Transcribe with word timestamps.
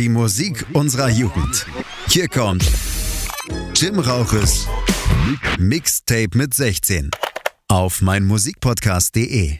Die 0.00 0.08
Musik 0.08 0.64
unserer 0.72 1.10
Jugend. 1.10 1.66
Hier 2.08 2.26
kommt 2.26 2.66
Jim 3.76 3.98
Rauches 3.98 4.66
Mixtape 5.58 6.38
mit 6.38 6.54
16 6.54 7.10
auf 7.68 8.00
meinmusikpodcast.de. 8.00 9.58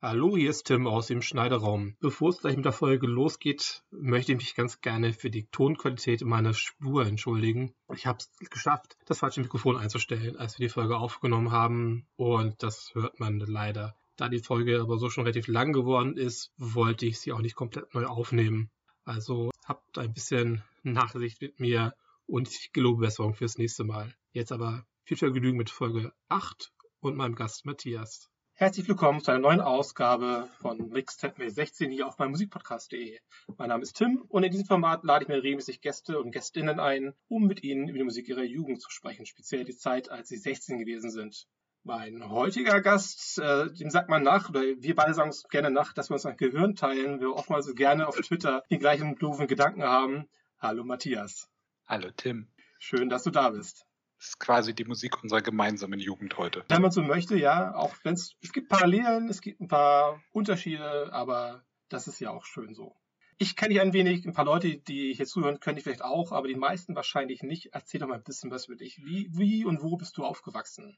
Hallo, 0.00 0.36
hier 0.36 0.48
ist 0.48 0.66
Tim 0.66 0.86
aus 0.86 1.08
dem 1.08 1.22
Schneideraum. 1.22 1.96
Bevor 1.98 2.28
es 2.28 2.38
gleich 2.38 2.54
mit 2.54 2.66
der 2.66 2.72
Folge 2.72 3.08
losgeht, 3.08 3.82
möchte 3.90 4.30
ich 4.30 4.38
mich 4.38 4.54
ganz 4.54 4.80
gerne 4.80 5.12
für 5.12 5.30
die 5.30 5.48
Tonqualität 5.50 6.22
meiner 6.22 6.54
Spur 6.54 7.04
entschuldigen. 7.04 7.74
Ich 7.92 8.06
habe 8.06 8.18
es 8.20 8.48
geschafft, 8.48 8.96
das 9.06 9.18
falsche 9.18 9.40
Mikrofon 9.40 9.76
einzustellen, 9.76 10.36
als 10.36 10.60
wir 10.60 10.68
die 10.68 10.72
Folge 10.72 10.98
aufgenommen 10.98 11.50
haben 11.50 12.06
und 12.14 12.62
das 12.62 12.92
hört 12.94 13.18
man 13.18 13.40
leider. 13.40 13.96
Da 14.16 14.28
die 14.28 14.38
Folge 14.38 14.80
aber 14.80 14.98
so 14.98 15.10
schon 15.10 15.24
relativ 15.24 15.48
lang 15.48 15.72
geworden 15.72 16.16
ist, 16.16 16.52
wollte 16.56 17.04
ich 17.04 17.18
sie 17.18 17.32
auch 17.32 17.40
nicht 17.40 17.56
komplett 17.56 17.92
neu 17.94 18.06
aufnehmen. 18.06 18.70
Also 19.04 19.50
habt 19.64 19.98
ein 19.98 20.12
bisschen 20.12 20.62
Nachsicht 20.84 21.40
mit 21.42 21.58
mir 21.58 21.94
und 22.26 22.48
ich 22.48 22.72
gelobe 22.72 23.02
Besserung 23.02 23.34
fürs 23.34 23.58
nächste 23.58 23.82
Mal. 23.82 24.14
Jetzt 24.30 24.52
aber 24.52 24.86
viel 25.02 25.16
Vergnügen 25.16 25.58
mit 25.58 25.68
Folge 25.68 26.12
8 26.28 26.72
und 27.00 27.16
meinem 27.16 27.34
Gast 27.34 27.66
Matthias. 27.66 28.30
Herzlich 28.52 28.86
willkommen 28.86 29.20
zu 29.20 29.32
einer 29.32 29.40
neuen 29.40 29.60
Ausgabe 29.60 30.48
von 30.60 30.90
Mixtape 30.90 31.50
16 31.50 31.90
hier 31.90 32.06
auf 32.06 32.16
meinem 32.18 32.30
Musikpodcast.de. 32.30 33.18
Mein 33.56 33.68
Name 33.68 33.82
ist 33.82 33.96
Tim 33.96 34.24
und 34.28 34.44
in 34.44 34.52
diesem 34.52 34.66
Format 34.66 35.02
lade 35.02 35.24
ich 35.24 35.28
mir 35.28 35.42
regelmäßig 35.42 35.80
Gäste 35.80 36.20
und 36.20 36.30
Gästinnen 36.30 36.78
ein, 36.78 37.14
um 37.26 37.48
mit 37.48 37.64
ihnen 37.64 37.88
über 37.88 37.98
die 37.98 38.04
Musik 38.04 38.28
ihrer 38.28 38.44
Jugend 38.44 38.80
zu 38.80 38.90
sprechen, 38.90 39.26
speziell 39.26 39.64
die 39.64 39.76
Zeit, 39.76 40.08
als 40.08 40.28
sie 40.28 40.36
16 40.36 40.78
gewesen 40.78 41.10
sind. 41.10 41.48
Mein 41.86 42.30
heutiger 42.30 42.80
Gast, 42.80 43.38
äh, 43.38 43.70
dem 43.70 43.90
sagt 43.90 44.08
man 44.08 44.22
nach, 44.22 44.48
oder 44.48 44.62
wir 44.62 44.94
beide 44.94 45.12
sagen 45.12 45.28
es 45.28 45.42
gerne 45.50 45.70
nach, 45.70 45.92
dass 45.92 46.08
wir 46.08 46.14
uns 46.14 46.24
ein 46.24 46.38
Gehirn 46.38 46.76
teilen, 46.76 47.20
wir 47.20 47.34
oftmals 47.34 47.66
so 47.66 47.74
gerne 47.74 48.08
auf 48.08 48.16
Twitter 48.16 48.62
die 48.70 48.78
gleichen 48.78 49.16
doofen 49.16 49.48
Gedanken 49.48 49.82
haben. 49.82 50.26
Hallo 50.58 50.82
Matthias. 50.82 51.50
Hallo 51.86 52.08
Tim. 52.16 52.48
Schön, 52.78 53.10
dass 53.10 53.24
du 53.24 53.30
da 53.30 53.50
bist. 53.50 53.84
Das 54.16 54.28
ist 54.28 54.40
quasi 54.40 54.74
die 54.74 54.86
Musik 54.86 55.22
unserer 55.22 55.42
gemeinsamen 55.42 56.00
Jugend 56.00 56.38
heute. 56.38 56.64
Wenn 56.68 56.80
man 56.80 56.90
so 56.90 57.02
möchte, 57.02 57.36
ja, 57.36 57.74
auch 57.74 57.94
wenn 58.02 58.14
es, 58.14 58.34
es 58.40 58.54
gibt 58.54 58.70
Parallelen, 58.70 59.28
es 59.28 59.42
gibt 59.42 59.60
ein 59.60 59.68
paar 59.68 60.22
Unterschiede, 60.32 61.12
aber 61.12 61.66
das 61.90 62.08
ist 62.08 62.18
ja 62.18 62.30
auch 62.30 62.46
schön 62.46 62.72
so. 62.72 62.96
Ich 63.36 63.56
kenne 63.56 63.74
dich 63.74 63.82
ein 63.82 63.92
wenig, 63.92 64.24
ein 64.24 64.32
paar 64.32 64.46
Leute, 64.46 64.78
die 64.78 65.12
hier 65.12 65.26
zuhören, 65.26 65.60
können 65.60 65.76
dich 65.76 65.84
vielleicht 65.84 66.02
auch, 66.02 66.32
aber 66.32 66.48
die 66.48 66.54
meisten 66.54 66.96
wahrscheinlich 66.96 67.42
nicht. 67.42 67.74
Erzähl 67.74 68.00
doch 68.00 68.08
mal 68.08 68.14
ein 68.14 68.24
bisschen 68.24 68.50
was 68.50 68.68
über 68.68 68.76
dich. 68.76 69.04
Wie, 69.04 69.28
wie 69.32 69.66
und 69.66 69.82
wo 69.82 69.98
bist 69.98 70.16
du 70.16 70.24
aufgewachsen? 70.24 70.96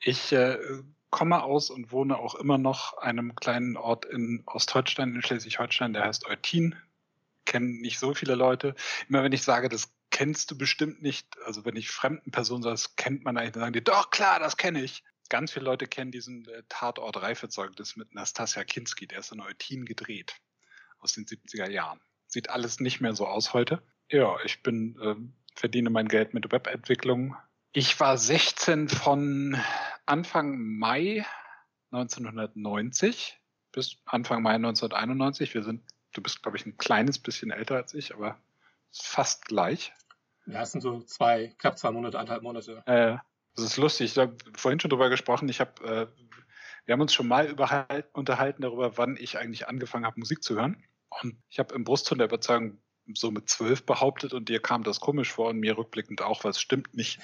Ich 0.00 0.32
äh, 0.32 0.58
komme 1.10 1.42
aus 1.42 1.70
und 1.70 1.90
wohne 1.92 2.18
auch 2.18 2.34
immer 2.34 2.58
noch 2.58 2.98
einem 2.98 3.34
kleinen 3.34 3.76
Ort 3.76 4.04
in 4.04 4.42
Ostholstein, 4.46 5.14
in 5.14 5.22
Schleswig-Holstein, 5.22 5.92
der 5.92 6.04
heißt 6.04 6.26
Eutin. 6.26 6.76
Kennen 7.44 7.80
nicht 7.80 7.98
so 7.98 8.14
viele 8.14 8.34
Leute. 8.34 8.74
Immer 9.08 9.22
wenn 9.22 9.32
ich 9.32 9.42
sage, 9.42 9.68
das 9.68 9.90
kennst 10.10 10.50
du 10.50 10.58
bestimmt 10.58 11.02
nicht, 11.02 11.26
also 11.44 11.64
wenn 11.64 11.76
ich 11.76 11.90
fremden 11.90 12.30
Personen 12.30 12.62
sage, 12.62 12.74
das 12.74 12.96
kennt 12.96 13.24
man 13.24 13.36
eigentlich, 13.36 13.52
dann 13.52 13.62
sagen 13.62 13.72
die, 13.72 13.84
doch 13.84 14.10
klar, 14.10 14.38
das 14.38 14.56
kenne 14.56 14.82
ich. 14.82 15.02
Ganz 15.30 15.52
viele 15.52 15.66
Leute 15.66 15.86
kennen 15.86 16.10
diesen 16.10 16.46
äh, 16.48 16.62
Tatort 16.68 17.20
Reifezeugnis 17.20 17.96
mit 17.96 18.14
Nastasia 18.14 18.64
Kinski, 18.64 19.06
der 19.06 19.18
ist 19.18 19.32
in 19.32 19.40
Eutin 19.40 19.84
gedreht, 19.84 20.36
aus 21.00 21.12
den 21.12 21.26
70er 21.26 21.68
Jahren. 21.68 22.00
Sieht 22.26 22.50
alles 22.50 22.80
nicht 22.80 23.00
mehr 23.00 23.14
so 23.14 23.26
aus 23.26 23.52
heute. 23.52 23.82
Ja, 24.10 24.36
ich 24.44 24.62
bin, 24.62 24.98
äh, 25.00 25.14
verdiene 25.54 25.90
mein 25.90 26.08
Geld 26.08 26.32
mit 26.32 26.50
Webentwicklung, 26.50 27.36
ich 27.72 28.00
war 28.00 28.16
16 28.16 28.88
von 28.88 29.56
Anfang 30.08 30.58
Mai 30.78 31.24
1990 31.90 33.38
bis 33.72 33.98
Anfang 34.06 34.42
Mai 34.42 34.54
1991. 34.54 35.54
Wir 35.54 35.62
sind, 35.62 35.82
du 36.12 36.22
bist, 36.22 36.42
glaube 36.42 36.56
ich, 36.56 36.64
ein 36.64 36.78
kleines 36.78 37.18
bisschen 37.18 37.50
älter 37.50 37.76
als 37.76 37.92
ich, 37.92 38.14
aber 38.14 38.38
fast 38.90 39.44
gleich. 39.44 39.92
Ja, 40.46 40.62
es 40.62 40.72
sind 40.72 40.80
so 40.80 41.02
zwei, 41.02 41.54
knapp 41.58 41.78
zwei 41.78 41.90
Monate, 41.90 42.18
anderthalb 42.18 42.42
Monate. 42.42 42.82
Äh, 42.86 43.18
das 43.54 43.66
ist 43.66 43.76
lustig. 43.76 44.12
Ich 44.12 44.18
habe 44.18 44.36
vorhin 44.56 44.80
schon 44.80 44.88
drüber 44.88 45.10
gesprochen. 45.10 45.48
Ich 45.50 45.60
habe, 45.60 45.84
äh, 45.84 46.06
wir 46.86 46.92
haben 46.94 47.02
uns 47.02 47.12
schon 47.12 47.28
mal 47.28 47.54
unterhalten 48.12 48.62
darüber, 48.62 48.96
wann 48.96 49.18
ich 49.18 49.36
eigentlich 49.36 49.68
angefangen 49.68 50.06
habe, 50.06 50.18
Musik 50.18 50.42
zu 50.42 50.56
hören. 50.56 50.82
Und 51.20 51.36
ich 51.50 51.58
habe 51.58 51.74
im 51.74 51.84
Brustton 51.84 52.16
der 52.16 52.28
Überzeugung 52.28 52.80
so 53.12 53.30
mit 53.30 53.50
zwölf 53.50 53.84
behauptet 53.84 54.32
und 54.32 54.48
dir 54.48 54.60
kam 54.60 54.84
das 54.84 55.00
komisch 55.00 55.32
vor 55.32 55.50
und 55.50 55.58
mir 55.58 55.76
rückblickend 55.76 56.22
auch, 56.22 56.44
weil 56.44 56.52
es 56.52 56.60
stimmt 56.60 56.94
nicht 56.94 57.20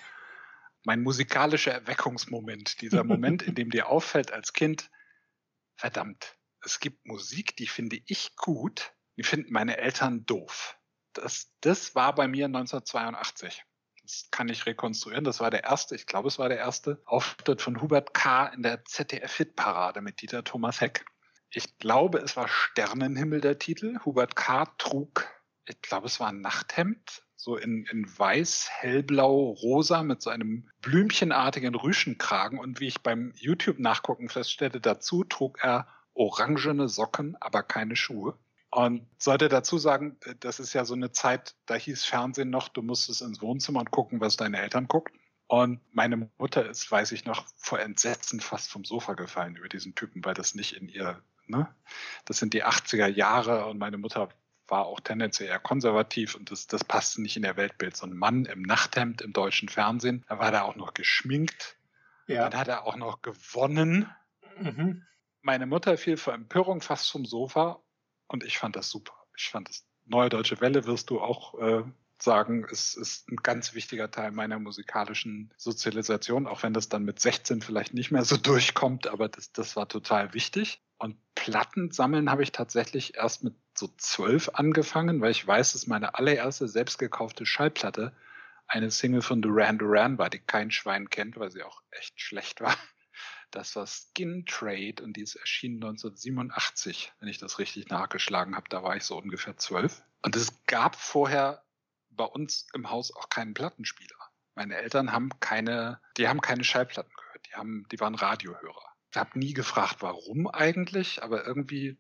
mein 0.85 1.03
musikalischer 1.03 1.73
Erweckungsmoment, 1.73 2.81
dieser 2.81 3.05
Moment, 3.05 3.43
in 3.43 3.55
dem 3.55 3.71
dir 3.71 3.89
auffällt 3.89 4.33
als 4.33 4.53
Kind, 4.53 4.91
verdammt, 5.77 6.37
es 6.65 6.81
gibt 6.81 7.07
Musik, 7.07 7.57
die 7.57 7.67
finde 7.67 7.99
ich 8.07 8.37
gut, 8.37 8.95
die 9.17 9.23
finden 9.23 9.53
meine 9.53 9.77
Eltern 9.77 10.25
doof. 10.27 10.79
Das, 11.13 11.53
das 11.61 11.95
war 11.95 12.15
bei 12.15 12.27
mir 12.27 12.47
1982. 12.47 13.65
Das 14.03 14.29
kann 14.31 14.49
ich 14.49 14.67
rekonstruieren. 14.67 15.25
Das 15.25 15.41
war 15.41 15.51
der 15.51 15.65
erste, 15.65 15.95
ich 15.95 16.07
glaube, 16.07 16.29
es 16.29 16.39
war 16.39 16.49
der 16.49 16.59
erste 16.59 17.01
Auftritt 17.07 17.63
von 17.63 17.81
Hubert 17.81 18.13
K. 18.13 18.47
in 18.49 18.63
der 18.63 18.85
ZDF-Hitparade 18.85 20.03
mit 20.03 20.21
Dieter 20.21 20.45
Thomas 20.45 20.81
Heck. 20.81 21.05
Ich 21.51 21.79
glaube, 21.79 22.19
es 22.19 22.37
war 22.37 22.49
Sternenhimmel 22.49 23.41
der 23.41 23.59
Titel. 23.59 23.99
Hubert 24.05 24.37
K. 24.37 24.67
trug, 24.79 25.27
ich 25.67 25.81
glaube, 25.81 26.07
es 26.07 26.21
war 26.21 26.29
ein 26.29 26.41
Nachthemd 26.41 27.24
so 27.45 27.59
in, 27.59 27.85
in 27.93 28.07
weiß, 28.07 28.71
hellblau, 28.71 29.51
rosa 29.51 30.03
mit 30.03 30.23
so 30.23 30.31
einem 30.31 30.71
blümchenartigen 30.81 31.75
Rüschenkragen. 31.75 32.59
Und 32.59 32.81
wie 32.81 32.87
ich 32.87 33.03
beim 33.03 33.35
YouTube-Nachgucken 33.37 34.31
feststellte, 34.31 34.81
dazu 34.81 35.25
trug 35.25 35.59
er 35.63 35.87
orangene 36.15 36.89
Socken, 36.89 37.37
aber 37.41 37.63
keine 37.63 37.97
Schuhe. 37.97 38.39
Und 38.71 39.07
sollte 39.19 39.51
dazu 39.51 39.77
sagen, 39.77 40.17
das 40.41 40.59
ist 40.59 40.73
ja 40.73 40.87
so 40.87 40.95
eine 40.95 41.13
Zeit, 41.13 41.55
da 41.67 41.75
hieß 41.75 42.07
Fernsehen 42.07 42.49
noch, 42.49 42.69
du 42.69 42.81
musstest 42.81 43.21
ins 43.21 43.43
Wohnzimmer 43.43 43.81
und 43.81 43.91
gucken, 43.91 44.23
was 44.23 44.39
deine 44.39 44.63
Eltern 44.63 44.89
gucken. 44.89 45.21
Und 45.47 45.81
meine 45.93 46.31
Mutter 46.39 46.67
ist, 46.67 46.91
weiß 46.91 47.13
ich 47.13 47.27
noch, 47.27 47.45
vor 47.57 47.79
Entsetzen 47.79 48.41
fast 48.41 48.71
vom 48.71 48.87
Sofa 48.87 49.13
gefallen 49.13 49.57
über 49.57 49.69
diesen 49.69 49.95
Typen, 49.95 50.25
weil 50.25 50.33
das 50.33 50.55
nicht 50.55 50.73
in 50.77 50.89
ihr, 50.89 51.23
ne? 51.47 51.69
Das 52.25 52.39
sind 52.39 52.55
die 52.55 52.65
80er 52.65 53.07
Jahre 53.07 53.67
und 53.67 53.77
meine 53.77 53.99
Mutter 53.99 54.31
war 54.69 54.87
auch 54.87 55.01
tendenziell 55.01 55.49
eher 55.49 55.59
konservativ 55.59 56.35
und 56.35 56.51
das, 56.51 56.67
das 56.67 56.85
passte 56.85 57.23
nicht 57.23 57.37
in 57.37 57.43
der 57.43 57.57
Weltbild. 57.57 57.97
So 57.97 58.07
ein 58.07 58.17
Mann 58.17 58.45
im 58.47 58.63
Nachthemd 58.63 59.23
im 59.23 59.33
deutschen 59.33 59.69
Fernsehen, 59.69 60.25
da 60.29 60.39
war 60.39 60.53
er 60.53 60.65
auch 60.65 60.77
noch 60.77 60.95
geschminkt. 60.95 61.77
Ja. 62.27 62.49
Dann 62.49 62.61
hat 62.61 62.69
er 62.69 62.87
auch 62.87 62.97
noch 62.97 63.23
gewonnen. 63.23 64.09
Mhm. 64.59 65.05
Meine 65.43 65.67
Mutter 65.67 65.99
fiel 65.99 66.17
vor 66.17 66.33
Empörung 66.33 66.81
fast 66.81 67.11
vom 67.11 67.27
Sofa 67.27 67.83
und 68.27 68.45
ich 68.45 68.59
fand 68.59 68.77
das 68.77 68.89
super. 68.89 69.15
Ich 69.37 69.51
fand 69.51 69.69
das 69.69 69.87
Neue 70.07 70.29
Deutsche 70.29 70.61
Welle 70.61 70.85
wirst 70.85 71.09
du 71.11 71.21
auch 71.21 71.55
äh, 71.59 71.83
sagen, 72.25 72.65
ist, 72.65 72.97
ist 72.97 73.31
ein 73.31 73.37
ganz 73.37 73.75
wichtiger 73.75 74.11
Teil 74.11 74.33
meiner 74.33 74.59
musikalischen 74.59 75.53
Sozialisation, 75.57 76.47
auch 76.47 76.63
wenn 76.63 76.73
das 76.73 76.89
dann 76.89 77.05
mit 77.05 77.21
16 77.21 77.63
vielleicht 77.63 77.95
nicht 77.95 78.11
mehr 78.11 78.25
so 78.25 78.37
durchkommt, 78.37 79.07
aber 79.07 79.29
das, 79.29 79.53
das 79.53 79.77
war 79.77 79.89
total 79.89 80.35
wichtig. 80.35 80.83
Und 80.99 81.17
Platten 81.35 81.91
sammeln 81.91 82.31
habe 82.31 82.43
ich 82.43 82.53
tatsächlich 82.53 83.17
erst 83.17 83.45
mit 83.45 83.55
so 83.77 83.89
zwölf 83.97 84.51
angefangen, 84.55 85.21
weil 85.21 85.33
ich 85.33 85.47
weiß, 85.47 85.73
dass 85.73 85.87
meine 85.87 86.15
allererste 86.15 86.69
selbst 86.69 86.99
gekaufte 86.99 87.47
Schallplatte 87.47 88.13
eine 88.67 88.91
Single 88.91 89.23
von 89.23 89.43
Duran 89.43 89.79
Duran 89.79 90.19
war, 90.19 90.31
die 90.31 90.39
kein 90.39 90.71
Schwein 90.71 91.11
kennt, 91.11 91.37
weil 91.37 91.51
sie 91.51 91.63
auch 91.63 91.83
echt 91.91 92.21
schlecht 92.21 92.61
war. 92.61 92.75
Das 93.51 93.77
war 93.77 93.87
Skin 93.87 94.47
Trade 94.47 94.97
und 95.03 95.17
die 95.17 95.23
ist 95.23 95.37
erschienen 95.37 95.77
1987, 95.77 97.13
wenn 97.21 97.29
ich 97.29 97.39
das 97.39 97.61
richtig 97.61 97.89
nachgeschlagen 97.89 98.57
habe. 98.57 98.69
Da 98.69 98.83
war 98.83 98.97
ich 98.97 99.05
so 99.05 99.17
ungefähr 99.17 99.57
zwölf. 99.57 100.03
Und 100.23 100.35
es 100.35 100.65
gab 100.67 100.97
vorher 100.97 101.64
bei 102.17 102.25
uns 102.25 102.67
im 102.75 102.91
Haus 102.91 103.15
auch 103.15 103.29
keinen 103.29 103.55
Plattenspieler. 103.55 104.17
Meine 104.55 104.77
Eltern 104.77 105.13
haben 105.13 105.31
keine, 105.41 106.01
die 106.17 106.29
haben 106.29 106.41
keine 106.41 106.65
Schallplatten 106.65 107.13
gehört. 107.17 107.47
Die 107.47 107.55
haben, 107.55 107.87
die 107.91 108.01
waren 108.01 108.15
Radiohörer. 108.15 108.95
Ich 109.11 109.17
habe 109.17 109.39
nie 109.39 109.53
gefragt, 109.53 109.97
warum 110.01 110.49
eigentlich, 110.49 111.23
aber 111.23 111.47
irgendwie 111.47 111.99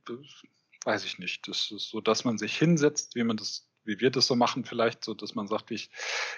weiß 0.84 1.04
ich 1.04 1.18
nicht. 1.18 1.48
Das 1.48 1.70
ist 1.70 1.88
so, 1.88 2.00
dass 2.00 2.24
man 2.24 2.38
sich 2.38 2.56
hinsetzt, 2.56 3.14
wie 3.14 3.24
man 3.24 3.36
das, 3.36 3.68
wie 3.84 4.00
wir 4.00 4.10
das 4.10 4.26
so 4.26 4.36
machen, 4.36 4.64
vielleicht 4.64 5.04
so, 5.04 5.14
dass 5.14 5.34
man 5.34 5.48
sagt, 5.48 5.70
ich 5.70 5.90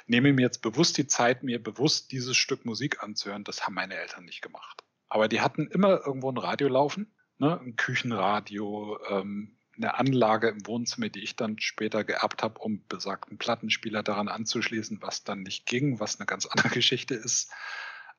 nehme 0.07 0.33
mir 0.33 0.43
jetzt 0.43 0.63
bewusst 0.63 0.97
die 0.99 1.07
Zeit, 1.07 1.43
mir 1.43 1.63
bewusst 1.63 2.13
dieses 2.13 2.37
Stück 2.37 2.65
Musik 2.65 3.03
anzuhören. 3.03 3.45
Das 3.45 3.67
haben 3.67 3.75
meine 3.75 3.97
Eltern 3.97 4.25
nicht 4.25 4.43
gemacht. 4.43 4.85
Aber 5.09 5.29
die 5.29 5.41
hatten 5.41 5.69
immer 5.69 6.05
irgendwo 6.05 6.31
ein 6.31 6.39
Radio 6.39 6.69
laufen, 6.69 7.15
ne? 7.39 7.61
ein 7.61 7.77
Küchenradio, 7.77 8.99
ähm, 9.09 9.56
eine 9.77 9.99
Anlage 9.99 10.49
im 10.49 10.67
Wohnzimmer, 10.67 11.09
die 11.09 11.23
ich 11.23 11.37
dann 11.37 11.59
später 11.59 12.05
geerbt 12.05 12.43
habe, 12.43 12.59
um 12.61 12.87
besagten 12.89 13.39
Plattenspieler 13.39 14.03
daran 14.03 14.29
anzuschließen, 14.29 15.03
was 15.03 15.25
dann 15.25 15.43
nicht 15.43 15.67
ging, 15.67 16.01
was 16.01 16.19
eine 16.19 16.27
ganz 16.27 16.47
andere 16.51 16.69
Geschichte 16.71 17.15
ist. 17.15 17.53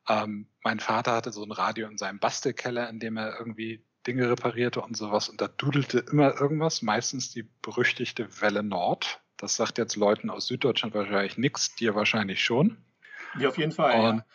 Ähm, 0.07 0.48
mein 0.63 0.80
Vater 0.80 1.13
hatte 1.13 1.31
so 1.31 1.44
ein 1.44 1.51
Radio 1.51 1.88
in 1.88 1.98
seinem 1.98 2.19
Bastelkeller, 2.19 2.89
in 2.89 3.00
dem 3.00 3.18
er 3.18 3.38
irgendwie 3.38 3.86
Dinge 4.06 4.30
reparierte 4.30 4.81
und 4.81 4.95
sowas. 4.95 5.27
Und 5.30 5.42
da 5.42 5.48
dudelte 5.48 6.00
immer 6.00 6.39
irgendwas, 6.39 6.81
meistens 6.81 7.31
die 7.31 7.44
berüchtigte 7.44 8.42
Welle 8.42 8.63
Nord. 8.63 9.21
Das 9.36 9.56
sagt 9.56 9.77
jetzt 9.77 9.95
Leuten 9.95 10.30
aus 10.30 10.48
Süddeutschland 10.48 10.95
wahrscheinlich 10.95 11.38
nichts, 11.38 11.75
dir 11.75 11.94
wahrscheinlich 11.94 12.44
schon. 12.44 12.77
Ja, 13.38 13.50
auf 13.50 13.57
jeden 13.57 13.74
Fall. 13.74 14.00
Und 14.00 14.18
ja. 14.19 14.25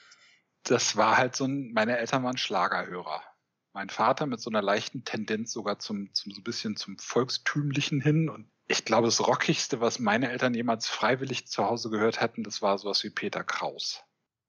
das 0.64 0.96
war 0.96 1.16
halt 1.16 1.34
so 1.34 1.46
ein, 1.46 1.72
meine 1.72 1.96
Eltern 1.98 2.22
waren 2.22 2.36
Schlagerhörer. 2.36 3.22
Mein 3.72 3.88
Vater 3.88 4.26
mit 4.26 4.40
so 4.40 4.50
einer 4.50 4.62
leichten 4.62 5.04
Tendenz 5.04 5.52
sogar 5.52 5.78
zum, 5.78 6.12
zum 6.14 6.32
so 6.32 6.40
ein 6.40 6.44
bisschen 6.44 6.76
zum 6.76 6.98
Volkstümlichen 6.98 8.00
hin. 8.00 8.28
Und 8.28 8.50
ich 8.68 8.84
glaube, 8.84 9.06
das 9.06 9.26
Rockigste, 9.26 9.80
was 9.80 9.98
meine 9.98 10.30
Eltern 10.30 10.54
jemals 10.54 10.88
freiwillig 10.88 11.46
zu 11.46 11.64
Hause 11.64 11.90
gehört 11.90 12.20
hätten, 12.20 12.44
das 12.44 12.62
war 12.62 12.78
sowas 12.78 13.02
wie 13.04 13.10
Peter 13.10 13.44
Kraus. 13.44 14.02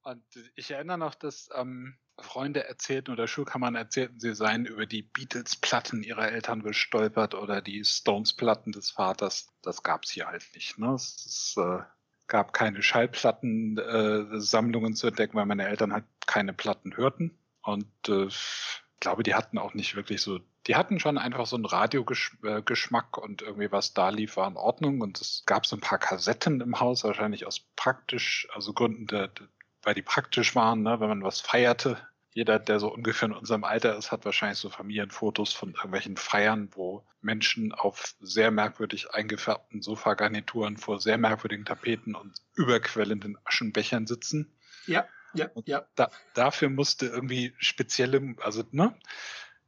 Und 0.04 0.24
ich 0.56 0.72
erinnere 0.72 0.98
noch, 0.98 1.16
dass 1.16 1.50
ähm, 1.56 1.98
Freunde 2.20 2.68
erzählten 2.68 3.12
oder 3.12 3.28
Schulkammern 3.28 3.75
erzählten, 3.75 4.20
sie 4.20 4.36
seien 4.36 4.66
über 4.66 4.86
die 4.86 5.02
Beatles-Platten 5.02 6.04
ihrer 6.04 6.30
Eltern 6.30 6.62
gestolpert 6.62 7.36
oder 7.36 7.62
die 7.62 7.86
Stones-Platten 7.86 8.74
des 8.74 8.92
Vaters. 8.92 9.48
Das 9.62 9.81
gab 9.81 10.04
es 10.04 10.12
hier 10.12 10.28
halt 10.28 10.44
nicht. 10.54 10.78
Ne? 10.78 10.94
Es 10.94 11.25
ist, 11.25 11.56
äh, 11.58 11.80
gab 12.28 12.52
keine 12.52 12.84
Schallplattensammlungen 12.84 14.92
äh, 14.92 14.96
zu 14.96 15.08
entdecken, 15.08 15.38
weil 15.38 15.46
meine 15.46 15.68
Eltern 15.68 15.94
halt 15.94 16.04
keine 16.25 16.52
Platten 16.54 16.98
hörten. 16.98 17.40
Und 17.62 17.88
äh, 18.10 18.28
glaube, 19.03 19.23
die 19.23 19.35
hatten 19.35 19.57
auch 19.57 19.73
nicht 19.73 19.95
wirklich 19.95 20.21
so, 20.21 20.39
die 20.65 20.75
hatten 20.75 21.00
schon 21.00 21.17
einfach 21.17 21.45
so 21.45 21.57
einen 21.57 21.65
Radiogeschmack 21.65 23.17
und 23.17 23.41
irgendwie 23.41 23.71
was 23.71 23.94
da 23.94 24.09
lief, 24.09 24.38
war 24.38 24.47
in 24.47 24.55
Ordnung. 24.55 25.01
Und 25.01 25.19
es 25.19 25.44
gab 25.45 25.65
so 25.65 25.75
ein 25.75 25.81
paar 25.81 26.00
Kassetten 26.00 26.61
im 26.61 26.79
Haus, 26.79 27.03
wahrscheinlich 27.03 27.45
aus 27.45 27.59
praktisch, 27.75 28.47
also 28.53 28.73
Gründen 28.73 29.05
der, 29.07 29.29
weil 29.83 29.94
die 29.94 30.01
praktisch 30.01 30.55
waren, 30.55 30.81
ne, 30.83 31.00
wenn 31.00 31.09
man 31.09 31.23
was 31.23 31.41
feierte. 31.41 31.97
Jeder, 32.31 32.57
der 32.57 32.79
so 32.79 32.91
ungefähr 32.91 33.27
in 33.27 33.35
unserem 33.35 33.63
Alter 33.63 33.95
ist, 33.95 34.11
hat 34.11 34.25
wahrscheinlich 34.25 34.57
so 34.57 34.69
Familienfotos 34.69 35.53
von 35.53 35.73
irgendwelchen 35.73 36.17
Feiern, 36.17 36.69
wo 36.71 37.05
Menschen 37.21 37.73
auf 37.73 38.15
sehr 38.21 38.51
merkwürdig 38.51 39.13
eingefärbten 39.13 39.81
Sofagarnituren 39.81 40.77
vor 40.77 41.00
sehr 41.00 41.17
merkwürdigen 41.17 41.65
Tapeten 41.65 42.15
und 42.15 42.41
überquellenden 42.55 43.38
Aschenbechern 43.44 44.07
sitzen. 44.07 44.51
Ja, 44.88 45.05
ja, 45.33 45.50
und 45.53 45.68
ja. 45.68 45.85
Da, 45.95 46.09
dafür 46.33 46.69
musste 46.69 47.07
irgendwie 47.07 47.53
spezielle, 47.57 48.35
also, 48.41 48.63
ne? 48.71 48.97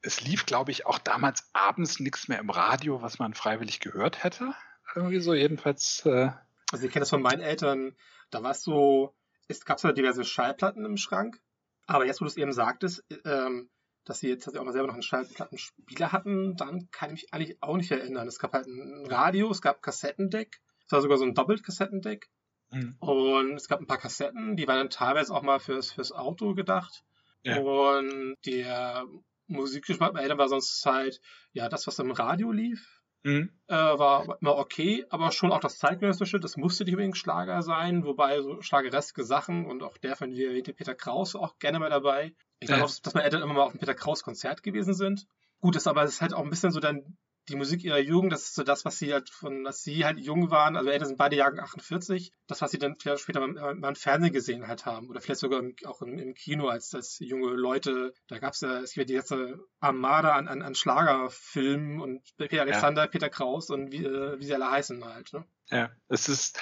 Es 0.02 0.22
lief, 0.22 0.46
glaube 0.46 0.72
ich, 0.72 0.86
auch 0.86 1.00
damals 1.00 1.50
abends 1.54 2.00
nichts 2.00 2.28
mehr 2.28 2.40
im 2.40 2.52
Radio, 2.52 3.02
was 3.02 3.18
man 3.18 3.34
freiwillig 3.34 3.80
gehört 3.80 4.24
hätte. 4.24 4.54
Irgendwie 4.94 5.20
so, 5.20 5.34
jedenfalls. 5.34 6.06
Äh, 6.06 6.30
also 6.72 6.86
ich 6.86 6.92
kenne 6.92 7.02
das 7.02 7.10
von 7.10 7.22
meinen 7.22 7.42
Eltern, 7.42 7.96
da 8.30 8.44
war 8.44 8.52
es 8.52 8.64
so, 8.64 9.16
es 9.48 9.66
gab 9.66 9.80
zwar 9.80 9.94
diverse 9.94 10.24
Schallplatten 10.24 10.86
im 10.86 10.98
Schrank, 10.98 11.40
aber 11.88 12.06
jetzt, 12.06 12.22
wo 12.22 12.26
du 12.26 12.30
es 12.30 12.38
eben 12.38 12.54
sagtest, 12.54 13.04
ähm, 13.26 13.70
dass 14.04 14.20
sie 14.20 14.30
jetzt 14.30 14.48
auch 14.48 14.64
mal 14.64 14.72
selber 14.72 14.88
noch 14.88 14.94
einen 14.94 15.04
Schallplattenspieler 15.04 16.12
hatten, 16.12 16.56
dann 16.56 16.90
kann 16.92 17.10
ich 17.10 17.24
mich 17.24 17.34
eigentlich 17.34 17.62
auch 17.62 17.78
nicht 17.78 17.92
erinnern. 17.92 18.28
Es 18.28 18.40
gab 18.40 18.54
halt 18.54 18.68
ein 18.68 19.06
Radio, 19.08 19.50
es 19.50 19.62
gab 19.62 19.82
Kassettendeck, 19.82 20.62
es 20.86 20.92
war 20.92 21.02
sogar 21.02 21.18
so 21.18 21.26
ein 21.26 21.34
Doppelt-Kassettendeck. 21.34 22.30
Mhm. 22.72 22.96
Und 23.00 23.54
es 23.56 23.68
gab 23.68 23.80
ein 23.80 23.88
paar 23.88 23.98
Kassetten, 23.98 24.56
die 24.56 24.68
waren 24.68 24.78
dann 24.78 24.90
teilweise 24.90 25.34
auch 25.34 25.42
mal 25.42 25.60
fürs, 25.60 25.92
fürs 25.92 26.12
Auto 26.12 26.54
gedacht. 26.54 27.04
Ja. 27.44 27.60
Und 27.60 28.36
der 28.46 29.06
Musikgeschmack 29.48 30.14
meiner 30.14 30.24
Eltern 30.24 30.38
war 30.40 30.50
sonst 30.50 30.86
halt, 30.86 31.22
ja, 31.54 31.70
das, 31.70 31.86
was 31.88 32.00
im 32.00 32.12
Radio 32.12 32.52
lief, 32.52 32.96
Mhm. 33.26 33.50
Äh, 33.66 33.74
war 33.74 34.38
immer 34.40 34.56
okay, 34.56 35.04
aber 35.10 35.32
schon 35.32 35.52
auch 35.52 35.60
das 35.60 35.80
zeitgenössische, 35.80 36.40
das 36.40 36.58
musste 36.58 36.84
nicht 36.84 36.94
unbedingt 36.94 37.18
Schlager 37.18 37.64
sein, 37.64 38.06
wobei 38.06 38.40
so 38.44 38.62
schlagereske 38.62 39.24
Sachen 39.24 39.66
und 39.66 39.82
auch 39.82 39.98
der 39.98 40.16
von 40.16 40.30
dir 40.30 40.50
erwähnte 40.50 40.74
Peter 40.74 40.94
Kraus 40.94 41.36
auch 41.36 41.58
gerne 41.58 41.80
mal 41.80 41.90
dabei. 41.90 42.36
Ich 42.60 42.70
ja. 42.70 42.76
weiß 42.76 42.84
auch, 42.84 43.02
dass 43.02 43.16
meine 43.16 43.24
Eltern 43.24 43.42
immer 43.42 43.56
mal 43.56 43.64
auf 43.64 43.74
ein 43.74 43.80
Peter 43.80 43.96
Kraus 43.96 44.22
Konzert 44.22 44.62
gewesen 44.62 44.94
sind. 44.94 45.26
Gut, 45.60 45.76
das 45.76 45.88
aber 45.88 46.04
ist 46.04 46.22
halt 46.22 46.36
auch 46.36 46.44
ein 46.44 46.52
bisschen 46.52 46.70
so 46.70 46.80
dann 46.80 47.18
die 47.50 47.56
Musik 47.56 47.84
ihrer 47.84 48.00
Jugend, 48.00 48.34
das 48.34 48.44
ist 48.44 48.56
so 48.56 48.64
das, 48.64 48.86
was 48.86 48.98
sie 48.98 49.14
halt 49.14 49.30
von, 49.30 49.64
dass 49.64 49.84
sie 49.84 50.06
halt 50.06 50.20
jung 50.20 50.50
waren, 50.50 50.76
also 50.76 50.90
Eltern 50.90 51.08
sind 51.08 51.18
beide 51.18 51.36
Jahren 51.36 51.60
48, 51.60 52.32
das, 52.48 52.62
was 52.62 52.72
sie 52.72 52.80
dann 52.80 52.96
vielleicht 52.96 53.22
später 53.22 53.46
mal, 53.46 53.76
mal 53.76 53.90
im 53.90 53.96
Fernsehen 53.96 54.34
gesehen 54.34 54.68
halt 54.68 54.86
haben 54.86 55.10
oder 55.10 55.22
vielleicht 55.22 55.40
sogar 55.40 55.60
im, 55.60 55.76
auch 55.86 56.02
im, 56.02 56.18
im, 56.18 56.34
Kino 56.34 56.68
als, 56.68 56.94
als 56.96 57.20
junge 57.20 57.52
Leute. 57.52 58.14
Da 58.28 58.40
gab 58.40 58.54
es 58.54 58.62
ja, 58.62 58.80
es 58.80 58.94
gibt 58.94 59.10
ja 59.10 59.22
die 59.22 59.28
ganze 59.28 59.60
Armada 59.80 60.34
an, 60.34 60.48
an, 60.48 60.62
an 60.62 60.76
Schlagerfilmen 60.76 62.02
und 62.02 62.22
Peter 62.38 62.62
Alexander, 62.62 63.04
ja. 63.04 63.08
Peter 63.08 63.30
Kraus 63.30 63.70
und 63.70 63.92
wie, 63.92 64.04
äh, 64.04 64.40
wie 64.40 64.46
sie 64.46 64.54
alle 64.54 64.70
heißen 64.70 65.04
halt. 65.06 65.34
Ne? 65.34 65.46
Ja, 65.70 65.92
es 66.10 66.30
ist, 66.30 66.60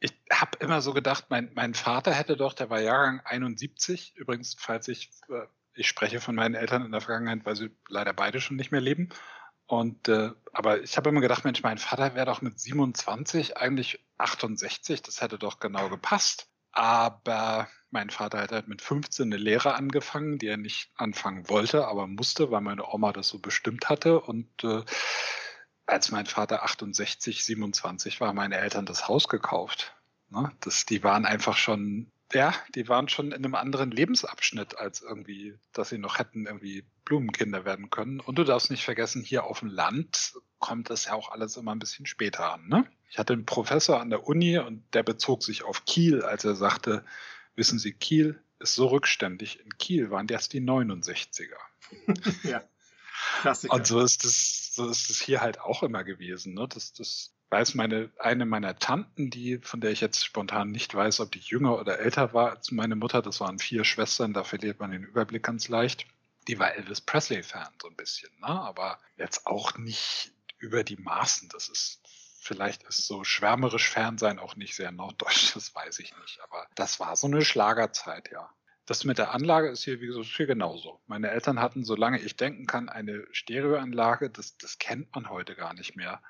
ich 0.00 0.12
habe 0.30 0.58
immer 0.60 0.80
so 0.80 0.92
gedacht, 0.92 1.26
mein, 1.28 1.50
mein 1.54 1.74
Vater 1.74 2.12
hätte 2.12 2.36
doch, 2.36 2.52
der 2.52 2.70
war 2.70 2.80
Jahrgang 2.80 3.20
71, 3.24 4.14
übrigens, 4.16 4.54
falls 4.58 4.88
ich, 4.88 5.10
äh, 5.28 5.46
ich 5.74 5.88
spreche 5.88 6.20
von 6.20 6.36
meinen 6.36 6.54
Eltern 6.54 6.84
in 6.84 6.92
der 6.92 7.00
Vergangenheit, 7.00 7.44
weil 7.44 7.56
sie 7.56 7.70
leider 7.88 8.12
beide 8.12 8.40
schon 8.40 8.56
nicht 8.56 8.70
mehr 8.70 8.80
leben. 8.80 9.08
Und 9.66 10.08
äh, 10.08 10.30
aber 10.52 10.82
ich 10.82 10.96
habe 10.96 11.08
immer 11.08 11.20
gedacht, 11.20 11.44
Mensch, 11.44 11.62
mein 11.62 11.78
Vater 11.78 12.14
wäre 12.14 12.26
doch 12.26 12.42
mit 12.42 12.60
27 12.60 13.56
eigentlich 13.56 14.04
68, 14.18 15.02
das 15.02 15.20
hätte 15.20 15.38
doch 15.38 15.58
genau 15.58 15.88
gepasst. 15.88 16.48
Aber 16.72 17.68
mein 17.90 18.10
Vater 18.10 18.40
hat 18.40 18.52
halt 18.52 18.68
mit 18.68 18.82
15 18.82 19.26
eine 19.26 19.36
Lehre 19.36 19.74
angefangen, 19.74 20.38
die 20.38 20.48
er 20.48 20.56
nicht 20.56 20.90
anfangen 20.96 21.48
wollte, 21.48 21.86
aber 21.86 22.06
musste, 22.06 22.50
weil 22.50 22.60
meine 22.60 22.86
Oma 22.86 23.12
das 23.12 23.28
so 23.28 23.38
bestimmt 23.38 23.88
hatte. 23.88 24.20
Und 24.20 24.64
äh, 24.64 24.82
als 25.86 26.10
mein 26.10 26.26
Vater 26.26 26.64
68, 26.64 27.44
27 27.44 28.20
war, 28.20 28.32
meine 28.32 28.58
Eltern 28.58 28.86
das 28.86 29.06
Haus 29.08 29.28
gekauft. 29.28 29.94
Ne? 30.30 30.50
Das, 30.60 30.86
die 30.86 31.02
waren 31.04 31.24
einfach 31.24 31.56
schon 31.56 32.10
ja, 32.32 32.54
die 32.74 32.88
waren 32.88 33.08
schon 33.08 33.26
in 33.26 33.44
einem 33.44 33.54
anderen 33.54 33.90
Lebensabschnitt 33.90 34.78
als 34.78 35.02
irgendwie, 35.02 35.58
dass 35.72 35.90
sie 35.90 35.98
noch 35.98 36.18
hätten 36.18 36.46
irgendwie 36.46 36.84
Blumenkinder 37.04 37.64
werden 37.64 37.90
können. 37.90 38.20
Und 38.20 38.38
du 38.38 38.44
darfst 38.44 38.70
nicht 38.70 38.84
vergessen, 38.84 39.22
hier 39.22 39.44
auf 39.44 39.60
dem 39.60 39.68
Land 39.68 40.34
kommt 40.58 40.90
das 40.90 41.04
ja 41.06 41.12
auch 41.14 41.30
alles 41.30 41.56
immer 41.56 41.74
ein 41.74 41.78
bisschen 41.78 42.06
später 42.06 42.52
an. 42.52 42.66
Ne? 42.68 42.86
Ich 43.10 43.18
hatte 43.18 43.34
einen 43.34 43.46
Professor 43.46 44.00
an 44.00 44.10
der 44.10 44.26
Uni 44.26 44.58
und 44.58 44.82
der 44.94 45.02
bezog 45.02 45.42
sich 45.42 45.62
auf 45.62 45.84
Kiel, 45.84 46.22
als 46.22 46.44
er 46.44 46.54
sagte, 46.54 47.04
wissen 47.54 47.78
Sie, 47.78 47.92
Kiel 47.92 48.42
ist 48.58 48.74
so 48.74 48.86
rückständig. 48.86 49.60
In 49.60 49.76
Kiel 49.78 50.10
waren 50.10 50.28
erst 50.28 50.52
die 50.52 50.60
69er. 50.60 51.54
ja. 52.44 52.64
Klassiker. 53.42 53.74
Und 53.74 53.86
so 53.86 54.00
ist 54.00 54.24
es, 54.24 54.74
so 54.74 54.88
ist 54.88 55.10
es 55.10 55.20
hier 55.20 55.40
halt 55.40 55.60
auch 55.60 55.82
immer 55.82 56.02
gewesen. 56.02 56.54
Ne? 56.54 56.66
Das, 56.68 56.92
das 56.92 57.34
weiß 57.54 57.76
meine, 57.76 58.10
eine 58.18 58.46
meiner 58.46 58.80
Tanten, 58.80 59.30
die, 59.30 59.58
von 59.58 59.80
der 59.80 59.92
ich 59.92 60.00
jetzt 60.00 60.24
spontan 60.24 60.72
nicht 60.72 60.92
weiß, 60.92 61.20
ob 61.20 61.30
die 61.30 61.38
jünger 61.38 61.78
oder 61.78 62.00
älter 62.00 62.34
war 62.34 62.50
als 62.50 62.72
meine 62.72 62.96
Mutter, 62.96 63.22
das 63.22 63.38
waren 63.38 63.60
vier 63.60 63.84
Schwestern, 63.84 64.32
da 64.32 64.42
verliert 64.42 64.80
man 64.80 64.90
den 64.90 65.04
Überblick 65.04 65.44
ganz 65.44 65.68
leicht. 65.68 66.04
Die 66.48 66.58
war 66.58 66.74
Elvis 66.74 67.00
Presley-Fan, 67.00 67.68
so 67.80 67.88
ein 67.88 67.94
bisschen, 67.94 68.30
ne? 68.40 68.48
aber 68.48 68.98
jetzt 69.16 69.46
auch 69.46 69.78
nicht 69.78 70.32
über 70.58 70.82
die 70.82 70.96
Maßen. 70.96 71.48
Das 71.50 71.68
ist, 71.68 72.00
vielleicht 72.40 72.82
ist 72.82 73.06
so 73.06 73.22
schwärmerisch 73.22 73.88
Fernsein 73.88 74.40
auch 74.40 74.56
nicht 74.56 74.74
sehr 74.74 74.90
norddeutsch, 74.90 75.54
das 75.54 75.72
weiß 75.76 76.00
ich 76.00 76.12
nicht. 76.22 76.40
Aber 76.42 76.66
das 76.74 76.98
war 76.98 77.14
so 77.14 77.28
eine 77.28 77.44
Schlagerzeit, 77.44 78.32
ja. 78.32 78.50
Das 78.84 79.04
mit 79.04 79.18
der 79.18 79.32
Anlage 79.32 79.68
ist 79.68 79.84
hier, 79.84 80.00
wie 80.00 80.08
gesagt, 80.08 80.26
hier 80.26 80.46
genauso. 80.46 81.00
Meine 81.06 81.30
Eltern 81.30 81.60
hatten, 81.60 81.84
solange 81.84 82.18
ich 82.18 82.36
denken 82.36 82.66
kann, 82.66 82.88
eine 82.88 83.24
Stereoanlage. 83.30 84.28
Das, 84.28 84.58
das 84.58 84.78
kennt 84.78 85.14
man 85.14 85.30
heute 85.30 85.54
gar 85.54 85.72
nicht 85.72 85.94
mehr. 85.94 86.20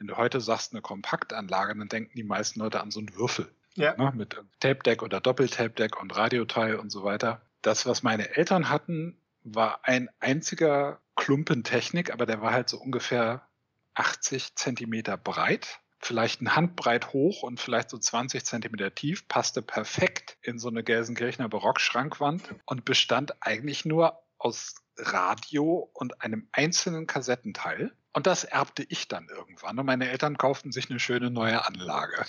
Wenn 0.00 0.06
du 0.06 0.16
heute 0.16 0.40
sagst 0.40 0.72
eine 0.72 0.80
Kompaktanlage, 0.80 1.76
dann 1.76 1.88
denken 1.88 2.16
die 2.16 2.24
meisten 2.24 2.58
Leute 2.58 2.80
an 2.80 2.90
so 2.90 3.00
einen 3.00 3.14
Würfel. 3.14 3.52
Ja. 3.74 3.94
Ne, 3.98 4.10
mit 4.16 4.34
Tape 4.58 4.82
Deck 4.82 5.02
oder 5.02 5.20
Doppeltape 5.20 5.74
Deck 5.74 6.00
und 6.00 6.16
Radioteil 6.16 6.76
und 6.76 6.90
so 6.90 7.04
weiter. 7.04 7.42
Das, 7.60 7.84
was 7.84 8.02
meine 8.02 8.34
Eltern 8.34 8.70
hatten, 8.70 9.18
war 9.44 9.80
ein 9.82 10.08
einziger 10.18 11.00
Klumpen 11.16 11.64
Technik, 11.64 12.14
aber 12.14 12.24
der 12.24 12.40
war 12.40 12.52
halt 12.52 12.70
so 12.70 12.78
ungefähr 12.78 13.46
80 13.92 14.56
Zentimeter 14.56 15.18
breit, 15.18 15.80
vielleicht 15.98 16.40
ein 16.40 16.56
Handbreit 16.56 17.12
hoch 17.12 17.42
und 17.42 17.60
vielleicht 17.60 17.90
so 17.90 17.98
20 17.98 18.42
Zentimeter 18.42 18.94
tief, 18.94 19.28
passte 19.28 19.60
perfekt 19.60 20.38
in 20.40 20.58
so 20.58 20.68
eine 20.68 20.82
Gelsenkirchener 20.82 21.50
Barockschrankwand 21.50 22.54
und 22.64 22.86
bestand 22.86 23.34
eigentlich 23.42 23.84
nur 23.84 24.18
aus 24.38 24.76
Radio 24.96 25.90
und 25.92 26.22
einem 26.22 26.48
einzelnen 26.52 27.06
Kassettenteil. 27.06 27.92
Und 28.12 28.26
das 28.26 28.44
erbte 28.44 28.84
ich 28.88 29.06
dann 29.06 29.28
irgendwann. 29.28 29.78
Und 29.78 29.86
meine 29.86 30.08
Eltern 30.08 30.36
kauften 30.36 30.72
sich 30.72 30.90
eine 30.90 30.98
schöne 30.98 31.30
neue 31.30 31.64
Anlage. 31.64 32.24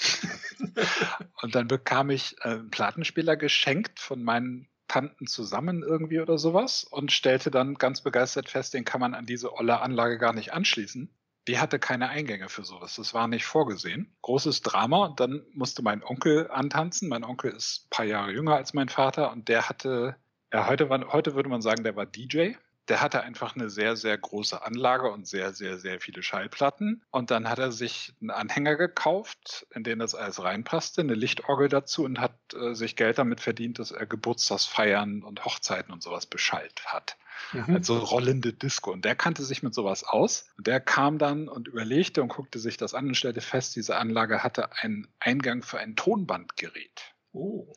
und 1.41 1.55
dann 1.55 1.67
bekam 1.67 2.11
ich 2.11 2.35
äh, 2.41 2.49
einen 2.49 2.69
Plattenspieler 2.69 3.35
geschenkt 3.35 3.99
von 3.99 4.23
meinen 4.23 4.67
Tanten 4.87 5.25
zusammen 5.25 5.83
irgendwie 5.83 6.19
oder 6.19 6.37
sowas 6.37 6.83
und 6.83 7.11
stellte 7.11 7.49
dann 7.49 7.75
ganz 7.75 8.01
begeistert 8.01 8.49
fest, 8.49 8.73
den 8.73 8.83
kann 8.83 8.99
man 8.99 9.13
an 9.13 9.25
diese 9.25 9.53
olle 9.53 9.79
Anlage 9.79 10.17
gar 10.17 10.33
nicht 10.33 10.53
anschließen. 10.53 11.09
Die 11.47 11.59
hatte 11.59 11.79
keine 11.79 12.09
Eingänge 12.09 12.49
für 12.49 12.63
sowas. 12.63 12.97
Das 12.97 13.13
war 13.13 13.27
nicht 13.27 13.45
vorgesehen. 13.45 14.15
Großes 14.21 14.61
Drama. 14.61 15.05
Und 15.05 15.19
dann 15.19 15.43
musste 15.53 15.81
mein 15.81 16.03
Onkel 16.03 16.51
antanzen. 16.51 17.09
Mein 17.09 17.23
Onkel 17.23 17.51
ist 17.51 17.85
ein 17.85 17.89
paar 17.89 18.05
Jahre 18.05 18.31
jünger 18.31 18.55
als 18.55 18.73
mein 18.73 18.89
Vater 18.89 19.31
und 19.31 19.47
der 19.47 19.67
hatte, 19.69 20.17
ja, 20.53 20.67
heute, 20.67 20.89
war, 20.89 21.11
heute 21.11 21.33
würde 21.33 21.49
man 21.49 21.61
sagen, 21.61 21.83
der 21.83 21.95
war 21.95 22.05
DJ 22.05 22.51
der 22.87 23.01
hatte 23.01 23.21
einfach 23.21 23.55
eine 23.55 23.69
sehr, 23.69 23.95
sehr 23.95 24.17
große 24.17 24.61
Anlage 24.63 25.11
und 25.11 25.27
sehr, 25.27 25.53
sehr, 25.53 25.77
sehr 25.77 25.99
viele 25.99 26.23
Schallplatten. 26.23 27.03
Und 27.11 27.31
dann 27.31 27.47
hat 27.47 27.59
er 27.59 27.71
sich 27.71 28.13
einen 28.19 28.31
Anhänger 28.31 28.75
gekauft, 28.75 29.67
in 29.73 29.83
den 29.83 29.99
das 29.99 30.15
alles 30.15 30.43
reinpasste, 30.43 31.01
eine 31.01 31.13
Lichtorgel 31.13 31.69
dazu 31.69 32.03
und 32.03 32.19
hat 32.19 32.35
äh, 32.53 32.73
sich 32.73 32.95
Geld 32.95 33.17
damit 33.17 33.39
verdient, 33.39 33.79
dass 33.79 33.91
er 33.91 34.05
Geburtstagsfeiern 34.05 35.23
und 35.23 35.45
Hochzeiten 35.45 35.93
und 35.93 36.03
sowas 36.03 36.25
beschallt 36.25 36.85
hat. 36.85 37.17
Mhm. 37.53 37.75
Also 37.75 37.97
rollende 37.97 38.53
Disco. 38.53 38.91
Und 38.91 39.05
der 39.05 39.15
kannte 39.15 39.43
sich 39.43 39.63
mit 39.63 39.73
sowas 39.73 40.03
aus. 40.03 40.45
Und 40.57 40.67
der 40.67 40.79
kam 40.79 41.17
dann 41.17 41.47
und 41.47 41.67
überlegte 41.67 42.21
und 42.21 42.29
guckte 42.29 42.59
sich 42.59 42.77
das 42.77 42.93
an 42.93 43.07
und 43.07 43.15
stellte 43.15 43.41
fest, 43.41 43.75
diese 43.75 43.97
Anlage 43.97 44.43
hatte 44.43 44.71
einen 44.77 45.07
Eingang 45.19 45.63
für 45.63 45.79
ein 45.79 45.95
Tonbandgerät. 45.95 47.13
Oh. 47.33 47.67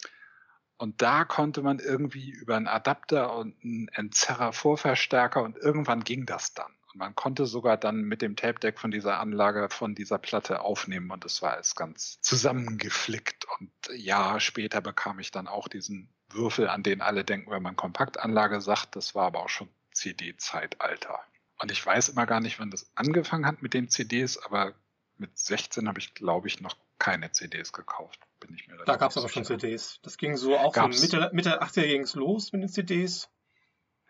Und 0.76 1.02
da 1.02 1.24
konnte 1.24 1.62
man 1.62 1.78
irgendwie 1.78 2.30
über 2.30 2.56
einen 2.56 2.66
Adapter 2.66 3.36
und 3.36 3.54
einen 3.62 3.88
Entzerrer-Vorverstärker 3.88 5.42
und 5.42 5.56
irgendwann 5.56 6.04
ging 6.04 6.26
das 6.26 6.54
dann. 6.54 6.72
Und 6.92 6.98
man 6.98 7.14
konnte 7.14 7.46
sogar 7.46 7.76
dann 7.76 8.02
mit 8.02 8.22
dem 8.22 8.36
Tape 8.36 8.58
Deck 8.58 8.78
von 8.78 8.90
dieser 8.90 9.20
Anlage, 9.20 9.68
von 9.70 9.94
dieser 9.94 10.18
Platte 10.18 10.60
aufnehmen 10.60 11.10
und 11.10 11.24
das 11.24 11.42
war 11.42 11.52
alles 11.52 11.74
ganz 11.74 12.20
zusammengeflickt. 12.20 13.46
Und 13.58 13.70
Jahre 13.94 14.40
später 14.40 14.80
bekam 14.80 15.18
ich 15.20 15.30
dann 15.30 15.48
auch 15.48 15.68
diesen 15.68 16.08
Würfel, 16.28 16.68
an 16.68 16.82
den 16.82 17.00
alle 17.00 17.24
denken, 17.24 17.50
wenn 17.50 17.62
man 17.62 17.76
Kompaktanlage 17.76 18.60
sagt. 18.60 18.96
Das 18.96 19.14
war 19.14 19.26
aber 19.26 19.40
auch 19.44 19.48
schon 19.48 19.68
CD-Zeitalter. 19.92 21.20
Und 21.58 21.70
ich 21.70 21.84
weiß 21.84 22.08
immer 22.10 22.26
gar 22.26 22.40
nicht, 22.40 22.58
wann 22.58 22.70
das 22.70 22.90
angefangen 22.96 23.46
hat 23.46 23.62
mit 23.62 23.74
den 23.74 23.88
CDs, 23.88 24.38
aber 24.38 24.74
mit 25.16 25.38
16 25.38 25.88
habe 25.88 26.00
ich, 26.00 26.14
glaube 26.14 26.48
ich, 26.48 26.60
noch 26.60 26.76
keine 26.98 27.32
CDs 27.32 27.72
gekauft. 27.72 28.20
Bin 28.40 28.54
ich 28.54 28.66
mir 28.68 28.76
da 28.84 28.96
gab 28.96 29.10
es 29.10 29.16
aber 29.16 29.28
schon 29.28 29.44
CDs. 29.44 30.00
Das 30.02 30.16
ging 30.16 30.36
so 30.36 30.56
auch 30.56 30.74
so 30.74 30.86
Mitte, 30.88 31.30
Mitte 31.32 31.62
80er 31.62 31.86
ging 31.86 32.02
es 32.02 32.14
los 32.14 32.52
mit 32.52 32.62
den 32.62 32.68
CDs. 32.68 33.30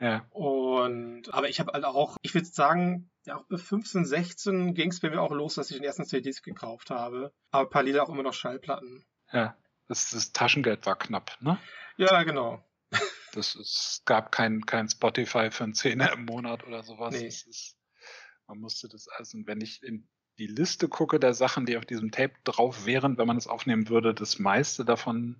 Ja. 0.00 0.26
Und, 0.30 1.32
aber 1.32 1.48
ich 1.48 1.60
habe 1.60 1.72
halt 1.72 1.84
auch, 1.84 2.16
ich 2.22 2.34
würde 2.34 2.46
sagen, 2.46 3.10
ja, 3.24 3.36
auch 3.36 3.44
bei 3.44 3.56
15, 3.56 4.04
16 4.04 4.74
ging 4.74 4.90
es 4.90 5.00
bei 5.00 5.10
mir 5.10 5.20
auch 5.20 5.30
los, 5.30 5.54
dass 5.54 5.70
ich 5.70 5.76
den 5.76 5.84
ersten 5.84 6.04
CDs 6.04 6.42
gekauft 6.42 6.90
habe. 6.90 7.32
Aber 7.50 7.70
parallel 7.70 8.00
auch 8.00 8.08
immer 8.08 8.22
noch 8.22 8.34
Schallplatten. 8.34 9.06
Ja, 9.32 9.56
das, 9.88 10.10
das 10.10 10.32
Taschengeld 10.32 10.84
war 10.86 10.98
knapp, 10.98 11.36
ne? 11.40 11.58
Ja, 11.96 12.22
genau. 12.22 12.64
Das 13.32 13.56
es 13.56 14.02
gab 14.04 14.30
kein, 14.30 14.64
kein 14.64 14.88
Spotify 14.88 15.50
für 15.50 15.64
einen 15.64 15.74
Zehner 15.74 16.12
im 16.12 16.24
Monat 16.24 16.64
oder 16.64 16.84
sowas. 16.84 17.12
Nee. 17.12 17.26
Ist, 17.26 17.76
man 18.46 18.58
musste 18.58 18.86
das 18.86 19.08
also, 19.08 19.38
wenn 19.44 19.60
ich 19.60 19.82
in 19.82 20.08
die 20.38 20.46
Liste 20.46 20.88
gucke 20.88 21.20
der 21.20 21.34
Sachen, 21.34 21.66
die 21.66 21.76
auf 21.76 21.86
diesem 21.86 22.10
Tape 22.10 22.34
drauf 22.44 22.86
wären, 22.86 23.18
wenn 23.18 23.26
man 23.26 23.36
es 23.36 23.46
aufnehmen 23.46 23.88
würde, 23.88 24.14
das 24.14 24.38
meiste 24.38 24.84
davon, 24.84 25.36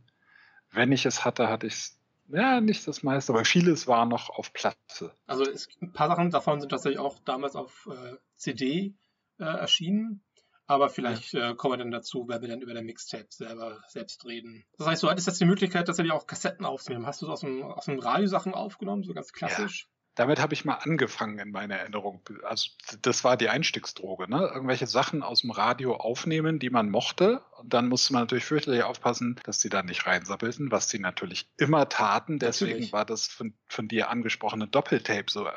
wenn 0.71 0.93
ich 0.93 1.07
es 1.07 1.25
hatte, 1.25 1.49
hatte 1.49 1.67
ich 1.67 1.75
es 1.75 2.01
ja, 2.29 2.61
nicht 2.61 2.87
das 2.89 3.03
meiste, 3.03 3.33
aber 3.33 3.45
vieles 3.45 3.87
war 3.87 4.07
noch 4.07 4.31
auf 4.31 4.53
Platte. 4.53 5.13
Also 5.27 5.45
es, 5.45 5.69
ein 5.83 5.93
paar 5.93 6.09
Sachen 6.09 6.31
davon 6.31 6.61
sind 6.61 6.71
tatsächlich 6.71 6.99
auch 6.99 7.19
damals 7.25 7.55
auf 7.55 7.87
äh, 7.91 8.17
CD 8.37 8.95
äh, 9.39 9.45
erschienen. 9.45 10.23
Aber 10.67 10.89
vielleicht 10.89 11.35
äh, 11.35 11.55
kommen 11.55 11.75
wir 11.75 11.79
dann 11.79 11.91
dazu, 11.91 12.27
wenn 12.27 12.41
wir 12.41 12.49
dann 12.49 12.63
über 12.63 12.73
der 12.73 12.83
Mixtape 12.83 13.27
selber 13.29 13.83
selbst 13.89 14.25
reden. 14.25 14.65
Das 14.79 14.87
heißt, 14.87 15.03
du 15.03 15.11
hattest 15.11 15.27
jetzt 15.27 15.41
die 15.41 15.45
Möglichkeit, 15.45 15.87
tatsächlich 15.87 16.15
auch 16.15 16.27
Kassetten 16.27 16.65
aufzunehmen. 16.65 17.07
Hast 17.07 17.21
du 17.21 17.31
aus 17.31 17.41
dem, 17.41 17.63
aus 17.63 17.85
dem 17.85 17.99
Radio 17.99 18.27
Sachen 18.27 18.55
aufgenommen, 18.55 19.03
so 19.03 19.13
ganz 19.13 19.33
klassisch? 19.33 19.89
Damit 20.15 20.41
habe 20.41 20.55
ich 20.55 20.65
mal 20.65 20.75
angefangen 20.75 21.39
in 21.39 21.51
meiner 21.51 21.77
Erinnerung. 21.77 22.21
Also 22.45 22.69
das 23.03 23.25
war 23.25 23.37
die 23.37 23.49
Einstiegsdroge, 23.49 24.29
ne? 24.31 24.51
Irgendwelche 24.55 24.87
Sachen 24.87 25.23
aus 25.23 25.41
dem 25.41 25.51
Radio 25.51 25.97
aufnehmen, 25.97 26.59
die 26.59 26.71
man 26.71 26.91
mochte. 26.91 27.43
Und 27.59 27.75
dann 27.75 27.89
musste 27.89 28.13
man 28.13 28.23
natürlich 28.23 28.45
fürchterlich 28.45 28.85
aufpassen, 28.85 29.41
dass 29.45 29.61
sie 29.61 29.69
da 29.69 29.83
nicht 29.83 30.07
reinsappelten, 30.07 30.71
was 30.71 30.89
sie 30.89 30.99
natürlich 30.99 31.49
immer 31.57 31.89
taten. 31.89 32.39
Deswegen 32.39 32.71
natürlich. 32.73 32.93
war 32.93 33.05
das 33.05 33.27
von, 33.27 33.55
von 33.69 33.89
dir 33.89 34.11
angesprochene 34.11 34.69
Doppeltape 34.69 35.27
so 35.29 35.47
äh, 35.47 35.53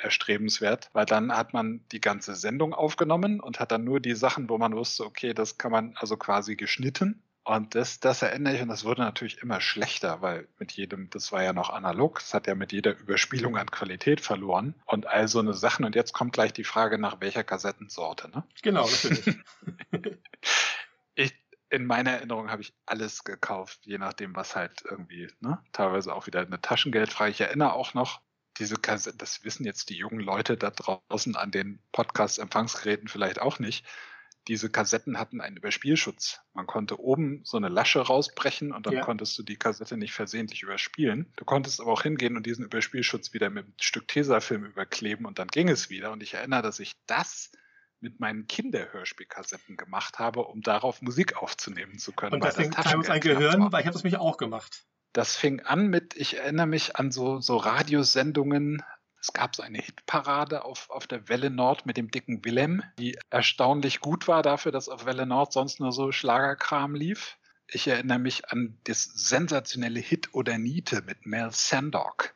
erstrebenswert, 0.00 0.88
weil 0.92 1.06
dann 1.06 1.36
hat 1.36 1.52
man 1.52 1.84
die 1.92 2.00
ganze 2.00 2.34
Sendung 2.34 2.72
aufgenommen 2.72 3.40
und 3.40 3.60
hat 3.60 3.72
dann 3.72 3.84
nur 3.84 4.00
die 4.00 4.14
Sachen, 4.14 4.48
wo 4.48 4.56
man 4.56 4.74
wusste, 4.74 5.04
okay, 5.04 5.34
das 5.34 5.58
kann 5.58 5.72
man 5.72 5.94
also 5.96 6.16
quasi 6.16 6.56
geschnitten 6.56 7.22
und 7.48 7.74
das, 7.74 7.98
das 7.98 8.20
erinnere 8.20 8.56
ich, 8.56 8.60
und 8.60 8.68
das 8.68 8.84
wurde 8.84 9.00
natürlich 9.00 9.40
immer 9.42 9.62
schlechter, 9.62 10.20
weil 10.20 10.46
mit 10.58 10.72
jedem, 10.72 11.08
das 11.08 11.32
war 11.32 11.42
ja 11.42 11.54
noch 11.54 11.70
analog, 11.70 12.20
es 12.20 12.34
hat 12.34 12.46
ja 12.46 12.54
mit 12.54 12.72
jeder 12.72 12.94
Überspielung 12.98 13.56
an 13.56 13.70
Qualität 13.70 14.20
verloren 14.20 14.74
und 14.84 15.06
all 15.06 15.28
so 15.28 15.38
eine 15.38 15.54
Sachen. 15.54 15.86
Und 15.86 15.94
jetzt 15.94 16.12
kommt 16.12 16.34
gleich 16.34 16.52
die 16.52 16.64
Frage 16.64 16.98
nach 16.98 17.22
welcher 17.22 17.44
Kassettensorte, 17.44 18.28
ne? 18.28 18.44
Genau, 18.60 18.86
natürlich. 18.86 19.38
ich, 21.14 21.34
in 21.70 21.86
meiner 21.86 22.10
Erinnerung 22.10 22.50
habe 22.50 22.60
ich 22.60 22.74
alles 22.84 23.24
gekauft, 23.24 23.80
je 23.84 23.96
nachdem, 23.96 24.36
was 24.36 24.54
halt 24.54 24.82
irgendwie, 24.84 25.28
ne? 25.40 25.58
Teilweise 25.72 26.14
auch 26.14 26.26
wieder 26.26 26.40
eine 26.40 26.60
Taschengeldfrage. 26.60 27.30
Ich 27.30 27.40
erinnere 27.40 27.72
auch 27.72 27.94
noch, 27.94 28.20
diese 28.58 28.76
Kassetten, 28.76 29.18
das 29.18 29.42
wissen 29.44 29.64
jetzt 29.64 29.88
die 29.88 29.96
jungen 29.96 30.20
Leute 30.20 30.58
da 30.58 30.70
draußen 30.70 31.34
an 31.34 31.50
den 31.50 31.78
Podcast-Empfangsgeräten 31.92 33.08
vielleicht 33.08 33.40
auch 33.40 33.58
nicht 33.58 33.86
diese 34.48 34.70
Kassetten 34.70 35.18
hatten 35.18 35.40
einen 35.40 35.58
Überspielschutz. 35.58 36.40
Man 36.54 36.66
konnte 36.66 36.98
oben 36.98 37.42
so 37.44 37.58
eine 37.58 37.68
Lasche 37.68 38.00
rausbrechen 38.00 38.72
und 38.72 38.86
dann 38.86 38.94
ja. 38.94 39.00
konntest 39.02 39.38
du 39.38 39.42
die 39.42 39.56
Kassette 39.56 39.96
nicht 39.96 40.14
versehentlich 40.14 40.62
überspielen. 40.62 41.30
Du 41.36 41.44
konntest 41.44 41.80
aber 41.80 41.92
auch 41.92 42.02
hingehen 42.02 42.36
und 42.36 42.46
diesen 42.46 42.64
Überspielschutz 42.64 43.34
wieder 43.34 43.50
mit 43.50 43.64
einem 43.64 43.74
Stück 43.80 44.08
Tesafilm 44.08 44.64
überkleben 44.64 45.26
und 45.26 45.38
dann 45.38 45.48
ging 45.48 45.68
es 45.68 45.90
wieder. 45.90 46.12
Und 46.12 46.22
ich 46.22 46.34
erinnere, 46.34 46.62
dass 46.62 46.80
ich 46.80 46.94
das 47.06 47.52
mit 48.00 48.20
meinen 48.20 48.46
Kinderhörspielkassetten 48.46 49.76
gemacht 49.76 50.18
habe, 50.18 50.40
um 50.40 50.62
darauf 50.62 51.02
Musik 51.02 51.36
aufzunehmen 51.36 51.98
zu 51.98 52.12
können. 52.12 52.34
Und 52.34 52.44
deswegen 52.44 52.70
kam 52.70 53.00
uns 53.00 53.10
ein 53.10 53.20
Gehirn, 53.20 53.70
weil 53.72 53.80
ich 53.80 53.86
habe 53.86 53.94
das 53.94 54.04
mich 54.04 54.16
auch 54.16 54.38
gemacht. 54.38 54.84
Das 55.12 55.36
fing 55.36 55.60
an 55.60 55.88
mit, 55.88 56.16
ich 56.16 56.36
erinnere 56.36 56.66
mich 56.66 56.96
an 56.96 57.10
so, 57.10 57.40
so 57.40 57.56
Radiosendungen, 57.56 58.82
es 59.20 59.32
gab 59.32 59.56
so 59.56 59.62
eine 59.62 59.78
Hitparade 59.78 60.64
auf, 60.64 60.90
auf 60.90 61.06
der 61.06 61.28
Welle 61.28 61.50
Nord 61.50 61.86
mit 61.86 61.96
dem 61.96 62.10
dicken 62.10 62.44
Willem, 62.44 62.82
die 62.98 63.18
erstaunlich 63.30 64.00
gut 64.00 64.28
war 64.28 64.42
dafür, 64.42 64.72
dass 64.72 64.88
auf 64.88 65.06
Welle 65.06 65.26
Nord 65.26 65.52
sonst 65.52 65.80
nur 65.80 65.92
so 65.92 66.12
Schlagerkram 66.12 66.94
lief. 66.94 67.36
Ich 67.66 67.88
erinnere 67.88 68.18
mich 68.18 68.50
an 68.50 68.78
das 68.84 69.04
sensationelle 69.04 70.00
Hit 70.00 70.34
oder 70.34 70.56
Niete 70.56 71.02
mit 71.02 71.26
Mel 71.26 71.50
Sandok, 71.52 72.32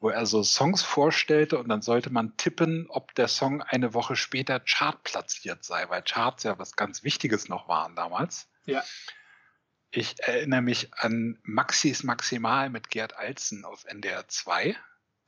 wo 0.00 0.08
er 0.08 0.24
so 0.24 0.42
Songs 0.42 0.82
vorstellte 0.82 1.58
und 1.58 1.68
dann 1.68 1.82
sollte 1.82 2.10
man 2.10 2.36
tippen, 2.36 2.86
ob 2.88 3.14
der 3.14 3.28
Song 3.28 3.60
eine 3.60 3.92
Woche 3.92 4.16
später 4.16 4.60
chartplatziert 4.60 5.64
sei, 5.64 5.88
weil 5.90 6.02
Charts 6.02 6.44
ja 6.44 6.58
was 6.58 6.76
ganz 6.76 7.04
Wichtiges 7.04 7.48
noch 7.48 7.68
waren 7.68 7.94
damals. 7.96 8.48
Ja. 8.64 8.82
Ich 9.90 10.20
erinnere 10.20 10.62
mich 10.62 10.94
an 10.94 11.38
Maxis 11.42 12.02
Maximal 12.02 12.70
mit 12.70 12.88
Gerd 12.88 13.14
Alzen 13.14 13.66
auf 13.66 13.84
NDR 13.84 14.26
2 14.26 14.74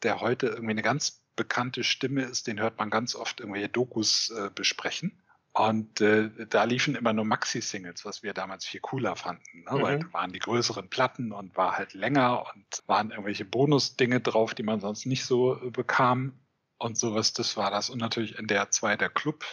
der 0.05 0.21
heute 0.21 0.47
irgendwie 0.47 0.71
eine 0.71 0.83
ganz 0.83 1.25
bekannte 1.37 1.85
Stimme 1.85 2.23
ist, 2.23 2.47
den 2.47 2.61
hört 2.61 2.79
man 2.79 2.91
ganz 2.91 3.15
oft 3.15 3.41
irgendwelche 3.41 3.69
Dokus 3.69 4.31
äh, 4.31 4.51
besprechen. 4.55 5.21
Und 5.53 6.01
äh, 6.01 6.31
da 6.49 6.65
liefen 6.65 6.97
immer 6.97 7.13
nur 7.13 7.25
Maxi-Singles, 7.25 8.05
was 8.05 8.25
wir 8.25 8.35
damals 8.35 8.65
viel 8.65 8.81
cooler 8.81 9.15
fanden, 9.15 9.63
ne? 9.63 9.77
Mhm. 9.77 9.83
weil 9.83 9.99
da 10.01 10.13
waren 10.13 10.33
die 10.33 10.41
größeren 10.41 10.91
Platten 10.91 11.31
und 11.31 11.57
war 11.57 11.77
halt 11.79 11.95
länger 11.95 12.45
und 12.53 12.83
waren 12.87 13.11
irgendwelche 13.11 13.45
Bonus-Dinge 13.45 14.21
drauf, 14.21 14.55
die 14.55 14.65
man 14.65 14.81
sonst 14.81 15.07
nicht 15.07 15.25
so 15.25 15.55
äh, 15.63 15.71
bekam 15.71 16.41
und 16.79 16.99
sowas. 16.99 17.35
Das 17.35 17.57
war 17.57 17.71
das. 17.71 17.89
Und 17.89 18.01
natürlich 18.01 18.37
in 18.37 18.49
der 18.49 18.71
2 18.71 18.97
der 18.97 19.11
Club. 19.11 19.45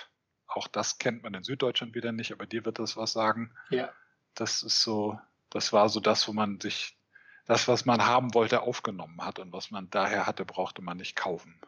Auch 0.47 0.67
das 0.67 0.97
kennt 0.97 1.21
man 1.21 1.35
in 1.35 1.43
Süddeutschland 1.43 1.93
wieder 1.93 2.11
nicht, 2.11 2.31
aber 2.31 2.47
dir 2.47 2.65
wird 2.65 2.79
das 2.79 2.97
was 2.97 3.13
sagen. 3.13 3.53
Ja. 3.69 3.91
Das 4.33 4.63
ist 4.63 4.81
so, 4.81 5.19
das 5.51 5.71
war 5.71 5.87
so 5.87 5.99
das, 5.99 6.27
wo 6.27 6.33
man 6.33 6.59
sich 6.59 6.97
das, 7.45 7.67
was 7.67 7.85
man 7.85 8.05
haben 8.05 8.33
wollte, 8.33 8.61
aufgenommen 8.61 9.21
hat 9.21 9.39
und 9.39 9.51
was 9.51 9.71
man 9.71 9.89
daher 9.89 10.27
hatte, 10.27 10.45
brauchte 10.45 10.81
man 10.81 10.97
nicht 10.97 11.15
kaufen. 11.15 11.59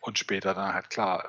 Und 0.00 0.18
später 0.18 0.54
dann 0.54 0.74
halt 0.74 0.90
klar, 0.90 1.28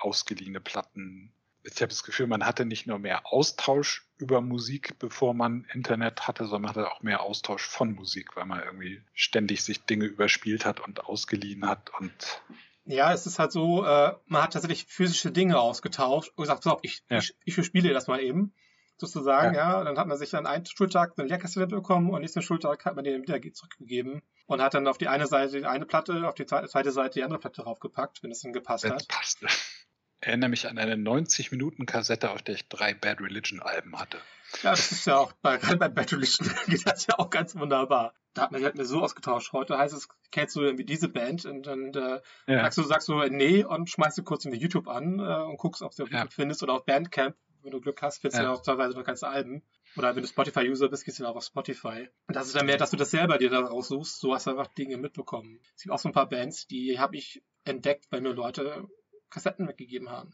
ausgeliehene 0.00 0.60
Platten. 0.60 1.32
Ich 1.62 1.76
habe 1.76 1.88
das 1.88 2.04
Gefühl, 2.04 2.26
man 2.26 2.46
hatte 2.46 2.64
nicht 2.64 2.86
nur 2.86 2.98
mehr 2.98 3.26
Austausch 3.26 4.06
über 4.16 4.40
Musik, 4.40 4.98
bevor 4.98 5.34
man 5.34 5.66
Internet 5.72 6.26
hatte, 6.26 6.44
sondern 6.44 6.62
man 6.62 6.70
hatte 6.70 6.90
auch 6.90 7.02
mehr 7.02 7.22
Austausch 7.22 7.62
von 7.62 7.94
Musik, 7.94 8.36
weil 8.36 8.46
man 8.46 8.62
irgendwie 8.62 9.02
ständig 9.12 9.62
sich 9.62 9.84
Dinge 9.84 10.06
überspielt 10.06 10.64
hat 10.64 10.80
und 10.80 11.04
ausgeliehen 11.04 11.66
hat 11.66 11.90
und 11.98 12.42
ja, 12.86 13.12
es 13.12 13.26
ist 13.26 13.38
halt 13.38 13.52
so, 13.52 13.84
äh, 13.84 14.14
man 14.26 14.42
hat 14.42 14.54
tatsächlich 14.54 14.86
physische 14.86 15.30
Dinge 15.30 15.60
ausgetauscht 15.60 16.32
und 16.34 16.42
gesagt, 16.42 16.64
pass 16.64 16.72
auf, 16.72 16.80
ich, 16.82 17.04
ja. 17.08 17.18
ich, 17.18 17.36
ich 17.44 17.54
spiele 17.64 17.92
das 17.92 18.08
mal 18.08 18.20
eben 18.20 18.52
sozusagen, 19.00 19.54
ja. 19.54 19.78
ja. 19.78 19.84
Dann 19.84 19.98
hat 19.98 20.06
man 20.06 20.16
sich 20.18 20.30
dann 20.30 20.46
einen 20.46 20.66
Schultag 20.66 21.14
eine 21.16 21.28
Lehrkassette 21.28 21.66
bekommen 21.66 22.10
und 22.10 22.20
nächsten 22.20 22.42
Schultag 22.42 22.84
hat 22.84 22.94
man 22.94 23.04
den 23.04 23.22
wieder 23.22 23.40
zurückgegeben 23.52 24.22
und 24.46 24.60
hat 24.60 24.74
dann 24.74 24.86
auf 24.86 24.98
die 24.98 25.08
eine 25.08 25.26
Seite 25.26 25.58
die 25.58 25.66
eine 25.66 25.86
Platte, 25.86 26.28
auf 26.28 26.34
die 26.34 26.46
zweite 26.46 26.90
Seite 26.90 27.14
die 27.14 27.24
andere 27.24 27.40
Platte 27.40 27.62
draufgepackt, 27.62 28.22
wenn 28.22 28.30
es 28.30 28.40
dann 28.40 28.52
gepasst 28.52 28.84
wenn 28.84 28.92
hat. 28.92 29.08
Passt. 29.08 29.42
Ich 29.42 30.28
erinnere 30.28 30.50
mich 30.50 30.68
an 30.68 30.78
eine 30.78 30.96
90-Minuten-Kassette, 30.96 32.30
auf 32.30 32.42
der 32.42 32.56
ich 32.56 32.68
drei 32.68 32.92
Bad 32.92 33.20
Religion-Alben 33.20 33.98
hatte. 33.98 34.18
Ja, 34.62 34.70
das 34.70 34.92
ist 34.92 35.06
ja 35.06 35.16
auch, 35.16 35.32
bei, 35.40 35.56
bei 35.78 35.88
Bad 35.88 36.12
Religion 36.12 36.48
geht 36.66 36.86
das 36.86 37.06
ja 37.06 37.18
auch 37.18 37.30
ganz 37.30 37.56
wunderbar. 37.56 38.14
Da 38.34 38.42
hat 38.42 38.52
man 38.52 38.60
sich 38.60 38.70
halt 38.72 38.86
so 38.86 39.00
ausgetauscht. 39.00 39.52
Heute 39.52 39.78
heißt 39.78 39.94
es, 39.94 40.08
kennst 40.30 40.54
du 40.54 40.60
irgendwie 40.60 40.84
diese 40.84 41.08
Band? 41.08 41.46
Und 41.46 41.66
dann 41.66 41.92
äh, 41.94 42.20
ja. 42.46 42.62
sagst, 42.62 42.78
du, 42.78 42.82
sagst 42.82 43.08
du 43.08 43.14
nee 43.28 43.64
und 43.64 43.90
schmeißt 43.90 44.18
du 44.18 44.22
kurz 44.22 44.44
irgendwie 44.44 44.60
YouTube 44.60 44.88
an 44.88 45.18
äh, 45.18 45.42
und 45.42 45.56
guckst, 45.56 45.82
ob 45.82 45.94
du 45.94 46.04
auf 46.04 46.10
YouTube 46.10 46.32
findest 46.32 46.62
oder 46.62 46.74
auf 46.74 46.84
Bandcamp, 46.84 47.34
wenn 47.62 47.72
du 47.72 47.80
Glück 47.80 48.00
hast, 48.02 48.20
findest 48.20 48.40
du 48.40 48.44
ja. 48.44 48.52
auch 48.52 48.62
teilweise 48.62 48.96
noch 48.96 49.04
ganze 49.04 49.28
Alben. 49.28 49.62
Oder 49.96 50.14
wenn 50.14 50.22
du 50.22 50.28
Spotify-User 50.28 50.88
bist, 50.88 51.04
gehst 51.04 51.18
du 51.18 51.26
auch 51.26 51.36
auf 51.36 51.44
Spotify. 51.44 52.08
Und 52.28 52.36
das 52.36 52.46
ist 52.46 52.56
dann 52.56 52.66
mehr, 52.66 52.76
dass 52.76 52.90
du 52.90 52.96
das 52.96 53.10
selber 53.10 53.38
dir 53.38 53.50
da 53.50 53.60
raussuchst. 53.60 54.20
So 54.20 54.34
hast 54.34 54.46
du 54.46 54.50
einfach 54.50 54.68
Dinge 54.68 54.96
mitbekommen. 54.96 55.60
Es 55.76 55.82
gibt 55.82 55.92
auch 55.92 55.98
so 55.98 56.08
ein 56.08 56.12
paar 56.12 56.28
Bands, 56.28 56.66
die 56.66 56.98
habe 56.98 57.16
ich 57.16 57.42
entdeckt, 57.64 58.06
weil 58.10 58.20
mir 58.20 58.32
Leute 58.32 58.88
Kassetten 59.30 59.66
weggegeben 59.68 60.10
haben. 60.10 60.32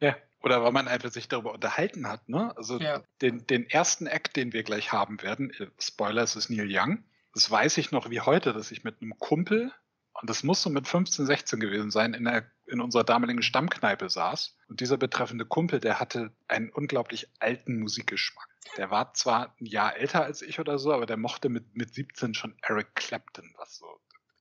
Ja, 0.00 0.16
oder 0.42 0.62
weil 0.62 0.72
man 0.72 0.88
einfach 0.88 1.10
sich 1.10 1.28
darüber 1.28 1.52
unterhalten 1.52 2.08
hat, 2.08 2.28
ne? 2.28 2.54
Also 2.56 2.78
ja. 2.78 3.02
den, 3.22 3.46
den 3.46 3.68
ersten 3.68 4.06
Act, 4.06 4.36
den 4.36 4.52
wir 4.52 4.62
gleich 4.62 4.92
haben 4.92 5.22
werden, 5.22 5.50
äh, 5.58 5.68
Spoiler, 5.78 6.22
es 6.22 6.36
ist 6.36 6.50
Neil 6.50 6.68
Young. 6.68 7.04
Das 7.32 7.50
weiß 7.50 7.78
ich 7.78 7.90
noch 7.90 8.10
wie 8.10 8.20
heute, 8.20 8.52
dass 8.52 8.70
ich 8.70 8.84
mit 8.84 9.00
einem 9.00 9.18
Kumpel 9.18 9.72
Und 10.20 10.30
das 10.30 10.44
muss 10.44 10.62
so 10.62 10.70
mit 10.70 10.86
15, 10.86 11.26
16 11.26 11.60
gewesen 11.60 11.90
sein, 11.90 12.14
in, 12.14 12.24
der, 12.24 12.50
in 12.66 12.80
unserer 12.80 13.04
damaligen 13.04 13.42
Stammkneipe 13.42 14.08
saß. 14.08 14.56
Und 14.68 14.80
dieser 14.80 14.96
betreffende 14.96 15.44
Kumpel, 15.44 15.80
der 15.80 15.98
hatte 15.98 16.32
einen 16.48 16.70
unglaublich 16.70 17.28
alten 17.40 17.80
Musikgeschmack. 17.80 18.48
Der 18.76 18.90
war 18.90 19.12
zwar 19.14 19.54
ein 19.60 19.66
Jahr 19.66 19.96
älter 19.96 20.24
als 20.24 20.40
ich 20.40 20.60
oder 20.60 20.78
so, 20.78 20.92
aber 20.92 21.06
der 21.06 21.16
mochte 21.16 21.48
mit, 21.48 21.76
mit 21.76 21.94
17 21.94 22.34
schon 22.34 22.56
Eric 22.62 22.94
Clapton, 22.94 23.52
was 23.58 23.76
so. 23.76 23.86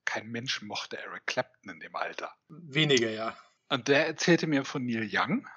Kein 0.06 0.30
Mensch 0.30 0.62
mochte 0.62 0.98
Eric 0.98 1.26
Clapton 1.26 1.72
in 1.72 1.80
dem 1.80 1.96
Alter. 1.96 2.32
Weniger, 2.50 3.10
ja. 3.10 3.36
Und 3.70 3.88
der 3.88 4.06
erzählte 4.08 4.48
mir 4.48 4.66
von 4.66 4.86
Neil 4.86 5.10
Young. 5.12 5.48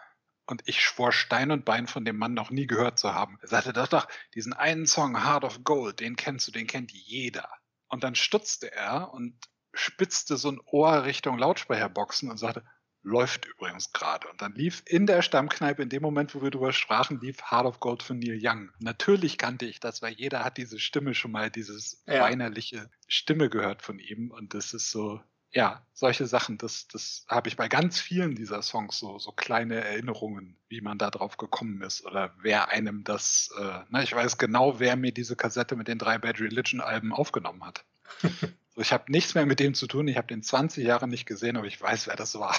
Und 0.46 0.62
ich 0.66 0.80
schwor 0.80 1.12
Stein 1.12 1.50
und 1.50 1.64
Bein 1.64 1.88
von 1.88 2.04
dem 2.04 2.16
Mann 2.16 2.32
noch 2.32 2.50
nie 2.50 2.66
gehört 2.66 2.98
zu 2.98 3.12
haben. 3.12 3.36
Er 3.42 3.48
sagte, 3.48 3.72
doch, 3.72 3.88
doch, 3.88 4.08
diesen 4.34 4.52
einen 4.52 4.86
Song, 4.86 5.24
Heart 5.24 5.44
of 5.44 5.64
Gold, 5.64 6.00
den 6.00 6.16
kennst 6.16 6.46
du, 6.46 6.52
den 6.52 6.68
kennt 6.68 6.92
jeder. 6.92 7.50
Und 7.88 8.04
dann 8.04 8.14
stutzte 8.14 8.72
er 8.72 9.12
und 9.12 9.36
spitzte 9.76 10.36
so 10.36 10.50
ein 10.50 10.60
Ohr 10.66 11.04
Richtung 11.04 11.38
Lautsprecherboxen 11.38 12.30
und 12.30 12.38
sagte, 12.38 12.64
läuft 13.06 13.46
übrigens 13.46 13.92
gerade. 13.92 14.28
Und 14.28 14.42
dann 14.42 14.52
lief 14.54 14.82
in 14.84 15.06
der 15.06 15.22
Stammkneipe, 15.22 15.82
in 15.82 15.88
dem 15.88 16.02
Moment, 16.02 16.34
wo 16.34 16.42
wir 16.42 16.50
drüber 16.50 16.72
sprachen, 16.72 17.20
lief 17.20 17.50
Heart 17.50 17.66
of 17.66 17.80
Gold 17.80 18.02
von 18.02 18.18
Neil 18.18 18.38
Young. 18.42 18.70
Natürlich 18.80 19.38
kannte 19.38 19.64
ich 19.64 19.78
das, 19.78 20.02
weil 20.02 20.14
jeder 20.14 20.44
hat 20.44 20.56
diese 20.56 20.80
Stimme 20.80 21.14
schon 21.14 21.30
mal, 21.30 21.48
dieses 21.48 22.02
ja. 22.06 22.20
weinerliche 22.20 22.90
Stimme 23.06 23.48
gehört 23.48 23.82
von 23.82 24.00
ihm. 24.00 24.32
Und 24.32 24.54
das 24.54 24.74
ist 24.74 24.90
so, 24.90 25.20
ja, 25.52 25.86
solche 25.92 26.26
Sachen, 26.26 26.58
das, 26.58 26.88
das 26.88 27.24
habe 27.28 27.48
ich 27.48 27.56
bei 27.56 27.68
ganz 27.68 28.00
vielen 28.00 28.34
dieser 28.34 28.60
Songs 28.60 28.98
so, 28.98 29.20
so 29.20 29.30
kleine 29.30 29.76
Erinnerungen, 29.76 30.58
wie 30.68 30.80
man 30.80 30.98
da 30.98 31.10
drauf 31.10 31.36
gekommen 31.36 31.82
ist 31.82 32.04
oder 32.04 32.34
wer 32.40 32.70
einem 32.70 33.04
das, 33.04 33.50
äh, 33.56 33.80
na, 33.88 34.02
ich 34.02 34.14
weiß 34.14 34.36
genau, 34.36 34.80
wer 34.80 34.96
mir 34.96 35.12
diese 35.12 35.36
Kassette 35.36 35.76
mit 35.76 35.86
den 35.86 35.98
drei 35.98 36.18
Bad 36.18 36.40
Religion 36.40 36.80
Alben 36.80 37.12
aufgenommen 37.12 37.64
hat. 37.64 37.84
ich 38.76 38.92
habe 38.92 39.10
nichts 39.10 39.34
mehr 39.34 39.46
mit 39.46 39.60
dem 39.60 39.74
zu 39.74 39.86
tun, 39.86 40.08
ich 40.08 40.16
habe 40.16 40.26
den 40.26 40.42
20 40.42 40.84
Jahre 40.84 41.08
nicht 41.08 41.26
gesehen, 41.26 41.56
aber 41.56 41.66
ich 41.66 41.80
weiß, 41.80 42.06
wer 42.06 42.16
das 42.16 42.38
war. 42.38 42.56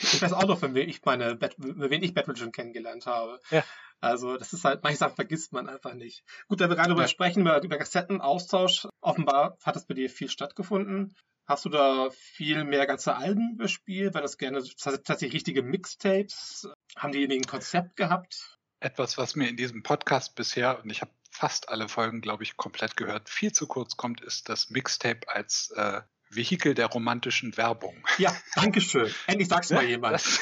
Ich 0.00 0.20
weiß 0.20 0.32
auch 0.32 0.46
noch, 0.46 0.58
von 0.58 0.74
wem 0.74 0.88
ich 0.88 1.04
meine, 1.04 1.38
wen 1.40 2.02
ich 2.02 2.14
Bad 2.14 2.26
Religion 2.26 2.50
kennengelernt 2.52 3.06
habe. 3.06 3.40
Ja. 3.50 3.64
Also 4.00 4.36
das 4.36 4.52
ist 4.52 4.64
halt, 4.64 4.82
manche 4.82 4.98
Sachen 4.98 5.14
vergisst 5.14 5.52
man 5.52 5.68
einfach 5.68 5.94
nicht. 5.94 6.24
Gut, 6.48 6.60
da 6.60 6.68
wir 6.68 6.76
gerade 6.76 6.90
ja. 6.90 6.94
über 6.94 7.08
sprechen, 7.08 7.42
über, 7.42 7.62
über 7.62 7.78
Kassettenaustausch, 7.78 8.88
offenbar 9.00 9.56
hat 9.62 9.76
es 9.76 9.86
bei 9.86 9.94
dir 9.94 10.10
viel 10.10 10.28
stattgefunden. 10.28 11.14
Hast 11.46 11.64
du 11.64 11.68
da 11.68 12.10
viel 12.10 12.64
mehr 12.64 12.86
ganze 12.86 13.16
Alben 13.16 13.56
bespielt? 13.56 14.14
Weil 14.14 14.22
das 14.22 14.38
gerne 14.38 14.62
tatsächlich 14.76 15.34
richtige 15.34 15.62
Mixtapes? 15.62 16.68
Haben 16.96 17.12
die 17.12 17.20
irgendwie 17.22 17.38
ein 17.38 17.46
Konzept 17.46 17.96
gehabt? 17.96 18.58
Etwas, 18.80 19.16
was 19.16 19.36
mir 19.36 19.48
in 19.48 19.56
diesem 19.56 19.82
Podcast 19.82 20.34
bisher, 20.34 20.82
und 20.82 20.90
ich 20.90 21.00
habe 21.00 21.12
fast 21.34 21.68
alle 21.68 21.88
Folgen, 21.88 22.20
glaube 22.20 22.44
ich, 22.44 22.56
komplett 22.56 22.96
gehört, 22.96 23.28
viel 23.28 23.52
zu 23.52 23.66
kurz 23.66 23.96
kommt, 23.96 24.20
ist 24.20 24.48
das 24.48 24.70
Mixtape 24.70 25.28
als 25.28 25.70
äh, 25.76 26.00
Vehikel 26.30 26.74
der 26.74 26.86
romantischen 26.86 27.56
Werbung. 27.56 27.96
Ja, 28.18 28.34
danke 28.54 28.80
schön. 28.80 29.12
Endlich 29.26 29.48
sag's 29.48 29.70
mal 29.70 29.84
jemand. 29.84 30.14
Das, 30.14 30.40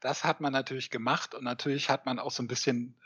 das 0.00 0.24
hat 0.24 0.40
man 0.40 0.52
natürlich 0.52 0.90
gemacht 0.90 1.34
und 1.34 1.44
natürlich 1.44 1.88
hat 1.88 2.06
man 2.06 2.18
auch 2.18 2.30
so 2.30 2.42
ein 2.42 2.48
bisschen 2.48 3.00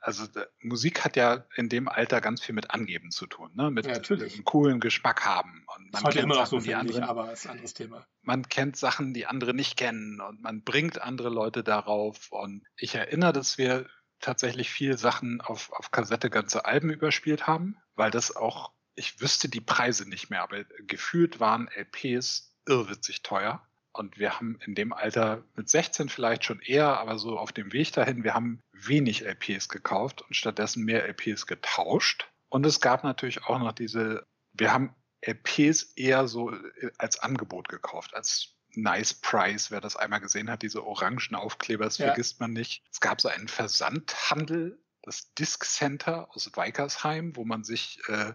also 0.00 0.26
Musik 0.60 1.04
hat 1.04 1.16
ja 1.16 1.44
in 1.56 1.68
dem 1.68 1.88
Alter 1.88 2.20
ganz 2.20 2.40
viel 2.40 2.54
mit 2.54 2.70
Angeben 2.70 3.10
zu 3.10 3.26
tun, 3.26 3.50
ne? 3.54 3.70
mit 3.70 3.84
ja, 3.84 3.94
einem 3.94 4.44
coolen 4.44 4.80
Geschmack 4.80 5.24
haben. 5.24 5.64
Und 5.76 5.92
man 5.92 6.04
Heute 6.04 6.20
immer 6.20 6.34
Sachen, 6.36 6.60
so, 6.60 6.64
die 6.64 6.74
andere, 6.74 6.98
ich, 6.98 7.04
aber 7.04 7.32
ist 7.32 7.46
ein 7.46 7.52
anderes 7.52 7.74
Thema. 7.74 8.06
Man 8.22 8.48
kennt 8.48 8.76
Sachen, 8.76 9.12
die 9.12 9.26
andere 9.26 9.54
nicht 9.54 9.76
kennen 9.76 10.20
und 10.20 10.40
man 10.40 10.62
bringt 10.62 11.02
andere 11.02 11.30
Leute 11.30 11.64
darauf. 11.64 12.30
Und 12.30 12.62
ich 12.76 12.94
erinnere, 12.94 13.32
dass 13.32 13.58
wir 13.58 13.86
tatsächlich 14.20 14.70
viel 14.70 14.98
Sachen 14.98 15.40
auf, 15.40 15.72
auf 15.72 15.90
Kassette 15.90 16.30
ganze 16.30 16.64
Alben 16.64 16.90
überspielt 16.90 17.46
haben, 17.46 17.76
weil 17.94 18.10
das 18.10 18.34
auch, 18.34 18.72
ich 18.94 19.20
wüsste 19.20 19.48
die 19.48 19.60
Preise 19.60 20.08
nicht 20.08 20.30
mehr, 20.30 20.42
aber 20.42 20.64
gefühlt 20.86 21.40
waren 21.40 21.68
LPs 21.68 22.54
irrwitzig 22.66 23.22
teuer. 23.22 23.62
Und 23.92 24.18
wir 24.18 24.34
haben 24.36 24.58
in 24.64 24.74
dem 24.74 24.92
Alter 24.92 25.42
mit 25.56 25.68
16 25.68 26.08
vielleicht 26.08 26.44
schon 26.44 26.60
eher, 26.60 26.98
aber 27.00 27.18
so 27.18 27.38
auf 27.38 27.52
dem 27.52 27.72
Weg 27.72 27.92
dahin, 27.92 28.22
wir 28.22 28.34
haben 28.34 28.60
wenig 28.72 29.24
LPs 29.24 29.68
gekauft 29.68 30.22
und 30.22 30.34
stattdessen 30.34 30.84
mehr 30.84 31.04
LPs 31.08 31.46
getauscht. 31.46 32.28
Und 32.48 32.64
es 32.64 32.80
gab 32.80 33.02
natürlich 33.02 33.44
auch 33.44 33.58
noch 33.58 33.72
diese, 33.72 34.24
wir 34.52 34.72
haben 34.72 34.94
LPs 35.22 35.94
eher 35.96 36.28
so 36.28 36.52
äh, 36.52 36.90
als 36.98 37.18
Angebot 37.18 37.68
gekauft, 37.68 38.14
als 38.14 38.54
Nice 38.82 39.14
Price. 39.14 39.70
Wer 39.70 39.80
das 39.80 39.96
einmal 39.96 40.20
gesehen 40.20 40.50
hat, 40.50 40.62
diese 40.62 40.84
orangen 40.84 41.34
Aufkleber, 41.34 41.84
das 41.84 41.98
ja. 41.98 42.06
vergisst 42.06 42.40
man 42.40 42.52
nicht. 42.52 42.82
Es 42.92 43.00
gab 43.00 43.20
so 43.20 43.28
einen 43.28 43.48
Versandhandel, 43.48 44.82
das 45.02 45.32
Disc 45.34 45.64
Center 45.64 46.28
aus 46.34 46.50
Weikersheim, 46.54 47.34
wo 47.36 47.44
man 47.44 47.64
sich 47.64 47.98
äh, 48.08 48.32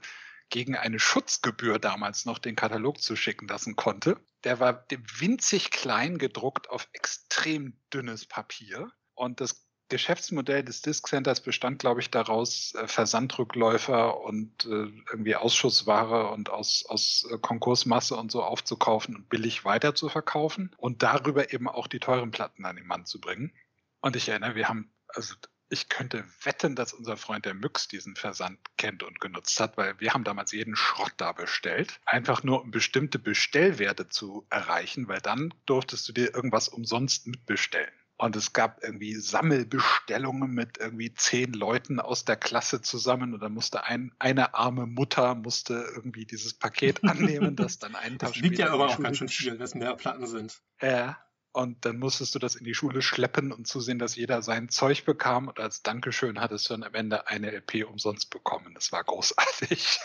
gegen 0.50 0.76
eine 0.76 1.00
Schutzgebühr 1.00 1.80
damals 1.80 2.26
noch 2.26 2.40
den 2.40 2.56
Katalog 2.56 3.02
zuschicken 3.02 3.48
lassen 3.48 3.76
konnte. 3.76 4.20
Der 4.44 4.60
war 4.60 4.86
winzig 4.90 5.72
klein 5.72 6.18
gedruckt 6.18 6.70
auf 6.70 6.88
extrem 6.94 7.80
dünnes 7.94 8.26
Papier. 8.26 8.92
Und 9.16 9.42
das 9.42 9.63
Geschäftsmodell 9.90 10.64
des 10.64 10.82
Disk 10.82 11.08
Centers 11.08 11.42
bestand, 11.42 11.80
glaube 11.80 12.02
ich, 12.02 12.10
daraus, 12.10 12.74
äh, 12.76 12.88
Versandrückläufer 12.88 14.22
und 14.22 14.66
äh, 14.66 14.90
irgendwie 15.12 15.36
Ausschussware 15.36 16.32
und 16.32 16.50
aus, 16.50 16.86
aus 16.88 17.28
äh, 17.32 17.38
Konkursmasse 17.38 18.16
und 18.16 18.32
so 18.32 18.44
aufzukaufen 18.44 19.16
und 19.16 19.30
billig 19.30 19.66
weiter 19.66 19.94
zu 19.94 20.10
verkaufen 20.10 20.72
und 20.78 21.04
darüber 21.04 21.54
eben 21.54 21.68
auch 21.68 21.88
die 21.88 22.00
teuren 22.00 22.32
Platten 22.32 22.66
an 22.66 22.76
den 22.76 22.88
Mann 22.88 23.06
zu 23.06 23.20
bringen. 23.20 23.54
Und 24.02 24.16
ich 24.16 24.30
erinnere, 24.30 24.56
wir 24.56 24.68
haben, 24.68 24.92
also 25.08 25.36
ich 25.70 25.90
könnte 25.90 26.24
wetten, 26.44 26.76
dass 26.76 26.94
unser 26.94 27.18
Freund 27.18 27.46
der 27.46 27.56
Müx 27.56 27.88
diesen 27.88 28.16
Versand 28.16 28.60
kennt 28.78 29.02
und 29.02 29.20
genutzt 29.20 29.60
hat, 29.60 29.76
weil 29.76 30.00
wir 30.00 30.14
haben 30.14 30.24
damals 30.24 30.52
jeden 30.52 30.76
Schrott 30.76 31.14
da 31.18 31.32
bestellt. 31.32 32.00
Einfach 32.06 32.44
nur 32.44 32.62
um 32.62 32.72
bestimmte 32.72 33.18
Bestellwerte 33.18 34.08
zu 34.08 34.46
erreichen, 34.50 35.08
weil 35.08 35.20
dann 35.20 35.54
durftest 35.66 36.08
du 36.08 36.14
dir 36.14 36.34
irgendwas 36.34 36.68
umsonst 36.68 37.28
mitbestellen. 37.28 37.92
Und 38.24 38.38
es 38.38 38.54
gab 38.54 38.82
irgendwie 38.82 39.16
Sammelbestellungen 39.16 40.50
mit 40.50 40.78
irgendwie 40.78 41.14
zehn 41.14 41.52
Leuten 41.52 42.00
aus 42.00 42.24
der 42.24 42.38
Klasse 42.38 42.82
zusammen 42.82 43.34
und 43.34 43.42
dann 43.42 43.54
musste 43.54 43.84
ein, 43.84 44.14
eine 44.18 44.54
arme 44.54 44.86
Mutter 44.86 45.36
musste 45.36 45.92
irgendwie 45.94 46.26
dieses 46.26 46.54
Paket 46.54 47.04
annehmen, 47.04 47.58
das 47.58 47.80
dann 47.80 47.96
einen 47.96 48.18
Tag 48.20 48.30
das 48.30 48.38
später. 48.38 48.48
Liegt 48.48 48.60
ja 48.60 48.72
aber 48.72 48.86
auch 48.86 48.98
ganz 49.02 49.18
schön 49.18 49.28
viel, 49.28 49.58
dass 49.58 49.76
mehr 49.76 49.94
Platten 49.98 50.26
sind. 50.26 50.62
Ja, 50.82 51.18
und 51.52 51.84
dann 51.84 52.00
musstest 52.00 52.34
du 52.34 52.40
das 52.40 52.56
in 52.56 52.64
die 52.64 52.74
Schule 52.74 53.02
schleppen 53.02 53.52
und 53.52 53.68
zusehen, 53.68 54.00
dass 54.00 54.16
jeder 54.16 54.42
sein 54.42 54.70
Zeug 54.70 55.04
bekam. 55.04 55.50
Und 55.50 55.60
als 55.60 55.84
Dankeschön 55.84 56.40
hattest 56.40 56.70
du 56.70 56.76
dann 56.76 56.84
am 56.84 56.94
Ende 56.94 57.28
eine 57.28 57.52
LP 57.52 57.84
umsonst 57.86 58.30
bekommen. 58.30 58.74
Das 58.74 58.94
war 58.94 59.04
großartig. 59.04 60.00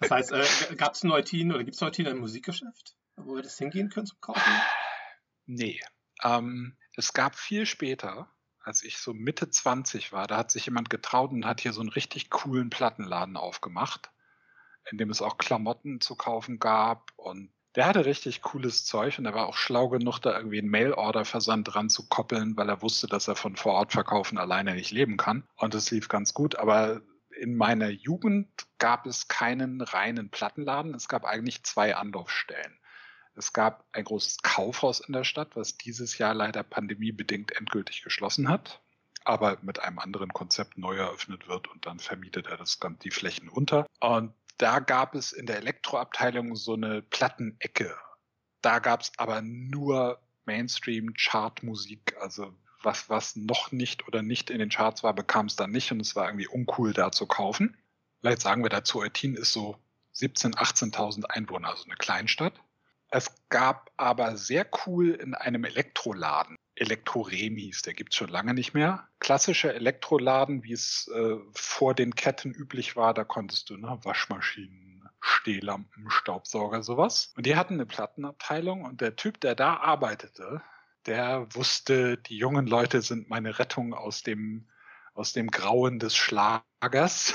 Das 0.00 0.10
heißt, 0.10 0.32
äh, 0.32 0.44
gab 0.76 0.94
es 0.94 1.04
Neutin 1.04 1.52
oder 1.52 1.62
gibt 1.62 1.76
es 1.76 1.80
Neutin 1.80 2.08
ein 2.08 2.18
Musikgeschäft, 2.18 2.96
wo 3.14 3.36
wir 3.36 3.42
das 3.42 3.56
hingehen 3.56 3.88
können 3.88 4.06
zum 4.06 4.20
Kaufen? 4.20 4.52
Nee. 5.46 5.80
Ähm, 6.24 6.76
es 6.96 7.12
gab 7.12 7.36
viel 7.36 7.66
später, 7.66 8.28
als 8.62 8.82
ich 8.82 8.98
so 8.98 9.12
Mitte 9.12 9.50
20 9.50 10.12
war, 10.12 10.26
da 10.26 10.36
hat 10.36 10.50
sich 10.50 10.66
jemand 10.66 10.90
getraut 10.90 11.32
und 11.32 11.46
hat 11.46 11.60
hier 11.60 11.72
so 11.72 11.80
einen 11.80 11.90
richtig 11.90 12.30
coolen 12.30 12.70
Plattenladen 12.70 13.36
aufgemacht, 13.36 14.10
in 14.90 14.98
dem 14.98 15.10
es 15.10 15.22
auch 15.22 15.38
Klamotten 15.38 16.00
zu 16.00 16.16
kaufen 16.16 16.58
gab 16.58 17.12
und 17.16 17.52
der 17.74 17.86
hatte 17.86 18.04
richtig 18.04 18.42
cooles 18.42 18.84
Zeug 18.84 19.18
und 19.18 19.24
er 19.24 19.34
war 19.34 19.46
auch 19.46 19.56
schlau 19.56 19.88
genug, 19.88 20.18
da 20.18 20.36
irgendwie 20.36 20.58
einen 20.58 20.68
Mail-Order-Versand 20.68 21.72
dran 21.72 21.88
zu 21.88 22.06
koppeln, 22.06 22.56
weil 22.56 22.68
er 22.68 22.82
wusste, 22.82 23.06
dass 23.06 23.28
er 23.28 23.36
von 23.36 23.56
Vorortverkaufen 23.56 24.36
alleine 24.36 24.74
nicht 24.74 24.90
leben 24.90 25.16
kann. 25.16 25.48
Und 25.56 25.74
es 25.74 25.90
lief 25.90 26.08
ganz 26.08 26.34
gut. 26.34 26.56
Aber 26.56 27.00
in 27.34 27.56
meiner 27.56 27.88
Jugend 27.88 28.50
gab 28.78 29.06
es 29.06 29.28
keinen 29.28 29.80
reinen 29.80 30.30
Plattenladen. 30.30 30.94
Es 30.94 31.08
gab 31.08 31.24
eigentlich 31.24 31.64
zwei 31.64 31.96
Anlaufstellen. 31.96 32.78
Es 33.34 33.52
gab 33.52 33.86
ein 33.92 34.04
großes 34.04 34.42
Kaufhaus 34.42 35.00
in 35.00 35.12
der 35.12 35.24
Stadt, 35.24 35.56
was 35.56 35.76
dieses 35.76 36.18
Jahr 36.18 36.34
leider 36.34 36.62
pandemiebedingt 36.62 37.52
endgültig 37.52 38.02
geschlossen 38.02 38.48
hat, 38.48 38.82
aber 39.24 39.58
mit 39.62 39.80
einem 39.80 39.98
anderen 39.98 40.32
Konzept 40.32 40.76
neu 40.76 40.96
eröffnet 40.96 41.48
wird 41.48 41.68
und 41.68 41.86
dann 41.86 41.98
vermietet 41.98 42.46
er 42.46 42.56
das, 42.56 42.78
die 43.02 43.10
Flächen 43.10 43.48
unter. 43.48 43.86
Und 44.00 44.34
da 44.58 44.80
gab 44.80 45.14
es 45.14 45.32
in 45.32 45.46
der 45.46 45.56
Elektroabteilung 45.56 46.56
so 46.56 46.74
eine 46.74 47.02
Plattenecke. 47.02 47.96
Da 48.60 48.78
gab 48.78 49.00
es 49.00 49.12
aber 49.16 49.40
nur 49.42 50.20
Mainstream-Chart-Musik, 50.44 52.16
also 52.20 52.52
was, 52.82 53.08
was 53.08 53.36
noch 53.36 53.72
nicht 53.72 54.06
oder 54.08 54.22
nicht 54.22 54.50
in 54.50 54.58
den 54.58 54.68
Charts 54.68 55.02
war, 55.02 55.14
bekam 55.14 55.46
es 55.46 55.56
dann 55.56 55.70
nicht 55.70 55.92
und 55.92 56.00
es 56.00 56.16
war 56.16 56.26
irgendwie 56.26 56.48
uncool 56.48 56.92
da 56.92 57.12
zu 57.12 57.26
kaufen. 57.26 57.76
Vielleicht 58.20 58.42
sagen 58.42 58.62
wir 58.62 58.70
dazu, 58.70 59.00
Eutin 59.00 59.34
ist 59.34 59.52
so 59.52 59.76
17.000, 60.14 60.56
18.000 60.56 61.24
Einwohner, 61.24 61.68
also 61.68 61.84
eine 61.84 61.96
Kleinstadt. 61.96 62.54
Es 63.14 63.30
gab 63.50 63.90
aber 63.96 64.36
sehr 64.36 64.66
cool 64.86 65.10
in 65.10 65.34
einem 65.34 65.64
Elektroladen 65.64 66.56
Elektrorem 66.74 67.56
hieß, 67.56 67.82
der 67.82 67.94
gibt's 67.94 68.16
schon 68.16 68.28
lange 68.28 68.54
nicht 68.54 68.74
mehr. 68.74 69.08
Klassischer 69.18 69.74
Elektroladen, 69.74 70.64
wie 70.64 70.72
es 70.72 71.10
äh, 71.14 71.36
vor 71.52 71.94
den 71.94 72.14
Ketten 72.14 72.52
üblich 72.52 72.96
war, 72.96 73.12
da 73.14 73.24
konntest 73.24 73.70
du 73.70 73.76
ne, 73.76 73.98
Waschmaschinen, 74.02 75.08
Stehlampen, 75.20 76.10
Staubsauger, 76.10 76.82
sowas. 76.82 77.32
Und 77.36 77.46
die 77.46 77.56
hatten 77.56 77.74
eine 77.74 77.86
Plattenabteilung 77.86 78.84
und 78.84 79.00
der 79.00 79.16
Typ, 79.16 79.40
der 79.40 79.54
da 79.54 79.76
arbeitete, 79.76 80.62
der 81.06 81.46
wusste, 81.54 82.16
die 82.16 82.38
jungen 82.38 82.66
Leute 82.66 83.02
sind 83.02 83.28
meine 83.28 83.58
Rettung 83.58 83.92
aus 83.92 84.22
dem, 84.22 84.68
aus 85.14 85.32
dem 85.32 85.50
Grauen 85.50 85.98
des 85.98 86.16
Schlagers. 86.16 87.34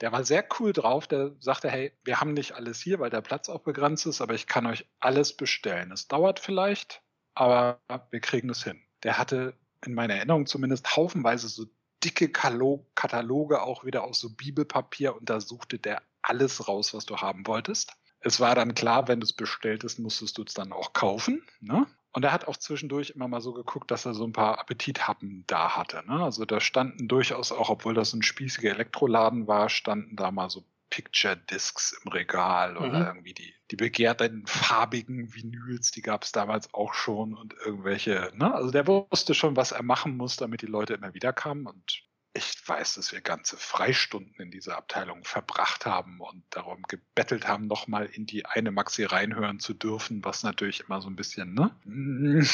Der 0.00 0.12
war 0.12 0.24
sehr 0.24 0.44
cool 0.58 0.72
drauf. 0.72 1.06
Der 1.06 1.32
sagte, 1.40 1.70
hey, 1.70 1.92
wir 2.04 2.20
haben 2.20 2.34
nicht 2.34 2.52
alles 2.52 2.80
hier, 2.80 2.98
weil 2.98 3.10
der 3.10 3.20
Platz 3.20 3.48
auch 3.48 3.60
begrenzt 3.60 4.06
ist, 4.06 4.20
aber 4.20 4.34
ich 4.34 4.46
kann 4.46 4.66
euch 4.66 4.86
alles 5.00 5.36
bestellen. 5.36 5.92
Es 5.92 6.08
dauert 6.08 6.40
vielleicht, 6.40 7.02
aber 7.34 7.80
wir 8.10 8.20
kriegen 8.20 8.50
es 8.50 8.64
hin. 8.64 8.80
Der 9.02 9.18
hatte 9.18 9.54
in 9.84 9.94
meiner 9.94 10.14
Erinnerung 10.14 10.46
zumindest 10.46 10.96
haufenweise 10.96 11.48
so 11.48 11.66
dicke 12.02 12.28
Kataloge 12.28 13.62
auch 13.62 13.84
wieder 13.84 14.04
aus 14.04 14.20
so 14.20 14.30
Bibelpapier 14.30 15.16
und 15.16 15.30
da 15.30 15.40
suchte 15.40 15.78
der 15.78 16.02
alles 16.22 16.68
raus, 16.68 16.94
was 16.94 17.06
du 17.06 17.18
haben 17.18 17.46
wolltest. 17.46 17.92
Es 18.20 18.40
war 18.40 18.54
dann 18.54 18.74
klar, 18.74 19.08
wenn 19.08 19.20
du 19.20 19.24
es 19.24 19.32
bestelltest, 19.32 19.98
musstest 19.98 20.38
du 20.38 20.44
es 20.44 20.54
dann 20.54 20.72
auch 20.72 20.92
kaufen. 20.92 21.42
Ne? 21.60 21.86
Und 22.14 22.22
er 22.24 22.32
hat 22.32 22.46
auch 22.46 22.56
zwischendurch 22.56 23.10
immer 23.10 23.26
mal 23.26 23.40
so 23.40 23.52
geguckt, 23.52 23.90
dass 23.90 24.06
er 24.06 24.14
so 24.14 24.24
ein 24.24 24.32
paar 24.32 24.60
Appetithappen 24.60 25.42
da 25.48 25.76
hatte. 25.76 26.04
Ne? 26.06 26.22
Also 26.22 26.44
da 26.44 26.60
standen 26.60 27.08
durchaus 27.08 27.50
auch, 27.50 27.70
obwohl 27.70 27.92
das 27.92 28.12
ein 28.12 28.22
spießiger 28.22 28.70
Elektroladen 28.70 29.48
war, 29.48 29.68
standen 29.68 30.14
da 30.14 30.30
mal 30.30 30.48
so 30.48 30.64
Picture 30.90 31.36
Discs 31.36 32.00
im 32.04 32.12
Regal 32.12 32.76
oder 32.76 33.00
mhm. 33.00 33.06
irgendwie 33.06 33.34
die, 33.34 33.52
die 33.72 33.76
begehrten 33.76 34.46
farbigen 34.46 35.34
Vinyls, 35.34 35.90
die 35.90 36.02
gab 36.02 36.22
es 36.22 36.30
damals 36.30 36.72
auch 36.72 36.94
schon 36.94 37.34
und 37.34 37.52
irgendwelche, 37.54 38.30
ne? 38.34 38.54
Also 38.54 38.70
der 38.70 38.86
wusste 38.86 39.34
schon, 39.34 39.56
was 39.56 39.72
er 39.72 39.82
machen 39.82 40.16
muss, 40.16 40.36
damit 40.36 40.62
die 40.62 40.66
Leute 40.66 40.94
immer 40.94 41.12
wieder 41.12 41.32
kamen 41.32 41.66
und 41.66 42.04
ich 42.34 42.56
weiß, 42.66 42.94
dass 42.94 43.12
wir 43.12 43.20
ganze 43.20 43.56
Freistunden 43.56 44.34
in 44.40 44.50
dieser 44.50 44.76
Abteilung 44.76 45.24
verbracht 45.24 45.86
haben 45.86 46.20
und 46.20 46.42
darum 46.50 46.82
gebettelt 46.82 47.46
haben, 47.46 47.68
nochmal 47.68 48.06
in 48.06 48.26
die 48.26 48.44
eine 48.44 48.72
Maxi 48.72 49.04
reinhören 49.04 49.60
zu 49.60 49.72
dürfen, 49.72 50.24
was 50.24 50.42
natürlich 50.42 50.80
immer 50.80 51.00
so 51.00 51.08
ein 51.08 51.16
bisschen, 51.16 51.54
ne? 51.54 51.70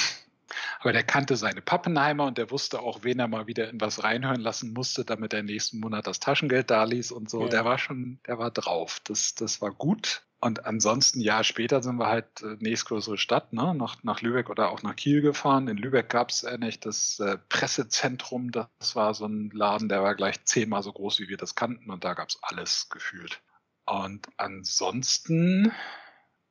Aber 0.80 0.92
der 0.92 1.04
kannte 1.04 1.36
seine 1.36 1.62
Pappenheimer 1.62 2.26
und 2.26 2.36
der 2.36 2.50
wusste 2.50 2.80
auch, 2.80 3.04
wen 3.04 3.20
er 3.20 3.28
mal 3.28 3.46
wieder 3.46 3.70
in 3.70 3.80
was 3.80 4.02
reinhören 4.02 4.40
lassen 4.40 4.72
musste, 4.72 5.04
damit 5.04 5.32
er 5.32 5.42
nächsten 5.42 5.80
Monat 5.80 6.06
das 6.06 6.20
Taschengeld 6.20 6.70
da 6.70 6.84
ließ 6.84 7.12
und 7.12 7.30
so. 7.30 7.42
Ja. 7.42 7.48
Der 7.48 7.64
war 7.64 7.78
schon, 7.78 8.18
der 8.26 8.38
war 8.38 8.50
drauf. 8.50 9.00
Das, 9.04 9.34
das 9.34 9.62
war 9.62 9.70
gut. 9.70 10.22
Und 10.42 10.64
ansonsten, 10.64 11.20
ja, 11.20 11.44
später 11.44 11.82
sind 11.82 11.96
wir 11.96 12.06
halt 12.06 12.42
äh, 12.42 12.56
nächstgrößere 12.60 13.18
Stadt, 13.18 13.52
ne, 13.52 13.74
nach, 13.74 14.02
nach 14.02 14.22
Lübeck 14.22 14.48
oder 14.48 14.70
auch 14.70 14.82
nach 14.82 14.96
Kiel 14.96 15.20
gefahren. 15.20 15.68
In 15.68 15.76
Lübeck 15.76 16.08
gab 16.08 16.30
es 16.30 16.44
ähnlich 16.44 16.80
das 16.80 17.20
äh, 17.20 17.36
Pressezentrum. 17.50 18.50
Das 18.50 18.96
war 18.96 19.12
so 19.12 19.26
ein 19.26 19.50
Laden, 19.50 19.90
der 19.90 20.02
war 20.02 20.14
gleich 20.14 20.42
zehnmal 20.46 20.82
so 20.82 20.92
groß, 20.92 21.20
wie 21.20 21.28
wir 21.28 21.36
das 21.36 21.56
kannten. 21.56 21.90
Und 21.90 22.04
da 22.04 22.14
gab 22.14 22.30
es 22.30 22.38
alles 22.42 22.88
gefühlt. 22.88 23.42
Und 23.84 24.28
ansonsten, 24.38 25.72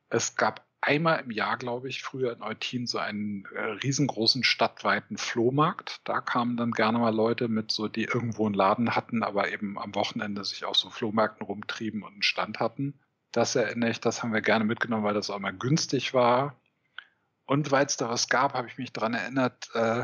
es 0.10 0.36
gab 0.36 0.67
einmal 0.82 1.21
im 1.21 1.32
Jahr, 1.32 1.58
glaube 1.58 1.89
ich, 1.89 2.04
früher 2.04 2.32
in 2.32 2.43
Eutin 2.43 2.86
so 2.86 2.99
einen 2.99 3.45
äh, 3.56 3.60
riesengroßen 3.60 4.43
stadtweiten 4.43 5.17
Flohmarkt. 5.17 6.02
Da 6.04 6.21
kamen 6.21 6.58
dann 6.58 6.73
gerne 6.73 6.99
mal 6.99 7.15
Leute 7.15 7.47
mit 7.47 7.71
so, 7.71 7.88
die 7.88 8.04
irgendwo 8.04 8.45
einen 8.45 8.54
Laden 8.54 8.95
hatten, 8.95 9.23
aber 9.23 9.52
eben 9.52 9.80
am 9.80 9.95
Wochenende 9.95 10.45
sich 10.45 10.65
auch 10.65 10.75
so 10.75 10.91
Flohmärkten 10.91 11.45
rumtrieben 11.45 12.04
und 12.04 12.13
einen 12.13 12.21
Stand 12.21 12.60
hatten. 12.60 12.99
Das 13.32 13.56
erinnere 13.56 13.92
ich, 13.92 14.00
das 14.00 14.24
haben 14.24 14.34
wir 14.34 14.42
gerne 14.42 14.65
mitgenommen, 14.65 15.04
weil 15.04 15.13
das 15.13 15.30
auch 15.30 15.39
mal 15.39 15.54
günstig 15.54 16.13
war. 16.13 16.60
Und 17.46 17.72
weil 17.72 17.86
es 17.86 17.98
da 17.98 18.10
was 18.10 18.30
gab, 18.30 18.54
habe 18.54 18.68
ich 18.68 18.78
mich 18.78 18.94
daran 18.94 19.13
erinnert, 19.13 19.70
äh, 19.74 20.04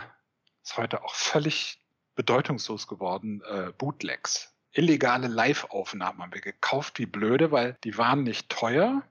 ist 0.63 0.77
heute 0.77 1.03
auch 1.03 1.13
völlig 1.13 1.81
bedeutungslos 2.15 2.87
geworden, 2.87 3.41
äh, 3.49 3.71
Bootlegs. 3.77 4.53
Illegale 4.71 5.27
Live-Aufnahmen 5.27 6.21
haben 6.21 6.33
wir 6.33 6.41
gekauft 6.41 6.99
wie 6.99 7.05
blöde, 7.05 7.51
weil 7.51 7.77
die 7.83 7.97
waren 7.97 8.23
nicht 8.23 8.49
teuer, 8.49 9.03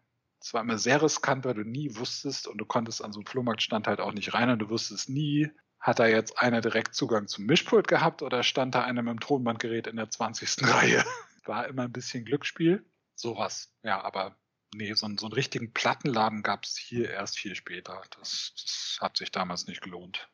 es 0.44 0.52
war 0.52 0.60
immer 0.60 0.76
sehr 0.76 1.00
riskant, 1.00 1.46
weil 1.46 1.54
du 1.54 1.64
nie 1.64 1.96
wusstest 1.96 2.46
und 2.46 2.58
du 2.58 2.66
konntest 2.66 3.02
an 3.02 3.12
so 3.12 3.20
einem 3.20 3.26
Flohmarktstand 3.26 3.86
halt 3.86 3.98
auch 3.98 4.12
nicht 4.12 4.34
rein 4.34 4.50
und 4.50 4.58
du 4.58 4.68
wusstest 4.68 5.08
nie, 5.08 5.50
hat 5.80 5.98
da 5.98 6.06
jetzt 6.06 6.38
einer 6.38 6.60
direkt 6.60 6.94
Zugang 6.94 7.28
zum 7.28 7.46
Mischpult 7.46 7.88
gehabt 7.88 8.20
oder 8.20 8.42
stand 8.42 8.74
da 8.74 8.82
einer 8.82 9.02
mit 9.02 9.12
dem 9.12 9.20
Tonbandgerät 9.20 9.86
in 9.86 9.96
der 9.96 10.10
20. 10.10 10.68
Reihe? 10.68 11.02
War 11.46 11.66
immer 11.66 11.84
ein 11.84 11.92
bisschen 11.92 12.26
Glücksspiel. 12.26 12.84
Sowas. 13.14 13.72
Ja, 13.82 14.02
aber 14.02 14.36
nee, 14.74 14.92
so, 14.94 15.08
so 15.18 15.26
einen 15.26 15.32
richtigen 15.32 15.72
Plattenladen 15.72 16.42
gab 16.42 16.64
es 16.64 16.76
hier 16.76 17.10
erst 17.10 17.38
viel 17.38 17.54
später. 17.54 18.02
Das, 18.18 18.52
das, 18.54 18.98
hat 19.00 19.16
sich 19.16 19.30
damals 19.30 19.66
nicht 19.66 19.82
gelohnt, 19.82 20.28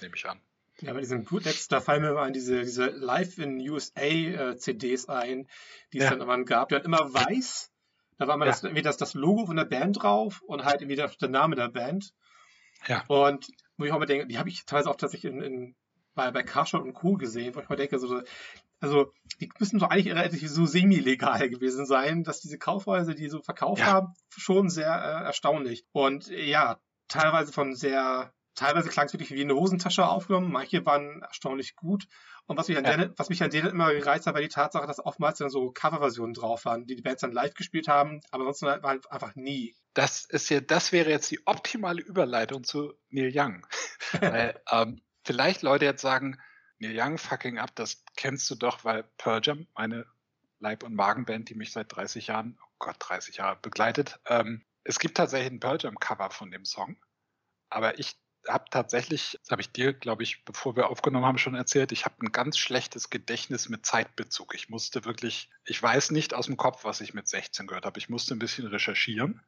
nehme 0.00 0.16
ich 0.16 0.28
an. 0.28 0.40
Ja, 0.80 0.92
bei 0.92 1.00
diesen 1.00 1.24
Bootlegs, 1.24 1.68
da 1.68 1.80
fallen 1.80 2.02
mir 2.02 2.14
mal 2.14 2.30
diese, 2.30 2.62
diese 2.62 2.86
Live 2.86 3.38
in 3.38 3.58
USA 3.68 4.00
äh, 4.00 4.56
CDs 4.56 5.08
ein, 5.08 5.48
die 5.92 5.98
es 5.98 6.04
ja. 6.04 6.10
dann 6.10 6.20
immer 6.20 6.42
gab. 6.44 6.68
Die 6.68 6.76
waren 6.76 6.84
immer 6.84 7.12
weiß 7.12 7.72
da 8.18 8.26
war 8.26 8.36
mal 8.36 8.46
ja. 8.46 8.50
das, 8.50 8.64
irgendwie 8.64 8.82
das, 8.82 8.96
das 8.96 9.14
Logo 9.14 9.46
von 9.46 9.56
der 9.56 9.64
Band 9.64 10.02
drauf 10.02 10.42
und 10.42 10.64
halt 10.64 10.82
irgendwie 10.82 10.96
der, 10.96 11.08
der 11.08 11.28
Name 11.28 11.54
der 11.54 11.68
Band. 11.68 12.12
Ja. 12.86 13.04
Und 13.06 13.48
wo 13.76 13.84
ich 13.84 13.92
auch 13.92 13.98
mal 13.98 14.06
denke, 14.06 14.26
die 14.26 14.38
habe 14.38 14.48
ich 14.48 14.66
teilweise 14.66 14.90
auch 14.90 14.96
tatsächlich 14.96 15.32
in, 15.32 15.40
in, 15.40 15.76
bei, 16.14 16.30
bei 16.32 16.42
Carshot 16.42 16.82
und 16.82 16.94
Co. 16.94 17.16
gesehen, 17.16 17.54
wo 17.54 17.60
ich 17.60 17.68
mal 17.68 17.76
denke, 17.76 17.98
so, 17.98 18.20
also 18.80 19.12
die 19.40 19.50
müssen 19.58 19.78
doch 19.78 19.90
eigentlich 19.90 20.08
relativ 20.08 20.48
so 20.48 20.66
semi-legal 20.66 21.48
gewesen 21.48 21.86
sein, 21.86 22.24
dass 22.24 22.40
diese 22.40 22.58
Kaufhäuser, 22.58 23.14
die 23.14 23.28
so 23.28 23.40
verkauft 23.40 23.80
ja. 23.80 23.86
haben, 23.86 24.14
schon 24.36 24.68
sehr 24.68 24.88
äh, 24.88 25.24
erstaunlich. 25.24 25.84
Und 25.92 26.28
ja, 26.28 26.78
teilweise 27.08 27.52
von 27.52 27.74
sehr 27.74 28.32
teilweise 28.58 28.88
klang 28.88 29.06
es 29.06 29.12
wirklich 29.12 29.30
wie 29.30 29.42
eine 29.42 29.54
Hosentasche 29.54 30.06
aufgenommen, 30.06 30.50
manche 30.50 30.84
waren 30.84 31.22
erstaunlich 31.22 31.76
gut. 31.76 32.06
Und 32.46 32.56
was 32.56 32.68
mich 32.68 32.78
an, 32.78 32.84
ja. 32.84 32.96
denen, 32.96 33.14
was 33.16 33.28
mich 33.28 33.42
an 33.42 33.50
denen 33.50 33.68
immer 33.68 33.92
gereizt 33.92 34.26
hat, 34.26 34.34
war 34.34 34.40
die 34.40 34.48
Tatsache, 34.48 34.86
dass 34.86 35.04
oftmals 35.04 35.38
dann 35.38 35.50
so 35.50 35.70
Coverversionen 35.70 36.34
drauf 36.34 36.64
waren, 36.64 36.86
die 36.86 36.96
die 36.96 37.02
Bands 37.02 37.20
dann 37.20 37.32
live 37.32 37.54
gespielt 37.54 37.88
haben, 37.88 38.20
aber 38.30 38.44
sonst 38.44 38.62
halt 38.62 38.84
einfach 38.84 39.34
nie. 39.36 39.76
Das 39.94 40.24
ist 40.24 40.48
ja, 40.48 40.60
das 40.60 40.92
wäre 40.92 41.10
jetzt 41.10 41.30
die 41.30 41.46
optimale 41.46 42.00
Überleitung 42.00 42.64
zu 42.64 42.94
Neil 43.10 43.32
Young. 43.32 43.66
weil, 44.20 44.60
ähm, 44.70 45.00
vielleicht 45.24 45.62
Leute 45.62 45.84
jetzt 45.84 46.02
sagen, 46.02 46.38
Neil 46.78 46.98
Young 46.98 47.18
fucking 47.18 47.58
up, 47.58 47.74
das 47.74 48.04
kennst 48.16 48.48
du 48.50 48.54
doch, 48.54 48.84
weil 48.84 49.04
Pearl 49.18 49.40
Jam, 49.42 49.66
meine 49.74 50.06
Leib- 50.60 50.82
und 50.82 50.94
Magenband, 50.94 51.48
die 51.48 51.54
mich 51.54 51.72
seit 51.72 51.94
30 51.94 52.28
Jahren, 52.28 52.58
oh 52.62 52.74
Gott, 52.78 52.96
30 53.00 53.36
Jahre 53.36 53.58
begleitet, 53.60 54.18
ähm, 54.26 54.64
es 54.84 54.98
gibt 54.98 55.16
tatsächlich 55.16 55.52
ein 55.52 55.60
Pearl 55.60 55.78
Jam 55.80 55.98
Cover 55.98 56.30
von 56.30 56.50
dem 56.50 56.64
Song. 56.64 56.96
Aber 57.68 57.98
ich 57.98 58.16
habe 58.46 58.64
tatsächlich, 58.70 59.38
das 59.42 59.50
habe 59.50 59.60
ich 59.60 59.70
dir, 59.70 59.92
glaube 59.92 60.22
ich, 60.22 60.44
bevor 60.44 60.76
wir 60.76 60.88
aufgenommen 60.88 61.26
haben, 61.26 61.38
schon 61.38 61.54
erzählt, 61.54 61.92
ich 61.92 62.04
habe 62.04 62.14
ein 62.22 62.32
ganz 62.32 62.56
schlechtes 62.56 63.10
Gedächtnis 63.10 63.68
mit 63.68 63.84
Zeitbezug. 63.84 64.54
Ich 64.54 64.68
musste 64.68 65.04
wirklich, 65.04 65.50
ich 65.66 65.82
weiß 65.82 66.12
nicht 66.12 66.32
aus 66.34 66.46
dem 66.46 66.56
Kopf, 66.56 66.84
was 66.84 67.00
ich 67.00 67.12
mit 67.12 67.28
16 67.28 67.66
gehört 67.66 67.84
habe. 67.84 67.98
Ich 67.98 68.08
musste 68.08 68.34
ein 68.34 68.38
bisschen 68.38 68.66
recherchieren 68.66 69.42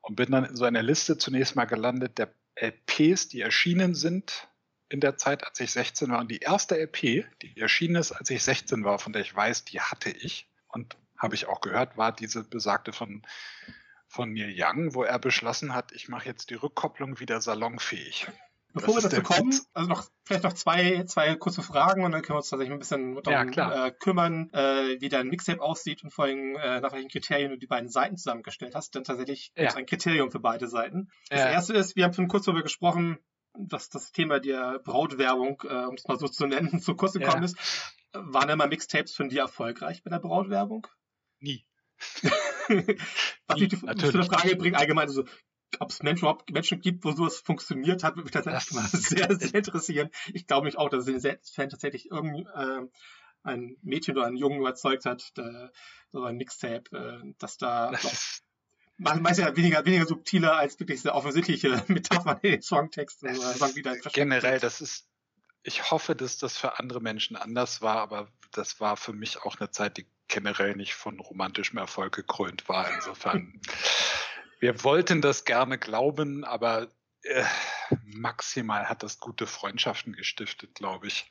und 0.00 0.16
bin 0.16 0.30
dann 0.30 0.44
in 0.44 0.56
so 0.56 0.64
einer 0.64 0.82
Liste 0.82 1.18
zunächst 1.18 1.54
mal 1.54 1.66
gelandet 1.66 2.18
der 2.18 2.32
LPs, 2.56 3.28
die 3.28 3.42
erschienen 3.42 3.94
sind 3.94 4.48
in 4.88 5.00
der 5.00 5.16
Zeit, 5.16 5.46
als 5.46 5.58
ich 5.60 5.72
16 5.72 6.10
war. 6.10 6.20
Und 6.20 6.30
die 6.30 6.38
erste 6.38 6.76
LP, 6.76 7.26
die 7.42 7.60
erschienen 7.60 7.96
ist, 7.96 8.12
als 8.12 8.30
ich 8.30 8.42
16 8.42 8.84
war, 8.84 8.98
von 8.98 9.12
der 9.12 9.22
ich 9.22 9.34
weiß, 9.34 9.64
die 9.64 9.80
hatte 9.80 10.10
ich 10.10 10.48
und 10.68 10.96
habe 11.18 11.34
ich 11.34 11.46
auch 11.46 11.60
gehört, 11.60 11.96
war 11.96 12.12
diese 12.12 12.44
besagte 12.44 12.92
von 12.92 13.22
von 14.08 14.32
Neil 14.32 14.54
Young, 14.56 14.94
wo 14.94 15.02
er 15.02 15.18
beschlossen 15.18 15.74
hat, 15.74 15.92
ich 15.92 16.08
mache 16.08 16.26
jetzt 16.26 16.50
die 16.50 16.54
Rückkopplung 16.54 17.18
wieder 17.18 17.40
salonfähig. 17.40 18.28
Bevor 18.72 18.94
das 18.94 19.04
wir 19.04 19.10
dazu 19.10 19.22
kommen, 19.22 19.52
Witz. 19.52 19.66
also 19.72 19.88
noch 19.88 20.04
vielleicht 20.24 20.44
noch 20.44 20.52
zwei, 20.52 21.04
zwei 21.04 21.34
kurze 21.36 21.62
Fragen 21.62 22.04
und 22.04 22.12
dann 22.12 22.20
können 22.20 22.34
wir 22.34 22.40
uns 22.40 22.50
tatsächlich 22.50 22.74
ein 22.74 22.78
bisschen 22.78 23.22
darum 23.22 23.52
ja, 23.52 23.86
äh, 23.86 23.90
kümmern, 23.90 24.50
äh, 24.52 25.00
wie 25.00 25.08
dein 25.08 25.28
Mixtape 25.28 25.62
aussieht 25.62 26.04
und 26.04 26.10
vor 26.12 26.26
allem 26.26 26.56
äh, 26.56 26.80
nach 26.80 26.92
welchen 26.92 27.08
Kriterien 27.08 27.50
du 27.50 27.56
die 27.56 27.66
beiden 27.66 27.88
Seiten 27.88 28.18
zusammengestellt 28.18 28.74
hast. 28.74 28.94
Denn 28.94 29.02
tatsächlich 29.02 29.50
ja. 29.56 29.68
ist 29.68 29.78
ein 29.78 29.86
Kriterium 29.86 30.30
für 30.30 30.40
beide 30.40 30.68
Seiten. 30.68 31.08
Das 31.30 31.40
ja. 31.40 31.50
erste 31.50 31.72
ist, 31.72 31.96
wir 31.96 32.04
haben 32.04 32.12
schon 32.12 32.28
kurz 32.28 32.44
darüber 32.44 32.62
gesprochen, 32.62 33.18
dass 33.58 33.88
das 33.88 34.12
Thema 34.12 34.40
der 34.40 34.78
Brautwerbung, 34.80 35.62
äh, 35.64 35.86
um 35.86 35.94
es 35.94 36.06
mal 36.06 36.18
so 36.18 36.28
zu 36.28 36.46
nennen, 36.46 36.80
zu 36.80 36.94
kurz 36.94 37.14
gekommen 37.14 37.42
ist. 37.42 37.56
Waren 38.12 38.48
immer 38.48 38.66
Mixtapes 38.66 39.14
von 39.14 39.28
dir 39.28 39.42
erfolgreich 39.42 40.02
bei 40.02 40.10
der 40.10 40.20
Brautwerbung? 40.20 40.86
Nie. 41.40 41.66
Was 43.46 43.60
mich 43.60 43.70
zu 43.70 44.12
der 44.12 44.24
Frage 44.24 44.56
bringt, 44.56 44.76
allgemein 44.76 45.08
so, 45.08 45.24
ob 45.78 45.90
es 45.90 46.02
Menschen 46.02 46.24
überhaupt 46.24 46.50
Menschen 46.50 46.80
gibt, 46.80 47.04
wo 47.04 47.12
sowas 47.12 47.38
funktioniert 47.38 48.02
hat, 48.04 48.16
würde 48.16 48.24
mich 48.24 48.32
tatsächlich 48.32 48.72
mal 48.72 48.86
sehr, 48.92 49.34
sehr 49.36 49.54
interessieren. 49.54 50.10
Ich 50.32 50.46
glaube 50.46 50.66
mich 50.66 50.78
auch, 50.78 50.88
dass 50.88 51.06
in 51.06 51.20
den 51.20 51.38
Fällen 51.42 51.70
tatsächlich 51.70 52.10
irgendein 52.10 52.86
äh, 52.86 52.88
ein 53.42 53.76
Mädchen 53.82 54.16
oder 54.16 54.26
einen 54.26 54.36
Jungen 54.36 54.60
überzeugt 54.60 55.04
hat, 55.04 55.36
der, 55.36 55.72
so 56.12 56.24
ein 56.24 56.36
Mixtape, 56.36 56.90
äh, 56.92 57.34
dass 57.38 57.56
da 57.58 57.92
das 57.92 58.42
man 58.98 59.22
meist 59.22 59.38
ja 59.38 59.54
weniger, 59.56 59.84
weniger 59.84 60.06
subtiler 60.06 60.56
als 60.56 60.78
wirklich 60.80 61.02
sehr 61.02 61.14
offensichtliche 61.14 61.82
Metaphern 61.88 62.38
in 62.42 62.52
den 62.52 62.62
Songtexten 62.62 63.34
Songliedern. 63.34 63.98
Generell, 64.12 64.58
das 64.58 64.80
ist, 64.80 65.08
ich 65.62 65.90
hoffe, 65.90 66.14
dass 66.14 66.38
das 66.38 66.56
für 66.56 66.78
andere 66.78 67.00
Menschen 67.00 67.36
anders 67.36 67.82
war, 67.82 67.96
aber 67.96 68.28
das 68.52 68.80
war 68.80 68.96
für 68.96 69.12
mich 69.12 69.42
auch 69.42 69.58
eine 69.60 69.70
Zeit, 69.70 69.98
die 69.98 70.06
generell 70.28 70.74
nicht 70.74 70.94
von 70.94 71.20
romantischem 71.20 71.78
Erfolg 71.78 72.14
gekrönt 72.14 72.68
war. 72.68 72.92
Insofern, 72.94 73.60
wir 74.60 74.82
wollten 74.82 75.20
das 75.20 75.44
gerne 75.44 75.78
glauben, 75.78 76.44
aber 76.44 76.88
äh, 77.22 77.44
maximal 78.04 78.88
hat 78.88 79.02
das 79.02 79.20
gute 79.20 79.46
Freundschaften 79.46 80.14
gestiftet, 80.14 80.74
glaube 80.74 81.08
ich. 81.08 81.30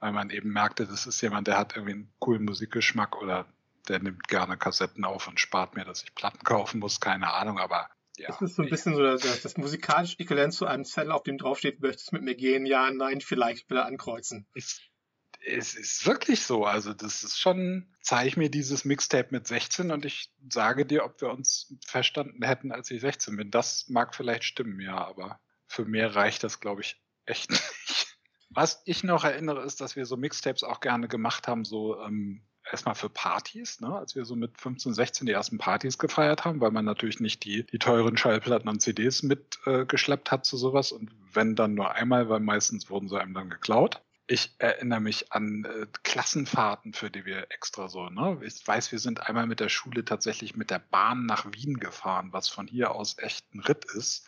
Weil 0.00 0.12
man 0.12 0.30
eben 0.30 0.52
merkte, 0.52 0.86
das 0.86 1.06
ist 1.06 1.20
jemand, 1.22 1.48
der 1.48 1.58
hat 1.58 1.74
irgendwie 1.74 1.94
einen 1.94 2.12
coolen 2.20 2.44
Musikgeschmack 2.44 3.20
oder 3.20 3.46
der 3.88 4.00
nimmt 4.00 4.28
gerne 4.28 4.56
Kassetten 4.56 5.04
auf 5.04 5.28
und 5.28 5.40
spart 5.40 5.74
mir, 5.74 5.84
dass 5.84 6.02
ich 6.02 6.14
Platten 6.14 6.44
kaufen 6.44 6.80
muss, 6.80 7.00
keine 7.00 7.32
Ahnung, 7.32 7.58
aber 7.58 7.88
ja. 8.18 8.28
Das 8.28 8.42
ist 8.42 8.56
so 8.56 8.62
ein 8.62 8.68
bisschen 8.68 8.96
so 8.96 9.02
das, 9.02 9.42
das 9.42 9.56
musikalische 9.56 10.18
Äquivalent 10.18 10.52
zu 10.52 10.66
einem 10.66 10.84
Zettel, 10.84 11.12
auf 11.12 11.22
dem 11.22 11.38
draufsteht, 11.38 11.80
möchtest 11.80 12.10
du 12.10 12.16
mit 12.16 12.24
mir 12.24 12.34
gehen? 12.34 12.66
Ja, 12.66 12.90
nein, 12.90 13.20
vielleicht, 13.20 13.70
will 13.70 13.78
er 13.78 13.86
ankreuzen. 13.86 14.46
Es 15.40 15.74
ist 15.74 16.04
wirklich 16.04 16.42
so. 16.42 16.64
Also, 16.64 16.92
das 16.94 17.22
ist 17.22 17.38
schon, 17.38 17.94
zeige 18.02 18.28
ich 18.28 18.36
mir 18.36 18.50
dieses 18.50 18.84
Mixtape 18.84 19.28
mit 19.30 19.46
16 19.46 19.92
und 19.92 20.04
ich 20.04 20.32
sage 20.50 20.84
dir, 20.84 21.04
ob 21.04 21.20
wir 21.20 21.30
uns 21.30 21.72
verstanden 21.86 22.44
hätten, 22.44 22.72
als 22.72 22.90
ich 22.90 23.00
16 23.00 23.36
bin. 23.36 23.50
Das 23.52 23.88
mag 23.88 24.16
vielleicht 24.16 24.44
stimmen, 24.44 24.80
ja, 24.80 24.96
aber 24.96 25.38
für 25.66 25.84
mehr 25.84 26.16
reicht 26.16 26.42
das, 26.42 26.58
glaube 26.58 26.80
ich, 26.80 27.00
echt 27.24 27.50
nicht. 27.50 28.16
Was 28.50 28.82
ich 28.84 29.04
noch 29.04 29.24
erinnere, 29.24 29.62
ist, 29.62 29.80
dass 29.80 29.94
wir 29.94 30.06
so 30.06 30.16
Mixtapes 30.16 30.64
auch 30.64 30.80
gerne 30.80 31.06
gemacht 31.06 31.46
haben, 31.46 31.64
so 31.64 32.00
ähm, 32.00 32.42
erstmal 32.70 32.94
für 32.94 33.08
Partys, 33.08 33.80
ne? 33.80 33.94
als 33.94 34.14
wir 34.14 34.24
so 34.24 34.36
mit 34.36 34.58
15, 34.60 34.94
16 34.94 35.26
die 35.26 35.32
ersten 35.32 35.58
Partys 35.58 35.98
gefeiert 35.98 36.44
haben, 36.44 36.60
weil 36.60 36.70
man 36.70 36.84
natürlich 36.84 37.20
nicht 37.20 37.44
die, 37.44 37.64
die 37.64 37.78
teuren 37.78 38.16
Schallplatten 38.16 38.68
und 38.68 38.80
CDs 38.80 39.22
mitgeschleppt 39.22 40.28
äh, 40.28 40.30
hat 40.30 40.44
zu 40.44 40.56
sowas 40.56 40.92
und 40.92 41.10
wenn 41.32 41.54
dann 41.54 41.74
nur 41.74 41.92
einmal, 41.92 42.28
weil 42.28 42.40
meistens 42.40 42.90
wurden 42.90 43.08
sie 43.08 43.20
einem 43.20 43.34
dann 43.34 43.50
geklaut. 43.50 44.02
Ich 44.30 44.54
erinnere 44.58 45.00
mich 45.00 45.32
an 45.32 45.64
äh, 45.64 45.86
Klassenfahrten, 46.02 46.92
für 46.92 47.10
die 47.10 47.24
wir 47.24 47.50
extra 47.50 47.88
so, 47.88 48.10
ne? 48.10 48.38
Ich 48.42 48.66
weiß, 48.66 48.92
wir 48.92 48.98
sind 48.98 49.26
einmal 49.26 49.46
mit 49.46 49.58
der 49.58 49.70
Schule 49.70 50.04
tatsächlich 50.04 50.54
mit 50.54 50.70
der 50.70 50.80
Bahn 50.80 51.24
nach 51.24 51.46
Wien 51.52 51.80
gefahren, 51.80 52.28
was 52.32 52.48
von 52.48 52.66
hier 52.66 52.90
aus 52.94 53.16
echt 53.18 53.54
ein 53.54 53.60
Ritt 53.60 53.86
ist. 53.86 54.26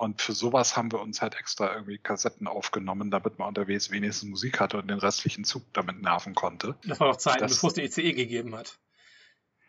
Und 0.00 0.22
für 0.22 0.32
sowas 0.32 0.78
haben 0.78 0.90
wir 0.92 0.98
uns 0.98 1.20
halt 1.20 1.34
extra 1.34 1.74
irgendwie 1.74 1.98
Kassetten 1.98 2.46
aufgenommen, 2.46 3.10
damit 3.10 3.38
man 3.38 3.48
unterwegs 3.48 3.90
wenigstens 3.90 4.30
Musik 4.30 4.58
hatte 4.58 4.78
und 4.78 4.88
den 4.88 4.98
restlichen 4.98 5.44
Zug 5.44 5.70
damit 5.74 6.00
nerven 6.00 6.34
konnte. 6.34 6.74
Das 6.86 7.00
war 7.00 7.08
noch 7.08 7.18
Zeit, 7.18 7.40
bevor 7.40 7.68
es 7.68 7.74
die 7.74 7.82
ECE 7.82 8.14
gegeben 8.14 8.56
hat. 8.56 8.78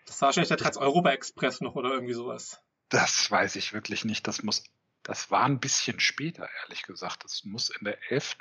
Das 0.05 0.21
war 0.21 0.27
wahrscheinlich 0.27 0.47
der 0.47 0.57
Trans-Europa-Express 0.57 1.59
noch 1.59 1.75
oder 1.75 1.91
irgendwie 1.91 2.13
sowas. 2.13 2.61
Das 2.87 3.29
weiß 3.29 3.57
ich 3.57 3.73
wirklich 3.73 4.05
nicht. 4.05 4.25
Das 4.25 4.41
muss, 4.41 4.63
das 5.03 5.31
war 5.31 5.43
ein 5.43 5.59
bisschen 5.59 5.99
später, 5.99 6.47
ehrlich 6.63 6.83
gesagt. 6.83 7.25
Das 7.25 7.43
muss 7.43 7.69
in 7.69 7.83
der 7.83 7.97
11. 8.09 8.37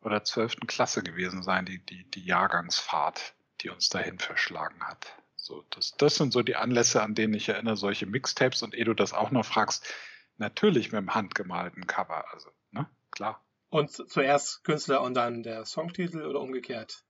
oder 0.00 0.24
12. 0.24 0.60
Klasse 0.66 1.02
gewesen 1.02 1.42
sein, 1.42 1.66
die, 1.66 1.84
die, 1.84 2.10
die 2.12 2.24
Jahrgangsfahrt, 2.24 3.34
die 3.60 3.68
uns 3.68 3.90
dahin 3.90 4.18
verschlagen 4.18 4.82
hat. 4.82 5.14
So, 5.36 5.66
das, 5.68 5.92
das 5.98 6.14
sind 6.14 6.32
so 6.32 6.40
die 6.40 6.56
Anlässe, 6.56 7.02
an 7.02 7.14
denen 7.14 7.34
ich 7.34 7.50
erinnere, 7.50 7.76
solche 7.76 8.06
Mixtapes. 8.06 8.62
Und 8.62 8.74
ehe 8.74 8.86
du 8.86 8.94
das 8.94 9.12
auch 9.12 9.30
noch 9.32 9.44
fragst, 9.44 9.86
Natürlich 10.36 10.92
mit 10.92 11.00
dem 11.00 11.14
handgemalten 11.14 11.86
Cover, 11.86 12.24
also, 12.32 12.50
ne? 12.70 12.88
Klar. 13.10 13.44
Und 13.70 13.90
zuerst 13.90 14.64
Künstler 14.64 15.02
und 15.02 15.14
dann 15.14 15.42
der 15.42 15.64
Songtitel 15.64 16.22
oder 16.22 16.40
umgekehrt? 16.40 17.04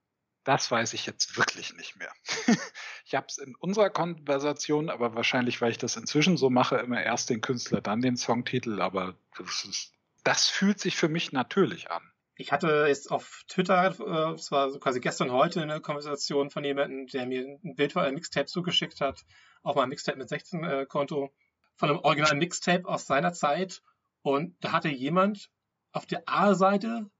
Das 0.44 0.70
weiß 0.70 0.92
ich 0.92 1.06
jetzt 1.06 1.38
wirklich 1.38 1.74
nicht 1.74 1.96
mehr. 1.96 2.12
ich 3.06 3.14
habe 3.14 3.26
es 3.28 3.38
in 3.38 3.54
unserer 3.56 3.88
Konversation, 3.88 4.90
aber 4.90 5.14
wahrscheinlich, 5.14 5.60
weil 5.62 5.70
ich 5.70 5.78
das 5.78 5.96
inzwischen 5.96 6.36
so 6.36 6.50
mache, 6.50 6.76
immer 6.76 7.02
erst 7.02 7.30
den 7.30 7.40
Künstler, 7.40 7.80
dann 7.80 8.02
den 8.02 8.16
Songtitel, 8.16 8.80
aber 8.82 9.14
das, 9.38 9.64
ist, 9.64 9.92
das 10.22 10.48
fühlt 10.48 10.80
sich 10.80 10.96
für 10.96 11.08
mich 11.08 11.32
natürlich 11.32 11.90
an. 11.90 12.02
Ich 12.36 12.52
hatte 12.52 12.84
jetzt 12.88 13.10
auf 13.10 13.44
Twitter, 13.48 13.94
äh, 14.00 14.34
es 14.34 14.50
war 14.50 14.70
so 14.70 14.78
quasi 14.78 15.00
gestern 15.00 15.32
heute 15.32 15.62
eine 15.62 15.80
Konversation 15.80 16.50
von 16.50 16.64
jemandem, 16.64 17.06
der 17.06 17.26
mir 17.26 17.58
ein 17.64 17.74
Bild 17.74 17.92
von 17.92 18.02
einem 18.02 18.16
Mixtape 18.16 18.46
zugeschickt 18.46 19.00
hat, 19.00 19.24
auch 19.62 19.76
mal 19.76 19.84
ein 19.84 19.88
Mixtape 19.88 20.18
mit 20.18 20.28
16 20.28 20.64
äh, 20.64 20.86
Konto 20.86 21.32
von 21.76 21.90
einem 21.90 21.98
originalen 22.00 22.38
Mixtape 22.38 22.86
aus 22.86 23.06
seiner 23.06 23.32
Zeit. 23.32 23.82
Und 24.22 24.56
da 24.60 24.72
hatte 24.72 24.88
jemand 24.88 25.50
auf 25.92 26.06
der 26.06 26.22
A-Seite, 26.26 27.10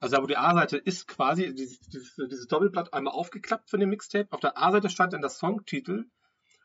also 0.00 0.16
da 0.16 0.22
wo 0.22 0.26
die 0.26 0.36
A-Seite 0.36 0.76
ist 0.76 1.06
quasi, 1.06 1.54
dieses, 1.54 1.80
dieses, 1.80 2.14
dieses, 2.16 2.46
Doppelblatt 2.48 2.92
einmal 2.92 3.14
aufgeklappt 3.14 3.70
von 3.70 3.80
dem 3.80 3.90
Mixtape. 3.90 4.28
Auf 4.30 4.40
der 4.40 4.58
A-Seite 4.58 4.90
stand 4.90 5.12
dann 5.12 5.20
der 5.20 5.30
Songtitel 5.30 6.06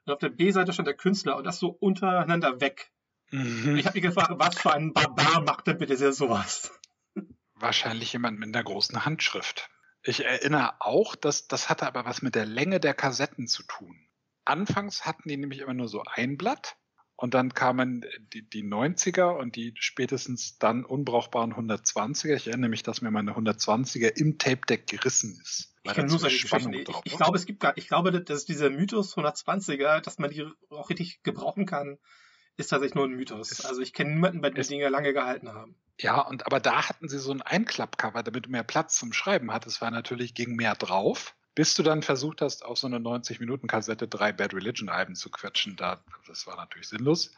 und 0.06 0.14
auf 0.14 0.20
der 0.20 0.30
B-Seite 0.30 0.74
stand 0.74 0.88
der 0.88 0.96
Künstler 0.96 1.38
und 1.38 1.44
das 1.46 1.60
so 1.60 1.70
untereinander 1.70 2.60
weg. 2.62 2.92
Mhm. 3.32 3.78
Ich 3.78 3.86
habe 3.86 3.96
mich 3.96 4.04
gefragt, 4.04 4.32
was 4.36 4.58
für 4.58 4.74
ein 4.74 4.94
Barbar 4.94 5.42
macht 5.42 5.68
denn 5.68 5.78
bitte 5.78 5.96
sehr 5.96 6.14
sowas? 6.14 6.72
Wahrscheinlich 7.56 8.14
jemand 8.14 8.40
mit 8.40 8.56
einer 8.56 8.64
großen 8.64 9.06
Handschrift. 9.06 9.70
Ich 10.04 10.26
erinnere 10.26 10.74
auch, 10.80 11.16
dass 11.16 11.48
das 11.48 11.70
hatte 11.70 11.86
aber 11.86 12.06
was 12.06 12.22
mit 12.24 12.34
der 12.34 12.46
Länge 12.46 12.80
der 12.80 12.96
Kassetten 12.96 13.48
zu 13.48 13.64
tun. 13.64 14.08
Anfangs 14.46 15.06
hatten 15.06 15.30
die 15.30 15.38
nämlich 15.38 15.60
immer 15.60 15.76
nur 15.76 15.88
so 15.88 16.04
ein 16.04 16.38
Blatt 16.38 16.76
und 17.22 17.36
dann 17.36 17.54
kamen 17.54 18.04
die, 18.34 18.42
die 18.42 18.64
90er 18.64 19.38
und 19.38 19.56
die 19.56 19.76
spätestens 19.78 20.58
dann 20.58 20.84
unbrauchbaren 20.84 21.54
120er. 21.54 22.34
Ich 22.34 22.48
erinnere 22.48 22.72
mich, 22.72 22.82
dass 22.82 23.04
mir 23.04 23.12
meine 23.12 23.34
120er 23.34 24.08
im 24.08 24.40
Tape-Deck 24.40 24.88
gerissen 24.88 25.40
ist. 25.40 25.76
Ich 25.84 25.94
kann 25.94 26.08
nur 26.08 26.18
solche 26.18 26.42
Geschichten. 26.42 26.74
Ich, 26.74 26.88
ich 27.04 27.16
glaube, 27.16 27.38
es 27.38 27.46
gibt 27.46 27.60
gar, 27.60 27.78
ich 27.78 27.88
glaube, 27.88 28.12
dass 28.24 28.46
dieser 28.46 28.72
Mythos 28.72 29.16
120er, 29.16 30.02
dass 30.02 30.18
man 30.18 30.32
die 30.32 30.48
auch 30.72 30.90
richtig 30.90 31.22
gebrauchen 31.22 31.68
kann, 31.68 32.00
ist 32.58 32.70
tatsächlich 32.70 32.96
nur 32.96 33.06
ein 33.06 33.16
Mythos. 33.16 33.52
Ist, 33.52 33.66
also 33.66 33.82
ich 33.82 33.94
kenne 33.94 34.14
niemanden, 34.14 34.42
bei 34.42 34.50
dem 34.50 34.64
die 34.64 34.68
Dinger 34.68 34.90
lange 34.90 35.14
gehalten 35.14 35.50
haben. 35.50 35.76
Ja, 36.00 36.22
und 36.22 36.48
aber 36.48 36.60
da 36.60 36.90
hatten 36.90 37.08
sie 37.08 37.20
so 37.20 37.32
ein 37.32 37.44
Einklappcover, 37.44 38.24
damit 38.24 38.48
du 38.48 38.50
mehr 38.50 38.64
Platz 38.64 38.98
zum 38.98 39.14
Schreiben 39.14 39.54
hattest, 39.54 39.80
war 39.80 39.92
natürlich 39.92 40.34
gegen 40.34 40.56
mehr 40.56 40.74
drauf 40.74 41.36
bis 41.56 41.74
du 41.74 41.84
dann 41.84 42.02
versucht 42.02 42.42
hast, 42.42 42.64
auf 42.64 42.78
so 42.78 42.88
eine 42.88 42.98
90-Minuten-Kassette 42.98 44.08
drei 44.08 44.32
Bad 44.32 44.54
Religion-Alben 44.54 45.16
zu 45.16 45.30
quetschen. 45.30 45.76
Da, 45.76 46.04
das 46.28 46.48
war 46.48 46.56
natürlich 46.56 46.88
sinnlos. 46.88 47.34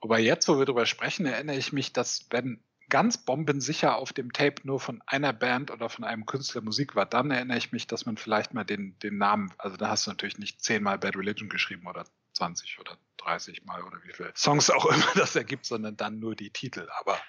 Aber 0.00 0.18
jetzt, 0.18 0.48
wo 0.48 0.58
wir 0.58 0.66
darüber 0.66 0.86
sprechen, 0.86 1.26
erinnere 1.26 1.56
ich 1.56 1.72
mich, 1.72 1.92
dass 1.92 2.26
wenn 2.30 2.62
ganz 2.88 3.18
bombensicher 3.18 3.96
auf 3.96 4.12
dem 4.12 4.32
Tape 4.32 4.62
nur 4.64 4.80
von 4.80 5.02
einer 5.06 5.32
Band 5.32 5.70
oder 5.70 5.88
von 5.88 6.04
einem 6.04 6.26
Künstler 6.26 6.62
Musik 6.62 6.94
war, 6.94 7.06
dann 7.06 7.30
erinnere 7.30 7.58
ich 7.58 7.72
mich, 7.72 7.86
dass 7.86 8.06
man 8.06 8.16
vielleicht 8.16 8.54
mal 8.54 8.64
den, 8.64 8.98
den 9.00 9.18
Namen, 9.18 9.52
also 9.58 9.76
da 9.76 9.88
hast 9.88 10.06
du 10.06 10.10
natürlich 10.10 10.38
nicht 10.38 10.62
zehnmal 10.62 10.98
Bad 10.98 11.16
Religion 11.16 11.48
geschrieben 11.48 11.86
oder 11.86 12.04
20 12.32 12.78
oder 12.78 12.96
30 13.18 13.64
Mal 13.64 13.82
oder 13.82 14.02
wie 14.04 14.12
viele 14.12 14.32
Songs 14.34 14.70
auch 14.70 14.86
immer 14.86 15.12
das 15.14 15.36
ergibt, 15.36 15.66
sondern 15.66 15.96
dann 15.96 16.18
nur 16.18 16.34
die 16.34 16.50
Titel. 16.50 16.88
Aber 16.98 17.20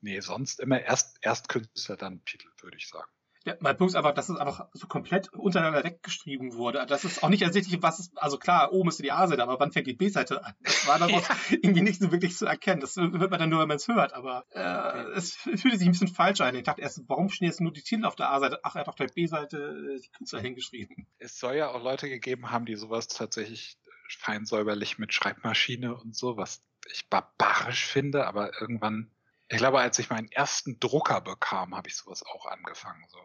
nee, 0.00 0.18
sonst 0.20 0.60
immer 0.60 0.80
erst, 0.80 1.18
erst 1.20 1.48
Künstler, 1.48 1.96
dann 1.96 2.24
Titel, 2.24 2.48
würde 2.60 2.76
ich 2.76 2.88
sagen. 2.88 3.10
Ja, 3.44 3.54
mein 3.60 3.76
Punkt 3.76 3.92
ist 3.92 3.96
einfach, 3.96 4.14
dass 4.14 4.28
es 4.28 4.36
einfach 4.36 4.68
so 4.72 4.86
komplett 4.86 5.32
untereinander 5.32 5.82
weggeschrieben 5.82 6.54
wurde. 6.54 6.84
Das 6.86 7.04
ist 7.04 7.22
auch 7.22 7.28
nicht 7.28 7.42
ersichtlich, 7.42 7.82
was 7.82 7.98
ist, 7.98 8.12
also 8.16 8.38
klar, 8.38 8.72
oben 8.72 8.88
ist 8.88 9.02
die 9.02 9.10
A-Seite, 9.10 9.42
aber 9.42 9.58
wann 9.58 9.72
fängt 9.72 9.86
die 9.86 9.94
B-Seite 9.94 10.44
an? 10.44 10.54
Das 10.60 10.86
war 10.86 10.98
daraus 11.00 11.26
ja. 11.28 11.36
irgendwie 11.62 11.82
nicht 11.82 12.00
so 12.00 12.12
wirklich 12.12 12.36
zu 12.36 12.46
erkennen. 12.46 12.80
Das 12.80 12.96
hört 12.96 13.30
man 13.30 13.40
dann 13.40 13.50
nur, 13.50 13.60
wenn 13.60 13.68
man 13.68 13.76
es 13.76 13.88
hört, 13.88 14.12
aber 14.12 14.44
äh, 14.50 15.10
es 15.16 15.34
fühlte 15.34 15.76
sich 15.76 15.86
ein 15.86 15.92
bisschen 15.92 16.08
falsch 16.08 16.40
ein. 16.40 16.54
Ich 16.54 16.62
dachte 16.62 16.82
erst, 16.82 17.02
warum 17.08 17.28
stehen 17.28 17.48
jetzt 17.48 17.60
nur 17.60 17.72
die 17.72 17.82
Titel 17.82 18.04
auf 18.04 18.14
der 18.14 18.30
A-Seite? 18.30 18.60
Ach, 18.62 18.76
er 18.76 18.82
hat 18.82 18.88
auf 18.88 18.94
der 18.94 19.08
B-Seite 19.08 19.98
die 20.02 20.10
Künstler 20.10 20.40
hingeschrieben. 20.40 21.06
Es 21.18 21.38
soll 21.38 21.56
ja 21.56 21.68
auch 21.70 21.82
Leute 21.82 22.08
gegeben 22.08 22.50
haben, 22.50 22.66
die 22.66 22.76
sowas 22.76 23.08
tatsächlich 23.08 23.76
fein 24.18 24.44
säuberlich 24.44 24.98
mit 24.98 25.12
Schreibmaschine 25.12 25.94
und 25.94 26.14
so, 26.14 26.36
was 26.36 26.62
ich 26.92 27.08
barbarisch 27.08 27.86
finde, 27.86 28.26
aber 28.26 28.60
irgendwann 28.60 29.10
ich 29.52 29.58
glaube, 29.58 29.80
als 29.80 29.98
ich 29.98 30.10
meinen 30.10 30.30
ersten 30.30 30.80
Drucker 30.80 31.20
bekam, 31.20 31.76
habe 31.76 31.88
ich 31.88 31.96
sowas 31.96 32.24
auch 32.24 32.46
angefangen. 32.46 33.04
So 33.08 33.18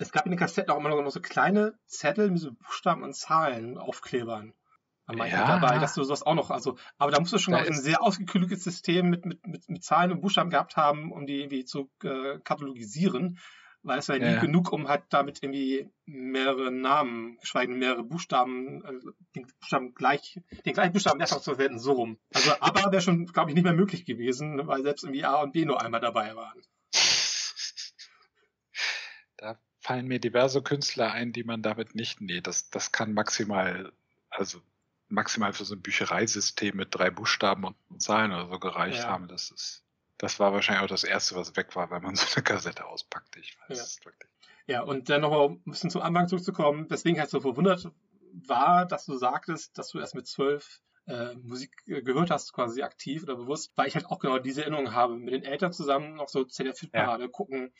es 0.00 0.12
gab 0.12 0.24
in 0.24 0.32
den 0.32 0.38
Kassetten 0.38 0.70
auch 0.70 0.78
immer 0.78 0.88
noch 0.88 1.10
so 1.10 1.20
kleine 1.20 1.78
Zettel 1.86 2.30
mit 2.30 2.40
so 2.40 2.52
Buchstaben 2.52 3.02
und 3.02 3.14
Zahlen, 3.14 3.76
Aufklebern. 3.76 4.54
Ja. 5.12 5.58
dabei, 5.58 5.78
dass 5.78 5.94
du 5.94 6.04
sowas 6.04 6.22
auch 6.22 6.36
noch, 6.36 6.50
also, 6.50 6.78
aber 6.96 7.10
da 7.10 7.18
musst 7.18 7.32
du 7.32 7.38
schon 7.38 7.54
ein 7.54 7.74
sehr 7.74 8.00
ausgeklügeltes 8.00 8.62
System 8.62 9.10
mit, 9.10 9.24
mit, 9.24 9.44
mit, 9.44 9.68
mit 9.68 9.82
Zahlen 9.82 10.12
und 10.12 10.20
Buchstaben 10.20 10.50
gehabt 10.50 10.76
haben, 10.76 11.10
um 11.10 11.26
die 11.26 11.40
irgendwie 11.40 11.64
zu 11.64 11.90
äh, 12.04 12.38
katalogisieren, 12.38 13.40
weil 13.82 13.98
es 13.98 14.08
war 14.08 14.16
ja 14.16 14.26
nie 14.28 14.34
ja. 14.34 14.40
genug, 14.40 14.72
um 14.72 14.88
halt 14.88 15.04
damit 15.10 15.42
irgendwie 15.42 15.90
mehrere 16.04 16.70
Namen, 16.70 17.38
geschweige 17.38 17.72
mehrere 17.72 18.04
Buchstaben, 18.04 18.84
äh, 18.84 19.00
den 19.34 19.46
Buchstaben 19.46 19.94
gleich, 19.94 20.40
den 20.64 20.74
gleichen 20.74 20.92
Buchstaben 20.92 21.18
mehrfach 21.18 21.40
zu 21.40 21.54
verwenden, 21.54 21.78
so 21.78 21.92
rum. 21.92 22.18
Also 22.34 22.52
aber 22.60 22.92
wäre 22.92 23.02
schon, 23.02 23.26
glaube 23.26 23.50
ich, 23.50 23.54
nicht 23.54 23.64
mehr 23.64 23.72
möglich 23.72 24.04
gewesen, 24.04 24.66
weil 24.66 24.82
selbst 24.82 25.04
irgendwie 25.04 25.24
A 25.24 25.40
und 25.42 25.52
B 25.52 25.64
nur 25.64 25.80
einmal 25.80 26.00
dabei 26.00 26.34
waren. 26.36 26.60
Da 29.38 29.58
fallen 29.80 30.06
mir 30.06 30.20
diverse 30.20 30.62
Künstler 30.62 31.12
ein, 31.12 31.32
die 31.32 31.44
man 31.44 31.62
damit 31.62 31.94
nicht, 31.94 32.20
nee, 32.20 32.40
das, 32.40 32.68
das 32.70 32.92
kann 32.92 33.14
maximal, 33.14 33.92
also 34.28 34.60
maximal 35.08 35.52
für 35.52 35.64
so 35.64 35.74
ein 35.74 35.82
Büchereisystem 35.82 36.76
mit 36.76 36.94
drei 36.94 37.10
Buchstaben 37.10 37.64
und 37.64 38.02
Zahlen 38.02 38.32
oder 38.32 38.48
so 38.48 38.58
gereicht 38.58 39.04
ja. 39.04 39.08
haben. 39.08 39.26
Das 39.28 39.50
ist, 39.50 39.84
das 40.20 40.38
war 40.38 40.52
wahrscheinlich 40.52 40.84
auch 40.84 40.88
das 40.88 41.04
erste, 41.04 41.34
was 41.34 41.56
weg 41.56 41.74
war, 41.74 41.90
wenn 41.90 42.02
man 42.02 42.14
so 42.16 42.26
eine 42.34 42.44
Kassette 42.44 42.86
auspackte. 42.86 43.40
Ich 43.40 43.56
weiß 43.68 43.98
ja. 43.98 44.04
wirklich. 44.04 44.30
Ja, 44.66 44.82
und 44.82 45.08
dann 45.08 45.22
nochmal 45.22 45.48
ein 45.48 45.62
bisschen 45.64 45.90
zum 45.90 46.02
Anfang 46.02 46.28
zurückzukommen, 46.28 46.86
deswegen 46.88 47.18
halt 47.18 47.30
so 47.30 47.40
verwundert 47.40 47.90
war, 48.32 48.86
dass 48.86 49.06
du 49.06 49.16
sagtest, 49.16 49.76
dass 49.76 49.88
du 49.88 49.98
erst 49.98 50.14
mit 50.14 50.28
zwölf 50.28 50.80
äh, 51.06 51.34
Musik 51.34 51.72
äh, 51.86 52.02
gehört 52.02 52.30
hast, 52.30 52.52
quasi 52.52 52.82
aktiv 52.82 53.24
oder 53.24 53.34
bewusst, 53.34 53.72
weil 53.74 53.88
ich 53.88 53.94
halt 53.94 54.06
auch 54.06 54.20
genau 54.20 54.38
diese 54.38 54.62
Erinnerung 54.62 54.94
habe, 54.94 55.16
mit 55.16 55.34
den 55.34 55.42
Eltern 55.42 55.72
zusammen 55.72 56.14
noch 56.14 56.28
so 56.28 56.44
ZDF-Parade 56.44 57.24
ja. 57.24 57.28
gucken, 57.28 57.72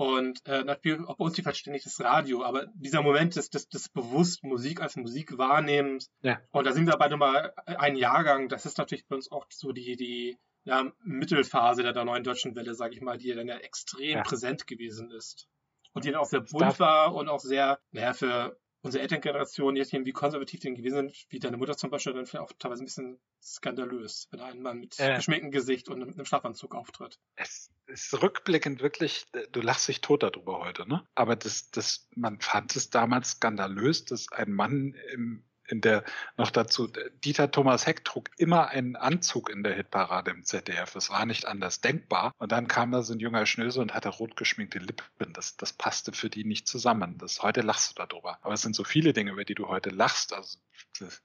und 0.00 0.46
äh, 0.46 0.64
natürlich 0.64 1.06
auch 1.06 1.18
bei 1.18 1.26
uns 1.26 1.36
lief 1.36 1.54
ständig 1.54 1.84
das 1.84 2.00
Radio, 2.00 2.42
aber 2.42 2.68
dieser 2.74 3.02
Moment 3.02 3.36
des, 3.36 3.50
des, 3.50 3.68
des 3.68 3.90
bewusst 3.90 4.42
Musik 4.42 4.80
als 4.80 4.96
Musik 4.96 5.36
wahrnehmens, 5.36 6.10
ja. 6.22 6.40
und 6.52 6.66
da 6.66 6.72
sind 6.72 6.86
wir 6.86 6.96
beide 6.96 7.18
mal 7.18 7.52
ein 7.66 7.96
Jahrgang, 7.96 8.48
das 8.48 8.64
ist 8.64 8.78
natürlich 8.78 9.06
bei 9.06 9.16
uns 9.16 9.30
auch 9.30 9.44
so 9.50 9.72
die, 9.72 9.96
die 9.96 10.38
ja, 10.64 10.92
Mittelphase 11.04 11.82
der, 11.82 11.92
der 11.92 12.04
neuen 12.04 12.24
deutschen 12.24 12.54
Welle, 12.54 12.74
sage 12.74 12.94
ich 12.94 13.00
mal, 13.00 13.18
die 13.18 13.32
dann 13.34 13.48
ja 13.48 13.56
extrem 13.56 14.18
ja. 14.18 14.22
präsent 14.22 14.66
gewesen 14.66 15.10
ist. 15.10 15.48
Und 15.92 16.04
die 16.04 16.10
dann 16.12 16.20
auch 16.20 16.26
sehr 16.26 16.40
bunt 16.40 16.78
war 16.78 17.14
und 17.14 17.28
auch 17.28 17.40
sehr, 17.40 17.80
naja, 17.90 18.12
für 18.12 18.56
unsere 18.82 19.02
Elterngeneration, 19.02 19.76
je 19.76 19.82
nachdem, 19.82 20.06
wie 20.06 20.12
konservativ 20.12 20.60
die 20.60 20.74
gewesen 20.74 20.94
sind, 20.94 21.26
wie 21.28 21.38
deine 21.38 21.56
Mutter 21.56 21.76
zum 21.76 21.90
Beispiel, 21.90 22.12
dann 22.12 22.26
vielleicht 22.26 22.44
auch 22.44 22.52
teilweise 22.58 22.82
ein 22.82 22.86
bisschen 22.86 23.20
skandalös, 23.42 24.28
wenn 24.30 24.40
ein 24.40 24.62
Mann 24.62 24.78
mit 24.78 24.98
äh. 24.98 25.16
geschminktem 25.16 25.50
Gesicht 25.50 25.88
und 25.88 26.02
einem 26.02 26.24
Schlafanzug 26.24 26.74
auftritt. 26.74 27.18
Es 27.36 27.70
ist 27.86 28.22
rückblickend 28.22 28.80
wirklich, 28.80 29.26
du 29.52 29.60
lachst 29.60 29.88
dich 29.88 30.00
tot 30.00 30.22
darüber 30.22 30.60
heute, 30.60 30.88
ne? 30.88 31.06
Aber 31.14 31.36
das, 31.36 31.70
das, 31.70 32.08
man 32.14 32.40
fand 32.40 32.76
es 32.76 32.90
damals 32.90 33.32
skandalös, 33.32 34.04
dass 34.04 34.30
ein 34.32 34.52
Mann 34.52 34.94
im 35.12 35.44
in 35.70 35.80
der 35.80 36.04
noch 36.36 36.50
dazu, 36.50 36.88
Dieter 37.24 37.50
Thomas 37.50 37.86
Heck 37.86 38.04
trug 38.04 38.30
immer 38.36 38.68
einen 38.68 38.96
Anzug 38.96 39.50
in 39.50 39.62
der 39.62 39.74
Hitparade 39.74 40.30
im 40.30 40.44
ZDF. 40.44 40.94
Es 40.96 41.10
war 41.10 41.26
nicht 41.26 41.46
anders 41.46 41.80
denkbar. 41.80 42.34
Und 42.38 42.52
dann 42.52 42.68
kam 42.68 42.92
da 42.92 43.02
so 43.02 43.12
ein 43.12 43.20
junger 43.20 43.46
Schnösel 43.46 43.82
und 43.82 43.94
hatte 43.94 44.08
rot 44.08 44.36
geschminkte 44.36 44.78
Lippen. 44.78 45.32
Das, 45.32 45.56
das 45.56 45.72
passte 45.72 46.12
für 46.12 46.30
die 46.30 46.44
nicht 46.44 46.66
zusammen. 46.66 47.18
Das, 47.18 47.42
heute 47.42 47.60
lachst 47.60 47.90
du 47.90 48.04
darüber. 48.04 48.38
Aber 48.42 48.54
es 48.54 48.62
sind 48.62 48.74
so 48.74 48.84
viele 48.84 49.12
Dinge, 49.12 49.32
über 49.32 49.44
die 49.44 49.54
du 49.54 49.68
heute 49.68 49.90
lachst. 49.90 50.32
Also, 50.32 50.58
das, 50.98 51.22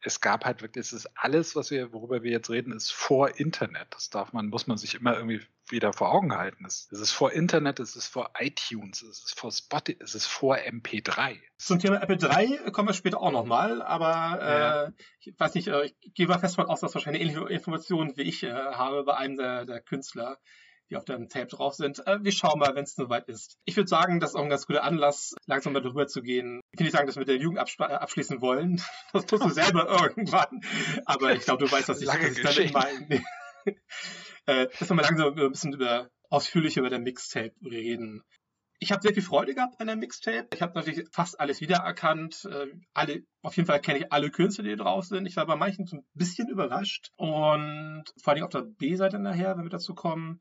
es 0.00 0.20
gab 0.20 0.44
halt 0.44 0.60
wirklich, 0.62 0.84
es 0.84 0.92
ist 0.92 1.08
alles, 1.14 1.56
was 1.56 1.70
wir, 1.70 1.92
worüber 1.92 2.22
wir 2.22 2.30
jetzt 2.30 2.50
reden, 2.50 2.72
ist 2.72 2.92
vor 2.92 3.38
Internet. 3.38 3.88
Das 3.90 4.10
darf 4.10 4.32
man, 4.32 4.48
muss 4.48 4.66
man 4.66 4.76
sich 4.76 4.94
immer 4.94 5.16
irgendwie 5.16 5.40
wieder 5.68 5.92
vor 5.92 6.12
Augen 6.12 6.36
halten. 6.36 6.64
Es, 6.66 6.88
es 6.90 7.00
ist 7.00 7.12
vor 7.12 7.32
Internet, 7.32 7.80
es 7.80 7.96
ist 7.96 8.06
vor 8.06 8.30
iTunes, 8.38 9.02
es 9.02 9.24
ist 9.24 9.38
vor 9.38 9.50
Spotify, 9.52 9.98
es 10.00 10.14
ist 10.14 10.26
vor 10.26 10.56
MP3. 10.56 11.38
Zum 11.58 11.78
Thema 11.78 12.02
MP3 12.02 12.70
kommen 12.70 12.88
wir 12.88 12.94
später 12.94 13.20
auch 13.20 13.32
nochmal, 13.32 13.82
aber 13.82 14.10
ja. 14.10 14.82
äh, 14.84 14.92
ich 15.20 15.34
weiß 15.38 15.54
nicht, 15.54 15.68
äh, 15.68 15.84
ich 15.84 16.14
gehe 16.14 16.26
mal 16.26 16.38
fest 16.38 16.56
von 16.56 16.66
aus, 16.66 16.80
dass 16.80 16.94
wahrscheinlich 16.94 17.22
ähnliche 17.22 17.48
Informationen 17.48 18.16
wie 18.16 18.22
ich 18.22 18.42
äh, 18.42 18.52
habe 18.52 19.04
bei 19.04 19.16
einem 19.16 19.36
der, 19.36 19.64
der 19.64 19.80
Künstler 19.80 20.38
die 20.90 20.96
auf 20.96 21.04
dem 21.04 21.28
Tape 21.28 21.46
drauf 21.46 21.74
sind. 21.74 22.06
Äh, 22.06 22.22
wir 22.22 22.32
schauen 22.32 22.58
mal, 22.58 22.74
wenn 22.74 22.84
es 22.84 22.94
soweit 22.94 23.28
ist. 23.28 23.56
Ich 23.64 23.76
würde 23.76 23.88
sagen, 23.88 24.20
das 24.20 24.30
ist 24.30 24.36
auch 24.36 24.42
ein 24.42 24.50
ganz 24.50 24.66
guter 24.66 24.84
Anlass, 24.84 25.34
langsam 25.46 25.72
mal 25.72 25.82
darüber 25.82 26.06
zu 26.06 26.22
gehen. 26.22 26.60
Ich 26.72 26.78
will 26.78 26.84
nicht 26.84 26.92
sagen, 26.92 27.06
dass 27.06 27.16
wir 27.16 27.20
mit 27.20 27.28
der 27.28 27.36
Jugend 27.36 27.58
äh, 27.78 27.82
abschließen 27.84 28.40
wollen. 28.40 28.80
Das 29.12 29.26
tust 29.26 29.44
du 29.44 29.50
selber 29.50 29.88
irgendwann. 30.02 30.60
Aber 31.04 31.32
ich 31.32 31.42
glaube, 31.42 31.64
du 31.64 31.70
weißt, 31.70 31.88
was 31.88 32.00
ich, 32.00 32.08
was 32.08 32.36
ich 32.36 32.72
damit 32.72 32.72
meine. 32.74 33.22
äh, 34.46 34.68
dass 34.78 34.90
mal 34.90 35.02
langsam 35.02 35.38
ein 35.38 35.50
bisschen 35.50 35.72
über 35.72 36.10
ausführlicher 36.30 36.80
über 36.80 36.90
der 36.90 36.98
Mixtape 36.98 37.54
reden. 37.64 38.22
Ich 38.80 38.90
habe 38.90 39.02
sehr 39.02 39.14
viel 39.14 39.22
Freude 39.22 39.54
gehabt 39.54 39.80
an 39.80 39.86
der 39.86 39.96
Mixtape. 39.96 40.48
Ich 40.52 40.60
habe 40.60 40.74
natürlich 40.74 41.06
fast 41.12 41.38
alles 41.38 41.60
wiedererkannt. 41.60 42.44
Äh, 42.44 42.66
alle, 42.92 43.22
auf 43.42 43.56
jeden 43.56 43.66
Fall 43.66 43.80
kenne 43.80 44.00
ich 44.00 44.12
alle 44.12 44.30
Künstler, 44.30 44.64
die 44.64 44.76
drauf 44.76 45.04
sind. 45.04 45.26
Ich 45.26 45.36
war 45.36 45.46
bei 45.46 45.56
manchen 45.56 45.86
so 45.86 45.96
ein 45.96 46.04
bisschen 46.12 46.48
überrascht. 46.48 47.10
Und 47.16 48.04
vor 48.20 48.32
allem 48.32 48.44
auf 48.44 48.50
der 48.50 48.62
B-Seite 48.62 49.18
nachher, 49.18 49.56
wenn 49.56 49.64
wir 49.64 49.70
dazu 49.70 49.94
kommen, 49.94 50.40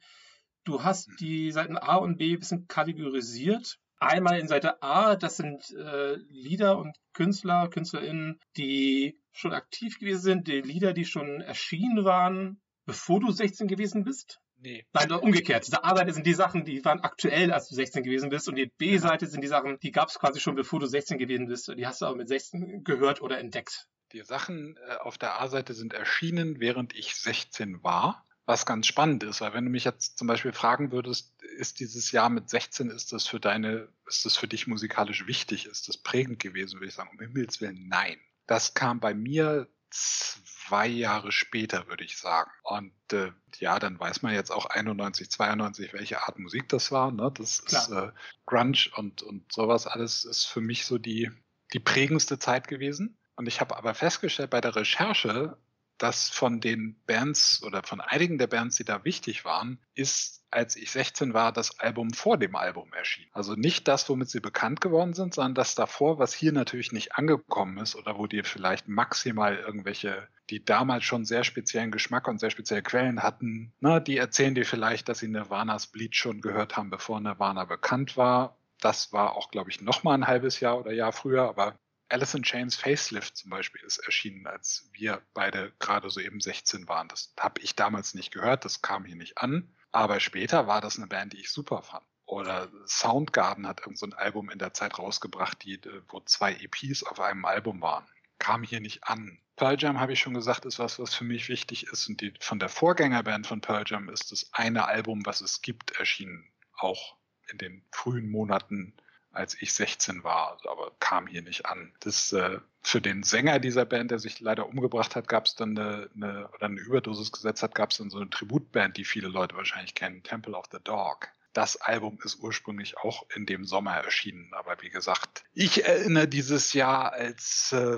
Du 0.65 0.81
hast 0.81 1.09
die 1.19 1.51
Seiten 1.51 1.77
A 1.77 1.97
und 1.97 2.17
B 2.17 2.33
ein 2.33 2.39
bisschen 2.39 2.67
kategorisiert. 2.67 3.79
Einmal 3.99 4.39
in 4.39 4.47
Seite 4.47 4.81
A, 4.81 5.15
das 5.17 5.35
sind 5.35 5.71
äh, 5.71 6.15
Lieder 6.29 6.77
und 6.77 6.95
Künstler, 7.13 7.69
KünstlerInnen, 7.69 8.39
die 8.55 9.19
schon 9.33 9.53
aktiv 9.53 9.99
gewesen 9.99 10.21
sind, 10.21 10.47
die 10.47 10.61
Lieder, 10.61 10.93
die 10.93 11.05
schon 11.05 11.41
erschienen 11.41 12.05
waren, 12.05 12.61
bevor 12.86 13.19
du 13.19 13.32
16 13.32 13.67
gewesen 13.67 14.04
bist. 14.04 14.39
Nee. 14.60 14.86
Nein, 14.93 15.12
umgekehrt. 15.12 15.67
Diese 15.67 15.84
A-Seite 15.84 16.13
sind 16.13 16.26
die 16.26 16.34
Sachen, 16.34 16.63
die 16.63 16.84
waren 16.86 17.02
aktuell, 17.02 17.52
als 17.52 17.67
du 17.67 17.76
16 17.76 18.04
gewesen 18.04 18.30
bist. 18.30 18.48
Und 18.48 18.56
die 18.56 18.72
B-Seite 18.78 19.28
sind 19.28 19.41
die 19.41 19.50
Sachen, 19.50 19.78
die 19.80 19.91
gab 19.91 20.08
es 20.08 20.19
quasi 20.19 20.39
schon, 20.39 20.56
bevor 20.56 20.80
du 20.80 20.86
16 20.86 21.17
gewesen 21.17 21.48
bist. 21.48 21.67
Und 21.67 21.78
die 21.78 21.86
hast 21.86 22.02
du 22.02 22.06
aber 22.06 22.15
mit 22.15 22.30
16 22.30 22.84
gehört 22.84 23.22
oder 23.22 23.39
entdeckt. 23.39 23.88
Die 24.13 24.22
Sachen 24.22 24.78
äh, 24.88 24.96
auf 24.96 25.17
der 25.17 25.41
A-Seite 25.41 25.74
sind 25.74 25.93
erschienen, 25.93 26.60
während 26.60 26.96
ich 26.96 27.15
16 27.15 27.84
war 27.84 28.26
was 28.46 28.65
ganz 28.65 28.88
spannend 28.88 29.24
ist, 29.24 29.41
weil 29.41 29.54
wenn 29.54 29.65
du 29.65 29.72
mich 29.72 29.86
jetzt 29.86 30.17
zum 30.17 30.28
Beispiel 30.28 30.52
fragen 30.52 30.91
würdest, 30.91 31.41
ist 31.58 31.80
dieses 31.80 32.12
Jahr 32.12 32.30
mit 32.30 32.50
16, 32.50 32.89
ist 32.89 33.13
das 33.13 33.28
für 33.28 33.39
deine, 33.39 33.88
ist 34.06 34.26
das 34.26 34.36
für 34.36 34.48
dich 34.48 34.67
musikalisch 34.67 35.28
wichtig, 35.28 35.65
ist 35.65 35.88
das 35.88 35.98
prägend 35.98 36.39
gewesen, 36.39 36.80
würde 36.80 36.88
ich 36.88 36.93
sagen, 36.93 37.12
um 37.13 37.19
Himmels 37.19 37.62
Willen, 37.62 37.88
nein. 37.88 38.17
Das 38.46 38.74
kam 38.74 39.00
bei 39.00 39.13
mir 39.13 39.69
zwei 39.93 40.88
Jahre 40.88 41.32
später, 41.32 41.88
würde 41.88 42.03
ich 42.03 42.17
sagen. 42.17 42.49
Und 42.63 42.93
äh, 43.12 43.32
ja, 43.60 43.79
dann 43.79 43.99
weiß 43.99 44.21
man 44.21 44.34
jetzt 44.34 44.51
auch 44.51 44.65
91, 44.65 45.29
92, 45.29 45.93
welche 45.93 46.23
Art 46.23 46.39
Musik 46.39 46.67
das 46.69 46.91
war. 46.91 47.12
Ne? 47.12 47.32
Das 47.36 47.60
ist 47.60 47.89
äh, 47.89 48.12
Grunge 48.45 48.89
und, 48.95 49.21
und 49.21 49.51
sowas 49.51 49.88
alles 49.88 50.25
ist 50.25 50.45
für 50.45 50.62
mich 50.62 50.86
so 50.86 50.97
die, 50.97 51.29
die 51.73 51.79
prägendste 51.79 52.39
Zeit 52.39 52.67
gewesen. 52.67 53.17
Und 53.36 53.47
ich 53.47 53.62
habe 53.62 53.77
aber 53.77 53.93
festgestellt 53.93 54.49
bei 54.49 54.62
der 54.62 54.75
Recherche, 54.75 55.58
dass 55.97 56.29
von 56.29 56.60
den 56.60 56.95
Bands 57.06 57.62
oder 57.63 57.84
von 57.84 58.01
einigen 58.01 58.38
der 58.38 58.47
Bands, 58.47 58.75
die 58.75 58.84
da 58.84 59.03
wichtig 59.06 59.45
waren, 59.45 59.79
ist, 59.95 60.43
als 60.51 60.75
ich 60.75 60.91
16 60.91 61.34
war, 61.34 61.51
das 61.51 61.79
Album 61.79 62.12
vor 62.12 62.38
dem 62.38 62.56
Album 62.56 62.93
erschienen. 62.93 63.29
Also 63.34 63.56
nicht 63.56 63.88
das, 63.88 64.08
womit 64.10 64.29
sie 64.29 64.39
bekannt 64.39 64.82
geworden 64.82 65.13
sind, 65.13 65.34
sondern 65.34 65.56
das 65.56 65.75
davor, 65.75 66.19
was 66.19 66.34
hier 66.34 66.51
natürlich 66.51 66.91
nicht 66.91 67.15
angekommen 67.15 67.77
ist 67.77 67.95
oder 67.95 68.17
wo 68.17 68.27
die 68.27 68.43
vielleicht 68.43 68.88
maximal 68.88 69.58
irgendwelche, 69.58 70.27
die 70.49 70.63
damals 70.63 71.03
schon 71.06 71.25
sehr 71.25 71.43
speziellen 71.43 71.91
Geschmack 71.91 72.27
und 72.27 72.39
sehr 72.39 72.51
spezielle 72.51 72.84
Quellen 72.84 73.23
hatten, 73.23 73.73
na, 73.79 73.99
die 73.99 74.17
erzählen 74.17 74.56
dir 74.56 74.65
vielleicht, 74.65 75.10
dass 75.10 75.19
sie 75.19 75.27
Nirvana's 75.27 75.88
Bleach 75.88 76.15
schon 76.15 76.41
gehört 76.41 76.77
haben, 76.77 76.89
bevor 76.89 77.19
Nirvana 77.19 77.65
bekannt 77.65 78.17
war. 78.17 78.58
Das 78.79 79.13
war 79.13 79.36
auch, 79.36 79.49
glaube 79.49 79.69
ich, 79.69 79.82
noch 79.82 80.03
mal 80.03 80.13
ein 80.13 80.27
halbes 80.27 80.60
Jahr 80.60 80.77
oder 80.77 80.91
Jahr 80.91 81.13
früher, 81.13 81.43
aber 81.43 81.75
Alice 82.13 82.36
in 82.36 82.43
Chains 82.43 82.76
Facelift 82.76 83.36
zum 83.36 83.49
Beispiel 83.49 83.82
ist 83.82 83.97
erschienen, 83.97 84.45
als 84.45 84.88
wir 84.93 85.23
beide 85.34 85.73
gerade 85.80 86.12
so 86.12 86.19
eben 86.19 86.39
16 86.39 86.88
waren. 86.88 87.08
Das 87.08 87.34
habe 87.39 87.60
ich 87.62 87.76
damals 87.76 88.13
nicht 88.13 88.32
gehört, 88.32 88.65
das 88.65 88.84
kam 88.84 89.04
hier 89.04 89.15
nicht 89.15 89.39
an. 89.39 89.73
Aber 89.91 90.19
später 90.19 90.67
war 90.67 90.80
das 90.80 90.97
eine 90.97 91.08
Band, 91.08 91.34
die 91.34 91.39
ich 91.39 91.49
super 91.49 91.82
fand. 91.82 92.06
Oder 92.26 92.69
Soundgarden 92.86 93.67
hat 93.67 93.82
irgend 93.82 93.97
so 93.97 94.06
ein 94.06 94.13
Album 94.13 94.52
in 94.52 94.60
der 94.60 94.76
Zeit 94.76 94.99
rausgebracht, 94.99 95.63
die, 95.63 95.73
äh, 95.73 96.02
wo 96.08 96.19
zwei 96.19 96.54
EPs 96.54 97.04
auf 97.04 97.19
einem 97.19 97.45
Album 97.45 97.82
waren. 97.82 98.06
Kam 98.38 98.62
hier 98.62 98.80
nicht 98.80 99.06
an. 99.06 99.39
Pearl 99.56 99.78
Jam, 99.80 99.99
habe 99.99 100.13
ich 100.13 100.19
schon 100.19 100.36
gesagt, 100.36 100.65
ist 100.65 100.78
was, 100.78 100.99
was 100.99 101.15
für 101.15 101.23
mich 101.23 101.49
wichtig 101.49 101.88
ist. 101.88 102.08
Und 102.08 102.21
die, 102.21 102.34
von 102.39 102.60
der 102.60 102.69
Vorgängerband 102.69 103.47
von 103.47 103.62
Pearl 103.62 103.86
Jam 103.88 104.10
ist 104.10 104.32
das 104.32 104.49
eine 104.54 104.86
Album, 104.86 105.26
was 105.26 105.41
es 105.41 105.63
gibt, 105.63 105.91
erschienen. 105.97 106.47
Auch 106.78 107.17
in 107.52 107.58
den 107.58 107.84
frühen 107.91 108.30
Monaten 108.30 108.95
als 109.34 109.60
ich 109.62 109.74
16 109.74 110.24
war, 110.24 110.60
aber 110.69 110.91
kam 111.00 111.28
hier 111.28 111.41
nicht 111.41 111.65
an. 111.65 111.91
Das 112.00 112.32
äh, 112.34 112.60
für 112.82 113.02
den 113.02 113.24
Sänger 113.24 113.60
dieser 113.60 113.86
Band, 113.86 114.12
der 114.12 114.19
sich 114.19 114.39
leider 114.39 114.67
umgebracht 114.67 115.15
hat, 115.15 115.28
gab 115.28 115.46
es 115.46 115.56
dann 115.56 115.78
eine, 115.78 116.10
eine 116.15 116.50
oder 116.50 116.65
eine 116.67 116.80
Überdosis 116.80 117.32
gesetzt 117.32 117.63
hat, 117.63 117.76
gab 117.76 117.91
es 117.91 117.98
dann 117.98 118.10
so 118.10 118.17
eine 118.17 118.30
Tributband, 118.30 118.98
die 118.98 119.06
viele 119.06 119.28
Leute 119.28 119.56
wahrscheinlich 119.56 119.96
kennen, 119.96 120.24
Temple 120.24 120.56
of 120.56 120.65
the 120.72 120.80
Dog. 120.84 121.30
Das 121.54 121.78
Album 121.78 122.19
ist 122.24 122.39
ursprünglich 122.39 122.98
auch 122.98 123.26
in 123.36 123.46
dem 123.46 123.65
Sommer 123.65 123.93
erschienen, 123.93 124.52
aber 124.54 124.82
wie 124.82 124.89
gesagt, 124.89 125.43
ich 125.54 125.86
erinnere 125.86 126.28
dieses 126.28 126.74
Jahr 126.74 127.13
als 127.13 127.72
äh, 127.72 127.98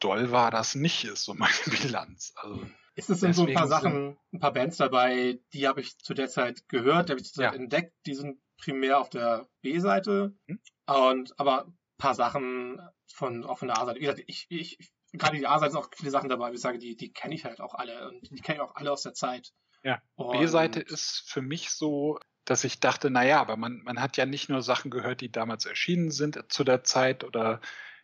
doll 0.00 0.32
war 0.32 0.50
das 0.50 0.74
nicht, 0.74 1.04
ist 1.04 1.24
so 1.24 1.34
meine 1.34 1.52
Bilanz. 1.82 2.32
Also 2.36 2.66
ist 2.94 3.08
es 3.08 3.20
denn 3.20 3.32
so 3.32 3.46
ein 3.46 3.54
paar 3.54 3.68
Sachen, 3.68 4.18
ein 4.32 4.40
paar 4.40 4.52
Bands 4.52 4.76
dabei, 4.76 5.38
die 5.54 5.66
habe 5.66 5.80
ich 5.80 5.98
zu 5.98 6.12
der 6.12 6.28
Zeit 6.28 6.68
gehört, 6.68 7.08
die 7.08 7.12
habe 7.12 7.20
ich 7.20 7.32
zu 7.32 7.40
der 7.40 7.50
Zeit 7.50 7.58
ja. 7.58 7.62
entdeckt, 7.62 7.94
die 8.04 8.14
sind 8.14 8.38
primär 8.62 9.00
auf 9.00 9.10
der 9.10 9.48
B-Seite. 9.62 10.34
Mhm. 10.46 10.60
Und 10.86 11.38
aber 11.38 11.66
ein 11.66 11.78
paar 11.98 12.14
Sachen 12.14 12.80
von 13.12 13.44
auch 13.44 13.58
von 13.58 13.68
der 13.68 13.78
A-Seite. 13.78 14.00
Wie 14.00 14.04
gesagt, 14.04 14.22
ich, 14.26 14.46
ich, 14.48 14.92
gerade 15.12 15.36
die 15.36 15.46
A-Seite 15.46 15.72
sind 15.72 15.80
auch 15.80 15.90
viele 15.94 16.10
Sachen 16.10 16.28
dabei, 16.28 16.50
wie 16.50 16.56
ich 16.56 16.60
sage, 16.60 16.78
die, 16.78 16.96
die 16.96 17.12
kenne 17.12 17.34
ich 17.34 17.44
halt 17.44 17.60
auch 17.60 17.74
alle 17.74 18.08
und 18.08 18.30
die 18.30 18.40
kenne 18.40 18.56
ich 18.56 18.62
auch 18.62 18.74
alle 18.74 18.90
aus 18.90 19.02
der 19.02 19.14
Zeit. 19.14 19.52
Ja. 19.82 20.00
B-Seite 20.16 20.80
ist 20.80 21.24
für 21.26 21.42
mich 21.42 21.70
so, 21.70 22.18
dass 22.44 22.64
ich 22.64 22.80
dachte, 22.80 23.10
naja, 23.10 23.40
aber 23.40 23.56
man, 23.56 23.82
man 23.82 24.00
hat 24.00 24.16
ja 24.16 24.26
nicht 24.26 24.48
nur 24.48 24.62
Sachen 24.62 24.90
gehört, 24.90 25.20
die 25.20 25.30
damals 25.30 25.66
erschienen 25.66 26.10
sind 26.10 26.44
zu 26.48 26.64
der 26.64 26.84
Zeit 26.84 27.24
oder 27.24 27.60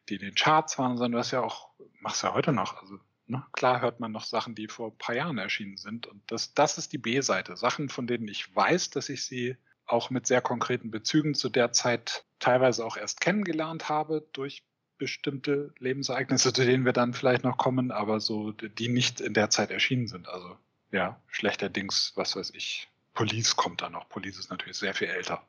die 0.09 0.15
in 0.15 0.21
den 0.21 0.35
Charts 0.35 0.79
waren, 0.79 0.97
sondern 0.97 1.13
du 1.13 1.19
hast 1.19 1.31
ja 1.31 1.43
auch, 1.43 1.71
machst 2.01 2.23
ja 2.23 2.35
heute 2.35 2.53
noch, 2.53 2.81
also 2.81 2.99
Ne? 3.31 3.45
Klar 3.53 3.83
hört 3.83 4.01
man 4.01 4.11
noch 4.11 4.25
Sachen, 4.25 4.55
die 4.55 4.69
vor 4.69 4.89
ein 4.91 4.97
paar 4.97 5.15
Jahren 5.15 5.37
erschienen 5.37 5.77
sind. 5.77 6.07
Und 6.07 6.23
das, 6.33 6.55
das 6.55 6.79
ist 6.79 6.95
die 6.95 6.99
B-Seite. 6.99 7.57
Sachen, 7.57 7.91
von 7.91 8.07
denen 8.07 8.27
ich 8.27 8.55
weiß, 8.57 8.89
dass 8.89 9.11
ich 9.11 9.23
sie 9.23 9.59
auch 9.89 10.11
mit 10.11 10.27
sehr 10.27 10.41
konkreten 10.41 10.91
Bezügen 10.91 11.35
zu 11.35 11.49
der 11.49 11.73
Zeit 11.73 12.25
teilweise 12.39 12.85
auch 12.85 12.97
erst 12.97 13.21
kennengelernt 13.21 13.89
habe 13.89 14.27
durch 14.33 14.63
bestimmte 14.99 15.73
Lebensereignisse, 15.79 16.53
zu 16.53 16.65
denen 16.65 16.85
wir 16.85 16.93
dann 16.93 17.15
vielleicht 17.15 17.45
noch 17.45 17.57
kommen, 17.57 17.91
aber 17.91 18.21
so, 18.21 18.53
die 18.53 18.89
nicht 18.89 19.21
in 19.21 19.33
der 19.33 19.51
Zeit 19.51 19.71
erschienen 19.71 20.09
sind. 20.09 20.29
Also 20.29 20.57
ja, 20.91 21.21
schlechterdings, 21.29 22.13
was 22.17 22.37
weiß 22.37 22.53
ich, 22.55 22.89
Police 23.15 23.57
kommt 23.57 23.83
da 23.83 23.91
noch. 23.91 24.09
Police 24.09 24.39
ist 24.39 24.51
natürlich 24.51 24.77
sehr 24.77 24.95
viel 24.95 25.09
älter. 25.09 25.43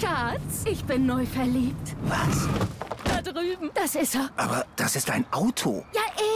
Schatz, 0.00 0.64
ich 0.64 0.84
bin 0.84 1.06
neu 1.06 1.26
verliebt. 1.26 1.96
Was? 2.04 2.48
Da 3.04 3.20
drüben. 3.22 3.70
Das 3.74 3.94
ist 3.94 4.14
er. 4.14 4.30
Aber 4.36 4.66
das 4.76 4.96
ist 4.96 5.10
ein 5.10 5.24
Auto. 5.32 5.84
Ja, 5.92 6.02
eben. 6.18 6.35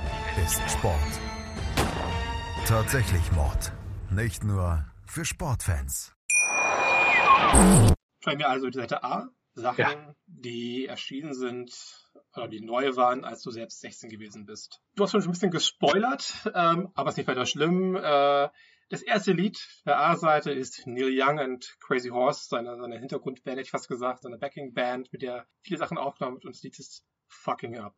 ist 0.37 0.61
Sport 0.69 0.97
tatsächlich 2.67 3.31
Mord. 3.33 3.71
Nicht 4.11 4.43
nur 4.43 4.85
für 5.05 5.25
Sportfans. 5.25 6.13
Schreiben 8.23 8.39
wir 8.39 8.49
also 8.49 8.69
die 8.69 8.77
Seite 8.77 9.03
A. 9.03 9.29
Sachen, 9.53 9.79
Ja. 9.79 10.15
die 10.27 10.85
erschienen 10.85 11.33
sind 11.33 11.73
oder 12.35 12.47
die 12.47 12.61
neu 12.61 12.95
waren, 12.95 13.25
als 13.25 13.41
du 13.41 13.51
selbst 13.51 13.81
16 13.81 14.09
gewesen 14.09 14.45
bist. 14.45 14.79
Du 14.95 15.03
hast 15.03 15.11
schon 15.11 15.21
ein 15.21 15.29
bisschen 15.31 15.51
gespoilert, 15.51 16.33
ähm, 16.53 16.89
aber 16.93 17.09
ist 17.09 17.17
nicht 17.17 17.27
weiter 17.27 17.45
schlimm. 17.45 17.95
Äh, 17.97 18.49
das 18.89 19.01
erste 19.01 19.33
Lied 19.33 19.59
der 19.85 19.99
A-Seite 19.99 20.51
ist 20.51 20.83
Neil 20.85 21.11
Young 21.13 21.39
and 21.39 21.75
Crazy 21.81 22.09
Horse, 22.09 22.45
seine, 22.47 22.77
seine 22.79 22.97
Hintergrundband, 22.99 23.57
hätte 23.57 23.61
ich 23.65 23.71
fast 23.71 23.89
gesagt, 23.89 24.21
seine 24.21 24.37
Backing-Band, 24.37 25.11
mit 25.11 25.21
der 25.23 25.33
er 25.35 25.45
viele 25.61 25.79
Sachen 25.79 25.97
aufgenommen 25.97 26.37
hat 26.37 26.45
und 26.45 26.55
das 26.55 26.63
Lied 26.63 26.79
ist 26.79 27.03
Fucking 27.27 27.77
Up. 27.79 27.95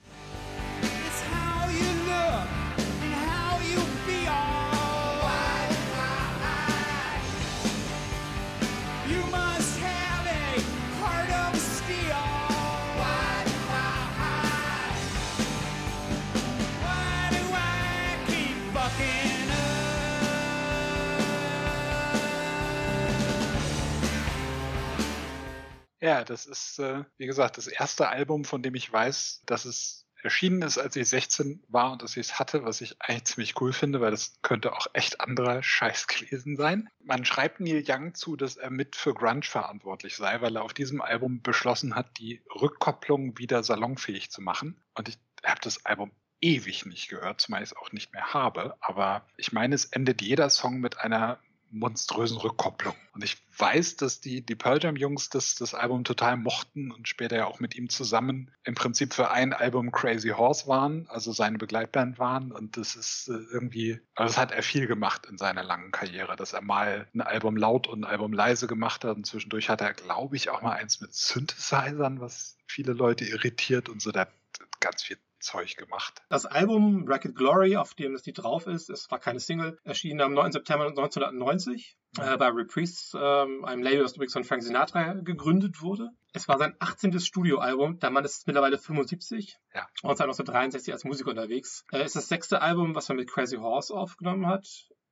Ja, 26.03 26.25
das 26.25 26.45
ist, 26.45 26.79
äh, 26.79 27.05
wie 27.17 27.27
gesagt, 27.27 27.57
das 27.57 27.67
erste 27.67 28.09
Album, 28.09 28.43
von 28.43 28.61
dem 28.61 28.75
ich 28.75 28.91
weiß, 28.91 29.43
dass 29.45 29.63
es 29.63 30.05
erschienen 30.21 30.61
ist, 30.61 30.77
als 30.77 30.97
ich 30.97 31.07
16 31.07 31.63
war 31.69 31.93
und 31.93 32.01
dass 32.01 32.17
ich 32.17 32.27
es 32.27 32.39
hatte, 32.39 32.65
was 32.65 32.81
ich 32.81 33.01
eigentlich 33.01 33.23
ziemlich 33.23 33.61
cool 33.61 33.71
finde, 33.71 34.01
weil 34.01 34.11
das 34.11 34.33
könnte 34.41 34.73
auch 34.73 34.87
echt 34.91 35.21
anderer 35.21 35.63
Scheiß 35.63 36.07
gewesen 36.07 36.57
sein. 36.57 36.89
Man 36.99 37.23
schreibt 37.23 37.61
Neil 37.61 37.85
Young 37.87 38.15
zu, 38.15 38.35
dass 38.35 38.57
er 38.57 38.69
mit 38.69 38.97
für 38.97 39.13
Grunge 39.13 39.43
verantwortlich 39.43 40.17
sei, 40.17 40.41
weil 40.41 40.57
er 40.57 40.63
auf 40.63 40.73
diesem 40.73 40.99
Album 40.99 41.41
beschlossen 41.41 41.95
hat, 41.95 42.17
die 42.17 42.41
Rückkopplung 42.53 43.37
wieder 43.37 43.63
salonfähig 43.63 44.29
zu 44.29 44.41
machen. 44.41 44.83
Und 44.95 45.07
ich 45.07 45.17
habe 45.45 45.61
das 45.61 45.85
Album 45.85 46.11
ewig 46.41 46.85
nicht 46.85 47.07
gehört, 47.07 47.39
zumal 47.39 47.63
ich 47.63 47.69
es 47.69 47.77
auch 47.77 47.93
nicht 47.93 48.11
mehr 48.11 48.33
habe. 48.33 48.75
Aber 48.81 49.25
ich 49.37 49.53
meine, 49.53 49.73
es 49.73 49.85
endet 49.85 50.21
jeder 50.21 50.49
Song 50.49 50.81
mit 50.81 50.97
einer 50.97 51.39
monströsen 51.73 52.37
Rückkopplung. 52.37 52.95
Und 53.13 53.23
ich 53.23 53.37
weiß, 53.57 53.97
dass 53.97 54.21
die, 54.21 54.45
die 54.45 54.55
Pearl 54.55 54.81
Jam 54.81 54.95
Jungs 54.95 55.29
das, 55.29 55.55
das 55.55 55.73
Album 55.73 56.03
total 56.03 56.37
mochten 56.37 56.91
und 56.91 57.07
später 57.07 57.35
ja 57.35 57.45
auch 57.45 57.59
mit 57.59 57.75
ihm 57.75 57.89
zusammen 57.89 58.51
im 58.63 58.75
Prinzip 58.75 59.13
für 59.13 59.31
ein 59.31 59.53
Album 59.53 59.91
Crazy 59.91 60.29
Horse 60.29 60.67
waren, 60.67 61.07
also 61.09 61.31
seine 61.31 61.57
Begleitband 61.57 62.19
waren. 62.19 62.51
Und 62.51 62.77
das 62.77 62.95
ist 62.95 63.27
äh, 63.27 63.33
irgendwie, 63.51 63.99
also 64.15 64.33
das 64.33 64.37
hat 64.37 64.51
er 64.51 64.63
viel 64.63 64.87
gemacht 64.87 65.25
in 65.29 65.37
seiner 65.37 65.63
langen 65.63 65.91
Karriere, 65.91 66.35
dass 66.35 66.53
er 66.53 66.61
mal 66.61 67.07
ein 67.13 67.21
Album 67.21 67.57
laut 67.57 67.87
und 67.87 68.03
ein 68.03 68.09
Album 68.09 68.33
leise 68.33 68.67
gemacht 68.67 69.03
hat. 69.03 69.17
Und 69.17 69.25
zwischendurch 69.25 69.69
hat 69.69 69.81
er, 69.81 69.93
glaube 69.93 70.35
ich, 70.35 70.49
auch 70.49 70.61
mal 70.61 70.73
eins 70.73 71.01
mit 71.01 71.13
Synthesizern, 71.13 72.19
was 72.19 72.57
viele 72.67 72.93
Leute 72.93 73.25
irritiert 73.25 73.89
und 73.89 74.01
so. 74.01 74.13
Hat 74.13 74.31
ganz 74.79 75.03
viel 75.03 75.17
Zeug 75.43 75.75
gemacht. 75.77 76.21
Das 76.29 76.45
Album 76.45 77.05
Racket 77.07 77.35
Glory, 77.35 77.75
auf 77.77 77.93
dem 77.93 78.13
das 78.13 78.25
Lied 78.25 78.39
drauf 78.39 78.65
ist, 78.65 78.89
es 78.89 79.11
war 79.11 79.19
keine 79.19 79.39
Single, 79.39 79.77
erschien 79.83 80.19
am 80.21 80.33
9. 80.33 80.51
September 80.53 80.87
1990 80.87 81.95
äh, 82.19 82.37
bei 82.37 82.47
Reprise, 82.47 83.17
ähm, 83.19 83.65
einem 83.65 83.83
Label, 83.83 84.03
das 84.03 84.13
übrigens 84.13 84.33
von 84.33 84.43
Frank 84.43 84.63
Sinatra 84.63 85.13
gegründet 85.13 85.81
wurde. 85.81 86.09
Es 86.33 86.47
war 86.47 86.57
sein 86.57 86.75
18. 86.79 87.19
Studioalbum, 87.19 87.99
der 87.99 88.09
Mann 88.09 88.25
ist 88.25 88.47
mittlerweile 88.47 88.77
75 88.77 89.57
Ja. 89.73 89.87
und 90.01 90.17
seit 90.17 90.25
1963 90.25 90.93
als 90.93 91.03
Musiker 91.03 91.29
unterwegs. 91.31 91.85
Er 91.91 92.03
ist 92.03 92.15
das 92.15 92.27
sechste 92.27 92.61
Album, 92.61 92.95
was 92.95 93.09
er 93.09 93.15
mit 93.15 93.29
Crazy 93.29 93.57
Horse 93.57 93.93
aufgenommen 93.93 94.47
hat. 94.47 94.67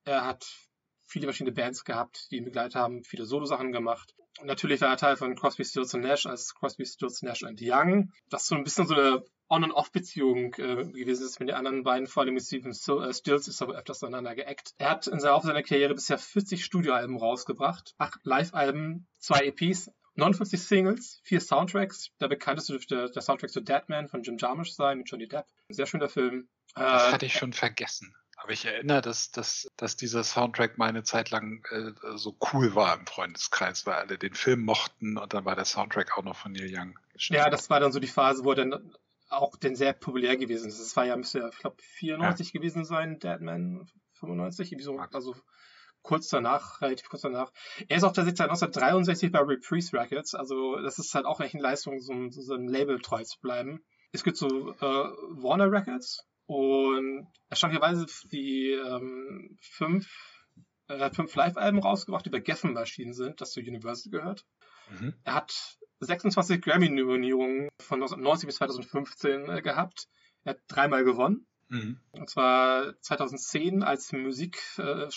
Er 0.05 0.25
hat 0.25 0.45
viele 1.03 1.25
verschiedene 1.25 1.53
Bands 1.53 1.83
gehabt, 1.83 2.27
die 2.31 2.37
ihn 2.37 2.45
begleitet 2.45 2.75
haben, 2.75 3.03
viele 3.03 3.25
Solo-Sachen 3.25 3.71
gemacht. 3.71 4.15
Und 4.39 4.47
natürlich 4.47 4.79
war 4.81 4.89
er 4.89 4.97
Teil 4.97 5.17
von 5.17 5.35
Crosby, 5.35 5.65
Stills 5.65 5.93
Nash 5.93 6.25
als 6.25 6.55
Crosby, 6.55 6.85
Stills 6.85 7.21
Nash 7.21 7.43
Young. 7.43 8.11
Das 8.29 8.43
ist 8.43 8.47
so 8.47 8.55
ein 8.55 8.63
bisschen 8.63 8.87
so 8.87 8.95
eine 8.95 9.23
On- 9.51 9.63
und 9.65 9.71
Off-Beziehung 9.71 10.53
äh, 10.53 10.85
gewesen 10.85 11.25
ist 11.25 11.39
mit 11.39 11.49
den 11.49 11.55
anderen 11.55 11.83
beiden, 11.83 12.07
vor 12.07 12.23
allem 12.23 12.33
mit 12.35 12.43
Stephen 12.43 12.71
Sil- 12.71 13.03
äh, 13.03 13.13
Stills 13.13 13.47
ist 13.49 13.61
aber 13.61 13.73
öfters 13.75 14.01
aneinander 14.03 14.33
geeckt. 14.35 14.73
Er 14.77 14.91
hat 14.91 15.07
in 15.07 15.19
seiner, 15.19 15.35
auf 15.35 15.43
seiner 15.43 15.61
Karriere 15.61 15.93
bisher 15.93 16.17
40 16.17 16.63
Studioalben 16.63 17.17
rausgebracht, 17.17 17.93
8 17.97 18.19
Live-Alben, 18.23 19.07
2 19.19 19.47
EPs, 19.47 19.91
59 20.15 20.61
Singles, 20.61 21.19
4 21.23 21.41
Soundtracks. 21.41 22.11
Der 22.19 22.29
bekannteste 22.29 22.73
dürfte 22.73 23.11
der 23.13 23.21
Soundtrack 23.21 23.49
zu 23.51 23.61
Deadman 23.61 24.07
von 24.07 24.23
Jim 24.23 24.37
Jarmusch 24.37 24.71
sein, 24.71 24.99
mit 24.99 25.09
Johnny 25.09 25.27
Depp. 25.27 25.45
Ein 25.69 25.73
sehr 25.75 25.85
schöner 25.85 26.09
Film. 26.09 26.47
Das 26.75 27.09
Äh, 27.09 27.11
hatte 27.11 27.25
ich 27.25 27.33
schon 27.33 27.53
vergessen. 27.53 28.15
Aber 28.37 28.53
ich 28.53 28.65
erinnere, 28.65 29.01
dass, 29.01 29.31
dass, 29.31 29.67
dass 29.77 29.97
dieser 29.97 30.23
Soundtrack 30.23 30.77
mal 30.77 30.89
eine 30.89 31.03
Zeit 31.03 31.29
lang 31.29 31.63
äh, 31.69 31.91
so 32.15 32.35
cool 32.53 32.73
war 32.73 32.97
im 32.97 33.05
Freundeskreis, 33.05 33.85
weil 33.85 33.95
alle 33.95 34.17
den 34.17 34.33
Film 34.33 34.61
mochten 34.65 35.17
und 35.17 35.33
dann 35.33 35.45
war 35.45 35.55
der 35.55 35.65
Soundtrack 35.65 36.17
auch 36.17 36.23
noch 36.23 36.35
von 36.37 36.51
Neil 36.53 36.71
Young. 36.73 36.97
Ja, 37.17 37.49
das 37.51 37.69
war 37.69 37.79
dann 37.79 37.91
so 37.91 37.99
die 37.99 38.07
Phase, 38.07 38.43
wo 38.43 38.51
er 38.51 38.55
dann 38.55 38.95
auch 39.31 39.55
denn 39.55 39.75
sehr 39.75 39.93
populär 39.93 40.37
gewesen 40.37 40.69
ist. 40.69 40.79
Das 40.79 40.95
war 40.95 41.05
ja, 41.05 41.15
müsste 41.15 41.39
ja, 41.39 41.49
ich 41.49 41.57
glaube, 41.57 41.77
94 41.79 42.53
gewesen 42.53 42.85
sein, 42.85 43.19
Deadman 43.19 43.87
95, 44.13 44.71
irgendwie 44.71 44.83
so, 44.83 44.97
also 44.97 45.35
kurz 46.01 46.29
danach, 46.29 46.81
relativ 46.81 47.09
kurz 47.09 47.21
danach. 47.21 47.51
Er 47.87 47.97
ist 47.97 48.03
auch 48.03 48.13
tatsächlich 48.13 48.37
seit 48.37 48.49
1963 48.49 49.31
bei 49.31 49.39
Reprise 49.39 49.93
Records, 49.93 50.35
also 50.35 50.77
das 50.77 50.99
ist 50.99 51.13
halt 51.13 51.25
auch 51.25 51.39
echt 51.39 51.55
eine 51.55 51.63
Leistung, 51.63 51.99
so, 51.99 52.13
so, 52.29 52.53
einem 52.53 52.67
Label 52.67 52.99
treu 52.99 53.23
zu 53.23 53.39
bleiben. 53.39 53.83
Es 54.11 54.23
gibt 54.23 54.37
so 54.37 54.73
äh, 54.73 54.81
Warner 54.81 55.71
Records 55.71 56.25
und 56.45 57.27
erstaunlicherweise 57.49 58.05
die 58.31 58.71
ähm, 58.71 59.57
fünf, 59.61 60.07
hat 60.89 61.15
fünf 61.15 61.33
Live-Alben 61.35 61.79
rausgebracht, 61.79 62.25
die 62.25 62.31
bei 62.31 62.39
Geffen-Maschinen 62.39 63.13
sind, 63.13 63.39
das 63.39 63.51
zu 63.51 63.61
Universal 63.61 64.11
gehört. 64.11 64.45
Mhm. 64.89 65.13
Er 65.23 65.35
hat 65.35 65.77
26 66.01 66.61
Grammy-Nominierungen 66.61 67.69
von 67.79 68.01
1990 68.01 68.47
bis 68.47 68.55
2015 68.57 69.49
äh, 69.49 69.61
gehabt. 69.61 70.07
Er 70.43 70.51
hat 70.51 70.59
dreimal 70.67 71.03
gewonnen. 71.03 71.45
Mhm. 71.69 71.99
Und 72.11 72.29
zwar 72.29 72.99
2010 72.99 73.81
als 73.81 74.11
Musik 74.11 74.59
äh, 74.77 75.07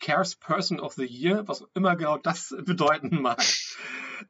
Cares 0.00 0.34
Person 0.34 0.80
of 0.80 0.94
the 0.94 1.06
Year, 1.06 1.46
was 1.46 1.64
immer 1.74 1.94
genau 1.94 2.16
das 2.18 2.54
bedeuten 2.64 3.22
mag. 3.22 3.40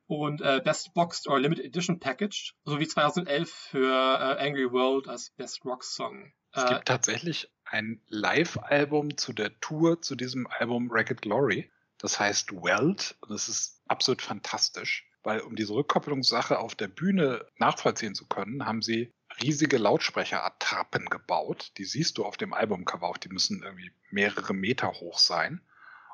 Und 0.07 0.43
äh, 0.43 0.61
Best 0.63 0.93
Boxed 0.93 1.27
or 1.27 1.41
Limited 1.41 1.65
Edition 1.65 1.99
Package, 1.99 2.55
sowie 2.65 2.87
2011 2.87 3.51
für 3.51 3.87
äh, 3.87 4.47
Angry 4.47 4.71
World 4.71 5.09
als 5.09 5.31
Best 5.31 5.65
Rock 5.65 5.83
Song. 5.85 6.33
Es 6.53 6.65
Äh, 6.65 6.69
gibt 6.69 6.87
tatsächlich 6.87 7.51
ein 7.65 8.03
Live-Album 8.09 9.17
zu 9.17 9.33
der 9.33 9.59
Tour 9.61 10.03
zu 10.03 10.17
diesem 10.17 10.47
Album 10.49 10.91
Racket 10.91 11.23
Glory. 11.23 11.71
Das 11.99 12.19
heißt 12.19 12.53
Welt 12.53 13.17
und 13.21 13.35
es 13.35 13.49
ist 13.49 13.81
absolut 13.87 14.23
fantastisch, 14.23 15.07
weil 15.23 15.41
um 15.41 15.57
diese 15.57 15.75
Rückkopplungssache 15.75 16.59
auf 16.59 16.75
der 16.75 16.89
Bühne 16.89 17.47
nachvollziehen 17.59 18.15
zu 18.15 18.27
können, 18.27 18.67
haben 18.67 18.83
sie 18.83 19.13
riesige 19.43 19.79
Lautsprecherattrappen 19.79 21.07
gebaut. 21.07 21.73
Die 21.79 21.85
siehst 21.85 22.19
du 22.19 22.25
auf 22.25 22.37
dem 22.37 22.53
Albumcover 22.53 23.07
auch. 23.07 23.19
Die 23.19 23.29
müssen 23.29 23.63
irgendwie 23.63 23.93
mehrere 24.11 24.55
Meter 24.55 24.93
hoch 24.93 25.19
sein 25.19 25.61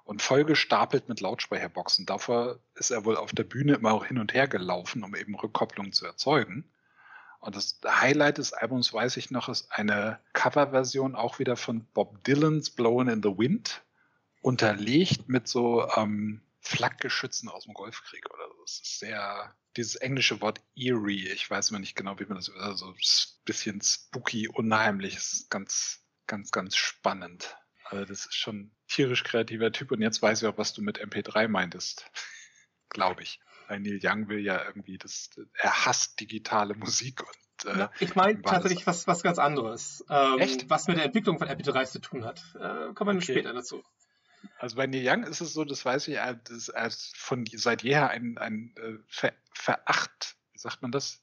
und 0.04 0.22
vollgestapelt 0.22 1.08
mit 1.08 1.20
Lautsprecherboxen. 1.20 2.06
Davor 2.06 2.60
ist 2.74 2.90
er 2.90 3.04
wohl 3.04 3.16
auf 3.16 3.32
der 3.32 3.44
Bühne 3.44 3.74
immer 3.74 3.92
auch 3.92 4.06
hin 4.06 4.18
und 4.18 4.34
her 4.34 4.46
gelaufen, 4.48 5.02
um 5.02 5.14
eben 5.16 5.34
Rückkopplung 5.34 5.92
zu 5.92 6.06
erzeugen. 6.06 6.70
Und 7.40 7.56
das 7.56 7.80
Highlight 7.84 8.38
des 8.38 8.52
Albums, 8.52 8.92
weiß 8.92 9.16
ich 9.18 9.30
noch, 9.30 9.48
ist 9.48 9.70
eine 9.70 10.20
Coverversion 10.32 11.14
auch 11.14 11.38
wieder 11.38 11.56
von 11.56 11.84
Bob 11.92 12.22
Dylans 12.24 12.70
Blowin' 12.70 13.08
in 13.08 13.22
the 13.22 13.36
Wind, 13.36 13.84
unterlegt 14.42 15.28
mit 15.28 15.48
so 15.48 15.88
ähm, 15.96 16.40
Flakgeschützen 16.60 17.48
aus 17.48 17.64
dem 17.64 17.74
Golfkrieg 17.74 18.28
oder 18.32 18.48
so. 18.48 18.55
Es 18.66 18.80
ist 18.80 18.98
sehr, 18.98 19.54
dieses 19.76 19.94
englische 19.94 20.40
Wort 20.40 20.60
eerie, 20.74 21.28
ich 21.28 21.48
weiß 21.48 21.70
immer 21.70 21.78
nicht 21.78 21.94
genau, 21.94 22.18
wie 22.18 22.26
man 22.26 22.36
das, 22.36 22.50
also 22.50 22.88
ein 22.88 22.96
bisschen 23.44 23.80
spooky, 23.80 24.48
unheimlich, 24.48 25.16
es 25.16 25.32
ist 25.32 25.50
ganz, 25.50 26.04
ganz, 26.26 26.50
ganz 26.50 26.76
spannend. 26.76 27.56
Also 27.84 28.04
das 28.04 28.26
ist 28.26 28.34
schon 28.34 28.56
ein 28.56 28.76
tierisch 28.88 29.22
kreativer 29.22 29.70
Typ 29.70 29.92
und 29.92 30.02
jetzt 30.02 30.20
weiß 30.20 30.42
ich 30.42 30.48
auch, 30.48 30.58
was 30.58 30.72
du 30.74 30.82
mit 30.82 31.00
MP3 31.00 31.46
meintest. 31.46 32.10
Glaube 32.90 33.22
ich. 33.22 33.40
Weil 33.68 33.80
Neil 33.80 34.00
Young 34.02 34.28
will 34.28 34.40
ja 34.40 34.64
irgendwie 34.64 34.98
das, 34.98 35.30
er 35.54 35.86
hasst 35.86 36.18
digitale 36.20 36.74
Musik 36.74 37.22
und 37.22 37.70
äh, 37.70 37.78
Ja, 37.78 37.90
ich 38.00 38.14
meine 38.14 38.42
tatsächlich 38.42 38.86
was, 38.86 39.06
was 39.06 39.22
ganz 39.22 39.38
anderes. 39.38 40.04
Ähm, 40.08 40.38
Echt? 40.38 40.68
Was 40.70 40.88
mit 40.88 40.96
der 40.96 41.04
Entwicklung 41.04 41.38
von 41.38 41.48
MP3 41.48 41.84
zu 41.84 42.00
tun 42.00 42.24
hat. 42.24 42.42
Äh, 42.54 42.92
kommen 42.94 43.16
wir 43.16 43.22
Okay. 43.22 43.32
später 43.32 43.52
dazu. 43.52 43.84
Also 44.58 44.76
bei 44.76 44.86
Neil 44.86 45.06
Young 45.06 45.24
ist 45.24 45.40
es 45.40 45.52
so, 45.52 45.64
das 45.64 45.84
weiß 45.84 46.08
ich, 46.08 46.16
er 46.16 46.40
ist, 46.50 46.68
er 46.68 46.86
ist 46.86 47.16
von 47.16 47.44
seit 47.52 47.82
jeher 47.82 48.10
ein, 48.10 48.38
ein 48.38 48.74
äh, 48.76 48.98
ver, 49.08 49.32
veracht, 49.52 50.36
wie 50.52 50.58
sagt 50.58 50.82
man 50.82 50.92
das? 50.92 51.22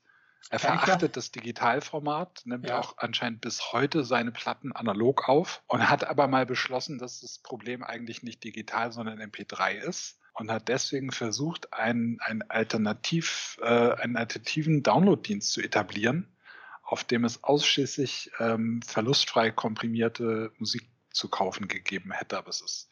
Er 0.49 0.59
verachtet 0.59 1.15
das 1.15 1.31
Digitalformat, 1.31 2.41
nimmt 2.45 2.67
Ja. 2.67 2.79
auch 2.79 2.97
anscheinend 2.97 3.41
bis 3.41 3.71
heute 3.71 4.03
seine 4.03 4.31
Platten 4.31 4.71
analog 4.73 5.27
auf 5.29 5.63
und 5.67 5.89
hat 5.89 6.03
aber 6.03 6.27
mal 6.27 6.45
beschlossen, 6.45 6.97
dass 6.99 7.21
das 7.21 7.39
Problem 7.39 7.81
eigentlich 7.83 8.23
nicht 8.23 8.43
digital, 8.43 8.91
sondern 8.91 9.19
MP3 9.19 9.73
ist. 9.75 10.19
und 10.35 10.49
hat 10.51 10.67
deswegen 10.67 11.11
versucht, 11.11 11.73
einen, 11.73 12.19
einen, 12.19 12.41
Alternativ, 12.49 13.59
äh, 13.61 13.65
einen 13.93 14.17
alternativen 14.17 14.81
Download-Dienst 14.81 15.51
zu 15.53 15.61
etablieren, 15.61 16.35
auf 16.81 17.03
dem 17.03 17.23
es 17.23 17.43
ausschließlich 17.43 18.31
ähm, 18.39 18.81
verlustfrei 18.81 19.51
komprimierte 19.51 20.51
Musik 20.57 20.89
zu 21.11 21.29
kaufen 21.29 21.67
gegeben 21.67 22.11
hätte. 22.11 22.37
Aber 22.37 22.49
es 22.49 22.61
ist 22.61 22.89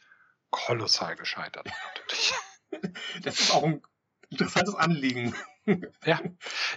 kolossal 0.51 1.15
gescheitert 1.15 1.65
natürlich. 1.65 2.33
Das 3.21 3.37
ist 3.37 3.51
auch 3.51 3.63
ein 3.63 3.81
interessantes 4.29 4.75
Anliegen. 4.75 5.35
Ja, 6.05 6.21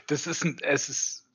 das 0.09 0.27
ist 0.27 0.45
ein, 0.45 0.59
es 0.61 0.89
ist, 0.89 1.29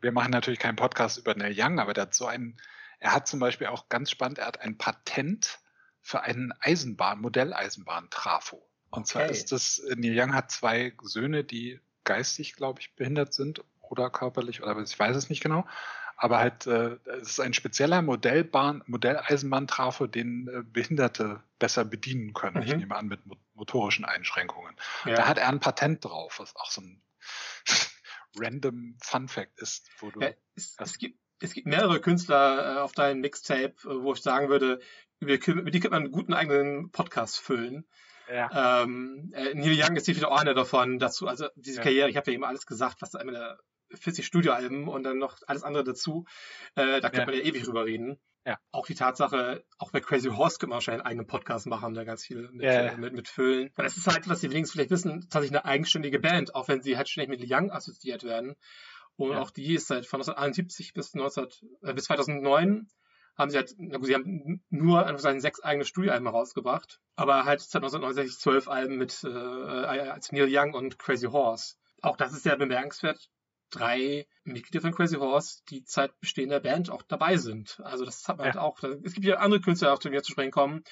wir 0.00 0.12
machen 0.12 0.30
natürlich 0.30 0.60
keinen 0.60 0.76
Podcast 0.76 1.18
über 1.18 1.34
Neil 1.34 1.54
Young, 1.56 1.80
aber 1.80 1.92
der 1.92 2.02
hat 2.02 2.14
so 2.14 2.26
einen, 2.26 2.56
er 3.00 3.12
hat 3.12 3.26
zum 3.26 3.40
Beispiel 3.40 3.66
auch 3.66 3.88
ganz 3.88 4.12
spannend, 4.12 4.38
er 4.38 4.46
hat 4.46 4.60
ein 4.60 4.78
Patent 4.78 5.58
für 6.00 6.20
einen 6.20 6.52
Eisenbahn, 6.60 7.20
Modelleisenbahn-Trafo. 7.20 8.64
Und 8.90 9.08
zwar 9.08 9.24
Okay. 9.24 9.32
ist 9.32 9.50
das, 9.50 9.82
Neil 9.96 10.18
Young 10.18 10.34
hat 10.34 10.52
zwei 10.52 10.94
Söhne, 11.02 11.42
die 11.42 11.80
geistig, 12.04 12.54
glaube 12.54 12.80
ich, 12.80 12.94
behindert 12.94 13.34
sind 13.34 13.64
oder 13.80 14.08
körperlich 14.08 14.62
oder 14.62 14.78
ich 14.78 14.98
weiß 14.98 15.16
es 15.16 15.28
nicht 15.28 15.42
genau. 15.42 15.66
Aber 16.16 16.38
halt, 16.38 16.66
äh, 16.66 16.96
es 17.20 17.30
ist 17.30 17.40
ein 17.40 17.52
spezieller 17.54 18.00
Modellbahn, 18.02 18.82
Modelleisenbahn-Trafo, 18.86 20.06
den 20.06 20.48
äh, 20.48 20.62
Behinderte 20.62 21.42
besser 21.58 21.84
bedienen 21.84 22.32
können. 22.32 22.62
Ich 22.62 22.72
Mhm. 22.72 22.78
nehme 22.78 22.96
an, 22.96 23.06
mit 23.06 23.26
mo 23.26 23.36
motorischen 23.54 24.04
Einschränkungen. 24.04 24.76
Da 25.04 25.10
Ja. 25.10 25.26
hat 25.28 25.38
er 25.38 25.48
ein 25.48 25.60
Patent 25.60 26.04
drauf, 26.04 26.40
was 26.40 26.54
auch 26.56 26.70
so 26.70 26.82
ein 26.82 27.02
random 28.36 28.96
Fun 29.02 29.28
Fact 29.28 29.58
ist, 29.60 29.88
wo 29.98 30.10
du. 30.10 30.20
Ja, 30.20 30.30
es, 30.54 30.76
es, 30.78 30.98
gibt, 30.98 31.18
es 31.40 31.54
gibt 31.54 31.66
mehrere 31.66 32.00
Künstler 32.00 32.76
äh, 32.76 32.80
auf 32.80 32.92
deinem 32.92 33.20
Mixtape, 33.20 33.74
äh, 33.84 34.02
wo 34.02 34.12
ich 34.12 34.22
sagen 34.22 34.48
würde, 34.48 34.80
mit 35.20 35.30
die 35.46 35.80
könnte 35.80 35.90
man 35.90 36.02
einen 36.02 36.12
guten 36.12 36.34
eigenen 36.34 36.90
Podcast 36.90 37.38
füllen. 37.40 37.86
Ja. 38.30 38.82
Ähm, 38.82 39.32
äh, 39.34 39.54
Neil 39.54 39.72
Young 39.80 39.96
ist 39.96 40.06
definitiv 40.08 40.24
auch 40.24 40.38
einer 40.40 40.52
davon 40.54 40.98
dazu. 40.98 41.28
Also 41.28 41.48
diese 41.54 41.78
Ja. 41.78 41.82
Karriere, 41.82 42.10
ich 42.10 42.16
habe 42.16 42.30
ja 42.30 42.34
eben 42.34 42.44
alles 42.44 42.66
gesagt, 42.66 43.00
was 43.00 43.14
einmal 43.14 43.34
der 43.34 43.58
40 43.92 44.26
Studioalben 44.26 44.88
und 44.88 45.02
dann 45.02 45.18
noch 45.18 45.36
alles 45.46 45.62
andere 45.62 45.84
dazu. 45.84 46.24
Äh, 46.74 47.00
da 47.00 47.10
könnte 47.10 47.18
Ja. 47.20 47.26
man 47.26 47.34
ja 47.34 47.40
ewig 47.42 47.64
drüber 47.64 47.84
reden. 47.86 48.18
Ja. 48.44 48.58
Auch 48.70 48.86
die 48.86 48.94
Tatsache, 48.94 49.64
auch 49.78 49.90
bei 49.90 50.00
Crazy 50.00 50.28
Horse 50.28 50.58
könnte 50.58 50.68
man 50.68 50.76
wahrscheinlich 50.76 51.02
einen 51.02 51.10
eigenen 51.10 51.26
Podcast 51.26 51.66
machen, 51.66 51.94
da 51.94 52.04
ganz 52.04 52.24
viel 52.24 52.48
mit, 52.52 52.62
Ja, 52.64 52.84
ja. 52.84 52.96
mit, 52.96 53.12
mit 53.12 53.28
füllen. 53.28 53.70
Weil 53.74 53.84
das 53.86 53.96
ist 53.96 54.06
halt, 54.06 54.28
was 54.28 54.38
die 54.40 54.50
wenigstens 54.50 54.72
vielleicht 54.72 54.90
wissen, 54.90 55.22
tatsächlich 55.22 55.50
eine 55.58 55.64
eigenständige 55.64 56.20
Band, 56.20 56.54
auch 56.54 56.68
wenn 56.68 56.80
sie 56.80 56.96
halt 56.96 57.08
ständig 57.08 57.40
mit 57.40 57.50
Young 57.50 57.72
assoziiert 57.72 58.22
werden. 58.22 58.54
Und 59.16 59.34
auch 59.36 59.50
die 59.50 59.74
ist 59.74 59.88
seit 59.88 60.06
von 60.06 60.20
1971 60.20 60.92
bis 60.92 61.14
19, 61.14 61.46
äh, 61.82 61.94
bis 61.94 62.04
2009 62.04 62.86
haben 63.36 63.50
sie 63.50 63.56
halt, 63.56 63.74
na 63.78 63.98
gut, 63.98 64.06
sie 64.06 64.14
haben 64.14 64.64
nur 64.70 65.00
anführungszeichen 65.00 65.40
sechs 65.40 65.60
eigene 65.60 65.84
Studioalben 65.84 66.28
rausgebracht, 66.28 67.00
aber 67.16 67.44
halt 67.44 67.60
seit 67.60 67.82
1969 67.82 68.38
zwölf 68.38 68.68
Alben 68.68 68.96
mit 68.96 69.24
äh, 69.24 69.28
äh, 69.28 70.08
als 70.10 70.30
Neil 70.32 70.48
Young 70.50 70.72
und 70.74 70.98
Crazy 70.98 71.26
Horse. 71.26 71.74
Auch 72.00 72.16
das 72.16 72.32
ist 72.32 72.44
sehr 72.44 72.56
bemerkenswert. 72.56 73.28
Drei 73.70 74.26
Mitglieder 74.44 74.80
von 74.80 74.92
Crazy 74.92 75.16
Horse, 75.16 75.62
die 75.70 75.84
Zeit 75.84 76.18
bestehender 76.20 76.60
Band 76.60 76.90
auch 76.90 77.02
dabei 77.02 77.36
sind. 77.36 77.80
Also 77.82 78.04
das 78.04 78.26
hat 78.28 78.38
man 78.38 78.46
Ja. 78.46 78.52
halt 78.54 78.62
auch. 78.62 78.82
Es 79.02 79.12
gibt 79.14 79.26
ja 79.26 79.36
andere 79.38 79.60
Künstler, 79.60 79.92
auf 79.92 79.98
die 79.98 80.10
wir 80.12 80.22
zu 80.22 80.32
sprechen 80.32 80.52
kommen, 80.52 80.84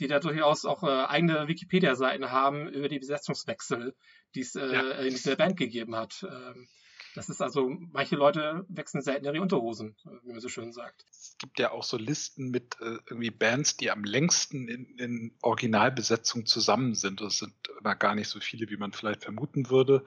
die 0.00 0.06
da 0.06 0.20
durchaus 0.20 0.64
auch 0.64 0.82
äh, 0.84 0.86
eigene 1.06 1.48
Wikipedia-Seiten 1.48 2.30
haben 2.30 2.68
über 2.68 2.88
die 2.88 2.98
Besetzungswechsel, 2.98 3.94
die 4.34 4.40
es 4.40 4.54
äh, 4.54 4.72
Ja. 4.72 4.90
in 4.92 5.10
dieser 5.10 5.36
Band 5.36 5.56
gegeben 5.56 5.96
hat. 5.96 6.24
Ähm, 6.28 6.68
das 7.14 7.28
ist 7.28 7.42
also, 7.42 7.68
manche 7.90 8.16
Leute 8.16 8.64
wechseln 8.68 9.02
selten 9.02 9.26
ihre 9.26 9.42
Unterhosen, 9.42 9.96
wie 10.22 10.30
man 10.32 10.40
so 10.40 10.48
schön 10.48 10.72
sagt. 10.72 11.04
Es 11.10 11.36
gibt 11.38 11.58
ja 11.58 11.70
auch 11.70 11.82
so 11.84 11.98
Listen 11.98 12.48
mit 12.50 12.76
äh, 12.80 12.96
irgendwie 13.06 13.30
Bands, 13.30 13.76
die 13.76 13.90
am 13.90 14.02
längsten 14.04 14.66
in, 14.68 14.86
in 14.96 15.36
Originalbesetzung 15.42 16.46
zusammen 16.46 16.94
sind. 16.94 17.20
Das 17.20 17.36
sind 17.38 17.52
immer 17.80 17.96
gar 17.96 18.14
nicht 18.14 18.28
so 18.28 18.40
viele, 18.40 18.70
wie 18.70 18.78
man 18.78 18.92
vielleicht 18.92 19.24
vermuten 19.24 19.68
würde. 19.68 20.04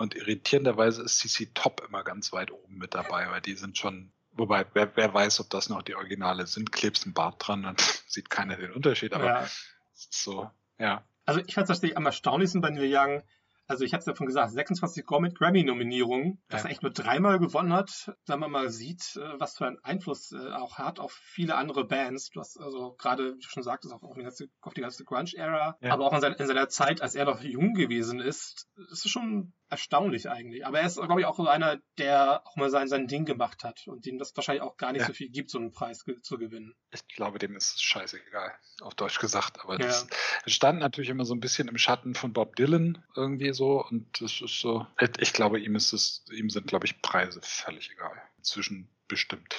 Und 0.00 0.14
irritierenderweise 0.14 1.02
ist 1.02 1.18
CC 1.18 1.50
Top 1.52 1.82
immer 1.86 2.02
ganz 2.02 2.32
weit 2.32 2.50
oben 2.52 2.78
mit 2.78 2.94
dabei, 2.94 3.30
weil 3.30 3.42
die 3.42 3.52
sind 3.54 3.76
schon, 3.76 4.12
wobei, 4.32 4.64
wer, 4.72 4.96
wer 4.96 5.12
weiß, 5.12 5.40
ob 5.40 5.50
das 5.50 5.68
noch 5.68 5.82
die 5.82 5.94
Originale 5.94 6.46
sind, 6.46 6.72
klebst 6.72 7.04
ein 7.06 7.12
Bart 7.12 7.36
dran, 7.46 7.62
dann 7.64 7.76
sieht 8.08 8.30
keiner 8.30 8.56
den 8.56 8.72
Unterschied. 8.72 9.12
Aber 9.12 9.26
Ja. 9.26 9.42
es 9.42 9.68
ist 9.92 10.22
so, 10.22 10.50
ja. 10.78 11.04
Also 11.26 11.40
ich 11.46 11.52
fand 11.54 11.64
es 11.64 11.68
tatsächlich 11.68 11.98
am 11.98 12.06
erstaunlichsten 12.06 12.62
bei 12.62 12.70
Neil 12.70 12.90
Young. 12.90 13.22
Also 13.66 13.84
ich 13.84 13.92
habe 13.92 14.00
es 14.00 14.06
ja 14.06 14.16
schon 14.16 14.26
gesagt, 14.26 14.52
26 14.52 15.04
Grammy- 15.04 15.34
Grammy-Nominierungen, 15.34 16.42
dass 16.48 16.62
Ja. 16.62 16.68
er 16.68 16.72
echt 16.72 16.82
nur 16.82 16.92
dreimal 16.92 17.38
gewonnen 17.38 17.72
hat, 17.74 18.10
wenn 18.26 18.40
man 18.40 18.50
mal 18.50 18.70
sieht, 18.70 19.16
äh, 19.16 19.38
was 19.38 19.58
für 19.58 19.66
einen 19.66 19.78
Einfluss 19.84 20.32
äh, 20.32 20.38
auch 20.52 20.78
hat 20.78 20.98
auf 20.98 21.12
viele 21.12 21.56
andere 21.56 21.84
Bands. 21.86 22.30
Du 22.30 22.40
hast 22.40 22.58
also 22.58 22.94
gerade, 22.94 23.34
wie 23.36 23.40
du 23.42 23.46
schon 23.48 23.62
sagtest, 23.62 23.92
auch 23.92 24.02
auf 24.02 24.14
die 24.16 24.22
ganze, 24.22 24.48
ganze 24.74 25.04
Grunge-Ära, 25.04 25.76
Ja. 25.82 25.92
aber 25.92 26.06
auch 26.06 26.14
in 26.14 26.20
seiner, 26.22 26.40
in 26.40 26.46
seiner 26.46 26.68
Zeit, 26.70 27.02
als 27.02 27.14
er 27.14 27.26
noch 27.26 27.42
jung 27.42 27.74
gewesen 27.74 28.18
ist, 28.18 28.66
ist 28.90 29.04
es 29.04 29.10
schon 29.10 29.52
erstaunlich 29.70 30.28
eigentlich. 30.28 30.66
Aber 30.66 30.80
er 30.80 30.86
ist, 30.86 30.96
glaube 30.96 31.20
ich, 31.20 31.26
auch 31.26 31.36
so 31.36 31.46
einer, 31.46 31.78
der 31.98 32.42
auch 32.46 32.56
mal 32.56 32.70
sein, 32.70 32.88
sein 32.88 33.06
Ding 33.06 33.24
gemacht 33.24 33.64
hat 33.64 33.86
und 33.86 34.04
dem 34.06 34.18
das 34.18 34.36
wahrscheinlich 34.36 34.62
auch 34.62 34.76
gar 34.76 34.92
nicht 34.92 35.02
Ja. 35.02 35.06
so 35.06 35.12
viel 35.12 35.30
gibt, 35.30 35.50
so 35.50 35.58
einen 35.58 35.70
Preis 35.70 36.04
ge 36.04 36.20
zu 36.20 36.38
gewinnen. 36.38 36.74
Ich 36.90 37.06
glaube, 37.08 37.38
dem 37.38 37.56
ist 37.56 37.74
es 37.76 37.82
scheißegal, 37.82 38.52
auf 38.82 38.94
Deutsch 38.94 39.18
gesagt. 39.18 39.60
Aber 39.62 39.74
Ja. 39.80 39.86
das 39.86 40.06
stand 40.46 40.80
natürlich 40.80 41.10
immer 41.10 41.24
so 41.24 41.34
ein 41.34 41.40
bisschen 41.40 41.68
im 41.68 41.78
Schatten 41.78 42.14
von 42.14 42.32
Bob 42.32 42.56
Dylan 42.56 43.04
irgendwie 43.16 43.52
so. 43.54 43.84
Und 43.84 44.20
das 44.20 44.40
ist 44.40 44.60
so. 44.60 44.86
Ich 45.18 45.32
glaube, 45.32 45.60
ihm 45.60 45.76
ist 45.76 45.92
es, 45.92 46.24
ihm 46.32 46.50
sind, 46.50 46.66
glaube 46.66 46.86
ich, 46.86 47.00
Preise 47.02 47.40
völlig 47.42 47.90
egal. 47.90 48.20
Inzwischen 48.38 48.88
bestimmt. 49.08 49.54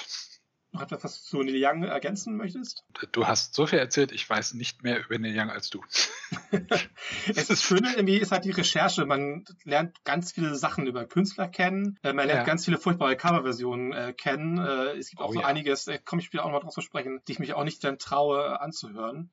Noch 0.74 0.84
etwas, 0.84 1.04
was 1.04 1.22
du 1.24 1.28
zu 1.28 1.44
Neil 1.44 1.62
Young 1.62 1.84
ergänzen 1.84 2.38
möchtest? 2.38 2.86
Du 3.12 3.28
hast 3.28 3.56
so 3.56 3.66
viel 3.68 3.80
erzählt, 3.80 4.14
ich 4.14 4.30
weiß 4.30 4.54
nicht 4.54 4.84
mehr 4.84 5.04
über 5.04 5.20
Neil 5.20 5.38
Young 5.38 5.50
als 5.50 5.70
du. 5.70 5.84
es 7.36 7.50
ist 7.50 7.64
schön, 7.64 7.84
irgendwie 7.84 8.18
ist 8.18 8.32
halt 8.32 8.46
die 8.46 8.52
Recherche. 8.52 9.06
Man 9.06 9.44
lernt 9.66 10.02
ganz 10.06 10.32
viele 10.32 10.56
Sachen 10.56 10.88
über 10.88 11.06
Künstler 11.06 11.50
kennen. 11.50 12.00
Äh, 12.04 12.14
man 12.14 12.28
lernt 12.28 12.40
Ja. 12.42 12.46
ganz 12.46 12.64
viele 12.64 12.78
furchtbare 12.78 13.18
Coverversionen 13.18 13.92
äh, 13.92 14.14
kennen. 14.14 14.58
Äh, 14.60 14.98
es 14.98 15.10
gibt 15.10 15.22
auch 15.22 15.30
Oh 15.30 15.34
so 15.34 15.42
ja. 15.42 15.46
einiges, 15.48 15.88
äh, 15.88 16.00
komme 16.00 16.22
ich 16.22 16.28
später 16.28 16.44
auch 16.44 16.48
noch 16.48 16.54
mal 16.54 16.60
drauf 16.62 16.74
zu 16.74 16.82
sprechen, 16.82 17.20
die 17.28 17.34
ich 17.34 17.40
mich 17.40 17.54
auch 17.54 17.66
nicht 17.66 17.84
dann 17.84 18.00
traue 18.00 18.62
anzuhören. 18.62 19.30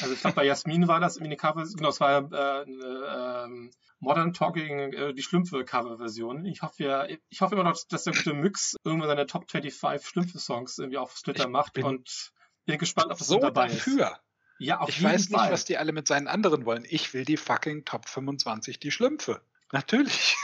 Also 0.00 0.14
ich 0.14 0.20
glaube, 0.20 0.36
bei 0.36 0.44
Jasmin 0.44 0.88
war 0.88 1.00
das 1.00 1.16
irgendwie 1.16 1.28
eine 1.32 1.36
Cover, 1.36 1.64
genau, 1.74 1.88
es 1.88 2.00
war 2.00 2.32
äh, 2.32 2.62
eine 2.62 3.44
ähm, 3.46 3.70
Modern 4.00 4.32
Talking, 4.32 4.92
äh, 4.92 5.14
die 5.14 5.22
Schlümpfe-Cover-Version. 5.22 6.44
Ich 6.46 6.62
hoffe, 6.62 6.82
ja, 6.84 7.06
ich 7.28 7.40
hoffe 7.40 7.54
immer 7.54 7.64
noch, 7.64 7.78
dass 7.88 8.04
der 8.04 8.14
gute 8.14 8.32
Mix 8.34 8.74
irgendwann 8.84 9.08
seine 9.08 9.26
Top 9.26 9.50
25 9.50 10.08
Schlümpfe-Songs 10.08 10.78
irgendwie 10.78 10.98
auf 10.98 11.14
Twitter 11.20 11.44
Ich 11.44 11.48
macht 11.50 11.74
bin 11.74 11.84
und 11.84 12.32
bin 12.66 12.78
gespannt, 12.78 13.10
ob 13.12 13.18
das 13.18 13.26
So 13.28 13.38
dabei 13.38 13.66
ist. 13.66 13.76
dafür. 13.86 14.18
Ja, 14.58 14.80
auf 14.80 14.88
Ich 14.88 14.98
jeden 14.98 15.10
weiß 15.12 15.28
nicht, 15.30 15.38
Fall. 15.38 15.52
was 15.52 15.64
die 15.64 15.78
alle 15.78 15.92
mit 15.92 16.06
seinen 16.06 16.28
anderen 16.28 16.64
wollen. 16.66 16.84
Ich 16.88 17.14
will 17.14 17.24
die 17.24 17.36
fucking 17.36 17.84
Top 17.84 18.08
25, 18.08 18.78
die 18.80 18.90
Schlümpfe. 18.90 19.40
Natürlich. 19.72 20.36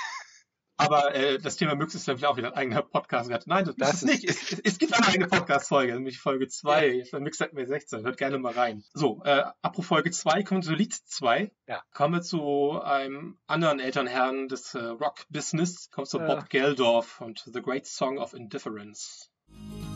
Aber 0.78 1.14
äh, 1.14 1.38
das 1.38 1.56
Thema 1.56 1.74
Mix 1.74 1.94
ist, 1.94 2.06
ich, 2.06 2.26
auch 2.26 2.36
wieder 2.36 2.48
ein 2.48 2.54
eigener 2.54 2.82
Podcast 2.82 3.30
wert. 3.30 3.46
Nein, 3.46 3.64
das, 3.64 3.76
Das 3.76 3.94
ist 3.94 4.04
nicht. 4.04 4.24
Es, 4.24 4.52
es, 4.52 4.60
es 4.60 4.78
gibt 4.78 4.94
eine 4.94 5.06
eigene 5.06 5.26
Podcast-Folge, 5.26 5.94
nämlich 5.94 6.18
Folge 6.18 6.48
2. 6.48 6.88
Jetzt 6.88 7.12
der 7.12 7.20
Mix 7.20 7.40
mir 7.52 7.66
16. 7.66 8.04
Hört 8.04 8.18
gerne 8.18 8.38
mal 8.38 8.52
rein. 8.52 8.84
So, 8.92 9.22
äh, 9.24 9.44
apropos 9.62 9.86
Folge 9.86 10.10
2, 10.10 10.42
kommen 10.42 10.62
wir 10.62 10.68
zu 10.68 10.74
Lied 10.74 10.92
2. 10.92 11.50
Ja. 11.66 11.82
Kommen 11.94 12.14
wir 12.14 12.22
zu 12.22 12.80
einem 12.82 13.38
anderen 13.46 13.80
Elternherrn 13.80 14.48
des 14.48 14.74
äh, 14.74 14.80
Rock-Business. 14.80 15.90
Kommen 15.90 16.06
wir 16.06 16.10
zu 16.10 16.18
Ja. 16.18 16.26
Bob 16.26 16.50
Geldorf 16.50 17.20
und 17.20 17.42
The 17.52 17.62
Great 17.62 17.86
Song 17.86 18.18
of 18.18 18.34
Indifference. 18.34 19.30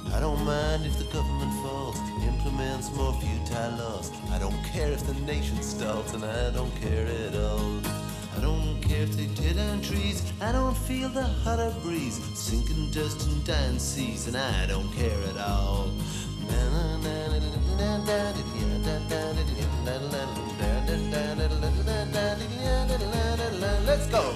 I 0.06 0.18
don't 0.20 0.44
mind 0.44 0.86
if 0.86 0.98
the 0.98 1.04
government 1.12 1.52
falls, 1.62 1.96
implements 2.26 2.90
more 2.92 3.12
futile 3.20 3.70
laws. 3.78 4.10
I 4.30 4.38
don't 4.38 4.64
care 4.72 4.90
if 4.90 5.06
the 5.06 5.14
nation 5.24 5.62
stalls, 5.62 6.14
and 6.14 6.24
I 6.24 6.50
don't 6.50 6.74
care 6.80 7.06
at 7.06 7.34
all. 7.36 7.89
I 8.40 8.42
don't 8.42 8.80
care 8.80 9.02
if 9.02 9.14
they 9.18 9.26
tear 9.34 9.52
down 9.52 9.82
trees, 9.82 10.22
I 10.40 10.50
don't 10.50 10.74
feel 10.74 11.10
the 11.10 11.24
hotter 11.44 11.74
breeze, 11.82 12.18
sinking 12.34 12.90
dust 12.90 13.28
and 13.28 13.44
dying 13.44 13.78
seas, 13.78 14.28
and 14.28 14.36
I 14.38 14.64
don't 14.66 14.90
care 14.94 15.12
at 15.28 15.36
all. 15.36 15.90
Let's 23.84 24.06
go! 24.08 24.32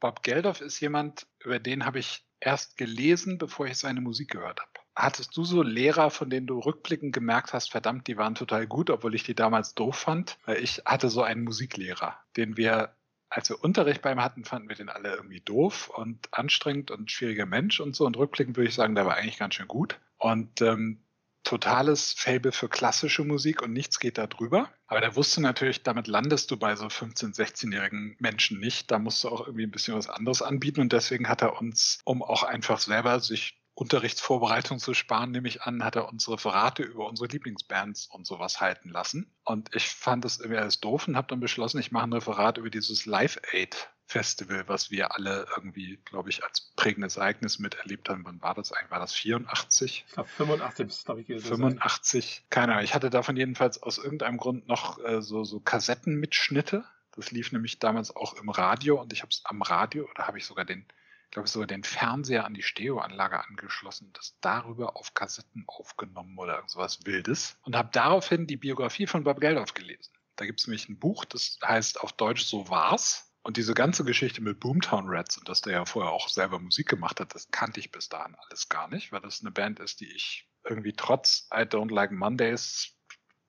Bob 0.00 0.22
Geldof 0.22 0.62
ist 0.62 0.80
jemand, 0.80 1.26
über 1.44 1.58
den 1.58 1.84
habe 1.84 1.98
ich 1.98 2.24
erst 2.40 2.78
gelesen, 2.78 3.36
bevor 3.36 3.66
ich 3.66 3.76
seine 3.76 4.00
Musik 4.00 4.30
gehört 4.30 4.58
habe. 4.58 4.75
Hattest 4.96 5.36
du 5.36 5.44
so 5.44 5.62
Lehrer, 5.62 6.10
von 6.10 6.30
denen 6.30 6.46
du 6.46 6.58
rückblickend 6.58 7.12
gemerkt 7.12 7.52
hast, 7.52 7.70
verdammt, 7.70 8.08
die 8.08 8.16
waren 8.16 8.34
total 8.34 8.66
gut, 8.66 8.88
obwohl 8.88 9.14
ich 9.14 9.24
die 9.24 9.34
damals 9.34 9.74
doof 9.74 9.96
fand? 9.96 10.38
Weil 10.46 10.62
ich 10.62 10.82
hatte 10.86 11.10
so 11.10 11.22
einen 11.22 11.44
Musiklehrer, 11.44 12.18
den 12.38 12.56
wir, 12.56 12.96
als 13.28 13.50
wir 13.50 13.62
Unterricht 13.62 14.00
bei 14.00 14.10
ihm 14.12 14.22
hatten, 14.22 14.46
fanden 14.46 14.70
wir 14.70 14.76
den 14.76 14.88
alle 14.88 15.14
irgendwie 15.14 15.40
doof 15.40 15.90
und 15.90 16.32
anstrengend 16.32 16.90
und 16.90 17.10
schwieriger 17.10 17.44
Mensch 17.44 17.78
und 17.78 17.94
so. 17.94 18.06
Und 18.06 18.16
rückblickend 18.16 18.56
würde 18.56 18.70
ich 18.70 18.74
sagen, 18.74 18.94
der 18.94 19.04
war 19.04 19.16
eigentlich 19.16 19.38
ganz 19.38 19.54
schön 19.54 19.68
gut. 19.68 20.00
Und 20.16 20.62
ähm, 20.62 21.02
totales 21.46 22.14
Fable 22.16 22.52
für 22.52 22.68
klassische 22.68 23.22
Musik 23.22 23.62
und 23.62 23.74
nichts 23.74 24.00
geht 24.00 24.16
da 24.16 24.26
drüber. 24.26 24.70
Aber 24.86 25.02
der 25.02 25.14
wusste 25.14 25.42
natürlich, 25.42 25.82
damit 25.82 26.06
landest 26.06 26.50
du 26.50 26.56
bei 26.56 26.74
so 26.74 26.86
15-, 26.86 27.36
16-jährigen 27.36 28.16
Menschen 28.18 28.58
nicht. 28.58 28.90
Da 28.90 28.98
musst 28.98 29.22
du 29.24 29.28
auch 29.28 29.46
irgendwie 29.46 29.64
ein 29.64 29.70
bisschen 29.70 29.94
was 29.94 30.08
anderes 30.08 30.40
anbieten 30.40 30.80
und 30.80 30.92
deswegen 30.92 31.28
hat 31.28 31.42
er 31.42 31.60
uns, 31.60 32.00
um 32.04 32.22
auch 32.22 32.42
einfach 32.42 32.78
selber 32.78 33.20
sich 33.20 33.60
Unterrichtsvorbereitung 33.76 34.78
zu 34.78 34.94
sparen, 34.94 35.32
nehme 35.32 35.48
ich 35.48 35.62
an, 35.62 35.84
hat 35.84 35.96
er 35.96 36.08
uns 36.08 36.30
Referate 36.30 36.82
über 36.82 37.06
unsere 37.06 37.28
Lieblingsbands 37.28 38.06
und 38.06 38.26
sowas 38.26 38.58
halten 38.58 38.88
lassen. 38.88 39.30
Und 39.44 39.74
ich 39.74 39.90
fand 39.90 40.24
das 40.24 40.38
irgendwie 40.38 40.58
alles 40.58 40.80
doof 40.80 41.06
und 41.06 41.16
habe 41.16 41.28
dann 41.28 41.40
beschlossen, 41.40 41.78
ich 41.78 41.92
mache 41.92 42.06
ein 42.06 42.12
Referat 42.14 42.56
über 42.56 42.70
dieses 42.70 43.04
Live 43.04 43.38
Aid 43.52 43.90
Festival, 44.06 44.64
was 44.66 44.90
wir 44.90 45.14
alle 45.14 45.46
irgendwie, 45.54 45.98
glaube 46.06 46.30
ich, 46.30 46.42
als 46.42 46.72
prägendes 46.74 47.18
Ereignis 47.18 47.58
miterlebt 47.58 48.08
haben. 48.08 48.24
Wann 48.24 48.40
war 48.40 48.54
das 48.54 48.72
eigentlich? 48.72 48.90
War 48.90 49.00
das 49.00 49.12
84? 49.12 50.04
Ich 50.06 50.14
glaube 50.14 50.28
85 50.30 50.86
ist, 50.86 51.04
glaube 51.04 51.20
ich, 51.20 51.26
gewesen. 51.26 51.46
85, 51.46 52.46
keine 52.48 52.72
Ahnung. 52.72 52.84
Ich 52.84 52.94
hatte 52.94 53.10
davon 53.10 53.36
jedenfalls 53.36 53.82
aus 53.82 53.98
irgendeinem 53.98 54.38
Grund 54.38 54.68
noch 54.68 55.04
äh, 55.04 55.20
so, 55.20 55.44
so 55.44 55.60
Kassettenmitschnitte. 55.60 56.84
Das 57.14 57.30
lief 57.30 57.52
nämlich 57.52 57.78
damals 57.78 58.14
auch 58.14 58.34
im 58.34 58.48
Radio 58.48 58.98
und 59.00 59.12
ich 59.12 59.20
habe 59.20 59.30
es 59.30 59.42
am 59.44 59.60
Radio 59.60 60.08
oder 60.08 60.26
habe 60.26 60.38
ich 60.38 60.46
sogar 60.46 60.64
den, 60.64 60.86
glaube 61.30 61.46
ich, 61.46 61.52
sogar 61.52 61.66
den 61.66 61.84
Fernseher 61.84 62.44
an 62.44 62.54
die 62.54 62.62
Stereoanlage 62.62 63.44
angeschlossen, 63.44 64.10
das 64.12 64.36
darüber 64.40 64.96
auf 64.96 65.14
Kassetten 65.14 65.64
aufgenommen 65.66 66.38
oder 66.38 66.56
irgendwas 66.56 67.04
Wildes 67.04 67.58
und 67.62 67.76
habe 67.76 67.90
daraufhin 67.92 68.46
die 68.46 68.56
Biografie 68.56 69.06
von 69.06 69.24
Bob 69.24 69.40
Geldof 69.40 69.74
gelesen. 69.74 70.12
Da 70.36 70.46
gibt 70.46 70.60
es 70.60 70.66
nämlich 70.66 70.88
ein 70.88 70.98
Buch, 70.98 71.24
das 71.24 71.58
heißt 71.64 72.00
auf 72.00 72.12
Deutsch 72.12 72.44
So 72.44 72.68
war's. 72.68 73.32
Und 73.42 73.56
diese 73.56 73.74
ganze 73.74 74.04
Geschichte 74.04 74.42
mit 74.42 74.58
Boomtown 74.58 75.04
Rats 75.06 75.38
und 75.38 75.48
dass 75.48 75.60
der 75.60 75.72
ja 75.74 75.84
vorher 75.84 76.10
auch 76.10 76.28
selber 76.28 76.58
Musik 76.58 76.88
gemacht 76.88 77.20
hat, 77.20 77.32
das 77.32 77.48
kannte 77.52 77.78
ich 77.78 77.92
bis 77.92 78.08
dahin 78.08 78.34
alles 78.34 78.68
gar 78.68 78.88
nicht, 78.88 79.12
weil 79.12 79.20
das 79.20 79.40
eine 79.40 79.52
Band 79.52 79.78
ist, 79.78 80.00
die 80.00 80.12
ich 80.12 80.48
irgendwie 80.64 80.92
trotz 80.92 81.48
I 81.54 81.58
Don't 81.58 81.94
Like 81.94 82.10
Mondays 82.10 82.96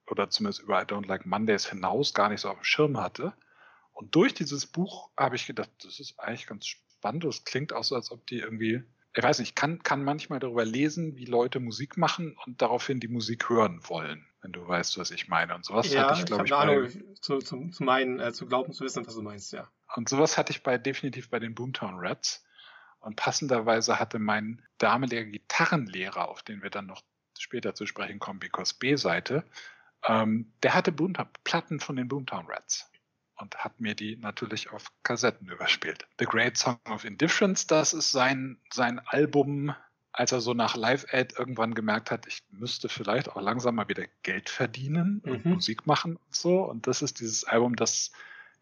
oder 0.06 0.30
zumindest 0.30 0.62
über 0.62 0.80
I 0.80 0.86
Don't 0.86 1.08
Like 1.08 1.26
Mondays 1.26 1.68
hinaus 1.68 2.14
gar 2.14 2.30
nicht 2.30 2.42
so 2.42 2.50
auf 2.50 2.60
dem 2.60 2.64
Schirm 2.64 2.98
hatte. 2.98 3.34
Und 3.92 4.14
durch 4.14 4.36
dieses 4.36 4.68
Buch 4.68 5.10
habe 5.18 5.36
ich 5.36 5.48
gedacht, 5.48 5.72
das 5.82 6.00
ist 6.00 6.20
eigentlich 6.20 6.46
ganz 6.46 6.68
spannend. 7.08 7.24
Das 7.24 7.44
klingt 7.44 7.74
auch 7.74 7.84
so, 7.84 7.96
als 7.96 8.12
ob 8.12 8.26
die 8.28 8.40
irgendwie, 8.40 8.84
ich 9.16 9.24
weiß 9.24 9.40
nicht, 9.40 9.56
kann, 9.56 9.82
kann 9.84 10.04
manchmal 10.04 10.40
darüber 10.40 10.66
lesen, 10.66 11.16
wie 11.16 11.26
Leute 11.26 11.60
Musik 11.60 11.98
machen 11.98 12.36
und 12.46 12.62
daraufhin 12.62 13.00
die 13.00 13.08
Musik 13.08 13.50
hören 13.50 13.80
wollen, 13.84 14.26
wenn 14.42 14.52
du 14.52 14.68
weißt, 14.68 14.98
was 14.98 15.12
ich 15.12 15.28
meine. 15.28 15.56
Und 15.56 15.66
sowas 15.66 15.92
ja, 15.92 16.10
hatte 16.10 16.20
ich, 16.20 16.26
glaube 16.26 16.46
ich, 16.46 16.52
habe 16.52 16.64
eine 16.64 16.82
bei, 16.82 16.88
Ahnung, 16.88 17.16
zu, 17.22 17.40
zu, 17.40 17.70
zu 17.70 17.84
meinen, 17.84 18.20
äh, 18.20 18.34
zu 18.34 18.46
glauben 18.46 18.74
zu 18.74 18.84
wissen, 18.84 19.06
was 19.06 19.16
du 19.16 19.22
meinst, 19.22 19.54
ja. 19.54 19.70
und 19.96 20.10
sowas 20.10 20.38
hatte 20.38 20.52
ich 20.52 20.64
bei 20.64 20.78
definitiv 20.78 21.30
bei 21.30 21.40
den 21.40 21.56
Boomtown 21.56 21.96
Rats. 21.98 22.44
Und 23.00 23.16
passenderweise 23.16 24.00
hatte 24.00 24.20
mein 24.20 24.62
damaliger 24.80 25.24
Gitarrenlehrer, 25.24 26.28
auf 26.28 26.42
den 26.42 26.64
wir 26.64 26.72
dann 26.72 26.88
noch 26.88 27.04
später 27.40 27.76
zu 27.76 27.86
sprechen 27.86 28.20
kommen, 28.20 28.40
Because 28.40 28.74
B-Seite, 28.78 29.46
ähm, 30.04 30.52
der 30.64 30.74
hatte 30.74 30.92
Boomtown, 30.92 31.30
Platten 31.44 31.80
von 31.80 31.96
den 31.96 32.08
Boomtown 32.08 32.48
Rats 32.48 32.92
und 33.38 33.58
hat 33.58 33.80
mir 33.80 33.96
die 33.96 34.18
natürlich 34.18 34.72
auf 34.72 34.92
Kassetten 35.04 35.50
überspielt. 35.50 36.08
The 36.20 36.26
Great 36.26 36.58
Song 36.58 36.80
of 36.90 37.06
Indifference, 37.06 37.68
das 37.68 37.94
ist 37.94 38.12
sein, 38.12 38.60
sein 38.72 39.00
Album, 39.06 39.74
als 40.12 40.32
er 40.32 40.42
so 40.42 40.54
nach 40.54 40.76
Live-Aid 40.76 41.38
irgendwann 41.38 41.76
gemerkt 41.76 42.10
hat, 42.10 42.26
ich 42.28 42.44
müsste 42.50 42.90
vielleicht 42.90 43.30
auch 43.30 43.42
langsam 43.42 43.76
mal 43.76 43.88
wieder 43.88 44.06
Geld 44.24 44.50
verdienen 44.50 45.22
und 45.24 45.46
Mhm. 45.46 45.54
Musik 45.54 45.86
machen 45.86 46.16
und 46.16 46.36
so. 46.36 46.64
Und 46.64 46.88
das 46.88 47.02
ist 47.02 47.20
dieses 47.20 47.44
Album, 47.44 47.76
das 47.76 48.12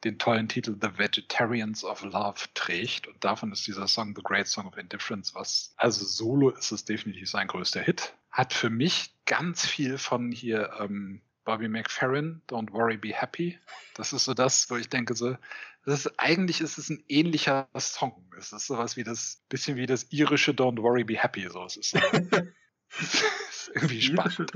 den 0.03 0.19
tollen 0.19 0.47
Titel 0.47 0.75
The 0.79 0.97
Vegetarians 0.97 1.83
of 1.83 2.03
Love 2.03 2.41
trägt. 2.53 3.07
Und 3.07 3.23
davon 3.23 3.51
ist 3.51 3.65
dieser 3.65 3.87
Song 3.87 4.13
The 4.15 4.21
Great 4.21 4.47
Song 4.47 4.67
of 4.67 4.77
Indifference, 4.77 5.33
was, 5.33 5.73
also 5.77 6.05
solo 6.05 6.49
ist 6.49 6.71
es 6.71 6.85
definitiv 6.85 7.29
sein 7.29 7.47
größter 7.47 7.81
Hit. 7.81 8.13
Hat 8.29 8.53
für 8.53 8.69
mich 8.69 9.13
ganz 9.25 9.65
viel 9.65 9.97
von 9.97 10.31
hier 10.31 10.71
ähm, 10.79 11.21
Bobby 11.45 11.67
McFerrin, 11.69 12.41
Don't 12.49 12.71
Worry, 12.73 12.97
Be 12.97 13.13
Happy. 13.13 13.59
Das 13.93 14.11
ist 14.13 14.25
so 14.25 14.33
das, 14.33 14.69
wo 14.69 14.75
ich 14.75 14.89
denke, 14.89 15.13
so, 15.15 15.37
das 15.85 16.05
ist, 16.05 16.19
eigentlich 16.19 16.59
ist 16.61 16.77
es 16.77 16.89
ein 16.89 17.03
ähnlicher 17.07 17.69
Song. 17.77 18.29
Es 18.37 18.51
ist 18.51 18.65
sowas 18.67 18.97
wie 18.97 19.03
das, 19.03 19.43
bisschen 19.47 19.77
wie 19.77 19.85
das 19.85 20.11
irische 20.11 20.51
Don't 20.51 20.81
Worry, 20.81 21.03
Be 21.03 21.17
Happy. 21.17 21.47
So, 21.49 21.63
es 21.63 21.77
ist, 21.77 21.91
so, 21.91 21.99
ist 22.99 23.71
irgendwie 23.73 24.01
spannend. 24.01 24.51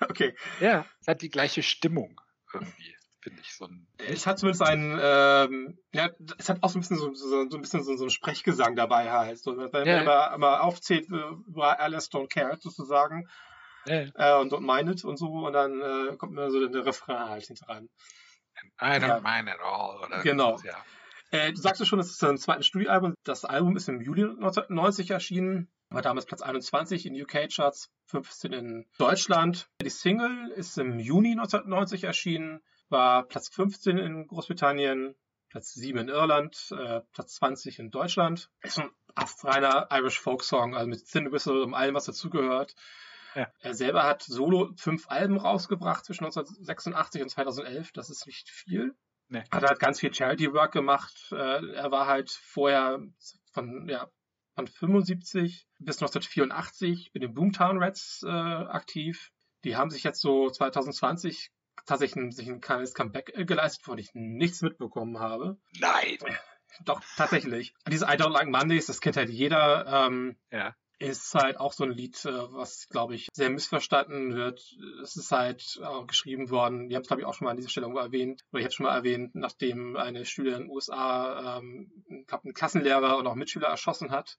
Okay. 0.00 0.34
Ja, 0.60 0.86
es 1.00 1.06
hat 1.06 1.22
die 1.22 1.30
gleiche 1.30 1.62
Stimmung 1.62 2.20
irgendwie, 2.52 2.96
finde 3.20 3.40
ich. 3.42 3.54
So 3.54 3.66
ein, 3.66 3.86
Es 3.98 4.26
hat 4.26 4.38
zumindest 4.38 4.62
einen, 4.62 4.98
ähm, 5.00 5.78
ja, 5.92 6.10
es 6.38 6.48
hat 6.48 6.62
auch 6.62 6.70
so 6.70 6.78
ein 6.78 6.80
bisschen 6.80 6.96
so, 6.98 7.12
so, 7.14 7.48
so 7.50 7.56
ein 7.56 7.60
bisschen 7.60 7.84
so, 7.84 7.96
so 7.96 8.04
ein 8.04 8.10
Sprechgesang 8.10 8.76
dabei 8.76 9.10
halt. 9.10 9.38
So, 9.38 9.56
wenn 9.56 9.86
Ja. 9.86 9.94
man 9.96 10.02
immer, 10.02 10.34
immer 10.34 10.60
aufzählt, 10.62 11.08
äh, 11.10 11.30
über 11.46 11.78
Alice 11.80 12.10
Don't 12.10 12.28
Care 12.28 12.56
sozusagen, 12.58 13.24
ja, 13.24 13.30
äh, 13.88 14.34
und 14.40 14.52
Don't 14.52 14.60
Mind 14.60 14.90
It 14.90 15.04
und 15.04 15.16
so, 15.18 15.26
und 15.46 15.52
dann 15.52 15.80
äh, 15.80 16.16
kommt 16.16 16.32
mir 16.32 16.50
so 16.50 16.66
der 16.66 16.84
Refrain 16.84 17.28
halt 17.28 17.46
hinteran. 17.46 17.88
I 18.80 18.84
don't 18.84 19.06
Ja. 19.06 19.20
mind 19.20 19.48
at 19.48 19.60
all. 19.60 20.02
Oder 20.04 20.22
Genau. 20.22 20.58
Ja. 20.64 20.74
Äh, 21.30 21.52
du 21.52 21.60
sagst 21.60 21.80
ja 21.80 21.86
schon, 21.86 21.98
es 21.98 22.10
ist 22.10 22.22
ein 22.24 22.38
zweites 22.38 22.66
Studioalbum. 22.66 23.14
Das 23.24 23.44
Album 23.44 23.76
ist 23.76 23.88
im 23.88 24.00
Juli 24.00 24.22
1990 24.22 25.10
erschienen, 25.10 25.68
war 25.90 26.00
damals 26.02 26.24
Platz 26.26 26.40
21 26.42 27.06
in 27.06 27.20
UK-Charts, 27.20 27.90
15 28.06 28.52
in 28.52 28.86
Deutschland. 28.98 29.68
Die 29.82 29.90
Single 29.90 30.50
ist 30.56 30.78
im 30.78 30.98
Juni 30.98 31.32
1990 31.32 32.04
erschienen, 32.04 32.62
war 32.88 33.24
Platz 33.24 33.48
15 33.48 33.98
in 33.98 34.26
Großbritannien, 34.28 35.16
Platz 35.50 35.74
7 35.74 35.98
in 35.98 36.08
Irland, 36.08 36.72
äh, 36.76 37.00
Platz 37.12 37.34
20 37.36 37.78
in 37.80 37.90
Deutschland. 37.90 38.48
Ist 38.62 38.78
ein 38.78 38.90
astreiner 39.14 39.88
Irish 39.90 40.20
Folk 40.20 40.42
Song, 40.44 40.74
also 40.76 40.88
mit 40.88 41.04
Thin 41.06 41.32
Whistle 41.32 41.62
und 41.64 41.74
allem, 41.74 41.94
was 41.94 42.04
dazugehört. 42.04 42.74
Ja. 43.36 43.52
Er 43.60 43.74
selber 43.74 44.04
hat 44.04 44.22
solo 44.22 44.72
fünf 44.76 45.08
Alben 45.08 45.36
rausgebracht 45.36 46.04
zwischen 46.04 46.24
1986 46.24 47.22
und 47.22 47.28
2011. 47.28 47.92
Das 47.92 48.10
ist 48.10 48.26
nicht 48.26 48.48
viel. 48.48 48.94
Nee. 49.28 49.44
Hat 49.50 49.62
halt 49.62 49.78
ganz 49.78 50.00
viel 50.00 50.12
Charity 50.12 50.52
Work 50.52 50.72
gemacht. 50.72 51.14
Äh, 51.32 51.74
er 51.74 51.90
war 51.90 52.06
halt 52.06 52.30
vorher 52.30 53.00
von, 53.52 53.88
ja, 53.88 54.08
von 54.54 54.66
75 54.66 55.66
bis 55.78 55.96
1984 55.96 57.10
mit 57.12 57.22
den 57.22 57.34
Boomtown 57.34 57.82
Rats 57.82 58.24
äh, 58.26 58.30
aktiv. 58.30 59.30
Die 59.64 59.76
haben 59.76 59.90
sich 59.90 60.02
jetzt 60.02 60.20
so 60.20 60.48
2020 60.48 61.50
tatsächlich 61.84 62.24
ein, 62.24 62.30
sich 62.32 62.48
ein 62.48 62.60
kleines 62.60 62.94
Comeback 62.94 63.32
äh, 63.34 63.44
geleistet, 63.44 63.84
von 63.84 63.96
dem 63.96 64.02
ich 64.04 64.10
nichts 64.14 64.62
mitbekommen 64.62 65.18
habe. 65.18 65.58
Nein. 65.78 66.18
Doch, 66.84 67.02
tatsächlich. 67.16 67.74
Dieses 67.88 68.06
I 68.06 68.12
Don't 68.12 68.32
Like 68.32 68.48
Mondays, 68.48 68.86
das 68.86 69.00
kennt 69.00 69.16
halt 69.16 69.30
jeder. 69.30 69.86
Ähm, 69.86 70.36
Ja. 70.50 70.74
Ist 70.98 71.34
halt 71.34 71.58
auch 71.58 71.72
so 71.72 71.84
ein 71.84 71.90
Lied, 71.90 72.24
äh, 72.24 72.52
was, 72.52 72.88
glaube 72.88 73.14
ich, 73.14 73.28
sehr 73.32 73.50
missverstanden 73.50 74.34
wird. 74.34 74.60
Es 75.02 75.16
ist 75.16 75.30
halt 75.30 75.78
äh, 75.82 76.06
geschrieben 76.06 76.50
worden, 76.50 76.88
wir 76.88 76.96
haben 76.96 77.02
es, 77.02 77.08
glaube 77.08 77.22
ich, 77.22 77.26
auch 77.26 77.34
schon 77.34 77.44
mal 77.46 77.50
an 77.50 77.56
dieser 77.56 77.68
Stelle 77.68 77.84
irgendwo 77.86 78.00
erwähnt, 78.00 78.42
oder 78.52 78.60
ich 78.60 78.64
habe 78.66 78.74
schon 78.74 78.86
mal 78.86 78.96
erwähnt, 78.96 79.34
nachdem 79.34 79.96
eine 79.96 80.24
Schülerin 80.24 80.62
in 80.62 80.68
den 80.68 80.74
USA, 80.74 81.58
ähm, 81.58 81.92
ich 82.08 82.26
glaube, 82.26 82.44
einen 82.44 82.54
Klassenlehrer 82.54 83.18
und 83.18 83.26
auch 83.26 83.34
Mitschüler 83.34 83.68
erschossen 83.68 84.10
hat. 84.10 84.38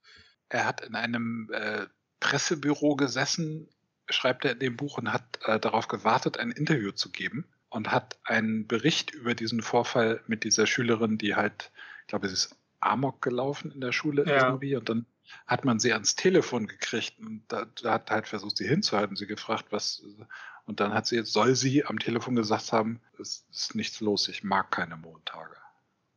Er 0.49 0.65
hat 0.65 0.81
in 0.81 0.95
einem 0.95 1.49
äh, 1.51 1.87
Pressebüro 2.19 2.95
gesessen, 2.95 3.69
schreibt 4.09 4.45
er 4.45 4.53
in 4.53 4.59
dem 4.59 4.77
Buch, 4.77 4.97
und 4.97 5.13
hat 5.13 5.39
äh, 5.43 5.59
darauf 5.59 5.87
gewartet, 5.87 6.37
ein 6.37 6.51
Interview 6.51 6.91
zu 6.91 7.11
geben 7.11 7.45
und 7.69 7.91
hat 7.91 8.17
einen 8.23 8.65
Bericht 8.67 9.11
über 9.11 9.35
diesen 9.35 9.61
Vorfall 9.61 10.21
mit 10.27 10.43
dieser 10.43 10.65
Schülerin, 10.65 11.17
die 11.17 11.35
halt, 11.35 11.71
ich 12.01 12.07
glaube, 12.07 12.27
sie 12.27 12.33
ist 12.33 12.55
Amok 12.79 13.21
gelaufen 13.21 13.71
in 13.71 13.81
der 13.81 13.91
Schule 13.91 14.23
Ja. 14.25 14.47
irgendwie 14.47 14.75
und 14.75 14.87
dann 14.89 15.05
hat 15.45 15.65
man 15.65 15.79
sie 15.79 15.93
ans 15.93 16.15
Telefon 16.15 16.67
gekriegt 16.67 17.19
und 17.19 17.43
da, 17.47 17.65
da 17.81 17.93
hat 17.93 18.11
halt 18.11 18.27
versucht, 18.27 18.57
sie 18.57 18.67
hinzuhalten, 18.67 19.15
sie 19.15 19.27
gefragt, 19.27 19.67
was 19.71 20.03
und 20.67 20.81
dann 20.81 20.93
hat 20.93 21.07
sie 21.07 21.15
jetzt, 21.15 21.31
soll 21.31 21.55
sie 21.55 21.85
am 21.85 21.97
Telefon 21.97 22.35
gesagt 22.35 22.73
haben, 22.73 22.99
es 23.19 23.45
ist 23.49 23.73
nichts 23.73 24.01
los, 24.01 24.27
ich 24.27 24.43
mag 24.43 24.69
keine 24.69 24.97
Montage. 24.97 25.55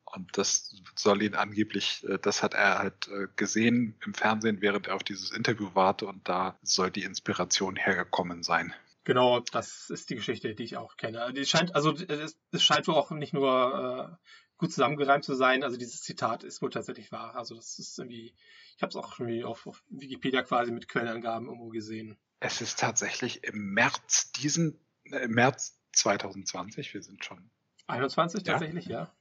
Und 0.05 0.37
das 0.37 0.75
soll 0.97 1.23
ihn 1.23 1.37
angeblich, 1.37 2.05
äh, 2.09 2.19
das 2.19 2.43
hat 2.43 2.55
er 2.55 2.79
halt 2.79 3.09
äh, 3.09 3.29
gesehen 3.37 3.95
im 4.05 4.13
Fernsehen, 4.13 4.61
während 4.61 4.89
er 4.89 4.97
auf 4.97 5.05
dieses 5.05 5.31
Interview 5.31 5.71
warte 5.75 6.07
und 6.07 6.29
da 6.29 6.59
soll 6.63 6.91
die 6.91 7.05
Inspiration 7.05 7.77
hergekommen 7.77 8.43
sein. 8.43 8.75
Genau, 9.05 9.39
das 9.39 9.89
ist 9.89 10.11
die 10.11 10.17
Geschichte, 10.17 10.55
die 10.55 10.65
ich 10.65 10.77
auch 10.77 10.97
kenne. 10.97 11.33
Die 11.33 11.47
scheint, 11.47 11.75
also 11.75 11.93
es, 11.93 12.37
es 12.51 12.63
scheint 12.63 12.89
wohl 12.89 12.97
auch 12.97 13.13
nicht 13.13 13.33
nur 13.33 14.19
äh, 14.21 14.31
gut 14.61 14.73
zusammengereimt 14.73 15.25
zu 15.25 15.35
sein, 15.35 15.65
also 15.65 15.77
dieses 15.77 16.03
Zitat 16.03 16.45
ist 16.45 16.61
wohl 16.61 16.71
tatsächlich 16.71 17.11
wahr. 17.11 17.35
Also 17.35 17.57
das 17.57 17.79
ist 17.79 17.99
irgendwie, 17.99 18.35
ich 18.77 18.83
habe 18.83 18.91
es 18.91 18.97
auch 18.97 19.19
irgendwie 19.19 19.43
auf, 19.43 19.67
auf 19.67 19.83
Wikipedia 19.89 20.43
quasi 20.43 20.71
mit 20.71 20.87
Quellenangaben 20.87 21.49
irgendwo 21.49 21.69
gesehen. 21.69 22.19
Es 22.41 22.61
ist 22.61 22.79
tatsächlich 22.79 23.43
im 23.45 23.73
März 23.73 24.33
diesen, 24.33 24.79
äh, 25.05 25.25
im 25.25 25.33
März 25.33 25.81
2020, 25.93 26.93
wir 26.95 27.03
sind 27.03 27.25
schon, 27.25 27.51
21 27.87 28.47
Ja. 28.47 28.53
tatsächlich, 28.53 28.85
ja. 28.87 29.13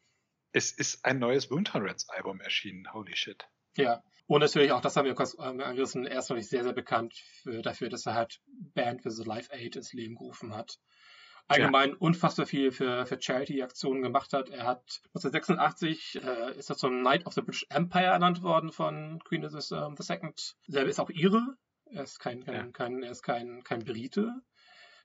es 0.51 0.71
ist 0.71 1.05
ein 1.05 1.19
neues 1.19 1.47
Boomtown 1.47 1.87
Rats 1.87 2.07
Album 2.09 2.41
erschienen, 2.41 2.93
holy 2.93 3.15
shit. 3.15 3.47
Ja. 3.77 4.03
Und 4.27 4.41
natürlich 4.41 4.71
auch, 4.73 4.81
das 4.81 4.95
haben 4.95 5.05
wir 5.05 5.15
kurz 5.15 5.35
ähm, 5.39 5.59
angerissen, 5.61 6.05
er 6.05 6.19
ist 6.19 6.29
natürlich 6.29 6.49
sehr, 6.49 6.63
sehr 6.63 6.73
bekannt 6.73 7.15
für, 7.41 7.63
dafür, 7.63 7.89
dass 7.89 8.05
er 8.05 8.13
halt 8.13 8.41
Band 8.75 9.01
The 9.03 9.23
Live 9.23 9.49
Aid 9.51 9.77
ins 9.77 9.93
Leben 9.93 10.15
gerufen 10.15 10.53
hat. 10.53 10.79
Allgemein 11.49 11.93
unfassbar 11.95 12.45
viel 12.45 12.71
für, 12.71 13.05
für 13.05 13.21
Charity-Aktionen 13.21 14.01
gemacht 14.01 14.33
hat. 14.33 14.49
Er 14.49 14.65
hat 14.65 15.01
1986 15.15 16.21
äh, 16.23 16.57
ist 16.57 16.69
er 16.69 16.77
zum 16.77 16.99
Knight 17.01 17.25
of 17.25 17.33
the 17.33 17.41
British 17.41 17.65
Empire 17.69 18.05
ernannt 18.05 18.41
worden 18.41 18.71
von 18.71 19.19
Queen 19.25 19.43
Elizabeth 19.43 19.71
ähm, 19.99 20.23
II. 20.27 20.33
Selber 20.67 20.89
ist 20.89 20.99
auch 20.99 21.09
Ire. 21.09 21.55
Er 21.91 22.03
ist 22.03 22.19
kein, 22.19 22.43
kein, 22.43 22.55
Ja. 22.55 22.71
kein, 22.71 23.03
er 23.03 23.11
ist 23.11 23.23
kein, 23.23 23.63
kein 23.63 23.83
Brite. 23.83 24.31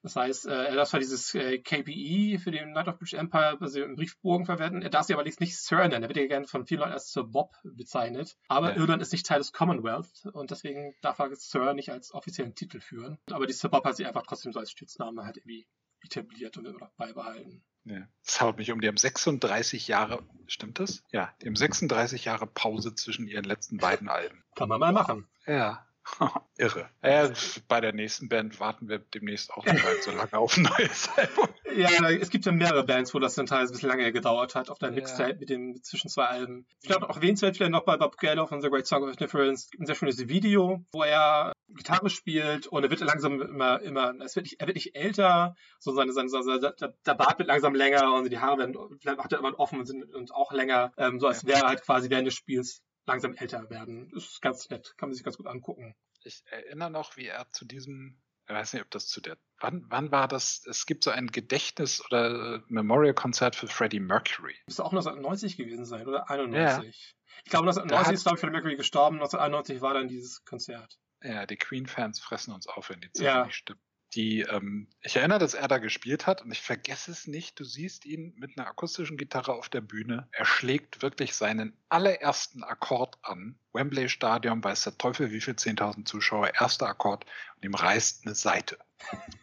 Das 0.02 0.16
heißt, 0.16 0.46
äh, 0.46 0.66
er 0.66 0.74
darf 0.76 0.90
zwar 0.90 1.00
dieses 1.00 1.34
äh, 1.34 1.56
KPE 1.60 2.38
für 2.38 2.50
den 2.50 2.72
Night 2.72 2.88
of 2.88 2.98
British 2.98 3.14
Empire 3.14 3.56
basierten 3.58 3.96
Briefbogen 3.96 4.44
verwenden, 4.44 4.82
er 4.82 4.90
darf 4.90 5.06
sie 5.06 5.14
aber 5.14 5.24
nicht 5.24 5.38
Sir 5.56 5.88
nennen. 5.88 6.02
Er 6.02 6.08
wird 6.10 6.18
ja 6.18 6.26
gerne 6.26 6.46
von 6.46 6.66
vielen 6.66 6.80
Leuten 6.80 6.92
als 6.92 7.10
Sir 7.10 7.24
Bob 7.24 7.54
bezeichnet. 7.62 8.36
Aber 8.48 8.72
Ja. 8.72 8.76
Irland 8.76 9.00
ist 9.00 9.12
nicht 9.12 9.24
Teil 9.24 9.38
des 9.38 9.52
Commonwealth 9.52 10.26
und 10.34 10.50
deswegen 10.50 10.94
darf 11.00 11.20
er 11.20 11.34
Sir 11.34 11.72
nicht 11.72 11.90
als 11.90 12.12
offiziellen 12.12 12.54
Titel 12.54 12.80
führen. 12.80 13.16
Aber 13.30 13.46
die 13.46 13.54
Sir 13.54 13.70
Bob 13.70 13.86
hat 13.86 13.96
sich 13.96 14.06
einfach 14.06 14.24
trotzdem 14.26 14.52
so 14.52 14.58
als 14.60 14.70
Stützname 14.70 15.24
halt 15.24 15.38
irgendwie 15.38 15.66
etabliert 16.04 16.56
und 16.56 16.66
immer 16.66 16.90
beibehalten. 16.96 17.62
Ja. 17.84 18.08
Das 18.24 18.40
haut 18.40 18.56
mich 18.56 18.72
um. 18.72 18.80
Die 18.80 18.88
haben 18.88 18.96
36 18.96 19.88
Jahre, 19.88 20.22
stimmt 20.46 20.78
das? 20.78 21.02
Ja, 21.12 21.34
die 21.42 21.46
haben 21.46 21.56
36 21.56 22.24
Jahre 22.24 22.46
Pause 22.46 22.94
zwischen 22.94 23.28
ihren 23.28 23.44
letzten 23.44 23.76
beiden 23.76 24.08
Alben. 24.08 24.42
Kann 24.54 24.68
man 24.68 24.80
mal 24.80 24.92
machen. 24.92 25.28
Ja. 25.46 25.83
Irre. 26.58 26.88
Ja, 27.02 27.30
bei 27.68 27.80
der 27.80 27.92
nächsten 27.92 28.28
Band 28.28 28.60
warten 28.60 28.88
wir 28.88 28.98
demnächst 28.98 29.52
auch 29.52 29.64
nicht 29.64 30.02
so 30.02 30.10
lange 30.16 30.38
auf 30.38 30.56
ein 30.56 30.64
neues 30.64 31.08
Album. 31.16 31.48
Ja, 31.76 31.88
es 32.10 32.30
gibt 32.30 32.46
ja 32.46 32.52
mehrere 32.52 32.84
Bands, 32.84 33.14
wo 33.14 33.18
das 33.18 33.34
dann 33.34 33.46
teilweise 33.46 33.72
ein 33.72 33.74
bisschen 33.74 33.88
lange 33.88 34.12
gedauert 34.12 34.54
hat, 34.54 34.70
auf 34.70 34.78
der 34.78 34.90
Ja. 34.90 34.94
Mixtape 34.96 35.36
mit 35.36 35.50
den 35.50 35.82
zwischen 35.82 36.08
zwei 36.08 36.26
Alben. 36.26 36.66
Ich 36.82 36.88
glaube, 36.88 37.08
auch 37.08 37.16
erwähnenswert 37.16 37.56
vielleicht 37.56 37.72
noch 37.72 37.84
bei 37.84 37.96
Bob 37.96 38.16
Geldof 38.18 38.48
von 38.50 38.60
The 38.60 38.68
Great 38.68 38.86
Song 38.86 39.02
of 39.02 39.10
Indifference 39.10 39.70
gibt 39.70 39.82
ein 39.82 39.86
sehr 39.86 39.94
schönes 39.94 40.18
Video, 40.28 40.84
wo 40.92 41.02
er 41.02 41.52
Gitarre 41.68 42.10
spielt 42.10 42.66
und 42.66 42.84
er 42.84 42.90
wird 42.90 43.00
langsam 43.00 43.40
immer, 43.40 43.80
immer, 43.80 44.14
es 44.20 44.36
wird 44.36 44.44
nicht, 44.46 44.60
er 44.60 44.66
wird 44.66 44.76
nicht 44.76 44.94
älter, 44.94 45.56
so 45.78 45.92
seine, 45.92 46.12
seine, 46.12 46.28
seine, 46.28 46.60
der, 46.60 46.94
der 47.04 47.14
Bart 47.14 47.38
wird 47.38 47.48
langsam 47.48 47.74
länger 47.74 48.14
und 48.14 48.30
die 48.30 48.38
Haare 48.38 48.58
werden, 48.58 48.76
vielleicht 49.00 49.18
macht 49.18 49.32
er 49.32 49.38
immer 49.38 49.58
offen 49.58 49.80
und 49.80 49.86
sind 49.86 50.14
und 50.14 50.32
auch 50.32 50.52
länger, 50.52 50.92
ähm, 50.96 51.18
so 51.18 51.26
als 51.26 51.46
wäre 51.46 51.62
er 51.62 51.68
halt 51.68 51.82
quasi 51.82 52.10
während 52.10 52.26
des 52.26 52.34
Spiels 52.34 52.82
langsam 53.06 53.34
älter 53.34 53.68
werden. 53.70 54.10
Ist 54.14 54.40
ganz 54.40 54.68
nett, 54.70 54.94
kann 54.96 55.08
man 55.08 55.14
sich 55.14 55.24
ganz 55.24 55.36
gut 55.36 55.46
angucken. 55.46 55.94
Ich 56.22 56.42
erinnere 56.46 56.90
noch, 56.90 57.16
wie 57.16 57.26
er 57.26 57.48
zu 57.50 57.64
diesem, 57.66 58.22
ich 58.48 58.54
weiß 58.54 58.72
nicht, 58.72 58.82
ob 58.82 58.90
das 58.90 59.06
zu 59.08 59.20
der, 59.20 59.36
wann, 59.60 59.84
wann 59.88 60.10
war 60.10 60.26
das? 60.28 60.64
Es 60.66 60.86
gibt 60.86 61.04
so 61.04 61.10
ein 61.10 61.26
Gedächtnis- 61.28 62.02
oder 62.04 62.56
äh, 62.56 62.60
Memorial-Konzert 62.68 63.56
für 63.56 63.66
Freddie 63.68 64.00
Mercury. 64.00 64.56
Müsste 64.66 64.84
auch 64.84 64.92
1990 64.92 65.56
gewesen 65.56 65.84
sein, 65.84 66.06
oder? 66.06 66.30
91. 66.30 67.16
Ich 67.44 67.50
glaube, 67.50 67.66
1990 67.68 68.06
hat- 68.06 68.14
ist, 68.14 68.22
glaube 68.22 68.36
ich, 68.36 68.40
Freddie 68.40 68.52
Mercury 68.52 68.76
gestorben. 68.76 69.16
1991 69.16 69.80
war 69.82 69.94
dann 69.94 70.08
dieses 70.08 70.42
Konzert. 70.44 70.98
Ja, 71.22 71.46
die 71.46 71.56
Queen-Fans 71.56 72.20
fressen 72.20 72.52
uns 72.54 72.66
auf, 72.66 72.88
wenn 72.90 73.00
die 73.00 73.10
Zahl 73.12 73.24
Ja. 73.26 73.44
nicht 73.46 73.56
stimmt. 73.56 73.80
Die, 74.14 74.42
ähm, 74.42 74.86
ich 75.02 75.16
erinnere, 75.16 75.40
dass 75.40 75.54
er 75.54 75.66
da 75.66 75.78
gespielt 75.78 76.26
hat 76.26 76.42
und 76.42 76.52
ich 76.52 76.60
vergesse 76.60 77.10
es 77.10 77.26
nicht. 77.26 77.58
Du 77.58 77.64
siehst 77.64 78.04
ihn 78.06 78.32
mit 78.36 78.56
einer 78.56 78.68
akustischen 78.68 79.16
Gitarre 79.16 79.54
auf 79.54 79.68
der 79.68 79.80
Bühne. 79.80 80.28
Er 80.30 80.44
schlägt 80.44 81.02
wirklich 81.02 81.34
seinen 81.34 81.76
allerersten 81.88 82.62
Akkord 82.62 83.18
an. 83.22 83.58
Wembley 83.72 84.08
Stadion, 84.08 84.62
weiß 84.62 84.84
der 84.84 84.98
Teufel, 84.98 85.32
wie 85.32 85.40
viel 85.40 85.54
10.000 85.54 86.04
Zuschauer, 86.04 86.54
erster 86.54 86.86
Akkord 86.86 87.24
und 87.56 87.64
ihm 87.64 87.74
reißt 87.74 88.24
eine 88.24 88.36
Seite. 88.36 88.78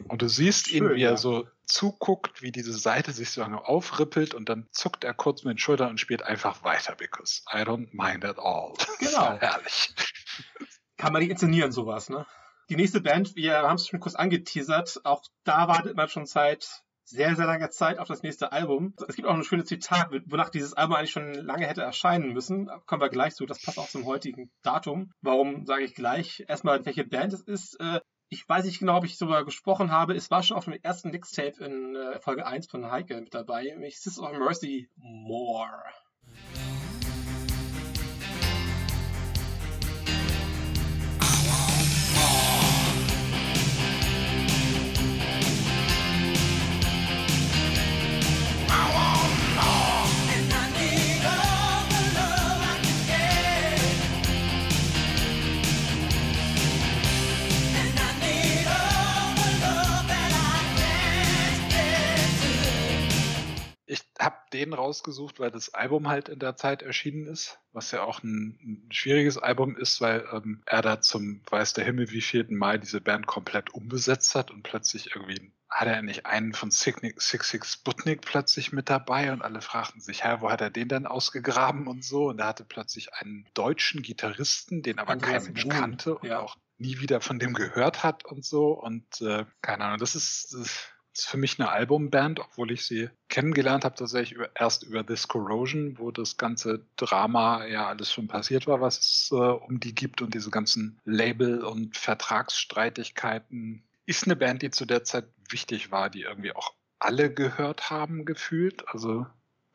Und 0.07 0.21
du 0.21 0.29
siehst 0.29 0.71
ihn, 0.71 0.85
Schön, 0.85 0.95
wie 0.95 1.03
er 1.03 1.11
ja. 1.11 1.17
so 1.17 1.47
zuguckt, 1.65 2.41
wie 2.41 2.51
diese 2.51 2.73
Seite 2.73 3.11
sich 3.11 3.29
so 3.31 3.41
lange 3.41 3.65
aufrippelt 3.65 4.33
und 4.33 4.49
dann 4.49 4.67
zuckt 4.71 5.03
er 5.03 5.13
kurz 5.13 5.43
mit 5.43 5.55
den 5.55 5.57
Schultern 5.57 5.89
und 5.89 5.99
spielt 5.99 6.23
einfach 6.23 6.63
weiter, 6.63 6.95
because 6.95 7.41
I 7.51 7.59
don't 7.59 7.89
mind 7.91 8.25
at 8.25 8.39
all. 8.39 8.73
Genau. 8.99 9.37
herrlich. 9.39 9.93
Kann 10.97 11.13
man 11.13 11.21
nicht 11.21 11.31
inszenieren, 11.31 11.71
sowas, 11.71 12.09
ne? 12.09 12.25
Die 12.71 12.77
nächste 12.77 13.01
Band, 13.01 13.35
wir 13.35 13.63
haben 13.63 13.75
es 13.75 13.89
schon 13.89 13.99
kurz 13.99 14.15
angeteasert, 14.15 15.01
auch 15.03 15.23
da 15.43 15.67
wartet 15.67 15.97
man 15.97 16.07
schon 16.07 16.25
seit 16.25 16.69
sehr, 17.03 17.35
sehr 17.35 17.45
langer 17.45 17.69
Zeit 17.69 17.99
auf 17.99 18.07
das 18.07 18.23
nächste 18.23 18.53
Album. 18.53 18.95
Es 19.09 19.17
gibt 19.17 19.27
auch 19.27 19.33
ein 19.33 19.43
schönes 19.43 19.65
Zitat, 19.65 20.07
wonach 20.27 20.47
dieses 20.47 20.73
Album 20.73 20.95
eigentlich 20.95 21.11
schon 21.11 21.33
lange 21.33 21.67
hätte 21.67 21.81
erscheinen 21.81 22.31
müssen. 22.31 22.69
Kommen 22.85 23.01
wir 23.01 23.09
gleich 23.09 23.35
zu. 23.35 23.45
Das 23.45 23.61
passt 23.61 23.77
auch 23.77 23.89
zum 23.89 24.05
heutigen 24.05 24.51
Datum. 24.63 25.11
Warum 25.19 25.65
sage 25.65 25.83
ich 25.83 25.95
gleich? 25.95 26.45
Erstmal, 26.47 26.85
welche 26.85 27.03
Band 27.03 27.33
es 27.33 27.41
ist. 27.41 27.77
Äh, 27.81 27.99
Ich 28.29 28.47
weiß 28.47 28.63
nicht 28.63 28.79
genau, 28.79 28.99
ob 28.99 29.03
ich 29.03 29.17
darüber 29.17 29.43
gesprochen 29.43 29.91
habe. 29.91 30.15
Es 30.15 30.31
war 30.31 30.41
schon 30.41 30.55
auf 30.55 30.63
dem 30.63 30.79
ersten 30.81 31.11
Mixtape 31.11 31.61
in 31.65 31.97
äh, 31.97 32.21
Folge 32.21 32.45
1 32.47 32.67
von 32.67 32.89
Heike 32.89 33.19
mit 33.19 33.33
dabei, 33.33 33.63
nämlich 33.63 33.99
Sis 33.99 34.17
of 34.17 34.31
Mercy 34.31 34.87
More. 34.95 35.83
Ich 63.91 64.03
habe 64.17 64.37
den 64.53 64.71
rausgesucht, 64.73 65.41
weil 65.41 65.51
das 65.51 65.73
Album 65.73 66.07
halt 66.07 66.29
in 66.29 66.39
der 66.39 66.55
Zeit 66.55 66.81
erschienen 66.81 67.27
ist, 67.27 67.59
was 67.73 67.91
ja 67.91 68.03
auch 68.03 68.23
ein, 68.23 68.57
ein 68.87 68.91
schwieriges 68.91 69.37
Album 69.37 69.75
ist, 69.75 69.99
weil 69.99 70.25
ähm, 70.31 70.63
er 70.65 70.81
da 70.81 71.01
zum 71.01 71.41
weiß 71.49 71.73
der 71.73 71.83
Himmel 71.83 72.09
wie 72.11 72.21
vierten 72.21 72.55
Mal 72.55 72.79
diese 72.79 73.01
Band 73.01 73.27
komplett 73.27 73.73
umbesetzt 73.73 74.33
hat 74.33 74.49
und 74.49 74.63
plötzlich 74.63 75.13
irgendwie 75.13 75.51
hat 75.69 75.89
er 75.89 76.01
nicht 76.01 76.25
einen 76.25 76.53
von 76.53 76.71
Six 76.71 77.01
Six 77.17 77.73
Sputnik 77.73 78.21
plötzlich 78.21 78.71
mit 78.71 78.89
dabei 78.89 79.33
und 79.33 79.41
alle 79.41 79.61
fragten 79.61 79.99
sich, 79.99 80.23
hä, 80.23 80.37
wo 80.39 80.49
hat 80.49 80.61
er 80.61 80.69
den 80.69 80.87
denn 80.87 81.05
ausgegraben 81.05 81.87
und 81.87 82.05
so 82.05 82.29
und 82.29 82.39
er 82.39 82.47
hatte 82.47 82.63
plötzlich 82.63 83.13
einen 83.15 83.45
deutschen 83.53 84.01
Gitarristen, 84.01 84.83
den 84.83 84.99
aber 84.99 85.11
Andreas 85.11 85.45
kein 85.45 85.53
Mensch 85.53 85.67
kannte 85.67 86.17
und 86.17 86.27
ja. 86.29 86.39
auch 86.39 86.55
nie 86.77 86.99
wieder 86.99 87.21
von 87.21 87.39
dem 87.39 87.53
gehört 87.53 88.03
hat 88.03 88.25
und 88.25 88.43
so 88.43 88.71
und 88.71 89.21
äh, 89.21 89.45
keine 89.61 89.85
Ahnung, 89.85 89.99
das 89.99 90.15
ist, 90.15 90.53
das 90.53 90.90
ist 91.13 91.27
für 91.27 91.37
mich 91.37 91.59
eine 91.59 91.69
Albumband, 91.69 92.39
obwohl 92.39 92.71
ich 92.71 92.85
sie 92.85 93.09
kennengelernt 93.29 93.85
habe, 93.85 93.95
tatsächlich 93.95 94.33
über, 94.33 94.49
erst 94.55 94.83
über 94.83 95.05
This 95.05 95.27
Corrosion, 95.27 95.97
wo 95.97 96.11
das 96.11 96.37
ganze 96.37 96.85
Drama 96.95 97.65
ja 97.65 97.87
alles 97.87 98.11
schon 98.11 98.27
passiert 98.27 98.67
war, 98.67 98.81
was 98.81 98.99
es 98.99 99.29
äh, 99.31 99.35
um 99.35 99.79
die 99.79 99.93
gibt 99.93 100.21
und 100.21 100.33
diese 100.33 100.49
ganzen 100.49 100.99
Label- 101.03 101.63
und 101.63 101.97
Vertragsstreitigkeiten. 101.97 103.83
Ist 104.05 104.25
eine 104.25 104.35
Band, 104.35 104.61
die 104.61 104.71
zu 104.71 104.85
der 104.85 105.03
Zeit 105.03 105.25
wichtig 105.49 105.91
war, 105.91 106.09
die 106.09 106.21
irgendwie 106.21 106.53
auch 106.53 106.73
alle 106.99 107.33
gehört 107.33 107.89
haben, 107.89 108.25
gefühlt. 108.25 108.87
Also 108.87 109.25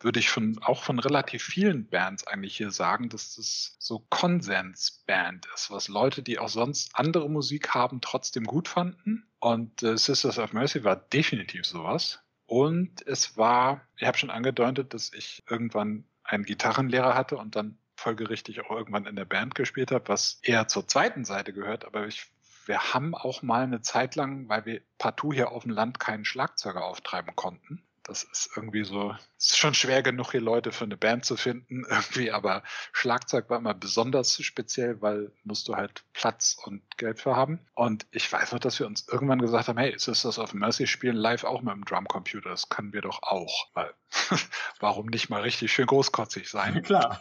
würde 0.00 0.20
ich 0.20 0.28
von, 0.28 0.58
auch 0.62 0.82
von 0.82 0.98
relativ 0.98 1.42
vielen 1.42 1.88
Bands 1.88 2.26
eigentlich 2.26 2.56
hier 2.56 2.70
sagen, 2.70 3.08
dass 3.08 3.36
das 3.36 3.76
so 3.78 4.06
Konsensband 4.10 5.46
ist, 5.54 5.70
was 5.70 5.88
Leute, 5.88 6.22
die 6.22 6.38
auch 6.38 6.48
sonst 6.48 6.90
andere 6.94 7.30
Musik 7.30 7.74
haben, 7.74 8.00
trotzdem 8.00 8.44
gut 8.44 8.68
fanden. 8.68 9.26
Und 9.38 9.82
äh, 9.82 9.96
Sisters 9.96 10.38
of 10.38 10.52
Mercy 10.52 10.84
war 10.84 10.96
definitiv 10.96 11.64
sowas. 11.64 12.20
Und 12.46 13.06
es 13.06 13.36
war, 13.36 13.86
ich 13.96 14.06
habe 14.06 14.18
schon 14.18 14.30
angedeutet, 14.30 14.94
dass 14.94 15.12
ich 15.12 15.42
irgendwann 15.48 16.04
einen 16.22 16.44
Gitarrenlehrer 16.44 17.14
hatte 17.14 17.36
und 17.36 17.56
dann 17.56 17.78
folgerichtig 17.96 18.60
auch 18.60 18.70
irgendwann 18.70 19.06
in 19.06 19.16
der 19.16 19.24
Band 19.24 19.54
gespielt 19.54 19.90
habe, 19.90 20.08
was 20.08 20.38
eher 20.42 20.68
zur 20.68 20.86
zweiten 20.86 21.24
Seite 21.24 21.52
gehört. 21.52 21.84
Aber 21.84 22.06
ich, 22.06 22.26
wir 22.66 22.92
haben 22.94 23.14
auch 23.14 23.42
mal 23.42 23.62
eine 23.62 23.80
Zeit 23.80 24.14
lang, 24.14 24.48
weil 24.48 24.66
wir 24.66 24.82
partout 24.98 25.32
hier 25.32 25.50
auf 25.50 25.62
dem 25.62 25.72
Land 25.72 25.98
keinen 25.98 26.24
Schlagzeuger 26.24 26.84
auftreiben 26.84 27.34
konnten. 27.34 27.82
Das 28.06 28.22
ist 28.22 28.50
irgendwie 28.54 28.84
so, 28.84 29.16
es 29.36 29.46
ist 29.46 29.58
schon 29.58 29.74
schwer 29.74 30.00
genug, 30.00 30.30
hier 30.30 30.40
Leute 30.40 30.70
für 30.70 30.84
eine 30.84 30.96
Band 30.96 31.24
zu 31.24 31.36
finden, 31.36 31.84
irgendwie, 31.90 32.30
aber 32.30 32.62
Schlagzeug 32.92 33.50
war 33.50 33.58
immer 33.58 33.74
besonders 33.74 34.40
speziell, 34.42 35.02
weil 35.02 35.32
musst 35.42 35.66
du 35.66 35.74
halt 35.74 36.04
Platz 36.12 36.56
und 36.64 36.82
Geld 36.98 37.20
für 37.20 37.34
haben. 37.34 37.58
Und 37.74 38.06
ich 38.12 38.32
weiß 38.32 38.52
noch, 38.52 38.60
dass 38.60 38.78
wir 38.78 38.86
uns 38.86 39.08
irgendwann 39.08 39.40
gesagt 39.40 39.66
haben, 39.66 39.78
hey, 39.78 39.98
Sisters 39.98 40.38
of 40.38 40.54
Mercy 40.54 40.86
spielen 40.86 41.16
live 41.16 41.42
auch 41.42 41.62
mit 41.62 41.74
dem 41.74 41.84
Drumcomputer, 41.84 42.48
das 42.50 42.68
können 42.68 42.92
wir 42.92 43.02
doch 43.02 43.22
auch, 43.24 43.66
weil 43.74 43.92
warum 44.78 45.06
nicht 45.06 45.28
mal 45.28 45.42
richtig 45.42 45.72
schön 45.72 45.86
großkotzig 45.86 46.48
sein? 46.48 46.82
Klar. 46.84 47.20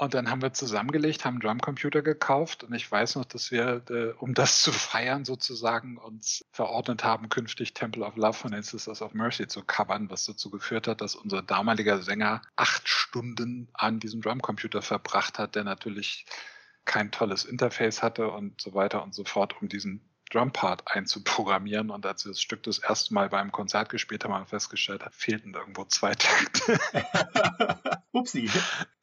Und 0.00 0.14
dann 0.14 0.30
haben 0.30 0.42
wir 0.42 0.52
zusammengelegt, 0.52 1.24
haben 1.24 1.34
einen 1.34 1.40
Drumcomputer 1.40 2.02
gekauft 2.02 2.62
und 2.62 2.72
ich 2.72 2.88
weiß 2.90 3.16
noch, 3.16 3.24
dass 3.24 3.50
wir, 3.50 3.82
äh, 3.90 4.12
um 4.12 4.32
das 4.32 4.62
zu 4.62 4.70
feiern 4.70 5.24
sozusagen, 5.24 5.98
uns 5.98 6.44
verordnet 6.52 7.02
haben, 7.02 7.28
künftig 7.28 7.74
Temple 7.74 8.04
of 8.04 8.14
Love 8.14 8.34
von 8.34 8.52
den 8.52 8.62
Sisters 8.62 9.02
of 9.02 9.12
Mercy 9.12 9.48
zu 9.48 9.64
covern, 9.64 10.08
was 10.08 10.24
dazu 10.24 10.50
geführt 10.50 10.86
hat, 10.86 11.00
dass 11.00 11.16
unser 11.16 11.42
damaliger 11.42 12.00
Sänger 12.00 12.42
acht 12.54 12.88
Stunden 12.88 13.68
an 13.72 13.98
diesem 13.98 14.22
Drumcomputer 14.22 14.82
verbracht 14.82 15.40
hat, 15.40 15.56
der 15.56 15.64
natürlich 15.64 16.26
kein 16.84 17.10
tolles 17.10 17.44
Interface 17.44 18.00
hatte 18.00 18.30
und 18.30 18.60
so 18.60 18.74
weiter 18.74 19.02
und 19.02 19.16
so 19.16 19.24
fort, 19.24 19.60
um 19.60 19.68
diesen 19.68 20.00
Drumpart 20.30 20.82
einzuprogrammieren. 20.86 21.90
Und 21.90 22.06
als 22.06 22.24
wir 22.24 22.32
das 22.32 22.40
Stück 22.40 22.62
das 22.62 22.78
erste 22.78 23.14
Mal 23.14 23.28
beim 23.28 23.52
Konzert 23.52 23.88
gespielt 23.88 24.24
haben, 24.24 24.34
haben 24.34 24.42
wir 24.42 24.46
festgestellt, 24.46 25.02
da 25.02 25.10
fehlten 25.10 25.54
irgendwo 25.54 25.84
zwei 25.84 26.14
Takte. 26.14 26.78
Upsi. 28.12 28.50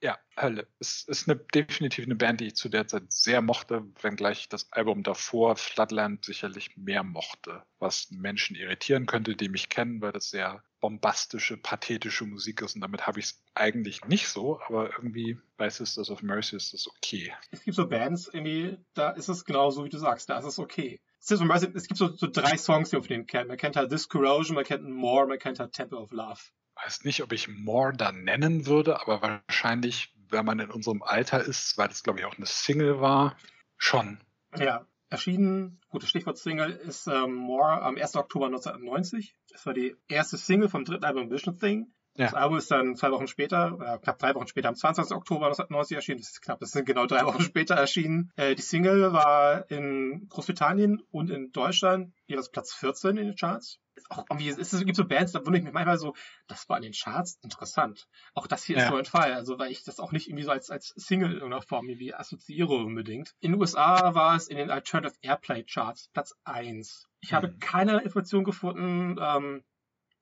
Ja, 0.02 0.18
Hölle. 0.38 0.68
Es 0.80 1.04
ist 1.04 1.30
eine, 1.30 1.38
definitiv 1.38 2.06
eine 2.06 2.16
Band, 2.16 2.42
die 2.42 2.48
ich 2.48 2.56
zu 2.56 2.70
der 2.70 2.88
Zeit 2.88 3.12
sehr 3.12 3.42
mochte, 3.42 3.84
wenngleich 4.02 4.42
ich 4.42 4.50
das 4.50 4.72
Album 4.72 5.04
davor, 5.04 5.56
Floodland, 5.56 6.26
sicherlich 6.26 6.76
mehr 6.76 7.04
mochte, 7.04 7.64
was 7.80 8.12
Menschen 8.12 8.56
irritieren 8.56 9.06
könnte, 9.06 9.36
die 9.36 9.50
mich 9.50 9.70
kennen, 9.70 10.02
weil 10.02 10.12
das 10.12 10.30
sehr 10.30 10.64
bombastische, 10.82 11.58
pathetische 11.58 12.26
Musik 12.26 12.62
ist 12.62 12.76
und 12.76 12.82
damit 12.82 13.08
habe 13.08 13.20
ich 13.20 13.26
es 13.26 13.44
eigentlich 13.56 14.06
nicht 14.06 14.28
so, 14.28 14.60
aber 14.68 14.92
irgendwie 14.92 15.40
bei 15.58 15.70
Sisters 15.70 16.12
of 16.12 16.22
Mercy 16.22 16.58
ist 16.58 16.74
das 16.74 16.88
okay. 16.88 17.34
Es 17.50 17.64
gibt 17.64 17.76
so 17.76 17.88
Bands, 17.88 18.30
irgendwie, 18.32 18.78
da 18.94 19.10
ist 19.10 19.30
es 19.30 19.46
genauso, 19.46 19.84
wie 19.86 19.90
du 19.90 19.98
sagst, 19.98 20.30
da 20.30 20.38
ist 20.38 20.46
es 20.46 20.60
okay. 20.60 21.00
Of 21.32 21.42
Mercy, 21.42 21.68
es 21.74 21.88
gibt 21.88 21.98
so, 21.98 22.16
so 22.16 22.28
drei 22.28 22.58
Songs, 22.58 22.90
die 22.90 22.98
man 22.98 23.06
denen 23.06 23.26
kennt. 23.26 23.48
Man 23.48 23.58
kennt 23.58 23.76
halt 23.76 23.90
This 23.90 24.08
Corrosion, 24.08 24.56
man 24.56 24.64
kennt 24.64 24.88
More, 24.90 25.28
man 25.28 25.40
kennt 25.40 25.60
halt 25.60 25.74
Temple 25.74 25.98
of 25.98 26.12
Love. 26.12 26.40
Weiß 26.76 27.04
nicht, 27.04 27.24
ob 27.24 27.32
ich 27.32 27.48
More 27.48 27.94
da 27.94 28.12
nennen 28.12 28.66
würde, 28.66 29.00
aber 29.02 29.22
wahrscheinlich, 29.22 30.14
wenn 30.30 30.46
man 30.46 30.60
in 30.60 30.70
unserem 30.70 31.02
Alter 31.02 31.44
ist, 31.44 31.78
weil 31.78 31.88
das 31.88 32.04
glaube 32.04 32.20
ich 32.20 32.26
auch 32.26 32.38
eine 32.38 32.46
Single 32.46 33.00
war, 33.00 33.38
schon. 33.78 34.20
Ja, 34.58 34.86
erschienen, 35.10 35.80
gutes 35.90 36.10
Stichwort 36.10 36.38
Single, 36.38 36.72
ist 36.72 37.08
ähm, 37.08 37.34
More 37.34 37.82
am 37.82 37.96
1. 37.96 38.16
Oktober 38.16 38.48
1990. 38.48 39.36
Das 39.50 39.66
war 39.66 39.74
die 39.74 39.96
erste 40.08 40.38
Single 40.38 40.70
vom 40.70 40.86
dritten 40.86 41.06
Album 41.06 41.32
Vision 41.32 41.58
Thing. 41.58 41.94
Ja. 42.18 42.26
Das 42.26 42.34
Album 42.34 42.58
ist 42.58 42.72
dann 42.72 42.96
zwei 42.96 43.12
Wochen 43.12 43.28
später, 43.28 43.78
äh, 43.82 44.00
knapp 44.00 44.20
drei 44.20 44.34
Wochen 44.36 44.48
später, 44.48 44.70
am 44.70 44.76
20. 44.76 45.12
Oktober 45.16 45.48
1990 45.48 45.96
erschienen. 45.96 46.20
Das 46.20 46.30
ist 46.30 46.42
knapp, 46.42 46.60
das 46.62 46.72
sind 46.72 46.86
genau 46.86 47.06
drei 47.08 47.26
Wochen 47.26 47.42
später 47.42 47.76
erschienen. 47.76 48.32
Äh, 48.38 48.56
die 48.56 48.62
Single 48.62 49.12
war 49.14 49.70
in 49.70 50.28
Großbritannien 50.30 51.02
und 51.12 51.30
in 51.30 51.52
Deutschland 51.52 52.14
jeweils 52.28 52.50
Platz 52.52 52.74
14 52.74 53.18
in 53.18 53.28
den 53.28 53.36
Charts. 53.36 53.80
Ist 53.98 54.12
Auch 54.12 54.26
irgendwie, 54.30 54.50
es, 54.50 54.58
ist, 54.58 54.74
es 54.74 54.84
gibt 54.86 54.98
so 54.98 55.06
Bands, 55.06 55.32
da 55.32 55.40
wundere 55.40 55.58
ich 55.60 55.64
mich 55.64 55.74
manchmal 55.74 55.98
so, 55.98 56.14
das 56.48 56.68
war 56.68 56.76
in 56.78 56.84
den 56.84 56.92
Charts 56.94 57.40
interessant. 57.44 58.08
Auch 58.34 58.46
das 58.46 58.64
hier 58.66 58.76
ist 58.76 58.84
Ja. 58.84 58.90
so 58.90 58.96
ein 58.98 59.06
Fall, 59.06 59.32
also 59.34 59.58
weil 59.58 59.72
ich 59.72 59.84
das 59.86 60.00
auch 60.02 60.12
nicht 60.12 60.28
irgendwie 60.28 60.44
so 60.44 60.52
als, 60.52 60.70
als 60.70 60.94
Single 60.98 61.30
in 61.30 61.36
irgendeiner 61.36 61.62
Form 61.62 61.88
irgendwie 61.88 62.14
assoziiere 62.14 62.74
unbedingt. 62.76 63.32
In 63.40 63.54
den 63.54 63.60
USA 63.62 64.14
war 64.14 64.36
es 64.36 64.48
in 64.50 64.58
den 64.58 64.70
Alternative 64.70 65.16
Airplay 65.22 65.64
Charts 65.64 66.10
Platz 66.14 66.34
1. 66.44 67.08
Ich 67.22 67.34
habe 67.34 67.48
Mhm. 67.48 67.60
keine 67.60 68.02
Information 68.02 68.44
gefunden, 68.44 69.18
ähm, 69.22 69.64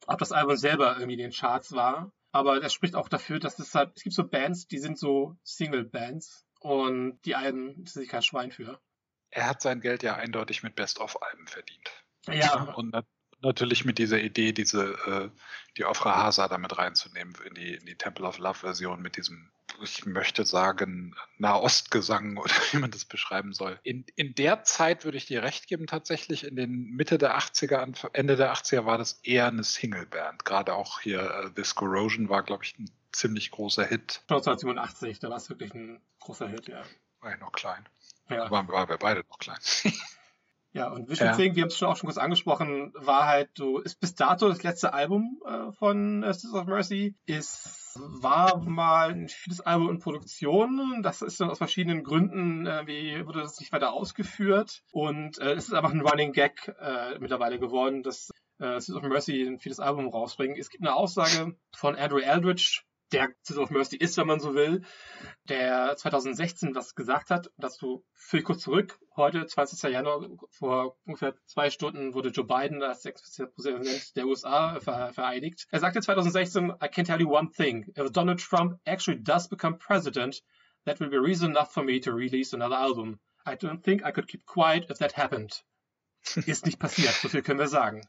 ob 0.07 0.19
das 0.19 0.31
Album 0.31 0.55
selber 0.55 0.93
irgendwie 0.93 1.13
in 1.13 1.19
den 1.19 1.31
Charts 1.31 1.71
war. 1.73 2.11
Aber 2.31 2.59
das 2.59 2.73
spricht 2.73 2.95
auch 2.95 3.09
dafür, 3.09 3.39
dass 3.39 3.59
es 3.59 3.75
halt, 3.75 3.91
es 3.95 4.03
gibt 4.03 4.15
so 4.15 4.27
Bands, 4.27 4.67
die 4.67 4.79
sind 4.79 4.97
so 4.97 5.37
Single-Bands 5.43 6.45
und 6.59 7.19
die 7.25 7.35
Alben 7.35 7.69
interessiert 7.69 8.03
sich 8.03 8.09
kein 8.09 8.23
Schwein 8.23 8.51
für. 8.51 8.79
Er 9.29 9.47
hat 9.47 9.61
sein 9.61 9.81
Geld 9.81 10.03
ja 10.03 10.15
eindeutig 10.15 10.63
mit 10.63 10.75
Best-of-Alben 10.75 11.47
verdient. 11.47 11.91
Ja, 12.27 12.73
Und 12.75 12.95
natürlich 13.43 13.85
mit 13.85 13.97
dieser 13.97 14.19
Idee, 14.19 14.51
diese, 14.53 14.93
äh, 15.05 15.29
die 15.77 15.85
Ofra 15.85 16.15
Hasa 16.15 16.47
damit 16.47 16.77
reinzunehmen 16.77 17.35
in 17.45 17.53
die, 17.55 17.73
in 17.75 17.85
die 17.85 17.95
Temple 17.95 18.25
of 18.25 18.37
Love 18.39 18.59
Version 18.59 19.01
mit 19.01 19.17
diesem, 19.17 19.51
ich 19.81 20.05
möchte 20.05 20.45
sagen, 20.45 21.15
Nahostgesang 21.37 22.37
oder 22.43 22.53
wie 22.71 22.77
man 22.77 22.91
das 22.91 23.05
beschreiben 23.05 23.53
soll. 23.53 23.79
In, 23.83 24.05
in 24.15 24.35
der 24.35 24.63
Zeit 24.63 25.05
würde 25.05 25.17
ich 25.17 25.25
dir 25.25 25.43
recht 25.43 25.67
geben, 25.67 25.87
tatsächlich 25.87 26.45
in 26.45 26.55
den 26.55 26.91
Mitte 26.91 27.17
der 27.17 27.37
80er, 27.37 27.77
Anf- 27.83 28.09
Ende 28.13 28.35
der 28.35 28.53
80er 28.53 28.85
war 28.85 28.97
das 28.97 29.13
eher 29.23 29.47
eine 29.47 29.63
Singleband. 29.63 30.45
Gerade 30.45 30.73
auch 30.73 30.99
hier 31.01 31.21
äh, 31.21 31.49
This 31.51 31.75
Corrosion 31.75 32.29
war, 32.29 32.43
glaube 32.43 32.63
ich, 32.63 32.77
ein 32.79 32.89
ziemlich 33.11 33.51
großer 33.51 33.85
Hit. 33.85 34.21
1987, 34.29 35.19
da 35.19 35.29
war 35.29 35.37
es 35.37 35.49
wirklich 35.49 35.73
ein 35.73 36.01
großer 36.19 36.47
Hit, 36.47 36.67
ja. 36.67 36.81
War 37.21 37.31
ja 37.31 37.37
noch 37.37 37.51
klein. 37.51 37.87
Ja, 38.29 38.49
Waren, 38.49 38.67
waren 38.69 38.89
wir 38.89 38.97
beide 38.97 39.23
noch 39.29 39.37
klein. 39.39 39.59
ja 40.74 40.89
und 40.89 41.09
Vision 41.09 41.30
Ja. 41.30 41.36
Thing, 41.36 41.55
wir 41.55 41.63
haben 41.63 41.69
es 41.69 41.78
schon 41.78 41.88
auch 41.88 41.95
schon 41.95 42.07
kurz 42.07 42.17
angesprochen, 42.17 42.91
war 42.95 43.28
halt 43.28 43.49
so, 43.57 43.80
ist 43.80 43.99
bis 43.99 44.15
dato 44.15 44.49
das 44.49 44.63
letzte 44.63 44.93
Album 44.93 45.41
äh, 45.45 45.71
von 45.71 46.24
äh, 46.24 46.34
Sisters 46.34 46.53
of 46.53 46.65
Mercy. 46.65 47.15
Ist, 47.26 47.95
war 47.95 48.57
mal 48.57 49.11
ein 49.11 49.30
vieles 49.30 49.61
Album 49.61 49.89
in 49.89 49.99
Produktion. 49.99 51.01
Das 51.03 51.21
ist 51.21 51.39
dann 51.39 51.49
aus 51.49 51.59
verschiedenen 51.59 52.03
Gründen, 52.03 52.65
äh, 52.65 52.88
wie 52.88 53.26
wurde 53.26 53.41
das 53.41 53.59
nicht 53.59 53.71
weiter 53.71 53.93
ausgeführt. 53.93 54.82
Und 54.91 55.38
äh, 55.39 55.53
es 55.53 55.67
ist 55.67 55.74
einfach 55.74 55.91
ein 55.91 56.01
Running 56.01 56.34
Gag 56.34 56.76
äh, 56.80 57.19
mittlerweile 57.19 57.59
geworden, 57.59 58.03
dass 58.03 58.32
äh, 58.59 58.80
Sisters 58.80 59.03
of 59.03 59.09
Mercy 59.09 59.43
ein 59.43 59.59
vieles 59.59 59.80
Album 59.80 60.07
rausbringen. 60.07 60.57
Es 60.57 60.69
gibt 60.69 60.84
eine 60.84 60.95
Aussage 60.95 61.55
von 61.76 61.95
Andrew 61.95 62.19
Eldridge, 62.19 62.82
der 63.11 63.30
Sisters 63.43 63.65
of 63.65 63.69
Mercy 63.69 63.95
ist, 63.95 64.17
wenn 64.17 64.28
man 64.28 64.39
so 64.39 64.55
will, 64.55 64.84
der 65.47 65.95
2016 65.95 66.76
was 66.76 66.95
gesagt 66.95 67.30
hat. 67.30 67.51
Dazu 67.57 68.03
führe 68.13 68.39
ich 68.39 68.45
kurz 68.45 68.61
zurück. 68.61 68.99
Heute, 69.16 69.45
20. 69.45 69.91
Januar, 69.91 70.28
vor 70.49 70.97
ungefähr 71.05 71.36
zwei 71.45 71.70
Stunden 71.70 72.16
wurde 72.16 72.30
Joe 72.30 72.45
Biden 72.45 72.82
als 72.82 73.03
sechster 73.03 73.45
Präsident 73.45 74.16
der 74.16 74.26
USA 74.26 74.80
ver 74.80 75.14
vereidigt. 75.14 75.68
Er 75.70 75.80
sagte 75.80 76.01
2016, 76.01 76.74
I 76.82 76.88
can 76.88 77.05
tell 77.05 77.22
you 77.22 77.30
one 77.30 77.51
thing. 77.51 77.93
If 77.95 78.11
Donald 78.11 78.39
Trump 78.39 78.80
actually 78.86 79.22
does 79.22 79.47
become 79.47 79.78
president, 79.78 80.41
that 80.86 80.99
will 80.99 81.09
be 81.09 81.20
reason 81.20 81.51
enough 81.51 81.72
for 81.72 81.84
me 81.84 81.99
to 81.99 82.11
release 82.11 82.55
another 82.55 82.76
album. 82.76 83.20
I 83.45 83.55
don't 83.55 83.84
think 83.84 84.03
I 84.03 84.11
could 84.11 84.28
keep 84.28 84.47
quiet 84.47 84.89
if 84.89 84.97
that 84.97 85.11
happened. 85.11 85.61
Ist 86.47 86.66
nicht 86.66 86.80
passiert, 86.80 87.14
so 87.14 87.30
viel 87.30 87.43
können 87.43 87.59
wir 87.59 87.68
sagen. 87.68 88.01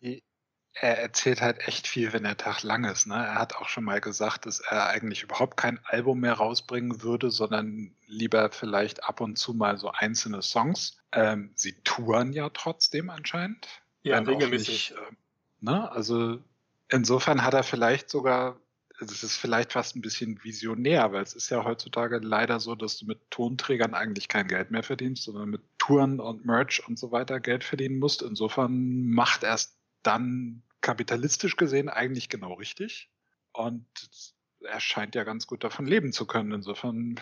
Er 0.74 0.98
erzählt 0.98 1.40
halt 1.40 1.66
echt 1.66 1.86
viel, 1.86 2.12
wenn 2.12 2.24
der 2.24 2.36
Tag 2.36 2.62
lang 2.62 2.84
ist. 2.84 3.06
Ne? 3.06 3.14
Er 3.14 3.36
hat 3.36 3.56
auch 3.56 3.68
schon 3.68 3.84
mal 3.84 4.00
gesagt, 4.00 4.46
dass 4.46 4.60
er 4.60 4.88
eigentlich 4.88 5.22
überhaupt 5.22 5.56
kein 5.56 5.78
Album 5.84 6.20
mehr 6.20 6.34
rausbringen 6.34 7.02
würde, 7.02 7.30
sondern 7.30 7.94
lieber 8.06 8.50
vielleicht 8.50 9.04
ab 9.04 9.20
und 9.20 9.38
zu 9.38 9.54
mal 9.54 9.78
so 9.78 9.90
einzelne 9.90 10.42
Songs. 10.42 10.98
Ähm, 11.12 11.52
sie 11.54 11.74
touren 11.84 12.32
ja 12.32 12.48
trotzdem 12.50 13.08
anscheinend. 13.08 13.68
Ja, 14.02 14.18
regelmäßig. 14.18 14.90
Nicht, 14.90 15.00
äh, 15.00 15.14
ne? 15.60 15.90
Also 15.92 16.40
insofern 16.88 17.44
hat 17.44 17.54
er 17.54 17.62
vielleicht 17.62 18.10
sogar, 18.10 18.60
es 19.00 19.22
ist 19.22 19.36
vielleicht 19.36 19.72
fast 19.72 19.94
ein 19.94 20.02
bisschen 20.02 20.42
visionär, 20.42 21.12
weil 21.12 21.22
es 21.22 21.34
ist 21.34 21.50
ja 21.50 21.64
heutzutage 21.64 22.18
leider 22.18 22.58
so, 22.58 22.74
dass 22.74 22.98
du 22.98 23.06
mit 23.06 23.30
Tonträgern 23.30 23.94
eigentlich 23.94 24.26
kein 24.26 24.48
Geld 24.48 24.72
mehr 24.72 24.82
verdienst, 24.82 25.22
sondern 25.22 25.50
mit 25.50 25.62
Touren 25.78 26.18
und 26.18 26.44
Merch 26.44 26.82
und 26.88 26.98
so 26.98 27.12
weiter 27.12 27.38
Geld 27.38 27.62
verdienen 27.62 28.00
musst. 28.00 28.22
Insofern 28.22 29.06
macht 29.06 29.44
er 29.44 29.54
es 29.54 29.76
dann 30.06 30.62
kapitalistisch 30.80 31.56
gesehen 31.56 31.88
eigentlich 31.88 32.28
genau 32.28 32.54
richtig. 32.54 33.10
Und 33.52 33.86
er 34.60 34.80
scheint 34.80 35.14
ja 35.14 35.24
ganz 35.24 35.46
gut 35.46 35.64
davon 35.64 35.86
leben 35.86 36.12
zu 36.12 36.26
können. 36.26 36.52
Insofern, 36.52 37.20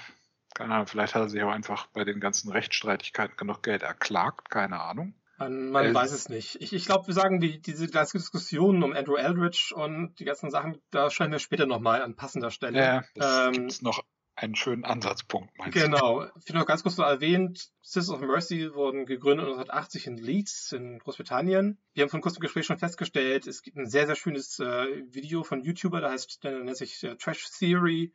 keine 0.54 0.74
Ahnung, 0.74 0.86
vielleicht 0.86 1.14
hat 1.14 1.22
er 1.22 1.28
sich 1.28 1.42
auch 1.42 1.50
einfach 1.52 1.86
bei 1.88 2.04
den 2.04 2.20
ganzen 2.20 2.50
Rechtsstreitigkeiten 2.50 3.36
genug 3.36 3.62
Geld 3.62 3.82
erklagt, 3.82 4.50
keine 4.50 4.80
Ahnung. 4.80 5.14
Man, 5.38 5.70
man 5.70 5.86
Äh, 5.86 5.94
weiß 5.94 6.12
es 6.12 6.28
nicht. 6.28 6.60
Ich, 6.60 6.72
ich 6.72 6.84
glaube, 6.86 7.06
wir 7.08 7.14
sagen, 7.14 7.40
die, 7.40 7.60
diese 7.60 7.88
ganzen 7.88 8.18
Diskussionen 8.18 8.82
um 8.82 8.92
Andrew 8.92 9.16
Eldridge 9.16 9.72
und 9.74 10.14
die 10.20 10.24
ganzen 10.24 10.50
Sachen, 10.50 10.80
da 10.90 11.10
scheinen 11.10 11.32
wir 11.32 11.38
später 11.40 11.66
nochmal 11.66 12.02
an 12.02 12.14
passender 12.16 12.50
Stelle. 12.50 12.78
Ja, 12.78 13.04
das 13.14 13.46
Ähm, 13.46 13.52
gibt's 13.52 13.82
noch 13.82 14.04
einen 14.34 14.54
schönen 14.54 14.84
Ansatzpunkt, 14.84 15.56
meinst 15.58 15.76
du? 15.76 15.80
Genau. 15.80 16.24
Ich 16.36 16.44
finde 16.44 16.60
noch 16.60 16.66
ganz 16.66 16.82
kurz 16.82 16.96
noch 16.96 17.06
erwähnt, 17.06 17.70
Sisters 17.82 18.10
of 18.10 18.20
Mercy 18.20 18.72
wurden 18.74 19.04
gegründet 19.06 19.46
1980 19.46 20.06
in 20.06 20.16
Leeds 20.16 20.72
in 20.72 20.98
Großbritannien. 20.98 21.78
Wir 21.92 22.02
haben 22.02 22.10
von 22.10 22.20
kurzem 22.22 22.40
Gespräch 22.40 22.66
schon 22.66 22.78
festgestellt, 22.78 23.46
es 23.46 23.62
gibt 23.62 23.76
ein 23.76 23.88
sehr, 23.88 24.06
sehr 24.06 24.16
schönes 24.16 24.58
äh, 24.58 24.86
Video 25.10 25.42
von 25.44 25.62
YouTuber, 25.62 26.00
der 26.00 26.10
heißt, 26.10 26.42
der 26.44 26.64
nennt 26.64 26.76
sich 26.76 27.02
äh, 27.04 27.16
Trash 27.16 27.46
Theory. 27.58 28.12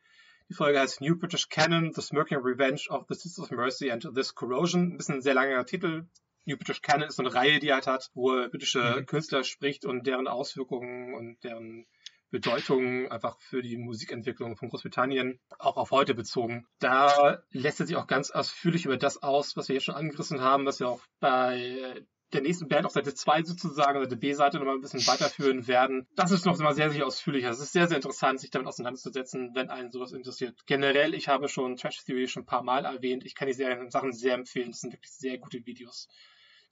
Die 0.49 0.53
Folge 0.53 0.79
heißt 0.79 1.01
New 1.01 1.17
British 1.17 1.49
Canon, 1.49 1.91
The 1.93 2.01
Smirking 2.01 2.37
Revenge 2.37 2.83
of 2.89 3.05
the 3.09 3.15
Sisters 3.15 3.45
of 3.45 3.51
Mercy 3.51 3.91
and 3.91 4.09
This 4.15 4.33
Corrosion. 4.33 4.93
Ein 4.93 4.97
bisschen 4.97 5.15
ein 5.15 5.21
sehr 5.21 5.33
langer 5.33 5.65
Titel. 5.65 6.07
New 6.45 6.55
British 6.55 6.81
Canon 6.81 7.09
ist 7.09 7.17
so 7.17 7.23
eine 7.23 7.33
Reihe, 7.33 7.59
die 7.59 7.67
er 7.67 7.75
halt 7.75 7.87
hat, 7.87 8.09
wo 8.13 8.33
er 8.33 8.47
britische 8.47 8.79
Mhm. 9.01 9.05
Künstler 9.05 9.43
spricht 9.43 9.85
und 9.85 10.07
deren 10.07 10.27
Auswirkungen 10.29 11.13
und 11.13 11.43
deren 11.43 11.85
Bedeutung 12.29 13.09
einfach 13.09 13.39
für 13.39 13.61
die 13.61 13.77
Musikentwicklung 13.77 14.57
von 14.57 14.69
Großbritannien, 14.69 15.39
auch 15.59 15.77
auf 15.77 15.91
heute 15.91 16.13
bezogen. 16.13 16.67
Da 16.79 17.39
lässt 17.51 17.79
er 17.79 17.87
sich 17.87 17.95
auch 17.95 18.07
ganz 18.07 18.31
ausführlich 18.31 18.85
über 18.85 18.97
das 18.97 19.23
aus, 19.23 19.55
was 19.55 19.69
wir 19.69 19.75
jetzt 19.75 19.85
schon 19.85 19.95
angerissen 19.95 20.41
haben, 20.41 20.65
was 20.65 20.79
wir 20.79 20.89
auch 20.89 21.01
bei 21.19 22.03
der 22.33 22.41
nächsten 22.41 22.67
Band 22.67 22.85
auf 22.85 22.91
Seite 22.91 23.13
2 23.13 23.43
sozusagen, 23.43 24.01
Seite 24.01 24.17
B-Seite 24.17 24.57
nochmal 24.57 24.75
ein 24.75 24.81
bisschen 24.81 25.05
weiterführen 25.07 25.67
werden. 25.67 26.07
Das 26.15 26.31
ist 26.31 26.45
noch 26.45 26.57
mal 26.59 26.75
sehr, 26.75 26.89
sehr 26.89 27.05
ausführlicher. 27.05 27.49
Es 27.49 27.59
ist 27.59 27.71
sehr, 27.71 27.87
sehr 27.87 27.95
interessant, 27.95 28.41
sich 28.41 28.49
damit 28.49 28.67
auseinanderzusetzen, 28.67 29.51
wenn 29.53 29.69
einen 29.69 29.91
sowas 29.91 30.11
interessiert. 30.11 30.59
Generell, 30.65 31.13
ich 31.13 31.29
habe 31.29 31.47
schon 31.47 31.77
Trash 31.77 32.03
Theory 32.03 32.27
schon 32.27 32.43
ein 32.43 32.47
paar 32.47 32.63
Mal 32.63 32.83
erwähnt. 32.83 33.25
Ich 33.25 33.35
kann 33.35 33.47
die 33.47 33.53
Serien 33.53 33.89
Sachen 33.89 34.11
sehr 34.11 34.33
empfehlen. 34.33 34.71
Das 34.71 34.81
sind 34.81 34.91
wirklich 34.91 35.11
sehr 35.11 35.37
gute 35.37 35.65
Videos. 35.65 36.09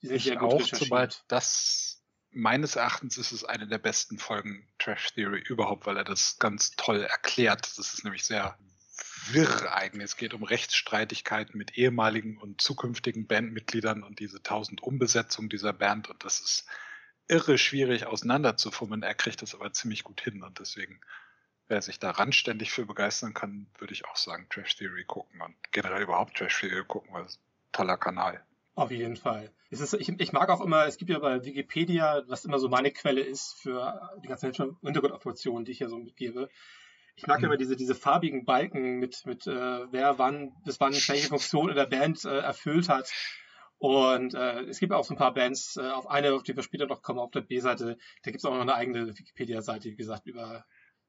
Die 0.02 0.08
sind 0.08 0.16
Ich 0.16 0.24
sehr 0.24 0.36
gut 0.36 0.52
auch, 0.52 0.60
recherchiert. 0.60 0.88
sobald 0.88 1.24
das 1.28 1.85
meines 2.36 2.76
Erachtens 2.76 3.16
ist 3.16 3.32
es 3.32 3.44
eine 3.44 3.66
der 3.66 3.78
besten 3.78 4.18
Folgen 4.18 4.68
Trash 4.78 5.14
Theory 5.14 5.40
überhaupt, 5.40 5.86
weil 5.86 5.96
er 5.96 6.04
das 6.04 6.38
ganz 6.38 6.72
toll 6.72 7.02
erklärt. 7.02 7.66
Das 7.78 7.94
ist 7.94 8.04
nämlich 8.04 8.24
sehr 8.24 8.58
wirr 9.28 9.74
eigentlich. 9.74 10.04
Es 10.04 10.16
geht 10.16 10.34
um 10.34 10.42
Rechtsstreitigkeiten 10.42 11.56
mit 11.56 11.76
ehemaligen 11.78 12.36
und 12.38 12.60
zukünftigen 12.60 13.26
Bandmitgliedern 13.26 14.02
und 14.02 14.20
diese 14.20 14.42
tausend 14.42 14.82
Umbesetzung 14.82 15.48
dieser 15.48 15.72
Band 15.72 16.08
und 16.08 16.24
das 16.24 16.40
ist 16.40 16.66
irre 17.28 17.58
schwierig 17.58 18.06
auseinanderzufummeln. 18.06 19.02
Er 19.02 19.14
kriegt 19.14 19.42
das 19.42 19.54
aber 19.54 19.72
ziemlich 19.72 20.04
gut 20.04 20.20
hin 20.20 20.42
und 20.42 20.60
deswegen, 20.60 21.00
wer 21.68 21.82
sich 21.82 21.98
da 21.98 22.10
randständig 22.10 22.70
für 22.70 22.86
begeistern 22.86 23.34
kann, 23.34 23.66
würde 23.78 23.94
ich 23.94 24.04
auch 24.04 24.16
sagen, 24.16 24.46
Trash 24.50 24.76
Theory 24.76 25.04
gucken 25.04 25.40
und 25.40 25.56
generell 25.72 26.02
überhaupt 26.02 26.36
Trash 26.36 26.60
Theory 26.60 26.84
gucken, 26.86 27.12
weil 27.14 27.24
es 27.24 27.32
ist 27.32 27.40
ein 27.40 27.72
toller 27.72 27.96
Kanal. 27.96 28.44
Auf 28.76 28.90
jeden 28.90 29.16
Fall. 29.16 29.50
Es 29.70 29.80
ist, 29.80 29.94
ich, 29.94 30.08
ich 30.08 30.32
mag 30.32 30.48
auch 30.50 30.60
immer, 30.60 30.86
es 30.86 30.98
gibt 30.98 31.10
ja 31.10 31.18
bei 31.18 31.44
Wikipedia, 31.44 32.22
was 32.28 32.44
immer 32.44 32.58
so 32.58 32.68
meine 32.68 32.92
Quelle 32.92 33.22
ist 33.22 33.54
für 33.60 34.00
die 34.22 34.28
ganzen 34.28 34.52
Hintergrundinformationen, 34.52 35.64
die 35.64 35.72
ich 35.72 35.78
hier 35.78 35.88
so 35.88 35.96
mitgebe. 35.98 36.48
Ich 37.16 37.26
mag 37.26 37.38
Mhm. 37.38 37.46
immer 37.46 37.56
diese, 37.56 37.74
diese 37.74 37.94
farbigen 37.94 38.44
Balken 38.44 38.98
mit, 38.98 39.24
mit 39.24 39.46
äh, 39.46 39.90
wer 39.90 40.18
wann, 40.18 40.52
bis 40.64 40.78
wann 40.78 40.92
welche 40.92 41.28
Funktion 41.28 41.70
in 41.70 41.74
der 41.76 41.86
Band 41.86 42.24
äh, 42.26 42.38
erfüllt 42.38 42.88
hat. 42.90 43.10
Und 43.78 44.34
äh, 44.34 44.60
es 44.64 44.78
gibt 44.78 44.92
auch 44.92 45.04
so 45.04 45.14
ein 45.14 45.18
paar 45.18 45.32
Bands, 45.34 45.76
äh, 45.76 45.88
auf 45.90 46.06
eine, 46.08 46.34
auf 46.34 46.42
die 46.42 46.54
wir 46.54 46.62
später 46.62 46.86
noch 46.86 47.00
kommen, 47.02 47.18
auf 47.18 47.30
der 47.30 47.40
B-Seite, 47.42 47.96
da 48.22 48.30
gibt 48.30 48.38
es 48.38 48.44
auch 48.44 48.52
noch 48.54 48.60
eine 48.60 48.74
eigene 48.74 49.06
Wikipedia-Seite, 49.18 49.88
wie 49.90 49.96
gesagt, 49.96 50.26
über 50.26 50.64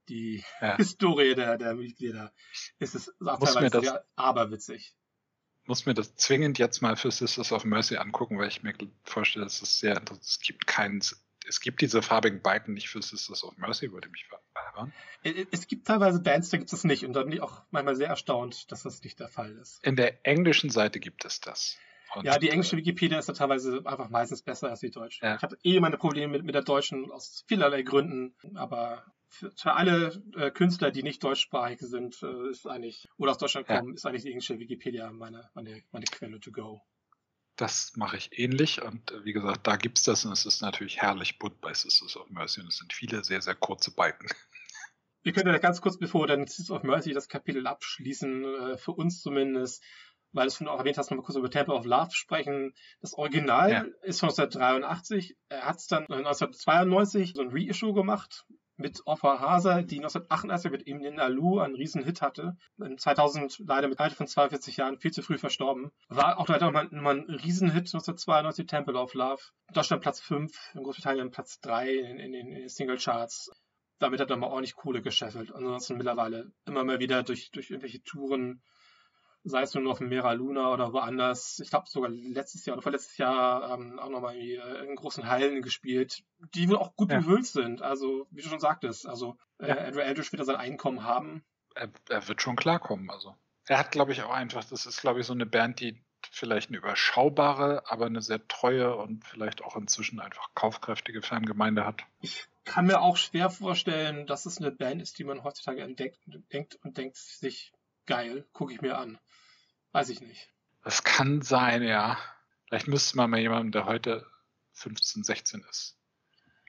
die 0.09 0.43
Ja. 0.61 0.75
Historie 0.77 1.35
der, 1.35 1.57
der 1.57 1.75
Mitglieder, 1.75 2.31
ist 2.79 2.95
es 2.95 3.09
auch 3.25 3.39
Muss 3.39 3.53
teilweise 3.53 3.71
das- 3.71 3.83
sehr 3.85 4.05
aberwitzig. 4.15 4.93
Muss 5.67 5.85
mir 5.85 5.93
das 5.93 6.15
zwingend 6.15 6.57
jetzt 6.57 6.81
mal 6.81 6.95
für 6.95 7.11
Sisters 7.11 7.51
of 7.51 7.65
Mercy 7.65 7.97
angucken, 7.97 8.37
weil 8.37 8.47
ich 8.47 8.63
mir 8.63 8.73
vorstelle, 9.03 9.45
es 9.45 9.61
ist 9.61 9.79
sehr 9.79 9.97
interessant. 9.97 10.23
Es 10.23 10.39
gibt 10.39 10.67
keinen, 10.67 11.01
es 11.47 11.59
gibt 11.61 11.81
diese 11.81 12.01
farbigen 12.01 12.41
Balken 12.41 12.73
nicht 12.73 12.89
für 12.89 13.01
Sisters 13.01 13.43
of 13.43 13.57
Mercy, 13.57 13.91
würde 13.91 14.09
mich. 14.09 14.25
Äh, 15.23 15.45
Es 15.51 15.67
gibt 15.67 15.87
teilweise 15.87 16.21
Bands, 16.21 16.49
da 16.49 16.57
gibt 16.57 16.71
es 16.71 16.83
nicht 16.83 17.05
und 17.05 17.13
da 17.13 17.23
bin 17.23 17.33
ich 17.33 17.41
auch 17.41 17.63
manchmal 17.71 17.95
sehr 17.95 18.09
erstaunt, 18.09 18.71
dass 18.71 18.83
das 18.83 19.03
nicht 19.03 19.19
der 19.19 19.27
Fall 19.27 19.55
ist. 19.57 19.83
In 19.83 19.95
der 19.95 20.25
englischen 20.25 20.69
Seite 20.69 20.99
gibt 20.99 21.25
es 21.25 21.39
das. 21.39 21.77
Und, 22.15 22.25
Ja, 22.25 22.39
die 22.39 22.49
englische 22.49 22.75
äh, 22.75 22.79
Wikipedia 22.79 23.19
ist 23.19 23.27
da 23.27 23.33
teilweise 23.33 23.81
einfach 23.85 24.09
meistens 24.09 24.41
besser 24.41 24.69
als 24.69 24.79
die 24.79 24.91
deutsche. 24.91 25.25
Ja. 25.25 25.35
Ich 25.35 25.41
habe 25.41 25.57
eh 25.63 25.79
meine 25.79 25.97
Probleme 25.97 26.31
mit, 26.31 26.43
mit 26.43 26.55
der 26.55 26.63
deutschen 26.63 27.11
aus 27.11 27.43
vielerlei 27.47 27.81
Gründen, 27.81 28.33
aber 28.55 29.03
für, 29.29 29.51
für 29.55 29.73
alle 29.73 30.21
äh, 30.35 30.51
Künstler, 30.51 30.91
die 30.91 31.03
nicht 31.03 31.23
deutschsprachig 31.23 31.79
sind, 31.81 32.21
äh, 32.23 32.49
ist 32.49 32.65
eigentlich, 32.67 33.07
oder 33.17 33.31
aus 33.31 33.37
Deutschland 33.37 33.67
Ja. 33.69 33.79
kommen, 33.79 33.93
ist 33.93 34.05
eigentlich 34.05 34.23
die 34.23 34.29
englische 34.31 34.59
Wikipedia 34.59 35.11
meine, 35.11 35.49
meine, 35.53 35.83
meine 35.91 36.05
Quelle 36.05 36.39
to 36.39 36.51
go. 36.51 36.81
Das 37.55 37.93
mache 37.95 38.17
ich 38.17 38.37
ähnlich 38.37 38.81
und 38.83 39.11
äh, 39.11 39.25
wie 39.25 39.33
gesagt, 39.33 39.65
da 39.65 39.75
gibt's 39.77 40.03
das 40.03 40.25
und 40.25 40.31
es 40.31 40.45
ist 40.45 40.61
natürlich 40.61 41.01
herrlich 41.01 41.39
bunt 41.39 41.59
bei 41.59 41.73
Sisters 41.73 42.15
of 42.15 42.29
Mercy 42.29 42.61
und 42.61 42.67
es 42.67 42.77
sind 42.77 42.93
viele 42.93 43.23
sehr, 43.23 43.41
sehr 43.41 43.55
kurze 43.55 43.91
Balken. 43.91 44.27
Wir 45.23 45.33
können 45.33 45.51
ja 45.51 45.57
ganz 45.57 45.81
kurz, 45.81 45.97
bevor 45.97 46.27
dann 46.27 46.47
Sisters 46.47 46.71
of 46.71 46.83
Mercy 46.83 47.11
das 47.11 47.27
Kapitel 47.27 47.67
abschließen, 47.67 48.45
äh, 48.45 48.77
für 48.77 48.91
uns 48.91 49.21
zumindest, 49.21 49.83
weil 50.31 50.43
du 50.45 50.47
es 50.49 50.55
schon 50.55 50.67
auch 50.67 50.79
erwähnt 50.79 50.97
hast, 50.97 51.09
noch 51.09 51.17
mal 51.17 51.23
kurz 51.23 51.37
über 51.37 51.49
Temple 51.49 51.73
of 51.73 51.85
Love 51.85 52.11
sprechen. 52.11 52.73
Das 53.01 53.13
Original 53.13 53.71
Ja. 53.71 53.85
ist 54.03 54.19
von 54.19 54.29
1983. 54.29 55.35
Er 55.49 55.65
hat 55.65 55.77
es 55.77 55.87
dann 55.87 56.03
1992 56.03 57.33
so 57.35 57.41
ein 57.41 57.49
Reissue 57.51 57.93
gemacht 57.93 58.45
mit 58.77 59.01
Offa 59.05 59.39
Hasa, 59.39 59.81
die 59.81 59.97
1988 59.97 60.71
mit 60.71 60.87
ihm 60.87 61.01
in 61.01 61.19
Alu 61.19 61.59
einen 61.59 61.75
riesen 61.75 62.03
Hit 62.03 62.21
hatte. 62.21 62.55
In 62.77 62.97
2000 62.97 63.59
leider 63.65 63.87
mit 63.87 63.99
Alter 63.99 64.15
von 64.15 64.27
42 64.27 64.77
Jahren 64.77 64.99
viel 64.99 65.11
zu 65.11 65.21
früh 65.21 65.37
verstorben. 65.37 65.91
War 66.07 66.39
auch 66.39 66.47
leider 66.47 66.67
nochmal 66.67 66.87
nochmal 66.91 67.17
ein 67.17 67.35
Riesenhit 67.35 67.87
1992, 67.87 68.67
Temple 68.67 68.95
of 68.95 69.13
Love. 69.13 69.41
In 69.69 69.73
Deutschland 69.73 70.03
Platz 70.03 70.19
5, 70.21 70.51
in 70.75 70.83
Großbritannien 70.83 71.31
Platz 71.31 71.59
3 71.61 71.91
in, 71.91 72.19
in, 72.19 72.33
in 72.33 72.55
den 72.55 72.69
Single-Charts 72.69 73.51
damit 73.99 74.19
hat 74.19 74.29
er 74.29 74.37
mal 74.37 74.47
ordentlich 74.47 74.75
Kohle 74.75 75.01
gescheffelt. 75.01 75.51
Ansonsten 75.51 75.97
mittlerweile 75.97 76.51
immer 76.65 76.83
mal 76.83 76.99
wieder 76.99 77.23
durch, 77.23 77.49
durch 77.51 77.71
irgendwelche 77.71 78.03
Touren, 78.03 78.61
sei 79.43 79.61
es 79.61 79.73
nur 79.73 79.83
noch 79.83 80.01
in 80.01 80.09
Mera 80.09 80.33
Luna 80.33 80.71
oder 80.73 80.93
woanders. 80.93 81.59
Ich 81.59 81.69
glaube 81.69 81.87
sogar 81.87 82.09
letztes 82.09 82.65
Jahr 82.65 82.75
oder 82.75 82.83
vorletztes 82.83 83.17
Jahr 83.17 83.73
ähm, 83.73 83.99
auch 83.99 84.09
nochmal 84.09 84.35
äh, 84.35 84.85
in 84.85 84.95
großen 84.95 85.27
Hallen 85.27 85.61
gespielt, 85.61 86.23
die 86.55 86.69
wohl 86.69 86.77
auch 86.77 86.95
gut 86.95 87.11
Ja. 87.11 87.17
befüllt 87.19 87.45
sind. 87.45 87.81
Also, 87.81 88.27
wie 88.31 88.41
du 88.41 88.49
schon 88.49 88.59
sagtest, 88.59 89.07
also 89.07 89.37
äh, 89.59 89.69
Ja. 89.69 89.77
Andrew 89.77 90.01
Eldridge 90.01 90.31
wird 90.31 90.41
da 90.41 90.45
sein 90.45 90.55
Einkommen 90.57 91.03
haben. 91.03 91.43
Er, 91.75 91.89
er 92.09 92.27
wird 92.27 92.41
schon 92.41 92.55
klarkommen. 92.55 93.09
Also 93.09 93.35
er 93.67 93.79
hat, 93.79 93.91
glaube 93.91 94.11
ich, 94.11 94.21
auch 94.23 94.31
einfach, 94.31 94.63
das 94.63 94.85
ist, 94.85 95.01
glaube 95.01 95.19
ich, 95.19 95.25
so 95.27 95.33
eine 95.33 95.45
Band, 95.45 95.79
die 95.79 96.01
vielleicht 96.31 96.69
eine 96.69 96.77
überschaubare, 96.77 97.83
aber 97.89 98.05
eine 98.05 98.21
sehr 98.21 98.45
treue 98.47 98.95
und 98.95 99.25
vielleicht 99.25 99.63
auch 99.63 99.75
inzwischen 99.75 100.19
einfach 100.19 100.49
kaufkräftige 100.55 101.21
Fangemeinde 101.21 101.85
hat. 101.85 102.01
Kann 102.65 102.85
mir 102.87 103.01
auch 103.01 103.17
schwer 103.17 103.49
vorstellen, 103.49 104.25
dass 104.27 104.45
es 104.45 104.57
eine 104.57 104.71
Band 104.71 105.01
ist, 105.01 105.19
die 105.19 105.23
man 105.23 105.43
heutzutage 105.43 105.81
entdeckt, 105.83 106.19
denkt 106.51 106.77
und 106.83 106.97
denkt 106.97 107.15
sich, 107.15 107.71
geil, 108.07 108.45
gucke 108.53 108.73
ich 108.73 108.81
mir 108.81 108.97
an. 108.97 109.19
Weiß 109.91 110.09
ich 110.09 110.21
nicht. 110.21 110.49
Das 110.83 111.03
kann 111.03 111.41
sein, 111.41 111.83
ja. 111.83 112.17
Vielleicht 112.67 112.87
müsste 112.87 113.17
man 113.17 113.29
mal 113.29 113.39
jemanden, 113.39 113.71
der 113.71 113.85
heute 113.85 114.25
15, 114.73 115.23
16 115.23 115.65
ist. 115.69 115.97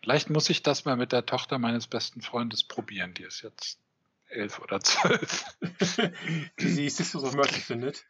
Vielleicht 0.01 0.30
muss 0.30 0.51
ich 0.51 0.62
das 0.62 0.84
mal 0.84 0.97
mit 0.97 1.12
der 1.12 1.26
Tochter 1.26 1.59
meines 1.59 1.86
besten 1.86 2.20
Freundes 2.20 2.64
probieren. 2.64 3.14
Die 3.14 3.24
ist 3.24 3.43
jetzt 3.43 3.80
elf 4.28 4.59
oder 4.61 4.80
zwölf. 4.80 5.57
die 6.61 6.68
sie 6.68 6.89
Sisters 6.89 7.24
of 7.24 7.34
Mercy 7.34 7.61
findet. 7.61 8.05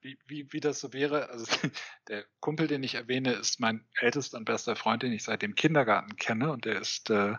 Wie, 0.00 0.18
wie, 0.26 0.52
wie 0.52 0.60
das 0.60 0.80
so 0.80 0.92
wäre. 0.92 1.28
Also 1.28 1.46
der 2.08 2.24
Kumpel, 2.40 2.66
den 2.66 2.82
ich 2.82 2.94
erwähne, 2.94 3.32
ist 3.34 3.60
mein 3.60 3.84
ältester 4.00 4.38
und 4.38 4.44
bester 4.44 4.76
Freund, 4.76 5.02
den 5.02 5.12
ich 5.12 5.24
seit 5.24 5.42
dem 5.42 5.54
Kindergarten 5.54 6.16
kenne 6.16 6.50
und 6.50 6.64
der 6.64 6.80
ist 6.80 7.10
äh, 7.10 7.36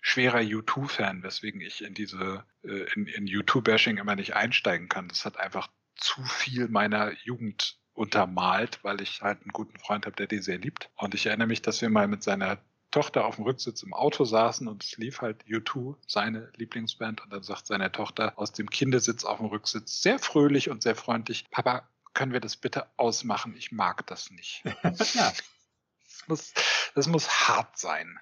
schwerer 0.00 0.38
U2-Fan, 0.38 1.22
weswegen 1.22 1.60
ich 1.60 1.84
in 1.84 1.94
diese 1.94 2.44
äh, 2.62 2.86
in, 2.94 3.06
in 3.06 3.26
U2-Bashing 3.26 3.98
immer 3.98 4.16
nicht 4.16 4.34
einsteigen 4.34 4.88
kann. 4.88 5.08
Das 5.08 5.24
hat 5.24 5.38
einfach 5.38 5.68
zu 5.96 6.22
viel 6.22 6.68
meiner 6.68 7.12
Jugend 7.24 7.78
untermalt, 7.92 8.78
weil 8.82 9.00
ich 9.00 9.20
halt 9.22 9.42
einen 9.42 9.52
guten 9.52 9.78
Freund 9.78 10.06
habe, 10.06 10.16
der 10.16 10.26
die 10.26 10.38
sehr 10.38 10.58
liebt. 10.58 10.90
Und 10.96 11.14
ich 11.14 11.26
erinnere 11.26 11.48
mich, 11.48 11.62
dass 11.62 11.82
wir 11.82 11.90
mal 11.90 12.08
mit 12.08 12.22
seiner 12.22 12.58
Tochter 12.90 13.24
auf 13.24 13.36
dem 13.36 13.44
Rücksitz 13.44 13.82
im 13.82 13.92
Auto 13.92 14.24
saßen 14.24 14.66
und 14.66 14.82
es 14.82 14.96
lief 14.96 15.20
halt 15.20 15.44
U2, 15.44 15.96
seine 16.06 16.50
Lieblingsband. 16.56 17.20
Und 17.20 17.32
dann 17.32 17.42
sagt 17.42 17.66
seine 17.66 17.92
Tochter 17.92 18.32
aus 18.36 18.52
dem 18.52 18.70
Kindersitz 18.70 19.24
auf 19.24 19.38
dem 19.38 19.46
Rücksitz 19.46 20.02
sehr 20.02 20.18
fröhlich 20.18 20.70
und 20.70 20.82
sehr 20.82 20.96
freundlich, 20.96 21.48
Papa, 21.50 21.88
können 22.14 22.32
wir 22.32 22.40
das 22.40 22.56
bitte 22.56 22.86
ausmachen? 22.96 23.54
Ich 23.56 23.70
mag 23.70 24.06
das 24.06 24.30
nicht. 24.30 24.62
ja, 25.14 25.32
Das 26.04 26.24
muss, 26.26 26.54
das 26.94 27.06
muss 27.06 27.48
hart 27.48 27.78
sein. 27.78 28.18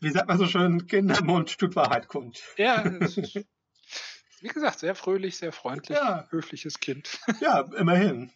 Wie 0.00 0.10
sagt 0.10 0.28
man 0.28 0.38
so 0.38 0.46
schön, 0.46 0.86
Kindermund 0.86 1.58
tut 1.58 1.76
Wahrheit 1.76 2.08
kund. 2.08 2.40
Ja, 2.56 2.84
wie 4.40 4.48
gesagt, 4.48 4.78
sehr 4.78 4.94
fröhlich, 4.94 5.36
sehr 5.36 5.52
freundlich, 5.52 5.96
Ja. 5.98 6.26
höfliches 6.30 6.80
Kind. 6.80 7.18
Ja, 7.40 7.60
immerhin. 7.76 8.32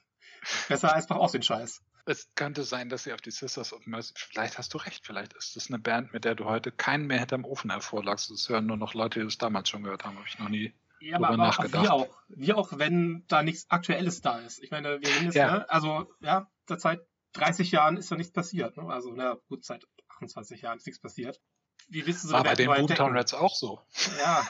Besser 0.69 0.93
einfach 0.95 1.17
aus 1.17 1.33
den 1.33 1.43
Scheiß. 1.43 1.83
Es 2.07 2.29
könnte 2.35 2.65
sein, 2.65 2.91
dass 2.91 3.05
sie 3.05 3.15
auf 3.15 3.23
die 3.23 3.31
Sisters 3.31 3.73
of 3.73 3.87
Mercy, 3.87 4.13
vielleicht 4.15 4.59
hast 4.59 4.75
du 4.75 4.79
recht, 4.79 5.07
vielleicht 5.07 5.33
ist 5.33 5.57
das 5.57 5.69
eine 5.69 5.79
Band, 5.79 6.13
mit 6.13 6.27
der 6.27 6.35
du 6.35 6.45
heute 6.45 6.71
keinen 6.71 7.07
mehr 7.07 7.19
hinterm 7.19 7.47
Ofen 7.47 7.71
hervorlagst. 7.71 8.31
Das 8.31 8.47
hören 8.51 8.67
nur 8.67 8.77
noch 8.77 8.93
Leute, 8.93 9.21
die 9.21 9.25
das 9.25 9.39
damals 9.39 9.71
schon 9.71 9.85
gehört 9.85 10.05
haben, 10.05 10.19
habe 10.19 10.29
ich 10.29 10.39
noch 10.39 10.51
nie. 10.51 10.75
Ja, 11.01 11.17
aber, 11.17 11.37
nachgedacht. 11.39 11.83
wir 11.83 11.93
auch. 11.95 12.19
Wir 12.29 12.59
auch, 12.59 12.79
wenn 12.79 13.25
da 13.29 13.43
nichts 13.43 13.71
Aktuelles 13.71 14.21
da 14.21 14.39
ist. 14.41 14.63
Ich 14.63 14.71
meine, 14.71 15.01
wir 15.01 15.09
reden 15.09 15.25
jetzt, 15.25 15.35
Ja. 15.35 15.51
ne? 15.59 15.71
also, 15.71 16.13
ja, 16.21 16.51
seit 16.69 16.81
seit 16.83 17.01
30 17.35 17.73
Jahren 17.73 17.97
ist 17.97 18.11
da 18.11 18.17
nichts 18.17 18.33
passiert. 18.35 18.77
Ne? 18.77 18.85
Also, 18.85 19.13
na 19.15 19.39
gut, 19.49 19.65
seit 19.65 19.87
28 20.11 20.61
Jahren 20.61 20.77
ist 20.77 20.87
nichts 20.87 21.01
passiert. 21.01 21.41
Wie 21.89 22.07
willst 22.07 22.25
du 22.25 22.29
so 22.29 22.35
War 22.35 22.41
eine 22.41 22.51
bei 22.51 22.55
den 22.55 22.87
Boomtown? 22.87 23.17
Rats 23.17 23.35
auch 23.35 23.55
so. 23.55 23.81
Ja. 24.19 24.47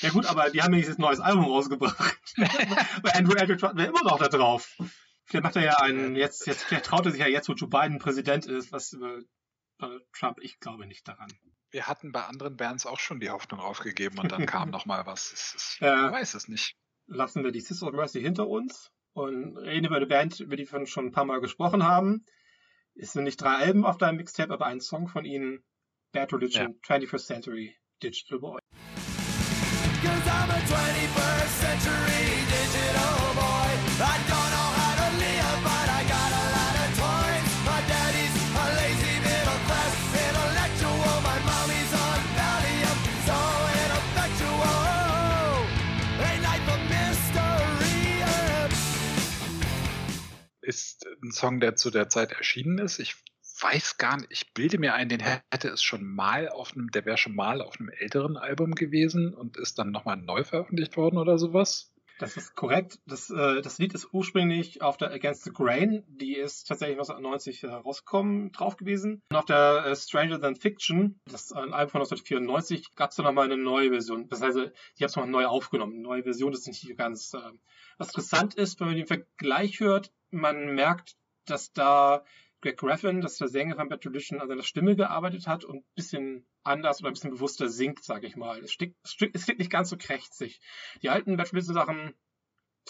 Ja 0.00 0.10
gut, 0.10 0.26
aber 0.26 0.50
die 0.50 0.62
haben 0.62 0.74
ja 0.74 0.80
dieses 0.80 0.98
neues 0.98 1.20
Album 1.20 1.44
rausgebracht. 1.44 2.20
Bei 3.02 3.14
Andrew 3.14 3.34
Eldridge 3.34 3.62
warten 3.62 3.78
wir 3.78 3.86
immer 3.86 4.02
noch 4.02 4.18
da 4.18 4.28
drauf. 4.28 4.76
Vielleicht 5.24 5.44
macht 5.44 5.56
er 5.56 5.62
ja 5.62 5.78
einen, 5.78 6.16
jetzt, 6.16 6.46
jetzt, 6.46 6.64
vielleicht 6.64 6.86
traut 6.86 7.06
er 7.06 7.12
sich 7.12 7.20
ja 7.20 7.26
jetzt, 7.26 7.48
wo 7.48 7.54
Joe 7.54 7.68
Biden 7.68 7.98
Präsident 7.98 8.46
ist, 8.46 8.72
was 8.72 8.92
über 8.92 9.20
Donald 9.78 10.04
Trump, 10.12 10.38
ich 10.40 10.60
glaube 10.60 10.86
nicht 10.86 11.06
daran. 11.08 11.32
Wir 11.70 11.86
hatten 11.86 12.12
bei 12.12 12.24
anderen 12.24 12.56
Bands 12.56 12.86
auch 12.86 12.98
schon 13.00 13.20
die 13.20 13.30
Hoffnung 13.30 13.60
aufgegeben 13.60 14.18
und 14.18 14.30
dann 14.30 14.46
kam 14.46 14.70
noch 14.70 14.84
mal 14.84 15.06
was. 15.06 15.32
Es 15.32 15.54
ist, 15.54 15.78
Ja. 15.80 16.08
Ich 16.08 16.12
weiß 16.12 16.34
es 16.34 16.48
nicht. 16.48 16.76
Lassen 17.06 17.44
wir 17.44 17.52
die 17.52 17.60
Sisters 17.60 17.88
of 17.88 17.94
Mercy 17.94 18.20
hinter 18.20 18.46
uns 18.48 18.90
und 19.12 19.56
reden 19.56 19.86
über 19.86 19.96
eine 19.96 20.06
Band, 20.06 20.40
über 20.40 20.56
die 20.56 20.70
wir 20.70 20.86
schon 20.86 21.06
ein 21.06 21.12
paar 21.12 21.24
Mal 21.24 21.40
gesprochen 21.40 21.84
haben. 21.84 22.24
Es 22.94 23.12
sind 23.12 23.24
nicht 23.24 23.40
drei 23.40 23.56
Alben 23.56 23.84
auf 23.84 23.96
deinem 23.96 24.16
Mixtape, 24.16 24.52
aber 24.52 24.66
ein 24.66 24.80
Song 24.80 25.08
von 25.08 25.24
ihnen, 25.24 25.64
Bad 26.12 26.30
Religion, 26.30 26.74
21st 26.86 27.20
Century 27.20 27.74
Digital 27.98 28.38
Boy. 28.38 28.58
Cause 30.04 30.26
I'm 30.28 30.50
a 30.50 30.60
21st 30.68 31.52
century 31.64 32.28
digital 32.52 33.16
boy. 33.32 33.70
I 33.96 34.20
don't 34.28 34.50
know 34.52 34.68
how 34.76 34.92
to 35.00 35.08
live, 35.16 35.56
but 35.64 35.88
I 35.88 36.04
got 36.04 36.30
a 36.36 36.44
lot 36.52 36.74
of 36.84 36.88
toys. 37.00 37.48
My 37.64 37.80
daddy's 37.88 38.34
a 38.44 38.66
lazy 38.76 39.16
middle 39.24 39.60
class 39.64 39.94
intellectual. 40.12 41.16
My 41.24 41.38
mommy's 41.48 41.92
on 41.96 42.20
Valium, 42.36 42.98
so 43.24 43.38
ineffectual. 43.80 45.64
A 46.28 46.32
life 46.44 46.68
of 46.76 46.80
mystery. 46.92 48.20
Ist 50.60 51.06
ein 51.22 51.32
Song, 51.32 51.60
der 51.60 51.76
zu 51.76 51.90
der 51.90 52.10
Zeit 52.10 52.32
erschienen 52.32 52.76
ist. 52.78 52.98
Ich 52.98 53.14
weiß 53.62 53.98
gar 53.98 54.16
nicht, 54.16 54.30
ich 54.30 54.52
bilde 54.54 54.78
mir 54.78 54.94
ein, 54.94 55.08
den 55.08 55.20
hätte 55.20 55.68
es 55.68 55.82
schon 55.82 56.04
mal 56.04 56.48
auf 56.48 56.72
einem, 56.74 56.90
der 56.90 57.04
wäre 57.04 57.18
schon 57.18 57.34
mal 57.34 57.60
auf 57.60 57.78
einem 57.78 57.90
älteren 57.90 58.36
Album 58.36 58.74
gewesen 58.74 59.34
und 59.34 59.56
ist 59.56 59.78
dann 59.78 59.90
nochmal 59.90 60.16
neu 60.16 60.44
veröffentlicht 60.44 60.96
worden 60.96 61.18
oder 61.18 61.38
sowas. 61.38 61.92
Das 62.18 62.36
ist 62.36 62.54
korrekt. 62.54 63.00
Das, 63.06 63.30
äh, 63.30 63.62
das 63.62 63.78
Lied 63.78 63.94
ist 63.94 64.12
ursprünglich 64.12 64.80
auf 64.80 64.96
der 64.96 65.10
Against 65.10 65.44
the 65.44 65.52
Grain, 65.52 66.04
die 66.06 66.36
ist 66.36 66.68
tatsächlich 66.68 66.96
1990 66.98 67.64
äh, 67.64 67.66
rausgekommen, 67.68 68.52
drauf 68.52 68.76
gewesen. 68.76 69.22
Und 69.30 69.36
auf 69.36 69.44
der 69.44 69.86
äh, 69.86 69.96
Stranger 69.96 70.40
Than 70.40 70.54
Fiction, 70.54 71.20
das 71.24 71.50
ein 71.50 71.72
Album 71.72 71.90
von 71.90 72.00
1994, 72.02 72.94
gab 72.94 73.10
es 73.10 73.16
dann 73.16 73.26
nochmal 73.26 73.46
eine 73.50 73.60
neue 73.60 73.90
Version. 73.90 74.28
Das 74.28 74.40
heißt, 74.40 74.56
die 74.56 74.60
haben 75.02 75.08
es 75.08 75.16
nochmal 75.16 75.32
neu 75.32 75.46
aufgenommen. 75.46 75.94
Eine 75.94 76.02
neue 76.02 76.22
Version 76.22 76.52
ist 76.52 76.66
nicht 76.66 76.96
ganz. 76.96 77.34
Äh, 77.34 77.40
was 77.98 78.08
interessant 78.08 78.54
ist, 78.54 78.78
wenn 78.78 78.88
man 78.88 78.96
den 78.96 79.06
Vergleich 79.06 79.80
hört, 79.80 80.12
man 80.30 80.74
merkt, 80.74 81.16
dass 81.46 81.72
da 81.72 82.24
Greg 82.62 82.78
Graffin, 82.78 83.20
das 83.20 83.32
ist 83.32 83.40
der 83.40 83.48
Sänger 83.48 83.74
von 83.76 83.88
Bad 83.88 84.02
Tradition, 84.02 84.40
an 84.40 84.48
seiner 84.48 84.62
Stimme 84.62 84.94
gearbeitet 84.94 85.46
hat 85.48 85.64
und 85.64 85.78
ein 85.78 85.94
bisschen 85.96 86.46
anders 86.62 87.00
oder 87.00 87.10
ein 87.10 87.14
bisschen 87.14 87.32
bewusster 87.32 87.68
singt, 87.68 88.02
sage 88.04 88.26
ich 88.26 88.36
mal. 88.36 88.62
Es 88.62 88.76
klingt, 88.78 88.96
es 89.02 89.16
klingt 89.16 89.58
nicht 89.58 89.70
ganz 89.70 89.90
so 89.90 89.96
krächzig. 89.96 90.60
Die 91.02 91.10
alten 91.10 91.36
Bad 91.36 91.48
Tradition 91.48 91.74
Sachen, 91.74 92.14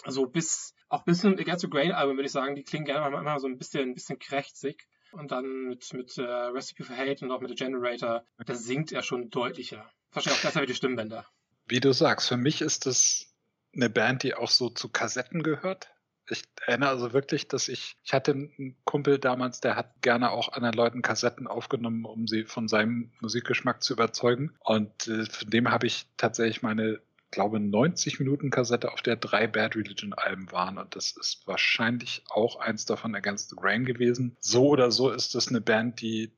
also 0.03 0.27
bis, 0.27 0.75
auch 0.89 1.03
bis 1.03 1.21
zum 1.21 1.33
Against 1.33 1.61
the 1.61 1.69
Grain 1.69 1.91
Album, 1.91 2.17
würde 2.17 2.27
ich 2.27 2.31
sagen, 2.31 2.55
die 2.55 2.63
klingen 2.63 2.85
gerne 2.85 3.09
mal, 3.09 3.23
mal 3.23 3.39
so 3.39 3.47
ein 3.47 3.57
bisschen, 3.57 3.89
ein 3.89 3.93
bisschen 3.95 4.19
krächzig. 4.19 4.87
Und 5.11 5.31
dann 5.31 5.67
mit, 5.67 5.91
mit 5.93 6.17
äh, 6.17 6.23
Recipe 6.23 6.83
for 6.83 6.95
Hate 6.95 7.25
und 7.25 7.31
auch 7.31 7.41
mit 7.41 7.49
The 7.49 7.55
Generator, 7.55 8.25
da 8.45 8.55
singt 8.55 8.91
er 8.91 9.03
schon 9.03 9.29
deutlicher. 9.29 9.89
Wahrscheinlich 10.11 10.39
auch 10.39 10.45
besser 10.45 10.61
wie 10.61 10.67
die 10.67 10.75
Stimmbänder. 10.75 11.27
Wie 11.65 11.79
du 11.79 11.93
sagst, 11.93 12.29
für 12.29 12.37
mich 12.37 12.61
ist 12.61 12.85
das 12.85 13.33
eine 13.75 13.89
Band, 13.89 14.23
die 14.23 14.35
auch 14.35 14.49
so 14.49 14.69
zu 14.69 14.89
Kassetten 14.89 15.41
gehört. 15.43 15.92
Ich 16.29 16.43
erinnere 16.65 16.89
also 16.89 17.13
wirklich, 17.13 17.47
dass 17.47 17.67
ich, 17.67 17.97
ich 18.03 18.13
hatte 18.13 18.31
einen 18.31 18.75
Kumpel 18.85 19.19
damals, 19.19 19.59
der 19.59 19.75
hat 19.75 20.01
gerne 20.01 20.31
auch 20.31 20.53
anderen 20.53 20.75
Leuten 20.75 21.01
Kassetten 21.01 21.47
aufgenommen, 21.47 22.05
um 22.05 22.27
sie 22.27 22.45
von 22.45 22.67
seinem 22.67 23.11
Musikgeschmack 23.19 23.83
zu 23.83 23.93
überzeugen. 23.93 24.55
Und 24.59 25.07
äh, 25.07 25.25
von 25.25 25.49
dem 25.49 25.69
habe 25.69 25.87
ich 25.87 26.07
tatsächlich 26.17 26.61
meine, 26.61 27.01
glaube 27.31 27.59
90 27.59 28.19
Minuten 28.19 28.51
Kassette, 28.51 28.91
auf 28.91 29.01
der 29.01 29.15
drei 29.15 29.47
Bad 29.47 29.75
Religion 29.75 30.13
Alben 30.13 30.51
waren. 30.51 30.77
Und 30.77 30.95
das 30.95 31.11
ist 31.17 31.45
wahrscheinlich 31.47 32.23
auch 32.29 32.57
eins 32.57 32.85
davon 32.85 33.15
Against 33.15 33.49
the 33.49 33.55
Grain 33.55 33.85
gewesen. 33.85 34.37
So 34.39 34.67
oder 34.67 34.91
so 34.91 35.09
ist 35.09 35.35
das 35.35 35.49
eine 35.49 35.59
Band, 35.59 35.99
die, 35.99 36.31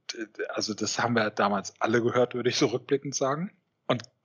also 0.49 0.73
das 0.73 0.97
haben 0.97 1.15
wir 1.15 1.29
damals 1.29 1.79
alle 1.79 2.01
gehört, 2.01 2.33
würde 2.33 2.49
ich 2.49 2.57
so 2.57 2.67
rückblickend 2.67 3.13
sagen 3.13 3.51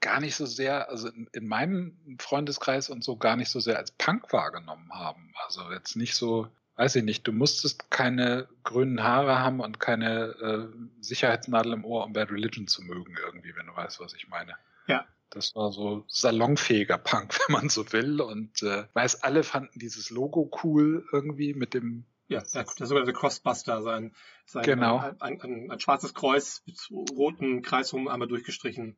gar 0.00 0.20
nicht 0.20 0.34
so 0.34 0.46
sehr, 0.46 0.88
also 0.88 1.08
in, 1.08 1.28
in, 1.32 1.46
meinem 1.46 1.96
Freundeskreis 2.18 2.90
und 2.90 3.04
so 3.04 3.16
gar 3.16 3.36
nicht 3.36 3.50
so 3.50 3.60
sehr 3.60 3.78
als 3.78 3.92
Punk 3.92 4.32
wahrgenommen 4.32 4.90
haben. 4.92 5.32
Also 5.46 5.70
jetzt 5.72 5.96
nicht 5.96 6.14
so, 6.14 6.48
weiß 6.76 6.96
ich 6.96 7.04
nicht, 7.04 7.26
du 7.26 7.32
musstest 7.32 7.90
keine 7.90 8.48
grünen 8.64 9.02
Haare 9.02 9.38
haben 9.38 9.60
und 9.60 9.80
keine 9.80 10.34
äh, 10.40 10.68
Sicherheitsnadel 11.00 11.74
im 11.74 11.84
Ohr, 11.84 12.04
um 12.04 12.12
Bad 12.12 12.30
Religion 12.30 12.66
zu 12.66 12.82
mögen, 12.82 13.16
irgendwie, 13.22 13.54
wenn 13.56 13.66
du 13.66 13.76
weißt, 13.76 14.00
was 14.00 14.14
ich 14.14 14.28
meine. 14.28 14.54
Ja. 14.86 15.06
Das 15.28 15.54
war 15.54 15.70
so 15.70 16.04
salonfähiger 16.08 16.98
Punk, 16.98 17.38
wenn 17.46 17.52
man 17.52 17.68
so 17.68 17.92
will. 17.92 18.20
Und 18.20 18.62
äh, 18.62 18.84
weiß, 18.94 19.22
alle 19.22 19.44
fanden 19.44 19.78
dieses 19.78 20.10
Logo 20.10 20.50
cool 20.64 21.06
irgendwie 21.12 21.54
mit 21.54 21.74
dem 21.74 22.04
ja, 22.26 22.40
der, 22.54 22.64
der 22.64 22.86
sogenannte 22.86 23.12
Crossbuster, 23.12 23.82
sein, 23.82 24.14
sein 24.46 24.62
genau. 24.62 24.98
ein, 24.98 25.20
ein, 25.20 25.42
ein, 25.42 25.70
ein 25.72 25.80
schwarzes 25.80 26.14
Kreuz 26.14 26.62
mit 26.64 26.78
roten 27.10 27.60
Kreis 27.62 27.92
rum 27.92 28.06
einmal 28.06 28.28
durchgestrichen. 28.28 28.96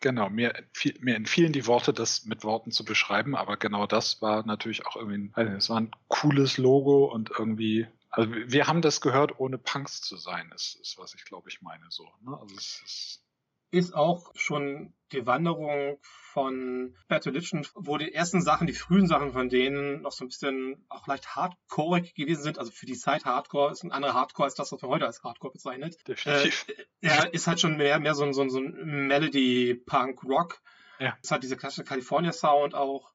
Genau, 0.00 0.28
mir, 0.28 0.54
mir 1.00 1.16
entfielen 1.16 1.52
die 1.52 1.66
Worte, 1.66 1.92
das 1.92 2.24
mit 2.26 2.44
Worten 2.44 2.70
zu 2.70 2.84
beschreiben, 2.84 3.34
aber 3.34 3.56
genau 3.56 3.86
das 3.86 4.20
war 4.20 4.44
natürlich 4.44 4.86
auch 4.86 4.96
irgendwie, 4.96 5.30
es 5.34 5.70
war 5.70 5.80
ein 5.80 5.90
cooles 6.08 6.58
Logo 6.58 7.06
und 7.06 7.30
irgendwie, 7.30 7.86
also 8.10 8.30
wir 8.30 8.66
haben 8.66 8.82
das 8.82 9.00
gehört, 9.00 9.38
ohne 9.40 9.58
Punks 9.58 10.02
zu 10.02 10.16
sein, 10.16 10.52
ist, 10.54 10.78
ist 10.80 10.98
was 10.98 11.14
ich 11.14 11.24
glaube 11.24 11.48
ich 11.48 11.62
meine 11.62 11.86
so. 11.88 12.04
Ne? 12.20 12.38
Also 12.38 12.54
es 12.56 12.82
ist 12.84 13.25
ist 13.70 13.94
auch 13.94 14.32
schon 14.34 14.94
die 15.12 15.26
Wanderung 15.26 15.98
von 16.02 16.96
Religion, 17.08 17.66
wo 17.74 17.96
die 17.96 18.12
ersten 18.12 18.42
Sachen, 18.42 18.66
die 18.66 18.72
frühen 18.72 19.06
Sachen 19.06 19.32
von 19.32 19.48
denen 19.48 20.02
noch 20.02 20.12
so 20.12 20.24
ein 20.24 20.28
bisschen 20.28 20.84
auch 20.88 21.06
leicht 21.06 21.36
hardcore 21.36 22.02
gewesen 22.02 22.42
sind. 22.42 22.58
Also 22.58 22.72
für 22.72 22.86
die 22.86 22.96
Zeit 22.96 23.24
Hardcore 23.24 23.72
ist 23.72 23.84
ein 23.84 23.92
anderer 23.92 24.14
Hardcore 24.14 24.46
als 24.46 24.54
das, 24.54 24.72
was 24.72 24.82
man 24.82 24.90
heute 24.90 25.06
als 25.06 25.22
Hardcore 25.22 25.52
bezeichnet. 25.52 25.96
Definitiv. 26.06 26.66
Äh, 26.68 26.84
er 27.00 27.32
ist 27.32 27.46
halt 27.46 27.60
schon 27.60 27.76
mehr, 27.76 28.00
mehr 28.00 28.14
so 28.14 28.24
ein, 28.24 28.34
so 28.34 28.42
ein, 28.42 28.50
so 28.50 28.58
ein 28.58 29.06
Melody-Punk-Rock. 29.06 30.60
Ja. 30.98 31.16
Es 31.22 31.30
hat 31.30 31.42
dieser 31.42 31.56
klassische 31.56 31.84
California-Sound 31.84 32.74
auch. 32.74 33.12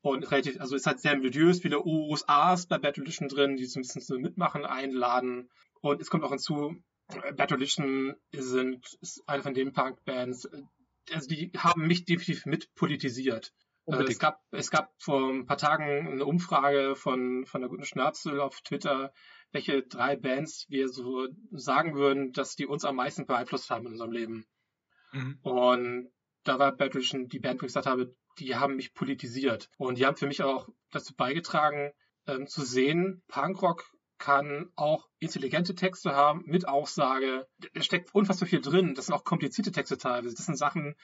Und 0.00 0.30
relativ, 0.30 0.60
also 0.60 0.74
ist 0.74 0.86
halt 0.86 1.00
sehr 1.00 1.16
melodiös, 1.16 1.60
viele 1.60 1.80
USAs 1.80 2.66
bei 2.66 2.76
Religion 2.76 3.28
drin, 3.28 3.56
die 3.56 3.66
so 3.66 3.78
ein 3.78 3.82
bisschen 3.82 4.02
zum 4.02 4.20
Mitmachen 4.20 4.64
einladen. 4.64 5.48
Und 5.80 6.00
es 6.00 6.10
kommt 6.10 6.24
auch 6.24 6.30
hinzu, 6.30 6.76
Bad 7.08 7.52
Religion 7.52 8.14
sind, 8.32 8.98
ist 9.00 9.22
eine 9.28 9.42
von 9.42 9.54
den 9.54 9.72
Punk-Bands, 9.72 10.48
also 11.12 11.28
die 11.28 11.50
haben 11.56 11.86
mich 11.86 12.04
definitiv 12.04 12.46
mitpolitisiert. 12.46 13.52
Unbedingt. 13.84 14.10
Es 14.10 14.18
gab, 14.20 14.40
es 14.52 14.70
gab 14.70 14.92
vor 15.02 15.30
ein 15.30 15.46
paar 15.46 15.58
Tagen 15.58 16.06
eine 16.06 16.24
Umfrage 16.24 16.94
von, 16.94 17.44
von 17.46 17.60
der 17.60 17.68
guten 17.68 17.84
Schnapsel 17.84 18.40
auf 18.40 18.60
Twitter, 18.60 19.12
welche 19.50 19.82
drei 19.82 20.14
Bands 20.16 20.66
wir 20.68 20.88
so 20.88 21.28
sagen 21.50 21.96
würden, 21.96 22.32
dass 22.32 22.54
die 22.54 22.66
uns 22.66 22.84
am 22.84 22.96
meisten 22.96 23.26
beeinflusst 23.26 23.70
haben 23.70 23.86
in 23.86 23.92
unserem 23.92 24.12
Leben. 24.12 24.46
Mhm. 25.12 25.38
Und 25.42 26.12
da 26.44 26.58
war 26.58 26.76
Bad 26.76 26.94
Religion 26.94 27.28
die 27.28 27.40
Band, 27.40 27.60
wo 27.60 27.66
ich 27.66 27.70
gesagt 27.70 27.86
habe, 27.86 28.14
die 28.38 28.54
haben 28.54 28.76
mich 28.76 28.94
politisiert. 28.94 29.68
Und 29.78 29.98
die 29.98 30.06
haben 30.06 30.16
für 30.16 30.26
mich 30.26 30.42
auch 30.42 30.68
dazu 30.90 31.14
beigetragen, 31.14 31.90
ähm, 32.26 32.46
zu 32.46 32.62
sehen, 32.62 33.22
Punkrock 33.26 33.92
kann 34.22 34.70
auch 34.76 35.08
intelligente 35.18 35.74
Texte 35.74 36.14
haben 36.14 36.44
mit 36.46 36.68
Aussage. 36.68 37.48
Da 37.74 37.82
steckt 37.82 38.14
unfassbar 38.14 38.48
viel 38.48 38.60
drin. 38.60 38.94
Das 38.94 39.06
sind 39.06 39.16
auch 39.16 39.24
komplizierte 39.24 39.72
Texte 39.72 39.98
teilweise. 39.98 40.36
Das 40.36 40.46
sind 40.46 40.56
Sachen, 40.56 40.94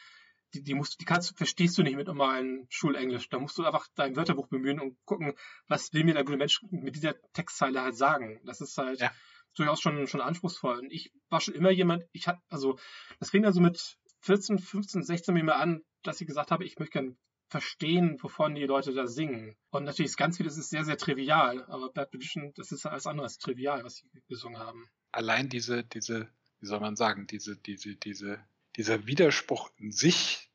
die, 0.55 0.63
die 0.63 0.75
musst, 0.75 1.01
die 1.01 1.05
kannst, 1.05 1.37
verstehst 1.37 1.77
du 1.77 1.83
nicht 1.83 1.97
mit 1.97 2.07
normalen 2.07 2.69
Schulenglisch. 2.71 3.29
Da 3.29 3.41
musst 3.41 3.59
du 3.59 3.65
einfach 3.65 3.89
dein 3.97 4.15
Wörterbuch 4.15 4.47
bemühen 4.47 4.79
und 4.79 4.97
gucken, 5.05 5.35
was 5.67 5.93
will 5.93 6.05
mir 6.05 6.15
der 6.15 6.23
gute 6.23 6.39
Mensch 6.39 6.63
mit 6.71 6.95
dieser 6.95 7.21
Textzeile 7.33 7.83
halt 7.83 7.97
sagen. 7.97 8.41
Das 8.45 8.61
ist 8.61 8.79
halt 8.79 9.01
Ja. 9.01 9.11
durchaus 9.57 9.81
schon, 9.81 10.07
schon 10.07 10.21
anspruchsvoll. 10.21 10.79
Und 10.79 10.93
ich 10.93 11.13
war 11.29 11.41
schon 11.41 11.55
immer 11.55 11.71
jemand, 11.73 12.05
ich 12.13 12.29
hatte, 12.29 12.41
also, 12.51 12.79
das 13.19 13.31
fing 13.31 13.43
dann 13.43 13.53
so 13.53 13.61
mit 13.61 13.99
14, 14.21 14.61
15, 14.61 15.03
16 15.03 15.35
mir 15.35 15.43
mal 15.43 15.55
an, 15.55 15.83
dass 16.05 16.21
ich 16.21 16.29
gesagt 16.29 16.53
habe, 16.53 16.65
ich 16.65 16.79
möchte 16.79 16.93
gerne 16.93 17.17
verstehen, 17.49 18.17
wovon 18.23 18.55
die 18.55 18.65
Leute 18.65 18.93
da 18.93 19.07
singen. 19.07 19.57
Und 19.71 19.85
natürlich 19.85 20.11
ist 20.11 20.17
ganz 20.17 20.37
vieles 20.37 20.59
ist 20.59 20.71
sehr, 20.71 20.85
sehr 20.85 20.99
trivial, 20.99 21.65
aber 21.65 21.91
Bad 21.93 22.13
Religion, 22.13 22.53
das 22.55 22.73
ist 22.73 22.87
alles 22.87 23.07
andere 23.07 23.25
als 23.25 23.39
trivial, 23.39 23.85
was 23.85 23.97
sie 23.97 24.23
gesungen 24.29 24.59
haben. 24.59 24.89
Allein 25.13 25.49
diese, 25.49 25.85
diese, 25.85 26.29
wie 26.61 26.67
soll 26.67 26.81
man 26.81 26.97
sagen, 26.97 27.27
diese, 27.27 27.57
diese, 27.57 27.97
diese, 27.97 28.39
dieser 28.77 29.07
Widerspruch 29.07 29.71
in 29.77 29.91
sich, 29.91 30.51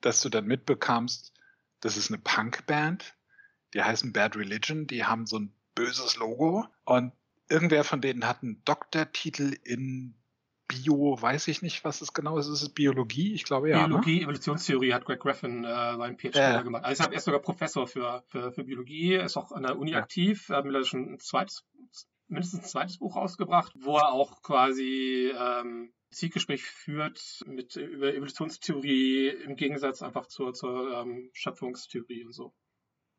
dass 0.00 0.20
du 0.20 0.28
dann 0.28 0.46
mitbekamst, 0.46 1.32
das 1.80 1.96
ist 1.96 2.10
eine 2.10 2.18
Punkband, 2.18 3.16
die 3.74 3.82
heißen 3.82 4.12
Bad 4.12 4.36
Religion, 4.36 4.86
die 4.86 5.04
haben 5.04 5.26
so 5.26 5.38
ein 5.38 5.54
böses 5.74 6.16
Logo 6.16 6.66
und 6.84 7.12
irgendwer 7.48 7.84
von 7.84 8.00
denen 8.00 8.26
hat 8.26 8.42
einen 8.42 8.62
Doktortitel 8.64 9.56
in 9.64 10.14
Bio, 10.68 11.20
weiß 11.20 11.48
ich 11.48 11.62
nicht, 11.62 11.84
was 11.84 12.00
es 12.00 12.12
genau 12.12 12.38
ist. 12.38 12.48
Ist 12.48 12.62
es 12.62 12.68
Biologie? 12.70 13.34
Ich 13.34 13.44
glaube 13.44 13.70
ja. 13.70 13.86
Biologie, 13.86 14.22
Evolutionstheorie 14.22 14.92
hat 14.92 15.04
Greg 15.04 15.20
Graffin 15.20 15.64
äh, 15.64 15.96
seinen 15.96 16.18
PhD 16.18 16.34
Ja. 16.34 16.62
gemacht. 16.62 16.84
Also 16.84 17.04
er 17.04 17.12
ist 17.12 17.24
sogar 17.24 17.40
Professor 17.40 17.86
für, 17.86 18.24
für, 18.28 18.52
für 18.52 18.64
Biologie, 18.64 19.14
er 19.14 19.24
ist 19.24 19.36
auch 19.36 19.52
an 19.52 19.62
der 19.62 19.78
Uni 19.78 19.92
Ja. 19.92 19.98
aktiv, 19.98 20.48
er 20.48 20.56
hat 20.58 20.64
mittlerweile 20.64 20.86
schon 20.86 21.14
ein 21.14 21.18
zweites, 21.20 21.64
mindestens 22.28 22.60
ein 22.60 22.66
zweites 22.66 22.98
Buch 22.98 23.16
rausgebracht, 23.16 23.72
wo 23.78 23.96
er 23.96 24.12
auch 24.12 24.42
quasi 24.42 25.32
ähm, 25.38 25.92
Zielgespräch 26.10 26.62
führt 26.64 27.44
mit 27.46 27.76
über 27.76 28.14
Evolutionstheorie 28.14 29.28
im 29.28 29.56
Gegensatz 29.56 30.02
einfach 30.02 30.26
zur, 30.26 30.54
zur 30.54 30.92
ähm, 30.92 31.30
Schöpfungstheorie 31.32 32.24
und 32.24 32.32
so. 32.32 32.54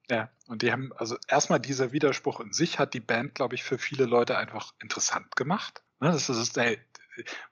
Ja. 0.09 0.15
ja. 0.17 0.31
Und 0.47 0.61
die 0.61 0.71
haben, 0.71 0.91
also 0.93 1.17
erstmal 1.27 1.59
dieser 1.59 1.91
Widerspruch 1.91 2.39
in 2.39 2.53
sich 2.53 2.79
hat 2.79 2.93
die 2.93 2.99
Band, 2.99 3.35
glaube 3.35 3.55
ich, 3.55 3.63
für 3.63 3.77
viele 3.77 4.05
Leute 4.05 4.37
einfach 4.37 4.73
interessant 4.81 5.35
gemacht. 5.35 5.83
Ne, 5.99 6.11
das 6.11 6.29
ist, 6.29 6.57
ey, 6.57 6.79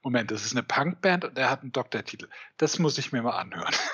Moment, 0.02 0.32
das 0.32 0.46
ist 0.46 0.54
eine 0.54 0.64
Punkband 0.64 1.26
und 1.26 1.38
er 1.38 1.50
hat 1.50 1.62
einen 1.62 1.72
Doktortitel. 1.72 2.30
Das 2.58 2.80
muss 2.80 2.98
ich 2.98 3.12
mir 3.12 3.22
mal 3.22 3.38
anhören. 3.38 3.74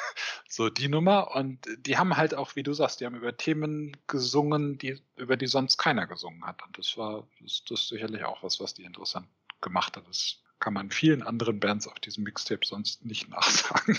So, 0.54 0.70
die 0.70 0.90
Nummer. 0.90 1.34
Und 1.34 1.66
die 1.78 1.98
haben 1.98 2.18
halt 2.18 2.34
auch, 2.34 2.58
wie 2.58 2.64
du 2.64 2.74
sagst, 2.74 3.00
die 3.00 3.06
haben 3.06 3.16
über 3.16 3.38
Themen 3.38 3.96
gesungen, 4.08 4.78
die, 4.78 5.02
über 5.16 5.38
die 5.38 5.48
sonst 5.48 5.78
keiner 5.78 6.08
gesungen 6.08 6.46
hat. 6.46 6.62
Und 6.64 6.78
das 6.78 6.98
war, 6.98 7.26
das, 7.40 7.64
das 7.70 7.84
ist 7.84 7.88
sicherlich 7.88 8.26
auch 8.26 8.44
was, 8.44 8.60
was 8.60 8.74
die 8.74 8.84
interessant 8.84 9.30
gemacht 9.62 9.96
hat. 9.96 10.06
Das 10.10 10.42
kann 10.60 10.74
man 10.74 10.92
vielen 10.92 11.24
anderen 11.24 11.62
Bands 11.62 11.88
auf 11.88 12.02
diesem 12.02 12.26
Mixtape 12.26 12.66
sonst 12.66 13.06
nicht 13.06 13.30
nachsagen. 13.30 13.98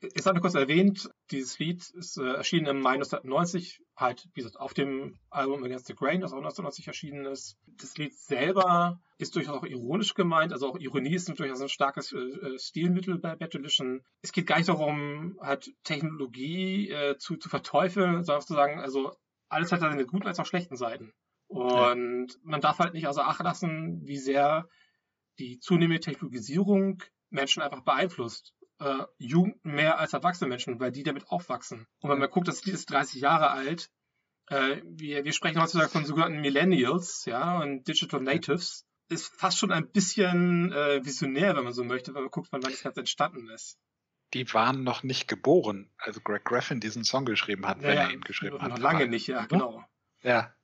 Ich 0.00 0.26
habe 0.26 0.40
kurz 0.40 0.54
erwähnt, 0.54 1.08
dieses 1.30 1.58
Lied 1.58 1.88
ist 1.90 2.18
äh, 2.18 2.34
erschienen 2.34 2.66
im 2.66 2.80
Mai 2.82 2.94
1990, 2.94 3.80
halt, 3.96 4.28
wie 4.34 4.40
gesagt, 4.40 4.58
auf 4.58 4.74
dem 4.74 5.18
Album 5.30 5.62
Against 5.64 5.86
the 5.86 5.94
Grain, 5.94 6.20
das 6.20 6.32
auch 6.32 6.38
1990 6.38 6.88
erschienen 6.88 7.26
ist. 7.26 7.56
Das 7.66 7.96
Lied 7.96 8.14
selber 8.14 9.00
ist 9.18 9.36
durchaus 9.36 9.58
auch 9.58 9.64
ironisch 9.64 10.14
gemeint, 10.14 10.52
also 10.52 10.68
auch 10.68 10.78
Ironie 10.78 11.14
ist 11.14 11.28
durchaus 11.38 11.60
ein 11.60 11.68
starkes 11.68 12.12
äh, 12.12 12.18
äh, 12.18 12.58
Stilmittel 12.58 13.18
bei 13.18 13.36
Bad 13.36 13.54
Religion. 13.54 14.02
Es 14.22 14.32
geht 14.32 14.46
gar 14.46 14.56
nicht 14.56 14.68
darum, 14.68 15.38
halt 15.40 15.72
Technologie 15.84 16.90
äh, 16.90 17.16
zu, 17.18 17.36
zu 17.36 17.48
verteufeln, 17.48 18.24
sondern 18.24 18.42
zu 18.42 18.54
sagen, 18.54 18.80
also 18.80 19.12
alles 19.48 19.70
hat 19.70 19.80
seine 19.80 20.06
guten 20.06 20.26
als 20.26 20.40
auch 20.40 20.46
schlechten 20.46 20.76
Seiten. 20.76 21.12
Und 21.46 22.38
man 22.42 22.60
darf 22.60 22.78
halt 22.78 22.94
nicht 22.94 23.06
außer 23.06 23.26
Acht 23.26 23.42
lassen, 23.42 24.00
wie 24.04 24.16
sehr 24.16 24.68
die 25.38 25.60
zunehmende 25.60 26.00
Technologisierung 26.00 27.02
Menschen 27.30 27.62
einfach 27.62 27.82
beeinflusst 27.82 28.53
äh, 28.80 29.04
Jugend 29.18 29.64
mehr 29.64 29.98
als 29.98 30.12
erwachsene 30.12 30.48
Menschen, 30.48 30.80
weil 30.80 30.92
die 30.92 31.02
damit 31.02 31.28
aufwachsen. 31.28 31.86
Und 32.00 32.10
wenn 32.10 32.18
man 32.18 32.30
guckt, 32.30 32.48
das 32.48 32.64
Lied 32.64 32.74
ist 32.74 32.90
30 32.90 33.20
Jahre 33.20 33.50
alt, 33.50 33.90
äh, 34.48 34.82
wir, 34.84 35.24
wir 35.24 35.32
sprechen 35.32 35.60
heutzutage 35.60 35.90
von 35.90 36.04
sogenannten 36.04 36.40
Millennials, 36.40 37.24
ja, 37.24 37.60
und 37.60 37.86
Digital 37.88 38.20
Natives, 38.20 38.86
ist 39.08 39.28
fast 39.38 39.58
schon 39.58 39.72
ein 39.72 39.90
bisschen 39.90 40.72
äh, 40.72 41.04
visionär, 41.04 41.56
wenn 41.56 41.64
man 41.64 41.72
so 41.72 41.84
möchte, 41.84 42.14
wenn 42.14 42.22
man 42.22 42.30
guckt, 42.30 42.48
wann 42.50 42.60
das 42.60 42.82
Ganze 42.82 43.00
entstanden 43.00 43.48
ist. 43.50 43.78
Die 44.32 44.52
waren 44.52 44.82
noch 44.82 45.02
nicht 45.02 45.28
geboren, 45.28 45.92
als 45.98 46.22
Greg 46.24 46.44
Graffin 46.44 46.80
diesen 46.80 47.04
Song 47.04 47.24
geschrieben 47.24 47.66
hat, 47.66 47.82
wenn 47.82 47.96
Ja, 47.96 48.04
er 48.04 48.10
ihn 48.10 48.22
geschrieben 48.22 48.60
hat. 48.60 48.70
Noch 48.70 48.78
lange 48.78 49.06
nicht, 49.06 49.28
ja, 49.28 49.46
genau. 49.46 49.84
Ja, 50.22 50.54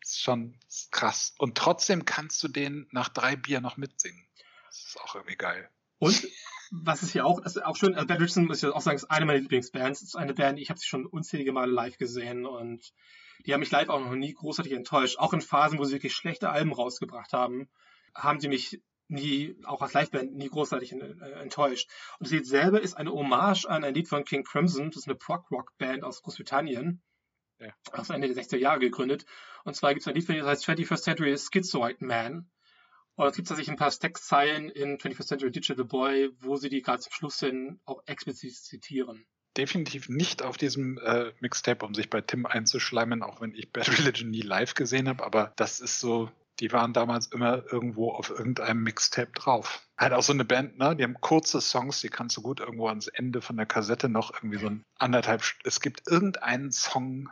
ist 0.00 0.20
schon 0.20 0.58
krass. 0.90 1.34
Und 1.38 1.56
trotzdem 1.56 2.04
kannst 2.04 2.42
du 2.42 2.48
den 2.48 2.88
nach 2.90 3.08
drei 3.08 3.36
Bier 3.36 3.60
noch 3.60 3.76
mitsingen. 3.76 4.28
Das 4.66 4.78
ist 4.78 5.00
auch 5.00 5.14
irgendwie 5.14 5.36
geil. 5.36 5.70
Und 5.98 6.28
was 6.70 7.02
ist 7.02 7.12
hier 7.12 7.26
auch, 7.26 7.38
ist 7.40 7.64
auch 7.64 7.76
schön, 7.76 7.94
also 7.94 8.06
Bad 8.06 8.18
Richardson 8.18 8.46
muss 8.46 8.62
ich 8.62 8.68
auch 8.68 8.80
sagen, 8.80 8.96
ist 8.96 9.10
eine 9.10 9.26
meiner 9.26 9.40
Lieblingsbands. 9.40 10.02
Ist 10.02 10.16
eine 10.16 10.34
Band, 10.34 10.58
ich 10.58 10.70
habe 10.70 10.78
sie 10.78 10.86
schon 10.86 11.06
unzählige 11.06 11.52
Male 11.52 11.72
live 11.72 11.98
gesehen 11.98 12.46
und 12.46 12.92
die 13.46 13.52
haben 13.52 13.60
mich 13.60 13.70
live 13.70 13.88
auch 13.88 14.00
noch 14.00 14.14
nie 14.14 14.34
großartig 14.34 14.72
enttäuscht. 14.72 15.18
Auch 15.18 15.32
in 15.32 15.40
Phasen, 15.40 15.78
wo 15.78 15.84
sie 15.84 15.94
wirklich 15.94 16.14
schlechte 16.14 16.50
Alben 16.50 16.72
rausgebracht 16.72 17.32
haben, 17.32 17.68
haben 18.14 18.40
sie 18.40 18.48
mich 18.48 18.80
nie, 19.08 19.56
auch 19.64 19.80
als 19.80 19.94
Liveband, 19.94 20.34
nie 20.34 20.48
großartig 20.48 20.92
äh, 20.92 21.32
enttäuscht. 21.40 21.88
Und 22.18 22.26
das 22.26 22.32
Lied 22.32 22.46
selber 22.46 22.80
ist 22.80 22.94
eine 22.94 23.12
Hommage 23.12 23.64
an 23.66 23.84
ein 23.84 23.94
Lied 23.94 24.08
von 24.08 24.24
King 24.24 24.44
Crimson, 24.44 24.90
das 24.90 25.02
ist 25.02 25.08
eine 25.08 25.16
Prog-Rock-Band 25.16 26.04
aus 26.04 26.22
Großbritannien, 26.22 27.02
Ja. 27.58 27.72
aus 27.92 28.10
Ende 28.10 28.32
der 28.32 28.36
60er 28.42 28.58
Jahre 28.58 28.80
gegründet. 28.80 29.24
Und 29.64 29.74
zwar 29.74 29.90
gibt 29.90 30.02
es 30.02 30.08
ein 30.08 30.14
Lied 30.14 30.26
von 30.26 30.36
das 30.36 30.46
heißt 30.46 30.68
21st 30.68 31.02
Century 31.02 31.36
Schizoid 31.38 32.02
Man. 32.02 32.50
Und 33.18 33.26
es 33.26 33.34
gibt 33.34 33.48
tatsächlich 33.48 33.72
ein 33.72 33.76
paar 33.76 33.90
Textzeilen 33.90 34.68
in 34.68 34.96
21st 34.96 35.26
Century 35.26 35.50
Digital 35.50 35.84
Boy, 35.84 36.30
wo 36.38 36.54
sie 36.54 36.68
die 36.68 36.82
gerade 36.82 37.00
zum 37.00 37.12
Schluss 37.12 37.40
hin 37.40 37.80
auch 37.84 38.00
explizit 38.06 38.54
zitieren. 38.54 39.26
Definitiv 39.56 40.08
nicht 40.08 40.44
auf 40.44 40.56
diesem 40.56 40.98
äh, 40.98 41.32
Mixtape, 41.40 41.84
um 41.84 41.94
sich 41.94 42.10
bei 42.10 42.20
Tim 42.20 42.46
einzuschleimen, 42.46 43.24
auch 43.24 43.40
wenn 43.40 43.56
ich 43.56 43.72
Bad 43.72 43.88
Religion 43.98 44.30
nie 44.30 44.42
live 44.42 44.74
gesehen 44.74 45.08
habe, 45.08 45.24
aber 45.24 45.52
das 45.56 45.80
ist 45.80 45.98
so, 45.98 46.30
die 46.60 46.70
waren 46.70 46.92
damals 46.92 47.26
immer 47.26 47.64
irgendwo 47.72 48.12
auf 48.12 48.30
irgendeinem 48.30 48.84
Mixtape 48.84 49.32
drauf. 49.32 49.82
Halt 49.98 50.12
auch 50.12 50.22
so 50.22 50.32
eine 50.32 50.44
Band, 50.44 50.78
ne? 50.78 50.94
Die 50.94 51.02
haben 51.02 51.20
kurze 51.20 51.60
Songs, 51.60 52.00
die 52.00 52.10
kannst 52.10 52.36
du 52.36 52.42
gut 52.42 52.60
irgendwo 52.60 52.86
ans 52.86 53.08
Ende 53.08 53.40
von 53.40 53.56
der 53.56 53.66
Kassette 53.66 54.08
noch 54.08 54.32
irgendwie 54.32 54.58
so 54.58 54.68
ein 54.68 54.84
anderthalb. 54.96 55.42
Es 55.64 55.80
gibt 55.80 56.02
irgendeinen 56.08 56.70
Song, 56.70 57.28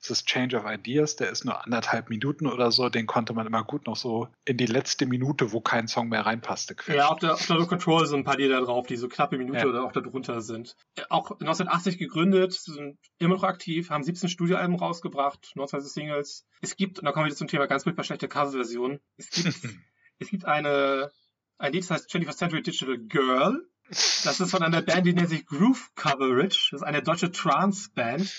das 0.00 0.10
ist 0.10 0.26
Change 0.26 0.56
of 0.56 0.64
Ideas, 0.66 1.16
der 1.16 1.30
ist 1.30 1.44
nur 1.44 1.64
anderthalb 1.64 2.10
Minuten 2.10 2.46
oder 2.46 2.70
so, 2.70 2.88
den 2.88 3.06
konnte 3.06 3.32
man 3.32 3.46
immer 3.46 3.64
gut 3.64 3.86
noch 3.86 3.96
so 3.96 4.28
in 4.44 4.56
die 4.56 4.66
letzte 4.66 5.06
Minute, 5.06 5.52
wo 5.52 5.60
kein 5.60 5.88
Song 5.88 6.08
mehr 6.08 6.24
reinpasste, 6.24 6.74
quetschen. 6.74 6.98
Ja, 7.00 7.08
auf 7.08 7.18
der, 7.18 7.34
auf 7.34 7.46
der 7.46 7.56
Low 7.56 7.66
Control 7.66 8.06
sind 8.06 8.20
ein 8.20 8.24
paar 8.24 8.36
Lieder 8.36 8.60
drauf, 8.60 8.86
die 8.86 8.96
so 8.96 9.08
knappe 9.08 9.36
Minute 9.38 9.58
Ja. 9.58 9.66
oder 9.66 9.84
auch 9.84 9.92
darunter 9.92 10.40
sind. 10.40 10.76
Auch 11.08 11.30
1980 11.32 11.98
gegründet, 11.98 12.52
sind 12.52 12.98
immer 13.18 13.34
noch 13.34 13.42
aktiv, 13.42 13.90
haben 13.90 14.04
17 14.04 14.28
Studioalben 14.28 14.76
rausgebracht, 14.76 15.52
29 15.54 15.92
Singles. 15.92 16.46
Es 16.60 16.76
gibt, 16.76 16.98
und 16.98 17.04
da 17.04 17.12
kommen 17.12 17.24
wir 17.26 17.30
jetzt 17.30 17.38
zum 17.38 17.48
Thema 17.48 17.66
ganz 17.66 17.82
furchtbar 17.84 18.04
schlechte 18.04 18.28
Coverversion, 18.28 19.00
es 19.16 19.30
gibt, 19.30 19.46
es 20.18 20.28
gibt 20.28 20.44
eine, 20.44 21.10
ein 21.58 21.72
Lied, 21.72 21.82
das 21.82 21.90
heißt 21.90 22.14
21st 22.14 22.36
Century 22.36 22.62
Digital 22.62 22.98
Girl. 22.98 23.66
Das 23.88 24.40
ist 24.40 24.50
von 24.50 24.62
einer 24.62 24.82
Band, 24.82 25.06
die 25.06 25.12
nennt 25.12 25.28
sich 25.28 25.46
Groove 25.46 25.92
Coverage. 25.94 26.68
Das 26.72 26.80
ist 26.80 26.82
eine 26.82 27.02
deutsche 27.02 27.30
Trance-Band. 27.30 28.32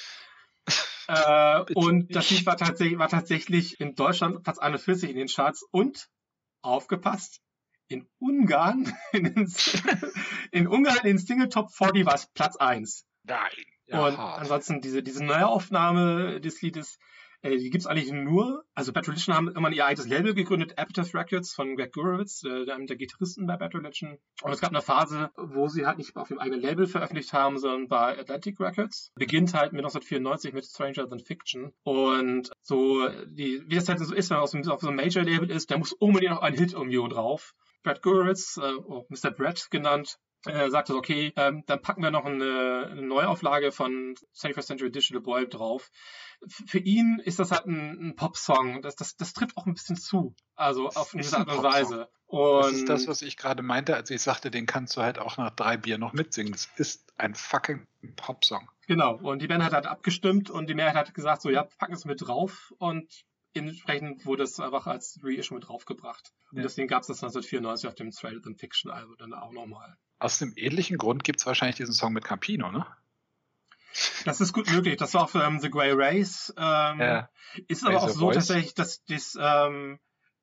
Äh, 1.07 1.65
und 1.73 2.15
das. 2.15 2.29
Lied 2.29 2.45
war 2.45 2.57
tatsächlich, 2.57 2.99
war 2.99 3.09
tatsächlich 3.09 3.79
in 3.79 3.95
Deutschland 3.95 4.43
Platz 4.43 4.57
41 4.57 5.09
in 5.09 5.15
den 5.15 5.27
Charts 5.27 5.65
und 5.71 6.09
aufgepasst, 6.61 7.41
in 7.87 8.07
Ungarn, 8.19 8.93
in, 9.13 9.23
den, 9.23 9.51
in 10.51 10.67
Ungarn 10.67 11.05
in 11.05 11.17
Single 11.17 11.49
Top 11.49 11.71
40 11.71 12.05
war 12.05 12.15
es 12.15 12.27
Platz 12.33 12.57
1. 12.57 13.05
Nein. 13.23 13.39
und 13.87 14.17
hart. 14.17 14.41
ansonsten 14.41 14.81
diese, 14.81 15.03
diese 15.03 15.23
Neuaufnahme 15.23 16.41
des 16.41 16.61
Liedes, 16.61 16.99
äh, 17.41 17.57
die 17.57 17.69
gibt's 17.69 17.85
eigentlich 17.87 18.11
nur, 18.11 18.63
also 18.73 18.91
Bad 18.93 19.07
Religion 19.07 19.35
haben 19.35 19.49
immer 19.49 19.71
ihr 19.71 19.85
eigenes 19.85 20.07
Label 20.07 20.33
gegründet, 20.33 20.73
Epitaph 20.77 21.13
Records 21.13 21.53
von 21.53 21.75
Greg 21.75 21.93
Gurewitz, 21.93 22.43
äh, 22.43 22.65
der, 22.65 22.77
der 22.79 22.95
Gitarristen 22.95 23.45
bei 23.47 23.57
Bad 23.57 23.75
Religion. 23.75 24.17
Und 24.41 24.51
es 24.51 24.59
gab 24.61 24.71
eine 24.71 24.81
Phase, 24.81 25.29
wo 25.35 25.67
sie 25.67 25.85
halt 25.85 25.97
nicht 25.97 26.15
auf 26.15 26.27
dem 26.29 26.39
eigenen 26.39 26.61
Label 26.61 26.87
veröffentlicht 26.87 27.33
haben, 27.33 27.57
sondern 27.59 27.87
bei 27.87 28.17
Atlantic 28.19 28.59
Records. 28.59 29.11
Beginnt 29.15 29.53
halt 29.53 29.73
mit 29.73 29.79
1994 29.81 30.53
mit 30.53 30.65
Stranger 30.65 31.07
Than 31.09 31.19
Fiction. 31.19 31.73
Und 31.83 32.51
so, 32.61 33.07
die, 33.27 33.63
wie 33.67 33.75
das 33.75 33.87
halt 33.89 33.99
so 33.99 34.13
ist, 34.13 34.29
wenn 34.29 34.37
man 34.37 34.43
auf 34.43 34.49
so, 34.49 34.57
einem- 34.57 34.69
auf 34.69 34.81
so 34.81 34.87
einem 34.87 34.97
Major-Label 34.97 35.49
ist, 35.51 35.69
da 35.71 35.77
muss 35.77 35.93
unbedingt 35.93 36.31
noch 36.33 36.41
ein 36.41 36.53
Hit 36.55 36.73
irgendwo 36.73 37.07
drauf. 37.07 37.53
Brad 37.83 38.01
Gurewitz, 38.01 38.57
äh, 38.57 38.73
oh, 38.85 39.05
Mr. 39.09 39.31
Brad 39.31 39.69
genannt, 39.71 40.17
äh, 40.45 40.69
sagte, 40.69 40.93
so, 40.93 40.99
okay, 40.99 41.33
ähm, 41.35 41.63
dann 41.65 41.81
packen 41.81 42.03
wir 42.03 42.11
noch 42.11 42.25
eine, 42.25 42.87
eine 42.91 43.01
Neuauflage 43.01 43.71
von 43.71 44.15
21st 44.35 44.61
Century 44.61 44.91
Digital 44.91 45.21
Boy 45.21 45.47
drauf. 45.47 45.89
F 46.45 46.63
für 46.67 46.79
ihn 46.79 47.19
ist 47.23 47.39
das 47.39 47.51
halt 47.51 47.65
ein, 47.65 48.09
ein 48.09 48.15
Popsong. 48.15 48.81
Das, 48.81 48.95
das, 48.95 49.15
das 49.15 49.33
trifft 49.33 49.57
auch 49.57 49.65
ein 49.65 49.73
bisschen 49.73 49.97
zu. 49.97 50.35
Also 50.55 50.87
auf 50.87 51.13
eine 51.13 51.23
gewisse 51.23 51.37
Art 51.39 51.49
und. 51.49 51.63
Weise. 51.63 52.09
Und 52.27 52.61
Das 52.61 52.71
ist 52.73 52.89
das, 52.89 53.07
was 53.07 53.21
ich 53.21 53.37
gerade 53.37 53.63
meinte, 53.63 53.95
als 53.95 54.09
ich 54.11 54.21
sagte, 54.21 54.51
den 54.51 54.65
kannst 54.65 54.97
du 54.97 55.01
halt 55.01 55.17
auch 55.17 55.37
nach 55.37 55.51
drei 55.51 55.77
Bier 55.77 55.97
noch 55.97 56.13
mitsingen. 56.13 56.51
Das 56.51 56.69
ist 56.75 57.13
ein 57.17 57.33
fucking 57.35 57.87
Popsong. 58.17 58.69
Genau, 58.85 59.15
und 59.15 59.41
die 59.41 59.47
Band 59.47 59.63
hat 59.63 59.73
halt 59.73 59.87
abgestimmt 59.87 60.49
und 60.49 60.69
die 60.69 60.75
Mehrheit 60.75 60.95
hat 60.95 61.13
gesagt, 61.13 61.41
so 61.41 61.49
ja, 61.49 61.63
packen 61.77 61.93
es 61.93 62.05
mit 62.05 62.21
drauf 62.21 62.73
und 62.77 63.25
entsprechend 63.53 64.25
wurde 64.25 64.43
es 64.43 64.59
einfach 64.59 64.87
als 64.87 65.19
Reissue 65.23 65.55
mit 65.57 65.67
draufgebracht. 65.67 66.31
Und 66.51 66.57
Ja. 66.57 66.63
deswegen 66.63 66.87
gab 66.87 67.01
es 67.01 67.07
das 67.07 67.23
1994 67.23 67.87
auf 67.87 67.95
dem 67.95 68.11
Stranger 68.11 68.41
Than 68.41 68.55
Fiction 68.55 68.91
Album 68.91 69.15
dann 69.17 69.33
auch 69.33 69.51
nochmal. 69.51 69.95
Aus 70.19 70.41
einem 70.41 70.53
ähnlichen 70.55 70.97
Grund 70.97 71.23
gibt 71.23 71.39
es 71.39 71.45
wahrscheinlich 71.45 71.75
diesen 71.77 71.93
Song 71.93 72.13
mit 72.13 72.23
Campino, 72.23 72.71
ne? 72.71 72.85
Das 74.25 74.41
ist 74.41 74.53
gut 74.53 74.69
möglich. 74.71 74.97
Das 74.97 75.13
war 75.13 75.23
auch 75.23 75.35
ähm, 75.35 75.59
The 75.59 75.69
Grey 75.69 75.91
Race. 75.91 76.53
Ähm, 76.57 76.99
Ist 77.67 77.83
aber 77.83 77.95
Raise 77.95 78.05
auch 78.05 78.09
so 78.09 78.19
Voice. 78.19 78.35
tatsächlich, 78.35 78.73
dass 78.73 79.03
das 79.05 79.37
ähm, 79.39 79.99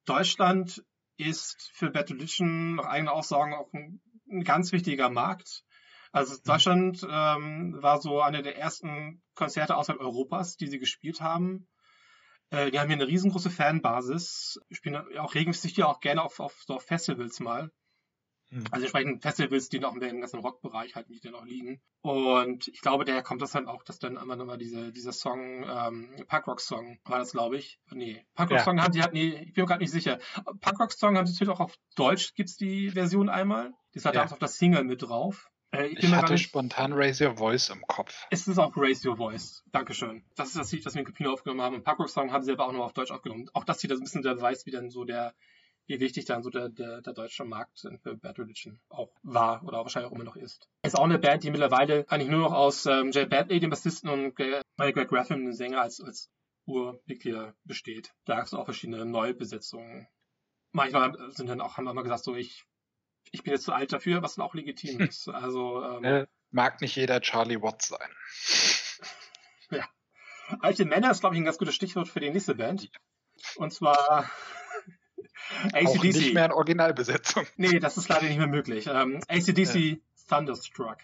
Deutschland 0.06 0.84
ist 1.16 1.70
für 1.72 1.90
Bad 1.90 2.10
Religion 2.10 2.76
nach 2.76 2.86
eigenen 2.86 3.08
Aussagen 3.08 3.54
auch 3.54 3.72
ein, 3.72 4.00
ein 4.28 4.42
ganz 4.42 4.72
wichtiger 4.72 5.08
Markt. 5.08 5.64
Also 6.12 6.36
Deutschland 6.44 7.04
ähm, 7.08 7.76
war 7.80 8.00
so 8.00 8.20
eine 8.20 8.42
der 8.42 8.56
ersten 8.56 9.22
Konzerte 9.34 9.76
außerhalb 9.76 10.00
Europas, 10.00 10.56
die 10.56 10.66
sie 10.68 10.78
gespielt 10.78 11.20
haben. 11.20 11.66
Äh, 12.50 12.70
die 12.70 12.78
haben 12.78 12.88
hier 12.88 12.96
eine 12.96 13.08
riesengroße 13.08 13.50
Fanbasis, 13.50 14.60
spielen 14.70 14.96
auch 15.18 15.34
regelmäßig 15.34 15.74
hier 15.74 15.88
auch 15.88 16.00
gerne 16.00 16.22
auf, 16.22 16.40
auf, 16.40 16.62
so 16.66 16.74
auf 16.74 16.84
Festivals 16.84 17.40
mal. 17.40 17.70
Hm. 18.50 18.64
Also 18.70 18.84
entsprechend 18.84 19.22
Festivals, 19.22 19.68
die 19.68 19.78
noch 19.80 19.94
im 19.94 20.00
ganzen 20.20 20.40
Rockbereich 20.40 20.94
halt 20.94 21.08
nicht 21.10 21.24
noch 21.24 21.44
liegen. 21.44 21.80
Und 22.02 22.68
ich 22.68 22.80
glaube, 22.80 23.04
daher 23.04 23.22
kommt 23.22 23.42
das 23.42 23.52
dann 23.52 23.66
auch, 23.66 23.82
dass 23.82 23.98
dann 23.98 24.16
immer 24.16 24.36
nochmal 24.36 24.58
diese, 24.58 24.92
dieser 24.92 25.12
Song, 25.12 25.64
ähm, 25.68 26.14
Punkrock-Song 26.28 26.98
war 27.04 27.18
das, 27.18 27.32
glaube 27.32 27.56
ich. 27.56 27.78
Nee, 27.90 28.24
Punkrock-Song 28.34 28.80
haben 28.82 28.92
sie 28.92 29.02
halt, 29.02 29.12
nee, 29.14 29.28
ich 29.46 29.52
bin 29.54 29.62
mir 29.62 29.66
gerade 29.68 29.80
nicht 29.82 29.90
sicher. 29.92 30.18
Punkrock-Song 30.60 31.16
haben 31.16 31.26
sie 31.26 31.32
natürlich 31.32 31.52
auch 31.54 31.60
auf 31.60 31.74
Deutsch, 31.96 32.34
gibt's 32.34 32.56
die 32.56 32.90
Version 32.90 33.28
einmal. 33.28 33.72
Die 33.94 33.98
ist 33.98 34.04
halt 34.04 34.14
Ja. 34.16 34.24
auch 34.26 34.32
auf 34.32 34.38
das 34.38 34.56
Single 34.58 34.84
mit 34.84 35.02
drauf. 35.02 35.48
Äh, 35.72 35.86
ich 35.86 36.04
Ich 36.04 36.12
hatte 36.12 36.32
nicht, 36.34 36.44
spontan 36.44 36.92
Raise 36.92 37.26
Your 37.26 37.36
Voice 37.36 37.70
im 37.70 37.82
Kopf. 37.86 38.26
es 38.30 38.46
ist 38.46 38.58
auch 38.58 38.72
Raise 38.76 39.08
Your 39.08 39.16
Voice. 39.16 39.64
Dankeschön. 39.72 40.24
Das 40.36 40.48
ist 40.48 40.56
das 40.56 40.70
Lied, 40.70 40.84
das 40.86 40.94
wir 40.94 41.00
in 41.00 41.06
Capino 41.06 41.32
aufgenommen 41.32 41.62
haben. 41.62 41.74
Und 41.76 41.84
Punkrock-Song 41.84 42.30
haben 42.32 42.44
sie 42.44 42.52
aber 42.52 42.66
auch 42.68 42.72
noch 42.72 42.84
auf 42.84 42.92
Deutsch 42.92 43.10
aufgenommen. 43.10 43.48
Auch 43.54 43.64
das 43.64 43.80
hier, 43.80 43.88
das 43.88 43.96
ist 43.96 44.02
ein 44.02 44.04
bisschen 44.04 44.22
der 44.22 44.34
Beweis, 44.34 44.66
wie 44.66 44.70
dann 44.70 44.90
so 44.90 45.04
der, 45.04 45.34
wie 45.86 46.00
wichtig 46.00 46.24
dann 46.24 46.42
so 46.42 46.50
der, 46.50 46.68
der, 46.68 47.02
der 47.02 47.12
deutsche 47.12 47.44
Markt 47.44 47.86
für 48.02 48.16
Bad 48.16 48.38
Religion 48.38 48.80
auch 48.88 49.10
war 49.22 49.62
oder 49.64 49.78
wahrscheinlich 49.78 50.10
auch 50.10 50.14
immer 50.14 50.24
noch 50.24 50.36
ist. 50.36 50.68
Ist 50.82 50.96
auch 50.96 51.04
eine 51.04 51.18
Band, 51.18 51.44
die 51.44 51.50
mittlerweile 51.50 52.04
eigentlich 52.08 52.30
nur 52.30 52.40
noch 52.40 52.52
aus 52.52 52.86
ähm, 52.86 53.10
Jay 53.12 53.26
Bentley, 53.26 53.60
dem 53.60 53.70
Bassisten, 53.70 54.08
und 54.08 54.34
Greg 54.34 54.62
Greg 54.76 55.08
Graffin, 55.08 55.44
dem 55.44 55.52
Sänger, 55.52 55.82
als, 55.82 56.00
als 56.00 56.30
Urmitglieder 56.66 57.54
besteht. 57.64 58.12
Da 58.24 58.36
gab 58.36 58.46
es 58.46 58.54
auch 58.54 58.64
verschiedene 58.64 59.04
Neubesetzungen. 59.04 60.08
Manchmal 60.72 61.16
sind 61.30 61.48
dann 61.48 61.60
auch, 61.60 61.76
haben 61.76 61.84
wir 61.84 61.94
mal 61.94 62.02
gesagt, 62.02 62.24
so 62.24 62.34
ich, 62.34 62.64
ich 63.30 63.42
bin 63.42 63.52
jetzt 63.52 63.64
zu 63.64 63.72
alt 63.72 63.92
dafür, 63.92 64.22
was 64.22 64.36
dann 64.36 64.44
auch 64.44 64.54
legitim 64.54 65.00
ist. 65.08 65.28
Also 65.28 65.82
ähm, 65.82 66.04
Äh, 66.04 66.26
mag 66.50 66.80
nicht 66.80 66.96
jeder 66.96 67.20
Charlie 67.20 67.60
Watts 67.60 67.88
sein. 67.88 68.10
Alte 70.60 70.84
Männer 70.84 71.10
ist, 71.10 71.20
glaube 71.20 71.34
ich, 71.34 71.40
ein 71.40 71.44
ganz 71.44 71.58
gutes 71.58 71.74
Stichwort 71.74 72.08
für 72.08 72.20
die 72.20 72.30
nächste 72.30 72.54
Band. 72.54 72.90
Und 73.56 73.72
zwar 73.72 74.30
Auch 75.72 76.02
nicht 76.02 76.16
ACDC. 76.16 76.34
mehr 76.34 76.46
in 76.46 76.52
Originalbesetzung. 76.52 77.46
Nee, 77.56 77.78
das 77.78 77.96
ist 77.96 78.08
leider 78.08 78.26
nicht 78.26 78.38
mehr 78.38 78.46
möglich. 78.46 78.86
Ähm, 78.86 79.20
ACDC 79.28 80.00
Thunderstruck. 80.28 80.98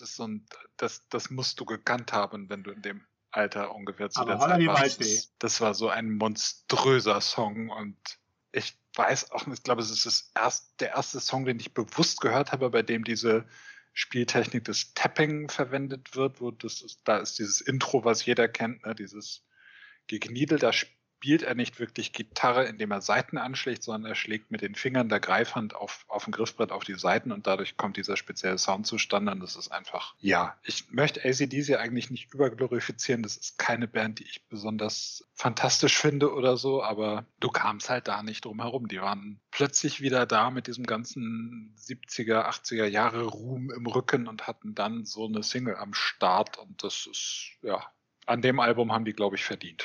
Das 0.00 0.10
ist 0.10 0.16
so 0.16 0.26
ein, 0.26 0.46
das, 0.76 1.06
das 1.08 1.30
musst 1.30 1.60
du 1.60 1.64
gekannt 1.64 2.12
haben, 2.12 2.48
wenn 2.48 2.62
du 2.62 2.70
in 2.70 2.82
dem 2.82 3.06
Alter 3.30 3.74
ungefähr 3.74 4.10
zu 4.10 4.20
Aber 4.20 4.32
der 4.32 4.40
Zeit 4.40 4.66
warst. 4.66 5.00
Das, 5.00 5.32
das 5.38 5.60
war 5.60 5.74
so 5.74 5.88
ein 5.88 6.12
monströser 6.12 7.20
Song 7.20 7.70
und 7.70 7.96
ich 8.52 8.76
weiß 8.94 9.30
auch 9.30 9.46
nicht, 9.46 9.58
ich 9.58 9.62
glaube, 9.64 9.80
es 9.80 9.90
ist 9.90 10.04
das 10.04 10.30
erst, 10.34 10.80
der 10.80 10.90
erste 10.90 11.20
Song, 11.20 11.46
den 11.46 11.58
ich 11.58 11.72
bewusst 11.72 12.20
gehört 12.20 12.52
habe, 12.52 12.68
bei 12.70 12.82
dem 12.82 13.04
diese 13.04 13.46
Spieltechnik 13.94 14.64
des 14.64 14.94
Tapping 14.94 15.48
verwendet 15.48 16.14
wird, 16.14 16.40
wo 16.40 16.50
das 16.50 16.82
ist, 16.82 17.00
da 17.04 17.18
ist 17.18 17.38
dieses 17.38 17.60
Intro, 17.60 18.04
was 18.04 18.24
jeder 18.24 18.48
kennt, 18.48 18.84
ne, 18.84 18.94
dieses 18.94 19.44
Gegniedel, 20.06 20.58
da 20.58 20.70
sp- 20.72 20.92
spielt 21.22 21.44
er 21.44 21.54
nicht 21.54 21.78
wirklich 21.78 22.12
Gitarre, 22.12 22.64
indem 22.64 22.90
er 22.90 23.00
Saiten 23.00 23.38
anschlägt, 23.38 23.84
sondern 23.84 24.10
er 24.10 24.16
schlägt 24.16 24.50
mit 24.50 24.60
den 24.60 24.74
Fingern 24.74 25.08
der 25.08 25.20
Greifhand 25.20 25.72
auf, 25.72 26.04
auf 26.08 26.24
dem 26.24 26.32
Griffbrett 26.32 26.72
auf 26.72 26.82
die 26.82 26.96
Saiten 26.96 27.30
und 27.30 27.46
dadurch 27.46 27.76
kommt 27.76 27.96
dieser 27.96 28.16
spezielle 28.16 28.58
Sound 28.58 28.88
zustande. 28.88 29.30
Und 29.30 29.38
das 29.38 29.54
ist 29.54 29.70
einfach, 29.70 30.16
ja, 30.18 30.56
ich 30.64 30.90
möchte 30.90 31.24
ACDC 31.24 31.76
eigentlich 31.76 32.10
nicht 32.10 32.34
überglorifizieren. 32.34 33.22
Das 33.22 33.36
ist 33.36 33.56
keine 33.56 33.86
Band, 33.86 34.18
die 34.18 34.24
ich 34.24 34.48
besonders 34.48 35.24
fantastisch 35.32 35.96
finde 35.96 36.34
oder 36.34 36.56
so, 36.56 36.82
aber 36.82 37.24
du 37.38 37.50
kamst 37.50 37.88
halt 37.88 38.08
da 38.08 38.24
nicht 38.24 38.44
drum 38.44 38.60
herum. 38.60 38.88
Die 38.88 39.00
waren 39.00 39.40
plötzlich 39.52 40.00
wieder 40.00 40.26
da 40.26 40.50
mit 40.50 40.66
diesem 40.66 40.86
ganzen 40.86 41.72
70er, 41.78 42.48
80er 42.48 42.86
Jahre 42.86 43.22
Ruhm 43.26 43.70
im 43.70 43.86
Rücken 43.86 44.26
und 44.26 44.48
hatten 44.48 44.74
dann 44.74 45.04
so 45.04 45.26
eine 45.26 45.44
Single 45.44 45.76
am 45.76 45.94
Start 45.94 46.58
und 46.58 46.82
das 46.82 47.06
ist, 47.06 47.52
ja, 47.62 47.86
an 48.26 48.42
dem 48.42 48.60
Album 48.60 48.92
haben 48.92 49.04
die, 49.04 49.12
glaube 49.12 49.36
ich, 49.36 49.44
verdient. 49.44 49.84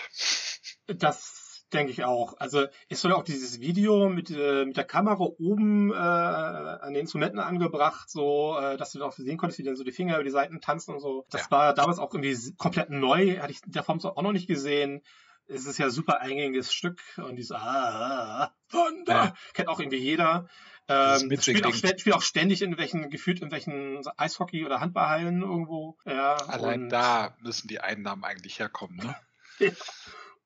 Das 0.87 1.65
denke 1.73 1.91
ich 1.91 2.03
auch. 2.05 2.37
Also 2.39 2.65
ist 2.87 3.01
soll 3.01 3.11
auch 3.11 3.23
dieses 3.23 3.59
Video 3.59 4.09
mit, 4.09 4.29
äh, 4.31 4.65
mit 4.65 4.77
der 4.77 4.85
Kamera 4.85 5.19
oben 5.19 5.91
äh, 5.91 5.95
an 5.95 6.93
den 6.93 7.01
Instrumenten 7.01 7.39
angebracht, 7.39 8.09
so 8.09 8.57
äh, 8.57 8.77
dass 8.77 8.93
du 8.93 9.03
auch 9.03 9.11
sehen 9.11 9.37
konntest, 9.37 9.59
wie 9.59 9.63
dann 9.63 9.75
so 9.75 9.83
die 9.83 9.91
Finger 9.91 10.15
über 10.15 10.23
die 10.23 10.29
Seiten 10.29 10.61
tanzen 10.61 10.93
und 10.93 11.01
so. 11.01 11.25
Das 11.29 11.43
Ja. 11.43 11.51
war 11.51 11.73
damals 11.73 11.99
auch 11.99 12.13
irgendwie 12.13 12.37
komplett 12.57 12.89
neu, 12.89 13.39
hatte 13.39 13.51
ich 13.51 13.63
in 13.65 13.73
der 13.73 13.83
Form 13.83 13.99
so 13.99 14.15
auch 14.15 14.21
noch 14.21 14.31
nicht 14.31 14.47
gesehen. 14.47 15.01
Es 15.49 15.65
ist 15.65 15.77
ja 15.77 15.85
ein 15.85 15.91
super 15.91 16.19
eingängiges 16.19 16.73
Stück 16.73 17.01
und 17.17 17.35
dieses 17.37 17.51
ah, 17.51 17.59
ah, 17.59 18.53
Thunder 18.69 19.13
Ja. 19.13 19.33
kennt 19.53 19.69
auch 19.69 19.79
irgendwie 19.79 19.97
jeder. 19.97 20.47
Ähm, 20.89 21.37
spielt, 21.41 21.65
auch, 21.65 21.73
spielt 21.73 22.13
auch 22.13 22.21
ständig 22.21 22.61
in 22.61 22.77
welchen, 22.77 23.09
gefühlt 23.09 23.41
in 23.41 23.51
welchen 23.51 24.01
Eishockey- 24.17 24.65
oder 24.65 24.79
Handballhallen 24.79 25.41
irgendwo. 25.41 25.97
Ja, 26.05 26.35
Allein 26.35 26.87
da 26.87 27.35
müssen 27.41 27.67
die 27.67 27.81
Einnahmen 27.81 28.23
eigentlich 28.23 28.59
herkommen. 28.59 28.97
Ne? 28.97 29.15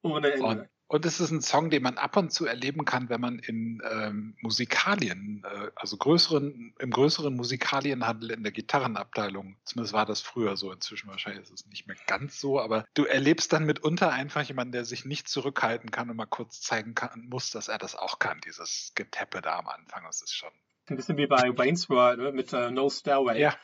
ohne 0.02 0.32
Ende. 0.34 0.69
Und, 0.88 1.06
es 1.06 1.22
ist 1.22 1.32
ein 1.32 1.41
Song, 1.41 1.69
den 1.69 1.84
man 1.84 1.98
ab 1.98 2.18
und 2.18 2.34
zu 2.34 2.45
erleben 2.45 2.84
kann, 2.84 3.07
wenn 3.07 3.22
man 3.22 3.40
in 3.40 3.82
ähm, 3.90 4.36
Musikalien, 4.41 5.41
äh, 5.45 5.72
also 5.73 5.95
größeren, 5.95 6.76
im 6.78 6.91
größeren 6.91 7.34
Musikalienhandel 7.34 8.32
in 8.32 8.44
der 8.44 8.52
Gitarrenabteilung, 8.52 9.56
zumindest 9.64 9.94
war 9.94 10.06
das 10.06 10.19
früher 10.22 10.57
so, 10.57 10.69
inzwischen 10.69 11.10
wahrscheinlich 11.10 11.44
ist 11.44 11.53
es 11.53 11.65
nicht 11.68 11.88
mehr 11.88 11.95
ganz 12.07 12.41
so, 12.41 12.60
aber 12.60 12.84
du 12.94 13.06
erlebst 13.06 13.53
dann 13.53 13.65
mitunter 13.65 14.11
einfach 14.11 14.41
jemanden, 14.41 14.73
der 14.73 14.84
sich 14.84 15.06
nicht 15.06 15.30
zurückhalten 15.30 15.91
kann 15.91 16.10
und 16.10 16.18
mal 16.18 16.26
kurz 16.26 16.60
zeigen 16.60 16.94
kann, 16.94 17.28
muss, 17.30 17.52
dass 17.52 17.69
er 17.69 17.78
das 17.78 17.95
auch 17.95 18.19
kann, 18.19 18.41
dieses 18.45 18.91
Getappe 18.94 19.41
da 19.41 19.60
am 19.60 19.69
Anfang. 19.69 20.03
Das 20.06 20.22
ist 20.22 20.34
schon. 20.34 20.52
Ein 20.88 20.98
bisschen 20.98 21.15
wie 21.15 21.28
bei 21.28 21.57
Wayne's 21.57 21.90
World 21.90 22.19
ne, 22.19 22.34
mit 22.34 22.52
äh, 22.52 22.69
No 22.69 22.90
Stairway. 22.90 23.40
Ja, 23.40 23.56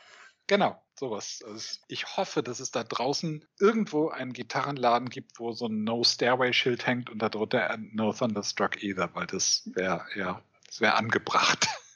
genau, 0.48 0.82
sowas. 0.98 1.44
Also 1.46 1.78
ich 1.86 2.16
hoffe, 2.16 2.42
dass 2.42 2.58
es 2.58 2.72
da 2.72 2.82
draußen 2.82 3.44
irgendwo 3.60 4.08
einen 4.08 4.32
Gitarrenladen 4.32 5.08
gibt, 5.08 5.38
wo 5.38 5.52
so 5.52 5.66
ein 5.66 5.84
No 5.84 6.02
Stairway-Schild 6.02 6.86
hängt 6.86 7.10
und 7.10 7.22
darunter 7.22 7.70
ein 7.70 7.90
No 7.94 8.12
Thunderstruck 8.12 8.82
Either, 8.82 9.14
weil 9.14 9.26
das 9.28 9.62
wäre, 9.74 10.04
ja, 10.16 10.42
das 10.66 10.80
wäre 10.80 10.94
angebracht. 10.94 11.68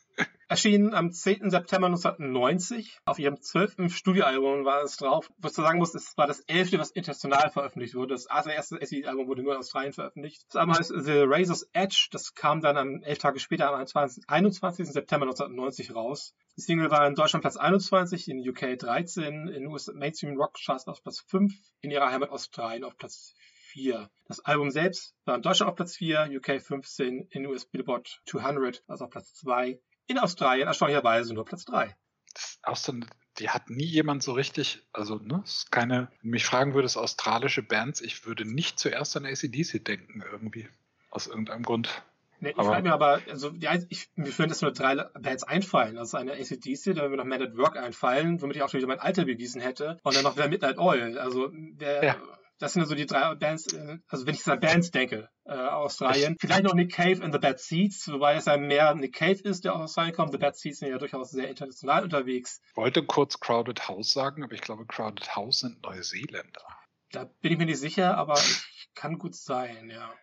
Erschienen 0.52 0.92
am 0.92 1.10
10. 1.10 1.48
September 1.48 1.86
1990. 1.86 2.98
Auf 3.06 3.18
ihrem 3.18 3.40
zwölften 3.40 3.88
Studioalbum 3.88 4.66
war 4.66 4.82
es 4.82 4.98
drauf. 4.98 5.32
Was 5.38 5.54
du 5.54 5.62
sagen 5.62 5.78
muss, 5.78 5.94
es 5.94 6.14
war 6.18 6.26
das 6.26 6.40
elfte, 6.40 6.78
was 6.78 6.90
international 6.90 7.48
veröffentlicht 7.48 7.94
wurde. 7.94 8.12
Das 8.12 8.26
allererste 8.26 8.78
SE-Album 8.84 9.28
wurde 9.28 9.42
nur 9.42 9.54
in 9.54 9.60
Australien 9.60 9.94
veröffentlicht. 9.94 10.44
Das 10.50 10.56
Album 10.56 10.74
heißt 10.74 10.92
The 10.94 11.22
Razor's 11.24 11.70
Edge. 11.72 12.08
Das 12.10 12.34
kam 12.34 12.60
dann 12.60 12.76
am 12.76 13.02
elf 13.02 13.16
Tage 13.16 13.40
später, 13.40 13.66
am 13.66 13.76
21. 13.76 14.24
21. 14.28 14.88
September 14.88 15.24
1990 15.24 15.94
raus. 15.94 16.34
Die 16.58 16.60
Single 16.60 16.90
war 16.90 17.06
in 17.06 17.14
Deutschland 17.14 17.40
Platz 17.40 17.56
21, 17.56 18.28
in 18.28 18.46
UK 18.46 18.78
13, 18.78 19.48
in 19.48 19.66
US 19.68 19.90
Mainstream 19.94 20.36
Rock 20.36 20.58
Charts 20.62 20.86
auf 20.86 21.02
Platz 21.02 21.20
5, 21.28 21.50
in 21.80 21.90
ihrer 21.90 22.12
Heimat 22.12 22.28
Australien 22.28 22.84
auf 22.84 22.98
Platz 22.98 23.32
4. 23.70 24.10
Das 24.28 24.40
Album 24.40 24.70
selbst 24.70 25.14
war 25.24 25.34
in 25.34 25.40
Deutschland 25.40 25.70
auf 25.70 25.76
Platz 25.76 25.96
4, 25.96 26.28
UK 26.30 26.60
15, 26.60 27.28
in 27.30 27.46
US 27.46 27.64
Billboard 27.64 28.20
200, 28.26 28.84
also 28.86 29.06
auf 29.06 29.10
Platz 29.10 29.32
2. 29.36 29.80
In 30.06 30.18
Australien 30.18 30.68
erstaunlicherweise 30.68 31.32
nur 31.34 31.44
Platz 31.44 31.64
3. 31.64 31.94
Das 32.34 32.44
ist 32.44 32.58
auch 32.64 32.76
so, 32.76 32.92
eine- 32.92 33.06
die 33.38 33.48
hat 33.50 33.70
nie 33.70 33.84
jemand 33.84 34.22
so 34.22 34.32
richtig, 34.32 34.86
also, 34.92 35.16
ne, 35.16 35.42
keine, 35.70 36.08
wenn 36.22 36.30
mich 36.30 36.44
fragen 36.44 36.74
würdest, 36.74 36.96
australische 36.98 37.62
Bands, 37.62 38.00
ich 38.00 38.26
würde 38.26 38.44
nicht 38.44 38.78
zuerst 38.78 39.16
an 39.16 39.24
ACDC 39.26 39.78
denken, 39.84 40.22
irgendwie. 40.30 40.68
Aus 41.10 41.26
irgendeinem 41.26 41.62
Grund. 41.62 42.02
Nee, 42.40 42.50
ich 42.50 42.56
frage 42.56 42.82
mir 42.82 42.92
aber, 42.92 43.20
also 43.30 43.50
die, 43.50 43.68
ein- 43.68 43.86
ich, 43.88 44.08
mir 44.16 44.36
würden 44.36 44.50
jetzt 44.50 44.62
nur 44.62 44.72
drei 44.72 44.96
Bands 44.96 45.44
einfallen. 45.44 45.94
Das 45.94 46.08
ist 46.08 46.14
eine 46.14 46.32
ACDC, 46.32 46.92
da 46.94 47.02
würde 47.02 47.10
mir 47.10 47.16
noch 47.18 47.24
Man 47.24 47.40
at 47.42 47.56
Work 47.56 47.76
einfallen, 47.76 48.42
womit 48.42 48.56
ich 48.56 48.62
auch 48.62 48.68
schon 48.68 48.78
wieder 48.78 48.88
mein 48.88 48.98
Alter 48.98 49.24
bewiesen 49.24 49.60
hätte. 49.60 49.98
Und 50.02 50.16
dann 50.16 50.24
noch 50.24 50.34
wieder 50.36 50.48
Midnight 50.48 50.78
Oil. 50.78 51.18
Also 51.18 51.48
der, 51.52 52.02
Ja. 52.04 52.16
Das 52.62 52.74
sind 52.74 52.82
ja 52.82 52.86
so 52.86 52.94
die 52.94 53.06
drei 53.06 53.34
Bands, 53.34 53.72
äh, 53.74 53.98
also 54.06 54.24
wenn 54.24 54.34
ich 54.34 54.46
an 54.46 54.60
Bands 54.60 54.92
denke, 54.92 55.28
äh, 55.44 55.52
Australien. 55.52 56.36
Vielleicht 56.38 56.62
noch 56.62 56.74
Nick 56.74 56.92
Cave 56.92 57.20
and 57.20 57.34
the 57.34 57.40
Bad 57.40 57.58
Seeds, 57.58 58.06
wobei 58.12 58.36
es 58.36 58.44
ja 58.44 58.56
mehr 58.56 58.94
Nick 58.94 59.16
Cave 59.16 59.40
ist, 59.42 59.64
der 59.64 59.74
aus 59.74 59.82
Australien 59.82 60.14
kommt. 60.14 60.30
The 60.30 60.38
Bad 60.38 60.56
Seeds 60.56 60.78
sind 60.78 60.88
ja 60.88 60.98
durchaus 60.98 61.32
sehr 61.32 61.48
international 61.48 62.04
unterwegs. 62.04 62.60
Wollte 62.76 63.02
kurz 63.04 63.40
Crowded 63.40 63.88
House 63.88 64.12
sagen, 64.12 64.44
aber 64.44 64.52
ich 64.54 64.60
glaube, 64.60 64.86
Crowded 64.86 65.34
House 65.34 65.58
sind 65.58 65.82
Neuseeländer. 65.82 66.62
Da 67.10 67.24
bin 67.40 67.52
ich 67.52 67.58
mir 67.58 67.66
nicht 67.66 67.80
sicher, 67.80 68.16
aber 68.16 68.34
ich 68.34 68.64
kann 68.94 69.18
gut 69.18 69.34
sein, 69.34 69.90
ja. 69.90 70.14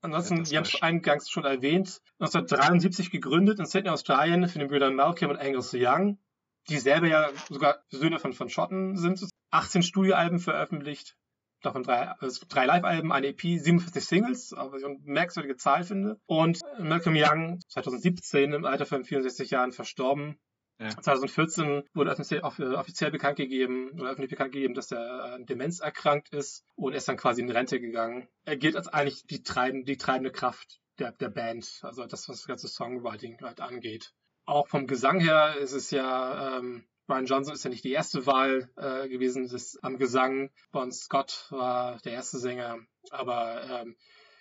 Ansonsten, 0.00 0.44
Ja, 0.44 0.50
wir 0.50 0.58
haben 0.58 0.64
es 0.64 0.80
eingangs 0.82 1.28
schon 1.28 1.44
erwähnt, 1.44 2.00
1973 2.20 3.10
gegründet 3.10 3.58
in 3.58 3.66
Sydney, 3.66 3.90
Australien, 3.90 4.48
von 4.48 4.60
den 4.60 4.68
Brüdern 4.68 4.94
Malcolm 4.94 5.32
und 5.32 5.38
Angus 5.38 5.74
Young, 5.74 6.20
die 6.68 6.78
selber 6.78 7.08
ja 7.08 7.30
sogar 7.48 7.82
Söhne 7.90 8.20
von, 8.20 8.32
von 8.32 8.48
Schotten 8.48 8.96
sind. 8.96 9.28
18 9.50 9.82
Studioalben 9.82 10.38
veröffentlicht, 10.38 11.16
davon 11.62 11.82
drei, 11.82 12.08
also 12.08 12.44
drei 12.48 12.66
Live-Alben, 12.66 13.12
eine 13.12 13.28
EP, 13.28 13.40
47 13.40 14.04
Singles, 14.04 14.52
was 14.56 14.80
ich 14.80 14.86
eine 14.86 14.98
merkwürdige 15.04 15.56
Zahl 15.56 15.84
finde. 15.84 16.18
Und 16.26 16.60
Malcolm 16.78 17.16
Young, 17.16 17.60
2017 17.68 18.52
im 18.52 18.64
Alter 18.64 18.86
von 18.86 19.04
64 19.04 19.50
Jahren 19.50 19.72
verstorben. 19.72 20.38
Ja. 20.80 20.90
2014 20.90 21.82
wurde 21.92 22.12
offiziell, 22.12 22.40
off- 22.42 22.60
äh, 22.60 22.74
offiziell 22.74 23.10
bekannt 23.10 23.36
gegeben, 23.36 23.90
oder 23.98 24.10
öffentlich 24.10 24.30
bekannt 24.30 24.52
gegeben, 24.52 24.74
dass 24.74 24.92
er 24.92 25.34
an 25.34 25.44
Demenz 25.44 25.80
erkrankt 25.80 26.32
ist 26.32 26.64
und 26.76 26.92
ist 26.94 27.08
dann 27.08 27.16
quasi 27.16 27.42
in 27.42 27.50
Rente 27.50 27.80
gegangen. 27.80 28.28
Er 28.44 28.56
gilt 28.56 28.76
als 28.76 28.86
eigentlich 28.86 29.26
die, 29.26 29.42
treiben, 29.42 29.84
die 29.84 29.96
treibende 29.96 30.30
Kraft 30.30 30.78
der, 31.00 31.10
der 31.12 31.30
Band, 31.30 31.80
also 31.82 32.06
das, 32.06 32.28
was 32.28 32.38
das 32.38 32.46
ganze 32.46 32.68
Songwriting 32.68 33.38
halt 33.42 33.60
angeht. 33.60 34.12
Auch 34.44 34.68
vom 34.68 34.86
Gesang 34.86 35.18
her 35.20 35.56
ist 35.56 35.72
es 35.72 35.90
ja, 35.90 36.58
ähm, 36.58 36.84
Brian 37.08 37.24
Johnson 37.24 37.54
ist 37.54 37.64
ja 37.64 37.70
nicht 37.70 37.84
die 37.84 37.92
erste 37.92 38.26
Wahl 38.26 38.70
äh, 38.76 39.08
gewesen 39.08 39.48
das, 39.48 39.78
am 39.82 39.96
Gesang. 39.96 40.50
Bon 40.72 40.92
Scott 40.92 41.46
war 41.48 41.98
der 42.04 42.12
erste 42.12 42.38
Sänger, 42.38 42.78
aber 43.10 43.62
ähm, 43.64 43.96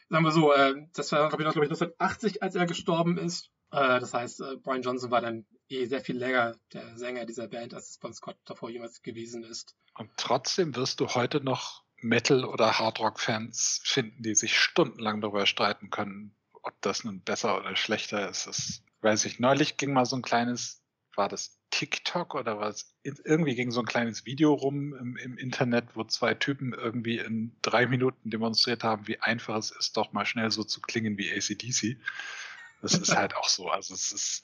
sagen 0.10 0.26
wir 0.26 0.32
so, 0.32 0.54
äh, 0.54 0.76
das 0.94 1.14
war, 1.14 1.30
glaube 1.30 1.44
ich, 1.44 1.48
1980, 1.48 2.44
als 2.44 2.56
er 2.56 2.66
gestorben 2.66 3.18
ist. 3.18 3.52
Äh, 3.72 4.02
das 4.02 4.14
heißt, 4.14 4.42
äh, 4.42 4.58
Brian 4.58 4.82
Johnson 4.82 5.12
war 5.12 5.22
dann 5.22 5.46
eh 5.70 5.86
sehr 5.86 6.02
viel 6.02 6.18
länger 6.18 6.56
der 6.74 6.98
Sänger 6.98 7.26
dieser 7.26 7.48
Band, 7.48 7.74
als 7.74 7.92
es 7.92 7.98
Bon 8.00 8.14
Scott 8.14 8.38
davor 8.44 8.70
jemals 8.70 9.02
gewesen 9.02 9.46
ist. 9.46 9.74
Und 9.96 10.12
trotzdem 10.18 10.76
wirst 10.76 11.00
du 11.00 11.08
heute 11.08 11.40
noch 11.40 11.86
Metal- 12.02 12.44
oder 12.44 12.80
Hardrock-Fans 12.80 13.82
finden, 13.86 14.24
die 14.24 14.36
sich 14.36 14.60
stundenlang 14.60 15.22
darüber 15.22 15.46
streiten 15.46 15.90
können, 15.90 16.36
ob 16.52 16.74
das 16.82 17.06
nun 17.06 17.22
besser 17.22 17.58
oder 17.58 17.78
schlechter 17.78 18.30
ist. 18.30 18.46
Das 18.46 18.84
weiß 19.00 19.24
ich. 19.24 19.40
Neulich 19.40 19.78
ging 19.78 19.94
mal 19.94 20.06
so 20.06 20.18
ein 20.18 20.22
kleines, 20.22 20.84
war 21.16 21.30
das 21.30 21.57
TikTok 21.72 22.36
oder 22.36 22.60
was? 22.60 22.94
Irgendwie 23.04 23.56
ging 23.56 23.72
so 23.72 23.82
ein 23.82 23.86
kleines 23.86 24.26
Video 24.26 24.54
rum 24.54 24.94
im, 24.94 25.18
im 25.18 25.38
Internet, 25.38 25.96
wo 25.96 26.04
zwei 26.04 26.34
Typen 26.34 26.74
irgendwie 26.74 27.18
in 27.20 27.56
drei 27.62 27.88
Minuten 27.88 28.30
demonstriert 28.30 28.84
haben, 28.84 29.08
wie 29.08 29.20
einfach 29.20 29.58
es 29.58 29.72
ist, 29.72 29.98
doch 29.98 30.14
mal 30.14 30.26
schnell 30.26 30.52
so 30.52 30.64
zu 30.64 30.82
klingen 30.82 31.18
wie 31.18 31.32
ACDC. 31.32 31.98
Das 32.82 32.94
ist 32.94 33.16
halt 33.16 33.36
auch 33.36 33.50
so. 33.50 33.70
Also 33.70 33.94
es 33.94 34.12
ist 34.12 34.44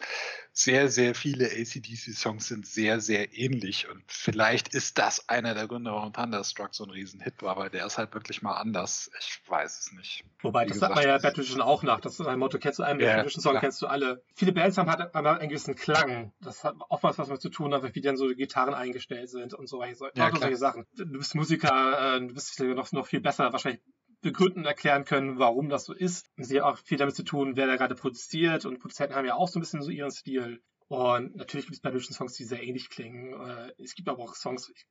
sehr, 0.52 0.90
sehr 0.90 1.14
viele 1.16 1.46
ACDC-Songs 1.46 2.48
sind 2.48 2.66
sehr, 2.66 3.00
sehr 3.00 3.38
ähnlich. 3.38 3.88
Und 3.90 4.04
vielleicht 4.08 4.74
ist 4.74 4.98
das 4.98 5.30
einer 5.30 5.54
der 5.54 5.68
Gründe, 5.68 5.92
warum 5.92 6.14
Thunderstruck 6.14 6.74
so 6.74 6.84
ein 6.84 6.90
Riesenhit 6.90 7.42
war, 7.42 7.58
weil 7.58 7.70
der 7.70 7.86
ist 7.86 7.98
halt 7.98 8.14
wirklich 8.14 8.42
mal 8.42 8.54
anders. 8.54 9.12
Ich 9.20 9.42
weiß 9.48 9.80
es 9.80 9.92
nicht. 9.94 10.24
Wobei, 10.42 10.66
Wie 10.66 10.70
das 10.70 10.80
sagt 10.80 10.96
man 10.96 11.06
ja 11.06 11.18
Bad 11.18 11.38
Religion 11.38 11.62
auch 11.62 11.84
nach. 11.84 12.00
Das 12.02 12.20
ist 12.20 12.26
ein 12.26 12.40
Motto, 12.40 12.58
kennst 12.58 12.80
du 12.80 12.84
einen 12.84 13.00
Ja, 13.00 13.28
Song, 13.30 13.52
klar. 13.52 13.62
kennst 13.62 13.82
du 13.82 13.88
alle. 13.88 14.24
Viele 14.36 14.52
Bands 14.52 14.78
haben 14.78 14.90
halt 14.90 15.14
einen 15.16 15.50
gewissen 15.50 15.76
Klang. 15.76 16.34
Das 16.42 16.64
hat 16.64 16.76
oftmals 16.90 17.18
was 17.18 17.28
damit 17.28 17.42
zu 17.42 17.50
tun, 17.50 17.72
wie 17.94 18.02
dann 18.02 18.18
so 18.18 18.28
die 18.28 18.36
Gitarren 18.36 18.74
eingestellt 18.74 19.30
sind 19.30 19.54
und 19.54 19.68
so 19.68 19.80
weiter. 19.80 19.96
So, 19.96 20.08
Ja, 20.16 20.36
solche 20.36 20.58
Sachen. 20.58 20.86
Du 20.96 21.06
bist 21.06 21.36
Musiker, 21.36 22.18
äh, 22.18 22.28
du 22.28 22.74
noch, 22.74 22.92
noch 22.92 23.08
viel 23.08 23.22
besser 23.22 23.52
wahrscheinlich 23.52 23.82
begründen 24.24 24.66
erklären 24.66 25.06
können, 25.06 25.38
warum 25.38 25.70
das 25.70 25.86
so 25.86 25.94
ist. 25.94 26.26
Sie 26.38 26.60
hat 26.60 26.66
auch 26.66 26.78
viel 26.80 26.98
damit 26.98 27.16
zu 27.16 27.24
tun, 27.24 27.56
wer 27.56 27.68
da 27.68 27.76
gerade 27.76 27.94
produziert. 27.96 28.66
Und 28.66 28.80
Produzenten 28.80 29.16
haben 29.16 29.26
ja 29.26 29.36
auch 29.36 29.48
so 29.50 29.60
ein 29.60 29.62
bisschen 29.62 29.82
so 29.84 29.92
ihren 29.92 30.12
Stil. 30.12 30.62
Und 30.88 31.36
natürlich 31.36 31.66
gibt 31.68 31.76
es 31.76 31.82
Bad 31.82 31.94
Religion 31.94 32.14
Songs, 32.14 32.34
die 32.34 32.44
sehr 32.46 32.64
ähnlich 32.64 32.90
klingen. 32.90 33.34
Äh, 33.40 33.74
es 33.78 33.94
gibt 33.96 34.10
aber 34.10 34.24
auch 34.24 34.36
Songs, 34.36 34.72
ich 34.76 34.86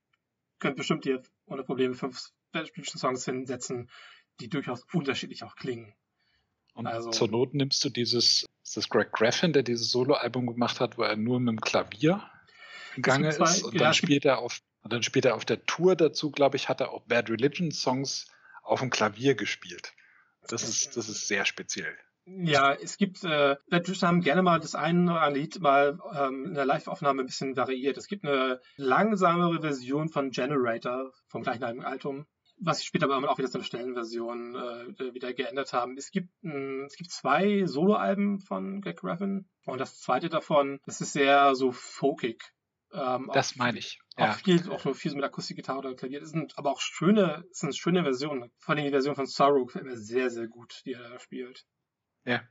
könnte 0.59 0.77
bestimmt 0.77 1.05
hier 1.05 1.23
ohne 1.47 1.65
Probleme 1.65 1.95
fünf 1.95 2.31
Bad 2.53 2.71
Religion 2.77 2.99
Songs 2.99 3.25
hinsetzen, 3.25 3.91
die 4.41 4.49
durchaus 4.49 4.85
unterschiedlich 4.93 5.43
auch 5.45 5.57
klingen. 5.57 5.95
Und 6.75 6.87
Also- 6.87 7.11
zur 7.11 7.29
Not 7.29 7.55
nimmst 7.55 7.85
du 7.85 7.91
dieses, 7.91 8.47
ist 8.63 8.77
das 8.77 8.89
Greg 8.89 9.13
Graffin, 9.13 9.53
der 9.53 9.63
dieses 9.63 9.91
Soloalbum 9.91 10.47
gemacht 10.47 10.81
hat, 10.81 10.97
wo 10.99 11.03
er 11.03 11.17
nur 11.17 11.41
mit 11.41 11.49
dem 11.53 11.61
Klavier 11.61 12.23
zwei- 13.03 13.29
ist. 13.29 13.63
Und 13.65 13.75
ja, 13.75 13.79
dann 13.81 13.95
spielt 13.95 14.25
er 14.25 14.39
auf, 14.39 14.61
und 14.83 14.93
dann 14.93 15.03
spielt 15.03 15.25
er 15.25 15.37
auf 15.37 15.45
der 15.45 15.65
Tour 15.65 15.97
dazu, 15.97 16.31
glaube 16.31 16.57
ich, 16.57 16.69
hat 16.69 16.81
er 16.81 16.91
auch 16.93 17.03
Bad 17.03 17.31
Religion 17.31 17.71
Songs 17.71 18.27
auf 18.63 18.81
dem 18.81 18.91
Klavier 18.91 19.35
gespielt. 19.35 19.93
Das 20.49 20.63
ist, 20.63 20.97
das 20.97 21.09
ist 21.09 21.29
sehr 21.29 21.45
speziell. 21.45 21.97
Ja, 22.25 22.73
es 22.73 22.99
gibt, 22.99 23.25
äh, 23.25 23.57
Battleship 23.69 24.03
haben 24.03 24.21
gerne 24.21 24.43
mal 24.43 24.61
das 24.61 24.77
eine 24.77 25.11
oder 25.11 25.23
andere 25.23 25.41
Lied 25.41 25.61
mal 25.61 25.99
ähm, 26.15 26.47
in 26.47 26.55
der 26.55 26.65
Live-Aufnahme 26.65 27.23
ein 27.23 27.27
bisschen 27.27 27.57
variiert. 27.57 27.97
Es 27.97 28.07
gibt 28.07 28.25
eine 28.25 28.61
langsamere 28.77 29.61
Version 29.61 30.09
von 30.09 30.31
Generator 30.31 31.13
vom 31.27 31.43
gleichen 31.43 31.83
Album, 31.85 32.27
was 32.59 32.79
sie 32.79 32.87
später 32.87 33.11
aber 33.11 33.29
auch 33.29 33.39
wieder 33.39 33.49
so 33.49 33.59
eine 33.59 33.65
Stellenversion 33.65 34.55
äh, 34.55 35.15
wieder 35.15 35.33
geändert 35.33 35.73
haben. 35.73 35.97
Es 35.97 36.13
gibt, 36.13 36.31
ein, 36.45 36.85
es 36.85 36.97
gibt 36.97 37.11
zwei 37.11 37.67
Soloalben 37.67 38.39
von 38.39 38.81
Greg 38.81 39.03
Raffin 39.03 39.49
und 39.65 39.81
das 39.81 39.99
zweite 39.99 40.29
davon, 40.29 40.79
das 40.87 41.01
ist 41.01 41.15
sehr 41.15 41.57
so 41.57 41.73
folkig. 41.73 42.53
Ähm, 42.93 43.31
Das 43.33 43.57
meine 43.57 43.79
ich. 43.79 44.01
Auch 44.17 44.27
Ja. 44.27 44.33
viel, 44.35 44.71
auch 44.71 44.85
nur 44.85 44.95
viel 44.95 45.11
so 45.11 45.17
mit 45.17 45.25
Akustikgitarre 45.25 45.79
oder 45.79 45.95
Klavier. 45.95 46.21
Das 46.21 46.31
sind 46.31 46.57
aber 46.59 46.71
auch 46.71 46.81
schöne, 46.81 47.45
das 47.49 47.59
sind 47.59 47.77
schöne 47.77 48.03
Versionen. 48.03 48.53
Vor 48.59 48.75
allem 48.75 48.85
die 48.85 48.91
Version 48.91 49.15
von 49.15 49.27
Sorrow 49.27 49.67
gefällt 49.67 49.87
mir 49.87 49.97
sehr, 49.97 50.31
sehr 50.31 50.49
gut, 50.49 50.83
die 50.85 50.93
er 50.93 51.09
da 51.09 51.19
spielt. 51.19 51.65
Ja. 52.25 52.43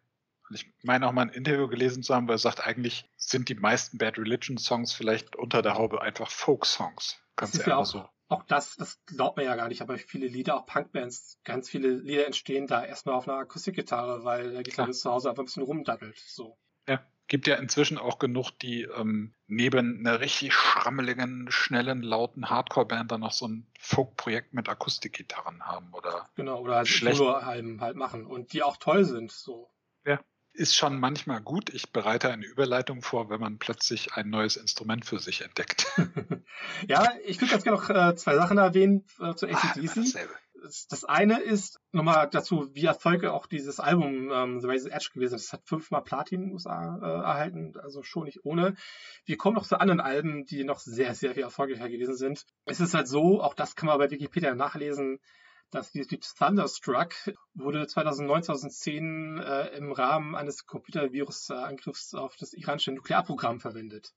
Und 0.50 0.56
ich 0.56 0.74
meine 0.84 1.08
auch 1.08 1.12
mal 1.14 1.22
ein 1.22 1.30
Interview 1.30 1.68
gelesen 1.68 2.04
zu 2.04 2.14
haben, 2.14 2.28
wo 2.28 2.32
er 2.34 2.38
sagt, 2.38 2.66
eigentlich 2.66 3.10
sind 3.16 3.48
die 3.48 3.56
meisten 3.56 3.98
Bad 3.98 4.18
Religion 4.18 4.58
Songs 4.58 4.94
vielleicht 4.94 5.36
unter 5.36 5.62
der 5.62 5.76
Haube 5.76 6.02
einfach 6.02 6.30
Folk-Songs. 6.30 7.22
Ganz 7.36 7.56
ist 7.56 7.66
ja 7.66 7.86
so. 7.86 8.06
Auch 8.28 8.44
das, 8.44 8.76
das 8.78 9.04
glaubt 9.06 9.38
man 9.38 9.46
ja 9.46 9.56
gar 9.56 9.68
nicht, 9.68 9.82
aber 9.82 9.98
viele 9.98 10.28
Lieder, 10.28 10.56
auch 10.56 10.66
Punkbands, 10.66 11.38
ganz 11.44 11.70
viele 11.70 11.90
Lieder 11.90 12.26
entstehen 12.26 12.66
da 12.66 12.84
erstmal 12.84 13.16
auf 13.16 13.28
einer 13.28 13.38
Akustikgitarre, 13.38 14.24
weil 14.24 14.52
der 14.52 14.64
Gitarrist 14.64 15.02
zu 15.02 15.12
Hause 15.12 15.30
einfach 15.30 15.44
ein 15.44 15.46
bisschen 15.46 15.64
rumdattelt. 15.64 16.18
So. 16.18 16.58
Ja. 16.88 17.06
Gibt 17.28 17.48
ja 17.48 17.56
inzwischen 17.56 17.98
auch 17.98 18.20
genug, 18.20 18.52
die 18.60 18.84
ähm, 18.84 19.34
neben 19.48 20.00
einer 20.00 20.20
richtig 20.20 20.54
schrammeligen, 20.54 21.50
schnellen, 21.50 22.02
lauten 22.02 22.50
Hardcore-Band 22.50 23.12
dann 23.12 23.22
noch 23.22 23.32
so 23.32 23.48
ein 23.48 23.68
Folk-Projekt 23.80 24.54
mit 24.54 24.68
Akustikgitarren 24.68 25.64
haben 25.64 25.94
oder 25.94 26.30
Genau, 26.36 26.60
oder 26.60 26.76
halt. 26.78 26.88
Soloalben 26.88 27.80
halt 27.80 27.96
machen 27.96 28.26
und 28.26 28.52
die 28.54 28.64
auch 28.64 28.78
toll 28.78 29.06
sind. 29.06 29.32
So. 29.32 29.72
ist 30.54 30.76
schon 30.76 31.00
manchmal 31.00 31.42
gut. 31.42 31.70
Ich 31.74 31.92
bereite 31.92 32.30
eine 32.30 32.46
Überleitung 32.46 33.02
vor, 33.02 33.30
wenn 33.30 33.40
man 33.40 33.58
plötzlich 33.58 34.14
ein 34.14 34.30
neues 34.30 34.58
Instrument 34.58 35.06
für 35.06 35.20
sich 35.20 35.42
entdeckt. 35.42 35.88
ja, 36.88 37.14
ich 37.26 37.40
würde 37.40 37.52
ganz 37.52 37.64
gerne 37.64 37.80
noch 37.80 37.90
äh, 37.90 38.16
zwei 38.16 38.36
Sachen 38.36 38.58
erwähnen 38.58 39.06
äh, 39.20 39.34
zu 39.36 39.48
Ah, 39.48 39.52
ACDC. 39.52 39.96
dasselbe. 39.96 40.34
Das 40.62 41.06
eine 41.06 41.42
ist 41.42 41.80
nochmal 41.92 42.30
dazu, 42.30 42.70
wie 42.74 42.86
Erfolge 42.86 43.34
auch 43.34 43.48
dieses 43.48 43.80
Album 43.80 44.30
ähm, 44.32 44.60
The 44.62 44.68
Razor's 44.68 44.92
Edge 44.92 45.10
gewesen 45.14 45.36
ist. 45.36 45.46
Es 45.46 45.54
hat 45.54 45.66
fünfmal 45.66 46.04
Platin 46.04 46.42
in 46.42 46.48
den 46.48 46.54
USA 46.54 46.98
äh, 47.02 47.24
erhalten, 47.24 47.74
also 47.82 48.04
schon 48.04 48.26
nicht 48.26 48.46
ohne. 48.46 48.76
Wir 49.26 49.38
kommen 49.38 49.56
noch 49.56 49.66
zu 49.66 49.80
anderen 49.80 50.00
Alben, 50.00 50.46
die 50.46 50.64
noch 50.64 50.80
sehr, 50.80 51.16
sehr 51.16 51.34
viel 51.34 51.44
erfolgreicher 51.44 51.90
gewesen 51.90 52.16
sind. 52.16 52.46
Es 52.66 52.80
ist 52.80 52.94
halt 52.94 53.08
so, 53.08 53.42
auch 53.42 53.56
das 53.56 53.76
kann 53.76 53.88
man 53.88 53.98
bei 53.98 54.12
Wikipedia 54.12 54.54
nachlesen, 54.54 55.20
dass 55.72 55.92
dieses 55.92 56.12
Lied 56.12 56.28
Thunderstruck 56.38 57.14
wurde 57.54 57.88
2009, 57.88 58.44
2010 58.44 59.38
äh, 59.40 59.68
im 59.78 59.92
Rahmen 59.92 60.36
eines 60.36 60.68
Computervirus-Angriffs 60.68 62.14
auf 62.14 62.36
das 62.36 62.54
iranische 62.54 62.92
Nuklearprogramm 62.92 63.60
verwendet. 63.60 64.14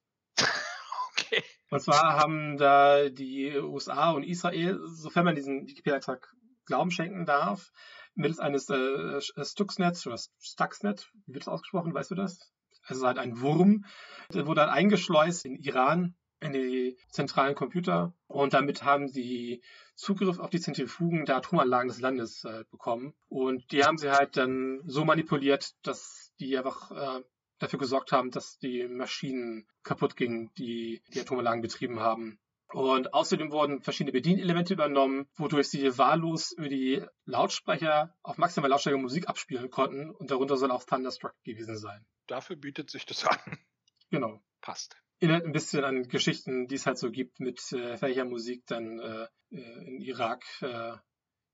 Und 1.75 1.81
zwar 1.81 2.17
haben 2.17 2.57
da 2.57 3.09
die 3.09 3.59
USA 3.59 4.13
und 4.13 4.23
Israel, 4.23 4.79
sofern 4.85 5.25
man 5.25 5.35
diesen 5.35 5.67
Wikipedia-Eintrag 5.67 6.33
Glauben 6.67 6.93
schenken 6.93 7.27
darf, 7.27 7.73
mittels 8.15 8.39
eines 8.39 8.71
äh, 8.71 9.21
Stuxnets 9.21 10.07
oder 10.07 10.17
Stuxnet, 10.39 11.11
wie 11.27 11.35
wird 11.35 11.43
das 11.43 11.53
ausgesprochen, 11.53 11.93
weißt 11.93 12.13
du 12.13 12.15
das? 12.15 12.53
Also 12.85 13.05
halt 13.05 13.19
ein 13.19 13.41
Wurm, 13.41 13.87
der 14.33 14.47
wurde 14.47 14.61
dann 14.61 14.71
eingeschleust 14.71 15.47
in 15.47 15.57
Iran 15.57 16.15
in 16.39 16.53
die 16.53 16.97
zentralen 17.11 17.57
Computer 17.57 18.15
und 18.29 18.55
damit 18.55 18.85
haben 18.85 19.09
sie 19.09 19.61
Zugriff 19.97 20.39
auf 20.39 20.51
die 20.51 20.61
Zentrifugen 20.61 21.25
der 21.25 21.39
Atomanlagen 21.39 21.89
des 21.89 22.01
Landes 22.01 22.45
äh, 22.45 22.63
bekommen. 22.71 23.15
Und 23.29 23.73
die 23.73 23.83
haben 23.83 23.99
sie 23.99 24.13
halt 24.13 24.37
dann 24.37 24.81
so 24.85 25.05
manipuliert, 25.05 25.73
dass 25.83 26.33
die 26.39 26.57
einfach 26.57 26.93
äh, 26.93 27.25
dafür 27.59 27.79
gesorgt 27.79 28.13
haben, 28.13 28.31
dass 28.31 28.59
die 28.59 28.87
Maschinen 28.89 29.67
kaputt 29.83 30.17
gingen, 30.17 30.51
die 30.59 31.03
die 31.13 31.21
Atomanlagen 31.21 31.63
betrieben 31.63 32.01
haben. 32.01 32.39
Und 32.73 33.15
außerdem 33.15 33.53
wurden 33.53 33.83
verschiedene 33.83 34.13
Bedienelemente 34.13 34.75
übernommen, 34.75 35.29
wodurch 35.37 35.69
sie 35.69 35.97
wahllos 35.97 36.53
über 36.53 36.69
die 36.69 37.05
Lautsprecher 37.25 38.17
auf 38.23 38.37
maximal 38.37 38.69
Lautstärke 38.69 38.99
Musik 38.99 39.29
abspielen 39.29 39.71
konnten. 39.71 40.11
Und 40.11 40.31
darunter 40.31 40.57
soll 40.57 40.73
auch 40.73 40.83
Thunderstruck 40.83 41.35
gewesen 41.45 41.77
sein. 41.77 42.05
Dafür 42.27 42.57
bietet 42.57 42.91
sich 42.91 43.07
das 43.07 43.25
an. 43.25 43.39
Genau. 44.11 44.41
Passt. 44.61 44.97
Erinnert 45.21 45.45
ein 45.45 45.53
bisschen 45.53 45.85
an 45.85 46.09
Geschichten, 46.09 46.67
die 46.67 46.75
es 46.75 46.87
halt 46.87 46.99
so 46.99 47.11
gibt, 47.11 47.39
mit 47.39 47.61
äh, 47.73 48.01
welcher 48.01 48.25
Musik 48.25 48.65
dann 48.67 48.99
äh, 48.99 49.29
äh, 49.51 49.87
in 49.87 50.01
Irak 50.01 50.45
äh, 50.61 50.97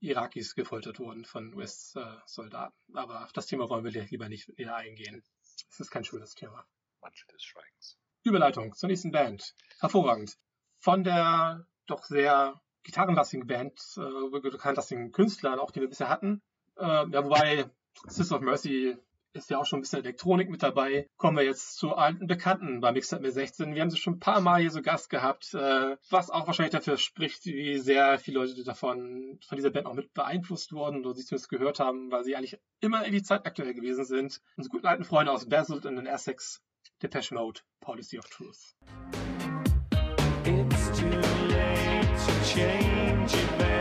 Irakis 0.00 0.54
gefoltert 0.54 0.98
wurden 0.98 1.24
von 1.24 1.54
US-Soldaten. 1.54 2.74
Aber 2.94 3.24
auf 3.24 3.32
das 3.32 3.46
Thema 3.46 3.68
wollen 3.68 3.84
wir 3.84 3.90
lieber 3.90 4.28
nicht 4.28 4.48
näher 4.58 4.74
eingehen. 4.76 5.22
Es 5.68 5.80
ist 5.80 5.90
kein 5.90 6.04
schönes 6.04 6.34
Thema. 6.34 6.66
Manche 7.00 7.26
des 7.28 7.42
Schweigens. 7.42 7.98
Überleitung 8.22 8.74
zur 8.74 8.88
nächsten 8.88 9.10
Band. 9.10 9.54
Hervorragend. 9.80 10.38
Von 10.78 11.04
der 11.04 11.66
doch 11.86 12.04
sehr 12.04 12.60
gitarrenlastigen 12.82 13.46
Band, 13.46 13.80
äh, 13.96 14.40
gitarrenlastigen 14.40 15.12
Künstlern, 15.12 15.58
auch 15.58 15.70
die 15.70 15.80
wir 15.80 15.88
bisher 15.88 16.08
hatten. 16.08 16.42
Äh, 16.76 16.84
ja, 16.84 17.24
wobei 17.24 17.70
Sisters 18.06 18.32
of 18.32 18.40
Mercy 18.40 18.96
ist 19.32 19.50
ja 19.50 19.58
auch 19.58 19.66
schon 19.66 19.78
ein 19.78 19.82
bisschen 19.82 20.00
Elektronik 20.00 20.50
mit 20.50 20.62
dabei. 20.62 21.08
Kommen 21.16 21.36
wir 21.36 21.44
jetzt 21.44 21.76
zu 21.76 21.94
alten 21.94 22.26
Bekannten 22.26 22.80
bei 22.80 22.92
Mixed 22.92 23.14
Up 23.14 23.24
16. 23.24 23.74
Wir 23.74 23.82
haben 23.82 23.90
sie 23.90 23.96
schon 23.96 24.14
ein 24.14 24.20
paar 24.20 24.40
Mal 24.40 24.60
hier 24.60 24.70
so 24.70 24.82
Gast 24.82 25.10
gehabt, 25.10 25.54
äh, 25.54 25.96
was 26.10 26.30
auch 26.30 26.46
wahrscheinlich 26.46 26.72
dafür 26.72 26.96
spricht, 26.96 27.44
wie 27.46 27.78
sehr 27.78 28.18
viele 28.18 28.40
Leute 28.40 28.64
davon, 28.64 29.38
von 29.46 29.56
dieser 29.56 29.70
Band 29.70 29.86
auch 29.86 29.94
mit 29.94 30.12
beeinflusst 30.14 30.72
wurden 30.72 31.04
oder 31.04 31.14
sie 31.14 31.24
zumindest 31.24 31.50
gehört 31.50 31.80
haben, 31.80 32.10
weil 32.10 32.24
sie 32.24 32.36
eigentlich 32.36 32.58
immer 32.80 33.04
in 33.04 33.12
die 33.12 33.22
Zeit 33.22 33.46
aktuell 33.46 33.74
gewesen 33.74 34.04
sind. 34.04 34.40
Unsere 34.56 34.72
guten 34.72 34.86
alten 34.86 35.04
Freunde 35.04 35.32
aus 35.32 35.48
Basel 35.48 35.76
und 35.76 35.98
in 35.98 36.06
Essex, 36.06 36.62
Depeche 37.02 37.34
Mode, 37.34 37.60
Policy 37.80 38.18
of 38.18 38.28
Truth. 38.28 38.74
It's 40.44 40.98
too 40.98 41.08
late 41.48 42.18
to 42.26 42.44
change. 42.44 43.34
It's 43.34 43.79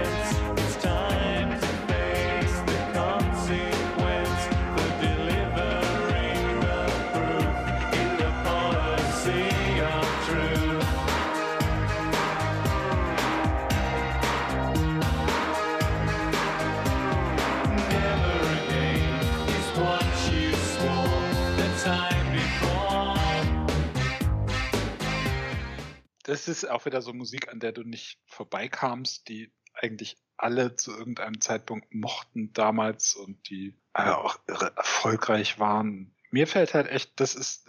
Das 26.30 26.47
ist 26.47 26.69
auch 26.69 26.85
wieder 26.85 27.01
so 27.01 27.11
Musik, 27.11 27.51
an 27.51 27.60
der 27.60 27.72
du 27.72 27.81
nicht 27.81 28.19
vorbeikamst, 28.27 29.27
die 29.27 29.51
eigentlich 29.73 30.15
alle 30.38 30.76
zu 30.76 30.95
irgendeinem 30.95 31.41
Zeitpunkt 31.41 31.91
mochten 31.91 32.53
damals 32.53 33.15
und 33.15 33.49
die 33.49 33.76
äh, 33.95 34.10
auch 34.10 34.39
irre 34.47 34.72
erfolgreich 34.76 35.57
waren. 35.57 36.14
Mir 36.30 36.45
fällt 36.45 36.76
halt 36.76 36.88
echt, 36.88 37.19
das 37.19 37.34
ist, 37.34 37.68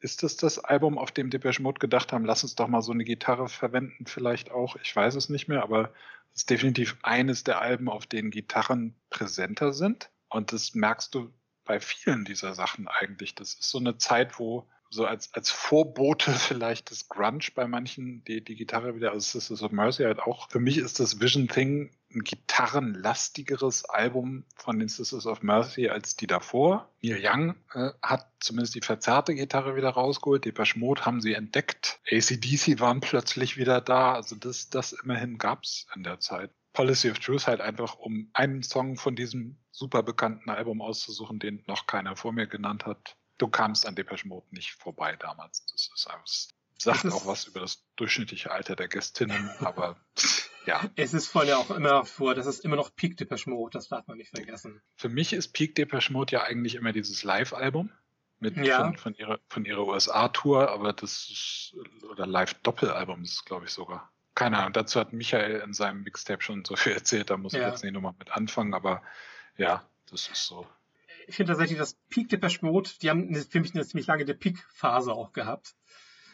ist 0.00 0.22
das 0.22 0.38
das 0.38 0.58
Album, 0.58 0.96
auf 0.96 1.12
dem 1.12 1.28
Depeche 1.28 1.60
Mode 1.60 1.78
gedacht 1.78 2.10
haben, 2.14 2.24
lass 2.24 2.42
uns 2.42 2.54
doch 2.54 2.68
mal 2.68 2.80
so 2.80 2.92
eine 2.92 3.04
Gitarre 3.04 3.50
verwenden 3.50 4.06
vielleicht 4.06 4.50
auch. 4.50 4.76
Ich 4.76 4.96
weiß 4.96 5.14
es 5.16 5.28
nicht 5.28 5.48
mehr, 5.48 5.62
aber 5.62 5.92
es 6.32 6.40
ist 6.40 6.50
definitiv 6.50 6.96
eines 7.02 7.44
der 7.44 7.60
Alben, 7.60 7.90
auf 7.90 8.06
denen 8.06 8.30
Gitarren 8.30 8.94
präsenter 9.10 9.74
sind. 9.74 10.10
Und 10.30 10.54
das 10.54 10.74
merkst 10.74 11.14
du 11.14 11.34
bei 11.64 11.80
vielen 11.80 12.24
dieser 12.24 12.54
Sachen 12.54 12.88
eigentlich. 12.88 13.34
Das 13.34 13.52
ist 13.52 13.68
so 13.68 13.78
eine 13.78 13.98
Zeit, 13.98 14.38
wo 14.38 14.66
so 14.90 15.06
als, 15.06 15.32
als 15.32 15.50
Vorbote 15.50 16.32
vielleicht 16.38 16.90
des 16.90 17.08
Grunge 17.08 17.46
bei 17.54 17.66
manchen 17.66 18.24
die, 18.24 18.44
die 18.44 18.56
Gitarre 18.56 18.96
wieder, 18.96 19.12
also 19.12 19.38
Sisters 19.38 19.62
of 19.62 19.72
Mercy 19.72 20.02
halt 20.02 20.20
auch. 20.20 20.50
Für 20.50 20.60
mich 20.60 20.78
ist 20.78 21.00
das 21.00 21.20
Vision 21.20 21.48
Thing 21.48 21.90
ein 22.12 22.24
gitarrenlastigeres 22.24 23.84
Album 23.84 24.44
von 24.56 24.78
den 24.80 24.88
Sisters 24.88 25.26
of 25.26 25.42
Mercy 25.42 25.88
als 25.88 26.16
die 26.16 26.26
davor. 26.26 26.90
Neil 27.02 27.20
Young 27.22 27.54
äh, 27.72 27.90
hat 28.02 28.28
zumindest 28.40 28.74
die 28.74 28.80
verzerrte 28.80 29.34
Gitarre 29.34 29.76
wieder 29.76 29.90
rausgeholt. 29.90 30.44
Depeche 30.44 30.78
Mode 30.78 31.06
haben 31.06 31.20
sie 31.20 31.34
entdeckt. 31.34 32.00
ACDC 32.10 32.80
waren 32.80 33.00
plötzlich 33.00 33.56
wieder 33.56 33.80
da. 33.80 34.14
Also 34.14 34.34
das, 34.34 34.70
das 34.70 34.92
immerhin 34.92 35.38
gab's 35.38 35.86
in 35.94 36.02
der 36.02 36.18
Zeit. 36.18 36.50
Policy 36.72 37.10
of 37.10 37.18
Truth 37.18 37.46
halt 37.46 37.60
einfach, 37.60 37.96
um 37.96 38.30
einen 38.32 38.62
Song 38.62 38.96
von 38.96 39.16
diesem 39.16 39.56
super 39.70 40.02
bekannten 40.02 40.50
Album 40.50 40.82
auszusuchen, 40.82 41.38
den 41.38 41.62
noch 41.66 41.86
keiner 41.86 42.16
vor 42.16 42.32
mir 42.32 42.46
genannt 42.46 42.86
hat. 42.86 43.16
Du 43.40 43.48
kamst 43.48 43.86
an 43.86 43.94
Depeche 43.94 44.28
Mode 44.28 44.46
nicht 44.50 44.72
vorbei 44.74 45.16
damals. 45.16 45.64
Das 45.72 45.90
ist 45.94 46.06
einfach, 46.06 46.26
sagt 46.78 47.04
ist- 47.04 47.12
auch 47.14 47.24
was 47.26 47.46
über 47.46 47.60
das 47.60 47.82
durchschnittliche 47.96 48.50
Alter 48.50 48.76
der 48.76 48.86
Gästinnen, 48.88 49.48
aber 49.60 49.96
ja. 50.66 50.82
Es 50.96 51.14
ist 51.14 51.28
voll 51.28 51.46
ja 51.48 51.56
auch 51.56 51.70
immer 51.70 52.04
vor, 52.04 52.34
das 52.34 52.46
ist 52.46 52.64
immer 52.66 52.76
noch 52.76 52.94
Peak 52.94 53.16
Depeche 53.16 53.48
Mode, 53.48 53.72
das 53.78 53.88
darf 53.88 54.06
man 54.06 54.18
nicht 54.18 54.28
vergessen. 54.30 54.82
Für 54.96 55.08
mich 55.08 55.32
ist 55.32 55.52
Peak 55.54 55.74
Depeche 55.74 56.12
Mode 56.12 56.32
ja 56.32 56.42
eigentlich 56.42 56.74
immer 56.74 56.92
dieses 56.92 57.22
Live-Album 57.24 57.90
mit 58.40 58.56
Ja. 58.58 58.78
von, 58.84 58.96
von 58.98 59.14
ihrer 59.14 59.38
von 59.48 59.64
ihrer 59.64 59.86
USA-Tour, 59.86 60.70
aber 60.70 60.92
das 60.92 61.30
ist 61.30 61.76
oder 62.10 62.26
Live-Doppelalbum 62.26 63.22
ist 63.22 63.32
es, 63.32 63.44
glaube 63.46 63.64
ich 63.66 63.70
sogar. 63.72 64.12
Keine 64.34 64.58
Ahnung. 64.58 64.72
Dazu 64.74 65.00
hat 65.00 65.12
Michael 65.14 65.60
in 65.60 65.72
seinem 65.74 66.02
Mixtape 66.02 66.42
schon 66.42 66.64
so 66.64 66.76
viel 66.76 66.92
erzählt. 66.92 67.30
Da 67.30 67.36
muss 67.38 67.52
ich 67.54 67.60
Ja. 67.60 67.68
jetzt 67.70 67.82
nicht 67.84 67.92
nochmal 67.94 68.14
mit 68.18 68.30
anfangen, 68.32 68.74
aber 68.74 69.02
ja, 69.56 69.82
Das 70.10 70.28
ist 70.28 70.44
so. 70.46 70.66
Ich 71.30 71.36
finde 71.36 71.52
tatsächlich 71.52 71.78
das 71.78 71.94
Peak 72.08 72.28
Depeche 72.28 72.66
Mode, 72.66 72.90
die 73.00 73.08
haben 73.08 73.32
für 73.34 73.60
mich 73.60 73.72
eine 73.72 73.86
ziemlich 73.86 74.08
lange 74.08 74.24
Peak-Phase 74.24 75.12
auch 75.12 75.32
gehabt. 75.32 75.76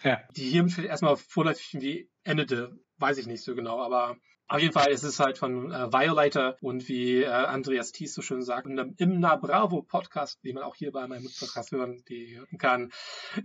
Ja. 0.03 0.23
Die 0.35 0.49
hier 0.49 0.67
vielleicht 0.69 0.89
erstmal 0.89 1.17
vorläufig 1.17 1.75
irgendwie 1.75 2.11
endete, 2.25 2.79
weiß 2.97 3.19
ich 3.19 3.27
nicht 3.27 3.45
so 3.45 3.55
genau, 3.55 3.79
aber 3.83 4.17
auf 4.49 4.59
jeden 4.59 4.73
Fall 4.73 4.91
ist 4.91 5.03
es 5.03 5.21
halt 5.21 5.37
von 5.37 5.71
äh, 5.71 5.93
Violator 5.93 6.57
und 6.63 6.89
wie 6.89 7.23
äh, 7.23 7.27
Andreas 7.27 7.93
Thies 7.93 8.15
so 8.15 8.23
schön 8.23 8.41
sagt, 8.41 8.69
im, 8.69 8.95
im 8.97 9.21
Na 9.21 9.37
Bravo 9.37 9.83
Podcast, 9.83 10.43
den 10.45 10.55
man 10.55 10.65
auch 10.65 10.77
hier 10.77 10.93
bei 10.93 11.07
meinem 11.07 11.29
Podcast 11.39 11.73
hören, 11.73 12.03
die 12.09 12.39
hören 12.39 12.57
kann, 12.57 12.91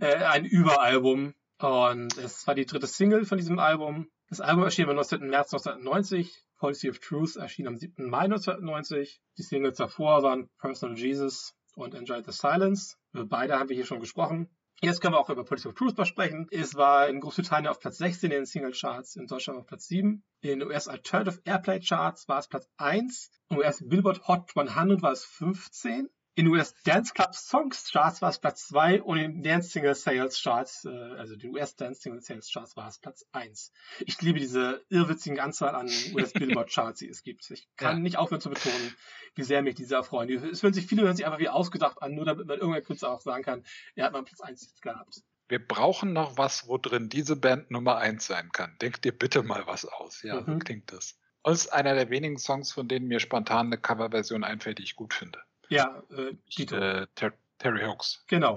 äh, 0.00 0.24
ein 0.24 0.46
Überalbum. 0.46 1.34
Und 1.58 2.16
es 2.16 2.46
war 2.46 2.54
die 2.54 2.66
dritte 2.66 2.86
Single 2.86 3.26
von 3.26 3.36
diesem 3.36 3.58
Album. 3.58 4.08
Das 4.30 4.40
Album 4.40 4.64
erschien 4.64 4.88
am 4.88 4.96
19. 4.96 5.28
März 5.28 5.52
1990. 5.52 6.32
Policy 6.62 6.90
of 6.90 7.00
Truth 7.00 7.34
erschien 7.34 7.66
am 7.66 7.76
7. 7.76 8.08
Mai 8.08 8.26
1990. 8.26 9.20
Die 9.36 9.42
Singles 9.42 9.78
davor 9.78 10.22
waren 10.22 10.48
Personal 10.60 10.96
Jesus 10.96 11.56
und 11.74 11.92
Enjoy 11.92 12.22
the 12.24 12.30
Silence. 12.30 12.98
Über 13.12 13.26
beide 13.26 13.58
haben 13.58 13.68
wir 13.68 13.74
hier 13.74 13.84
schon 13.84 13.98
gesprochen. 13.98 14.48
Jetzt 14.80 15.00
können 15.00 15.14
wir 15.14 15.18
auch 15.18 15.28
über 15.28 15.42
Policy 15.42 15.66
of 15.66 15.74
Truth 15.74 16.06
sprechen. 16.06 16.46
Es 16.52 16.76
war 16.76 17.08
in 17.08 17.18
Großbritannien 17.18 17.68
auf 17.68 17.80
Platz 17.80 17.98
16 17.98 18.30
in 18.30 18.36
den 18.36 18.46
Singlecharts, 18.46 19.16
in 19.16 19.26
Deutschland 19.26 19.58
auf 19.58 19.66
Platz 19.66 19.88
7. 19.88 20.22
In 20.42 20.60
den 20.60 20.62
US 20.62 20.86
Alternative 20.86 21.40
Airplay 21.44 21.80
Charts 21.80 22.28
war 22.28 22.38
es 22.38 22.46
Platz 22.46 22.68
1. 22.76 23.32
Im 23.48 23.58
US 23.58 23.82
Billboard 23.84 24.28
Hot 24.28 24.56
100 24.56 25.02
war 25.02 25.10
es 25.10 25.24
15. 25.24 26.10
In 26.34 26.46
US 26.48 26.74
Dance 26.84 27.12
Club 27.12 27.34
Songs 27.34 27.90
Charts 27.92 28.22
war 28.22 28.30
es 28.30 28.38
Platz 28.38 28.66
2 28.68 29.02
und 29.02 29.18
in 29.18 29.42
Dance 29.42 29.68
Single 29.68 29.94
Sales 29.94 30.40
Charts, 30.42 30.86
äh, 30.86 30.88
also 30.88 31.36
den 31.36 31.50
US 31.54 31.76
Dance 31.76 32.00
Single 32.00 32.22
Sales 32.22 32.50
Charts 32.50 32.74
war 32.74 32.88
es 32.88 32.98
Platz 32.98 33.26
1. 33.32 33.70
Ich 34.00 34.20
liebe 34.22 34.38
diese 34.38 34.82
irrwitzigen 34.88 35.40
Anzahl 35.40 35.74
an 35.74 35.88
US 36.14 36.32
Billboard 36.36 36.70
Charts, 36.72 37.00
die 37.00 37.08
es 37.08 37.22
gibt. 37.22 37.50
Ich 37.50 37.68
kann 37.76 37.96
Ja. 37.96 38.02
nicht 38.02 38.16
aufhören 38.16 38.40
zu 38.40 38.48
betonen, 38.48 38.96
wie 39.34 39.42
sehr 39.42 39.60
mich 39.62 39.74
diese 39.74 39.94
erfreuen. 39.96 40.30
Es 40.30 40.62
hören 40.62 40.72
sich 40.72 40.86
viele 40.86 41.02
hören 41.02 41.16
sich 41.16 41.26
einfach 41.26 41.38
wie 41.38 41.50
ausgedacht 41.50 42.00
an, 42.02 42.14
nur 42.14 42.24
damit 42.24 42.46
man 42.46 42.58
irgendein 42.58 42.84
Künstler 42.84 43.10
auch 43.10 43.20
sagen 43.20 43.42
kann, 43.42 43.64
er 43.94 44.06
hat 44.06 44.12
mal 44.12 44.22
Platz 44.24 44.40
1 44.40 44.80
gehabt. 44.80 45.20
Wir 45.48 45.58
brauchen 45.66 46.14
noch 46.14 46.38
was, 46.38 46.66
wo 46.66 46.78
drin 46.78 47.10
diese 47.10 47.36
Band 47.36 47.70
Nummer 47.70 47.98
eins 47.98 48.26
sein 48.26 48.50
kann. 48.52 48.78
Denkt 48.80 49.04
dir 49.04 49.12
bitte 49.12 49.42
mal 49.42 49.66
was 49.66 49.84
aus. 49.84 50.22
Ja, 50.22 50.42
so 50.46 50.54
Mhm. 50.54 50.60
klingt 50.60 50.92
das. 50.92 51.18
Und 51.42 51.52
es 51.52 51.66
ist 51.66 51.72
einer 51.74 51.94
der 51.94 52.08
wenigen 52.08 52.38
Songs, 52.38 52.72
von 52.72 52.88
denen 52.88 53.06
mir 53.06 53.20
spontan 53.20 53.66
eine 53.66 53.76
Coverversion 53.76 54.44
einfällt, 54.44 54.78
die 54.78 54.84
ich 54.84 54.96
gut 54.96 55.12
finde. 55.12 55.42
Ja, 55.72 56.02
äh, 56.10 56.34
Dito. 56.56 56.76
Äh, 56.76 57.06
Ter 57.14 57.32
Terry 57.58 57.82
Hawks. 57.82 58.24
genau. 58.26 58.56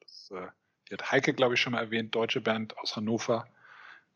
Das, 0.00 0.30
äh, 0.32 0.48
die 0.88 0.94
hat 0.94 1.10
Heike, 1.12 1.34
glaube 1.34 1.54
ich, 1.54 1.60
schon 1.60 1.72
mal 1.72 1.80
erwähnt, 1.80 2.14
deutsche 2.14 2.40
Band 2.40 2.76
aus 2.78 2.96
Hannover. 2.96 3.46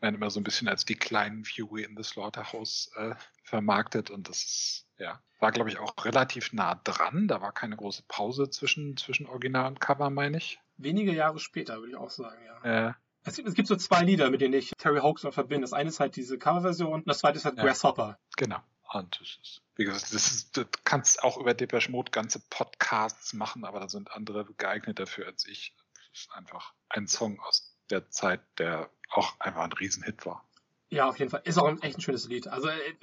Werden 0.01 0.17
immer 0.17 0.31
so 0.31 0.41
ein 0.41 0.45
bisschen 0.45 0.67
als 0.69 0.85
die 0.85 0.97
kleinen 0.97 1.45
Fury 1.45 1.85
in 1.85 1.97
the 1.97 2.03
Slaughterhouse 2.03 2.91
äh, 2.97 3.15
vermarktet 3.45 4.11
und 4.11 4.29
das 4.29 4.39
ist, 4.45 4.87
ja, 4.99 5.21
war, 5.39 5.53
glaube 5.53 5.71
ich, 5.71 5.79
auch 5.79 5.95
relativ 6.05 6.53
nah 6.53 6.75
dran. 6.75 7.29
Da 7.29 7.41
war 7.41 7.53
keine 7.53 7.77
große 7.77 8.03
Pause 8.09 8.51
zwischen, 8.51 8.97
zwischen 8.97 9.27
Original 9.27 9.67
und 9.69 9.81
Cover, 9.81 10.11
meine 10.11 10.37
ich. 10.39 10.61
Wenige 10.77 11.13
Jahre 11.15 11.39
später, 11.39 11.79
würde 11.79 11.91
ich 11.93 11.97
auch 11.97 12.11
sagen, 12.11 12.43
ja. 12.45 12.89
Äh, 12.89 12.93
Es 13.23 13.37
gibt, 13.37 13.49
es 13.49 13.55
gibt 13.55 13.69
so 13.69 13.77
zwei 13.77 14.03
Lieder, 14.03 14.29
mit 14.31 14.41
denen 14.41 14.55
ich 14.55 14.73
Terry 14.77 14.99
Hawks 15.01 15.23
noch 15.23 15.33
verbinde. 15.33 15.63
Das 15.63 15.73
eine 15.73 15.89
ist 15.89 16.01
halt 16.01 16.17
diese 16.17 16.39
Coverversion 16.39 16.93
und 16.93 17.09
das 17.09 17.21
zweite 17.21 17.39
ist 17.39 17.45
halt 17.45 17.57
Ja. 17.57 17.63
Grasshopper. 17.65 18.19
genau. 18.37 18.59
Und 18.95 19.21
das 19.21 19.39
ist, 19.43 19.63
wie 19.75 19.85
gesagt, 19.85 20.05
das 20.15 20.31
ist, 20.31 20.57
du 20.57 20.65
kannst 20.85 21.23
auch 21.25 21.37
über 21.37 21.53
Depeche 21.53 21.91
Mode 21.91 22.13
ganze 22.13 22.41
Podcasts 22.49 23.33
machen, 23.33 23.65
aber 23.65 23.81
da 23.81 23.89
sind 23.89 24.13
andere 24.13 24.45
geeignet 24.57 25.01
dafür 25.01 25.27
als 25.27 25.47
ich. 25.47 25.75
Das 25.95 26.21
ist 26.21 26.33
einfach 26.33 26.73
ein 26.89 27.09
Song 27.09 27.41
aus 27.41 27.77
der 27.91 28.09
Zeit, 28.11 28.41
der 28.59 28.91
auch 29.11 29.39
einfach 29.41 29.63
ein 29.63 29.73
Riesenhit 29.73 30.25
war. 30.27 30.49
Ja, 30.91 31.09
auf 31.09 31.19
jeden 31.19 31.31
Fall. 31.31 31.43
Ist 31.45 31.59
auch 31.59 31.67
ein, 31.67 31.83
echt 31.83 31.99
ein 31.99 32.03
schönes 32.03 32.29
Lied. 32.29 32.47
Also 32.47 32.69
äh, 32.69 32.95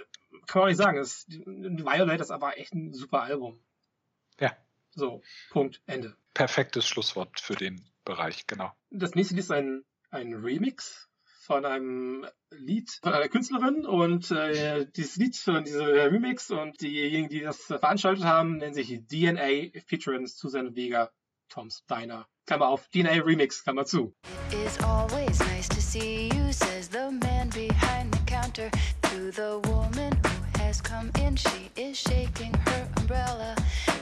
kann 0.47 0.61
man 0.61 0.63
auch 0.63 0.67
nicht 0.67 0.77
sagen. 0.77 0.97
Es, 0.97 1.27
Violet 1.27 2.21
ist 2.21 2.31
aber 2.31 2.57
echt 2.57 2.73
ein 2.73 2.93
super 2.93 3.23
Album. 3.23 3.61
Ja. 4.39 4.55
So, 4.95 5.21
Punkt, 5.49 5.81
Ende. 5.87 6.15
Perfektes 6.33 6.87
Schlusswort 6.87 7.39
für 7.39 7.55
den 7.55 7.85
Bereich, 8.05 8.47
genau. 8.47 8.71
Das 8.91 9.13
nächste 9.15 9.35
Lied 9.35 9.43
ist 9.43 9.51
ein, 9.51 9.83
ein 10.09 10.33
Remix 10.33 11.09
von 11.51 11.65
einem 11.65 12.25
Lied 12.51 12.89
von 13.03 13.11
einer 13.11 13.27
Künstlerin 13.27 13.85
und 13.85 14.31
äh, 14.31 14.87
dieses 14.95 15.17
Lied 15.17 15.35
von 15.35 15.65
diesem 15.65 15.83
Remix 15.83 16.49
und 16.49 16.79
diejenigen, 16.79 17.27
die 17.27 17.41
das 17.41 17.63
veranstaltet 17.63 18.23
haben, 18.23 18.55
nennen 18.55 18.73
sich 18.73 18.87
DNA 19.07 19.77
featuring 19.85 20.27
Susan 20.27 20.73
Vega, 20.77 21.11
Tom's 21.49 21.83
Diner. 21.87 22.25
Klammer 22.47 22.69
auf, 22.69 22.87
DNA 22.87 23.21
Remix, 23.25 23.65
Klammer 23.65 23.85
zu. 23.85 24.15
It's 24.51 24.81
always 24.81 25.39
nice 25.39 25.67
to 25.67 25.81
see 25.81 26.29
you, 26.29 26.53
says 26.53 26.87
the 26.87 27.11
man 27.11 27.49
behind 27.49 28.13
the 28.13 28.19
counter 28.25 28.71
to 29.01 29.31
the 29.31 29.59
woman 29.67 30.13
who 30.23 30.61
has 30.61 30.81
come 30.81 31.11
in. 31.19 31.35
She 31.35 31.69
is 31.75 31.97
shaking 31.97 32.53
her 32.65 32.87
umbrella, 32.95 33.57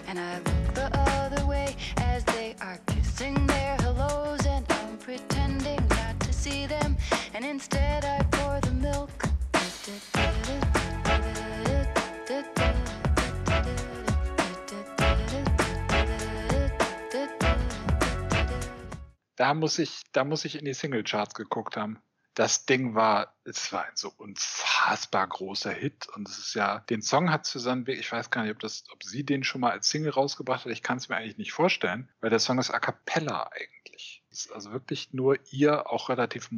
and 0.07 0.19
I 0.19 0.37
look 0.37 0.75
the 0.75 0.99
other 0.99 1.43
way 1.47 1.75
as 1.97 2.23
they 2.25 2.55
are 2.61 2.77
kissing 2.85 3.33
their 3.47 3.75
hellos, 3.77 4.45
and 4.45 4.63
I'm 4.69 4.97
pretending 4.99 5.81
not 5.89 6.19
to 6.19 6.33
see 6.33 6.67
them, 6.67 6.95
instead 7.49 8.05
I 8.05 8.23
pour 8.29 8.59
the 8.61 8.71
milk. 8.71 9.09
Da 19.35 19.53
muss 19.53 19.79
ich, 19.79 20.01
da 20.11 20.25
muss 20.25 20.45
ich 20.45 20.59
in 20.59 20.65
die 20.65 20.73
Singlecharts 20.73 21.33
geguckt 21.33 21.77
haben. 21.77 21.99
Das 22.35 22.65
Ding 22.65 22.93
war, 22.93 23.33
es 23.45 23.71
war 23.73 23.85
ein 23.85 23.95
so 23.95 24.13
unfassbar 24.17 25.27
großer 25.27 25.71
Hit 25.71 26.07
und 26.09 26.27
es 26.27 26.37
ist 26.37 26.53
ja, 26.53 26.79
den 26.89 27.01
Song 27.01 27.31
hat 27.31 27.45
Susanne 27.45 27.87
Weg, 27.87 27.99
ich 27.99 28.11
weiß 28.11 28.29
gar 28.29 28.43
nicht, 28.43 28.51
ob 28.51 28.59
das, 28.59 28.83
ob 28.91 29.03
sie 29.03 29.25
den 29.25 29.43
schon 29.43 29.61
mal 29.61 29.71
als 29.71 29.89
Single 29.89 30.11
rausgebracht 30.11 30.65
hat, 30.65 30.71
ich 30.71 30.83
kann 30.83 30.97
es 30.97 31.09
mir 31.09 31.15
eigentlich 31.15 31.37
nicht 31.37 31.53
vorstellen, 31.53 32.09
weil 32.21 32.29
der 32.29 32.39
Song 32.39 32.59
ist 32.59 32.69
a 32.69 32.79
cappella 32.79 33.49
eigentlich. 33.51 34.23
Es 34.29 34.45
ist 34.45 34.51
also 34.51 34.71
wirklich 34.71 35.13
nur 35.13 35.37
ihr, 35.51 35.89
auch 35.89 36.09
relativ 36.09 36.51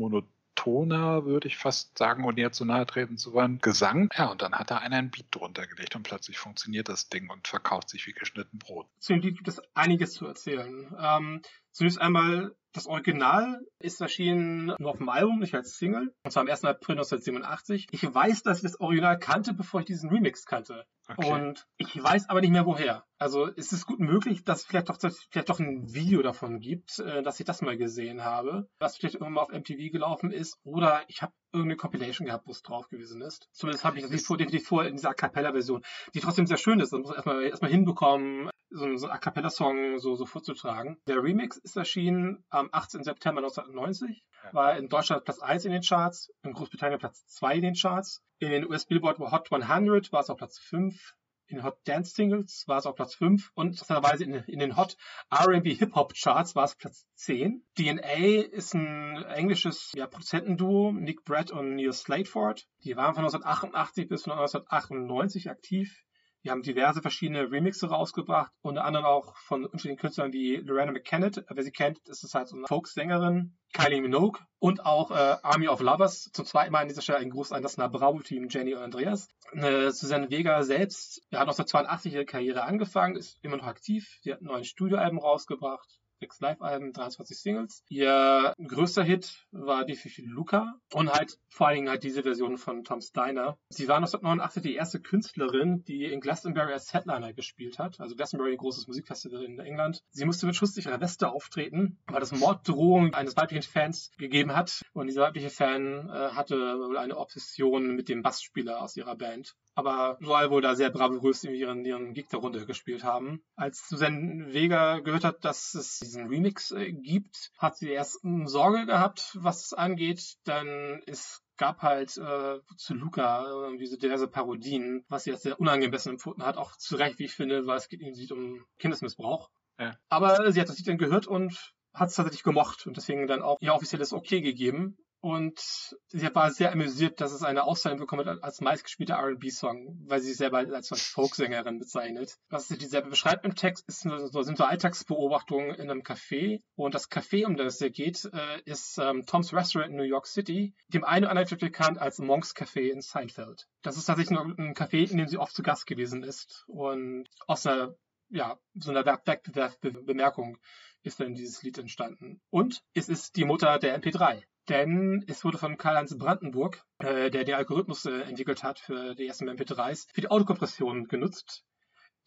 monotoner, 0.66 1.26
würde 1.26 1.48
ich 1.48 1.58
fast 1.58 1.98
sagen, 1.98 2.24
und 2.24 2.38
ihr 2.38 2.52
zu 2.52 2.66
nahe 2.66 2.86
treten 2.86 3.18
zu 3.18 3.34
wollen, 3.34 3.60
Gesang. 3.60 4.10
Ja, 4.18 4.28
und 4.28 4.42
dann 4.42 4.54
hat 4.54 4.72
da 4.72 4.78
einer 4.78 4.98
einen 4.98 5.12
Beat 5.12 5.28
drunter 5.32 5.68
gelegt 5.68 5.96
und 5.96 6.04
plötzlich 6.04 6.38
funktioniert 6.38 6.90
das 6.90 7.10
Ding 7.10 7.30
und 7.30 7.48
verkauft 7.48 7.90
sich 7.90 8.08
wie 8.08 8.14
geschnitten 8.14 8.60
Brot. 8.60 8.88
Zu 9.00 9.14
dem 9.14 9.22
Lied 9.22 9.38
gibt 9.38 9.48
es 9.48 9.62
einiges 9.74 10.14
zu 10.14 10.26
erzählen. 10.26 10.96
Ähm, 11.00 11.42
zunächst 11.72 12.00
einmal, 12.00 12.56
das 12.74 12.88
Original 12.88 13.60
ist 13.80 14.00
erschienen 14.00 14.74
nur 14.80 14.92
auf 14.92 14.98
dem 14.98 15.10
Album, 15.10 15.40
nicht 15.40 15.54
als 15.54 15.76
Single. 15.78 16.14
Und 16.24 16.32
zwar 16.32 16.42
am 16.42 16.50
1. 16.50 16.64
April 16.64 16.96
1987. 16.96 17.88
Ich 17.92 18.04
weiß, 18.04 18.44
dass 18.44 18.60
ich 18.60 18.64
das 18.64 18.80
Original 18.80 19.20
kannte, 19.20 19.54
bevor 19.54 19.82
ich 19.82 19.86
diesen 19.86 20.10
Remix 20.10 20.46
kannte. 20.46 20.86
Okay. 21.08 21.32
Und 21.32 21.68
ich 21.78 22.02
weiß 22.02 22.30
aber 22.30 22.40
nicht 22.42 22.52
mehr 22.52 22.66
woher. 22.66 23.04
Also 23.18 23.48
es 23.56 23.74
ist 23.74 23.86
gut 23.86 24.00
möglich, 24.00 24.44
dass 24.44 24.62
es 24.62 24.66
vielleicht 24.66 24.90
doch, 24.90 24.98
vielleicht 25.00 25.50
doch 25.50 25.60
ein 25.60 25.94
Video 25.94 26.22
davon 26.22 26.60
gibt, 26.60 27.00
äh, 27.00 27.22
dass 27.22 27.40
ich 27.40 27.46
das 27.46 27.62
mal 27.62 27.78
gesehen 27.78 28.24
habe, 28.24 28.70
was 28.80 28.98
vielleicht 28.98 29.16
irgendwann 29.16 29.34
mal 29.34 29.42
auf 29.42 29.52
MTV 29.52 29.92
gelaufen 29.92 30.32
ist. 30.32 30.58
Oder 30.64 31.04
ich 31.08 31.22
habe 31.22 31.34
irgendeine 31.52 31.78
Compilation 31.78 32.28
gehabt, 32.28 32.48
wo 32.48 32.52
es 32.52 32.62
drauf 32.62 32.88
gewesen 32.88 33.22
ist. 33.22 33.50
Zumindest 33.52 33.84
habe 33.84 33.98
ich 33.98 34.04
das 34.04 34.12
nicht 34.12 34.26
vor, 34.26 34.38
definitiv 34.38 34.68
vor 34.68 34.86
in 34.86 34.96
dieser 34.96 35.10
A 35.10 35.14
Cappella-Version, 35.14 35.84
die 36.14 36.22
trotzdem 36.22 36.46
sehr 36.46 36.58
schön 36.58 36.80
ist. 36.80 36.94
Das 36.94 37.00
muss 37.00 37.10
man 37.10 37.16
erstmal, 37.16 37.44
erstmal 37.44 37.72
hinbekommen, 37.72 38.50
so, 38.72 38.86
einen- 38.86 38.98
so 38.98 39.08
einen 39.08 39.16
A 39.16 39.18
Cappella-Song 39.18 40.00
so, 40.00 40.16
so 40.16 40.26
vorzutragen. 40.26 40.98
Der 41.08 41.22
Remix 41.24 41.58
ist 41.58 41.76
erschienen 41.78 42.44
am 42.50 42.70
18. 42.72 43.04
September 43.04 43.42
1990, 43.42 44.24
Ja. 44.46 44.54
war 44.54 44.78
in 44.78 44.88
Deutschland 44.90 45.24
Platz 45.26 45.40
1 45.40 45.66
in 45.66 45.72
den 45.72 45.82
Charts, 45.82 46.32
in 46.44 46.54
Großbritannien 46.54 47.00
Platz 47.00 47.26
2 47.28 47.56
in 47.56 47.62
den 47.62 47.76
Charts. 47.76 48.22
In 48.40 48.50
den 48.50 48.66
US 48.68 48.86
Billboard 48.86 49.20
Hot 49.20 49.50
100 49.52 50.12
war 50.12 50.22
es 50.22 50.30
auf 50.30 50.38
Platz 50.38 50.58
5. 50.60 51.16
In 51.48 51.64
Hot 51.64 51.80
Dance 51.86 52.14
Singles 52.16 52.64
war 52.68 52.78
es 52.78 52.86
auf 52.86 52.96
Platz 52.96 53.14
5 53.14 53.52
und 53.56 53.68
interessanterweise 53.72 54.24
in, 54.24 54.36
in 54.36 54.60
den 54.60 54.78
Hot 54.78 54.96
R&B 55.30 55.74
Hip 55.76 55.94
Hop 55.96 56.14
Charts 56.14 56.56
war 56.56 56.64
es 56.64 56.76
Platz 56.76 57.06
10. 57.16 57.66
DNA 57.78 58.44
ist 58.54 58.74
ein 58.74 59.22
englisches 59.26 59.92
ja, 59.94 60.08
Produzentenduo, 60.08 60.94
Nick 60.94 61.26
Brett 61.26 61.52
und 61.52 61.76
Neil 61.76 61.92
Slateford. 61.92 62.66
Die 62.86 62.96
waren 62.96 63.14
von 63.16 63.26
1988 63.26 64.08
bis 64.08 64.26
1998 64.28 65.50
aktiv. 65.50 66.04
Die 66.44 66.50
haben 66.50 66.64
diverse 66.64 67.02
verschiedene 67.02 67.52
Remixe 67.52 67.88
rausgebracht, 67.88 68.52
unter 68.62 68.84
anderem 68.84 69.06
auch 69.06 69.36
von 69.38 69.66
unterschiedlichen 69.66 70.00
Künstlern 70.00 70.34
wie 70.34 70.56
Lorena 70.56 70.92
McKennitt, 70.92 71.46
wer 71.48 71.64
sie 71.64 71.72
kennt, 71.72 72.00
ist 72.08 72.24
es 72.24 72.34
halt 72.34 72.48
so 72.48 72.56
eine 72.56 72.66
Folksängerin, 72.68 73.56
Kylie 73.74 74.02
Minogue 74.02 74.42
und 74.58 74.86
auch 74.86 75.12
äh, 75.12 75.38
Army 75.44 75.68
of 75.68 75.82
Lovers. 75.82 76.32
Zum 76.34 76.46
zweiten 76.46 76.72
Mal 76.72 76.80
an 76.80 76.88
dieser 76.88 77.02
Stelle 77.02 77.20
ein 77.20 77.30
Gruß 77.30 77.52
an 77.52 77.62
das 77.62 77.78
Na 77.78 77.88
Bravo-Team 77.88 78.48
Jenny 78.50 78.74
und 78.74 78.82
Andreas. 78.82 79.30
Äh, 79.54 79.92
Susanne 79.92 80.32
Vega 80.32 80.64
selbst 80.64 81.22
ja, 81.30 81.40
hat 81.40 81.48
1982 81.48 82.14
ihre 82.14 82.26
Karriere 82.26 82.64
angefangen, 82.64 83.16
ist 83.16 83.38
immer 83.44 83.58
noch 83.58 83.68
aktiv. 83.68 84.18
Sie 84.22 84.34
hat 84.34 84.42
neues 84.42 84.68
Studioalbum 84.68 85.20
rausgebracht 85.20 86.01
sechs 86.22 86.40
Live-Alben, 86.40 86.94
23 86.94 87.38
Singles. 87.38 87.84
Ihr 87.90 88.54
größter 88.64 89.04
Hit 89.04 89.48
war 89.52 89.86
definitiv 89.86 90.24
Luca 90.28 90.76
und 90.94 91.12
halt 91.12 91.40
vor 91.50 91.68
allen 91.68 91.78
Dingen 91.78 91.90
halt 91.90 92.04
diese 92.04 92.22
Version 92.22 92.58
von 92.58 92.84
Tom 92.84 93.02
Steiner. 93.02 93.58
Sie 93.70 93.88
war 93.88 93.98
1989 93.98 94.62
die 94.62 94.76
erste 94.76 95.02
Künstlerin, 95.02 95.84
die 95.84 96.06
in 96.06 96.22
Glastonbury 96.22 96.74
als 96.74 96.94
Headliner 96.94 97.34
gespielt 97.34 97.80
hat. 97.80 98.00
Also 98.00 98.16
Glastonbury, 98.16 98.52
ein 98.52 98.58
großes 98.58 98.88
Musikfestival 98.88 99.44
in 99.44 99.60
England. 99.60 100.04
Sie 100.12 100.26
musste 100.26 100.46
mit 100.46 100.56
schusssicherer 100.56 101.02
Weste 101.02 101.30
auftreten, 101.30 101.98
weil 102.06 102.22
es 102.22 102.32
Morddrohungen 102.32 103.16
eines 103.16 103.36
weiblichen 103.36 103.64
Fans 103.64 104.12
gegeben 104.18 104.56
hat. 104.56 104.84
Und 104.94 105.08
dieser 105.08 105.24
weibliche 105.24 105.50
Fan 105.50 106.08
äh, 106.08 106.30
hatte 106.34 106.56
wohl 106.56 106.98
eine 106.98 107.18
Obsession 107.18 107.96
mit 107.96 108.10
dem 108.10 108.22
Bassspieler 108.22 108.82
aus 108.82 108.96
ihrer 108.96 109.16
Band. 109.16 109.56
Aber 109.82 110.18
soll 110.22 110.50
wohl 110.52 110.62
da 110.62 110.76
sehr 110.76 110.92
bravourös 110.92 111.44
ihren, 111.44 111.84
ihren 111.84 112.14
Gig 112.14 112.28
der 112.30 112.40
Runde 112.40 112.66
gespielt 112.66 113.04
haben. 113.04 113.42
Als 113.56 113.88
Susan 113.90 114.54
Vega 114.54 115.00
gehört 115.00 115.24
hat, 115.24 115.44
dass 115.44 115.74
es 115.74 116.00
diesen 116.00 116.28
Remix 116.28 116.72
äh, 116.72 116.92
gibt, 116.92 117.52
hat 117.58 117.78
sie 117.78 117.90
erst 117.90 118.20
Sorge 118.46 118.86
gehabt, 118.86 119.38
was 119.40 119.66
es 119.66 119.74
angeht, 119.74 120.36
denn 120.46 121.02
es 121.08 121.42
gab 121.58 121.82
halt 121.82 122.18
äh, 122.18 122.60
zu 122.78 122.94
Luca 122.94 123.70
äh, 123.70 123.78
diese 123.78 123.98
diverse 123.98 124.28
Parodien, 124.28 125.04
was 125.10 125.24
sie 125.24 125.32
als 125.32 125.42
sehr 125.42 125.60
unangemessen 125.60 126.14
empfunden 126.14 126.44
hat, 126.44 126.58
auch 126.58 126.76
zu 126.76 126.96
Recht, 126.96 127.20
wie 127.20 127.26
ich 127.26 127.34
finde, 127.34 127.66
weil 127.66 127.78
es 127.78 127.90
geht 127.90 128.02
ihnen 128.02 128.32
um 128.32 128.66
Kindesmissbrauch. 128.78 129.50
Ja. 129.80 129.96
Aber 130.10 130.52
sie 130.52 130.62
hat 130.62 130.70
das 130.70 130.78
Lied 130.78 130.88
dann 130.88 130.98
gehört 130.98 131.28
und 131.28 131.74
hat 131.94 132.10
es 132.10 132.16
tatsächlich 132.16 132.44
gemocht 132.44 132.86
und 132.88 132.98
deswegen 132.98 133.28
dann 133.28 133.42
auch 133.42 133.58
ihr 133.62 133.74
offizielles 133.74 134.14
Okay 134.14 134.42
gegeben. 134.42 134.98
Und 135.22 135.60
sie 136.08 136.36
war 136.36 136.50
sehr 136.50 136.72
amüsiert, 136.72 137.22
dass 137.22 137.32
es 137.32 137.44
eine 137.44 137.64
Auszeichnung 137.64 138.00
bekommen 138.00 138.26
hat 138.26 138.44
als 138.44 138.60
meistgespielter 138.60 139.14
R&B-Song, 139.16 140.00
weil 140.08 140.20
sie 140.20 140.30
sich 140.30 140.38
selber 140.38 140.58
als 140.58 140.90
Folksängerin 140.90 141.78
bezeichnet. 141.78 142.40
Was 142.50 142.68
sie 142.68 142.76
selber 142.88 143.10
beschreibt 143.10 143.46
im 143.46 143.56
Text, 143.56 143.88
ist, 143.88 144.02
sind 144.02 144.58
so 144.58 144.64
Alltagsbeobachtungen 144.64 145.76
in 145.76 145.92
einem 145.92 146.02
Café. 146.02 146.60
Und 146.76 146.96
das 146.96 147.12
Café, 147.12 147.46
um 147.46 147.56
das 147.56 147.76
es 147.76 147.80
hier 147.80 147.92
geht, 147.92 148.26
äh, 148.34 148.62
ist 148.66 148.98
ähm, 148.98 149.24
Tom's 149.28 149.54
Restaurant 149.54 149.92
in 149.92 149.98
New 149.98 150.04
York 150.04 150.26
City, 150.26 150.74
dem 150.88 151.04
einen 151.04 151.26
oder 151.26 151.32
anderen 151.38 151.60
bekannt 151.60 152.00
als 152.00 152.18
Monks 152.18 152.56
Café 152.56 152.90
in 152.90 153.02
Seinfeld. 153.02 153.68
Das 153.84 153.98
ist 153.98 154.06
tatsächlich 154.06 154.40
ein 154.40 154.74
Café, 154.74 155.12
in 155.12 155.18
dem 155.18 155.28
sie 155.28 155.38
oft 155.38 155.56
zu 155.56 155.62
Gast 155.62 155.86
gewesen 155.86 156.24
ist. 156.24 156.64
Und 156.68 157.28
aus 157.46 157.68
einer, 157.68 157.94
ja, 158.30 158.58
so 158.74 158.90
einer 158.90 159.06
Wettbewerbsbemerkung 159.06 160.58
ist 161.04 161.20
dann 161.20 161.36
dieses 161.36 161.62
Lied 161.62 161.78
entstanden. 161.78 162.42
Und 162.50 162.82
es 162.96 163.08
ist 163.08 163.36
die 163.36 163.46
Mutter 163.46 163.78
der 163.78 164.02
MP3 164.02 164.42
denn 164.70 165.24
es 165.28 165.44
wurde 165.44 165.58
von 165.58 165.78
Karl-Heinz 165.78 166.18
Brandenburg, 166.18 166.84
äh, 167.00 167.30
der 167.30 167.44
den 167.44 167.56
Algorithmus 167.56 168.06
äh, 168.06 168.22
entwickelt 168.22 168.64
hat 168.64 168.80
für 168.80 169.16
die 169.16 169.28
ersten 169.28 169.50
MP3s, 169.50 170.08
für 170.14 170.22
die 170.22 170.30
Autokompression 170.30 171.08
genutzt. 171.08 171.64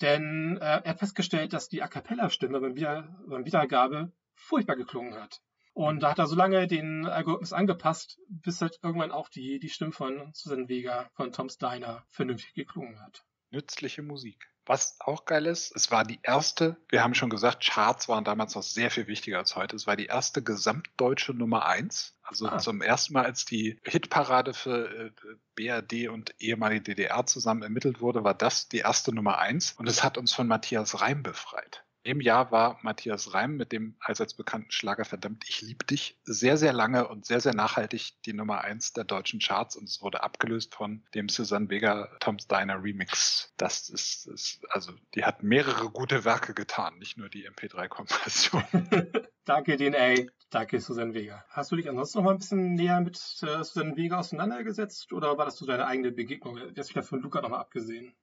Denn 0.00 0.58
äh, 0.60 0.80
er 0.82 0.90
hat 0.90 0.98
festgestellt, 0.98 1.52
dass 1.52 1.68
die 1.68 1.82
A 1.82 1.88
Cappella-Stimme 1.88 2.60
beim, 2.60 2.74
Wieder 2.74 3.16
beim 3.28 3.44
Wiedergabe 3.44 4.12
furchtbar 4.34 4.76
geklungen 4.76 5.14
hat. 5.14 5.40
Und 5.72 6.02
da 6.02 6.10
hat 6.10 6.18
er 6.18 6.26
so 6.26 6.36
lange 6.36 6.66
den 6.66 7.06
Algorithmus 7.06 7.52
angepasst, 7.52 8.20
bis 8.28 8.60
halt 8.60 8.78
irgendwann 8.82 9.10
auch 9.10 9.28
die, 9.28 9.58
die 9.58 9.68
Stimme 9.68 9.92
von 9.92 10.30
Susan 10.32 10.68
Vega 10.68 11.08
von 11.14 11.32
Tom's 11.32 11.58
Diner 11.58 12.04
vernünftig 12.10 12.54
geklungen 12.54 13.00
hat. 13.00 13.24
Nützliche 13.50 14.02
Musik. 14.02 14.53
Was 14.66 14.96
auch 15.00 15.26
geil 15.26 15.46
ist, 15.46 15.76
es 15.76 15.90
war 15.90 16.04
die 16.04 16.20
erste, 16.22 16.76
wir 16.88 17.02
haben 17.02 17.14
schon 17.14 17.28
gesagt, 17.30 17.62
Charts 17.64 18.08
waren 18.08 18.24
damals 18.24 18.54
noch 18.54 18.62
sehr 18.62 18.90
viel 18.90 19.06
wichtiger 19.06 19.38
als 19.38 19.56
heute. 19.56 19.76
Es 19.76 19.86
war 19.86 19.96
die 19.96 20.06
erste 20.06 20.42
gesamtdeutsche 20.42 21.34
Nummer 21.34 21.66
eins. 21.66 22.16
Also 22.22 22.48
Ah. 22.48 22.58
zum 22.58 22.80
ersten 22.80 23.12
Mal, 23.12 23.26
als 23.26 23.44
die 23.44 23.78
Hitparade 23.84 24.54
für 24.54 24.88
äh, 24.88 25.10
BRD 25.54 26.08
und 26.08 26.34
ehemalige 26.38 26.82
DDR 26.82 27.26
zusammen 27.26 27.62
ermittelt 27.62 28.00
wurde, 28.00 28.24
war 28.24 28.32
das 28.34 28.68
die 28.68 28.78
erste 28.78 29.14
Nummer 29.14 29.38
eins. 29.38 29.72
Und 29.72 29.86
es 29.88 30.02
hat 30.02 30.16
uns 30.16 30.32
von 30.32 30.46
Matthias 30.48 31.00
Reim 31.02 31.22
befreit. 31.22 31.84
Im 32.06 32.20
Jahr 32.20 32.52
war 32.52 32.78
Matthias 32.82 33.32
Reim 33.32 33.56
mit 33.56 33.72
dem 33.72 33.96
allseits 33.98 34.34
bekannten 34.34 34.70
Schlager 34.70 35.06
Verdammt, 35.06 35.46
ich 35.48 35.62
lieb 35.62 35.86
dich 35.86 36.18
sehr, 36.24 36.58
sehr 36.58 36.74
lange 36.74 37.08
und 37.08 37.24
sehr, 37.24 37.40
sehr 37.40 37.54
nachhaltig 37.54 38.20
die 38.26 38.34
Nummer 38.34 38.60
eins 38.60 38.92
der 38.92 39.04
deutschen 39.04 39.40
Charts 39.40 39.74
und 39.74 39.88
es 39.88 40.02
wurde 40.02 40.22
abgelöst 40.22 40.74
von 40.74 41.02
dem 41.14 41.30
Susan 41.30 41.70
Vega 41.70 42.14
Tom's 42.20 42.46
Diner 42.46 42.82
Remix. 42.82 43.54
Das 43.56 43.88
ist, 43.88 44.26
ist 44.26 44.60
also 44.68 44.92
die 45.14 45.24
hat 45.24 45.42
mehrere 45.42 45.88
gute 45.88 46.26
Werke 46.26 46.52
getan, 46.52 46.98
nicht 46.98 47.16
nur 47.16 47.30
die 47.30 47.48
MP3-Kompression. 47.48 48.64
danke 49.46 49.78
DNA, 49.78 50.30
danke 50.50 50.80
Susan 50.80 51.14
Vega. 51.14 51.42
Hast 51.48 51.72
du 51.72 51.76
dich 51.76 51.88
ansonsten 51.88 52.18
noch 52.18 52.24
mal 52.26 52.32
ein 52.32 52.38
bisschen 52.38 52.74
näher 52.74 53.00
mit 53.00 53.16
äh, 53.16 53.64
Susan 53.64 53.96
Vega 53.96 54.18
auseinandergesetzt 54.18 55.10
oder 55.14 55.38
war 55.38 55.46
das 55.46 55.56
so 55.56 55.64
deine 55.64 55.86
eigene 55.86 56.12
Begegnung? 56.12 56.58
Jetzt 56.74 56.90
wieder 56.90 57.02
von 57.02 57.22
Luca 57.22 57.40
nochmal 57.40 57.60
abgesehen. 57.60 58.14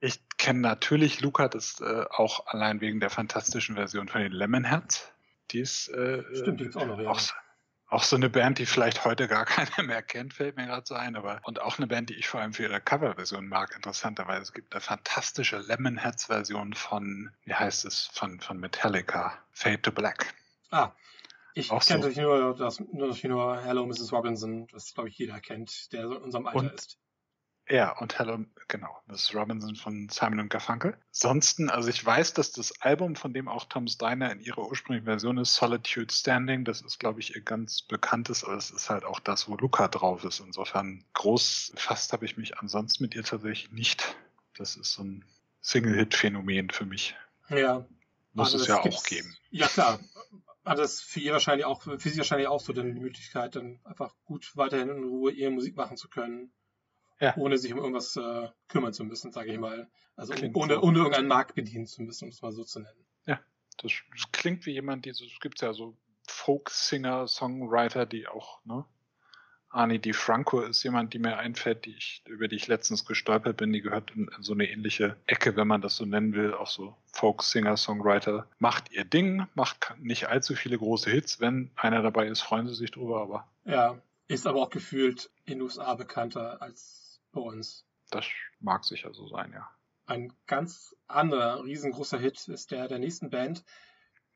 Ich 0.00 0.20
kenne 0.36 0.60
natürlich 0.60 1.20
Luca, 1.20 1.48
das 1.48 1.80
äh, 1.80 2.04
auch 2.10 2.46
allein 2.46 2.80
wegen 2.80 3.00
der 3.00 3.10
fantastischen 3.10 3.74
Version 3.74 4.08
von 4.08 4.20
den 4.20 4.32
Lemonheads. 4.32 5.12
Die 5.50 5.60
ist 5.60 5.88
äh, 5.88 6.22
Stimmt, 6.36 6.58
gibt's 6.58 6.76
auch 6.76 6.86
noch, 6.86 7.00
ja. 7.00 7.08
auch, 7.10 7.18
so- 7.18 7.34
auch 7.88 8.02
so 8.04 8.16
eine 8.16 8.28
Band, 8.30 8.58
die 8.58 8.66
vielleicht 8.66 9.04
heute 9.04 9.26
gar 9.28 9.44
keiner 9.46 9.82
mehr 9.82 10.02
kennt, 10.02 10.34
fällt 10.34 10.56
mir 10.56 10.66
gerade 10.66 10.86
so 10.86 10.94
ein. 10.94 11.16
Aber 11.16 11.40
und 11.44 11.60
auch 11.60 11.78
eine 11.78 11.86
Band, 11.88 12.10
die 12.10 12.14
ich 12.14 12.28
vor 12.28 12.40
allem 12.40 12.52
für 12.52 12.64
ihre 12.64 12.80
Coverversion 12.80 13.48
mag, 13.48 13.74
interessanterweise. 13.74 14.42
Es 14.42 14.52
gibt 14.52 14.72
eine 14.72 14.80
fantastische 14.80 15.58
Lemonheads-Version 15.58 16.74
von, 16.74 17.30
wie 17.44 17.54
heißt 17.54 17.84
es, 17.84 18.08
von, 18.12 18.38
von 18.40 18.60
Metallica, 18.60 19.38
Fade 19.52 19.82
to 19.82 19.90
Black. 19.90 20.34
Ah, 20.70 20.92
ich 21.54 21.70
Auch 21.72 21.84
kenne 21.84 22.02
so. 22.02 22.08
natürlich 22.08 22.18
nur, 22.18 22.54
das, 22.56 22.78
natürlich 22.78 23.24
nur 23.24 23.60
Hello 23.60 23.84
Mrs. 23.86 24.12
Robinson, 24.12 24.68
das 24.68 24.94
glaube 24.94 25.08
ich 25.08 25.18
jeder 25.18 25.40
kennt, 25.40 25.92
der 25.92 26.06
so 26.06 26.14
in 26.16 26.22
unserem 26.22 26.46
Alter 26.46 26.58
Und- 26.58 26.72
ist. 26.74 26.98
Ja, 27.70 27.98
und 27.98 28.18
Hello, 28.18 28.38
genau, 28.66 28.98
Mrs. 29.08 29.34
Robinson 29.34 29.76
von 29.76 30.08
Simon 30.08 30.40
und 30.40 30.48
Garfunkel. 30.48 30.96
Ansonsten, 31.08 31.68
also 31.68 31.90
ich 31.90 32.04
weiß, 32.04 32.32
dass 32.32 32.52
das 32.52 32.80
Album, 32.80 33.14
von 33.14 33.34
dem 33.34 33.46
auch 33.46 33.66
Tom's 33.66 33.98
Diner 33.98 34.32
in 34.32 34.40
ihrer 34.40 34.66
ursprünglichen 34.66 35.04
Version 35.04 35.36
ist, 35.36 35.54
Solitude 35.54 36.12
Standing, 36.12 36.64
das 36.64 36.80
ist, 36.80 36.98
glaube 36.98 37.20
ich, 37.20 37.34
ihr 37.34 37.42
ganz 37.42 37.82
bekanntes, 37.82 38.42
aber 38.42 38.54
es 38.54 38.70
ist 38.70 38.88
halt 38.88 39.04
auch 39.04 39.20
das, 39.20 39.48
wo 39.48 39.56
Luca 39.56 39.88
drauf 39.88 40.24
ist. 40.24 40.40
Insofern 40.40 41.04
groß 41.12 41.74
fast 41.76 42.14
habe 42.14 42.24
ich 42.24 42.38
mich 42.38 42.58
ansonsten 42.58 43.04
mit 43.04 43.14
ihr 43.14 43.24
tatsächlich 43.24 43.70
nicht. 43.70 44.16
Das 44.56 44.76
ist 44.76 44.92
so 44.92 45.02
ein 45.04 45.24
Single-Hit-Phänomen 45.60 46.70
für 46.70 46.86
mich. 46.86 47.16
Ja. 47.50 47.86
Muss 48.32 48.54
Also 48.54 48.58
es 48.58 48.66
das 48.66 48.84
ja 48.84 48.90
auch 48.90 49.04
geben. 49.04 49.36
Ja, 49.50 49.66
klar. 49.66 50.00
Hat 50.64 50.78
es 50.78 51.00
für 51.00 51.20
ihr 51.20 51.32
wahrscheinlich 51.32 51.66
auch, 51.66 51.82
für 51.82 51.98
sie 51.98 52.16
wahrscheinlich 52.16 52.48
auch 52.48 52.60
so 52.60 52.72
dann 52.72 52.94
die 52.94 53.00
Möglichkeit, 53.00 53.56
dann 53.56 53.80
einfach 53.84 54.14
gut 54.24 54.52
weiterhin 54.54 54.88
in 54.88 55.04
Ruhe 55.04 55.32
ihre 55.32 55.50
Musik 55.50 55.76
machen 55.76 55.96
zu 55.96 56.08
können. 56.08 56.52
Ja. 57.20 57.36
Ohne 57.36 57.58
sich 57.58 57.72
um 57.72 57.78
irgendwas 57.78 58.16
äh, 58.16 58.48
kümmern 58.68 58.92
zu 58.92 59.04
müssen, 59.04 59.32
sage 59.32 59.52
ich 59.52 59.58
mal. 59.58 59.88
Also 60.16 60.34
Klingt 60.34 60.56
ohne, 60.56 60.74
so. 60.74 60.82
ohne 60.82 60.98
irgendeinen 60.98 61.28
Markt 61.28 61.54
bedienen 61.54 61.86
zu 61.86 62.02
müssen, 62.02 62.24
um 62.24 62.30
es 62.30 62.42
mal 62.42 62.52
so 62.52 62.64
zu 62.64 62.80
nennen. 62.80 63.04
Das, 63.82 63.92
das 64.12 64.32
klingt 64.32 64.66
wie 64.66 64.72
jemand, 64.72 65.04
die, 65.04 65.10
es 65.10 65.22
gibt 65.40 65.60
ja 65.62 65.72
so 65.72 65.96
Folk-Singer, 66.26 67.26
Songwriter, 67.28 68.06
die 68.06 68.28
auch, 68.28 68.64
ne? 68.64 68.84
Ani 69.70 69.98
Di 69.98 70.14
Franco 70.14 70.62
ist 70.62 70.82
jemand, 70.82 71.12
die 71.12 71.18
mir 71.18 71.36
einfällt, 71.36 71.84
die 71.84 71.94
ich, 71.94 72.22
über 72.26 72.48
die 72.48 72.56
ich 72.56 72.68
letztens 72.68 73.04
gestolpert 73.04 73.58
bin. 73.58 73.70
Die 73.70 73.82
gehört 73.82 74.10
in, 74.12 74.28
in 74.34 74.42
so 74.42 74.54
eine 74.54 74.66
ähnliche 74.68 75.18
Ecke, 75.26 75.56
wenn 75.56 75.68
man 75.68 75.82
das 75.82 75.96
so 75.96 76.06
nennen 76.06 76.32
will. 76.32 76.54
Auch 76.54 76.68
so 76.68 76.96
Folk-Singer, 77.12 77.76
Songwriter. 77.76 78.48
Macht 78.58 78.90
ihr 78.92 79.04
Ding, 79.04 79.46
macht 79.54 79.94
nicht 79.98 80.28
allzu 80.28 80.54
viele 80.54 80.78
große 80.78 81.10
Hits. 81.10 81.38
Wenn 81.38 81.70
einer 81.76 82.00
dabei 82.00 82.28
ist, 82.28 82.40
freuen 82.40 82.66
sie 82.66 82.74
sich 82.74 82.90
drüber, 82.90 83.20
aber 83.20 83.46
Ja, 83.66 84.00
ist 84.26 84.46
aber 84.46 84.62
auch 84.62 84.70
gefühlt 84.70 85.30
in 85.44 85.58
den 85.58 85.62
USA 85.62 85.94
bekannter 85.94 86.62
als 86.62 87.07
bei 87.32 87.40
uns. 87.40 87.86
das 88.10 88.26
mag 88.60 88.84
sicher 88.84 89.12
so 89.12 89.28
sein, 89.28 89.52
ja. 89.52 89.68
Ein 90.06 90.32
ganz 90.46 90.96
anderer, 91.06 91.62
riesengroßer 91.64 92.18
Hit 92.18 92.48
ist 92.48 92.70
der 92.70 92.88
der 92.88 92.98
nächsten 92.98 93.28
Band, 93.28 93.64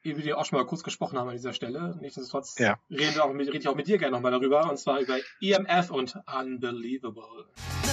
über 0.03 0.21
die 0.21 0.27
wir 0.27 0.39
auch 0.39 0.45
schon 0.45 0.59
mal 0.59 0.67
kurz 0.67 0.83
gesprochen 0.83 1.19
haben 1.19 1.29
an 1.29 1.37
dieser 1.37 1.55
Stelle. 1.55 1.97
Nichtsdestotrotz 2.01 2.59
Ja. 2.59 2.79
reden 2.91 3.15
wir 3.15 3.25
auch 3.25 3.33
mit, 3.33 3.49
rede 3.49 3.59
ich 3.59 3.69
auch 3.69 3.75
mit 3.75 3.87
dir 3.87 3.99
gerne 3.99 4.13
nochmal 4.17 4.33
darüber, 4.33 4.69
und 4.69 4.77
zwar 4.79 5.01
über 5.01 5.19
EMF 5.41 5.91
und 5.91 6.17
Unbelievable. 6.27 7.47
The 7.83 7.93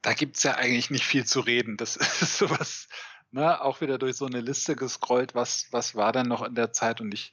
da 0.09 0.15
gibt's 0.15 0.43
ja 0.43 0.55
eigentlich 0.55 0.89
nicht 0.89 1.05
viel 1.05 1.27
zu 1.27 1.41
reden. 1.41 1.77
Das 1.77 1.97
ist 2.23 2.39
sowas, 2.39 2.89
ne, 3.31 3.61
auch 3.61 3.83
wieder 3.83 3.99
durch 3.99 4.17
so 4.17 4.25
eine 4.25 4.41
Liste 4.41 4.75
gescrollt, 4.75 5.35
was, 5.35 5.67
was 5.71 5.95
war 5.95 6.13
denn 6.13 6.29
noch 6.29 6.43
in 6.43 6.55
der 6.55 6.73
Zeit 6.73 7.03
und 7.03 7.13
ich, 7.13 7.33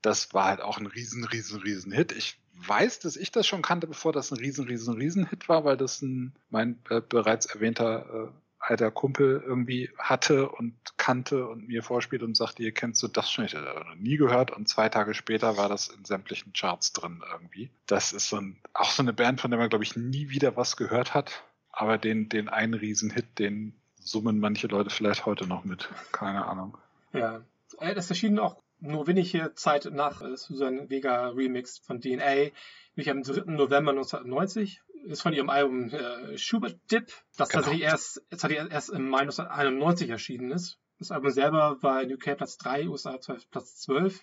das 0.00 0.32
war 0.32 0.46
halt 0.46 0.62
auch 0.62 0.78
ein 0.78 0.86
riesen, 0.86 1.24
riesen, 1.24 1.60
riesen 1.60 1.92
Hit. 1.92 2.12
Ich 2.12 2.40
weiß, 2.66 3.00
dass 3.00 3.16
ich 3.16 3.32
das 3.32 3.46
schon 3.46 3.60
kannte, 3.60 3.86
bevor 3.86 4.14
das 4.14 4.30
ein 4.30 4.38
riesen, 4.38 4.66
riesen, 4.66 4.94
riesen 4.94 5.26
Hit 5.28 5.50
war, 5.50 5.64
weil 5.66 5.76
das 5.76 6.00
ein, 6.00 6.34
mein 6.48 6.78
äh, 6.88 7.02
bereits 7.06 7.44
erwähnter 7.44 8.30
äh, 8.30 8.32
alter 8.60 8.90
Kumpel 8.90 9.42
irgendwie 9.46 9.90
hatte 9.98 10.48
und 10.48 10.74
kannte 10.96 11.48
und 11.48 11.68
mir 11.68 11.82
vorspielt 11.82 12.22
und 12.22 12.34
sagte, 12.34 12.62
ihr 12.62 12.72
kennst 12.72 13.02
du 13.02 13.08
das 13.08 13.30
schon? 13.30 13.44
Ich 13.44 13.54
habe 13.54 13.84
noch 13.86 13.94
nie 13.94 14.16
gehört 14.16 14.50
und 14.50 14.70
zwei 14.70 14.88
Tage 14.88 15.12
später 15.12 15.58
war 15.58 15.68
das 15.68 15.88
in 15.88 16.06
sämtlichen 16.06 16.54
Charts 16.54 16.94
drin 16.94 17.22
irgendwie. 17.30 17.70
Das 17.86 18.14
ist 18.14 18.28
so 18.30 18.36
ein, 18.36 18.58
auch 18.72 18.90
so 18.90 19.02
eine 19.02 19.12
Band, 19.12 19.40
von 19.40 19.50
der 19.50 19.60
man 19.60 19.68
glaube 19.68 19.84
ich 19.84 19.96
nie 19.96 20.30
wieder 20.30 20.56
was 20.56 20.76
gehört 20.76 21.12
hat, 21.14 21.42
aber 21.72 21.98
den, 21.98 22.28
den 22.28 22.48
einen 22.48 22.74
Riesenhit, 22.74 23.38
den 23.38 23.74
summen 23.98 24.38
manche 24.40 24.66
Leute 24.66 24.90
vielleicht 24.90 25.26
heute 25.26 25.46
noch 25.46 25.64
mit. 25.64 25.88
Keine 26.12 26.44
Ahnung. 26.46 26.76
Ja, 27.12 27.42
Äh, 27.78 27.94
das 27.94 28.08
erschien 28.10 28.38
auch 28.38 28.62
nur 28.80 29.06
wenige 29.06 29.54
Zeit 29.54 29.84
nach 29.92 30.22
äh, 30.22 30.36
Susan 30.36 30.88
Vega 30.90 31.28
Remix 31.28 31.78
von 31.78 32.00
DNA, 32.00 32.50
nämlich 32.96 33.10
am 33.10 33.22
3. 33.22 33.42
November 33.52 33.92
1990 33.92 34.82
ist 35.04 35.22
von 35.22 35.32
ihrem 35.32 35.50
Album 35.50 35.88
äh, 35.90 36.36
Schubert 36.36 36.78
Dip, 36.90 37.12
das 37.36 37.48
Genau. 37.48 37.62
tatsächlich 37.62 37.82
erst, 37.82 38.22
tatsächlich 38.30 38.70
erst 38.70 38.90
im 38.90 39.08
Mai 39.08 39.20
1991 39.20 40.10
erschienen 40.10 40.50
ist. 40.50 40.78
Das 40.98 41.10
Album 41.10 41.30
selber 41.30 41.78
war 41.82 42.02
in 42.02 42.12
UK 42.12 42.36
Platz 42.36 42.58
3, 42.58 42.88
USA 42.88 43.18
Platz 43.50 43.76
12. 43.80 44.20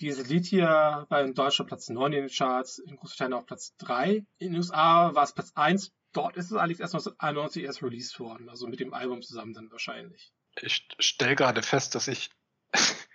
Dieses 0.00 0.28
Lied 0.28 0.44
hier 0.44 1.06
war 1.08 1.22
in 1.22 1.32
Deutschland 1.34 1.68
Platz 1.68 1.88
9 1.88 2.12
in 2.12 2.20
den 2.26 2.28
Charts, 2.30 2.78
in 2.78 2.96
Großbritannien 2.96 3.38
auf 3.38 3.46
Platz 3.46 3.74
3. 3.78 4.26
In 4.38 4.48
den 4.52 4.56
USA 4.56 5.14
war 5.14 5.22
es 5.24 5.32
Platz 5.32 5.52
1. 5.54 5.92
Dort 6.16 6.38
ist 6.38 6.46
es 6.46 6.52
allerdings 6.54 6.80
erst 6.80 6.94
1991 6.94 7.64
erst 7.64 7.82
released 7.82 8.18
worden, 8.18 8.48
also 8.48 8.66
mit 8.66 8.80
dem 8.80 8.94
Album 8.94 9.20
zusammen 9.20 9.52
dann 9.52 9.70
wahrscheinlich. 9.70 10.32
Ich 10.58 10.88
stelle 10.98 11.36
gerade 11.36 11.62
fest, 11.62 11.94
dass 11.94 12.08
ich. 12.08 12.30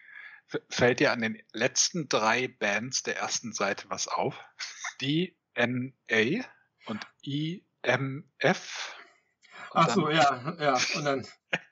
Fällt 0.69 0.99
dir 0.99 1.11
an 1.11 1.21
den 1.21 1.41
letzten 1.51 2.09
drei 2.09 2.47
Bands 2.47 3.01
der 3.01 3.17
ersten 3.17 3.53
Seite 3.53 3.89
was 3.89 4.07
auf? 4.07 4.37
DNA 4.99 6.45
und 6.85 7.07
IMF. 7.23 8.95
Und 9.71 9.79
Ach 9.79 9.89
so, 9.89 10.09
ja, 10.09 10.55
ja. 10.59 10.77
Und 10.93 11.05
dann, 11.05 11.27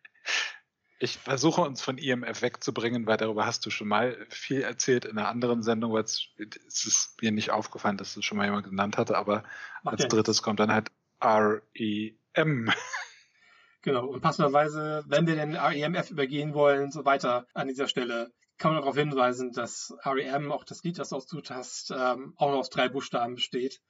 Ich 1.01 1.17
versuche 1.17 1.61
uns 1.61 1.81
von 1.81 1.97
IMF 1.97 2.41
wegzubringen, 2.41 3.05
weil 3.05 3.15
darüber 3.17 3.45
hast 3.45 3.65
du 3.65 3.69
schon 3.69 3.87
mal 3.87 4.25
viel 4.29 4.61
erzählt 4.61 5.05
in 5.05 5.17
einer 5.17 5.29
anderen 5.29 5.63
Sendung, 5.63 5.93
weil 5.93 6.03
es 6.03 6.27
es 6.67 6.85
ist 6.85 7.21
mir 7.21 7.31
nicht 7.31 7.51
aufgefallen, 7.51 7.97
dass 7.97 8.15
das 8.15 8.25
schon 8.25 8.37
mal 8.37 8.45
jemand 8.45 8.65
genannt 8.65 8.97
hatte, 8.97 9.15
aber 9.15 9.43
als 9.85 10.03
Okay. 10.03 10.09
drittes 10.09 10.41
kommt 10.41 10.59
dann 10.59 10.73
halt 10.73 10.91
REM. 11.21 12.71
Genau, 13.81 14.07
und 14.07 14.19
passenderweise, 14.19 15.05
wenn 15.07 15.25
wir 15.25 15.35
den 15.35 15.55
REMF 15.55 16.11
übergehen 16.11 16.53
wollen, 16.53 16.91
so 16.91 17.05
weiter 17.05 17.47
an 17.53 17.69
dieser 17.69 17.87
Stelle, 17.87 18.33
kann 18.57 18.73
man 18.73 18.81
darauf 18.81 18.97
hinweisen, 18.97 19.53
dass 19.53 19.95
REM, 20.03 20.51
auch 20.51 20.65
das 20.65 20.83
Lied, 20.83 20.99
das 20.99 21.09
du 21.09 21.15
ausgesucht 21.15 21.49
hast, 21.49 21.91
ähm, 21.91 22.33
auch 22.35 22.51
noch 22.51 22.57
aus 22.57 22.69
drei 22.69 22.89
Buchstaben 22.89 23.35
besteht. 23.35 23.81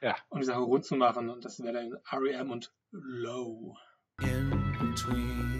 Ja. 0.00 0.16
Um 0.28 0.40
die 0.40 0.46
Sache 0.46 0.58
rund 0.58 0.84
zu 0.84 0.96
machen. 0.96 1.28
Und 1.28 1.44
das 1.44 1.60
wäre 1.62 1.72
dann 1.72 1.96
REM 2.12 2.50
und 2.50 2.72
Low. 2.90 3.76
in 4.20 4.50
between, 4.78 5.57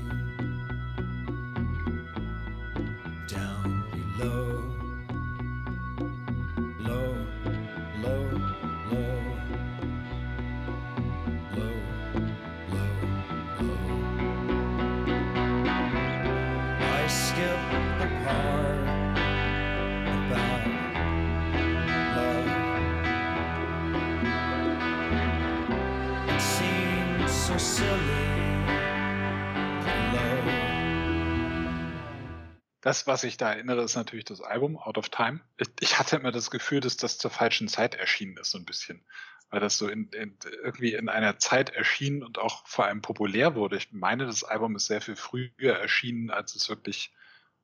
Das, 32.88 33.06
was 33.06 33.22
ich 33.22 33.36
da 33.36 33.52
erinnere, 33.52 33.82
ist 33.82 33.96
natürlich 33.96 34.24
das 34.24 34.40
Album 34.40 34.78
Out 34.78 34.96
of 34.96 35.10
Time. 35.10 35.40
Ich, 35.78 35.98
hatte 35.98 36.16
immer 36.16 36.32
das 36.32 36.50
Gefühl, 36.50 36.80
dass 36.80 36.96
das 36.96 37.18
zur 37.18 37.30
falschen 37.30 37.68
Zeit 37.68 37.94
erschienen 37.94 38.38
ist, 38.38 38.52
so 38.52 38.56
ein 38.56 38.64
bisschen. 38.64 39.04
Weil 39.50 39.60
das 39.60 39.76
so 39.76 39.88
in, 39.88 40.08
in, 40.08 40.38
irgendwie 40.62 40.94
in 40.94 41.10
einer 41.10 41.38
Zeit 41.38 41.68
erschien 41.68 42.22
und 42.22 42.38
auch 42.38 42.66
vor 42.66 42.86
allem 42.86 43.02
populär 43.02 43.54
wurde. 43.54 43.76
Ich 43.76 43.92
meine, 43.92 44.24
das 44.24 44.42
Album 44.42 44.74
ist 44.74 44.86
sehr 44.86 45.02
viel 45.02 45.16
früher 45.16 45.76
erschienen, 45.78 46.30
als 46.30 46.54
es 46.54 46.70
wirklich 46.70 47.12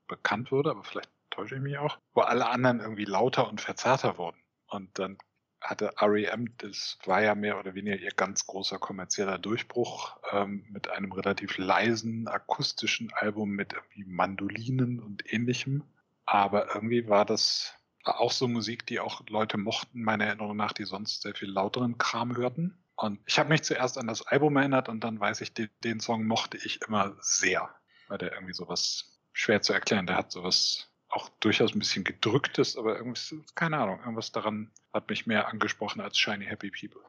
bekannt 0.08 0.52
wurde, 0.52 0.72
aber 0.72 0.84
vielleicht 0.84 1.08
täusche 1.30 1.54
ich 1.54 1.62
mich 1.62 1.78
auch. 1.78 1.96
Wo 2.12 2.20
alle 2.20 2.46
anderen 2.50 2.80
irgendwie 2.80 3.06
lauter 3.06 3.48
und 3.48 3.62
verzerrter 3.62 4.18
wurden. 4.18 4.42
Und 4.66 4.98
dann 4.98 5.16
hatte 5.64 5.94
REM, 6.00 6.56
das 6.58 6.98
war 7.04 7.22
ja 7.22 7.34
mehr 7.34 7.58
oder 7.58 7.74
weniger 7.74 7.96
ihr 7.96 8.10
ganz 8.10 8.46
großer 8.46 8.78
kommerzieller 8.78 9.38
Durchbruch 9.38 10.16
ähm, 10.30 10.64
mit 10.70 10.90
einem 10.90 11.12
relativ 11.12 11.58
leisen 11.58 12.28
akustischen 12.28 13.12
Album 13.14 13.50
mit 13.50 13.72
irgendwie 13.72 14.04
Mandolinen 14.04 15.00
und 15.00 15.32
ähnlichem. 15.32 15.82
Aber 16.26 16.74
irgendwie 16.74 17.08
war 17.08 17.24
das 17.24 17.74
auch 18.04 18.32
so 18.32 18.46
Musik, 18.46 18.86
die 18.86 19.00
auch 19.00 19.22
Leute 19.28 19.56
mochten, 19.56 20.02
meiner 20.02 20.26
Erinnerung 20.26 20.56
nach, 20.56 20.72
die 20.72 20.84
sonst 20.84 21.22
sehr 21.22 21.34
viel 21.34 21.50
lauteren 21.50 21.98
Kram 21.98 22.36
hörten. 22.36 22.78
Und 22.96 23.18
ich 23.26 23.38
habe 23.38 23.48
mich 23.48 23.62
zuerst 23.62 23.98
an 23.98 24.06
das 24.06 24.26
Album 24.26 24.56
erinnert 24.56 24.88
und 24.88 25.02
dann 25.02 25.18
weiß 25.18 25.40
ich, 25.40 25.52
den, 25.52 25.70
den 25.82 26.00
Song 26.00 26.26
mochte 26.26 26.58
ich 26.58 26.80
immer 26.86 27.16
sehr, 27.20 27.74
weil 28.08 28.18
der 28.18 28.32
irgendwie 28.32 28.52
sowas 28.52 29.18
schwer 29.32 29.62
zu 29.62 29.72
erklären, 29.72 30.06
der 30.06 30.16
hat 30.16 30.30
sowas 30.30 30.93
auch 31.14 31.28
durchaus 31.40 31.74
ein 31.74 31.78
bisschen 31.78 32.04
gedrücktes, 32.04 32.76
aber 32.76 32.96
irgendwie, 32.96 33.42
keine 33.54 33.78
Ahnung, 33.78 33.98
irgendwas 34.00 34.32
daran 34.32 34.70
hat 34.92 35.08
mich 35.08 35.26
mehr 35.26 35.48
angesprochen 35.48 36.00
als 36.00 36.18
Shiny 36.18 36.46
Happy 36.46 36.70
People. 36.70 37.02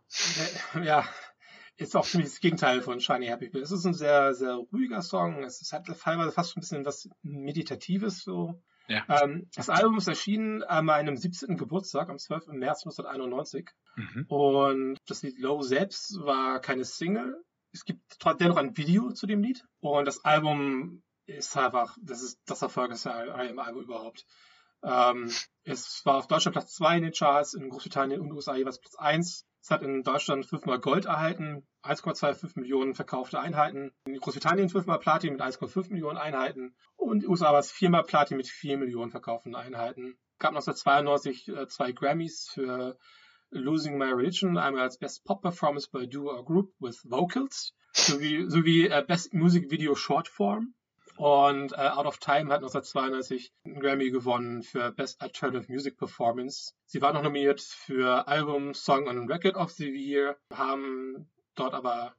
Ja, 0.84 1.08
ist 1.78 1.96
auch 1.96 2.06
ziemlich 2.06 2.30
das 2.30 2.40
Gegenteil 2.40 2.82
von 2.82 3.02
Shiny 3.02 3.28
Happy 3.28 3.46
People. 3.46 3.62
Es 3.62 3.72
ist 3.72 3.86
ein 3.86 3.94
sehr, 3.94 4.34
sehr 4.34 4.54
ruhiger 4.56 5.02
Song. 5.02 5.44
Es 5.44 5.62
ist 5.62 5.74
halt 5.74 5.86
teilweise 5.86 6.32
fast 6.32 6.54
schon 6.54 6.60
ein 6.60 6.62
bisschen 6.62 6.86
was 6.86 7.10
Meditatives 7.22 8.24
so. 8.24 8.62
Ja. 8.88 9.04
Ähm, 9.10 9.50
das 9.56 9.70
Album 9.70 9.98
ist 9.98 10.08
erschienen 10.08 10.64
an 10.64 10.86
meinem 10.86 11.18
17. 11.18 11.58
Geburtstag, 11.58 12.10
am 12.10 12.18
12. 12.18 12.48
März 12.50 12.86
1991. 12.86 13.70
Mhm. 13.96 14.26
Und 14.28 14.98
das 15.08 15.24
Lied 15.24 15.40
Low 15.40 15.62
selbst 15.64 16.20
war 16.20 16.62
keine 16.62 16.86
Single. 16.86 17.44
Es 17.74 17.84
gibt 17.84 18.02
trotzdem 18.20 18.48
dennoch 18.48 18.58
ein 18.58 18.78
Video 18.78 19.12
zu 19.12 19.26
dem 19.28 19.42
Lied. 19.42 19.66
Und 19.80 20.06
das 20.06 20.24
Album 20.24 21.04
ist 21.26 21.56
einfach, 21.58 21.98
das 22.02 22.22
ist 22.22 22.40
das 22.46 22.62
erfolgreichste 22.62 23.12
Album 23.14 23.84
überhaupt. 23.84 24.26
Ähm, 24.84 25.32
es 25.64 26.06
war 26.06 26.18
auf 26.18 26.28
Deutschland 26.28 26.54
Platz 26.54 26.74
2 26.76 26.98
in 26.98 27.04
den 27.04 27.14
Charts, 27.14 27.54
in 27.54 27.70
Großbritannien 27.70 28.22
und 28.22 28.32
USA 28.32 28.56
jeweils 28.56 28.80
Platz 28.80 28.96
1. 28.96 29.46
Es 29.62 29.72
hat 29.72 29.82
in 29.82 30.04
Deutschland 30.04 30.46
fünfmal 30.46 30.80
Gold 30.80 31.06
erhalten, 31.06 31.68
1,25 31.82 32.60
Millionen 32.60 32.94
verkaufte 32.94 33.40
Einheiten. 33.40 33.92
In 34.06 34.20
Großbritannien 34.20 34.70
fünfmal 34.70 35.00
Platin 35.00 35.34
mit 35.34 35.42
1,5 35.42 35.92
Millionen 35.92 36.20
Einheiten. 36.20 36.76
Und 36.96 37.24
in 37.24 37.30
USA 37.30 37.52
war 37.52 37.60
es 37.60 37.72
viermal 37.72 38.04
Platin 38.04 38.38
mit 38.38 38.48
4 38.48 38.78
Millionen 38.78 39.10
verkauften 39.10 39.56
Einheiten. 39.56 40.20
gab 40.38 40.52
1992 40.52 41.48
äh, 41.48 41.68
zwei 41.68 41.92
Grammys 41.94 42.52
für 42.54 42.96
Losing 43.50 43.98
My 43.98 44.12
Religion, 44.12 44.58
einmal 44.58 44.84
als 44.84 45.00
Best 45.00 45.24
Pop 45.24 45.42
Performance 45.42 45.90
by 45.92 46.08
Duo 46.08 46.32
or 46.32 46.46
Group 46.46 46.74
with 46.80 47.04
Vocals, 47.10 47.74
sowie, 47.94 48.48
sowie 48.48 48.88
äh, 48.88 49.04
Best 49.08 49.34
Music 49.34 49.72
Video 49.72 49.96
Short 49.96 50.28
Form. 50.28 50.76
Und 51.18 51.72
äh, 51.74 51.76
Out 51.76 52.06
of 52.06 52.18
Time 52.18 52.52
hat 52.52 52.62
1992 52.62 53.54
einen 53.66 53.80
Grammy 53.80 54.12
gewonnen 54.12 54.64
für 54.64 54.92
Best 54.92 55.22
Alternative 55.22 55.72
Music 55.72 55.98
Performance. 55.98 56.74
Sie 56.86 57.02
war 57.02 57.14
noch 57.14 57.24
nominiert 57.24 57.62
für 57.62 58.28
Album, 58.28 58.74
Song 58.74 59.08
und 59.08 59.32
Record 59.32 59.56
of 59.56 59.72
the 59.72 59.90
Year, 59.90 60.38
haben 60.54 61.30
dort 61.56 61.74
aber 61.74 62.16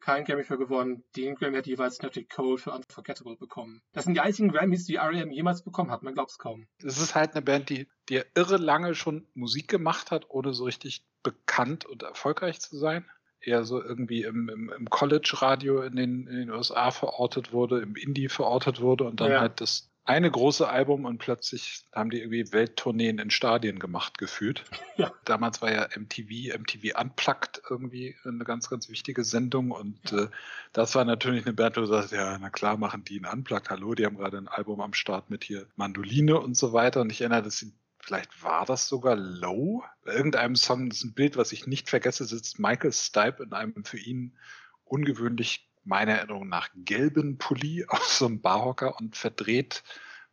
keinen 0.00 0.24
Grammy 0.24 0.44
für 0.44 0.58
gewonnen. 0.58 1.04
Den 1.16 1.34
Grammy 1.34 1.58
hat 1.58 1.66
jeweils 1.66 2.00
Natalie 2.00 2.26
Cole 2.26 2.58
für 2.58 2.72
Unforgettable 2.72 3.36
bekommen. 3.36 3.82
Das 3.92 4.04
sind 4.04 4.14
die 4.14 4.20
einzigen 4.20 4.50
Grammys, 4.50 4.86
die 4.86 4.96
R.E.M. 4.96 5.30
jemals 5.30 5.62
bekommen 5.62 5.90
hat. 5.90 6.02
Man 6.02 6.14
glaubt 6.14 6.30
es 6.30 6.38
kaum. 6.38 6.66
Es 6.82 6.98
ist 6.98 7.14
halt 7.14 7.32
eine 7.32 7.42
Band, 7.42 7.68
die, 7.68 7.88
die 8.08 8.22
irre 8.34 8.56
lange 8.56 8.94
schon 8.94 9.26
Musik 9.34 9.68
gemacht 9.68 10.10
hat, 10.10 10.30
ohne 10.30 10.54
so 10.54 10.64
richtig 10.64 11.04
bekannt 11.22 11.84
und 11.84 12.02
erfolgreich 12.02 12.60
zu 12.60 12.78
sein. 12.78 13.04
Eher 13.42 13.64
so 13.64 13.82
irgendwie 13.82 14.22
im, 14.22 14.48
im, 14.48 14.72
im 14.76 14.90
College-Radio 14.90 15.82
in 15.82 15.96
den, 15.96 16.26
in 16.26 16.36
den 16.36 16.50
USA 16.50 16.90
verortet 16.90 17.52
wurde, 17.52 17.80
im 17.80 17.96
Indie 17.96 18.28
verortet 18.28 18.80
wurde 18.80 19.04
und 19.04 19.20
dann 19.20 19.30
Ja. 19.32 19.40
halt 19.40 19.60
das 19.60 19.86
eine 20.04 20.30
große 20.30 20.66
Album 20.68 21.04
und 21.04 21.18
plötzlich 21.18 21.84
haben 21.94 22.10
die 22.10 22.18
irgendwie 22.20 22.52
Welttourneen 22.52 23.18
in 23.18 23.30
Stadien 23.30 23.78
gemacht, 23.78 24.18
gefühlt. 24.18 24.64
Ja. 24.96 25.12
Damals 25.24 25.62
war 25.62 25.72
ja 25.72 25.88
MTV, 25.96 26.58
MTV 26.58 27.00
Unplugged 27.00 27.62
irgendwie 27.70 28.16
eine 28.24 28.44
ganz, 28.44 28.68
ganz 28.68 28.90
wichtige 28.90 29.24
Sendung 29.24 29.70
und 29.70 30.12
äh, 30.12 30.26
das 30.74 30.94
war 30.94 31.06
natürlich 31.06 31.46
eine 31.46 31.54
Band, 31.54 31.76
wo 31.78 31.80
du 31.82 31.86
sagst, 31.86 32.12
ja, 32.12 32.36
na 32.38 32.50
klar 32.50 32.76
machen 32.76 33.02
die 33.04 33.18
ein 33.18 33.24
Unplugged, 33.24 33.70
hallo, 33.70 33.94
die 33.94 34.04
haben 34.04 34.18
gerade 34.18 34.36
ein 34.36 34.48
Album 34.48 34.82
am 34.82 34.92
Start 34.92 35.30
mit 35.30 35.44
hier 35.44 35.64
Mandoline 35.76 36.38
und 36.38 36.54
so 36.54 36.74
weiter 36.74 37.00
und 37.00 37.10
ich 37.12 37.22
erinnere, 37.22 37.42
dass 37.44 37.56
sie, 37.58 37.72
vielleicht 38.10 38.42
war 38.42 38.64
das 38.64 38.88
sogar 38.88 39.14
Low, 39.14 39.84
bei 40.04 40.12
irgendeinem 40.12 40.56
Song, 40.56 40.88
das 40.88 40.98
ist 40.98 41.04
ein 41.04 41.14
Bild, 41.14 41.36
was 41.36 41.52
ich 41.52 41.68
nicht 41.68 41.88
vergesse, 41.88 42.24
sitzt 42.24 42.58
Michael 42.58 42.92
Stipe 42.92 43.44
in 43.44 43.52
einem 43.52 43.84
für 43.84 43.98
ihn 43.98 44.36
ungewöhnlich 44.82 45.70
meiner 45.84 46.14
Erinnerung 46.14 46.48
nach 46.48 46.70
gelben 46.74 47.38
Pulli 47.38 47.84
auf 47.88 48.04
so 48.04 48.26
einem 48.26 48.40
Barhocker 48.40 48.98
und 48.98 49.16
verdreht 49.16 49.84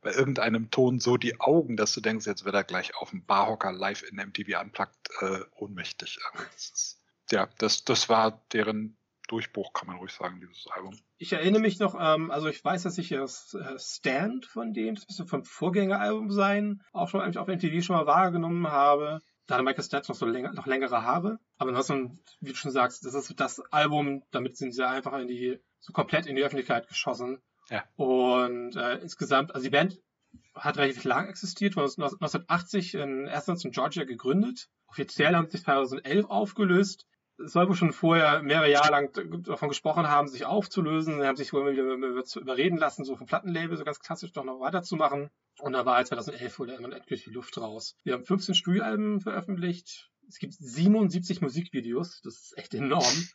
bei 0.01 0.11
irgendeinem 0.11 0.71
Ton 0.71 0.99
so 0.99 1.17
die 1.17 1.39
Augen, 1.39 1.77
dass 1.77 1.93
du 1.93 2.01
denkst, 2.01 2.25
jetzt 2.25 2.45
wird 2.45 2.55
er 2.55 2.63
gleich 2.63 2.95
auf 2.95 3.11
dem 3.11 3.23
Barhocker 3.23 3.71
live 3.71 4.01
in 4.01 4.15
MTV 4.15 4.59
Unplugged 4.59 5.09
äh, 5.21 5.41
ohnmächtig. 5.55 6.17
Ist, 6.55 6.99
ja, 7.29 7.47
das, 7.59 7.83
das 7.83 8.09
war 8.09 8.41
deren 8.53 8.97
Durchbruch, 9.27 9.73
kann 9.73 9.87
man 9.87 9.97
ruhig 9.97 10.11
sagen, 10.11 10.39
dieses 10.39 10.67
Album. 10.67 10.97
Ich 11.17 11.33
erinnere 11.33 11.61
mich 11.61 11.79
noch, 11.79 11.95
ähm, 11.99 12.31
also 12.31 12.47
ich 12.47 12.63
weiß, 12.63 12.83
dass 12.83 12.97
ich 12.97 13.09
das 13.09 13.53
äh, 13.53 13.77
Stand 13.77 14.45
von 14.45 14.73
dem, 14.73 14.95
das 14.95 15.07
müsste 15.07 15.25
vom 15.25 15.43
Vorgängeralbum 15.43 16.31
sein, 16.31 16.81
auch 16.93 17.09
schon 17.09 17.21
eigentlich 17.21 17.37
auf 17.37 17.47
MTV 17.47 17.83
schon 17.83 17.95
mal 17.95 18.05
wahrgenommen 18.07 18.67
habe. 18.67 19.21
Da 19.45 19.55
hatte 19.55 19.63
Michael 19.63 19.83
Stipe 19.83 20.03
noch 20.07 20.15
so 20.15 20.25
länger, 20.25 20.53
noch 20.53 20.65
längere 20.65 21.03
Haare. 21.03 21.39
Aber 21.57 21.69
ansonsten, 21.69 22.19
wie 22.41 22.49
du 22.49 22.55
schon 22.55 22.71
sagst, 22.71 23.05
das 23.05 23.13
ist 23.13 23.39
das 23.39 23.59
Album, 23.71 24.23
damit 24.31 24.57
sind 24.57 24.73
sie 24.73 24.85
einfach 24.85 25.17
in 25.19 25.27
die, 25.27 25.59
so 25.79 25.93
komplett 25.93 26.25
in 26.25 26.35
die 26.35 26.43
Öffentlichkeit 26.43 26.87
geschossen. 26.87 27.41
Ja. 27.69 27.83
Und 27.95 28.75
äh, 28.75 28.97
insgesamt, 28.97 29.53
also 29.53 29.63
die 29.63 29.69
Band 29.69 29.99
hat 30.53 30.77
relativ 30.77 31.03
lang 31.03 31.27
existiert, 31.27 31.75
wurde 31.75 31.85
1980 31.85 32.95
in 32.95 33.27
Athens 33.29 33.63
in 33.63 33.71
Georgia 33.71 34.03
gegründet. 34.03 34.69
Offiziell 34.87 35.35
haben 35.35 35.45
sie 35.45 35.57
sich 35.57 35.63
2011 35.63 36.25
aufgelöst. 36.25 37.05
Wohl 37.37 37.75
schon 37.75 37.93
vorher 37.93 38.41
mehrere 38.41 38.71
Jahre 38.71 38.91
lang 38.91 39.43
davon 39.43 39.69
gesprochen 39.69 40.07
haben, 40.07 40.27
sich 40.27 40.45
aufzulösen. 40.45 41.19
Sie 41.19 41.25
haben 41.25 41.35
sich 41.35 41.53
wohl 41.53 41.71
wieder 41.71 41.83
überreden 42.41 42.77
lassen, 42.77 43.05
so 43.05 43.15
vom 43.15 43.27
Plattenlabel 43.27 43.77
so 43.77 43.83
ganz 43.83 43.99
klassisch 43.99 44.31
doch 44.33 44.43
noch 44.43 44.59
weiterzumachen. 44.59 45.29
Und 45.59 45.73
da 45.73 45.85
war 45.85 46.03
2011 46.03 46.59
wohl 46.59 46.69
immer 46.69 46.95
endlich 46.95 47.23
die 47.23 47.31
Luft 47.31 47.57
raus. 47.57 47.95
Wir 48.03 48.13
haben 48.13 48.25
15 48.25 48.55
Studioalben 48.55 49.21
veröffentlicht. 49.21 50.09
Es 50.27 50.39
gibt 50.39 50.53
77 50.53 51.41
Musikvideos. 51.41 52.21
Das 52.21 52.35
ist 52.35 52.57
echt 52.57 52.73
enorm. 52.73 53.27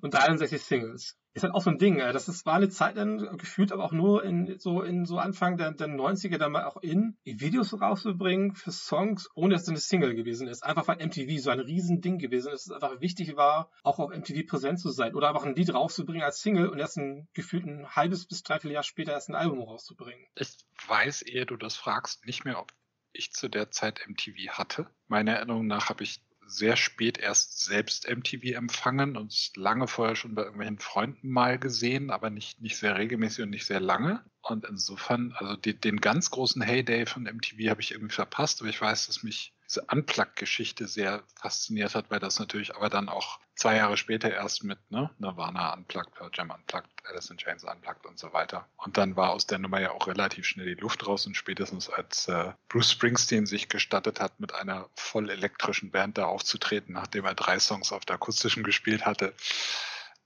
Und 0.00 0.14
63 0.14 0.62
Singles 0.62 1.16
ist 1.34 1.42
halt 1.42 1.52
auch 1.52 1.62
so 1.62 1.70
ein 1.70 1.78
Ding. 1.78 1.98
äh, 1.98 2.12
Das 2.12 2.28
ist, 2.28 2.46
war 2.46 2.54
eine 2.54 2.68
Zeit 2.68 2.96
dann 2.96 3.36
gefühlt, 3.38 3.72
aber 3.72 3.84
auch 3.84 3.92
nur 3.92 4.24
in 4.24 4.58
so, 4.58 4.82
in 4.82 5.04
so 5.04 5.18
Anfang 5.18 5.56
der, 5.56 5.72
der 5.72 5.88
90er 5.88 6.38
dann 6.38 6.52
mal 6.52 6.64
auch 6.64 6.76
in, 6.76 7.16
Videos 7.24 7.80
rauszubringen 7.80 8.54
für 8.54 8.70
Songs, 8.70 9.28
ohne 9.34 9.54
dass 9.54 9.62
es 9.62 9.68
eine 9.68 9.78
Single 9.78 10.14
gewesen 10.14 10.46
ist. 10.46 10.62
Einfach 10.62 10.86
weil 10.86 11.04
MTV 11.04 11.42
so 11.42 11.50
ein 11.50 11.60
Riesending 11.60 12.18
gewesen 12.18 12.52
ist, 12.52 12.68
dass 12.68 12.76
es 12.76 12.82
einfach 12.82 13.00
wichtig 13.00 13.36
war, 13.36 13.70
auch 13.82 13.98
auf 13.98 14.10
MTV 14.10 14.46
präsent 14.46 14.78
zu 14.78 14.90
sein. 14.90 15.14
Oder 15.14 15.28
einfach 15.28 15.44
ein 15.44 15.56
Lied 15.56 15.74
rauszubringen 15.74 16.22
als 16.22 16.40
Single 16.40 16.68
und 16.68 16.78
erst 16.78 16.98
ein 16.98 17.28
gefühlt 17.34 17.66
ein 17.66 17.88
halbes 17.88 18.26
bis 18.26 18.42
dreiviertel 18.42 18.72
Jahr 18.74 18.84
später 18.84 19.12
erst 19.12 19.28
ein 19.28 19.34
Album 19.34 19.60
rauszubringen. 19.60 20.26
Ich 20.36 20.56
weiß, 20.86 21.22
ehe 21.22 21.46
du 21.46 21.56
das 21.56 21.76
fragst, 21.76 22.24
nicht 22.26 22.44
mehr, 22.44 22.60
ob 22.60 22.72
ich 23.12 23.32
zu 23.32 23.48
der 23.48 23.70
Zeit 23.70 24.00
MTV 24.06 24.50
hatte. 24.50 24.86
Meiner 25.08 25.32
Erinnerung 25.32 25.66
nach 25.66 25.88
habe 25.88 26.04
ich 26.04 26.20
sehr 26.46 26.76
spät 26.76 27.18
erst 27.18 27.64
selbst 27.64 28.08
MTV 28.08 28.54
empfangen 28.56 29.16
und 29.16 29.52
lange 29.56 29.86
vorher 29.86 30.16
schon 30.16 30.34
bei 30.34 30.42
irgendwelchen 30.42 30.78
Freunden 30.78 31.28
mal 31.28 31.58
gesehen, 31.58 32.10
aber 32.10 32.30
nicht, 32.30 32.60
nicht 32.60 32.76
sehr 32.76 32.96
regelmäßig 32.96 33.44
und 33.44 33.50
nicht 33.50 33.66
sehr 33.66 33.80
lange. 33.80 34.24
Und 34.42 34.64
insofern, 34.66 35.32
also 35.38 35.56
die, 35.56 35.78
den 35.78 36.00
ganz 36.00 36.30
großen 36.30 36.62
Heyday 36.62 37.06
von 37.06 37.24
MTV 37.24 37.70
habe 37.70 37.80
ich 37.80 37.92
irgendwie 37.92 38.14
verpasst, 38.14 38.60
aber 38.60 38.70
ich 38.70 38.80
weiß, 38.80 39.06
dass 39.06 39.22
mich 39.22 39.52
diese 39.68 39.82
Unplugged-Geschichte 39.82 40.86
sehr 40.86 41.22
fasziniert 41.36 41.94
hat, 41.94 42.10
weil 42.10 42.20
das 42.20 42.38
natürlich 42.38 42.74
aber 42.74 42.88
dann 42.88 43.08
auch 43.08 43.40
zwei 43.54 43.76
Jahre 43.76 43.96
später 43.96 44.30
erst 44.30 44.64
mit 44.64 44.78
ne, 44.90 45.10
Nirvana 45.18 45.72
Unplugged, 45.74 46.14
Pearl 46.14 46.30
Jam 46.32 46.50
Unplugged, 46.50 46.90
Alice 47.04 47.30
in 47.30 47.36
Chains 47.36 47.64
Unplugged 47.64 48.06
und 48.06 48.18
so 48.18 48.32
weiter. 48.32 48.68
Und 48.76 48.96
dann 48.96 49.16
war 49.16 49.30
aus 49.30 49.46
der 49.46 49.58
Nummer 49.58 49.80
ja 49.80 49.92
auch 49.92 50.06
relativ 50.06 50.46
schnell 50.46 50.66
die 50.66 50.80
Luft 50.80 51.06
raus 51.06 51.26
und 51.26 51.36
spätestens 51.36 51.88
als 51.88 52.28
äh, 52.28 52.52
Bruce 52.68 52.92
Springsteen 52.92 53.46
sich 53.46 53.68
gestattet 53.68 54.20
hat, 54.20 54.38
mit 54.40 54.54
einer 54.54 54.88
voll 54.94 55.30
elektrischen 55.30 55.90
Band 55.90 56.18
da 56.18 56.26
aufzutreten, 56.26 56.94
nachdem 56.94 57.24
er 57.24 57.34
drei 57.34 57.58
Songs 57.58 57.92
auf 57.92 58.04
der 58.04 58.16
akustischen 58.16 58.64
gespielt 58.64 59.06
hatte. 59.06 59.34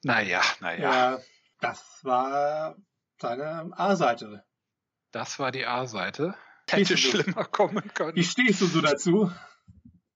Naja, 0.02 0.42
naja. 0.60 0.80
Ja, 0.80 1.20
das 1.60 1.98
war 2.02 2.76
seine 3.20 3.70
A-Seite. 3.76 4.44
Das 5.10 5.38
war 5.38 5.50
die 5.50 5.66
A-Seite. 5.66 6.34
Hätte 6.68 6.96
schlimmer 6.96 7.44
kommen 7.44 7.92
können. 7.94 8.16
Wie 8.16 8.24
stehst 8.24 8.60
du 8.60 8.66
so 8.66 8.80
dazu? 8.80 9.30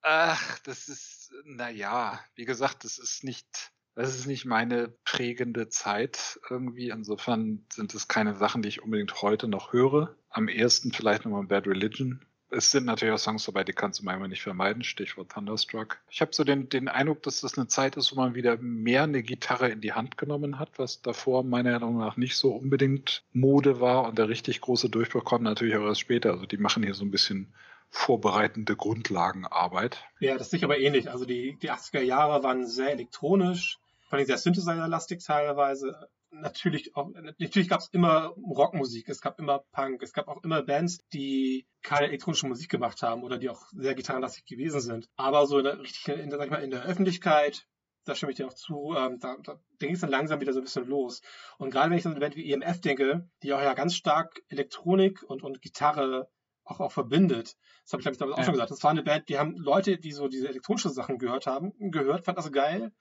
Ach, 0.03 0.59
das 0.61 0.89
ist, 0.89 1.33
naja, 1.45 2.21
wie 2.35 2.45
gesagt, 2.45 2.85
das 2.85 2.99
ist 2.99 3.23
nicht, 3.23 3.73
das 3.95 4.17
ist 4.17 4.27
nicht 4.27 4.45
meine 4.45 4.89
prägende 5.05 5.69
Zeit 5.69 6.41
irgendwie. 6.51 6.91
Insofern 6.91 7.67
sind 7.73 7.95
es 7.95 8.09
keine 8.09 8.35
Sachen, 8.35 8.63
die 8.63 8.69
ich 8.69 8.83
unbedingt 8.83 9.23
heute 9.23 9.47
noch 9.49 9.73
höre. 9.73 10.17
Am 10.29 10.49
ehesten 10.49 10.93
vielleicht 10.93 11.25
nochmal 11.25 11.45
Bad 11.45 11.67
Religion. 11.69 12.25
Es 12.55 12.71
sind 12.71 12.85
natürlich 12.85 13.15
auch 13.15 13.19
Songs 13.19 13.47
dabei, 13.47 13.65
die 13.65 13.73
kannst 13.73 14.01
du 14.01 14.05
manchmal 14.05 14.29
nicht 14.29 14.43
vermeiden. 14.43 14.85
Stichwort 14.85 15.31
Thunderstruck. 15.31 15.99
Ich 16.11 16.21
habe 16.21 16.35
so 16.35 16.45
den, 16.45 16.69
den 16.69 16.89
Eindruck, 16.89 17.23
dass 17.23 17.41
das 17.41 17.57
eine 17.57 17.67
Zeit 17.67 17.97
ist, 17.97 18.13
wo 18.13 18.17
man 18.21 18.35
wieder 18.35 18.59
mehr 18.59 19.05
eine 19.05 19.23
Gitarre 19.23 19.71
in 19.71 19.81
die 19.81 19.95
Hand 19.95 20.19
genommen 20.19 20.59
hat, 20.59 20.79
was 20.79 21.01
davor 21.01 21.45
meiner 21.45 21.71
Erinnerung 21.71 21.99
nach 21.99 22.19
nicht 22.19 22.37
so 22.37 22.53
unbedingt 22.53 23.25
Mode 23.33 23.81
war. 23.81 24.07
Und 24.07 24.19
der 24.19 24.29
richtig 24.29 24.61
große 24.61 24.91
Durchbruch 24.91 25.25
kommt 25.25 25.45
natürlich 25.45 25.77
auch 25.77 25.87
erst 25.87 26.01
später. 26.01 26.33
Also 26.33 26.45
die 26.45 26.59
machen 26.59 26.83
hier 26.83 26.95
so 26.95 27.05
ein 27.05 27.11
bisschen 27.11 27.53
vorbereitende 27.89 28.77
Grundlagenarbeit. 28.77 30.05
Ja, 30.21 30.37
das 30.37 30.51
sehe 30.51 30.59
ich 30.59 30.65
aber 30.65 30.79
ähnlich. 30.79 31.11
Also 31.11 31.25
die, 31.25 31.57
die 31.61 31.71
80er 31.71 32.01
Jahre 32.01 32.43
waren 32.43 32.67
sehr 32.67 32.93
elektronisch, 32.93 33.79
vor 34.09 34.19
allem 34.19 34.27
sehr 34.27 34.39
Synthesizer-lastig 34.39 35.25
teilweise. 35.25 36.09
Natürlich, 36.33 36.97
auch, 36.97 37.11
natürlich 37.11 37.69
gab 37.69 37.81
es 37.81 37.89
immer 37.89 38.29
Rockmusik, 38.37 39.09
es 39.09 39.21
gab 39.21 39.39
immer 39.39 39.65
Punk, 39.71 40.03
es 40.03 40.15
gab 40.15 40.29
auch 40.29 40.43
immer 40.43 40.63
Bands, 40.63 41.07
die 41.13 41.67
keine 41.83 42.09
elektronische 42.09 42.47
Musik 42.47 42.71
gemacht 42.71 43.03
haben 43.03 43.23
oder 43.23 43.37
die 43.39 43.51
auch 43.51 43.67
sehr 43.73 43.95
gitarrenlastig 43.95 44.47
gewesen 44.47 44.81
sind. 44.81 45.09
Aber 45.17 45.47
so 45.47 45.59
in 45.59 45.65
der, 45.65 45.79
richtig 45.79 46.09
in 46.09 46.31
der, 46.31 46.39
sag 46.39 46.47
ich 46.47 46.51
mal, 46.51 46.63
in 46.63 46.71
der 46.71 46.85
Öffentlichkeit, 46.85 47.67
da 48.05 48.15
stimme 48.15 48.33
ich 48.33 48.37
dir 48.37 48.47
auch 48.47 48.55
zu, 48.55 48.95
ähm, 48.97 49.19
da, 49.21 49.37
da 49.45 49.61
ging 49.79 49.93
es 49.93 50.01
dann 50.01 50.11
langsam 50.11 50.41
wieder 50.41 50.55
so 50.55 50.61
ein 50.61 50.65
bisschen 50.65 50.87
los. 50.87 51.21
Und 51.59 51.71
gerade 51.71 51.91
wenn 51.91 51.99
ich 51.99 52.07
an 52.07 52.13
eine 52.13 52.21
Band 52.21 52.35
wie 52.35 52.51
EMF 52.51 52.81
denke, 52.81 53.29
die 53.43 53.53
auch 53.53 53.61
ja 53.61 53.75
ganz 53.75 53.95
stark 53.95 54.41
Elektronik 54.49 55.23
und, 55.25 55.43
und 55.43 55.61
Gitarre 55.61 56.31
auch, 56.65 56.81
auch 56.81 56.93
verbindet. 56.93 57.57
Das 57.85 57.93
habe 57.93 58.01
ich, 58.01 58.05
glaube 58.05 58.15
ich, 58.15 58.19
damals 58.19 58.35
auch 58.37 58.39
Ja. 58.39 58.45
schon 58.45 58.55
gesagt. 58.55 58.71
Das 58.71 58.83
war 58.83 58.91
eine 58.91 59.03
Band, 59.03 59.29
die 59.29 59.39
haben 59.39 59.55
Leute, 59.57 59.99
die 59.99 60.13
so 60.13 60.29
diese 60.29 60.49
elektronischen 60.49 60.93
Sachen 60.93 61.19
gehört 61.19 61.47
haben, 61.47 61.73
gehört, 61.91 62.25
fand 62.25 62.39
das 62.39 62.51
geil. 62.53 62.93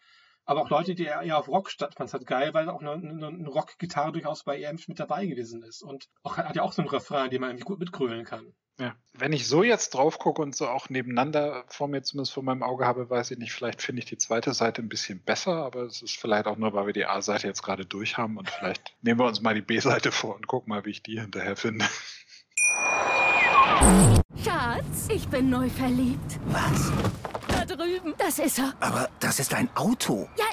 Aber 0.52 0.64
auch 0.64 0.70
Leute, 0.70 0.96
die 0.96 1.06
eher 1.06 1.22
eher 1.22 1.38
auf 1.38 1.48
Rock 1.48 1.72
statt, 1.72 1.96
fand 1.96 2.10
es 2.10 2.14
halt 2.14 2.28
geil, 2.28 2.54
weil 2.54 2.68
auch 2.68 2.82
eine, 2.82 2.92
eine, 2.92 3.28
eine 3.28 3.48
Rock-Gitarre 3.48 4.12
durchaus 4.12 4.44
bei 4.44 4.62
EMF 4.62 4.90
mit 4.90 5.00
dabei 5.00 5.26
gewesen 5.26 5.64
ist. 5.64 5.82
Und 5.82 6.10
auch, 6.24 6.36
hat 6.36 6.58
ja 6.58 6.62
auch 6.62 6.74
so 6.74 6.82
einen 6.82 6.90
Refrain, 6.90 7.30
den 7.30 7.40
man 7.40 7.52
irgendwie 7.52 7.64
gut 7.64 7.80
mitgrölen 7.80 8.26
kann. 8.26 8.54
Ja. 8.78 8.94
Wenn 9.14 9.32
ich 9.32 9.48
so 9.48 9.64
jetzt 9.64 9.92
drauf 9.92 10.20
gucke 10.20 10.42
und 10.42 10.54
so 10.54 10.68
auch 10.68 10.90
nebeneinander 10.90 11.64
vor 11.70 11.88
mir 11.88 12.04
zumindest 12.04 12.34
vor 12.34 12.44
meinem 12.44 12.64
Auge 12.64 12.86
habe, 12.86 13.10
weiß 13.10 13.32
ich 13.32 13.38
nicht, 13.38 13.54
vielleicht 13.54 13.82
finde 13.82 14.02
ich 14.02 14.08
die 14.08 14.18
zweite 14.18 14.54
Seite 14.54 14.82
ein 14.82 14.90
bisschen 14.90 15.24
besser, 15.24 15.54
aber 15.54 15.84
es 15.84 16.02
ist 16.02 16.18
vielleicht 16.18 16.48
auch 16.48 16.58
nur, 16.58 16.74
weil 16.74 16.88
wir 16.88 16.94
die 16.94 17.06
A-Seite 17.06 17.48
jetzt 17.48 17.64
gerade 17.64 17.86
durch 17.86 18.18
haben 18.18 18.36
und 18.36 18.50
vielleicht 18.50 18.94
nehmen 19.02 19.22
wir 19.22 19.28
uns 19.28 19.40
mal 19.40 19.56
die 19.56 19.62
B-Seite 19.62 20.12
vor 20.12 20.36
und 20.36 20.48
gucken 20.48 20.72
mal, 20.72 20.84
wie 20.84 20.90
ich 20.92 21.02
die 21.02 21.18
hinterher 21.18 21.56
finde. 21.56 21.86
Schatz, 24.44 25.08
ich 25.08 25.30
bin 25.30 25.50
neu 25.50 25.70
verliebt. 25.70 26.40
Was? 26.48 26.92
Drüben. 27.78 28.14
Das 28.18 28.40
ist 28.40 28.60
er. 28.60 28.74
Aber 28.80 29.10
das 29.20 29.40
ist 29.40 29.54
ein 29.54 29.70
Auto. 29.76 30.28
Ja, 30.38 30.46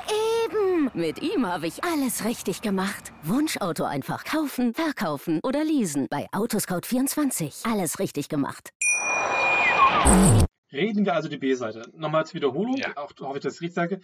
eben. 0.44 0.90
Mit 0.94 1.20
ihm 1.20 1.46
habe 1.46 1.66
ich 1.66 1.82
alles 1.84 2.24
richtig 2.24 2.62
gemacht. 2.62 3.12
Wunschauto 3.22 3.84
einfach 3.84 4.24
kaufen, 4.24 4.74
verkaufen 4.74 5.40
oder 5.42 5.64
leasen. 5.64 6.06
Bei 6.10 6.26
Autoscout24. 6.32 7.70
Alles 7.70 7.98
richtig 7.98 8.28
gemacht. 8.28 8.70
Reden 10.72 11.04
wir 11.04 11.14
also 11.14 11.28
die 11.28 11.38
B-Seite. 11.38 11.90
Nochmal 11.94 12.26
zur 12.26 12.34
Wiederholung, 12.34 12.76
Ja. 12.76 12.96
auch 12.96 13.12
hoffe 13.20 13.38
ich, 13.38 13.42
dass 13.42 13.54
ich 13.56 13.60
richtig 13.62 13.74
sage. 13.74 13.96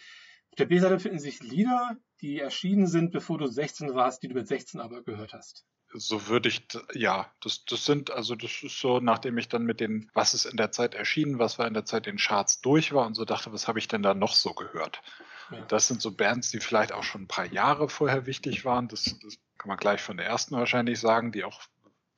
Auf 0.51 0.57
der 0.59 0.67
B-Seite 0.67 0.99
finden 0.99 1.19
sich 1.19 1.43
Lieder, 1.43 1.97
die 2.21 2.39
erschienen 2.41 2.87
sind, 2.87 3.13
bevor 3.13 3.39
du 3.39 3.47
16 3.47 3.95
warst, 3.95 4.23
die 4.23 4.29
du 4.29 4.35
mit 4.35 4.47
16 4.49 4.81
aber 4.81 5.03
gehört 5.03 5.33
hast. 5.35 5.65
So 5.97 6.27
würde 6.27 6.49
ich, 6.49 6.67
ja, 6.93 7.31
das, 7.41 7.65
das 7.67 7.85
sind, 7.85 8.11
also 8.11 8.35
das 8.35 8.51
ist 8.65 8.81
so, 8.81 8.99
nachdem 8.99 9.39
ich 9.39 9.49
dann 9.49 9.63
mit 9.65 9.79
den, 9.79 10.11
was 10.13 10.35
ist 10.35 10.45
in 10.45 10.57
der 10.57 10.73
Zeit 10.73 10.95
erschienen, 10.95 11.39
was 11.39 11.59
war 11.59 11.69
in 11.69 11.75
der 11.75 11.85
Zeit 11.85 12.09
in 12.09 12.17
den 12.17 12.19
Charts 12.19 12.61
durch 12.61 12.93
war 12.93 13.07
und 13.07 13.15
so 13.15 13.25
dachte, 13.25 13.53
was 13.53 13.69
habe 13.69 13.79
ich 13.79 13.87
denn 13.87 14.03
da 14.03 14.13
noch 14.13 14.35
so 14.35 14.55
gehört? 14.55 15.03
Ja. 15.51 15.61
Das 15.67 15.87
sind 15.87 16.03
so 16.03 16.11
Bands, 16.11 16.51
die 16.51 16.59
vielleicht 16.59 16.93
auch 16.93 17.05
schon 17.05 17.23
ein 17.23 17.29
paar 17.29 17.47
Jahre 17.47 17.89
vorher 17.89 18.27
wichtig 18.27 18.65
waren. 18.65 18.89
Das, 18.89 19.05
das 19.05 19.37
kann 19.57 19.69
man 19.69 19.77
gleich 19.77 20.03
von 20.03 20.17
der 20.17 20.27
ersten 20.27 20.57
wahrscheinlich 20.57 20.99
sagen, 20.99 21.31
die 21.31 21.45
auch 21.45 21.63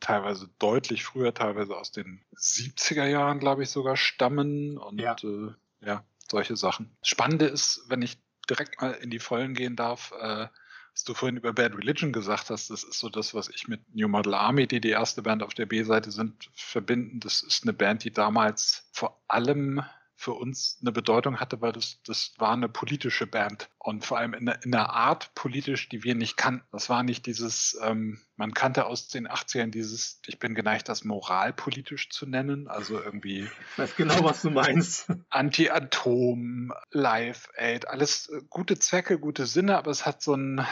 teilweise 0.00 0.48
deutlich 0.58 1.04
früher, 1.04 1.34
teilweise 1.34 1.76
aus 1.76 1.92
den 1.92 2.24
70er 2.34 3.06
Jahren, 3.06 3.40
glaube 3.40 3.62
ich, 3.64 3.70
sogar 3.70 3.96
stammen 3.96 4.78
und 4.78 5.00
Ja. 5.00 5.16
äh, 5.22 5.52
ja, 5.80 6.04
solche 6.30 6.56
Sachen. 6.56 6.96
Das 7.00 7.08
Spannende 7.08 7.46
ist, 7.46 7.84
wenn 7.88 8.02
ich 8.02 8.18
direkt 8.48 8.80
mal 8.80 8.92
in 8.92 9.10
die 9.10 9.18
Vollen 9.18 9.54
gehen 9.54 9.76
darf, 9.76 10.12
äh, 10.18 10.48
was 10.96 11.04
du 11.04 11.12
vorhin 11.12 11.36
über 11.36 11.52
Bad 11.52 11.76
Religion 11.76 12.10
gesagt 12.10 12.48
hast, 12.48 12.70
das 12.70 12.82
ist 12.82 12.98
so 12.98 13.10
das, 13.10 13.34
was 13.34 13.50
ich 13.50 13.68
mit 13.68 13.82
New 13.94 14.08
Model 14.08 14.32
Army, 14.32 14.66
die 14.66 14.80
die 14.80 14.88
erste 14.88 15.20
Band 15.20 15.42
auf 15.42 15.52
der 15.52 15.66
B-Seite 15.66 16.10
sind, 16.10 16.48
verbinden. 16.54 17.20
Das 17.20 17.42
ist 17.42 17.64
eine 17.64 17.74
Band, 17.74 18.02
die 18.04 18.10
damals 18.10 18.88
vor 18.92 19.22
allem 19.28 19.82
für 20.18 20.32
uns 20.32 20.78
eine 20.80 20.92
Bedeutung 20.92 21.40
hatte, 21.40 21.60
weil 21.60 21.72
das, 21.72 21.98
das 22.06 22.32
war 22.38 22.52
eine 22.52 22.70
politische 22.70 23.26
Band 23.26 23.68
und 23.78 24.04
vor 24.04 24.16
allem 24.18 24.32
in, 24.32 24.48
einer- 24.48 24.64
in 24.64 24.74
einer 24.74 24.90
Art 24.90 25.34
politisch, 25.34 25.88
die 25.90 26.04
wir 26.04 26.14
nicht 26.14 26.36
kannten. 26.38 26.66
Das 26.72 26.88
war 26.88 27.02
nicht 27.02 27.26
dieses, 27.26 27.78
ähm, 27.82 28.18
man 28.36 28.54
kannte 28.54 28.86
aus 28.86 29.08
den 29.08 29.28
80ern 29.28 29.70
dieses, 29.70 30.20
ich 30.26 30.38
bin 30.38 30.54
geneigt, 30.54 30.88
das 30.88 31.04
moralpolitisch 31.04 32.08
zu 32.08 32.24
nennen, 32.26 32.66
also 32.66 32.98
irgendwie 33.00 33.50
Ich 33.72 33.78
weiß 33.78 33.94
genau, 33.96 34.24
was 34.24 34.40
du 34.42 34.50
meinst. 34.50 35.06
Anti-Atom, 35.30 36.72
Live 36.90 37.48
Aid, 37.56 37.88
alles 37.88 38.28
äh, 38.28 38.40
gute 38.48 38.78
Zwecke, 38.78 39.18
gute 39.18 39.46
Sinne, 39.46 39.76
aber 39.76 39.90
es 39.90 40.06
hat 40.06 40.22
so 40.22 40.34
ein, 40.34 40.66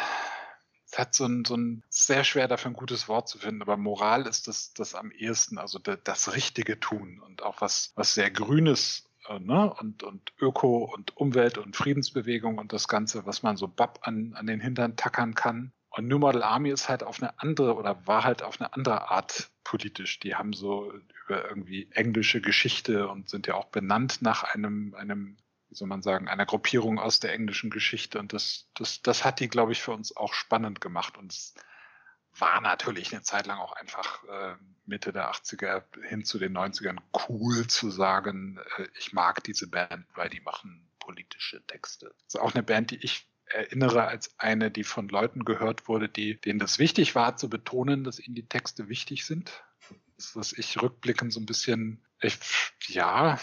es 0.91 0.99
hat 0.99 1.15
so 1.15 1.27
ein, 1.27 1.45
so 1.45 1.57
ein 1.57 1.83
sehr 1.91 2.25
schwer 2.25 2.49
dafür 2.49 2.71
ein 2.71 2.75
gutes 2.75 3.09
Wort 3.09 3.29
zu 3.29 3.39
finden. 3.39 3.63
Aber 3.63 3.77
Moral 3.77 4.27
ist 4.27 4.49
das, 4.49 4.73
das 4.75 4.95
am 4.95 5.11
ehesten, 5.11 5.59
also 5.59 5.79
da- 5.79 5.97
das 5.97 6.35
Richtige 6.35 6.81
tun 6.81 7.21
und 7.21 7.43
auch 7.43 7.61
was, 7.61 7.93
was 7.95 8.15
sehr 8.15 8.31
Grünes, 8.31 9.05
äh, 9.29 9.39
ne, 9.39 9.73
und, 9.75 10.03
und 10.03 10.33
Öko 10.41 10.85
und 10.85 11.17
Umwelt 11.17 11.59
und 11.59 11.77
Friedensbewegung 11.77 12.59
und 12.59 12.73
das 12.73 12.89
Ganze, 12.89 13.27
was 13.27 13.43
man 13.43 13.57
so 13.57 13.69
bab 13.69 14.01
an, 14.03 14.35
an 14.35 14.47
den 14.47 14.61
Hintern 14.61 14.97
tackern 14.97 15.35
kann. 15.35 15.73
Und 15.91 16.09
New 16.09 16.19
Model 16.19 16.43
Army 16.43 16.71
ist 16.71 16.89
halt 16.89 17.05
auf 17.05 17.23
eine 17.23 17.39
andere 17.39 17.77
oder 17.77 18.07
war 18.07 18.25
halt 18.25 18.43
auf 18.43 18.61
eine 18.61 18.73
andere 18.73 19.11
Art 19.11 19.51
politisch. 19.63 20.19
Die 20.21 20.35
haben 20.35 20.53
so 20.53 20.93
über 21.25 21.49
irgendwie 21.49 21.89
englische 21.93 22.41
Geschichte 22.41 23.09
und 23.09 23.31
sind 23.31 23.47
ja 23.47 23.55
auch 23.55 23.67
benannt 23.67 24.21
nach 24.21 24.43
einem, 24.43 24.95
einem, 24.95 25.37
wie 25.69 25.77
soll 25.77 25.87
man 25.87 26.03
sagen, 26.03 26.29
einer 26.29 26.47
Gruppierung 26.47 26.99
aus 26.99 27.21
der 27.21 27.33
englischen 27.33 27.71
Geschichte. 27.71 28.19
Und 28.19 28.33
das, 28.33 28.69
das, 28.75 29.03
das 29.03 29.25
hat 29.25 29.39
die, 29.39 29.49
glaube 29.49 29.71
ich, 29.71 29.83
für 29.83 29.93
uns 29.93 30.17
auch 30.17 30.35
spannend 30.35 30.81
gemacht. 30.81 31.17
Und 31.17 31.33
es 31.33 31.55
war 32.39 32.61
natürlich 32.61 33.13
eine 33.13 33.23
Zeit 33.23 33.47
lang 33.47 33.59
auch 33.59 33.73
einfach 33.73 34.25
äh, 34.25 34.55
Mitte 34.87 35.13
der 35.13 35.31
80er 35.31 35.85
hin 36.03 36.25
zu 36.25 36.39
den 36.39 36.57
90ern 36.57 36.99
cool 37.29 37.67
zu 37.67 37.91
sagen, 37.91 38.59
äh, 38.77 38.87
ich 38.99 39.13
mag 39.13 39.43
diese 39.45 39.69
Band, 39.69 40.07
weil 40.15 40.29
die 40.29 40.41
machen 40.41 40.89
politische 40.99 41.65
Texte. 41.67 42.07
Das 42.07 42.35
ist 42.35 42.41
auch 42.41 42.55
eine 42.55 42.63
Band, 42.63 42.91
die 42.91 42.97
ich 42.97 43.29
erinnere 43.47 44.05
als 44.07 44.39
eine, 44.39 44.71
die 44.71 44.85
von 44.85 45.09
Leuten 45.09 45.45
gehört 45.45 45.87
wurde, 45.87 46.09
die, 46.09 46.41
denen 46.41 46.59
das 46.59 46.79
wichtig 46.79 47.15
war, 47.15 47.37
zu 47.37 47.49
betonen, 47.49 48.05
dass 48.05 48.19
ihnen 48.19 48.35
die 48.35 48.49
Texte 48.49 48.89
wichtig 48.89 49.27
sind. 49.27 49.65
Das, 50.17 50.35
was 50.35 50.53
ich 50.53 50.81
rückblickend 50.81 51.33
so 51.33 51.41
ein 51.41 51.47
bisschen, 51.47 52.05
ich, 52.21 52.39
ja, 52.87 53.39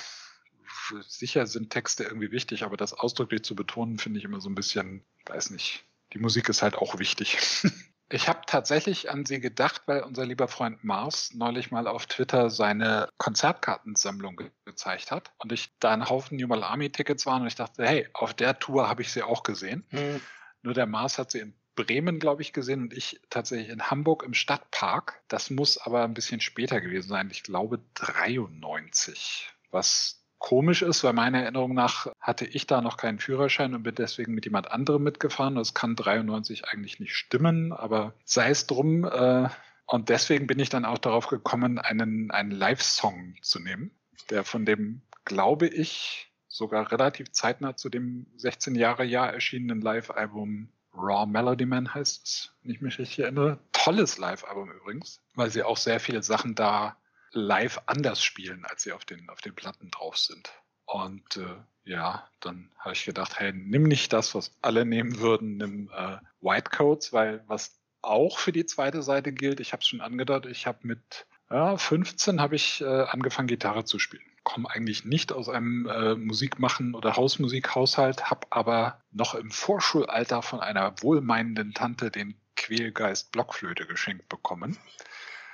sicher 1.07 1.45
sind 1.45 1.69
Texte 1.69 2.03
irgendwie 2.03 2.31
wichtig, 2.31 2.63
aber 2.63 2.77
das 2.77 2.93
ausdrücklich 2.93 3.43
zu 3.43 3.55
betonen, 3.55 3.99
finde 3.99 4.19
ich 4.19 4.25
immer 4.25 4.41
so 4.41 4.49
ein 4.49 4.55
bisschen, 4.55 5.05
weiß 5.25 5.51
nicht. 5.51 5.85
Die 6.13 6.19
Musik 6.19 6.49
ist 6.49 6.61
halt 6.61 6.75
auch 6.75 6.99
wichtig. 6.99 7.37
Ich 8.13 8.27
habe 8.27 8.41
tatsächlich 8.45 9.09
an 9.09 9.25
sie 9.25 9.39
gedacht, 9.39 9.83
weil 9.85 10.01
unser 10.01 10.25
lieber 10.25 10.49
Freund 10.49 10.83
Mars 10.83 11.33
neulich 11.33 11.71
mal 11.71 11.87
auf 11.87 12.07
Twitter 12.07 12.49
seine 12.49 13.07
Konzertkartensammlung 13.17 14.35
ge 14.35 14.51
gezeigt 14.65 15.11
hat 15.11 15.31
und 15.37 15.51
ich 15.51 15.71
da 15.79 15.91
ein 15.91 16.09
Haufen 16.09 16.37
New 16.37 16.47
Mal 16.47 16.63
Army 16.63 16.89
Tickets 16.89 17.25
waren 17.25 17.41
und 17.41 17.47
ich 17.47 17.55
dachte, 17.55 17.85
hey, 17.85 18.07
auf 18.13 18.33
der 18.33 18.59
Tour 18.59 18.89
habe 18.89 19.01
ich 19.01 19.11
sie 19.11 19.23
auch 19.23 19.43
gesehen. 19.43 19.85
Mhm. 19.91 20.21
Nur 20.61 20.73
der 20.73 20.85
Mars 20.85 21.17
hat 21.17 21.31
sie 21.31 21.39
in 21.39 21.53
Bremen, 21.75 22.19
glaube 22.19 22.41
ich, 22.41 22.53
gesehen 22.53 22.81
und 22.81 22.93
ich 22.93 23.21
tatsächlich 23.29 23.69
in 23.69 23.89
Hamburg 23.89 24.23
im 24.23 24.33
Stadtpark. 24.33 25.21
Das 25.27 25.49
muss 25.49 25.77
aber 25.77 26.03
ein 26.03 26.13
bisschen 26.13 26.41
später 26.41 26.81
gewesen 26.81 27.09
sein. 27.09 27.29
Ich 27.31 27.43
glaube 27.43 27.79
93, 27.95 29.49
was 29.71 30.20
komisch 30.41 30.81
ist, 30.81 31.03
weil 31.03 31.13
meiner 31.13 31.43
Erinnerung 31.43 31.73
nach 31.73 32.07
hatte 32.19 32.45
ich 32.45 32.65
da 32.67 32.81
noch 32.81 32.97
keinen 32.97 33.19
Führerschein 33.19 33.75
und 33.75 33.83
bin 33.83 33.95
deswegen 33.95 34.33
mit 34.33 34.43
jemand 34.43 34.71
anderem 34.71 35.03
mitgefahren. 35.03 35.55
Das 35.55 35.73
kann 35.73 35.95
93 35.95 36.65
eigentlich 36.65 36.99
nicht 36.99 37.15
stimmen, 37.15 37.71
aber 37.71 38.15
sei 38.25 38.49
es 38.49 38.65
drum. 38.65 39.05
Äh, 39.05 39.49
und 39.85 40.09
deswegen 40.09 40.47
bin 40.47 40.59
ich 40.59 40.69
dann 40.69 40.83
auch 40.83 40.97
darauf 40.97 41.27
gekommen, 41.27 41.77
einen, 41.77 42.31
einen 42.31 42.51
Live-Song 42.51 43.35
zu 43.41 43.59
nehmen, 43.59 43.91
der 44.29 44.43
von 44.43 44.65
dem, 44.65 45.03
glaube 45.25 45.67
ich, 45.67 46.33
sogar 46.47 46.91
relativ 46.91 47.31
zeitnah 47.31 47.77
zu 47.77 47.89
dem 47.89 48.25
16 48.35 48.75
Jahre 48.75 49.05
Jahr 49.05 49.31
erschienenen 49.31 49.79
Live-Album 49.79 50.69
Raw 50.93 51.25
Melody 51.25 51.65
Man 51.65 51.93
heißt 51.93 52.25
es, 52.25 52.55
wenn 52.63 52.71
ich 52.71 52.81
mich 52.81 52.97
richtig 52.99 53.19
erinnere. 53.19 53.59
Tolles 53.71 54.17
Live-Album 54.17 54.71
übrigens, 54.71 55.21
weil 55.35 55.51
sie 55.51 55.63
auch 55.63 55.77
sehr 55.77 55.99
viele 55.99 56.23
Sachen 56.23 56.55
da 56.55 56.97
live 57.31 57.81
anders 57.85 58.23
spielen, 58.23 58.65
als 58.65 58.83
sie 58.83 58.91
auf 58.91 59.05
den, 59.05 59.29
auf 59.29 59.41
den 59.41 59.55
Platten 59.55 59.91
drauf 59.91 60.17
sind. 60.17 60.51
Und 60.85 61.37
äh, 61.37 61.55
ja, 61.83 62.27
dann 62.41 62.71
habe 62.77 62.93
ich 62.93 63.05
gedacht, 63.05 63.39
hey, 63.39 63.53
nimm 63.53 63.83
nicht 63.83 64.11
das, 64.13 64.35
was 64.35 64.55
alle 64.61 64.85
nehmen 64.85 65.19
würden, 65.19 65.57
nimm 65.57 65.89
äh, 65.95 66.17
White 66.41 66.69
Coats, 66.71 67.13
weil 67.13 67.43
was 67.47 67.79
auch 68.01 68.39
für 68.39 68.51
die 68.51 68.65
zweite 68.65 69.01
Seite 69.01 69.31
gilt, 69.31 69.59
ich 69.59 69.73
habe 69.73 69.81
es 69.81 69.87
schon 69.87 70.01
angedeutet, 70.01 70.51
ich 70.51 70.67
habe 70.67 70.79
mit 70.83 71.25
ja, 71.49 71.77
15 71.77 72.41
habe 72.41 72.55
ich 72.55 72.81
äh, 72.81 72.85
angefangen, 72.85 73.47
Gitarre 73.47 73.83
zu 73.83 73.99
spielen. 73.99 74.23
Komme 74.43 74.69
eigentlich 74.69 75.05
nicht 75.05 75.33
aus 75.33 75.49
einem 75.49 75.85
äh, 75.85 76.15
Musikmachen 76.15 76.95
oder 76.95 77.15
Hausmusikhaushalt, 77.15 78.31
habe 78.31 78.47
aber 78.49 79.01
noch 79.11 79.35
im 79.35 79.51
Vorschulalter 79.51 80.41
von 80.41 80.61
einer 80.61 80.95
wohlmeinenden 81.01 81.73
Tante 81.73 82.09
den 82.09 82.35
Quälgeist 82.55 83.31
Blockflöte 83.31 83.85
geschenkt 83.85 84.29
bekommen. 84.29 84.77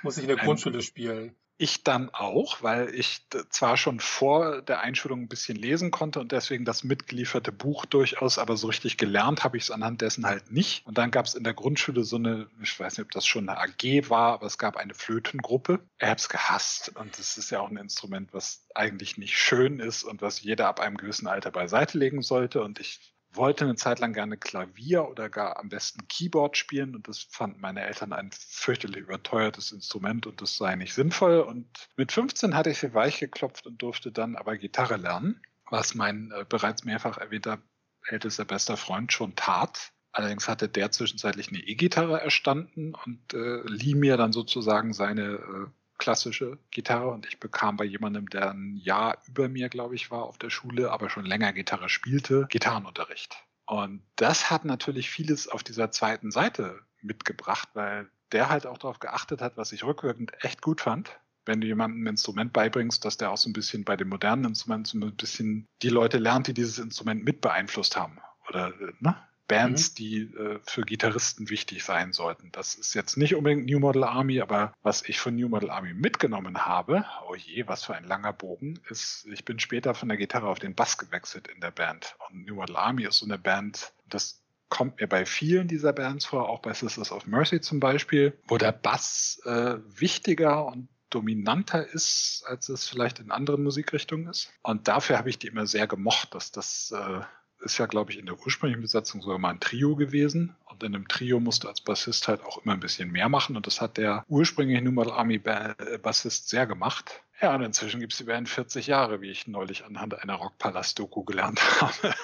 Muss 0.02 0.16
ich 0.16 0.24
in 0.24 0.28
der 0.28 0.36
Grundschule 0.36 0.80
spielen. 0.82 1.34
Ich 1.60 1.82
dann 1.82 2.10
auch, 2.10 2.62
weil 2.62 2.94
ich 2.94 3.20
zwar 3.50 3.76
schon 3.76 3.98
vor 3.98 4.62
der 4.62 4.80
Einschulung 4.80 5.22
ein 5.22 5.28
bisschen 5.28 5.56
lesen 5.56 5.90
konnte 5.90 6.20
und 6.20 6.30
deswegen 6.30 6.64
das 6.64 6.84
mitgelieferte 6.84 7.50
Buch 7.50 7.84
durchaus, 7.84 8.38
aber 8.38 8.56
so 8.56 8.68
richtig 8.68 8.96
gelernt 8.96 9.42
habe 9.42 9.56
ich 9.56 9.64
es 9.64 9.70
anhand 9.72 10.00
dessen 10.00 10.24
halt 10.24 10.52
nicht. 10.52 10.86
Und 10.86 10.98
dann 10.98 11.10
gab 11.10 11.26
es 11.26 11.34
in 11.34 11.42
der 11.42 11.54
Grundschule 11.54 12.04
so 12.04 12.14
eine, 12.14 12.46
ich 12.62 12.78
weiß 12.78 12.96
nicht, 12.96 13.04
ob 13.04 13.10
das 13.10 13.26
schon 13.26 13.48
eine 13.48 13.58
AG 13.58 14.08
war, 14.08 14.34
aber 14.34 14.46
es 14.46 14.56
gab 14.56 14.76
eine 14.76 14.94
Flötengruppe. 14.94 15.80
Ich 15.98 16.06
habe 16.06 16.18
es 16.18 16.28
gehasst 16.28 16.92
und 16.94 17.18
es 17.18 17.36
ist 17.36 17.50
ja 17.50 17.58
auch 17.58 17.70
ein 17.70 17.76
Instrument, 17.76 18.32
was 18.32 18.64
eigentlich 18.76 19.18
nicht 19.18 19.36
schön 19.36 19.80
ist 19.80 20.04
und 20.04 20.22
was 20.22 20.40
jeder 20.40 20.68
ab 20.68 20.78
einem 20.78 20.96
gewissen 20.96 21.26
Alter 21.26 21.50
beiseite 21.50 21.98
legen 21.98 22.22
sollte. 22.22 22.62
Und 22.62 22.78
ich 22.78 23.12
wollte 23.32 23.64
eine 23.64 23.76
Zeit 23.76 23.98
lang 24.00 24.12
gerne 24.12 24.36
Klavier 24.36 25.08
oder 25.08 25.28
gar 25.28 25.58
am 25.58 25.68
besten 25.68 26.08
Keyboard 26.08 26.56
spielen 26.56 26.94
und 26.94 27.08
das 27.08 27.26
fanden 27.30 27.60
meine 27.60 27.84
Eltern 27.84 28.12
ein 28.12 28.30
fürchterlich 28.32 29.02
überteuertes 29.02 29.72
Instrument 29.72 30.26
und 30.26 30.40
das 30.40 30.56
sei 30.56 30.76
nicht 30.76 30.94
sinnvoll. 30.94 31.40
Und 31.40 31.66
mit 31.96 32.12
15 32.12 32.54
hatte 32.54 32.70
ich 32.70 32.78
sie 32.78 32.94
weich 32.94 33.20
geklopft 33.20 33.66
und 33.66 33.82
durfte 33.82 34.12
dann 34.12 34.36
aber 34.36 34.56
Gitarre 34.56 34.96
lernen, 34.96 35.42
was 35.70 35.94
mein 35.94 36.32
äh, 36.32 36.44
bereits 36.48 36.84
mehrfach 36.84 37.18
erwähnter 37.18 37.58
ältester 38.06 38.44
bester 38.44 38.76
Freund 38.76 39.12
schon 39.12 39.36
tat. 39.36 39.92
Allerdings 40.12 40.48
hatte 40.48 40.68
der 40.68 40.90
zwischenzeitlich 40.90 41.48
eine 41.48 41.58
E-Gitarre 41.58 42.20
erstanden 42.20 42.94
und 42.94 43.34
äh, 43.34 43.62
lieh 43.66 43.94
mir 43.94 44.16
dann 44.16 44.32
sozusagen 44.32 44.92
seine 44.92 45.34
äh, 45.34 45.66
klassische 45.98 46.58
Gitarre 46.70 47.08
und 47.10 47.26
ich 47.26 47.40
bekam 47.40 47.76
bei 47.76 47.84
jemandem, 47.84 48.28
der 48.28 48.52
ein 48.52 48.76
Jahr 48.76 49.18
über 49.26 49.48
mir, 49.48 49.68
glaube 49.68 49.94
ich, 49.94 50.10
war 50.10 50.24
auf 50.24 50.38
der 50.38 50.50
Schule, 50.50 50.90
aber 50.90 51.10
schon 51.10 51.26
länger 51.26 51.52
Gitarre 51.52 51.88
spielte, 51.88 52.46
Gitarrenunterricht. 52.48 53.44
Und 53.66 54.02
das 54.16 54.50
hat 54.50 54.64
natürlich 54.64 55.10
vieles 55.10 55.48
auf 55.48 55.62
dieser 55.62 55.90
zweiten 55.90 56.30
Seite 56.30 56.80
mitgebracht, 57.02 57.68
weil 57.74 58.10
der 58.32 58.48
halt 58.48 58.66
auch 58.66 58.78
darauf 58.78 58.98
geachtet 58.98 59.42
hat, 59.42 59.56
was 59.56 59.72
ich 59.72 59.84
rückwirkend 59.84 60.32
echt 60.42 60.62
gut 60.62 60.80
fand. 60.80 61.20
Wenn 61.44 61.60
du 61.60 61.66
jemandem 61.66 62.04
ein 62.04 62.08
Instrument 62.08 62.52
beibringst, 62.52 63.04
dass 63.04 63.16
der 63.16 63.30
auch 63.30 63.36
so 63.36 63.48
ein 63.48 63.54
bisschen 63.54 63.84
bei 63.84 63.96
den 63.96 64.08
modernen 64.08 64.44
Instrumenten 64.44 65.00
so 65.00 65.06
ein 65.06 65.16
bisschen 65.16 65.66
die 65.82 65.88
Leute 65.88 66.18
lernt, 66.18 66.46
die 66.46 66.54
dieses 66.54 66.78
Instrument 66.78 67.24
mit 67.24 67.40
beeinflusst 67.40 67.96
haben. 67.96 68.18
Oder, 68.48 68.72
ne? 69.00 69.16
Bands, 69.48 69.90
mhm. 69.90 69.94
die 69.96 70.20
äh, 70.20 70.60
für 70.62 70.82
Gitarristen 70.82 71.50
wichtig 71.50 71.82
sein 71.82 72.12
sollten. 72.12 72.52
Das 72.52 72.74
ist 72.74 72.94
jetzt 72.94 73.16
nicht 73.16 73.34
unbedingt 73.34 73.66
New 73.66 73.80
Model 73.80 74.04
Army, 74.04 74.40
aber 74.40 74.74
was 74.82 75.02
ich 75.08 75.18
von 75.18 75.34
New 75.34 75.48
Model 75.48 75.70
Army 75.70 75.94
mitgenommen 75.94 76.66
habe, 76.66 77.04
oh 77.28 77.34
je, 77.34 77.66
was 77.66 77.84
für 77.84 77.94
ein 77.94 78.04
langer 78.04 78.32
Bogen, 78.32 78.78
ist, 78.88 79.26
ich 79.32 79.44
bin 79.44 79.58
später 79.58 79.94
von 79.94 80.08
der 80.08 80.18
Gitarre 80.18 80.48
auf 80.48 80.58
den 80.58 80.74
Bass 80.74 80.98
gewechselt 80.98 81.48
in 81.48 81.60
der 81.60 81.70
Band. 81.70 82.14
Und 82.28 82.46
New 82.46 82.54
Model 82.54 82.76
Army 82.76 83.04
ist 83.04 83.18
so 83.18 83.26
eine 83.26 83.38
Band, 83.38 83.92
das 84.08 84.42
kommt 84.68 85.00
mir 85.00 85.06
bei 85.06 85.24
vielen 85.24 85.66
dieser 85.66 85.94
Bands 85.94 86.26
vor, 86.26 86.48
auch 86.48 86.60
bei 86.60 86.74
Sisters 86.74 87.10
of 87.10 87.26
Mercy 87.26 87.60
zum 87.60 87.80
Beispiel, 87.80 88.38
wo 88.46 88.58
der 88.58 88.72
Bass 88.72 89.40
äh, 89.46 89.76
wichtiger 89.88 90.66
und 90.66 90.88
dominanter 91.10 91.86
ist, 91.86 92.44
als 92.46 92.68
es 92.68 92.86
vielleicht 92.86 93.18
in 93.18 93.30
anderen 93.30 93.62
Musikrichtungen 93.62 94.28
ist. 94.28 94.52
Und 94.62 94.88
dafür 94.88 95.16
habe 95.16 95.30
ich 95.30 95.38
die 95.38 95.46
immer 95.46 95.66
sehr 95.66 95.86
gemocht, 95.86 96.34
dass 96.34 96.52
das 96.52 96.92
äh, 96.94 97.20
ist 97.60 97.78
ja, 97.78 97.86
glaube 97.86 98.12
ich, 98.12 98.18
in 98.18 98.26
der 98.26 98.38
ursprünglichen 98.38 98.82
Besetzung 98.82 99.20
sogar 99.20 99.38
mal 99.38 99.50
ein 99.50 99.60
Trio 99.60 99.96
gewesen. 99.96 100.56
Und 100.66 100.82
in 100.82 100.94
einem 100.94 101.08
Trio 101.08 101.40
musst 101.40 101.64
du 101.64 101.68
als 101.68 101.80
Bassist 101.80 102.28
halt 102.28 102.42
auch 102.42 102.64
immer 102.64 102.74
ein 102.74 102.80
bisschen 102.80 103.10
mehr 103.10 103.28
machen. 103.28 103.56
Und 103.56 103.66
das 103.66 103.80
hat 103.80 103.96
der 103.96 104.24
ursprüngliche 104.28 104.82
New 104.82 104.92
Model 104.92 105.12
Army 105.12 105.40
äh, 105.44 105.98
Bassist 105.98 106.48
sehr 106.48 106.66
gemacht. 106.66 107.22
Ja, 107.40 107.54
und 107.54 107.62
inzwischen 107.62 108.00
gibt 108.00 108.12
es 108.12 108.18
die 108.18 108.24
Band 108.24 108.48
40 108.48 108.86
Jahre, 108.86 109.20
wie 109.20 109.30
ich 109.30 109.46
neulich 109.46 109.84
anhand 109.84 110.20
einer 110.20 110.34
Rockpalast-Doku 110.34 111.24
gelernt 111.24 111.60
habe. 111.80 112.14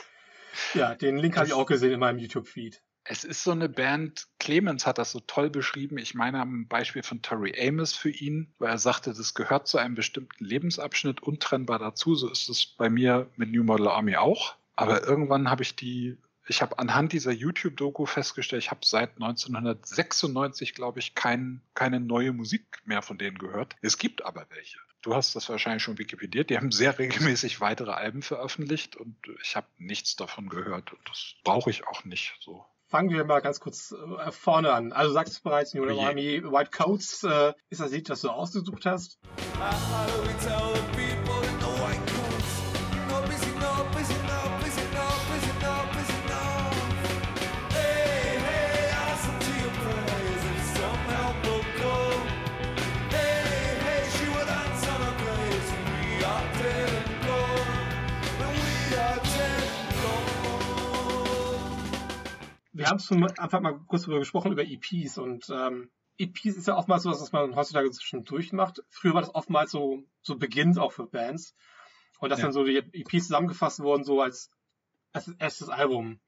Ja, 0.72 0.94
den 0.94 1.16
Link 1.16 1.36
habe 1.36 1.46
ich 1.46 1.52
auch 1.52 1.66
gesehen 1.66 1.92
in 1.92 2.00
meinem 2.00 2.18
YouTube-Feed. 2.18 2.80
Es 3.06 3.22
ist 3.22 3.44
so 3.44 3.50
eine 3.50 3.68
Band, 3.68 4.26
Clemens 4.38 4.86
hat 4.86 4.96
das 4.96 5.12
so 5.12 5.20
toll 5.20 5.50
beschrieben. 5.50 5.98
Ich 5.98 6.14
meine 6.14 6.40
am 6.40 6.68
Beispiel 6.68 7.02
von 7.02 7.20
Tori 7.20 7.52
Amos 7.60 7.92
für 7.92 8.08
ihn, 8.08 8.54
weil 8.58 8.70
er 8.70 8.78
sagte, 8.78 9.12
das 9.12 9.34
gehört 9.34 9.68
zu 9.68 9.76
einem 9.76 9.94
bestimmten 9.94 10.42
Lebensabschnitt 10.42 11.22
untrennbar 11.22 11.78
dazu. 11.78 12.14
So 12.14 12.30
ist 12.30 12.48
es 12.48 12.64
bei 12.64 12.88
mir 12.88 13.30
mit 13.36 13.52
New 13.52 13.62
Model 13.62 13.88
Army 13.88 14.16
auch. 14.16 14.56
Aber 14.76 15.06
irgendwann 15.06 15.50
habe 15.50 15.62
ich 15.62 15.76
die, 15.76 16.16
ich 16.46 16.62
habe 16.62 16.78
anhand 16.78 17.12
dieser 17.12 17.32
YouTube-Doku 17.32 18.06
festgestellt, 18.06 18.62
ich 18.62 18.70
habe 18.70 18.80
seit 18.84 19.12
1996, 19.14 20.74
glaube 20.74 20.98
ich, 20.98 21.14
kein, 21.14 21.60
keine 21.74 22.00
neue 22.00 22.32
Musik 22.32 22.80
mehr 22.84 23.02
von 23.02 23.18
denen 23.18 23.38
gehört. 23.38 23.76
Es 23.82 23.98
gibt 23.98 24.24
aber 24.24 24.46
welche. 24.50 24.78
Du 25.02 25.14
hast 25.14 25.36
das 25.36 25.48
wahrscheinlich 25.50 25.82
schon 25.82 25.98
wikipediert. 25.98 26.48
Die 26.48 26.56
haben 26.56 26.72
sehr 26.72 26.98
regelmäßig 26.98 27.60
weitere 27.60 27.92
Alben 27.92 28.22
veröffentlicht 28.22 28.96
und 28.96 29.16
ich 29.42 29.54
habe 29.54 29.66
nichts 29.76 30.16
davon 30.16 30.48
gehört. 30.48 30.92
Und 30.92 31.08
das 31.08 31.34
brauche 31.44 31.70
ich 31.70 31.86
auch 31.86 32.04
nicht 32.04 32.34
so 32.40 32.64
fangen 32.94 33.10
wir 33.10 33.24
mal 33.24 33.40
ganz 33.40 33.58
kurz 33.58 33.92
äh, 33.92 34.30
vorne 34.30 34.72
an. 34.72 34.92
Also 34.92 35.08
du 35.08 35.14
sagst 35.14 35.42
bereits, 35.42 35.74
New 35.74 35.84
oh 35.84 36.00
Army 36.00 36.44
White 36.44 36.70
Coats 36.70 37.24
äh, 37.24 37.52
ist 37.68 37.80
das 37.80 37.90
Lied, 37.90 38.08
das 38.08 38.20
du 38.20 38.30
ausgesucht 38.30 38.86
hast. 38.86 39.18
Wir 62.74 62.86
haben 62.86 62.98
zum 62.98 63.24
Anfang 63.38 63.62
mal 63.62 63.78
kurz 63.86 64.02
darüber 64.02 64.18
gesprochen, 64.18 64.52
über 64.52 64.64
EPs 64.64 65.18
und 65.18 65.48
ähm, 65.48 65.90
EPs 66.18 66.56
ist 66.56 66.68
ja 66.68 66.76
oftmals 66.76 67.04
so, 67.04 67.10
was 67.10 67.32
man 67.32 67.56
heutzutage 67.56 67.90
schon 68.00 68.24
durchmacht. 68.24 68.82
Früher 68.88 69.14
war 69.14 69.22
das 69.22 69.34
oftmals 69.34 69.70
so, 69.70 70.02
so 70.22 70.36
Beginn 70.36 70.76
auch 70.78 70.92
für 70.92 71.06
Bands. 71.06 71.54
Und 72.18 72.30
dass 72.30 72.40
ja. 72.40 72.46
dann 72.46 72.52
so 72.52 72.64
die 72.64 72.76
EPs 72.76 73.26
zusammengefasst 73.26 73.80
wurden, 73.80 74.04
so 74.04 74.20
als, 74.20 74.50
als 75.12 75.28
erstes 75.38 75.68
Album. 75.68 76.20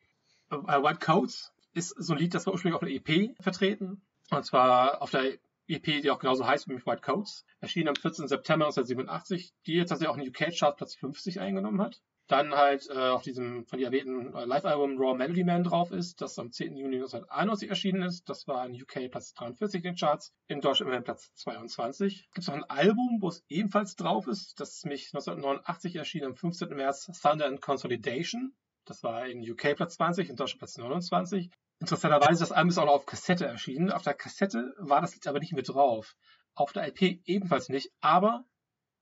Äh, 0.51 0.57
White 0.57 1.05
Coats 1.05 1.53
ist 1.75 1.95
so 1.99 2.15
ein 2.15 2.19
Lied, 2.19 2.35
das 2.35 2.47
war 2.47 2.53
ursprünglich 2.53 2.75
auf 2.75 2.89
der 2.89 2.95
EP 2.95 3.37
vertreten. 3.43 4.03
Und 4.31 4.45
zwar 4.45 5.03
auf 5.03 5.11
der 5.11 5.39
EP, 5.69 6.03
die 6.03 6.11
auch 6.11 6.19
genauso 6.19 6.47
heißt 6.47 6.69
wie 6.69 6.75
White 6.87 7.03
Coats. 7.03 7.45
Erschien 7.61 7.89
am 7.89 7.97
14. 7.97 8.29
September 8.29 8.67
1987, 8.67 9.53
die 9.67 9.75
jetzt 9.75 9.89
tatsächlich 9.89 10.15
auch 10.15 10.19
in 10.19 10.29
UK 10.29 10.57
Chart 10.57 10.77
Platz 10.77 10.95
50 10.95 11.41
eingenommen 11.41 11.81
hat. 11.81 12.01
Dann 12.29 12.55
halt 12.55 12.89
äh, 12.91 12.99
auf 12.99 13.23
diesem 13.23 13.67
von 13.67 13.79
dir 13.79 13.87
erwähnten 13.87 14.35
äh, 14.35 14.45
Live-Album 14.45 14.99
Raw 14.99 15.17
Melody 15.17 15.45
Man 15.45 15.63
drauf 15.63 15.93
ist, 15.93 16.21
das 16.21 16.39
am 16.39 16.51
10. 16.51 16.77
Juni 16.77 16.97
1991 16.97 17.69
erschienen 17.69 18.03
ist. 18.03 18.29
Das 18.29 18.49
war 18.49 18.67
in 18.67 18.75
UK 18.75 19.11
Platz 19.11 19.33
43 19.35 19.77
in 19.77 19.83
den 19.83 19.97
Charts, 19.97 20.33
in 20.49 20.61
Deutschland 20.61 20.89
immerhin 20.89 21.05
Platz 21.05 21.33
22. 21.35 22.29
Gibt 22.33 22.39
es 22.39 22.49
noch 22.49 22.55
ein 22.55 22.65
Album, 22.65 23.19
wo 23.21 23.29
es 23.29 23.45
ebenfalls 23.49 23.95
drauf 23.95 24.27
ist, 24.27 24.59
das 24.59 24.85
mich 24.85 25.15
1989 25.15 25.95
erschien, 25.95 26.25
am 26.25 26.35
15. 26.35 26.71
März, 26.71 27.11
Thunder 27.23 27.47
and 27.47 27.61
Consolidation. 27.61 28.57
Das 28.87 29.05
war 29.05 29.27
in 29.27 29.49
UK 29.49 29.77
Platz 29.77 29.95
20, 29.95 30.29
in 30.29 30.37
Deutschland 30.37 30.59
Platz 30.59 30.77
29. 30.79 31.51
Interessanterweise, 31.79 32.41
das 32.41 32.53
Album 32.53 32.71
ist 32.71 32.79
auch 32.79 32.87
noch 32.87 32.95
auf 32.95 33.07
Kassette 33.07 33.47
erschienen. 33.47 33.93
Auf 33.93 34.03
der 34.03 34.15
Kassette 34.15 34.75
war 34.79 35.01
das 35.01 35.15
Lied 35.15 35.27
aber 35.27 35.39
nicht 35.39 35.53
mit 35.53 35.69
drauf. 35.69 36.17
Auf 36.55 36.73
der 36.73 36.87
LP 36.89 37.21
ebenfalls 37.27 37.69
nicht, 37.69 37.93
aber 38.01 38.45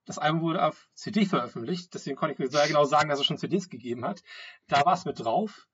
das 0.04 0.18
Album 0.18 0.42
wurde 0.42 0.64
auf 0.64 0.88
CD 0.94 1.26
veröffentlicht, 1.26 1.94
deswegen 1.94 2.16
konnte 2.16 2.34
ich 2.34 2.38
mir 2.38 2.48
sehr 2.48 2.66
genau 2.66 2.84
sagen, 2.84 3.08
dass 3.08 3.20
es 3.20 3.26
schon 3.26 3.38
CDs 3.38 3.68
gegeben 3.68 4.04
hat. 4.04 4.22
Da 4.68 4.84
war 4.84 4.94
es 4.94 5.04
mit 5.04 5.20
drauf. 5.20 5.66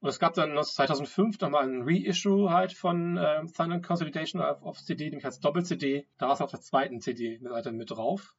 Und 0.00 0.08
es 0.08 0.18
gab 0.20 0.34
dann 0.34 0.62
2005 0.62 1.40
nochmal 1.40 1.64
ein 1.64 1.82
Reissue 1.82 2.50
halt 2.50 2.72
von 2.72 3.16
äh, 3.16 3.44
Thunder 3.46 3.80
Consolidation 3.80 4.40
auf, 4.40 4.62
auf 4.62 4.78
CD, 4.82 5.06
nämlich 5.06 5.24
als 5.24 5.40
Doppel-CD. 5.40 6.06
Da 6.18 6.26
war 6.26 6.34
es 6.34 6.40
auf 6.40 6.50
der 6.50 6.60
zweiten 6.60 7.00
CD-Seite 7.00 7.72
mit 7.72 7.90
drauf. 7.90 8.36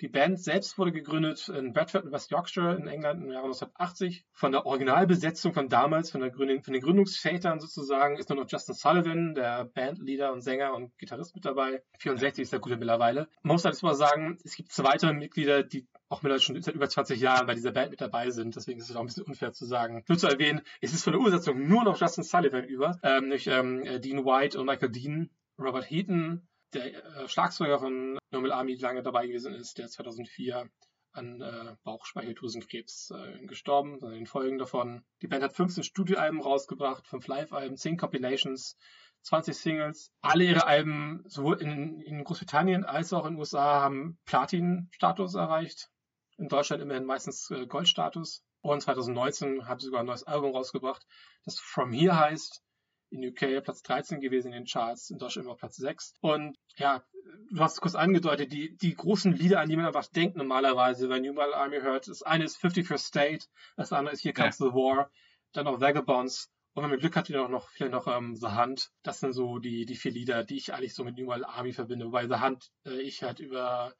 Die 0.00 0.08
Band 0.08 0.40
selbst 0.40 0.78
wurde 0.78 0.92
gegründet 0.92 1.50
in 1.50 1.74
Bradford, 1.74 2.10
West 2.10 2.30
Yorkshire 2.30 2.74
in 2.74 2.86
England 2.86 3.22
im 3.22 3.30
Jahre 3.30 3.44
1980. 3.44 4.24
Von 4.32 4.52
der 4.52 4.64
Originalbesetzung 4.64 5.52
von 5.52 5.68
damals, 5.68 6.10
von, 6.10 6.22
der 6.22 6.30
Gründung, 6.30 6.62
von 6.62 6.72
den 6.72 6.82
Gründungsvätern 6.82 7.60
sozusagen, 7.60 8.16
ist 8.16 8.30
nur 8.30 8.38
noch 8.38 8.50
Justin 8.50 8.74
Sullivan, 8.74 9.34
der 9.34 9.66
Bandleader 9.66 10.32
und 10.32 10.40
Sänger 10.40 10.74
und 10.74 10.96
Gitarrist 10.96 11.34
mit 11.34 11.44
dabei. 11.44 11.82
64 11.98 12.42
ist 12.42 12.52
der 12.52 12.60
gute 12.60 12.78
mittlerweile. 12.78 13.28
Man 13.42 13.52
muss 13.52 13.64
halt 13.66 13.82
mal 13.82 13.94
sagen, 13.94 14.38
es 14.42 14.56
gibt 14.56 14.72
zwei 14.72 14.84
weitere 14.84 15.12
Mitglieder, 15.12 15.62
die 15.62 15.86
auch 16.08 16.22
mittlerweile 16.22 16.40
schon 16.40 16.62
seit 16.62 16.74
über 16.74 16.88
20 16.88 17.20
Jahren 17.20 17.46
bei 17.46 17.54
dieser 17.54 17.72
Band 17.72 17.90
mit 17.90 18.00
dabei 18.00 18.30
sind. 18.30 18.56
Deswegen 18.56 18.80
ist 18.80 18.88
es 18.88 18.96
auch 18.96 19.00
ein 19.00 19.06
bisschen 19.06 19.24
unfair 19.24 19.52
zu 19.52 19.66
sagen. 19.66 20.02
Nur 20.08 20.16
zu 20.16 20.28
erwähnen, 20.28 20.62
es 20.80 20.94
ist 20.94 21.04
von 21.04 21.12
der 21.12 21.20
Ursetzung 21.20 21.68
nur 21.68 21.84
noch 21.84 22.00
Justin 22.00 22.24
Sullivan 22.24 22.64
über, 22.64 22.98
ähm, 23.02 23.24
nämlich 23.24 23.46
ähm, 23.48 23.84
Dean 24.00 24.24
White 24.24 24.58
und 24.58 24.64
Michael 24.64 24.90
Dean. 24.90 25.30
Robert 25.58 25.90
Heaton 25.90 26.48
der 26.72 27.04
äh, 27.04 27.28
Schlagzeuger 27.28 27.78
von 27.78 28.18
Normal 28.30 28.52
Army 28.52 28.74
lange 28.74 29.02
dabei 29.02 29.26
gewesen 29.26 29.54
ist, 29.54 29.78
der 29.78 29.88
2004 29.88 30.70
an 31.12 31.40
äh, 31.40 31.76
Bauchspeicheldrüsenkrebs 31.82 33.10
äh, 33.10 33.44
gestorben, 33.46 33.94
also 33.94 34.10
den 34.10 34.26
Folgen 34.26 34.58
davon. 34.58 35.04
Die 35.22 35.26
Band 35.26 35.42
hat 35.42 35.52
15 35.52 35.82
Studioalben 35.82 36.40
rausgebracht, 36.40 37.06
5 37.08 37.26
Live-Alben, 37.26 37.76
10 37.76 37.96
Compilations, 37.96 38.76
20 39.22 39.56
Singles. 39.56 40.12
Alle 40.20 40.44
ihre 40.44 40.66
Alben, 40.66 41.22
sowohl 41.26 41.60
in, 41.60 42.00
in 42.00 42.22
Großbritannien 42.22 42.84
als 42.84 43.12
auch 43.12 43.26
in 43.26 43.34
den 43.34 43.40
USA, 43.40 43.80
haben 43.80 44.18
Platin-Status 44.24 45.34
erreicht. 45.34 45.90
In 46.38 46.48
Deutschland 46.48 46.82
immerhin 46.82 47.04
meistens 47.04 47.50
äh, 47.50 47.66
Gold-Status. 47.66 48.44
Und 48.62 48.82
2019 48.82 49.66
haben 49.66 49.80
sie 49.80 49.86
sogar 49.86 50.00
ein 50.00 50.06
neues 50.06 50.24
Album 50.24 50.52
rausgebracht, 50.52 51.06
das 51.44 51.58
From 51.58 51.92
Here 51.92 52.18
heißt 52.18 52.62
in 53.10 53.26
UK 53.26 53.62
Platz 53.62 53.82
13 53.82 54.20
gewesen 54.20 54.48
in 54.48 54.64
den 54.64 54.66
Charts, 54.66 55.10
in 55.10 55.18
Deutschland 55.18 55.46
immer 55.46 55.56
Platz 55.56 55.76
6. 55.76 56.14
Und 56.20 56.56
ja, 56.76 57.04
du 57.50 57.60
hast 57.60 57.74
es 57.74 57.80
kurz 57.80 57.94
angedeutet, 57.94 58.52
die, 58.52 58.76
die 58.76 58.94
großen 58.94 59.32
Lieder, 59.32 59.60
an 59.60 59.68
die 59.68 59.76
man 59.76 59.86
einfach 59.86 60.06
denkt 60.06 60.36
normalerweise, 60.36 61.08
wenn 61.08 61.22
New 61.22 61.32
Metal 61.32 61.54
Army 61.54 61.80
hört, 61.80 62.08
das 62.08 62.22
eine 62.22 62.44
ist 62.44 62.62
51st 62.62 62.98
State, 62.98 63.46
das 63.76 63.92
andere 63.92 64.14
ist 64.14 64.22
Here 64.22 64.34
Comes 64.34 64.58
ja. 64.58 64.66
the 64.66 64.72
War, 64.72 65.10
dann 65.52 65.64
noch 65.64 65.80
Vagabonds 65.80 66.50
und 66.72 66.84
wenn 66.84 66.90
man 66.90 67.00
Glück 67.00 67.16
hat, 67.16 67.28
wieder 67.28 67.48
noch, 67.48 67.68
vielleicht 67.70 67.92
noch 67.92 68.06
ähm, 68.06 68.36
The 68.36 68.46
Hunt. 68.46 68.90
Das 69.02 69.20
sind 69.20 69.32
so 69.32 69.58
die, 69.58 69.86
die 69.86 69.96
vier 69.96 70.12
Lieder, 70.12 70.44
die 70.44 70.56
ich 70.56 70.72
eigentlich 70.72 70.94
so 70.94 71.02
mit 71.02 71.16
New 71.16 71.26
Metal 71.26 71.44
Army 71.44 71.72
verbinde, 71.72 72.06
wobei 72.06 72.28
The 72.28 72.40
Hunt 72.40 72.70
äh, 72.86 73.00
ich 73.00 73.22
halt 73.22 73.40
über 73.40 73.94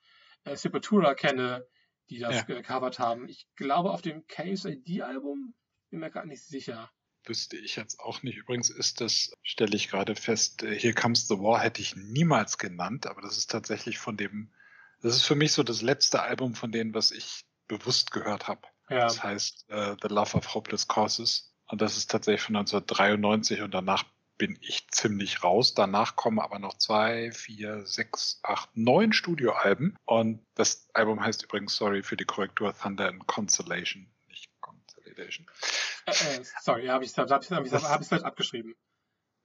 äh, 0.45 0.55
Sepultura 0.55 1.15
kenne, 1.15 1.67
die 2.11 2.19
das 2.19 2.37
ja. 2.37 2.43
gecovert 2.43 2.99
haben. 3.01 3.29
Ich 3.29 3.49
glaube 3.57 3.91
auf 3.91 4.03
dem 4.03 4.25
KSID-Album, 4.27 5.55
bin 5.91 6.01
mir 6.01 6.11
gar 6.11 6.25
nicht 6.25 6.45
sicher 6.45 6.91
wüsste 7.25 7.57
ich 7.57 7.77
jetzt 7.77 8.01
auch 8.01 8.23
nicht. 8.23 8.37
Übrigens 8.37 8.71
ist 8.71 9.01
das, 9.01 9.33
stelle 9.43 9.77
ich 9.77 9.89
gerade 9.89 10.15
fest, 10.15 10.63
äh, 10.63 10.79
Here 10.79 10.95
Comes 10.95 11.29
the 11.29 11.39
War 11.39 11.61
hätte 11.61 11.83
ich 11.83 11.97
niemals 11.97 12.59
genannt, 12.59 13.07
aber 13.07 13.23
das 13.23 13.37
ist 13.37 13.51
tatsächlich 13.51 13.99
von 13.99 14.17
dem, 14.17 14.51
das 15.03 15.17
ist 15.17 15.25
für 15.25 15.35
mich 15.35 15.53
so 15.53 15.63
das 15.63 15.83
letzte 15.83 16.23
Album 16.23 16.55
von 16.55 16.73
denen, 16.73 16.95
was 16.95 17.11
ich 17.11 17.45
bewusst 17.69 18.11
gehört 18.11 18.49
habe. 18.49 18.63
Ja. 18.89 19.01
Das 19.01 19.23
heißt 19.23 19.67
uh, 19.71 19.97
The 20.03 20.09
Love 20.09 20.37
of 20.37 20.55
Hopeless 20.55 20.89
Causes. 20.89 21.55
Und 21.67 21.81
das 21.81 21.97
ist 21.97 22.11
tatsächlich 22.11 22.43
von 22.43 22.57
1993 22.57 23.63
und 23.63 23.73
danach 23.73 24.05
bin 24.37 24.59
ich 24.63 24.89
ziemlich 24.91 25.45
raus. 25.45 25.75
Danach 25.75 26.17
kommen 26.17 26.41
aber 26.41 26.59
noch 26.59 26.75
zwei, 26.79 27.31
vier, 27.31 27.87
sechs, 27.87 28.41
acht, 28.43 28.71
neun 28.75 29.13
Studioalben. 29.13 29.97
Und 30.07 30.45
das 30.55 30.89
Album 30.95 31.23
heißt 31.23 31.45
übrigens, 31.45 31.77
sorry 31.77 32.03
für 32.03 32.17
die 32.17 32.25
Korrektur, 32.25 32.75
Thunder 32.75 33.09
and 33.09 33.27
Consolation. 33.27 34.11
Consolidation. 35.11 35.47
Äh, 36.07 36.11
äh, 36.11 36.45
sorry, 36.63 36.87
habe 36.87 37.05
ich 37.05 37.11
es 37.11 37.19
hab 37.19 37.27
ich, 37.43 37.51
hab 37.51 37.65
ich, 37.65 37.73
hab 37.73 38.05
falsch 38.05 38.23
abgeschrieben. 38.23 38.75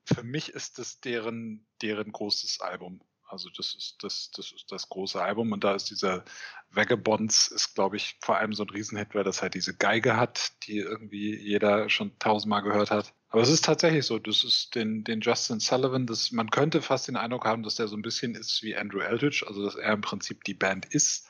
Für 0.06 0.24
mich 0.24 0.50
ist 0.50 0.78
das 0.78 1.00
deren, 1.00 1.66
deren 1.82 2.12
großes 2.12 2.62
Album. 2.62 3.02
Also 3.28 3.50
das 3.58 3.74
ist 3.74 3.98
das, 4.04 4.30
das 4.36 4.52
ist 4.52 4.72
das 4.72 4.88
große 4.88 5.20
Album 5.20 5.52
und 5.52 5.64
da 5.64 5.74
ist 5.74 5.90
dieser 5.90 6.24
Vagabonds 6.70 7.48
ist, 7.48 7.74
glaube 7.74 7.98
ich, 7.98 8.20
vor 8.22 8.38
allem 8.38 8.54
so 8.54 8.64
ein 8.64 8.70
Riesenhit, 8.70 9.16
weil 9.16 9.24
das 9.24 9.42
halt 9.42 9.56
diese 9.56 9.76
Geige 9.76 10.16
hat, 10.16 10.52
die 10.68 10.78
irgendwie 10.78 11.36
jeder 11.36 11.90
schon 11.90 12.18
tausendmal 12.20 12.62
gehört 12.62 12.92
hat. 12.92 13.16
Aber 13.30 13.42
es 13.42 13.50
ist 13.50 13.66
tatsächlich 13.66 14.06
so, 14.06 14.20
das 14.20 14.44
ist 14.44 14.76
den, 14.76 15.04
den 15.04 15.22
Justin 15.22 15.60
Sullivan, 15.60 16.06
das, 16.06 16.32
man 16.32 16.52
könnte 16.52 16.84
fast 16.84 17.08
den 17.08 17.16
Eindruck 17.16 17.46
haben, 17.46 17.64
dass 17.64 17.76
der 17.76 17.88
so 17.88 17.98
ein 17.98 18.04
bisschen 18.04 18.36
ist 18.36 18.62
wie 18.62 18.76
Andrew 18.76 19.00
Eldridge, 19.00 19.44
also 19.48 19.66
dass 19.66 19.76
er 19.76 19.94
im 19.94 20.02
Prinzip 20.02 20.44
die 20.44 20.54
Band 20.54 20.86
ist 20.86 21.25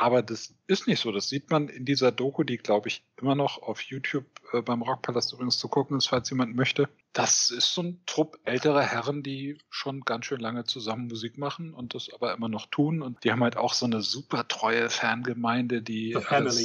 aber 0.00 0.22
das 0.22 0.54
ist 0.68 0.86
nicht 0.86 1.02
so. 1.02 1.10
Das 1.10 1.28
sieht 1.28 1.50
man 1.50 1.68
in 1.68 1.84
dieser 1.84 2.12
Doku, 2.12 2.44
die, 2.44 2.56
glaube 2.56 2.86
ich, 2.86 3.02
immer 3.20 3.34
noch 3.34 3.60
auf 3.60 3.80
YouTube 3.80 4.26
äh, 4.52 4.62
beim 4.62 4.82
Rockpalast 4.82 5.32
übrigens 5.32 5.58
zu 5.58 5.66
gucken 5.66 5.96
ist, 5.96 6.06
falls 6.06 6.30
jemand 6.30 6.54
möchte. 6.54 6.88
Das 7.12 7.50
ist 7.50 7.74
so 7.74 7.82
ein 7.82 8.00
Trupp 8.06 8.38
älterer 8.44 8.82
Herren, 8.82 9.24
die 9.24 9.58
schon 9.70 10.02
ganz 10.02 10.26
schön 10.26 10.38
lange 10.38 10.62
zusammen 10.62 11.08
Musik 11.08 11.36
machen 11.36 11.74
und 11.74 11.94
das 11.96 12.10
aber 12.14 12.32
immer 12.32 12.48
noch 12.48 12.66
tun. 12.66 13.02
Und 13.02 13.24
die 13.24 13.32
haben 13.32 13.42
halt 13.42 13.56
auch 13.56 13.74
so 13.74 13.86
eine 13.86 14.00
super 14.00 14.46
treue 14.46 14.88
Fangemeinde, 14.88 15.82
die, 15.82 16.14
alles, 16.14 16.64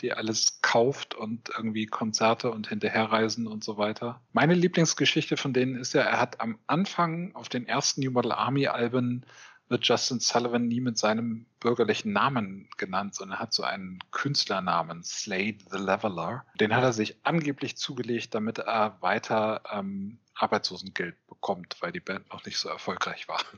die 0.00 0.12
alles 0.12 0.60
kauft 0.62 1.16
und 1.16 1.50
irgendwie 1.56 1.86
Konzerte 1.86 2.52
und 2.52 2.68
hinterherreisen 2.68 3.48
und 3.48 3.64
so 3.64 3.78
weiter. 3.78 4.20
Meine 4.32 4.54
Lieblingsgeschichte 4.54 5.36
von 5.36 5.54
denen 5.54 5.74
ist 5.74 5.92
ja, 5.92 6.02
er 6.02 6.20
hat 6.20 6.40
am 6.40 6.60
Anfang 6.68 7.34
auf 7.34 7.48
den 7.48 7.66
ersten 7.66 8.00
New 8.00 8.12
Model 8.12 8.30
Army 8.30 8.68
Alben 8.68 9.26
wird 9.68 9.86
Justin 9.86 10.20
Sullivan 10.20 10.68
nie 10.68 10.80
mit 10.80 10.98
seinem 10.98 11.46
bürgerlichen 11.60 12.12
Namen 12.12 12.68
genannt, 12.76 13.14
sondern 13.14 13.38
er 13.38 13.42
hat 13.42 13.52
so 13.52 13.62
einen 13.62 13.98
Künstlernamen, 14.10 15.02
Slade 15.02 15.58
the 15.70 15.78
Leveler. 15.78 16.44
Den 16.60 16.74
hat 16.74 16.82
er 16.82 16.92
sich 16.92 17.16
angeblich 17.24 17.76
zugelegt, 17.76 18.34
damit 18.34 18.58
er 18.58 19.00
weiter 19.00 19.62
ähm, 19.72 20.18
Arbeitslosengeld 20.34 21.16
bekommt, 21.26 21.76
weil 21.80 21.92
die 21.92 22.00
Band 22.00 22.30
noch 22.30 22.44
nicht 22.44 22.58
so 22.58 22.68
erfolgreich 22.68 23.28
war. 23.28 23.40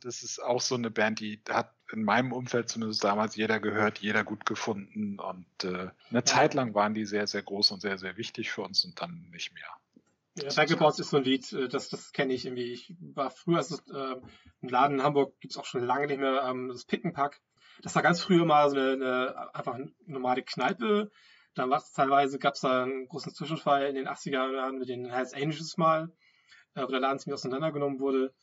Das 0.00 0.22
ist 0.22 0.38
auch 0.38 0.60
so 0.60 0.74
eine 0.74 0.90
Band, 0.90 1.20
die 1.20 1.40
hat 1.48 1.72
in 1.90 2.04
meinem 2.04 2.32
Umfeld 2.32 2.68
zumindest 2.68 3.02
damals 3.02 3.36
jeder 3.36 3.58
gehört, 3.58 4.00
jeder 4.00 4.22
gut 4.22 4.44
gefunden. 4.44 5.18
Und 5.18 5.64
äh, 5.64 5.88
eine 6.10 6.24
Zeit 6.24 6.52
lang 6.52 6.74
waren 6.74 6.92
die 6.92 7.06
sehr, 7.06 7.26
sehr 7.26 7.40
groß 7.40 7.70
und 7.70 7.80
sehr, 7.80 7.96
sehr 7.96 8.18
wichtig 8.18 8.50
für 8.50 8.60
uns 8.60 8.84
und 8.84 9.00
dann 9.00 9.30
nicht 9.30 9.54
mehr. 9.54 9.64
Ja, 10.36 10.52
Backreports 10.52 10.98
ist 10.98 11.10
so 11.10 11.16
ein 11.16 11.24
Lied, 11.24 11.52
äh, 11.52 11.68
das, 11.68 11.88
das 11.88 12.12
kenne 12.12 12.34
ich 12.34 12.44
irgendwie. 12.44 12.72
Ich 12.72 12.94
war 13.14 13.30
früher, 13.30 13.58
also, 13.58 13.76
äh, 13.92 14.16
im 14.62 14.68
Laden 14.68 14.98
in 14.98 15.02
Hamburg 15.04 15.38
gibt 15.40 15.52
es 15.52 15.58
auch 15.58 15.64
schon 15.64 15.84
lange 15.84 16.08
nicht 16.08 16.18
mehr 16.18 16.42
ähm, 16.42 16.68
das 16.68 16.84
Pickenpack. 16.84 17.40
Das 17.82 17.94
war 17.94 18.02
ganz 18.02 18.20
früher 18.20 18.44
mal 18.44 18.68
so 18.68 18.76
eine, 18.76 18.92
eine 18.92 19.54
einfach 19.54 19.74
eine 19.74 19.92
normale 20.06 20.42
Kneipe. 20.42 21.10
Dann 21.54 21.70
war 21.70 21.78
es 21.78 21.92
teilweise, 21.92 22.38
gab 22.38 22.54
es 22.54 22.60
da 22.60 22.82
einen 22.82 23.06
großen 23.06 23.32
Zwischenfall 23.32 23.86
in 23.86 23.94
den 23.94 24.08
80er 24.08 24.52
Jahren 24.52 24.78
mit 24.78 24.88
den 24.88 25.08
Hells 25.08 25.34
Angels 25.34 25.76
mal, 25.76 26.12
äh, 26.74 26.82
wo 26.82 26.88
der 26.88 27.00
Laden 27.00 27.20
ziemlich 27.20 27.34
auseinandergenommen 27.34 28.00
wurde. 28.00 28.34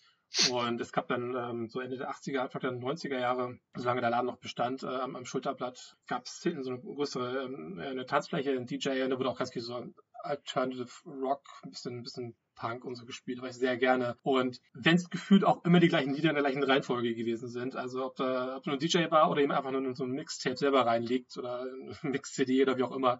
Und 0.49 0.79
es 0.79 0.93
gab 0.93 1.09
dann 1.09 1.35
ähm, 1.35 1.67
so 1.67 1.81
Ende 1.81 1.97
der 1.97 2.09
80er, 2.09 2.39
Anfang 2.39 2.61
der 2.61 2.71
90er 2.71 3.19
Jahre, 3.19 3.57
solange 3.75 3.99
der 3.99 4.11
Laden 4.11 4.27
noch 4.27 4.39
bestand, 4.39 4.81
äh, 4.83 4.87
am, 4.87 5.17
am 5.17 5.25
Schulterblatt, 5.25 5.97
gab 6.07 6.25
es 6.25 6.39
hinten 6.41 6.63
so 6.63 6.71
eine 6.71 6.79
größere 6.79 7.43
ähm, 7.43 7.81
eine 7.83 8.05
Tanzfläche, 8.05 8.51
ein 8.51 8.65
DJ, 8.65 9.03
und 9.03 9.09
da 9.09 9.19
wurde 9.19 9.29
auch 9.29 9.37
ganz 9.37 9.51
viel 9.51 9.61
so 9.61 9.75
Alternative 10.23 10.89
Rock, 11.05 11.47
ein 11.63 11.71
bisschen, 11.71 11.97
ein 11.97 12.03
bisschen 12.03 12.35
Punk 12.55 12.85
und 12.85 12.95
so 12.95 13.05
gespielt, 13.05 13.41
war 13.41 13.49
ich 13.49 13.55
sehr 13.55 13.77
gerne. 13.77 14.17
Und 14.21 14.59
wenn 14.73 14.95
es 14.95 15.09
gefühlt 15.09 15.43
auch 15.43 15.63
immer 15.65 15.79
die 15.79 15.87
gleichen 15.87 16.13
Lieder 16.13 16.29
in 16.29 16.35
der 16.35 16.43
gleichen 16.43 16.63
Reihenfolge 16.63 17.15
gewesen 17.15 17.47
sind, 17.47 17.75
also 17.75 18.05
ob 18.05 18.15
da 18.15 18.57
ob 18.57 18.65
nur 18.65 18.75
ein 18.75 18.79
DJ 18.79 19.09
war 19.09 19.31
oder 19.31 19.41
eben 19.41 19.51
einfach 19.51 19.71
nur 19.71 19.95
so 19.95 20.03
ein 20.03 20.11
Mixtape 20.11 20.57
selber 20.57 20.85
reinlegt 20.85 21.37
oder 21.37 21.61
ein 21.63 22.11
Mix-CD 22.11 22.61
oder 22.61 22.77
wie 22.77 22.83
auch 22.83 22.91
immer, 22.91 23.19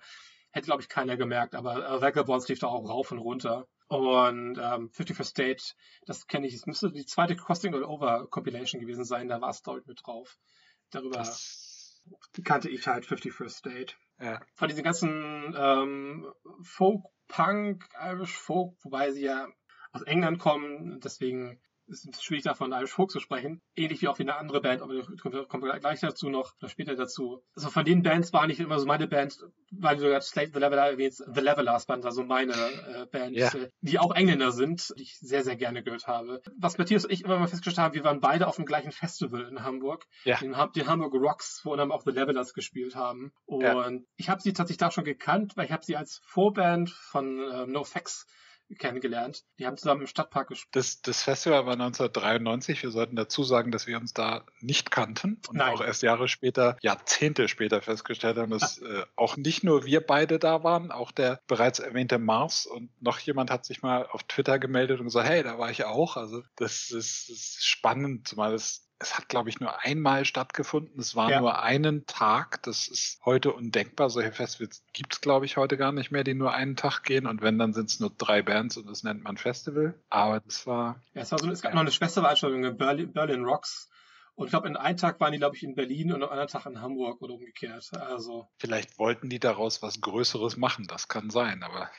hätte, 0.52 0.66
glaube 0.66 0.82
ich, 0.82 0.90
keiner 0.90 1.18
gemerkt, 1.18 1.56
aber 1.56 1.88
äh, 1.88 2.02
Vagabonds 2.02 2.48
lief 2.48 2.60
da 2.60 2.68
auch 2.68 2.88
rauf 2.88 3.12
und 3.12 3.20
runter. 3.20 3.68
Und 3.88 4.58
ähm, 4.58 4.90
51st 4.92 5.24
State, 5.24 5.64
das 6.06 6.28
kenne 6.28 6.48
ich, 6.48 6.54
es 6.54 6.66
müsste 6.66 6.92
die 6.92 7.06
zweite 7.06 7.36
Crossing 7.36 7.74
All 7.74 7.84
Over 7.84 8.28
Compilation 8.30 8.80
gewesen 8.80 9.04
sein, 9.04 9.28
da 9.28 9.42
war 9.42 9.50
es, 9.50 9.62
ich, 9.62 9.86
mit 9.86 10.00
drauf. 10.06 10.38
Darüber 10.92 11.18
das... 11.18 12.02
kannte 12.44 12.70
ich 12.70 12.88
halt 12.88 13.06
51st 13.06 13.50
State. 13.50 13.96
Ja. 14.22 14.40
Von 14.54 14.68
diesen 14.68 14.84
ganzen 14.84 15.56
ähm, 15.58 16.32
Folk, 16.62 17.06
Punk, 17.28 17.88
Irish 18.00 18.38
Folk, 18.38 18.76
wobei 18.84 19.12
sie 19.12 19.24
ja 19.24 19.48
aus 19.94 20.04
England 20.04 20.40
kommen, 20.40 21.00
deswegen 21.02 21.60
es 21.92 22.06
ist 22.06 22.24
schwierig 22.24 22.44
davon 22.44 22.72
Irish 22.72 22.92
Folk 22.92 23.12
zu 23.12 23.20
sprechen. 23.20 23.62
Ähnlich 23.76 24.02
wie 24.02 24.08
auch 24.08 24.18
wie 24.20 24.24
eine 24.24 24.36
andere 24.36 24.62
Band, 24.62 24.82
aber 24.82 24.94
da 24.96 25.44
kommen 25.46 25.64
wir 25.64 25.80
gleich 25.80 26.00
dazu 26.00 26.30
noch, 26.30 26.54
oder 26.60 26.70
später 26.70 26.96
dazu. 26.96 27.44
Also 27.56 27.70
von 27.70 27.86
den 27.86 28.02
Bands 28.04 28.34
war 28.34 28.48
nicht 28.48 28.60
immer 28.60 28.80
so 28.80 28.86
meine 28.86 29.08
Band, 29.08 29.38
weil 29.72 29.98
du 29.98 30.04
gerade 30.04 30.22
Slate 30.22 30.52
the 30.54 30.60
Leveler 30.60 30.90
erwähnst, 30.90 31.24
The 31.34 31.42
Levelers 31.42 31.88
waren 31.90 32.02
da 32.02 32.12
so 32.12 32.24
meine 32.24 32.54
äh, 32.54 33.06
Bands, 33.12 33.38
Ja. 33.38 33.48
äh, 33.54 33.70
die 33.82 34.00
auch 34.00 34.16
Engländer 34.16 34.52
sind, 34.52 34.94
die 34.98 35.04
ich 35.04 35.18
sehr, 35.20 35.44
sehr 35.44 35.56
gerne 35.56 35.84
gehört 35.84 36.08
habe. 36.08 36.42
Was 36.58 36.78
Matthias 36.78 37.06
und 37.06 37.12
ich 37.12 37.24
immer 37.24 37.38
mal 37.38 37.48
festgestellt 37.48 37.78
haben, 37.86 37.94
wir 37.94 38.04
waren 38.04 38.20
beide 38.22 38.48
auf 38.48 38.56
dem 38.56 38.66
gleichen 38.66 38.92
Festival 38.92 39.42
in 39.50 39.64
Hamburg, 39.64 40.06
Ja. 40.24 40.38
den, 40.38 40.56
den 40.76 40.88
Hamburg 40.88 41.14
Rocks, 41.14 41.62
wo 41.64 41.76
dann 41.76 41.92
auch 41.92 42.04
The 42.06 42.12
Levelers 42.12 42.54
gespielt 42.54 42.96
haben. 42.96 43.32
Und 43.46 43.62
Ja. 43.64 43.92
ich 44.16 44.30
habe 44.30 44.42
sie 44.42 44.54
tatsächlich 44.54 44.78
da 44.80 44.92
schon 44.92 45.04
gekannt, 45.04 45.54
weil 45.58 45.66
ich 45.66 45.72
habe 45.72 45.84
sie 45.84 45.96
als 45.98 46.22
Vorband 46.26 46.90
von 46.90 47.40
äh, 47.40 47.66
NoFX 47.68 48.26
kennengelernt. 48.76 49.44
Die 49.60 49.66
haben 49.66 49.78
zusammen 49.78 50.02
im 50.02 50.08
Stadtpark 50.08 50.50
gespielt. 50.50 50.76
Das, 50.76 51.02
das 51.02 51.24
Festival 51.24 51.66
war 51.66 51.74
1993. 51.74 52.84
Wir 52.84 52.92
sollten 52.92 53.16
dazu 53.16 53.44
sagen, 53.44 53.72
dass 53.72 53.88
wir 53.88 53.98
uns 53.98 54.14
da 54.14 54.46
nicht 54.60 54.92
kannten 54.92 55.40
und 55.48 55.58
Nein. 55.58 55.74
auch 55.74 55.82
erst 55.82 56.04
Jahre 56.04 56.28
später, 56.28 56.78
Jahrzehnte 56.82 57.48
später 57.48 57.82
festgestellt 57.82 58.38
haben, 58.38 58.52
dass 58.52 58.78
äh, 58.82 59.04
auch 59.16 59.38
nicht 59.38 59.64
nur 59.64 59.86
wir 59.86 60.06
beide 60.06 60.40
da 60.40 60.64
waren, 60.64 60.92
auch 60.92 61.12
der 61.12 61.42
bereits 61.48 61.80
erwähnte 61.80 62.20
Mars 62.20 62.66
und 62.66 62.90
noch 63.02 63.20
jemand 63.20 63.52
hat 63.52 63.66
sich 63.66 63.82
mal 63.82 64.06
auf 64.08 64.24
Twitter 64.24 64.60
gemeldet 64.60 65.00
und 65.00 65.06
gesagt, 65.06 65.28
hey, 65.28 65.44
da 65.44 65.58
war 65.58 65.72
ich 65.72 65.86
auch. 65.86 66.18
Also 66.18 66.44
das 66.56 66.92
ist, 66.92 67.30
das 67.30 67.38
ist 67.38 67.66
spannend, 67.66 68.28
zumal 68.28 68.54
es 68.54 68.91
es 69.02 69.18
hat, 69.18 69.28
glaube 69.30 69.50
ich, 69.50 69.60
nur 69.60 69.82
einmal 69.84 70.26
stattgefunden. 70.26 71.00
Es 71.00 71.16
war 71.16 71.30
Ja. 71.30 71.40
nur 71.42 71.62
einen 71.64 72.06
Tag. 72.06 72.62
Das 72.64 72.88
ist 72.88 73.20
heute 73.26 73.52
undenkbar. 73.52 74.10
Solche 74.10 74.32
Festivals 74.32 74.84
gibt 74.94 75.14
es, 75.14 75.22
glaube 75.22 75.46
ich, 75.46 75.58
heute 75.58 75.78
gar 75.78 75.92
nicht 75.92 76.12
mehr, 76.12 76.24
die 76.24 76.34
nur 76.34 76.54
einen 76.54 76.76
Tag 76.76 77.04
gehen. 77.04 77.26
Und 77.28 77.42
wenn, 77.42 77.58
dann 77.58 77.74
sind 77.74 77.90
es 77.90 78.00
nur 78.00 78.12
drei 78.12 78.42
Bands 78.42 78.78
und 78.78 78.88
das 78.88 79.04
nennt 79.04 79.24
man 79.24 79.38
Festival. 79.38 79.96
Aber 80.10 80.40
das 80.40 80.68
war 80.68 81.02
Ja, 81.14 81.22
es, 81.24 81.32
war 81.32 81.40
so, 81.40 81.50
es 81.50 81.62
gab 81.62 81.74
noch 81.74 81.82
eine 81.82 81.92
Schwesterveranstaltung 81.92 82.64
in 82.64 82.78
Berlin, 82.78 83.12
Berlin 83.12 83.44
Rocks. 83.44 83.90
Und 84.36 84.46
ich 84.48 84.52
glaube, 84.52 84.68
in 84.68 84.78
einem 84.78 84.98
Tag 84.98 85.20
waren 85.20 85.34
die, 85.34 85.38
glaube 85.40 85.56
ich, 85.58 85.64
in 85.64 85.76
Berlin 85.76 86.14
und 86.14 86.24
am 86.24 86.30
anderen 86.30 86.48
Tag 86.48 86.66
in 86.66 86.82
Hamburg 86.82 87.22
oder 87.22 87.34
umgekehrt. 87.34 87.90
Also, 87.94 88.48
Vielleicht 88.58 88.98
wollten 88.98 89.30
die 89.30 89.40
daraus 89.40 89.82
was 89.82 90.00
Größeres 90.02 90.56
machen, 90.58 90.86
das 90.88 91.08
kann 91.10 91.30
sein, 91.30 91.64
aber 91.64 91.90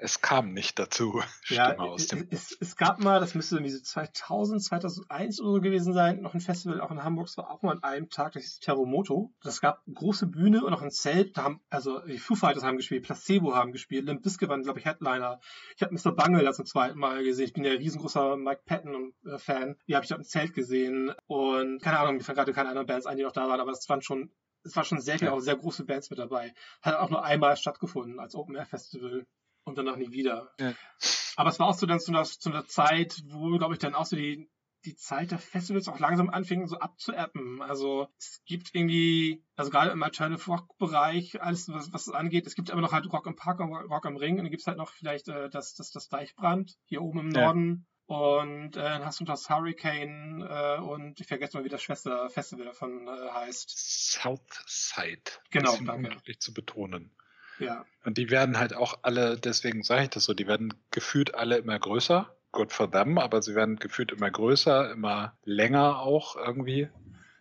es 0.00 0.20
kam 0.20 0.52
nicht 0.52 0.78
dazu. 0.78 1.22
ja, 1.48 1.66
Stimme 1.66 1.82
aus 1.82 2.02
es, 2.02 2.08
dem. 2.08 2.26
es, 2.30 2.56
es 2.60 2.76
gab 2.76 3.00
mal, 3.00 3.20
das 3.20 3.34
müsste 3.34 3.56
irgendwie 3.56 3.72
so 3.72 3.80
2000, 3.82 4.62
2001 4.62 5.40
oder 5.40 5.52
so 5.52 5.60
gewesen 5.60 5.92
sein, 5.92 6.20
noch 6.22 6.34
ein 6.34 6.40
Festival 6.40 6.80
auch 6.80 6.90
in 6.90 7.04
Hamburg. 7.04 7.28
Es 7.28 7.36
war 7.36 7.50
auch 7.50 7.62
mal 7.62 7.72
an 7.72 7.82
einem 7.82 8.08
Tag, 8.08 8.32
das 8.32 8.42
hieß 8.42 8.60
Terremoto. 8.60 9.32
Das 9.42 9.60
gab 9.60 9.82
große 9.92 10.26
Bühne 10.26 10.64
und 10.64 10.70
noch 10.70 10.82
ein 10.82 10.90
Zelt. 10.90 11.36
Da 11.36 11.44
haben, 11.44 11.60
also 11.70 12.00
die 12.00 12.18
Foo 12.18 12.34
Fighters 12.34 12.64
haben 12.64 12.76
gespielt, 12.76 13.04
Placebo 13.04 13.54
haben 13.54 13.72
gespielt, 13.72 14.06
Limp 14.06 14.22
Bizkit 14.22 14.48
waren, 14.48 14.62
glaube 14.62 14.78
ich, 14.78 14.84
Headliner. 14.84 15.40
Ich 15.76 15.82
habe 15.82 15.94
Mr. 15.94 16.12
Bungle 16.12 16.42
da 16.44 16.52
zum 16.52 16.66
zweiten 16.66 16.98
Mal 16.98 17.22
gesehen. 17.22 17.46
Ich 17.46 17.52
bin 17.52 17.64
ja 17.64 17.72
riesengroßer 17.72 18.36
Mike 18.36 18.62
Patton-Fan. 18.66 19.76
Die 19.86 19.94
habe 19.94 20.04
ich 20.04 20.08
dort 20.08 20.20
im 20.20 20.24
Zelt 20.26 20.54
gesehen. 20.54 21.12
Und 21.26 21.80
keine 21.82 21.98
Ahnung, 21.98 22.14
mir 22.16 22.20
fallen 22.24 22.36
gerade 22.36 22.52
keine 22.52 22.68
anderen 22.70 22.86
Bands 22.86 23.06
ein, 23.06 23.16
die 23.16 23.22
noch 23.22 23.32
da 23.32 23.48
waren, 23.48 23.60
aber 23.60 23.72
es 23.72 23.88
waren 23.88 24.02
schon, 24.02 24.30
es 24.64 24.76
war 24.76 24.84
schon 24.84 25.00
sehr 25.00 25.18
viele, 25.18 25.30
Ja. 25.30 25.36
auch 25.36 25.40
sehr 25.40 25.56
große 25.56 25.84
Bands 25.84 26.10
mit 26.10 26.18
dabei. 26.18 26.54
Hat 26.82 26.96
auch 26.96 27.10
nur 27.10 27.24
einmal 27.24 27.56
stattgefunden 27.56 28.18
als 28.18 28.34
Open-Air-Festival 28.34 29.26
und 29.64 29.78
danach 29.78 29.96
nie 29.96 30.10
wieder. 30.10 30.52
Ja. 30.58 30.74
Aber 31.36 31.50
es 31.50 31.58
war 31.58 31.68
auch 31.68 31.74
so 31.74 31.86
dann 31.86 32.00
zu 32.00 32.12
einer, 32.12 32.24
zu 32.24 32.50
einer 32.50 32.66
Zeit, 32.66 33.22
wo, 33.30 33.56
glaube 33.58 33.74
ich, 33.74 33.78
dann 33.80 33.94
auch 33.94 34.04
so 34.06 34.16
die, 34.16 34.50
die 34.84 34.96
Zeit 34.96 35.30
der 35.30 35.38
Festivals 35.38 35.88
auch 35.88 35.98
langsam 35.98 36.30
anfing, 36.30 36.66
so 36.66 36.78
abzuappen. 36.78 37.62
Also 37.62 38.08
es 38.18 38.42
gibt 38.46 38.74
irgendwie, 38.74 39.44
also 39.56 39.70
gerade 39.70 39.90
im 39.90 40.02
Alternative 40.02 40.50
Rock 40.50 40.76
Bereich, 40.78 41.40
alles 41.40 41.68
was, 41.68 41.92
was 41.92 42.06
es 42.06 42.12
angeht, 42.12 42.46
es 42.46 42.54
gibt 42.54 42.70
immer 42.70 42.80
noch 42.80 42.92
halt 42.92 43.10
Rock 43.12 43.26
im 43.26 43.36
Park 43.36 43.60
und 43.60 43.72
Rock 43.74 44.06
am 44.06 44.16
Ring 44.16 44.38
und 44.38 44.44
dann 44.44 44.50
gibt 44.50 44.62
es 44.62 44.66
halt 44.66 44.78
noch 44.78 44.90
vielleicht 44.90 45.28
äh, 45.28 45.50
das, 45.50 45.74
das, 45.74 45.90
das 45.90 46.08
Deichbrand 46.08 46.76
hier 46.86 47.02
oben 47.02 47.20
im 47.20 47.30
Ja. 47.32 47.42
Norden. 47.42 47.86
Und 48.06 48.76
äh, 48.76 48.80
dann 48.82 49.04
hast 49.04 49.20
du 49.20 49.24
das 49.24 49.48
Hurricane 49.48 50.42
äh, 50.42 50.80
und 50.80 51.20
ich 51.20 51.28
vergesse 51.28 51.56
mal, 51.56 51.64
wie 51.64 51.68
das 51.68 51.80
Schwesterfestival 51.80 52.64
davon 52.64 53.06
äh, 53.06 53.30
heißt. 53.30 53.70
Southside. 53.70 55.30
Genau, 55.50 55.70
Bisschen 55.70 55.86
danke. 55.86 56.08
unglücklich 56.08 56.40
zu 56.40 56.52
betonen. 56.52 57.14
Ja. 57.60 57.84
Und 58.04 58.18
die 58.18 58.30
werden 58.30 58.58
halt 58.58 58.74
auch 58.74 58.98
alle, 59.02 59.38
deswegen 59.38 59.82
sage 59.82 60.04
ich 60.04 60.10
das 60.10 60.24
so, 60.24 60.34
die 60.34 60.46
werden 60.46 60.74
gefühlt 60.90 61.34
alle 61.34 61.58
immer 61.58 61.78
größer. 61.78 62.34
Good 62.52 62.72
for 62.72 62.90
them, 62.90 63.18
aber 63.18 63.42
sie 63.42 63.54
werden 63.54 63.76
gefühlt 63.76 64.10
immer 64.10 64.30
größer, 64.30 64.90
immer 64.90 65.36
länger 65.44 66.00
auch 66.00 66.36
irgendwie. 66.36 66.88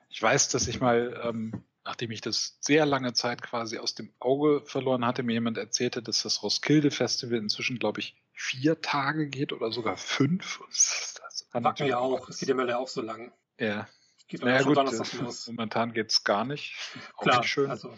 Ich 0.10 0.22
weiß, 0.22 0.50
dass 0.50 0.68
ich 0.68 0.80
mal, 0.80 1.20
ähm, 1.24 1.64
nachdem 1.84 2.12
ich 2.12 2.22
das 2.22 2.58
sehr 2.60 2.86
lange 2.86 3.14
Zeit 3.14 3.42
quasi 3.42 3.80
aus 3.80 3.96
dem 3.96 4.14
Auge 4.20 4.62
verloren 4.66 5.06
hatte, 5.06 5.24
mir 5.24 5.34
jemand 5.34 5.58
erzählte, 5.58 6.04
dass 6.04 6.24
das 6.24 6.44
Roskilde 6.44 6.92
Festival 6.92 7.40
inzwischen, 7.40 7.80
glaube 7.80 8.02
ich, 8.02 8.16
vier 8.34 8.82
Tage 8.82 9.28
geht 9.28 9.52
oder 9.52 9.72
sogar 9.72 9.98
fünf. 9.98 10.60
Das, 10.68 11.16
natürlich 11.54 11.92
ja 11.92 11.98
auch. 11.98 12.30
Es 12.30 12.38
geht 12.38 12.50
ja 12.50 12.56
mittlerweile 12.56 12.78
auch 12.78 12.88
so 12.88 13.02
lang. 13.02 13.32
Ja, 13.60 13.88
Geht 14.30 14.44
naja 14.44 14.62
gut, 14.62 14.78
Donnerstag 14.78 15.12
los. 15.22 15.48
momentan 15.48 15.92
geht's 15.92 16.24
gar 16.24 16.46
nicht. 16.46 16.76
Auch 17.16 17.24
Klar, 17.24 17.40
nicht 17.40 17.50
schön. 17.50 17.72
also 17.72 17.98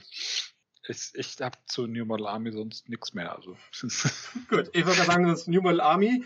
Ich, 0.88 1.12
ich 1.14 1.42
habe 1.42 1.58
zu 1.66 1.88
New 1.88 2.06
Model 2.06 2.28
Army 2.28 2.52
sonst 2.52 2.90
nichts 2.90 3.14
mehr. 3.14 3.36
Also 3.36 3.56
gut. 4.50 4.70
Ich 4.74 4.86
würde 4.86 5.04
sagen, 5.04 5.28
das 5.28 5.42
ist 5.42 5.48
New 5.48 5.62
Model 5.62 5.82
Army. 5.82 6.24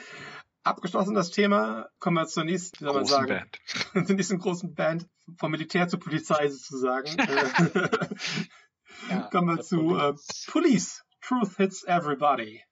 Abgeschlossen 0.63 1.13
das 1.13 1.29
Thema, 1.29 1.89
kommen 1.99 2.17
wir 2.17 2.25
zur 2.25 2.43
nächsten, 2.43 2.79
wie 2.79 2.85
soll 2.85 2.93
man 2.93 3.03
großen 3.03 3.27
sagen, 3.27 3.49
Band. 3.93 4.07
zur 4.07 4.15
nächsten 4.15 4.39
großen 4.39 4.73
Band, 4.73 5.07
vom 5.37 5.51
Militär 5.51 5.87
zur 5.87 5.99
Polizei 5.99 6.49
sozusagen. 6.49 7.17
Äh, 9.09 9.13
Ja, 9.13 9.21
kommen 9.29 9.57
wir 9.57 9.61
zu 9.61 9.95
äh, 9.97 10.13
Police. 10.13 10.45
Police. 10.47 11.05
Truth 11.21 11.57
hits 11.57 11.83
everybody. 11.83 12.63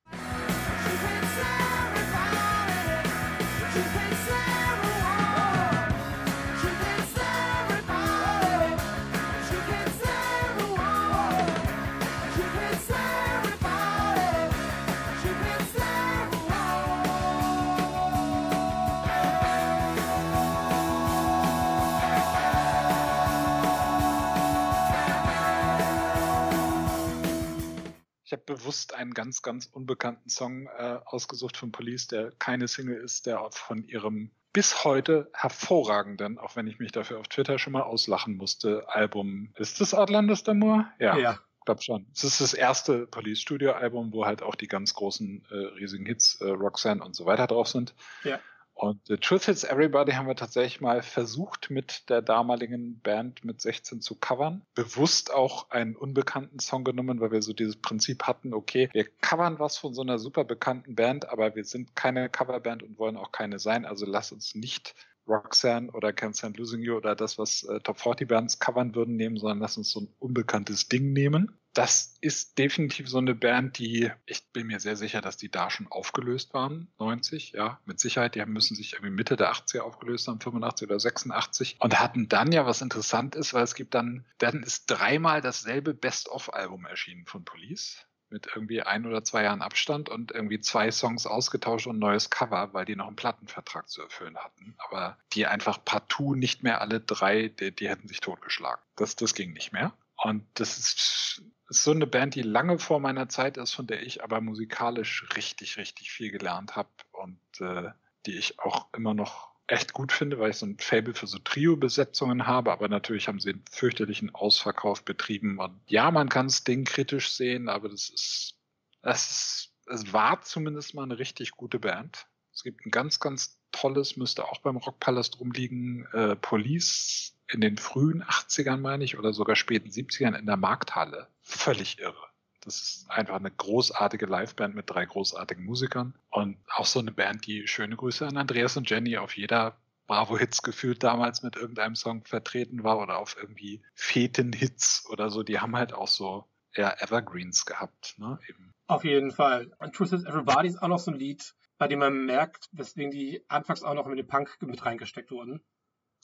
Ich 28.34 28.40
habe 28.40 28.58
bewusst 28.58 28.96
einen 28.96 29.14
ganz, 29.14 29.44
ganz 29.44 29.68
unbekannten 29.68 30.28
Song 30.28 30.66
äh, 30.66 30.98
ausgesucht 31.06 31.56
von 31.56 31.72
Police, 31.72 32.08
der 32.08 32.32
keine 32.40 32.68
Single 32.68 32.98
ist, 32.98 33.28
der 33.28 33.48
von 33.52 33.84
ihrem 33.84 34.32
bis 34.54 34.84
heute 34.84 35.30
hervorragenden, 35.36 36.40
auch 36.40 36.56
wenn 36.56 36.66
ich 36.66 36.80
mich 36.80 36.92
dafür 36.92 37.20
auf 37.20 37.28
Twitter 37.28 37.60
schon 37.60 37.74
mal 37.74 37.84
auslachen 37.84 38.36
musste, 38.36 38.90
Album. 38.90 39.54
Ist 39.56 39.82
das 39.82 39.94
Outlanders 39.94 40.44
Damour? 40.44 40.88
Ja, 40.98 41.16
Ja. 41.16 41.40
glaub 41.64 41.84
schon. 41.84 42.08
Es 42.12 42.24
ist 42.24 42.42
das 42.42 42.56
erste 42.56 43.06
Police 43.06 43.40
Studio 43.40 43.74
Album, 43.74 44.12
wo 44.12 44.26
halt 44.26 44.42
auch 44.42 44.56
die 44.56 44.68
ganz 44.68 44.96
großen 44.96 45.46
äh, 45.52 45.56
riesigen 45.76 46.08
Hits, 46.08 46.42
äh, 46.42 46.48
Roxanne 46.48 47.04
und 47.04 47.16
so 47.16 47.28
weiter 47.28 47.46
drauf 47.46 47.68
sind. 47.68 47.94
Ja. 48.24 48.40
Und 48.74 49.10
äh, 49.10 49.18
Truth 49.18 49.46
Hits 49.46 49.64
Everybody 49.64 50.14
haben 50.14 50.28
wir 50.28 50.36
tatsächlich 50.36 50.82
mal 50.82 51.02
versucht 51.02 51.70
mit 51.70 52.10
der 52.10 52.22
damaligen 52.22 53.00
Band 53.00 53.46
mit 53.46 53.62
16 53.62 54.02
zu 54.02 54.16
covern. 54.16 54.64
Bewusst 54.74 55.34
auch 55.34 55.70
einen 55.70 55.96
unbekannten 55.96 56.60
Song 56.60 56.84
genommen, 56.84 57.20
weil 57.22 57.32
wir 57.32 57.42
so 57.42 57.54
dieses 57.54 57.76
Prinzip 57.76 58.24
hatten, 58.24 58.54
okay, 58.54 58.90
wir 58.94 59.06
covern 59.22 59.60
was 59.60 59.78
von 59.78 59.94
so 59.94 60.02
einer 60.02 60.20
super 60.20 60.44
bekannten 60.44 60.96
Band, 60.96 61.30
aber 61.30 61.56
wir 61.56 61.66
sind 61.66 61.96
keine 61.96 62.30
Coverband 62.30 62.84
und 62.84 62.98
wollen 62.98 63.18
auch 63.18 63.32
keine 63.32 63.60
sein, 63.60 63.86
also 63.86 64.06
lass 64.06 64.32
uns 64.32 64.56
nicht 64.56 64.96
Roxanne 65.28 65.92
oder 65.92 66.10
Can't 66.10 66.38
Stand 66.38 66.58
Losing 66.58 66.82
You 66.82 66.96
oder 66.96 67.16
das, 67.16 67.38
was 67.38 67.64
äh, 67.64 67.80
Top 67.80 68.00
40 68.00 68.28
Bands 68.28 68.60
covern 68.60 68.96
würden, 68.96 69.16
nehmen, 69.16 69.38
sondern 69.38 69.60
lass 69.60 69.78
uns 69.78 69.92
so 69.92 70.02
ein 70.02 70.14
unbekanntes 70.20 70.90
Ding 70.90 71.14
nehmen. 71.14 71.58
Das 71.74 72.18
ist 72.22 72.60
definitiv 72.60 73.10
so 73.10 73.18
eine 73.18 73.34
Band, 73.34 73.80
die, 73.80 74.12
ich 74.28 74.46
bin 74.54 74.68
mir 74.68 74.80
sehr 74.80 74.96
sicher, 74.96 75.22
dass 75.22 75.38
die 75.38 75.50
da 75.50 75.72
schon 75.72 75.92
aufgelöst 75.92 76.54
waren, 76.54 76.88
90, 77.00 77.54
ja, 77.54 77.80
mit 77.86 78.00
Sicherheit. 78.00 78.36
Die 78.36 78.46
müssen 78.46 78.76
sich 78.76 78.94
irgendwie 78.94 79.14
Mitte 79.14 79.36
der 79.36 79.52
80er 79.52 79.80
aufgelöst 79.80 80.28
haben, 80.28 80.40
85 80.40 80.88
oder 80.88 81.00
86 81.00 81.78
und 81.80 82.00
hatten 82.00 82.30
dann 82.30 82.52
ja, 82.52 82.66
was 82.68 82.82
interessant 82.82 83.36
ist, 83.36 83.54
weil 83.54 83.64
es 83.64 83.74
gibt 83.74 83.96
dann, 83.96 84.26
dann 84.38 84.62
ist 84.62 84.86
dreimal 84.86 85.42
dasselbe 85.42 85.96
Best-of-Album 85.96 86.86
erschienen 86.86 87.26
von 87.26 87.44
Police 87.44 88.06
mit 88.34 88.48
irgendwie 88.48 88.82
ein 88.82 89.06
oder 89.06 89.24
zwei 89.24 89.44
Jahren 89.44 89.62
Abstand 89.62 90.10
und 90.10 90.32
irgendwie 90.32 90.60
zwei 90.60 90.92
Songs 90.92 91.26
ausgetauscht 91.26 91.88
und 91.88 92.00
neues 92.00 92.30
Cover, 92.30 92.74
weil 92.74 92.84
die 92.84 92.96
noch 92.96 93.08
einen 93.08 93.16
Plattenvertrag 93.16 93.88
zu 93.88 94.02
erfüllen 94.02 94.38
hatten. 94.38 94.76
Aber 94.80 95.18
die 95.34 95.46
einfach 95.46 95.86
partout 95.86 96.36
nicht 96.36 96.64
mehr 96.64 96.82
alle 96.82 97.00
drei, 97.00 97.48
die, 97.48 97.74
die 97.74 97.88
hätten 97.88 98.08
sich 98.08 98.20
totgeschlagen. 98.20 98.82
Das, 98.96 99.16
das 99.16 99.36
ging 99.36 99.54
nicht 99.54 99.72
mehr. 99.72 99.94
Und 100.18 100.46
das 100.54 100.78
ist, 100.78 101.44
ist 101.70 101.84
so 101.84 101.92
eine 101.92 102.08
Band, 102.08 102.36
die 102.36 102.42
lange 102.42 102.80
vor 102.80 103.00
meiner 103.00 103.30
Zeit 103.30 103.58
ist, 103.58 103.74
von 103.74 103.88
der 103.88 104.04
ich 104.04 104.24
aber 104.24 104.42
musikalisch 104.42 105.26
richtig, 105.36 105.78
richtig 105.78 106.12
viel 106.12 106.32
gelernt 106.32 106.76
habe 106.76 106.90
und 107.12 107.40
äh, 107.60 107.92
die 108.26 108.38
ich 108.38 108.60
auch 108.60 108.88
immer 108.94 109.14
noch 109.14 109.54
echt 109.68 109.94
gut 109.94 110.12
finde, 110.12 110.40
weil 110.40 110.52
ich 110.52 110.58
so 110.58 110.66
ein 110.66 110.78
Fable 110.78 111.14
für 111.14 111.28
so 111.28 111.40
Trio-Besetzungen 111.40 112.48
habe, 112.48 112.72
aber 112.72 112.90
natürlich 112.90 113.28
haben 113.28 113.40
sie 113.40 113.52
einen 113.52 113.66
fürchterlichen 113.72 114.34
Ausverkauf 114.36 115.04
betrieben. 115.06 115.58
Und 115.60 115.80
ja, 115.88 116.12
man 116.12 116.30
kann 116.30 116.48
das 116.48 116.64
Ding 116.64 116.86
kritisch 116.86 117.32
sehen, 117.32 117.70
aber 117.70 117.90
das 117.90 118.10
ist, 118.10 118.56
das 119.02 119.32
ist, 119.32 119.74
es 119.88 120.14
war 120.14 120.42
zumindest 120.42 120.94
mal 120.94 121.04
eine 121.04 121.18
richtig 121.20 121.52
gute 121.52 121.80
Band. 121.80 122.28
Es 122.54 122.64
gibt 122.64 122.86
ein 122.86 122.92
ganz, 122.92 123.20
ganz 123.20 123.58
tolles, 123.72 124.16
müsste 124.16 124.46
auch 124.46 124.60
beim 124.60 124.78
Rockpalast 124.78 125.40
rumliegen, 125.40 126.06
äh, 126.14 126.36
Police 126.36 127.36
in 127.48 127.62
den 127.62 127.78
frühen 127.78 128.24
80ern, 128.24 128.78
meine 128.78 129.04
ich, 129.04 129.18
oder 129.18 129.34
sogar 129.34 129.56
späten 129.56 129.90
70ern 129.90 130.38
in 130.38 130.46
der 130.46 130.58
Markthalle. 130.58 131.28
Völlig 131.42 132.00
irre. 132.00 132.16
Das 132.62 132.82
ist 132.82 133.12
einfach 133.12 133.36
eine 133.36 133.52
großartige 133.52 134.26
Liveband 134.26 134.76
mit 134.76 134.90
drei 134.90 135.06
großartigen 135.06 135.66
Musikern 135.66 136.14
und 136.30 136.58
auch 136.74 136.86
so 136.86 137.00
eine 137.00 137.12
Band, 137.12 137.46
die 137.46 137.68
schöne 137.68 137.98
Grüße 137.98 138.26
an 138.26 138.38
Andreas 138.38 138.78
und 138.78 138.90
Jenny 138.90 139.18
auf 139.18 139.36
jeder 139.36 139.76
Bravo-Hits 140.08 140.62
gefühlt 140.62 141.04
damals 141.04 141.44
mit 141.44 141.56
irgendeinem 141.56 141.96
Song 141.96 142.24
vertreten 142.24 142.84
war 142.84 143.00
oder 143.00 143.18
auf 143.18 143.36
irgendwie 143.38 143.82
Feten-Hits 143.96 145.08
oder 145.10 145.30
so. 145.30 145.44
Die 145.44 145.60
haben 145.60 145.76
halt 145.76 145.94
auch 145.94 146.08
so 146.08 146.46
eher 146.74 147.02
Evergreens 147.02 147.66
gehabt, 147.66 148.16
ne? 148.18 148.40
Eben. 148.48 148.72
Auf 148.88 149.04
jeden 149.04 149.32
Fall. 149.32 149.72
Und 149.80 149.96
Truth 149.96 150.14
is 150.14 150.26
Everybody 150.26 150.68
ist 150.70 150.82
auch 150.82 150.88
noch 150.88 151.00
so 151.00 151.12
ein 151.12 151.18
Lied, 151.18 151.54
bei 151.84 151.90
dem 151.90 152.00
man 152.00 152.26
merkt, 152.26 152.70
weswegen 152.72 153.12
die 153.12 153.44
anfangs 153.50 153.84
auch 153.84 153.94
noch 153.94 154.08
mit 154.08 154.18
dem 154.18 154.26
Punk 154.26 154.58
mit 154.62 154.86
reingesteckt 154.86 155.32
wurden. 155.32 155.62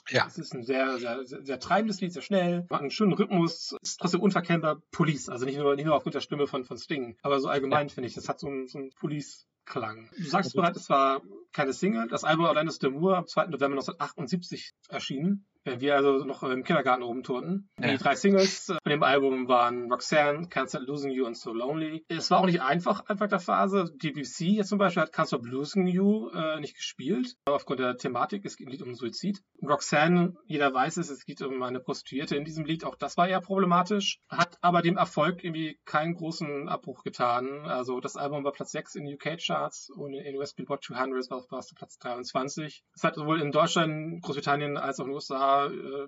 Ja. 0.07 0.25
Es 0.25 0.37
ist 0.37 0.53
ein 0.53 0.63
sehr, 0.63 0.97
sehr, 0.97 1.25
sehr, 1.25 1.43
sehr 1.43 1.59
treibendes 1.59 1.99
Lied, 1.99 2.13
sehr 2.13 2.21
schnell, 2.21 2.65
hat 2.71 2.79
einen 2.79 2.91
schönen 2.91 3.11
Rhythmus, 3.11 3.75
ist 3.81 3.99
trotzdem 3.99 4.21
unverkennbar 4.21 4.81
Police, 4.91 5.27
also 5.27 5.45
nicht 5.45 5.57
nur, 5.57 5.75
nicht 5.75 5.83
nur 5.83 5.95
aufgrund 5.95 6.15
der 6.15 6.21
Stimme 6.21 6.47
von, 6.47 6.63
von 6.63 6.77
Sting, 6.77 7.17
aber 7.23 7.41
so 7.41 7.49
allgemein 7.49 7.89
finde 7.89 8.07
ich, 8.07 8.13
das 8.13 8.29
hat 8.29 8.39
so 8.39 8.47
einen, 8.47 8.67
so 8.67 8.77
einen 8.77 8.91
Police-Klang. 8.91 10.09
Du 10.15 10.23
sagst 10.23 10.55
bereits, 10.55 10.79
es 10.79 10.89
war 10.89 11.21
keine 11.51 11.73
Single, 11.73 12.07
das 12.07 12.23
Album 12.23 12.45
Orlando 12.45 12.89
Moore 12.89 13.17
am 13.17 13.27
2. 13.27 13.47
November 13.47 13.79
1978 13.79 14.71
erschienen. 14.87 15.45
Wenn 15.69 15.81
wir 15.81 15.95
also 15.95 16.25
noch 16.25 16.41
im 16.41 16.63
Kindergarten 16.63 17.03
rumturnten. 17.03 17.69
Ja. 17.79 17.91
Die 17.91 17.97
drei 17.97 18.15
Singles 18.15 18.69
äh, 18.69 18.77
von 18.81 18.89
dem 18.89 19.03
Album 19.03 19.47
waren 19.47 19.91
Roxanne, 19.91 20.47
Can't 20.47 20.69
Stop 20.69 20.87
Losing 20.87 21.11
You 21.11 21.27
und 21.27 21.37
So 21.37 21.53
Lonely. 21.53 22.03
Es 22.07 22.31
war 22.31 22.39
auch 22.39 22.47
nicht 22.47 22.61
einfach, 22.61 23.05
einfach 23.05 23.27
der 23.27 23.39
Phase. 23.39 23.91
DBC 24.01 24.55
jetzt 24.57 24.69
zum 24.69 24.79
Beispiel 24.79 25.03
hat 25.03 25.13
Can't 25.13 25.27
Stop 25.27 25.45
Losing 25.45 25.85
You 25.85 26.29
äh, 26.29 26.59
nicht 26.59 26.75
gespielt, 26.75 27.35
aufgrund 27.45 27.81
der 27.81 27.97
Thematik. 27.97 28.45
Es 28.45 28.57
geht 28.57 28.81
um 28.81 28.95
Suizid. 28.95 29.43
Roxanne, 29.61 30.33
jeder 30.47 30.73
weiß 30.73 30.97
es, 30.97 31.11
es 31.11 31.25
geht 31.25 31.41
um 31.43 31.61
eine 31.61 31.79
Prostituierte 31.79 32.35
in 32.35 32.45
diesem 32.45 32.65
Lied. 32.65 32.83
Auch 32.83 32.95
das 32.95 33.15
war 33.17 33.27
eher 33.27 33.41
problematisch. 33.41 34.19
Hat 34.27 34.57
aber 34.61 34.81
dem 34.81 34.97
Erfolg 34.97 35.43
irgendwie 35.43 35.79
keinen 35.85 36.15
großen 36.15 36.67
Abbruch 36.67 37.03
getan. 37.03 37.65
Also 37.65 37.99
das 37.99 38.15
Album 38.15 38.43
war 38.43 38.53
Platz 38.53 38.71
6 38.71 38.95
in 38.95 39.13
UK-Charts 39.13 39.91
und 39.95 40.15
in 40.15 40.35
US 40.35 40.53
Billboard 40.53 40.83
200 40.83 41.29
war 41.29 41.59
es 41.59 41.73
Platz 41.75 41.99
23. 41.99 42.83
Es 42.95 43.03
hat 43.03 43.15
sowohl 43.15 43.39
in 43.39 43.51
Deutschland, 43.51 44.23
Großbritannien 44.23 44.77
als 44.77 44.99
auch 44.99 45.03
in 45.03 45.11
den 45.11 45.15
USA 45.15 45.58
äh, 45.67 46.07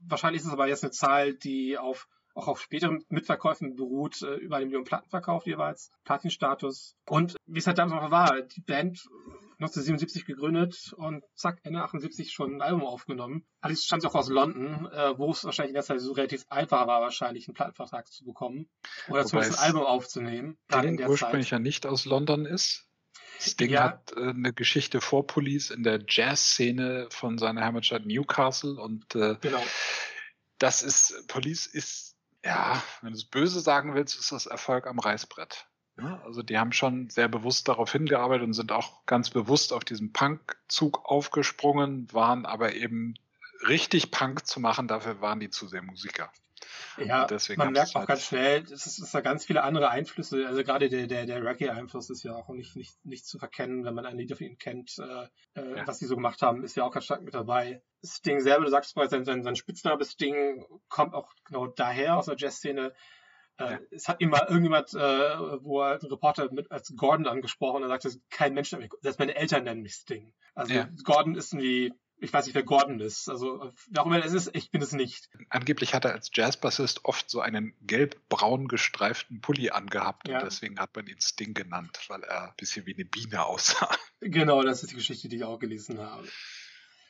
wahrscheinlich 0.00 0.42
ist 0.42 0.48
es 0.48 0.52
aber 0.52 0.68
jetzt 0.68 0.84
eine 0.84 0.92
Zahl, 0.92 1.34
die 1.34 1.78
auf 1.78 2.08
auch 2.34 2.48
auf 2.48 2.60
späteren 2.60 3.04
Mitverkäufen 3.08 3.76
beruht, 3.76 4.22
äh, 4.22 4.36
über 4.36 4.56
eine 4.56 4.66
Million 4.66 4.84
Platten 4.84 5.10
verkauft 5.10 5.46
jeweils, 5.46 5.90
Platinstatus. 6.04 6.96
Und 7.08 7.36
wie 7.46 7.58
es 7.58 7.66
halt 7.66 7.78
damals 7.78 8.02
noch 8.02 8.10
war, 8.10 8.40
die 8.42 8.60
Band 8.60 9.04
1977 9.58 10.24
gegründet 10.24 10.92
und 10.96 11.24
zack, 11.34 11.60
Ende 11.62 11.82
78 11.82 12.32
schon 12.32 12.54
ein 12.54 12.62
Album 12.62 12.84
aufgenommen. 12.84 13.46
Alles 13.60 13.84
stammt 13.84 14.04
auch 14.06 14.14
aus 14.14 14.28
London, 14.28 14.86
äh, 14.86 15.16
wo 15.18 15.30
es 15.30 15.44
wahrscheinlich 15.44 15.70
in 15.70 15.74
der 15.74 15.84
Zeit 15.84 16.00
so 16.00 16.12
relativ 16.12 16.44
einfach 16.48 16.86
war, 16.86 17.00
wahrscheinlich 17.00 17.46
einen 17.46 17.54
Plattenvertrag 17.54 18.10
zu 18.10 18.24
bekommen. 18.24 18.68
Oder 19.08 19.20
Wobei 19.20 19.24
zumindest 19.24 19.54
es 19.54 19.58
ein 19.60 19.66
Album 19.66 19.82
aufzunehmen. 19.82 20.58
Gerade 20.68 20.88
in 20.88 20.94
Sting 20.94 20.96
der 20.98 21.10
ursprünglich 21.10 21.46
Zeit. 21.46 21.52
ja 21.52 21.58
nicht 21.58 21.86
aus 21.86 22.04
London 22.06 22.46
ist. 22.46 22.88
Sting 23.50 23.70
Ja. 23.70 23.82
hat 23.84 24.12
äh, 24.16 24.30
eine 24.30 24.52
Geschichte 24.52 25.00
vor 25.00 25.26
Police 25.26 25.70
in 25.70 25.82
der 25.82 26.00
Jazz-Szene 26.06 27.08
von 27.10 27.38
seiner 27.38 27.64
Heimatstadt 27.64 28.06
Newcastle 28.06 28.80
und 28.80 29.14
äh, 29.14 29.36
Genau. 29.40 29.62
das 30.58 30.82
ist, 30.82 31.26
Police 31.28 31.66
ist, 31.66 32.16
ja, 32.44 32.82
wenn 33.00 33.12
du 33.12 33.16
es 33.18 33.24
böse 33.24 33.60
sagen 33.60 33.94
willst, 33.94 34.18
ist 34.18 34.32
das 34.32 34.46
Erfolg 34.46 34.86
am 34.86 34.98
Reißbrett. 34.98 35.66
Also 36.24 36.42
die 36.42 36.58
haben 36.58 36.72
schon 36.72 37.10
sehr 37.10 37.28
bewusst 37.28 37.68
darauf 37.68 37.92
hingearbeitet 37.92 38.46
und 38.46 38.54
sind 38.54 38.72
auch 38.72 39.04
ganz 39.06 39.30
bewusst 39.30 39.72
auf 39.72 39.84
diesen 39.84 40.12
Punk-Zug 40.12 41.04
aufgesprungen, 41.04 42.08
waren 42.12 42.46
aber 42.46 42.74
eben 42.74 43.14
richtig 43.68 44.10
Punk 44.10 44.46
zu 44.46 44.58
machen, 44.58 44.88
dafür 44.88 45.20
waren 45.20 45.38
die 45.38 45.50
zu 45.50 45.68
sehr 45.68 45.82
Musiker. 45.82 46.32
Ja, 46.98 47.26
man 47.56 47.72
merkt 47.72 47.88
es 47.88 47.94
auch 47.94 48.00
halt- 48.00 48.08
ganz 48.08 48.24
schnell, 48.26 48.62
es 48.64 48.70
ist, 48.72 48.86
es 48.86 48.98
ist 48.98 49.14
da 49.14 49.20
ganz 49.20 49.44
viele 49.44 49.62
andere 49.62 49.90
Einflüsse. 49.90 50.46
Also 50.46 50.62
gerade 50.62 50.88
der, 50.88 51.06
der, 51.06 51.26
der 51.26 51.44
Reggae-Einfluss 51.44 52.10
ist 52.10 52.22
ja 52.22 52.34
auch 52.34 52.48
nicht, 52.50 52.76
nicht, 52.76 53.04
nicht 53.04 53.26
zu 53.26 53.38
verkennen, 53.38 53.84
wenn 53.84 53.94
man 53.94 54.06
ein 54.06 54.16
Lied 54.16 54.36
von 54.36 54.46
ihnen 54.46 54.58
kennt. 54.58 54.98
Äh, 54.98 55.24
äh, 55.60 55.76
Ja. 55.78 55.86
Was 55.86 55.98
die 55.98 56.06
so 56.06 56.16
gemacht 56.16 56.42
haben, 56.42 56.62
ist 56.64 56.76
ja 56.76 56.84
auch 56.84 56.92
ganz 56.92 57.04
stark 57.06 57.22
mit 57.22 57.34
dabei. 57.34 57.82
Sting 58.04 58.40
selber, 58.40 58.64
du 58.64 58.70
sagst 58.70 58.96
mal, 58.96 59.08
sein, 59.08 59.24
sein, 59.24 59.42
sein 59.42 59.56
Spitzname 59.56 60.04
Sting 60.04 60.64
kommt 60.88 61.14
auch 61.14 61.32
genau 61.44 61.66
daher 61.66 62.16
aus 62.16 62.26
der 62.26 62.36
Jazzszene. 62.36 62.92
Äh, 63.58 63.64
Ja. 63.72 63.78
Es 63.90 64.08
hat 64.08 64.20
ihm 64.20 64.30
mal 64.30 64.46
irgendjemand, 64.48 64.94
äh, 64.94 64.98
wo 65.62 65.82
er 65.82 66.00
ein 66.00 66.06
Reporter 66.06 66.50
mit 66.52 66.70
als 66.72 66.92
Gordon 66.96 67.26
angesprochen 67.26 67.76
und 67.76 67.82
er 67.82 67.88
sagte, 67.88 68.10
kein 68.30 68.54
Mensch 68.54 68.70
selbst 68.70 69.18
meine 69.18 69.34
Eltern 69.36 69.64
nennen 69.64 69.82
mich 69.82 69.94
Sting. 69.94 70.32
Also 70.54 70.72
Ja. 70.72 70.88
Gordon 71.04 71.34
ist 71.36 71.52
irgendwie, 71.52 71.92
ich 72.22 72.32
weiß 72.32 72.46
nicht, 72.46 72.54
wer 72.54 72.62
Gordon 72.62 73.00
ist. 73.00 73.28
Also 73.28 73.72
wer 73.90 74.02
auch 74.02 74.06
immer 74.06 74.24
es 74.24 74.32
ist, 74.32 74.50
ich 74.54 74.70
bin 74.70 74.80
es 74.80 74.92
nicht. 74.92 75.28
Angeblich 75.50 75.92
hat 75.94 76.04
er 76.04 76.12
als 76.12 76.30
Jazzbassist 76.32 77.04
oft 77.04 77.28
so 77.28 77.40
einen 77.40 77.74
gelb-braun 77.82 78.68
gestreiften 78.68 79.40
Pulli 79.40 79.70
angehabt 79.70 80.28
Ja. 80.28 80.38
und 80.38 80.44
deswegen 80.46 80.78
hat 80.78 80.94
man 80.96 81.06
ihn 81.06 81.20
Sting 81.20 81.52
genannt, 81.54 81.98
weil 82.08 82.22
er 82.22 82.50
ein 82.50 82.54
bisschen 82.56 82.86
wie 82.86 82.94
eine 82.94 83.04
Biene 83.04 83.44
aussah. 83.44 83.88
Genau, 84.20 84.62
das 84.62 84.82
ist 84.84 84.92
die 84.92 84.96
Geschichte, 84.96 85.28
die 85.28 85.36
ich 85.36 85.44
auch 85.44 85.58
gelesen 85.58 85.98
habe. 85.98 86.28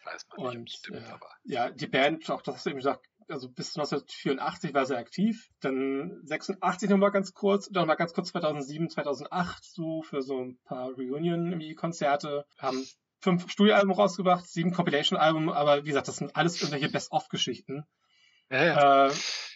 Weiß 0.04 0.26
man 0.36 0.46
nicht, 0.46 0.56
Und 0.58 0.68
es 0.70 0.76
stimmt, 0.76 0.98
äh, 1.02 1.10
aber. 1.10 1.28
ja, 1.44 1.70
die 1.70 1.86
Band, 1.86 2.28
auch 2.30 2.40
das 2.42 2.54
hast 2.56 2.66
du 2.66 2.70
eben 2.70 2.78
gesagt, 2.78 3.06
also 3.28 3.48
bis 3.50 3.76
1984 3.76 4.74
war 4.74 4.86
sie 4.86 4.96
aktiv, 4.96 5.48
dann 5.60 6.20
86 6.24 6.88
nochmal 6.90 7.10
ganz 7.12 7.34
kurz, 7.34 7.68
dann 7.68 7.86
mal 7.86 7.94
ganz 7.94 8.14
kurz 8.14 8.30
2007, 8.30 8.88
2008 8.90 9.62
so 9.64 10.02
für 10.02 10.22
so 10.22 10.40
ein 10.42 10.58
paar 10.64 10.90
Reunion-Konzerte, 10.92 12.46
haben 12.58 12.84
fünf 13.22 13.50
Studioalben 13.50 13.92
rausgebracht, 13.92 14.46
sieben 14.46 14.72
Compilation-Alben, 14.72 15.50
aber 15.50 15.84
wie 15.84 15.88
gesagt, 15.88 16.08
das 16.08 16.16
sind 16.16 16.36
alles 16.36 16.60
irgendwelche 16.60 16.90
Best-of-Geschichten. 16.90 17.84
Ja, 18.50 18.64
ja. 18.64 19.06
Äh, 19.06 19.12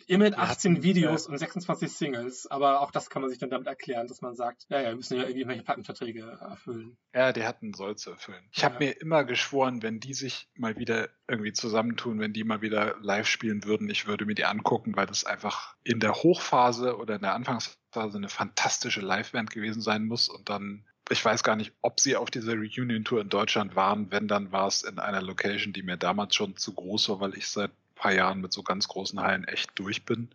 immerhin 0.07 0.33
Wir 0.35 0.39
18 0.39 0.73
hatten, 0.77 0.83
Videos 0.83 1.27
und 1.27 1.37
26 1.37 1.93
Singles, 1.93 2.47
aber 2.47 2.81
auch 2.81 2.91
das 2.91 3.11
kann 3.11 3.21
man 3.21 3.29
sich 3.29 3.39
dann 3.39 3.51
damit 3.51 3.67
erklären, 3.67 4.07
dass 4.07 4.23
man 4.23 4.35
sagt, 4.35 4.65
ja, 4.71 4.81
ja, 4.81 4.89
wir 4.89 4.97
müssen 4.97 5.17
ja 5.17 5.25
irgendwie 5.25 5.41
irgendwelche 5.41 5.65
Plattenverträge 5.65 6.39
erfüllen. 6.41 6.97
ja, 7.13 7.33
die 7.35 7.45
hatten 7.45 7.75
Soll 7.75 7.97
zu 7.97 8.13
erfüllen. 8.13 8.49
Ich 8.53 8.65
habe 8.65 8.75
Ja. 8.77 8.81
mir 8.81 8.93
immer 9.01 9.25
geschworen, 9.25 9.83
wenn 9.83 10.01
die 10.01 10.15
sich 10.15 10.49
mal 10.55 10.79
wieder 10.79 11.11
irgendwie 11.29 11.53
zusammentun, 11.53 12.21
wenn 12.21 12.33
die 12.33 12.45
mal 12.45 12.63
wieder 12.63 12.97
live 13.03 13.27
spielen 13.29 13.65
würden, 13.65 13.91
ich 13.91 14.07
würde 14.07 14.25
mir 14.25 14.35
die 14.35 14.47
angucken, 14.47 14.97
weil 14.97 15.07
das 15.07 15.25
einfach 15.25 15.75
in 15.83 16.01
der 16.01 16.15
Hochphase 16.15 16.97
oder 16.97 17.17
in 17.17 17.23
der 17.23 17.35
Anfangsphase 17.35 18.17
eine 18.17 18.31
fantastische 18.31 19.01
Liveband 19.03 19.51
gewesen 19.51 19.83
sein 19.83 20.07
muss 20.07 20.29
und 20.31 20.49
dann 20.49 20.87
ich 21.09 21.25
weiß 21.25 21.43
gar 21.43 21.57
nicht, 21.57 21.73
ob 21.83 22.01
sie 22.01 22.17
auf 22.17 22.31
dieser 22.31 22.55
Reunion-Tour 22.55 23.21
in 23.21 23.29
Deutschland 23.29 23.77
waren. 23.77 24.11
Wenn, 24.11 24.29
dann 24.29 24.53
war 24.53 24.67
es 24.67 24.83
in 24.83 24.99
einer 24.99 25.23
Location, 25.23 25.73
die 25.73 25.83
mir 25.83 25.97
damals 25.97 26.35
schon 26.35 26.57
zu 26.57 26.75
groß 26.75 27.09
war, 27.11 27.21
weil 27.21 27.37
ich 27.37 27.49
seit 27.49 27.71
ein 27.71 27.95
paar 27.95 28.13
Jahren 28.13 28.41
mit 28.41 28.53
so 28.53 28.63
ganz 28.63 28.89
großen 28.89 29.21
Hallen 29.21 29.45
echt 29.45 29.71
durch 29.77 30.05
bin. 30.05 30.31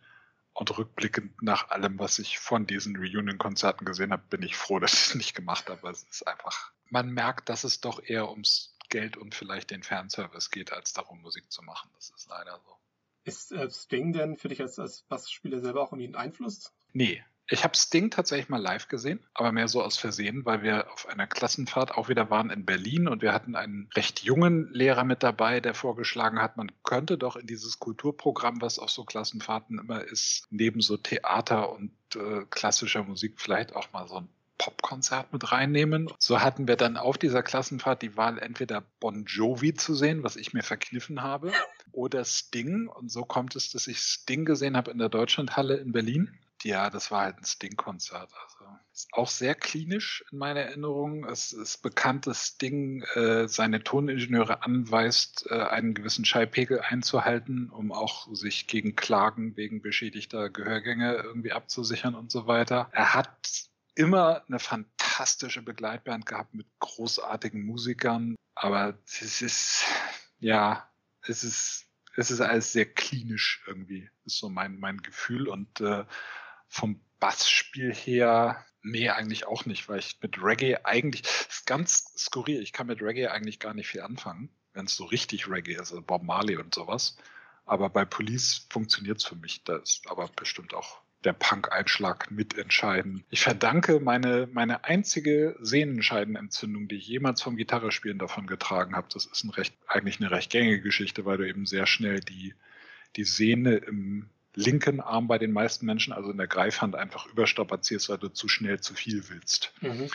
Und 0.54 0.78
rückblickend 0.78 1.42
nach 1.42 1.70
allem, 1.70 1.98
was 1.98 2.20
ich 2.20 2.38
von 2.38 2.68
diesen 2.68 2.96
Reunion-Konzerten 2.98 3.86
gesehen 3.86 4.12
habe, 4.12 4.24
bin 4.30 4.44
ich 4.44 4.56
froh, 4.56 4.80
dass 4.80 4.94
ich 4.94 5.08
es 5.08 5.16
nicht 5.16 5.36
gemacht 5.36 5.70
habe. 5.70 5.90
Es 5.90 6.04
ist 6.04 6.28
einfach, 6.28 6.72
man 6.90 7.10
merkt, 7.10 7.50
dass 7.50 7.64
es 7.64 7.82
doch 7.82 8.02
eher 8.04 8.30
ums 8.30 8.76
Geld 8.90 9.18
und 9.18 9.36
vielleicht 9.36 9.72
den 9.72 9.84
Fanservice 9.84 10.50
geht, 10.52 10.74
als 10.74 10.94
darum, 10.94 11.22
Musik 11.22 11.52
zu 11.52 11.64
machen. 11.64 11.90
Das 11.96 12.10
ist 12.10 12.28
leider 12.30 12.60
so. 12.66 12.78
Ist 13.24 13.52
äh, 13.52 13.70
Sting 13.70 14.14
denn 14.14 14.36
für 14.36 14.50
dich 14.50 14.62
als, 14.62 14.80
als 14.80 15.04
Bassspieler 15.04 15.60
selber 15.60 15.82
auch 15.82 15.92
irgendwie 15.92 16.08
ein 16.08 16.16
Einfluss? 16.16 16.74
Nee. 16.92 17.24
Ich 17.54 17.66
habe 17.66 17.76
Sting 17.76 18.10
tatsächlich 18.10 18.48
mal 18.48 18.62
live 18.62 18.88
gesehen, 18.88 19.20
aber 19.34 19.52
mehr 19.52 19.68
so 19.68 19.84
aus 19.84 19.98
Versehen, 19.98 20.46
weil 20.46 20.64
wir 20.64 20.90
auf 20.94 21.10
einer 21.10 21.28
Klassenfahrt 21.28 21.92
auch 21.92 22.08
wieder 22.08 22.30
waren 22.30 22.50
in 22.50 22.66
Berlin 22.66 23.10
und 23.10 23.22
wir 23.22 23.34
hatten 23.34 23.58
einen 23.58 23.90
recht 23.94 24.22
jungen 24.22 24.72
Lehrer 24.72 25.04
mit 25.04 25.22
dabei, 25.22 25.60
der 25.60 25.74
vorgeschlagen 25.74 26.42
hat, 26.42 26.56
man 26.56 26.72
könnte 26.84 27.18
doch 27.18 27.36
in 27.36 27.48
dieses 27.48 27.78
Kulturprogramm, 27.78 28.62
was 28.62 28.80
auf 28.80 28.90
so 28.90 29.04
Klassenfahrten 29.04 29.80
immer 29.80 30.02
ist, 30.02 30.48
neben 30.50 30.80
so 30.80 30.96
Theater 30.96 31.74
und 31.74 31.92
äh, 32.16 32.46
klassischer 32.50 33.04
Musik 33.04 33.42
vielleicht 33.42 33.76
auch 33.76 33.92
mal 33.92 34.08
so 34.08 34.16
ein 34.16 34.30
Popkonzert 34.58 35.34
mit 35.34 35.52
reinnehmen. 35.52 36.08
So 36.20 36.40
hatten 36.40 36.70
wir 36.70 36.78
dann 36.78 36.96
auf 36.96 37.18
dieser 37.18 37.44
Klassenfahrt 37.44 38.02
die 38.02 38.16
Wahl, 38.16 38.38
entweder 38.38 38.82
Bon 39.02 39.26
Jovi 39.26 39.74
zu 39.74 39.94
sehen, 39.94 40.24
was 40.24 40.38
ich 40.38 40.54
mir 40.54 40.64
verkniffen 40.64 41.22
habe, 41.22 41.52
oder 41.92 42.24
Sting. 42.24 42.88
Und 42.88 43.12
so 43.12 43.26
kommt 43.26 43.58
es, 43.58 43.72
dass 43.72 43.88
ich 43.88 44.00
Sting 44.00 44.46
gesehen 44.46 44.78
habe 44.78 44.92
in 44.92 45.00
der 45.00 45.10
Deutschlandhalle 45.10 45.78
in 45.78 45.92
Berlin. 45.92 46.38
Ja, 46.64 46.90
das 46.90 47.10
war 47.10 47.22
halt 47.22 47.38
ein 47.38 47.46
Sting-Konzert. 47.46 48.32
Also 48.34 48.66
ist 48.94 49.10
auch 49.14 49.30
sehr 49.30 49.56
klinisch 49.56 50.24
in 50.32 50.38
meiner 50.38 50.62
Erinnerung. 50.62 51.26
Es 51.26 51.54
ist 51.54 51.82
bekannt, 51.82 52.28
dass 52.28 52.46
Sting 52.46 53.02
äh, 53.16 53.48
seine 53.48 53.84
Toningenieure 53.84 54.64
anweist, 54.64 55.48
äh, 55.50 55.56
einen 55.56 55.94
gewissen 55.94 56.26
Schallpegel 56.26 56.82
einzuhalten, 56.82 57.70
um 57.70 57.92
auch 57.92 58.28
sich 58.36 58.68
gegen 58.68 58.96
Klagen 58.96 59.58
wegen 59.58 59.82
beschädigter 59.82 60.50
Gehörgänge 60.50 61.16
irgendwie 61.16 61.52
abzusichern 61.52 62.16
und 62.16 62.32
so 62.32 62.46
weiter. 62.48 62.90
Er 62.92 63.14
hat 63.16 63.70
immer 63.96 64.44
eine 64.48 64.60
fantastische 64.60 65.62
Begleitband 65.62 66.26
gehabt 66.26 66.54
mit 66.54 66.68
großartigen 66.80 67.66
Musikern, 67.66 68.36
aber 68.56 68.98
es 69.06 69.42
ist, 69.42 69.86
ja, 70.40 70.90
es 71.24 71.44
ist, 71.44 71.88
es 72.16 72.30
ist 72.30 72.42
alles 72.42 72.72
sehr 72.72 72.86
klinisch 72.86 73.64
irgendwie, 73.68 74.10
ist 74.26 74.38
so 74.38 74.50
mein, 74.50 74.80
mein 74.80 74.98
Gefühl 74.98 75.48
und 75.48 75.82
äh, 75.82 76.06
vom 76.72 77.00
Bassspiel 77.20 77.94
her, 77.94 78.66
Nee, 78.84 79.10
eigentlich 79.10 79.46
auch 79.46 79.66
nicht, 79.66 79.88
weil 79.90 80.00
ich 80.00 80.18
mit 80.22 80.42
Reggae 80.42 80.78
eigentlich, 80.84 81.22
ist 81.22 81.68
ganz 81.68 82.14
skurril, 82.18 82.62
ich 82.62 82.74
kann 82.74 82.88
mit 82.88 83.02
Reggae 83.02 83.28
eigentlich 83.28 83.60
gar 83.60 83.74
nicht 83.74 83.88
viel 83.88 84.02
anfangen, 84.02 84.50
wenn 84.74 84.86
es 84.86 84.96
so 84.96 85.06
richtig 85.06 85.48
Reggae 85.48 85.74
ist, 85.74 85.92
also 85.92 86.02
Bob 86.02 86.24
Marley 86.24 86.58
und 86.58 86.74
sowas. 86.74 87.16
Aber 87.66 87.90
bei 87.90 88.06
Police 88.06 88.66
funktioniert 88.70 89.20
es 89.20 89.26
für 89.26 89.36
mich. 89.36 89.64
Da 89.64 89.78
ist 89.78 90.02
aber 90.10 90.28
bestimmt 90.36 90.74
auch 90.74 91.00
der 91.24 91.34
Punk-Einschlag 91.34 92.32
mitentscheiden. 92.32 93.24
Ich 93.30 93.42
verdanke 93.42 94.00
meine, 94.00 94.50
meine 94.52 94.84
einzige 94.84 95.56
Sehnenscheidenentzündung, 95.62 96.88
die 96.88 96.96
ich 96.96 97.08
jemals 97.08 97.44
vom 97.44 97.58
Gitarrespielen 97.58 98.18
davon 98.18 98.48
getragen 98.48 98.96
habe. 98.96 99.08
Das 99.14 99.28
ist 99.28 99.44
ein 99.44 99.52
recht, 99.52 99.76
eigentlich 99.88 100.20
eine 100.20 100.32
recht 100.32 100.52
gängige 100.52 100.82
Geschichte, 100.82 101.24
weil 101.24 101.38
du 101.38 101.48
eben 101.48 101.68
sehr 101.68 101.86
schnell 101.86 102.20
die, 102.20 102.56
die 103.16 103.26
Sehne 103.26 103.76
im 103.76 104.32
linken 104.56 105.00
Arm 105.00 105.28
bei 105.28 105.38
den 105.38 105.52
meisten 105.52 105.86
Menschen, 105.86 106.14
also 106.14 106.32
in 106.32 106.38
der 106.38 106.48
Greifhand, 106.48 106.96
einfach 106.96 107.26
überstrapazierst, 107.28 108.10
weil 108.10 108.18
du 108.18 108.30
zu 108.30 108.48
schnell 108.48 108.80
zu 108.80 108.94
viel 108.94 109.30
willst. 109.30 109.74
Mhm. 109.82 110.10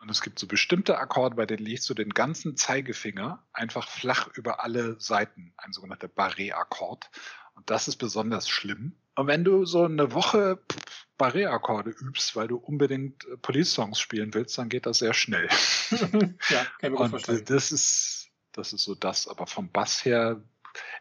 Und 0.00 0.10
es 0.10 0.22
gibt 0.22 0.38
so 0.38 0.46
bestimmte 0.46 0.98
Akkorde, 0.98 1.36
bei 1.36 1.46
denen 1.46 1.64
legst 1.64 1.90
du 1.90 1.94
den 1.94 2.10
ganzen 2.10 2.56
Zeigefinger 2.56 3.44
einfach 3.52 3.88
flach 3.88 4.28
über 4.34 4.62
alle 4.62 5.00
Seiten, 5.00 5.52
ein 5.56 5.72
sogenannter 5.72 6.08
Barré-Akkord. 6.08 7.10
Und 7.54 7.68
das 7.70 7.88
ist 7.88 7.96
besonders 7.96 8.48
schlimm. 8.48 8.94
Und 9.16 9.26
wenn 9.26 9.42
du 9.42 9.64
so 9.66 9.84
eine 9.84 10.12
Woche 10.14 10.60
Barré-Akkorde 11.18 11.90
übst, 11.90 12.36
weil 12.36 12.46
du 12.46 12.56
unbedingt 12.56 13.24
äh, 13.24 13.36
Police-Songs 13.38 13.98
spielen 13.98 14.32
willst, 14.34 14.56
dann 14.58 14.68
geht 14.68 14.86
das 14.86 15.00
sehr 15.00 15.14
schnell. 15.14 15.48
ja, 15.90 15.98
kann 15.98 16.32
ich 16.80 16.82
mir 16.82 16.90
gut 16.90 17.00
Und 17.00 17.10
vorstellen. 17.10 17.44
das 17.46 17.72
ist, 17.72 18.30
das 18.52 18.72
ist 18.72 18.84
so 18.84 18.94
das. 18.94 19.26
Aber 19.26 19.48
vom 19.48 19.72
Bass 19.72 20.04
her, 20.04 20.40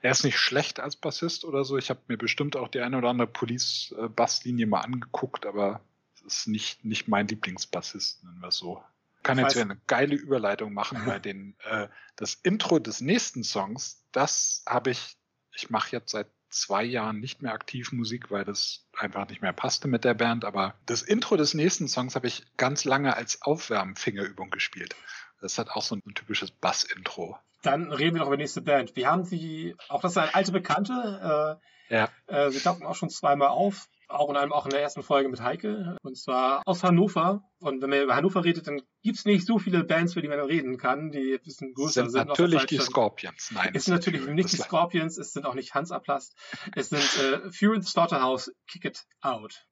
er 0.01 0.11
ist 0.11 0.23
nicht 0.23 0.37
schlecht 0.39 0.79
als 0.79 0.95
Bassist 0.95 1.45
oder 1.45 1.63
so. 1.63 1.77
Ich 1.77 1.89
habe 1.89 1.99
mir 2.07 2.17
bestimmt 2.17 2.55
auch 2.55 2.67
die 2.67 2.79
eine 2.81 2.97
oder 2.97 3.09
andere 3.09 3.27
Police-Basslinie 3.27 4.67
mal 4.67 4.81
angeguckt, 4.81 5.45
aber 5.45 5.81
es 6.15 6.21
ist 6.39 6.47
nicht, 6.47 6.83
nicht 6.85 7.07
mein 7.07 7.27
Lieblingsbassist, 7.27 8.23
nennen 8.23 8.39
wir 8.39 8.49
es 8.49 8.57
so. 8.57 8.83
Kann 9.23 9.37
Ich 9.37 9.43
jetzt 9.43 9.51
weiß- 9.53 9.55
wieder 9.55 9.71
eine 9.71 9.81
geile 9.87 10.15
Überleitung 10.15 10.73
machen 10.73 11.01
bei 11.05 11.19
den, 11.19 11.55
äh, 11.69 11.87
das 12.15 12.35
Intro 12.35 12.79
des 12.79 13.01
nächsten 13.01 13.43
Songs, 13.43 14.03
das 14.11 14.63
habe 14.67 14.91
ich, 14.91 15.17
ich 15.53 15.69
mache 15.69 15.91
jetzt 15.91 16.11
seit 16.11 16.27
zwei 16.49 16.83
Jahren 16.83 17.19
nicht 17.19 17.41
mehr 17.41 17.53
aktiv 17.53 17.91
Musik, 17.91 18.31
weil 18.31 18.45
das 18.45 18.85
einfach 18.97 19.27
nicht 19.27 19.41
mehr 19.41 19.51
passte 19.53 19.87
mit 19.87 20.05
der 20.05 20.13
Band, 20.13 20.45
aber 20.45 20.75
das 20.85 21.01
Intro 21.01 21.35
des 21.35 21.53
nächsten 21.53 21.87
Songs 21.89 22.15
habe 22.15 22.27
ich 22.27 22.45
ganz 22.55 22.85
lange 22.85 23.15
als 23.17 23.41
Aufwärmfingerübung 23.41 24.49
gespielt. 24.49 24.95
Das 25.41 25.57
hat 25.57 25.69
auch 25.69 25.83
so 25.83 25.95
ein 25.95 26.13
typisches 26.15 26.49
Bass-Intro. 26.51 27.37
Dann 27.63 27.91
reden 27.91 28.15
wir 28.15 28.19
noch 28.19 28.27
über 28.27 28.37
die 28.37 28.43
nächste 28.43 28.61
Band. 28.61 28.95
Wir 28.95 29.09
haben 29.09 29.23
sie, 29.23 29.75
auch 29.89 30.01
das 30.01 30.11
ist 30.11 30.17
eine 30.17 30.35
alte 30.35 30.51
Bekannte, 30.51 31.59
Ja. 31.89 32.09
äh, 32.27 32.47
äh, 32.47 32.51
sie 32.51 32.59
tauchten 32.59 32.85
auch 32.85 32.95
schon 32.95 33.09
zweimal 33.09 33.47
auf, 33.49 33.87
auch 34.09 34.29
in 34.29 34.37
einem, 34.37 34.53
auch 34.53 34.65
in 34.65 34.71
der 34.71 34.81
ersten 34.81 35.03
Folge 35.03 35.27
mit 35.27 35.41
Heike, 35.41 35.97
und 36.01 36.17
zwar 36.17 36.61
aus 36.65 36.83
Hannover. 36.83 37.41
Und 37.59 37.81
wenn 37.81 37.89
man 37.89 38.01
über 38.03 38.15
Hannover 38.15 38.43
redet, 38.45 38.67
dann 38.67 38.81
gibt's 39.03 39.25
nicht 39.25 39.45
so 39.45 39.57
viele 39.57 39.83
Bands, 39.83 40.13
für 40.13 40.21
die 40.21 40.27
man 40.27 40.39
reden 40.39 40.77
kann, 40.77 41.11
die 41.11 41.33
ein 41.33 41.41
bisschen 41.43 41.73
größer 41.73 42.03
sind 42.03 42.11
sind. 42.11 42.27
natürlich 42.27 42.65
die 42.67 42.77
Scorpions. 42.77 43.51
Nein. 43.53 43.71
Es 43.73 43.85
sind 43.85 43.95
natürlich 43.95 44.25
nicht 44.27 44.51
die 44.51 44.57
Scorpions, 44.57 45.17
es 45.17 45.33
sind 45.33 45.45
auch 45.45 45.55
nicht 45.55 45.73
Hans 45.73 45.91
Aplast, 45.91 46.35
es 46.75 46.89
sind 46.89 47.01
äh, 47.01 47.51
Fury 47.51 47.81
Slaughterhouse, 47.81 48.51
Kick 48.69 48.85
It 48.85 49.03
Out. 49.21 49.65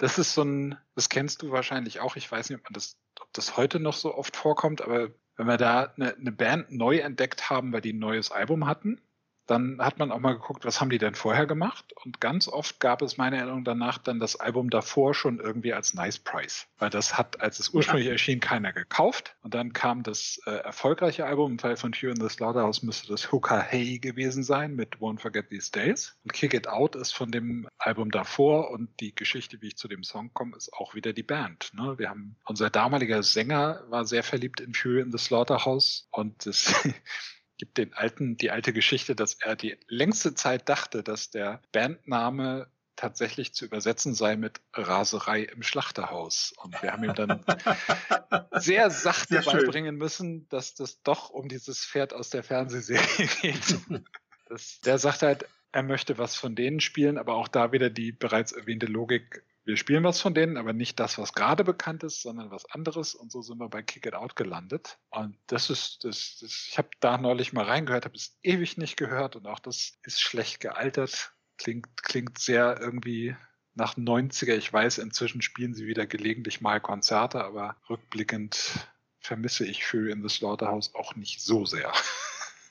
Das 0.00 0.18
ist 0.18 0.32
so 0.32 0.42
ein, 0.42 0.78
das 0.94 1.10
kennst 1.10 1.42
du 1.42 1.50
wahrscheinlich 1.50 2.00
auch. 2.00 2.16
Ich 2.16 2.32
weiß 2.32 2.48
nicht, 2.48 2.58
ob, 2.58 2.64
man 2.64 2.72
das, 2.72 2.96
ob 3.20 3.30
das 3.34 3.58
heute 3.58 3.78
noch 3.80 3.92
so 3.92 4.14
oft 4.14 4.34
vorkommt, 4.34 4.80
aber 4.80 5.10
wenn 5.36 5.46
wir 5.46 5.58
da 5.58 5.92
eine, 5.94 6.14
eine 6.14 6.32
Band 6.32 6.72
neu 6.72 7.00
entdeckt 7.00 7.50
haben, 7.50 7.74
weil 7.74 7.82
die 7.82 7.92
ein 7.92 7.98
neues 7.98 8.30
Album 8.30 8.66
hatten, 8.66 9.02
dann 9.50 9.78
hat 9.80 9.98
man 9.98 10.12
auch 10.12 10.20
mal 10.20 10.34
geguckt, 10.34 10.64
was 10.64 10.80
haben 10.80 10.90
die 10.90 10.98
denn 10.98 11.14
vorher 11.14 11.46
gemacht? 11.46 11.92
Und 12.04 12.20
ganz 12.20 12.46
oft 12.46 12.78
gab 12.78 13.02
es 13.02 13.16
meiner 13.16 13.38
Erinnerung 13.38 13.64
danach 13.64 13.98
dann 13.98 14.20
das 14.20 14.36
Album 14.36 14.70
davor 14.70 15.12
schon 15.12 15.40
irgendwie 15.40 15.72
als 15.72 15.92
Nice 15.94 16.18
Price. 16.18 16.68
Weil 16.78 16.90
das 16.90 17.18
hat, 17.18 17.40
als 17.40 17.58
es 17.58 17.70
ursprünglich 17.70 18.08
erschien, 18.08 18.38
keiner 18.40 18.72
gekauft. 18.72 19.36
Und 19.42 19.54
dann 19.54 19.72
kam 19.72 20.02
das 20.02 20.40
äh, 20.46 20.50
erfolgreiche 20.50 21.26
Album, 21.26 21.52
im 21.52 21.58
Fall 21.58 21.76
von 21.76 21.92
Fear 21.92 22.12
in 22.12 22.20
the 22.20 22.28
Slaughterhouse 22.28 22.82
müsste 22.82 23.08
das 23.08 23.32
Hooker 23.32 23.60
Hey 23.60 23.98
gewesen 23.98 24.44
sein 24.44 24.76
mit 24.76 24.96
Won't 24.98 25.20
Forget 25.20 25.48
These 25.48 25.72
Days. 25.72 26.16
Und 26.22 26.32
Kick 26.32 26.54
It 26.54 26.68
Out 26.68 26.94
ist 26.94 27.12
von 27.12 27.32
dem 27.32 27.68
Album 27.78 28.10
davor 28.10 28.70
und 28.70 28.88
die 29.00 29.14
Geschichte, 29.14 29.60
wie 29.60 29.68
ich 29.68 29.76
zu 29.76 29.88
dem 29.88 30.04
Song 30.04 30.32
komme, 30.32 30.56
ist 30.56 30.72
auch 30.72 30.94
wieder 30.94 31.12
die 31.12 31.22
Band. 31.22 31.72
Ne? 31.74 31.98
Wir 31.98 32.10
haben, 32.10 32.36
unser 32.44 32.70
damaliger 32.70 33.22
Sänger 33.22 33.82
war 33.88 34.04
sehr 34.04 34.22
verliebt 34.22 34.60
in 34.60 34.74
Fury 34.74 35.00
in 35.00 35.10
the 35.10 35.18
Slaughterhouse 35.18 36.06
und 36.12 36.46
es 36.46 36.72
gibt 37.60 37.76
den 37.76 37.92
alten, 37.92 38.38
die 38.38 38.50
alte 38.50 38.72
Geschichte, 38.72 39.14
dass 39.14 39.34
er 39.34 39.54
die 39.54 39.76
längste 39.86 40.34
Zeit 40.34 40.70
dachte, 40.70 41.02
dass 41.02 41.30
der 41.30 41.60
Bandname 41.72 42.68
tatsächlich 42.96 43.52
zu 43.52 43.66
übersetzen 43.66 44.14
sei 44.14 44.36
mit 44.36 44.62
Raserei 44.72 45.42
im 45.42 45.62
Schlachterhaus. 45.62 46.54
Und 46.56 46.82
wir 46.82 46.90
haben 46.90 47.04
ihm 47.04 47.12
dann 47.12 47.44
sehr 48.52 48.88
sachte 48.88 49.42
Sehr 49.42 49.52
beibringen 49.52 49.96
müssen, 49.96 50.48
dass 50.48 50.74
das 50.74 51.02
doch 51.02 51.28
um 51.28 51.50
dieses 51.50 51.84
Pferd 51.84 52.14
aus 52.14 52.30
der 52.30 52.42
Fernsehserie 52.42 53.28
geht. 53.42 53.78
Das, 54.48 54.80
der 54.80 54.98
sagt 54.98 55.22
halt, 55.22 55.46
er 55.70 55.84
möchte 55.84 56.18
was 56.18 56.34
von 56.34 56.56
denen 56.56 56.80
spielen, 56.80 57.18
aber 57.18 57.36
auch 57.36 57.46
da 57.46 57.70
wieder 57.70 57.88
die 57.88 58.10
bereits 58.10 58.50
erwähnte 58.50 58.86
Logik, 58.86 59.44
wir 59.64 59.76
spielen 59.76 60.04
was 60.04 60.20
von 60.20 60.34
denen, 60.34 60.56
aber 60.56 60.72
nicht 60.72 60.98
das, 60.98 61.18
was 61.18 61.32
gerade 61.32 61.64
bekannt 61.64 62.02
ist, 62.02 62.22
sondern 62.22 62.50
was 62.50 62.64
anderes. 62.66 63.14
Und 63.14 63.30
so 63.30 63.42
sind 63.42 63.58
wir 63.58 63.68
bei 63.68 63.82
Kick 63.82 64.06
It 64.06 64.14
Out 64.14 64.36
gelandet. 64.36 64.98
Und 65.10 65.36
das 65.46 65.70
ist, 65.70 66.04
das, 66.04 66.38
das 66.40 66.66
ich 66.70 66.78
habe 66.78 66.88
da 67.00 67.18
neulich 67.18 67.52
mal 67.52 67.64
reingehört, 67.64 68.04
habe 68.04 68.16
es 68.16 68.38
ewig 68.42 68.78
nicht 68.78 68.96
gehört 68.96 69.36
und 69.36 69.46
auch 69.46 69.58
das 69.58 69.98
ist 70.02 70.20
schlecht 70.20 70.60
gealtert. 70.60 71.32
Klingt, 71.58 72.02
klingt 72.02 72.38
sehr 72.38 72.80
irgendwie 72.80 73.36
nach 73.74 73.96
90er. 73.96 74.54
Ich 74.54 74.72
weiß, 74.72 74.98
inzwischen 74.98 75.42
spielen 75.42 75.74
sie 75.74 75.86
wieder 75.86 76.06
gelegentlich 76.06 76.60
mal 76.60 76.80
Konzerte, 76.80 77.44
aber 77.44 77.76
rückblickend 77.88 78.88
vermisse 79.20 79.66
ich 79.66 79.84
Fury 79.84 80.10
in 80.10 80.26
the 80.26 80.34
Slaughterhouse 80.34 80.94
auch 80.94 81.14
nicht 81.16 81.42
so 81.42 81.66
sehr. 81.66 81.92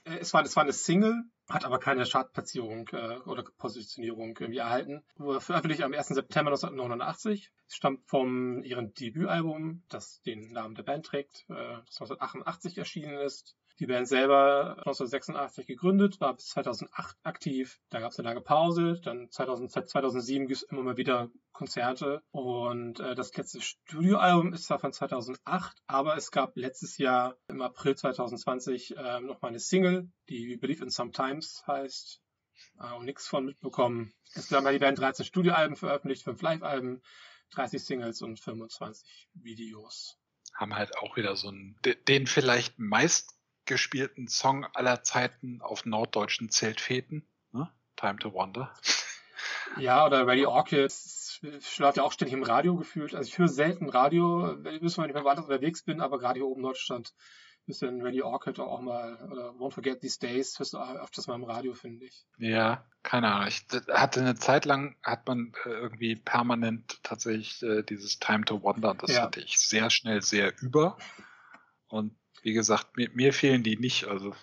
Äh, 0.05 0.17
Es 0.17 0.33
war, 0.33 0.43
es 0.43 0.55
war 0.55 0.63
eine 0.63 0.73
Single, 0.73 1.23
hat 1.49 1.65
aber 1.65 1.79
keine 1.79 2.05
Chartplatzierung 2.05 2.87
äh, 2.89 3.17
oder 3.25 3.43
Positionierung 3.57 4.37
irgendwie 4.37 4.59
erhalten. 4.59 5.03
Wurde 5.17 5.41
veröffentlicht 5.41 5.81
am 5.83 5.93
1. 5.93 6.09
September 6.09 6.51
1989. 6.51 7.51
Es 7.69 7.75
stammt 7.75 8.09
vom 8.09 8.63
ihrem 8.63 8.95
Debütalbum, 8.95 9.83
das 9.89 10.23
den 10.23 10.51
Namen 10.51 10.73
der 10.73 10.81
Band 10.81 11.05
trägt, 11.05 11.45
äh, 11.49 11.53
das 11.85 12.01
1988 12.01 12.79
erschienen 12.79 13.19
ist. 13.19 13.55
Die 13.77 13.85
Band 13.85 14.07
selber 14.07 14.77
1986 14.79 15.67
gegründet, 15.67 16.19
war 16.19 16.33
bis 16.33 16.47
2008 16.47 17.15
aktiv. 17.23 17.79
Da 17.89 17.99
gab 17.99 18.11
es 18.11 18.19
eine 18.19 18.27
lange 18.27 18.41
Pause. 18.41 18.99
Dann 19.03 19.29
2000, 19.29 19.71
seit 19.71 19.87
2007 19.87 20.47
gibt 20.47 20.57
es 20.57 20.63
immer 20.63 20.81
mal 20.81 20.97
wieder 20.97 21.29
Konzerte. 21.53 22.23
Und 22.31 22.99
äh, 22.99 23.13
das 23.13 23.37
letzte 23.37 23.61
Studioalbum 23.61 24.51
ist 24.51 24.65
zwar 24.65 24.79
von 24.79 24.91
2008, 24.91 25.77
aber 25.85 26.17
es 26.17 26.31
gab 26.31 26.57
letztes 26.57 26.97
Jahr 26.97 27.37
im 27.47 27.61
April 27.61 27.95
2020 27.95 28.97
äh, 28.97 29.19
nochmal 29.21 29.49
eine 29.49 29.59
Single, 29.59 30.09
die 30.27 30.57
Believe 30.57 30.83
in 30.83 30.89
Sometimes 30.89 31.63
heißt. 31.67 32.19
Äh, 32.79 32.95
und 32.95 33.05
nichts 33.05 33.27
von 33.27 33.45
mitbekommen. 33.45 34.11
Insgesamt 34.33 34.65
hat 34.65 34.73
die 34.73 34.79
Band 34.79 34.99
13 34.99 35.23
Studioalben 35.23 35.75
veröffentlicht, 35.75 36.23
5 36.23 36.41
Live-Alben, 36.41 37.01
30 37.51 37.83
Singles 37.83 38.21
und 38.21 38.39
25 38.39 39.27
Videos. 39.33 40.17
Haben 40.53 40.75
halt 40.75 40.97
auch 40.97 41.15
wieder 41.17 41.35
so 41.35 41.49
einen, 41.49 41.77
de- 41.85 41.95
den 42.07 42.27
vielleicht 42.27 42.79
meistgespielten 42.79 44.27
Song 44.27 44.65
aller 44.73 45.03
Zeiten 45.03 45.61
auf 45.61 45.85
norddeutschen 45.85 46.49
Zeltfeten. 46.49 47.27
Ne? 47.51 47.69
Time 47.95 48.17
to 48.19 48.33
Wonder. 48.33 48.73
Ja, 49.77 50.05
oder 50.05 50.25
Ready 50.25 50.45
Orchid 50.47 50.91
läuft 51.77 51.97
ja 51.97 52.03
auch 52.03 52.11
ständig 52.11 52.33
im 52.33 52.43
Radio 52.43 52.75
gefühlt. 52.75 53.13
Also 53.13 53.27
ich 53.29 53.37
höre 53.37 53.47
selten 53.47 53.87
Radio, 53.87 54.57
ich 54.65 54.81
wenn 55.03 55.09
ich 55.11 55.15
woanders 55.23 55.45
unterwegs 55.45 55.83
bin, 55.83 56.01
aber 56.01 56.17
gerade 56.19 56.39
hier 56.39 56.47
oben 56.47 56.61
in 56.61 56.67
Deutschland 56.67 57.13
bisschen 57.69 58.01
Ready 58.01 58.21
Orchid 58.21 58.59
auch 58.59 58.81
mal 58.81 59.15
oder 59.31 59.51
Won't 59.51 59.71
Forget 59.71 60.01
These 60.01 60.19
Days 60.19 60.59
hörst 60.59 60.73
du 60.73 60.77
öfters 60.79 61.27
mal 61.27 61.35
im 61.35 61.43
Radio, 61.45 61.73
finde 61.73 62.05
ich. 62.05 62.25
Ja, 62.37 62.85
keine 63.03 63.31
Ahnung. 63.31 63.47
Ich 63.47 63.65
hatte 63.89 64.19
eine 64.19 64.35
Zeit 64.35 64.65
lang, 64.65 64.97
hat 65.03 65.25
man 65.27 65.53
äh, 65.65 65.69
irgendwie 65.69 66.15
permanent 66.17 66.99
tatsächlich 67.03 67.61
äh, 67.63 67.83
dieses 67.83 68.19
Time 68.19 68.43
to 68.45 68.61
Wonder. 68.61 68.93
Das 68.95 69.11
Ja. 69.15 69.21
hatte 69.23 69.39
ich 69.39 69.57
sehr 69.57 69.89
schnell 69.89 70.21
sehr 70.21 70.53
über. 70.61 70.97
Und 71.87 72.15
wie 72.41 72.53
gesagt, 72.53 72.97
mir, 72.97 73.09
mir 73.13 73.33
fehlen 73.33 73.63
die 73.63 73.77
nicht. 73.77 74.05
Also, 74.05 74.35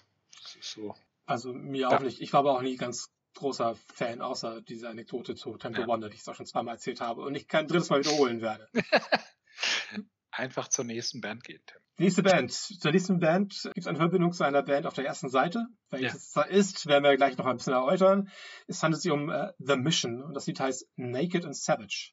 das 0.42 0.56
ist 0.56 0.70
so. 0.72 0.94
Also 1.26 1.52
mir 1.52 1.82
Ja. 1.82 1.88
auch 1.96 2.00
nicht. 2.00 2.20
Ich 2.20 2.32
war 2.32 2.40
aber 2.40 2.52
auch 2.52 2.62
nie 2.62 2.76
ganz 2.76 3.10
großer 3.34 3.76
Fan, 3.92 4.22
außer 4.22 4.62
diese 4.62 4.88
Anekdote 4.88 5.34
zu 5.34 5.56
Temple 5.58 5.82
Ja. 5.82 5.86
Wonder, 5.88 6.08
die 6.08 6.16
ich 6.16 6.26
auch 6.28 6.34
schon 6.34 6.46
zweimal 6.46 6.74
erzählt 6.76 7.00
habe 7.02 7.22
und 7.22 7.34
ich 7.34 7.48
kein 7.48 7.68
drittes 7.68 7.90
Mal 7.90 8.00
wiederholen 8.00 8.40
werde. 8.40 8.68
einfach 10.38 10.68
zur 10.68 10.84
nächsten 10.84 11.20
Band 11.20 11.44
gehen, 11.44 11.60
Tim. 11.66 11.80
Nächste 11.98 12.22
Band. 12.22 12.52
Zur 12.52 12.92
nächsten 12.92 13.18
Band 13.20 13.58
gibt 13.62 13.78
es 13.78 13.86
eine 13.86 13.96
Verbindung 13.96 14.32
zu 14.32 14.44
einer 14.44 14.62
Band 14.62 14.86
auf 14.86 14.94
der 14.94 15.06
ersten 15.06 15.30
Seite. 15.30 15.66
Welches 15.90 16.34
ja. 16.34 16.42
ist, 16.42 16.86
werden 16.86 17.04
wir 17.04 17.16
gleich 17.16 17.38
noch 17.38 17.46
ein 17.46 17.56
bisschen 17.56 17.72
erläutern. 17.72 18.28
Es 18.66 18.82
handelt 18.82 19.02
sich 19.02 19.10
um 19.10 19.30
uh, 19.30 19.48
The 19.58 19.76
Mission 19.76 20.22
und 20.22 20.34
das 20.34 20.46
Lied 20.46 20.60
heißt 20.60 20.86
Naked 20.96 21.46
and 21.46 21.56
Savage. 21.56 22.12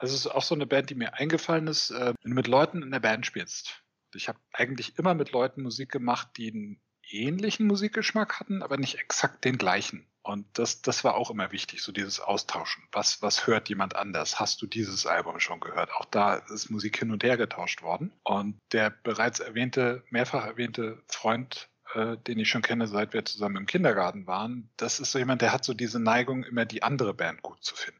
Also 0.00 0.14
es 0.14 0.20
ist 0.20 0.32
auch 0.32 0.42
so 0.42 0.54
eine 0.54 0.66
Band, 0.66 0.88
die 0.88 0.94
mir 0.94 1.14
eingefallen 1.14 1.66
ist, 1.66 1.90
äh, 1.90 2.14
wenn 2.22 2.30
du 2.30 2.34
mit 2.34 2.46
Leuten 2.46 2.82
in 2.82 2.90
der 2.90 3.00
Band 3.00 3.26
spielst. 3.26 3.82
Ich 4.14 4.28
habe 4.28 4.38
eigentlich 4.52 4.98
immer 4.98 5.14
mit 5.14 5.30
Leuten 5.30 5.62
Musik 5.62 5.92
gemacht, 5.92 6.30
die 6.36 6.50
einen 6.50 6.80
ähnlichen 7.10 7.66
Musikgeschmack 7.66 8.40
hatten, 8.40 8.62
aber 8.62 8.78
nicht 8.78 8.98
exakt 8.98 9.44
den 9.44 9.58
gleichen. 9.58 10.06
Und 10.22 10.46
das, 10.58 10.80
das 10.80 11.04
war 11.04 11.16
auch 11.16 11.30
immer 11.30 11.52
wichtig, 11.52 11.82
so 11.82 11.92
dieses 11.92 12.20
Austauschen. 12.20 12.82
Was, 12.92 13.20
was 13.20 13.46
hört 13.46 13.68
jemand 13.68 13.94
anders? 13.94 14.40
Hast 14.40 14.62
du 14.62 14.66
dieses 14.66 15.06
Album 15.06 15.38
schon 15.38 15.60
gehört? 15.60 15.92
Auch 15.92 16.06
da 16.06 16.36
ist 16.36 16.70
Musik 16.70 16.98
hin 16.98 17.10
und 17.10 17.22
her 17.22 17.36
getauscht 17.36 17.82
worden. 17.82 18.12
Und 18.22 18.58
der 18.72 18.90
bereits 18.90 19.40
erwähnte, 19.40 20.02
mehrfach 20.10 20.46
erwähnte 20.46 21.02
Freund, 21.08 21.68
äh, 21.94 22.16
den 22.16 22.38
ich 22.38 22.48
schon 22.48 22.62
kenne, 22.62 22.86
seit 22.86 23.12
wir 23.12 23.24
zusammen 23.24 23.56
im 23.56 23.66
Kindergarten 23.66 24.26
waren, 24.26 24.70
das 24.76 25.00
ist 25.00 25.12
so 25.12 25.18
jemand, 25.18 25.42
der 25.42 25.52
hat 25.52 25.64
so 25.64 25.74
diese 25.74 26.00
Neigung, 26.00 26.44
immer 26.44 26.64
die 26.64 26.82
andere 26.82 27.12
Band 27.14 27.42
gut 27.42 27.62
zu 27.62 27.74
finden. 27.74 27.99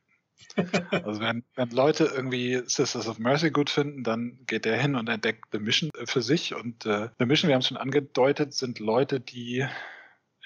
Also 1.05 1.21
wenn, 1.21 1.45
wenn 1.55 1.71
Leute 1.71 2.05
irgendwie 2.05 2.63
Sisters 2.67 3.09
of 3.09 3.19
Mercy 3.19 3.51
gut 3.51 3.71
finden, 3.71 4.05
dann 4.05 4.39
geht 4.47 4.65
der 4.65 4.81
hin 4.81 4.95
und 4.95 5.09
entdeckt 5.09 5.47
The 5.53 5.59
Mission 5.59 5.91
für 6.05 6.23
sich. 6.23 6.55
Und 6.55 6.87
äh, 6.87 7.09
The 7.19 7.27
Mission, 7.27 7.49
wir 7.49 7.55
haben 7.55 7.61
es 7.61 7.69
schon 7.69 7.77
angedeutet, 7.77 8.55
sind 8.55 8.79
Leute, 8.79 9.21
die 9.21 9.67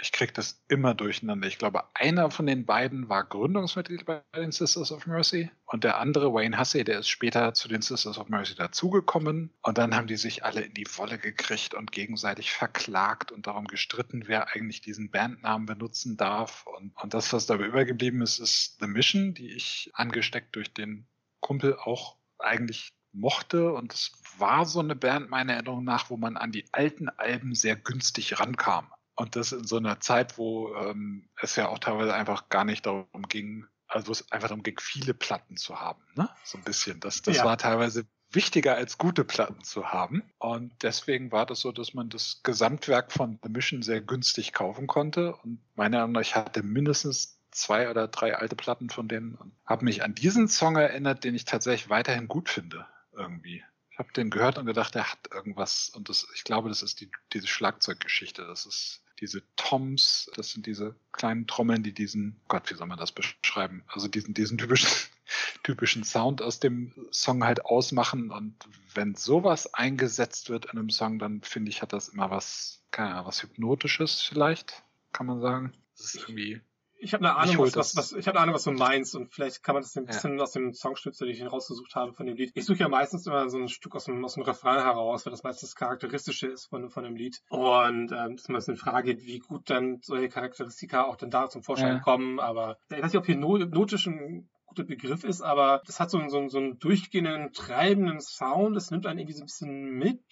ich 0.00 0.12
kriege 0.12 0.32
das 0.32 0.62
immer 0.68 0.94
durcheinander. 0.94 1.46
Ich 1.46 1.58
glaube, 1.58 1.84
einer 1.94 2.30
von 2.30 2.46
den 2.46 2.66
beiden 2.66 3.08
war 3.08 3.24
Gründungsmitglied 3.24 4.04
bei 4.04 4.22
den 4.36 4.52
Sisters 4.52 4.90
of 4.92 5.06
Mercy 5.06 5.50
und 5.66 5.84
der 5.84 5.98
andere, 5.98 6.32
Wayne 6.32 6.58
Hussey, 6.58 6.84
der 6.84 6.98
ist 6.98 7.08
später 7.08 7.54
zu 7.54 7.68
den 7.68 7.82
Sisters 7.82 8.18
of 8.18 8.28
Mercy 8.28 8.54
dazugekommen. 8.54 9.50
Und 9.62 9.78
dann 9.78 9.94
haben 9.94 10.06
die 10.06 10.16
sich 10.16 10.44
alle 10.44 10.62
in 10.62 10.74
die 10.74 10.86
Wolle 10.96 11.18
gekriegt 11.18 11.74
und 11.74 11.92
gegenseitig 11.92 12.52
verklagt 12.52 13.30
und 13.32 13.46
darum 13.46 13.66
gestritten, 13.66 14.24
wer 14.26 14.54
eigentlich 14.54 14.80
diesen 14.80 15.10
Bandnamen 15.10 15.66
benutzen 15.66 16.16
darf. 16.16 16.66
Und, 16.66 16.92
und 17.00 17.14
das, 17.14 17.32
was 17.32 17.46
dabei 17.46 17.66
übergeblieben 17.66 18.20
ist, 18.22 18.40
ist 18.40 18.78
The 18.80 18.86
Mission, 18.86 19.34
die 19.34 19.52
ich 19.54 19.90
angesteckt 19.94 20.56
durch 20.56 20.72
den 20.72 21.06
Kumpel 21.40 21.76
auch 21.76 22.16
eigentlich 22.38 22.92
mochte 23.12 23.72
und 23.72 23.94
es 23.94 24.12
war 24.38 24.66
so 24.66 24.80
eine 24.80 24.96
Band 24.96 25.30
meiner 25.30 25.54
Erinnerung 25.54 25.84
nach, 25.84 26.10
wo 26.10 26.16
man 26.16 26.36
an 26.36 26.50
die 26.50 26.64
alten 26.72 27.08
Alben 27.08 27.54
sehr 27.54 27.76
günstig 27.76 28.40
rankam. 28.40 28.92
Und 29.16 29.36
das 29.36 29.52
in 29.52 29.64
so 29.64 29.76
einer 29.76 30.00
Zeit, 30.00 30.38
wo 30.38 30.74
ähm, 30.74 31.28
es 31.40 31.56
ja 31.56 31.68
auch 31.68 31.78
teilweise 31.78 32.14
einfach 32.14 32.48
gar 32.48 32.64
nicht 32.64 32.84
darum 32.86 33.22
ging, 33.28 33.66
also 33.86 34.10
es 34.10 34.30
einfach 34.32 34.48
darum 34.48 34.62
ging, 34.62 34.78
viele 34.80 35.14
Platten 35.14 35.56
zu 35.56 35.80
haben, 35.80 36.02
ne? 36.14 36.28
So 36.42 36.58
ein 36.58 36.64
bisschen. 36.64 37.00
Das, 37.00 37.22
das 37.22 37.36
ja. 37.36 37.44
war 37.44 37.56
teilweise 37.56 38.06
wichtiger 38.34 38.74
als 38.74 38.98
gute 38.98 39.24
Platten 39.24 39.62
zu 39.62 39.92
haben. 39.92 40.22
Und 40.38 40.72
deswegen 40.82 41.32
war 41.32 41.46
das 41.46 41.60
so, 41.60 41.72
dass 41.72 41.94
man 41.94 42.08
das 42.08 42.40
Gesamtwerk 42.42 43.12
von 43.12 43.38
The 43.42 43.48
Mission 43.48 43.82
sehr 43.82 44.00
günstig 44.00 44.52
kaufen 44.52 44.86
konnte. 44.86 45.36
Und 45.36 45.60
meiner 45.76 45.98
Meinung 45.98 46.12
nach, 46.12 46.20
ich 46.22 46.34
hatte 46.34 46.62
mindestens 46.62 47.38
zwei 47.50 47.88
oder 47.88 48.08
drei 48.08 48.36
alte 48.36 48.56
Platten 48.56 48.90
von 48.90 49.06
denen 49.06 49.36
und 49.36 49.52
habe 49.64 49.84
mich 49.84 50.02
an 50.02 50.14
diesen 50.14 50.48
Song 50.48 50.76
erinnert, 50.76 51.22
den 51.22 51.34
ich 51.34 51.44
tatsächlich 51.44 51.88
weiterhin 51.88 52.26
gut 52.26 52.48
finde, 52.48 52.86
irgendwie. 53.12 53.62
Ich 53.90 53.98
habe 53.98 54.12
den 54.12 54.30
gehört 54.30 54.58
und 54.58 54.66
gedacht, 54.66 54.96
er 54.96 55.12
hat 55.12 55.30
irgendwas. 55.32 55.88
Und 55.90 56.08
das, 56.08 56.26
ich 56.34 56.42
glaube, 56.42 56.68
das 56.68 56.82
ist 56.82 57.00
die, 57.00 57.10
diese 57.32 57.46
Schlagzeuggeschichte. 57.46 58.44
Das 58.44 58.66
ist 58.66 59.03
diese 59.20 59.42
Toms, 59.56 60.30
das 60.34 60.50
sind 60.50 60.66
diese 60.66 60.94
kleinen 61.12 61.46
Trommeln, 61.46 61.82
die 61.82 61.92
diesen, 61.92 62.40
Gott, 62.48 62.70
wie 62.70 62.74
soll 62.74 62.86
man 62.86 62.98
das 62.98 63.12
beschreiben? 63.12 63.84
Also 63.86 64.08
diesen, 64.08 64.34
diesen 64.34 64.58
typischen, 64.58 64.90
typischen 65.62 66.04
Sound 66.04 66.42
aus 66.42 66.60
dem 66.60 66.92
Song 67.10 67.44
halt 67.44 67.64
ausmachen. 67.64 68.30
Und 68.30 68.54
wenn 68.94 69.14
sowas 69.14 69.72
eingesetzt 69.74 70.50
wird 70.50 70.66
in 70.66 70.78
einem 70.78 70.90
Song, 70.90 71.18
dann 71.18 71.42
finde 71.42 71.70
ich, 71.70 71.82
hat 71.82 71.92
das 71.92 72.08
immer 72.08 72.30
was, 72.30 72.82
keine 72.90 73.12
Ahnung, 73.12 73.26
was 73.26 73.42
Hypnotisches 73.42 74.20
vielleicht, 74.20 74.82
kann 75.12 75.26
man 75.26 75.40
sagen. 75.40 75.72
Das 75.96 76.14
ist 76.14 76.22
irgendwie 76.28 76.60
ich 77.04 77.12
habe 77.12 77.24
eine 77.24 77.36
Ahnung, 77.36 77.58
was, 77.58 77.76
was, 77.76 77.96
was, 77.96 78.12
ich 78.12 78.26
habe 78.26 78.38
eine 78.38 78.44
Ahnung, 78.44 78.54
was 78.54 78.64
du 78.64 78.72
meinst 78.72 79.14
und 79.14 79.32
vielleicht 79.32 79.62
kann 79.62 79.74
man 79.74 79.82
das 79.82 79.94
ein 79.96 80.06
bisschen 80.06 80.38
ja. 80.38 80.42
aus 80.42 80.52
dem 80.52 80.72
Songstütze, 80.72 81.26
den 81.26 81.34
ich 81.34 81.44
rausgesucht 81.44 81.94
habe 81.94 82.14
von 82.14 82.24
dem 82.24 82.36
Lied. 82.36 82.52
Ich 82.54 82.64
suche 82.64 82.78
ja 82.78 82.88
meistens 82.88 83.26
immer 83.26 83.48
so 83.50 83.58
ein 83.58 83.68
Stück 83.68 83.94
aus 83.94 84.06
dem, 84.06 84.24
aus 84.24 84.34
dem 84.34 84.42
Refrain 84.42 84.82
heraus, 84.82 85.26
weil 85.26 85.30
das 85.30 85.42
meistens 85.42 85.70
das 85.70 85.76
Charakteristische 85.76 86.46
ist 86.46 86.66
von, 86.66 86.88
von 86.88 87.04
dem 87.04 87.14
Lied. 87.14 87.42
Und 87.50 88.10
ähm, 88.10 88.36
das 88.36 88.42
ist 88.42 88.48
mal 88.48 88.62
eine 88.66 88.76
Frage, 88.76 89.20
wie 89.20 89.38
gut 89.38 89.68
dann 89.68 89.98
solche 90.00 90.30
Charakteristika 90.30 91.04
auch 91.04 91.16
dann 91.16 91.30
da 91.30 91.50
zum 91.50 91.62
Vorschein 91.62 91.96
ja. 91.96 92.00
kommen. 92.00 92.40
Aber 92.40 92.78
ich 92.90 93.02
weiß 93.02 93.12
nicht, 93.12 93.18
ob 93.18 93.26
hier 93.26 93.36
hypnotisch 93.36 94.06
ein 94.06 94.48
guter 94.64 94.84
Begriff 94.84 95.24
ist, 95.24 95.42
aber 95.42 95.82
das 95.86 96.00
hat 96.00 96.10
so, 96.10 96.18
einen, 96.18 96.30
so, 96.30 96.38
einen, 96.38 96.48
so 96.48 96.58
einen 96.58 96.78
durchgehenden, 96.78 97.52
treibenden 97.52 98.20
Sound. 98.20 98.76
Das 98.76 98.90
nimmt 98.90 99.06
einen 99.06 99.18
irgendwie 99.18 99.36
so 99.36 99.42
ein 99.42 99.46
bisschen 99.46 99.98
mit. 99.98 100.22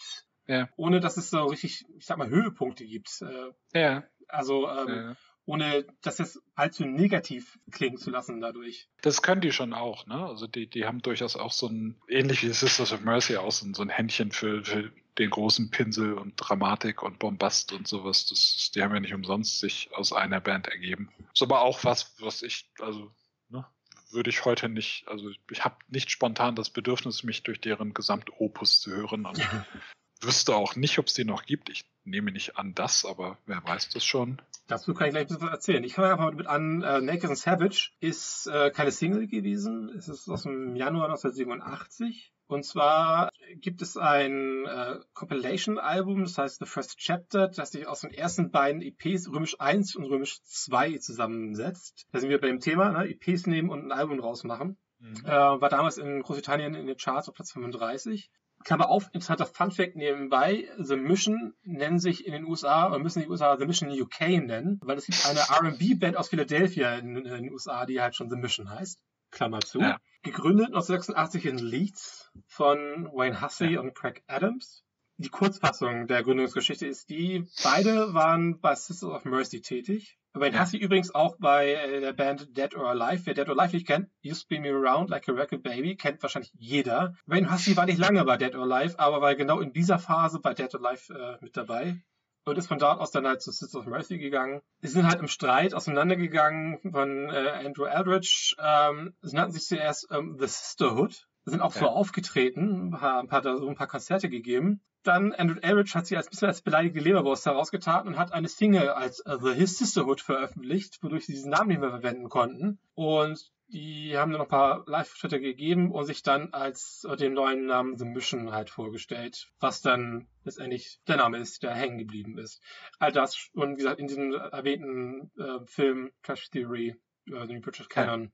Ja. 0.47 0.69
Ohne 0.77 1.01
dass 1.01 1.19
es 1.19 1.29
so 1.29 1.45
richtig, 1.45 1.85
ich 1.99 2.07
sag 2.07 2.17
mal, 2.17 2.31
Höhepunkte 2.31 2.87
gibt. 2.87 3.23
Äh, 3.23 3.79
ja. 3.79 4.05
Also 4.29 4.69
ähm, 4.69 4.89
ja 4.89 5.17
ohne 5.45 5.85
das 6.03 6.19
jetzt 6.19 6.41
allzu 6.55 6.85
negativ 6.85 7.59
klingen 7.71 7.97
zu 7.97 8.11
lassen 8.11 8.41
dadurch. 8.41 8.89
Das 9.03 9.23
können 9.23 9.41
die 9.41 9.53
schon 9.53 9.73
auch, 9.73 10.07
ne? 10.07 10.27
Also 10.27 10.47
die, 10.47 10.69
die 10.69 10.85
haben 10.87 11.03
durchaus 11.03 11.37
auch 11.37 11.53
so 11.53 11.67
ein, 11.69 12.01
ähnlich 12.09 12.43
wie 12.43 12.53
Sisters 12.53 12.93
of 12.93 13.01
Mercy, 13.01 13.37
auch 13.37 13.51
so 13.51 13.67
ein, 13.67 13.75
so 13.75 13.83
ein 13.83 13.89
Händchen 13.89 14.31
für, 14.31 14.65
für 14.65 14.93
den 15.19 15.31
großen 15.31 15.71
Pinsel 15.71 16.15
und 16.15 16.37
Dramatik 16.37 17.03
und 17.03 17.19
Bombast 17.19 17.73
und 17.73 17.89
sowas. 17.89 18.27
Das, 18.27 18.71
die 18.75 18.83
haben 18.83 18.95
ja 18.95 19.01
nicht 19.01 19.15
umsonst 19.15 19.59
sich 19.59 19.91
aus 19.95 20.13
einer 20.13 20.41
Band 20.41 20.69
ergeben. 20.69 21.11
Ist 21.33 21.43
aber 21.43 21.63
auch 21.63 21.85
was, 21.85 22.15
was 22.21 22.43
ich, 22.43 22.71
also, 22.79 23.13
ne, 23.49 23.67
würde 24.11 24.31
ich 24.31 24.45
heute 24.45 24.69
nicht, 24.69 25.07
also 25.09 25.31
ich 25.51 25.65
habe 25.65 25.77
nicht 25.89 26.11
spontan 26.11 26.55
das 26.55 26.71
Bedürfnis, 26.71 27.25
mich 27.25 27.43
durch 27.43 27.61
deren 27.61 27.95
Gesamtopus 27.95 28.81
zu 28.81 28.91
hören 28.91 29.27
und 29.27 29.39
wüsste 30.21 30.55
auch 30.55 30.77
nicht, 30.77 30.99
ob 30.99 31.07
es 31.07 31.15
die 31.15 31.25
noch 31.25 31.45
gibt. 31.45 31.69
Ich 31.69 31.85
nehme 32.05 32.31
nicht 32.33 32.57
an 32.57 32.75
das, 32.75 33.05
aber 33.05 33.39
wer 33.47 33.63
weiß 33.65 33.89
das 33.91 34.05
schon. 34.05 34.41
Dazu 34.67 34.95
kann 34.95 35.09
ich 35.09 35.13
gleich 35.13 35.25
ein 35.25 35.29
bisschen 35.29 35.43
was 35.43 35.51
erzählen. 35.51 35.85
Ich 35.85 35.95
fange 35.95 36.13
einfach 36.13 36.33
mit 36.33 36.47
an, 36.47 36.83
äh, 36.83 37.01
Naked 37.01 37.27
and 37.27 37.39
Savage 37.39 37.91
ist 38.01 38.47
äh, 38.47 38.71
keine 38.71 38.91
Single 38.91 39.27
gewesen. 39.27 39.91
Es 39.97 40.09
ist 40.09 40.29
aus 40.29 40.45
dem 40.45 40.77
Januar 40.77 41.07
1987. 41.07 42.33
Und 42.47 42.65
zwar 42.65 43.31
gibt 43.57 43.81
es 43.81 43.97
ein 43.97 44.67
äh, 44.67 44.99
Compilation-Album, 45.15 46.23
das 46.23 46.37
heißt 46.37 46.59
The 46.59 46.67
First 46.67 46.99
Chapter, 46.99 47.49
das 47.49 47.71
sich 47.71 47.87
aus 47.87 48.01
den 48.01 48.13
ersten 48.13 48.51
beiden 48.51 48.83
EPs, 48.83 49.31
Römisch 49.33 49.57
1 49.59 49.97
und 49.97 50.05
Römisch 50.05 50.43
2, 50.43 50.99
zusammensetzt. 50.99 52.07
Da 52.13 52.21
sind 52.21 52.29
wir 52.29 52.41
beim 52.41 52.61
Thema, 52.61 52.91
ne? 52.91 53.09
EPs 53.09 53.47
nehmen 53.47 53.71
und 53.71 53.87
ein 53.87 53.93
Album 53.93 54.21
rausmachen. 54.21 54.77
Mhm. 54.99 55.25
Äh, 55.25 55.31
war 55.31 55.69
damals 55.69 55.97
in 55.97 56.23
Großbritannien 56.23 56.75
in 56.75 56.87
den 56.87 56.97
Charts 56.97 57.29
auf 57.29 57.35
Platz 57.35 57.53
35. 57.53 58.31
Klammer 58.65 58.89
auf, 58.89 59.07
interessanter 59.13 59.47
Funfact 59.47 59.97
nebenbei, 59.97 60.69
The 60.79 60.97
Mission 60.97 61.55
nennen 61.63 61.99
sich 61.99 62.27
in 62.27 62.33
den 62.33 62.45
USA, 62.45 62.89
oder 62.89 62.99
müssen 62.99 63.23
die 63.23 63.29
USA 63.29 63.57
The 63.57 63.67
Mission 63.67 63.91
UK 63.91 64.21
nennen, 64.43 64.81
weil 64.83 64.99
es 64.99 65.07
gibt 65.07 65.27
eine 65.27 65.41
R&B-Band 65.41 66.17
aus 66.17 66.29
Philadelphia 66.29 66.97
in, 66.97 67.17
in, 67.17 67.25
den 67.25 67.53
USA, 67.53 67.87
die 67.87 68.01
halt 68.01 68.17
schon 68.17 68.31
The 68.31 68.37
Mission 68.37 68.71
heißt. 68.71 69.03
Klammer 69.31 69.61
zu. 69.61 69.81
Ja. 69.81 69.99
Gegründet 70.23 70.67
1986 70.67 71.47
in 71.47 71.59
Leeds 71.59 72.31
von 72.47 73.11
Wayne 73.13 73.41
Hussey 73.41 73.75
ja. 73.75 73.81
und 73.81 73.95
Craig 73.95 74.23
Adams. 74.27 74.85
Die 75.17 75.29
Kurzfassung 75.29 76.07
der 76.07 76.23
Gründungsgeschichte 76.23 76.87
ist 76.87 77.09
die, 77.11 77.47
beide 77.63 78.15
waren 78.15 78.61
bei 78.61 78.75
Sisters 78.75 79.11
of 79.11 79.25
Mercy 79.25 79.61
tätig. 79.61 80.19
Wayne 80.35 80.57
ja. 80.57 80.63
Hussey 80.63 80.79
übrigens 80.79 81.15
auch 81.15 81.37
bei 81.39 81.75
äh, 81.75 82.01
der 82.01 82.13
Band 82.13 82.57
Dead 82.57 82.75
or 82.77 82.89
Alive. 82.89 83.27
Wer 83.27 83.35
Dead 83.35 83.49
or 83.49 83.59
Alive 83.59 83.77
nicht 83.77 83.87
kennt, 83.87 84.09
You 84.21 84.35
Spin 84.35 84.63
Me 84.63 84.71
Around 84.71 85.11
Like 85.11 85.29
a 85.29 85.33
Record 85.33 85.63
Baby, 85.63 85.97
kennt 85.97 86.23
wahrscheinlich 86.23 86.53
jeder. 86.59 87.15
Wayne 87.27 87.53
Hussey 87.53 87.77
war 87.77 87.87
nicht 87.87 87.99
lange 87.99 88.25
bei 88.25 88.37
Dead 88.37 88.55
or 88.55 88.63
Alive, 88.63 88.99
aber 88.99 89.21
war 89.21 89.35
genau 89.35 89.61
in 89.61 89.73
dieser 89.73 89.99
Phase 89.99 90.41
bei 90.41 90.55
Dead 90.55 90.75
or 90.75 90.85
Alive 90.85 91.15
äh, 91.15 91.45
mit 91.45 91.57
dabei. 91.57 92.03
Und 92.45 92.59
ist 92.59 92.67
von 92.67 92.79
dort 92.79 93.01
aus 93.01 93.13
dann 93.13 93.27
halt 93.27 93.41
zu 93.41 93.53
Sisters 93.53 93.77
of 93.77 93.87
Mercy 93.87 94.19
gegangen. 94.19 94.63
Sie 94.81 94.89
sind 94.89 95.07
halt 95.07 95.21
im 95.21 95.29
Streit 95.29 95.75
auseinandergegangen 95.75 96.81
von 96.91 97.31
äh, 97.31 97.51
Andrew 97.65 97.85
Eldridge. 97.85 98.57
Ähm, 98.59 99.15
sie 99.23 99.37
nannten 99.37 99.53
sich 99.53 99.65
zuerst 99.65 100.09
ähm, 100.11 100.37
The 100.41 100.47
Sisterhood. 100.49 101.29
Sind 101.45 101.61
auch 101.61 101.75
ja. 101.75 101.81
so 101.81 101.87
aufgetreten, 101.89 102.95
ein 102.95 103.29
paar, 103.29 103.43
so 103.43 103.69
ein 103.69 103.75
paar 103.75 103.87
Konzerte 103.87 104.29
gegeben. 104.29 104.81
Dann 105.03 105.33
Andrew 105.33 105.59
Eldridge 105.61 105.93
hat 105.95 106.07
sich 106.07 106.17
als 106.17 106.29
bisschen 106.29 106.49
als 106.49 106.63
beleidigte 106.63 107.01
Leberwurst 107.01 107.47
herausgetan 107.47 108.07
und 108.07 108.19
hat 108.19 108.33
eine 108.33 108.49
Single 108.49 108.91
als 108.91 109.25
uh, 109.27 109.39
The 109.39 109.53
His 109.53 109.79
Sisterhood 109.79 110.21
veröffentlicht, 110.21 111.03
wodurch 111.03 111.27
sie 111.27 111.33
diesen 111.33 111.51
Namen 111.51 111.69
nicht 111.69 111.81
mehr 111.81 111.91
verwenden 111.91 112.29
konnten. 112.29 112.79
Und 112.95 113.51
die 113.69 114.17
haben 114.17 114.31
dann 114.31 114.39
noch 114.39 114.47
ein 114.47 114.51
paar 114.51 114.85
Live-Schritte 114.87 115.41
gegeben 115.41 115.91
und 115.91 116.05
sich 116.05 116.23
dann 116.23 116.53
als 116.53 117.07
uh, 117.09 117.17
den 117.17 117.33
neuen 117.33 117.67
Namen 117.67 117.97
The 117.97 118.05
Mission 118.05 118.53
halt 118.53 118.71
vorgestellt, 118.71 119.49
was 119.59 119.81
dann 119.81 120.29
letztendlich 120.45 121.01
der 121.09 121.17
Name 121.17 121.39
ist, 121.39 121.63
der 121.63 121.75
hängen 121.75 121.99
geblieben 121.99 122.39
ist. 122.39 122.63
All 122.99 123.13
das 123.13 123.49
und 123.55 123.73
wie 123.73 123.77
gesagt 123.77 123.99
in 123.99 124.07
diesem 124.07 124.33
erwähnten 124.33 125.31
äh, 125.39 125.65
Film 125.67 126.13
Crash 126.23 126.51
Theory 126.51 126.97
also 127.31 127.53
New 127.53 127.61
British 127.61 127.89
Canon, 127.89 128.27
äh, 128.27 128.31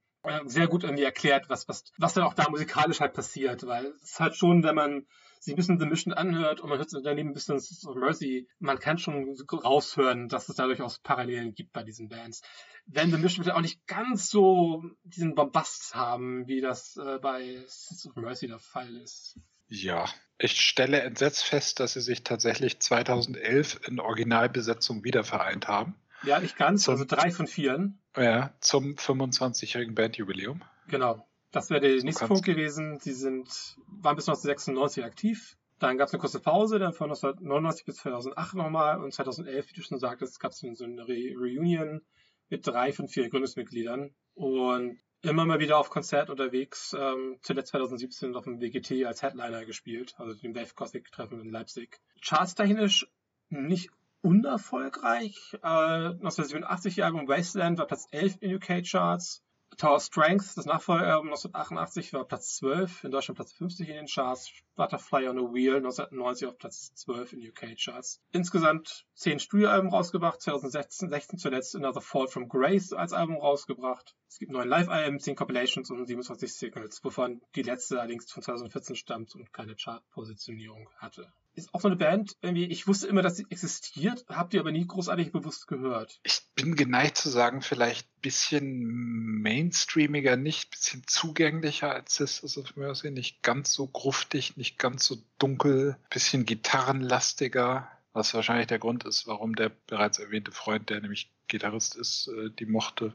sehr 0.46 0.66
gut 0.66 0.84
irgendwie 0.84 1.04
erklärt, 1.04 1.48
was, 1.48 1.68
was, 1.68 1.84
was 1.96 2.14
dann 2.14 2.24
auch 2.24 2.34
da 2.34 2.48
musikalisch 2.48 3.00
halt 3.00 3.14
passiert, 3.14 3.66
weil 3.66 3.92
es 4.02 4.18
halt 4.20 4.34
schon, 4.36 4.62
wenn 4.62 4.74
man 4.74 5.06
sich 5.40 5.54
ein 5.54 5.56
bisschen 5.56 5.78
The 5.78 5.86
Mission 5.86 6.12
anhört 6.12 6.60
und 6.60 6.68
man 6.68 6.78
hört 6.78 6.90
daneben 7.04 7.30
ein 7.30 7.34
bisschen 7.34 7.56
of 7.56 7.96
Mercy, 7.96 8.48
man 8.58 8.78
kann 8.78 8.98
schon 8.98 9.36
raushören, 9.52 10.28
dass 10.28 10.48
es 10.48 10.56
da 10.56 10.66
durchaus 10.66 10.98
Parallelen 10.98 11.54
gibt 11.54 11.72
bei 11.72 11.82
diesen 11.82 12.08
Bands. 12.08 12.42
Wenn 12.86 13.10
The 13.10 13.18
Mission 13.18 13.48
auch 13.50 13.60
nicht 13.60 13.86
ganz 13.86 14.30
so 14.30 14.82
diesen 15.04 15.34
Bombast 15.34 15.94
haben, 15.94 16.46
wie 16.48 16.60
das 16.60 16.96
äh, 16.96 17.18
bei 17.18 17.62
Sisters 17.66 18.06
of 18.06 18.16
Mercy 18.16 18.48
der 18.48 18.58
Fall 18.58 18.96
ist. 18.96 19.38
Ja, 19.68 20.06
ich 20.38 20.60
stelle 20.60 21.02
entsetzt 21.02 21.44
fest, 21.44 21.78
dass 21.78 21.92
sie 21.92 22.00
sich 22.00 22.24
tatsächlich 22.24 22.80
2011 22.80 23.80
in 23.86 24.00
Originalbesetzung 24.00 25.04
wiedervereint 25.04 25.68
haben. 25.68 25.94
Ja, 26.22 26.40
nicht 26.40 26.56
ganz, 26.56 26.84
Zum- 26.84 26.92
also 26.92 27.04
drei 27.04 27.30
von 27.30 27.46
vieren. 27.46 28.00
Ja, 28.16 28.54
zum 28.60 28.94
25-jährigen 28.96 29.94
Bandjubiläum. 29.94 30.62
Genau. 30.88 31.24
Das 31.50 31.70
wäre 31.70 31.80
der 31.80 31.98
So 31.98 32.04
nächste 32.04 32.26
Punkt 32.26 32.44
gewesen. 32.44 32.98
Sie 32.98 33.12
sind, 33.12 33.48
waren 33.86 34.16
bis 34.16 34.28
1996 34.28 35.04
aktiv. 35.04 35.56
Dann 35.78 35.96
gab 35.96 36.08
es 36.08 36.14
eine 36.14 36.20
kurze 36.20 36.40
Pause, 36.40 36.78
dann 36.78 36.92
von 36.92 37.08
1999 37.10 37.84
bis 37.86 37.96
2008 37.98 38.54
nochmal 38.54 39.02
und 39.02 39.12
2011, 39.14 39.70
wie 39.70 39.74
du 39.74 39.82
schon 39.82 39.98
sagtest, 39.98 40.40
gab 40.40 40.50
es 40.52 40.58
so 40.58 40.84
eine 40.84 41.06
Re 41.06 41.34
Reunion 41.38 42.02
mit 42.48 42.66
drei 42.66 42.92
von 42.92 43.08
vier 43.08 43.28
Gründungsmitgliedern 43.30 44.14
und 44.34 44.98
immer 45.22 45.44
mal 45.46 45.60
wieder 45.60 45.78
auf 45.78 45.90
Konzert 45.90 46.30
unterwegs, 46.30 46.94
ähm, 46.98 47.38
zuletzt 47.42 47.70
2017 47.70 48.34
auf 48.34 48.44
dem 48.44 48.60
WGT 48.60 49.04
als 49.06 49.22
Headliner 49.22 49.64
gespielt, 49.64 50.14
also 50.18 50.34
dem 50.34 50.54
Wave 50.54 50.74
Gothic 50.74 51.10
Treffen 51.12 51.40
in 51.40 51.50
Leipzig. 51.50 52.00
Chartstechnisch 52.24 53.06
nicht 53.50 53.90
unerfolgreich. 54.22 55.54
Äh, 55.62 55.66
1987 55.66 57.04
Album 57.04 57.28
Wasteland 57.28 57.78
war 57.78 57.86
Platz 57.86 58.06
11 58.10 58.36
in 58.40 58.54
UK 58.56 58.82
Charts. 58.84 59.42
Tower 59.76 60.00
Strength, 60.00 60.56
das 60.56 60.66
Nachfolgealbum 60.66 61.28
1988 61.28 62.12
war 62.12 62.24
Platz 62.24 62.56
12, 62.56 63.04
in 63.04 63.10
Deutschland 63.10 63.36
Platz 63.36 63.52
50 63.52 63.88
in 63.88 63.94
den 63.94 64.06
Charts. 64.06 64.50
Butterfly 64.78 65.28
on 65.28 65.38
a 65.38 65.52
Wheel 65.52 65.76
1990 65.78 66.46
auf 66.46 66.56
Platz 66.56 66.94
12 66.94 67.32
in 67.32 67.48
UK 67.48 67.76
Charts. 67.76 68.22
Insgesamt 68.30 69.06
10 69.14 69.40
Studioalben 69.40 69.90
rausgebracht, 69.90 70.40
2016 70.40 71.10
16 71.10 71.38
zuletzt 71.40 71.74
Another 71.74 72.00
Fall 72.00 72.28
from 72.28 72.48
Grace 72.48 72.92
als 72.92 73.12
Album 73.12 73.36
rausgebracht. 73.36 74.14
Es 74.28 74.38
gibt 74.38 74.52
neun 74.52 74.68
Live-Alben, 74.68 75.18
10 75.18 75.34
Compilations 75.34 75.90
und 75.90 76.06
27 76.06 76.54
Singles, 76.54 77.02
wovon 77.02 77.42
die 77.56 77.62
letzte 77.62 77.98
allerdings 77.98 78.30
von 78.30 78.42
2014 78.42 78.94
stammt 78.94 79.34
und 79.34 79.52
keine 79.52 79.74
Chart-Positionierung 79.74 80.88
hatte. 80.98 81.32
Ist 81.54 81.74
auch 81.74 81.80
so 81.80 81.88
eine 81.88 81.96
Band, 81.96 82.36
irgendwie, 82.40 82.66
ich 82.66 82.86
wusste 82.86 83.08
immer, 83.08 83.20
dass 83.20 83.36
sie 83.36 83.46
existiert, 83.50 84.24
habt 84.28 84.54
ihr 84.54 84.60
aber 84.60 84.70
nie 84.70 84.86
großartig 84.86 85.32
bewusst 85.32 85.66
gehört. 85.66 86.20
Ich 86.22 86.42
bin 86.54 86.76
geneigt 86.76 87.16
zu 87.16 87.30
sagen, 87.30 87.62
vielleicht 87.62 88.06
ein 88.06 88.20
bisschen 88.20 89.40
mainstreamiger, 89.42 90.36
nicht 90.36 90.68
ein 90.68 90.70
bisschen 90.70 91.02
zugänglicher 91.06 91.92
als 91.92 92.14
Sisters 92.14 92.58
of 92.58 92.76
Mercy, 92.76 93.10
nicht 93.10 93.42
ganz 93.42 93.72
so 93.72 93.88
gruftig, 93.88 94.56
nicht 94.56 94.67
ganz 94.76 95.06
so 95.06 95.16
dunkel, 95.38 95.96
bisschen 96.10 96.44
gitarrenlastiger, 96.44 97.90
was 98.12 98.34
wahrscheinlich 98.34 98.66
der 98.66 98.78
Grund 98.78 99.04
ist, 99.04 99.26
warum 99.26 99.54
der 99.54 99.70
bereits 99.86 100.18
erwähnte 100.18 100.52
Freund, 100.52 100.90
der 100.90 101.00
nämlich 101.00 101.32
Gitarrist 101.46 101.96
ist, 101.96 102.28
äh, 102.28 102.50
die 102.50 102.66
mochte. 102.66 103.14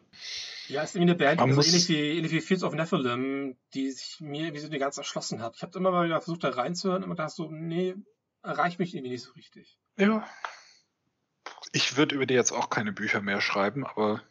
Ja, 0.67 0.81
ist 0.81 0.95
irgendwie 0.95 1.11
eine 1.11 1.19
Band, 1.19 1.39
Man 1.39 1.49
also 1.49 1.61
ähnlich, 1.61 1.87
wie, 1.89 2.17
ähnlich 2.17 2.31
wie 2.31 2.41
Fields 2.41 2.63
of 2.63 2.73
Nephilim, 2.73 3.55
die 3.73 3.91
sich 3.91 4.19
mir 4.19 4.53
wie 4.53 4.59
so 4.59 4.69
ganz 4.69 4.97
erschlossen 4.97 5.41
hat. 5.41 5.55
Ich 5.55 5.61
habe 5.61 5.77
immer 5.77 5.91
mal 5.91 6.05
wieder 6.05 6.19
versucht, 6.19 6.43
da 6.43 6.49
reinzuhören, 6.49 7.03
immer 7.03 7.15
dachte 7.15 7.35
so, 7.35 7.51
nee, 7.51 7.95
erreicht 8.41 8.79
mich 8.79 8.93
irgendwie 8.93 9.11
nicht 9.11 9.23
so 9.23 9.31
richtig. 9.33 9.77
Ja. 9.97 10.27
Ich 11.71 11.97
würde 11.97 12.15
über 12.15 12.25
die 12.25 12.33
jetzt 12.33 12.51
auch 12.51 12.69
keine 12.69 12.91
Bücher 12.91 13.21
mehr 13.21 13.41
schreiben, 13.41 13.85
aber 13.85 14.21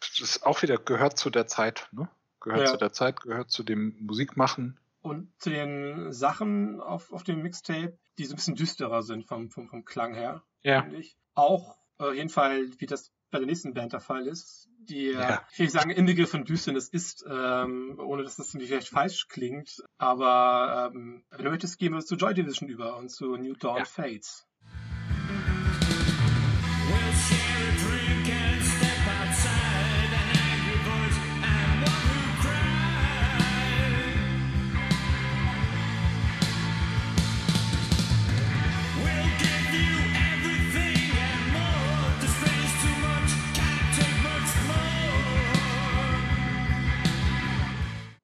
es 0.00 0.20
ist 0.20 0.46
auch 0.46 0.62
wieder, 0.62 0.78
gehört 0.78 1.18
zu 1.18 1.30
der 1.30 1.46
Zeit, 1.46 1.88
ne? 1.92 2.08
Gehört 2.40 2.62
Ja. 2.62 2.72
zu 2.72 2.76
der 2.76 2.92
Zeit, 2.92 3.20
gehört 3.20 3.50
zu 3.50 3.62
dem 3.62 3.96
Musikmachen. 4.00 4.78
Und 5.02 5.32
zu 5.38 5.50
den 5.50 6.12
Sachen 6.12 6.80
auf, 6.80 7.12
auf 7.12 7.24
dem 7.24 7.42
Mixtape, 7.42 7.98
die 8.18 8.24
so 8.24 8.34
ein 8.34 8.36
bisschen 8.36 8.54
düsterer 8.54 9.02
sind 9.02 9.26
vom, 9.26 9.50
vom, 9.50 9.68
vom 9.68 9.84
Klang 9.84 10.14
her, 10.14 10.42
Ja. 10.62 10.82
finde 10.82 10.98
ich. 10.98 11.16
Auch 11.34 11.76
äh, 11.98 12.04
auf 12.04 12.14
jeden 12.14 12.28
Fall, 12.30 12.68
wie 12.78 12.86
das 12.86 13.10
bei 13.30 13.38
der 13.38 13.46
nächsten 13.46 13.74
Band 13.74 13.92
der 13.92 14.00
Fall 14.00 14.26
ist, 14.26 14.68
die, 14.78 15.08
äh, 15.08 15.12
Ja. 15.14 15.46
ich 15.52 15.58
will 15.58 15.66
nicht 15.66 15.72
sagen, 15.72 15.90
Inbegriff 15.90 16.30
von 16.30 16.44
Düsternis 16.44 16.88
ist, 16.88 17.24
ähm, 17.28 17.98
ohne 17.98 18.22
dass 18.22 18.36
das 18.36 18.50
vielleicht 18.50 18.88
falsch 18.88 19.26
klingt, 19.28 19.82
aber 19.98 20.90
ähm, 20.94 21.24
wenn 21.30 21.44
du 21.44 21.50
möchtest, 21.50 21.78
gehen 21.78 21.92
wir 21.94 22.00
zu 22.00 22.16
Joy 22.16 22.34
Division 22.34 22.68
über 22.68 22.96
und 22.96 23.08
zu 23.10 23.36
New 23.36 23.54
Dawn 23.54 23.78
Ja. 23.78 23.84
Fates. 23.84 24.46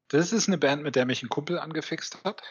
Das 0.09 0.32
ist 0.32 0.48
eine 0.48 0.59
Band, 0.59 0.82
mit 0.82 0.97
der 0.97 1.06
mich 1.06 1.22
ein 1.22 1.28
Kumpel 1.28 1.59
angefixt 1.59 2.24
hat. 2.24 2.43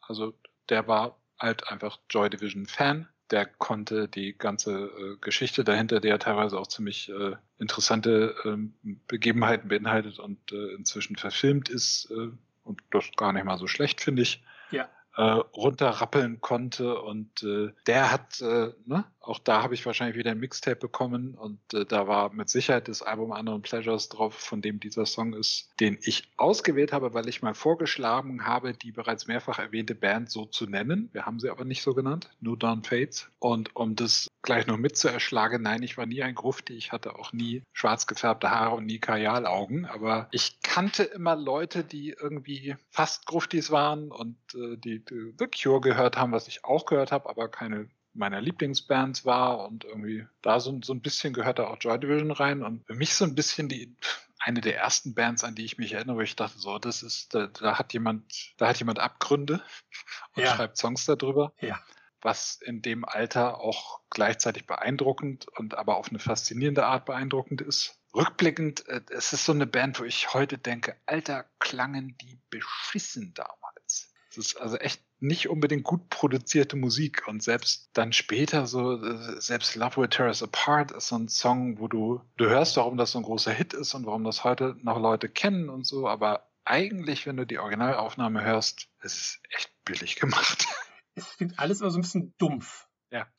Also 0.00 0.34
der 0.68 0.86
war 0.88 1.20
halt 1.38 1.68
einfach 1.68 1.98
Joy 2.10 2.30
Division 2.30 2.66
Fan. 2.66 3.08
Der 3.30 3.46
konnte 3.46 4.08
die 4.08 4.36
ganze 4.36 4.72
äh, 4.72 5.16
Geschichte 5.20 5.64
dahinter, 5.64 6.00
die 6.00 6.08
ja 6.08 6.18
teilweise 6.18 6.58
auch 6.58 6.66
ziemlich 6.66 7.08
äh, 7.08 7.36
interessante 7.58 8.34
ähm, 8.44 8.74
Begebenheiten 9.06 9.68
beinhaltet 9.68 10.18
und 10.18 10.52
äh, 10.52 10.74
inzwischen 10.74 11.16
verfilmt 11.16 11.68
ist 11.68 12.10
äh, 12.10 12.30
und 12.64 12.82
das 12.90 13.10
gar 13.16 13.32
nicht 13.32 13.44
mal 13.44 13.58
so 13.58 13.66
schlecht, 13.66 14.00
finde 14.00 14.22
ich. 14.22 14.44
Ja. 14.70 14.88
Äh, 15.16 15.22
runterrappeln 15.22 16.40
konnte 16.40 17.00
und 17.00 17.42
äh, 17.42 17.72
der 17.86 18.10
hat, 18.10 18.40
äh, 18.40 18.72
ne, 18.84 19.04
auch 19.26 19.38
da 19.38 19.62
habe 19.62 19.74
ich 19.74 19.84
wahrscheinlich 19.86 20.16
wieder 20.16 20.30
ein 20.30 20.40
Mixtape 20.40 20.76
bekommen 20.76 21.34
und 21.34 21.58
äh, 21.72 21.84
da 21.84 22.06
war 22.06 22.32
mit 22.32 22.48
Sicherheit 22.48 22.88
das 22.88 23.02
Album 23.02 23.30
Unknown 23.30 23.62
Pleasures 23.62 24.08
drauf, 24.08 24.34
von 24.34 24.62
dem 24.62 24.80
dieser 24.80 25.06
Song 25.06 25.34
ist, 25.34 25.70
den 25.80 25.98
ich 26.02 26.24
ausgewählt 26.36 26.92
habe, 26.92 27.14
weil 27.14 27.28
ich 27.28 27.42
mal 27.42 27.54
vorgeschlagen 27.54 28.46
habe, 28.46 28.74
die 28.74 28.92
bereits 28.92 29.26
mehrfach 29.26 29.58
erwähnte 29.58 29.94
Band 29.94 30.30
so 30.30 30.44
zu 30.44 30.66
nennen. 30.66 31.08
Wir 31.12 31.26
haben 31.26 31.40
sie 31.40 31.50
aber 31.50 31.64
nicht 31.64 31.82
so 31.82 31.94
genannt, 31.94 32.30
New 32.40 32.56
Dawn 32.56 32.84
Fates. 32.84 33.28
Und 33.38 33.74
um 33.74 33.96
das 33.96 34.28
gleich 34.42 34.66
noch 34.66 34.76
mitzuerschlagen, 34.76 35.62
nein, 35.62 35.82
ich 35.82 35.96
war 35.96 36.06
nie 36.06 36.22
ein 36.22 36.34
Grufti, 36.34 36.74
ich 36.74 36.92
hatte 36.92 37.18
auch 37.18 37.32
nie 37.32 37.62
schwarz 37.72 38.06
gefärbte 38.06 38.50
Haare 38.50 38.76
und 38.76 38.86
nie 38.86 38.98
Kajalaugen, 38.98 39.86
aber 39.86 40.28
ich 40.32 40.60
kannte 40.62 41.04
immer 41.04 41.34
Leute, 41.36 41.82
die 41.82 42.10
irgendwie 42.10 42.76
fast 42.90 43.26
Gruftis 43.26 43.70
waren 43.70 44.10
und 44.10 44.36
äh, 44.54 44.76
die, 44.76 45.04
die 45.04 45.34
The 45.38 45.46
Cure 45.46 45.80
gehört 45.80 46.16
haben, 46.16 46.32
was 46.32 46.48
ich 46.48 46.64
auch 46.64 46.84
gehört 46.86 47.10
habe, 47.10 47.28
aber 47.28 47.48
keine 47.48 47.88
meiner 48.14 48.40
Lieblingsbands 48.40 49.24
war 49.24 49.66
und 49.66 49.84
irgendwie 49.84 50.26
da 50.42 50.60
so, 50.60 50.80
so 50.82 50.94
ein 50.94 51.02
bisschen 51.02 51.34
gehört 51.34 51.58
da 51.58 51.66
auch 51.66 51.76
Joy 51.80 51.98
Division 51.98 52.30
rein 52.30 52.62
und 52.62 52.86
für 52.86 52.94
mich 52.94 53.14
so 53.14 53.24
ein 53.24 53.34
bisschen 53.34 53.68
die 53.68 53.96
eine 54.38 54.60
der 54.60 54.76
ersten 54.76 55.14
Bands, 55.14 55.42
an 55.42 55.54
die 55.54 55.64
ich 55.64 55.78
mich 55.78 55.92
erinnere, 55.94 56.16
wo 56.16 56.20
ich 56.20 56.36
dachte, 56.36 56.58
so, 56.58 56.78
das 56.78 57.02
ist, 57.02 57.34
da, 57.34 57.46
da 57.46 57.78
hat 57.78 57.92
jemand, 57.94 58.24
da 58.58 58.68
hat 58.68 58.78
jemand 58.78 58.98
Abgründe 58.98 59.62
und 60.36 60.42
Ja. 60.42 60.54
schreibt 60.54 60.76
Songs 60.76 61.06
darüber. 61.06 61.52
Ja. 61.60 61.80
Was 62.20 62.58
in 62.62 62.80
dem 62.82 63.04
Alter 63.04 63.58
auch 63.60 64.00
gleichzeitig 64.10 64.66
beeindruckend 64.66 65.46
und 65.58 65.76
aber 65.76 65.96
auf 65.96 66.08
eine 66.08 66.18
faszinierende 66.18 66.86
Art 66.86 67.04
beeindruckend 67.06 67.60
ist. 67.62 67.98
Rückblickend, 68.14 68.86
äh, 68.88 69.00
es 69.10 69.32
ist 69.32 69.44
so 69.44 69.52
eine 69.52 69.66
Band, 69.66 69.98
wo 69.98 70.04
ich 70.04 70.32
heute 70.34 70.56
denke, 70.58 70.96
Alter, 71.06 71.46
klangen 71.58 72.16
die 72.18 72.38
beschissen 72.50 73.34
damals. 73.34 74.12
Es 74.30 74.36
ist 74.38 74.56
also 74.56 74.76
echt 74.76 75.02
nicht 75.24 75.48
unbedingt 75.48 75.84
gut 75.84 76.08
produzierte 76.10 76.76
Musik 76.76 77.26
und 77.26 77.42
selbst 77.42 77.88
dann 77.94 78.12
später 78.12 78.66
so, 78.66 79.02
äh, 79.02 79.40
selbst 79.40 79.74
Love 79.74 79.96
Will 79.96 80.08
Tear 80.08 80.28
Us 80.28 80.42
Apart 80.42 80.92
ist 80.92 81.08
so 81.08 81.16
ein 81.16 81.28
Song, 81.28 81.78
wo 81.78 81.88
du, 81.88 82.20
du 82.36 82.46
hörst, 82.46 82.76
warum 82.76 82.96
das 82.96 83.12
so 83.12 83.18
ein 83.18 83.24
großer 83.24 83.52
Hit 83.52 83.72
ist 83.72 83.94
und 83.94 84.06
warum 84.06 84.24
das 84.24 84.44
heute 84.44 84.76
noch 84.82 85.00
Leute 85.00 85.28
kennen 85.28 85.68
und 85.68 85.86
so, 85.86 86.06
aber 86.06 86.48
eigentlich, 86.64 87.26
wenn 87.26 87.36
du 87.36 87.46
die 87.46 87.58
Originalaufnahme 87.58 88.44
hörst, 88.44 88.88
es 89.00 89.14
ist 89.14 89.40
echt 89.50 89.70
billig 89.84 90.16
gemacht. 90.16 90.66
es 91.14 91.36
klingt 91.36 91.58
alles 91.58 91.80
immer 91.80 91.90
so 91.90 91.98
ein 91.98 92.02
bisschen 92.02 92.34
dumpf. 92.38 92.86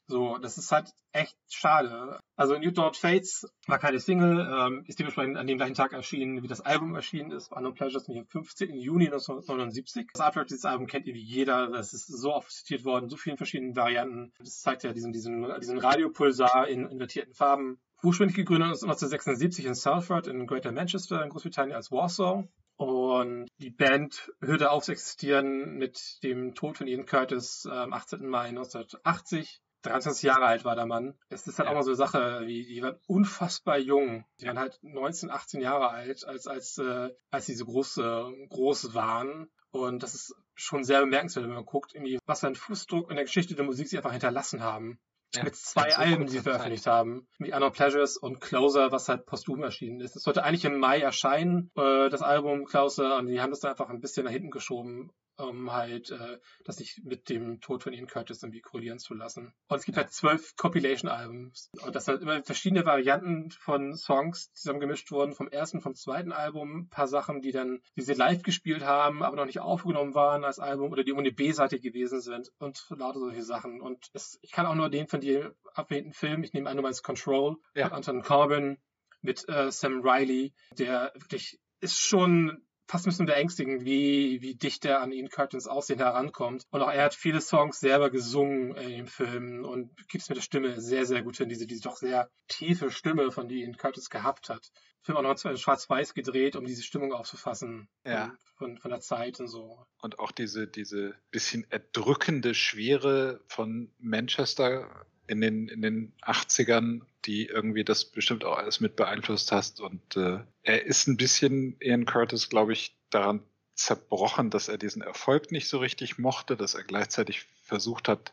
So, 0.07 0.37
das 0.37 0.57
ist 0.57 0.71
halt 0.71 0.93
echt 1.13 1.35
schade. 1.49 2.19
Also 2.35 2.57
New 2.59 2.71
Dawn 2.71 2.93
Fates 2.93 3.47
war 3.65 3.79
keine 3.79 3.99
Single, 3.99 4.39
ähm, 4.39 4.83
ist 4.85 4.99
dementsprechend 4.99 5.37
an 5.37 5.47
dem 5.47 5.57
gleichen 5.57 5.73
Tag 5.73 5.93
erschienen, 5.93 6.43
wie 6.43 6.47
das 6.47 6.61
Album 6.61 6.93
erschienen 6.93 7.31
ist. 7.31 7.51
Unknown 7.51 7.73
Pleasures 7.73 8.07
nämlich 8.07 8.25
am 8.25 8.27
15. 8.27 8.75
Juni 8.75 9.05
1979. 9.05 10.07
Das 10.13 10.21
Artwork 10.21 10.47
dieses 10.47 10.65
Album 10.65 10.85
kennt 10.85 11.07
irgendwie 11.07 11.25
jeder. 11.25 11.69
Das 11.69 11.93
ist 11.93 12.05
so 12.05 12.33
oft 12.33 12.51
zitiert 12.51 12.85
worden, 12.85 13.09
so 13.09 13.17
vielen 13.17 13.37
verschiedenen 13.37 13.75
Varianten. 13.75 14.31
Das 14.37 14.59
zeigt 14.59 14.83
ja 14.83 14.93
diesen, 14.93 15.11
diesen, 15.11 15.47
diesen 15.59 15.79
Radiopulsar 15.79 16.67
in 16.67 16.87
invertierten 16.87 17.33
Farben. 17.33 17.79
Ursprünglich 18.03 18.35
gegründet 18.35 18.67
1976 18.67 19.65
in 19.65 19.73
Salford 19.73 20.27
in 20.27 20.45
Greater 20.45 20.71
Manchester 20.71 21.23
in 21.23 21.29
Großbritannien 21.29 21.75
als 21.75 21.91
Warsaw. 21.91 22.47
Und 22.77 23.47
die 23.59 23.71
Band 23.71 24.31
hörte 24.41 24.69
auf 24.69 24.83
zu 24.83 24.91
existieren 24.91 25.77
mit 25.77 26.19
dem 26.23 26.53
Tod 26.55 26.77
von 26.77 26.87
Ian 26.87 27.05
Curtis 27.05 27.65
am 27.65 27.93
18. 27.93 28.27
Mai 28.27 28.49
1980. 28.49 29.61
23 29.85 30.23
Jahre 30.23 30.45
alt 30.45 30.65
war 30.65 30.75
der 30.75 30.85
Mann. 30.85 31.15
Es 31.29 31.47
ist 31.47 31.57
halt 31.59 31.67
Ja. 31.67 31.71
auch 31.71 31.75
mal 31.75 31.83
so 31.83 31.91
eine 31.91 31.95
Sache, 31.97 32.41
wie, 32.45 32.65
die 32.65 32.81
waren 32.81 32.97
unfassbar 33.07 33.77
jung. 33.77 34.25
Die 34.39 34.47
waren 34.47 34.59
halt 34.59 34.79
19, 34.81 35.29
18 35.31 35.61
Jahre 35.61 35.89
alt, 35.89 36.25
als, 36.25 36.47
als, 36.47 36.77
äh, 36.77 37.09
als 37.31 37.45
sie 37.45 37.55
so 37.55 37.65
groß, 37.65 37.97
äh, 37.97 38.47
groß 38.49 38.93
waren. 38.93 39.49
Und 39.71 40.03
das 40.03 40.15
ist 40.15 40.35
schon 40.53 40.83
sehr 40.83 41.01
bemerkenswert, 41.01 41.45
wenn 41.45 41.53
man 41.53 41.65
guckt, 41.65 41.93
irgendwie, 41.93 42.17
was 42.25 42.39
für 42.39 42.47
einen 42.47 42.55
Fußdruck 42.55 43.09
in 43.09 43.15
der 43.17 43.25
Geschichte 43.25 43.55
der 43.55 43.65
Musik 43.65 43.87
sie 43.89 43.97
einfach 43.97 44.11
hinterlassen 44.13 44.63
haben. 44.63 44.99
Ja, 45.33 45.43
Mit 45.43 45.55
zwei 45.57 45.93
Alben, 45.97 46.27
die 46.27 46.31
sie 46.31 46.39
veröffentlicht 46.39 46.83
Zeit. 46.83 46.93
haben. 46.93 47.27
Wie 47.39 47.51
Unknown 47.51 47.73
Pleasures 47.73 48.15
und 48.15 48.39
Closer, 48.39 48.93
was 48.93 49.09
halt 49.09 49.25
posthum 49.25 49.63
erschienen 49.63 49.99
ist. 49.99 50.15
Es 50.15 50.23
sollte 50.23 50.43
eigentlich 50.45 50.63
im 50.63 50.79
Mai 50.79 51.01
erscheinen, 51.01 51.71
äh, 51.75 52.07
das 52.09 52.21
Album 52.21 52.63
Closer, 52.63 53.17
und 53.17 53.27
die 53.27 53.41
haben 53.41 53.49
das 53.49 53.59
dann 53.59 53.71
einfach 53.71 53.89
ein 53.89 53.99
bisschen 53.99 54.23
nach 54.23 54.31
hinten 54.31 54.49
geschoben, 54.51 55.11
um 55.37 55.71
halt 55.71 56.11
äh, 56.11 56.39
das 56.63 56.79
nicht 56.79 57.03
mit 57.03 57.29
dem 57.29 57.59
Tod 57.61 57.83
von 57.83 57.93
Ian 57.93 58.07
Curtis 58.07 58.43
irgendwie 58.43 58.61
korrelieren 58.61 58.99
zu 58.99 59.13
lassen. 59.13 59.53
Und 59.67 59.77
es 59.77 59.85
gibt 59.85 59.97
halt 59.97 60.11
zwölf 60.11 60.55
Compilation-Albums. 60.55 61.71
Und 61.81 61.95
das 61.95 62.05
sind 62.05 62.21
immer 62.21 62.43
verschiedene 62.43 62.85
Varianten 62.85 63.51
von 63.51 63.95
Songs 63.95 64.51
zusammengemischt 64.53 65.11
wurden, 65.11 65.33
vom 65.33 65.47
ersten, 65.47 65.81
vom 65.81 65.95
zweiten 65.95 66.31
Album, 66.31 66.81
ein 66.81 66.89
paar 66.89 67.07
Sachen, 67.07 67.41
die 67.41 67.51
dann, 67.51 67.81
die 67.95 68.01
sie 68.01 68.13
live 68.13 68.43
gespielt 68.43 68.83
haben, 68.83 69.23
aber 69.23 69.35
noch 69.35 69.45
nicht 69.45 69.59
aufgenommen 69.59 70.15
waren 70.15 70.43
als 70.43 70.59
Album 70.59 70.91
oder 70.91 71.03
die 71.03 71.13
ohne 71.13 71.31
B-Seite 71.31 71.79
gewesen 71.79 72.21
sind 72.21 72.51
und 72.59 72.85
lauter 72.89 73.19
solche 73.19 73.43
Sachen. 73.43 73.81
Und 73.81 74.09
es, 74.13 74.39
ich 74.41 74.51
kann 74.51 74.65
auch 74.65 74.75
nur 74.75 74.89
den 74.89 75.07
von 75.07 75.21
dir 75.21 75.55
erwähnten 75.75 76.13
Film, 76.13 76.43
ich 76.43 76.53
nehme 76.53 76.69
an, 76.69 76.77
du 76.77 76.83
meinst 76.83 77.03
Control, 77.03 77.57
Ja. 77.73 77.91
Anton 77.91 78.21
Corbin 78.21 78.77
mit 79.21 79.47
äh, 79.49 79.71
Sam 79.71 80.01
Riley, 80.01 80.53
der 80.77 81.11
wirklich 81.15 81.59
ist 81.81 81.99
schon 81.99 82.65
fast 82.87 83.05
ein 83.05 83.09
bisschen 83.09 83.25
beängstigend, 83.25 83.85
wie, 83.85 84.41
wie 84.41 84.55
dicht 84.55 84.85
er 84.85 85.01
an 85.01 85.11
Ian 85.11 85.29
Curtins 85.29 85.67
Aussehen 85.67 85.99
herankommt. 85.99 86.63
Und 86.69 86.81
auch 86.81 86.91
er 86.91 87.05
hat 87.05 87.15
viele 87.15 87.41
Songs 87.41 87.79
selber 87.79 88.09
gesungen 88.09 88.75
in 88.75 88.89
dem 88.89 89.07
Film 89.07 89.65
und 89.65 89.95
gibt 90.07 90.23
es 90.23 90.29
mit 90.29 90.37
der 90.37 90.43
Stimme 90.43 90.79
sehr, 90.79 91.05
sehr 91.05 91.23
gut 91.23 91.37
hin, 91.37 91.49
diese, 91.49 91.65
diese 91.65 91.81
doch 91.81 91.97
sehr 91.97 92.29
tiefe 92.47 92.91
Stimme, 92.91 93.31
von 93.31 93.47
die 93.47 93.61
Ian 93.61 93.77
Curtis 93.77 94.09
gehabt 94.09 94.49
hat. 94.49 94.69
Film 95.01 95.17
auch 95.17 95.21
noch 95.21 95.45
in 95.45 95.57
schwarz-weiß 95.57 96.13
gedreht, 96.13 96.55
um 96.55 96.65
diese 96.65 96.83
Stimmung 96.83 97.13
aufzufassen. 97.13 97.87
Ja. 98.05 98.33
Von, 98.57 98.77
von, 98.77 98.89
der 98.89 99.01
Zeit 99.01 99.39
und 99.39 99.47
so. 99.47 99.85
Und 100.01 100.19
auch 100.19 100.31
diese, 100.31 100.65
diese 100.65 101.13
bisschen 101.29 101.65
erdrückende 101.69 102.53
Schwere 102.55 103.41
von 103.47 103.91
Manchester 103.99 105.05
in 105.27 105.41
den, 105.41 105.67
in 105.67 105.81
den 105.81 106.13
80ern, 106.21 107.01
die 107.25 107.47
irgendwie 107.47 107.83
das 107.83 108.05
bestimmt 108.05 108.45
auch 108.45 108.57
alles 108.57 108.79
mit 108.79 108.95
beeinflusst 108.95 109.51
hast. 109.51 109.81
Und 109.81 110.15
äh, 110.15 110.39
er 110.63 110.85
ist 110.85 111.07
ein 111.07 111.17
bisschen, 111.17 111.77
Ian 111.79 112.05
Curtis, 112.05 112.49
glaube 112.49 112.73
ich, 112.73 112.95
daran 113.09 113.41
zerbrochen, 113.73 114.49
dass 114.49 114.67
er 114.69 114.77
diesen 114.77 115.01
Erfolg 115.01 115.51
nicht 115.51 115.67
so 115.67 115.79
richtig 115.79 116.17
mochte, 116.17 116.55
dass 116.55 116.75
er 116.75 116.83
gleichzeitig 116.83 117.45
versucht 117.63 118.07
hat, 118.07 118.31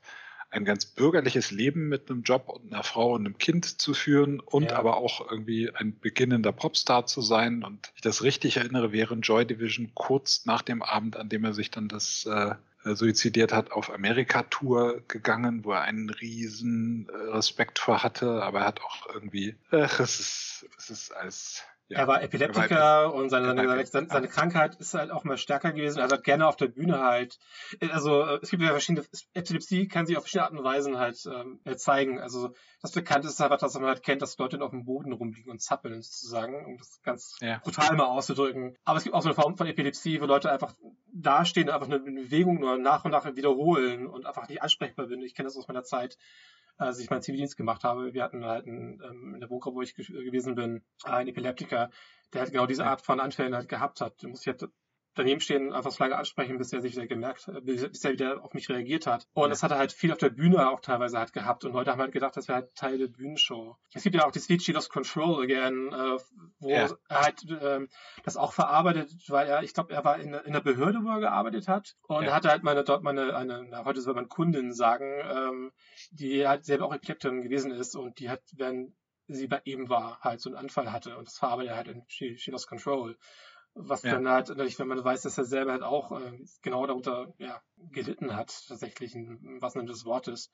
ein 0.51 0.65
ganz 0.67 0.85
bürgerliches 0.85 1.51
Leben 1.51 1.89
mit 1.89 2.11
einem 2.11 2.23
Job 2.23 2.49
und 2.51 2.73
einer 2.73 2.83
Frau 2.83 3.15
und 3.15 3.25
einem 3.25 3.39
Kind 3.39 3.81
zu 3.81 3.95
führen 3.95 4.39
und 4.39 4.71
Ja. 4.71 4.77
aber 4.77 4.99
auch 4.99 5.31
irgendwie 5.31 5.71
ein 5.75 5.99
beginnender 5.99 6.53
Popstar 6.53 7.07
zu 7.07 7.23
sein. 7.23 7.65
Und 7.65 7.91
ich 7.95 8.03
das 8.03 8.23
richtig 8.23 8.59
erinnere, 8.59 8.93
wäre 8.93 9.15
Joy 9.15 9.47
Division 9.47 9.93
kurz 9.95 10.45
nach 10.45 10.61
dem 10.61 10.83
Abend, 10.83 11.17
an 11.17 11.31
dem 11.31 11.45
er 11.45 11.55
sich 11.55 11.71
dann 11.71 11.89
das 11.89 12.27
äh, 12.27 12.55
suizidiert 12.85 13.53
hat, 13.53 13.73
auf 13.73 13.93
Amerika-Tour 13.93 15.03
gegangen, 15.09 15.65
wo 15.65 15.73
er 15.73 15.83
einen 15.83 16.11
riesen 16.11 17.09
äh, 17.09 17.17
Respekt 17.37 17.79
vor 17.79 18.03
hatte, 18.03 18.43
aber 18.43 18.61
er 18.61 18.67
hat 18.67 18.81
auch 18.83 19.07
irgendwie, 19.15 19.55
ach, 19.71 20.01
es 20.01 20.21
ist, 20.21 20.67
es 20.79 20.91
ist 20.91 21.13
als 21.13 21.65
ja, 21.93 21.99
er 22.01 22.09
war 22.09 22.23
Epileptiker 22.23 23.13
und 23.15 23.31
seine, 23.31 23.49
er 23.49 23.55
seine, 23.69 23.87
seine, 23.87 24.09
seine 24.09 24.29
Krankheit 24.29 24.77
ist 24.77 24.95
halt 24.95 25.11
auch 25.11 25.25
mal 25.25 25.39
stärker 25.39 25.73
gewesen. 25.73 26.01
Also 26.01 26.17
hat 26.17 26.25
gerne 26.25 26.47
auf 26.47 26.57
der 26.57 26.69
Bühne 26.69 27.01
halt. 27.01 27.39
Also 27.91 28.25
äh, 28.25 28.39
es 28.43 28.51
gibt 28.51 28.63
ja 28.63 28.71
verschiedene. 28.71 29.07
Epilepsie 29.35 29.89
kann 29.89 30.07
sich 30.07 30.17
auf 30.17 30.25
verschiedene 30.25 30.45
Arten 30.45 30.59
und 30.59 30.65
Weisen 30.65 30.99
halt 30.99 31.19
ähm, 31.27 31.61
äh, 31.65 31.77
zeigen. 31.77 32.21
Also 32.21 32.55
das 32.81 32.93
Bekannteste 32.93 33.35
ist 33.35 33.41
einfach, 33.41 33.59
dass 33.59 33.75
man 33.75 33.85
halt 33.85 34.03
kennt, 34.03 34.23
dass 34.23 34.37
Leute 34.39 34.61
auf 34.61 34.71
dem 34.71 34.85
Boden 34.85 35.13
rumliegen 35.13 35.51
und 35.51 35.61
zappeln 35.63 36.03
sozusagen, 36.03 36.65
um 36.67 36.79
das 36.79 37.01
ganz 37.03 37.39
Ja. 37.41 37.59
brutal 37.63 37.97
mal 37.97 38.07
auszudrücken. 38.07 38.77
Aber 38.85 38.99
es 38.99 39.05
gibt 39.05 39.15
auch 39.15 39.23
so 39.23 39.29
eine 39.29 39.35
Form 39.35 39.57
von 39.57 39.67
Epilepsie, 39.67 40.21
wo 40.21 40.27
Leute 40.27 40.51
einfach 40.51 40.75
dastehen 41.13 41.69
und 41.69 41.75
einfach 41.75 41.87
eine 41.89 42.01
Bewegung 42.01 42.59
nur 42.59 42.79
nach 42.79 43.05
und 43.05 43.11
nach 43.13 43.25
wiederholen 43.37 44.07
und 44.07 44.27
einfach 44.27 44.49
nicht 44.49 44.63
ansprechbar 44.63 45.07
sind. 45.07 45.23
Ich 45.23 45.35
kenne 45.35 45.47
das 45.47 45.57
aus 45.57 45.69
meiner 45.69 45.85
Zeit 45.85 46.17
als 46.77 46.99
ich 46.99 47.11
meinen 47.11 47.23
Zivildienst 47.23 47.57
gemacht 47.57 47.85
habe. 47.85 48.15
Wir 48.15 48.23
hatten 48.23 48.45
halt 48.45 48.67
einen, 48.67 49.01
ähm, 49.03 49.35
in 49.35 49.41
der 49.41 49.51
Wohngruppe, 49.51 49.77
wo 49.77 49.83
ich 49.83 49.95
ge- 49.95 50.07
gewesen 50.25 50.55
bin, 50.55 50.83
einen 51.05 51.29
Epileptiker, 51.29 51.91
der 52.33 52.41
halt 52.43 52.53
genau 52.53 52.67
diese 52.67 52.87
Art 52.87 53.03
von 53.03 53.21
Anfällen 53.21 53.55
halt 53.55 53.69
gehabt 53.69 54.01
hat. 54.01 54.23
Da 54.23 54.29
musste 54.29 54.51
ich 54.51 54.61
halt 54.61 54.73
daneben 55.15 55.41
stehen 55.41 55.73
einfach 55.73 55.91
das 55.91 55.97
Flagge 55.97 56.17
ansprechen, 56.17 56.59
bis 56.59 56.73
er 56.73 56.81
sich 56.81 56.95
wieder 56.97 57.07
gemerkt, 57.07 57.49
äh, 57.49 57.61
bis 57.61 58.05
er 58.05 58.13
wieder 58.13 58.45
auf 58.45 58.55
mich 58.55 58.69
reagiert 58.69 59.07
hat. 59.07 59.27
Und 59.35 59.45
Ja. 59.45 59.49
das 59.51 59.63
hat 59.63 59.71
er 59.71 59.79
halt 59.79 59.93
viel 59.93 60.13
auf 60.13 60.19
der 60.19 60.31
Bühne 60.31 60.69
auch 60.69 60.81
teilweise 60.81 61.19
halt 61.19 61.33
gehabt. 61.33 61.65
Und 61.65 61.73
Leute 61.73 61.91
haben 61.93 62.01
halt 62.01 62.13
gedacht, 62.13 62.37
das 62.37 62.49
wäre 62.49 62.61
halt 62.61 62.75
Teil 62.75 62.99
der 62.99 63.09
Bühnenshow. 63.09 63.77
Es 63.93 64.03
gibt 64.03 64.15
ja 64.15 64.25
auch 64.27 64.31
das 64.33 64.49
Lied 64.49 64.63
She 64.63 64.73
Lost 64.73 64.91
Control 64.91 65.43
Again, 65.43 65.93
äh, 65.93 66.19
wo 66.59 66.71
Ja. 66.71 66.89
er 67.09 67.21
halt 67.23 67.45
ähm, 67.61 67.89
das 68.25 68.37
auch 68.37 68.53
verarbeitet, 68.53 69.13
weil 69.29 69.47
er, 69.47 69.63
ich 69.63 69.75
glaube, 69.75 69.93
er 69.93 70.05
war 70.05 70.19
in, 70.19 70.35
in 70.35 70.53
der 70.53 70.61
Behörde, 70.61 71.01
wo 71.03 71.09
er 71.09 71.21
gearbeitet 71.21 71.69
hat. 71.69 71.95
Und 72.03 72.23
Ja. 72.23 72.31
er 72.31 72.35
hatte 72.35 72.49
halt 72.51 72.63
meine, 72.63 72.85
dort 72.85 73.03
meine, 73.03 73.37
eine, 73.37 73.65
na, 73.69 73.85
heute 73.85 74.01
soll 74.01 74.15
man 74.15 74.29
Kundin 74.29 74.73
sagen, 74.73 75.05
ähm, 75.25 75.73
die 76.11 76.47
halt 76.47 76.65
selber 76.65 76.87
auch 76.87 76.95
Epileptikerin 76.95 77.43
gewesen 77.43 77.71
ist 77.71 77.95
und 77.97 78.19
die 78.19 78.31
hat, 78.31 78.43
wenn 78.57 78.95
sie 79.29 79.47
bei 79.47 79.61
ihm 79.65 79.89
war, 79.89 80.19
halt 80.21 80.41
so 80.41 80.51
einen 80.51 80.59
Anfall 80.59 80.93
hatte 80.93 81.17
und 81.17 81.27
das 81.29 81.39
verarbeitet 81.39 81.71
er 81.71 81.77
halt 81.77 81.89
in 81.89 82.03
She, 82.09 82.37
She 82.37 82.51
Lost 82.51 82.67
Control. 82.69 83.17
Was 83.75 84.03
Ja. 84.03 84.13
dann 84.13 84.29
halt, 84.29 84.49
natürlich, 84.49 84.79
wenn 84.79 84.89
man 84.89 85.03
weiß, 85.03 85.23
dass 85.23 85.39
er 85.39 85.45
selber 85.45 85.73
halt 85.73 85.83
auch 85.83 86.13
äh, 86.21 86.39
genau 86.61 86.87
darunter 86.87 87.33
ja, 87.39 87.63
gelitten 87.77 88.37
hat, 88.37 88.67
tatsächlich 88.69 89.15
im 89.15 89.61
wahrsten 89.63 89.81
Sinne 89.81 89.93
des 89.93 90.05
Wortes. 90.05 90.51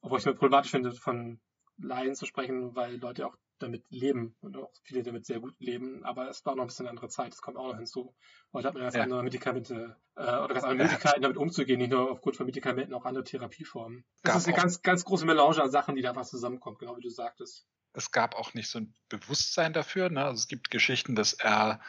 Obwohl 0.00 0.18
ich 0.18 0.22
es 0.22 0.26
mir 0.26 0.34
problematisch 0.34 0.70
finde, 0.70 0.92
von 0.92 1.40
Laien 1.78 2.14
zu 2.14 2.24
sprechen, 2.26 2.74
weil 2.74 2.96
Leute 2.96 3.26
auch 3.26 3.36
damit 3.58 3.84
leben 3.90 4.36
und 4.40 4.56
auch 4.56 4.70
viele 4.82 5.02
damit 5.02 5.24
sehr 5.26 5.40
gut 5.40 5.54
leben. 5.58 6.04
Aber 6.04 6.28
es 6.28 6.44
war 6.44 6.54
noch 6.54 6.64
ein 6.64 6.66
bisschen 6.66 6.84
eine 6.86 6.90
andere 6.90 7.08
Zeit, 7.08 7.32
das 7.32 7.40
kommt 7.40 7.56
auch 7.56 7.68
noch 7.68 7.76
hinzu. 7.76 8.14
Heute 8.52 8.68
hat 8.68 8.74
man 8.74 8.82
ganz 8.82 8.94
Ja. 8.94 9.02
andere 9.02 9.22
Medikamente 9.22 9.96
äh, 10.14 10.20
oder 10.20 10.48
ganz 10.54 10.64
andere 10.64 10.84
Möglichkeiten, 10.88 11.22
damit 11.22 11.36
umzugehen, 11.38 11.78
nicht 11.78 11.90
nur 11.90 12.10
aufgrund 12.10 12.36
von 12.36 12.46
Medikamenten, 12.46 12.92
auch 12.94 13.04
andere 13.04 13.24
Therapieformen. 13.24 14.04
Das 14.22 14.32
Gab 14.32 14.40
ist 14.40 14.46
eine 14.48 14.56
ganz, 14.56 14.82
ganz 14.82 15.04
große 15.04 15.24
Melange 15.26 15.62
an 15.62 15.70
Sachen, 15.70 15.94
die 15.96 16.02
da 16.02 16.10
einfach 16.10 16.24
zusammenkommt, 16.26 16.78
genau 16.78 16.96
wie 16.96 17.02
du 17.02 17.10
sagtest. 17.10 17.66
es 17.94 18.10
gab 18.10 18.34
auch 18.34 18.52
nicht 18.52 18.68
so 18.70 18.78
ein 18.80 18.94
Bewusstsein 19.08 19.72
dafür. 19.72 20.10
Ne? 20.10 20.22
Also 20.24 20.40
es 20.40 20.48
gibt 20.48 20.70
Geschichten, 20.70 21.14
dass 21.16 21.32
er, 21.32 21.80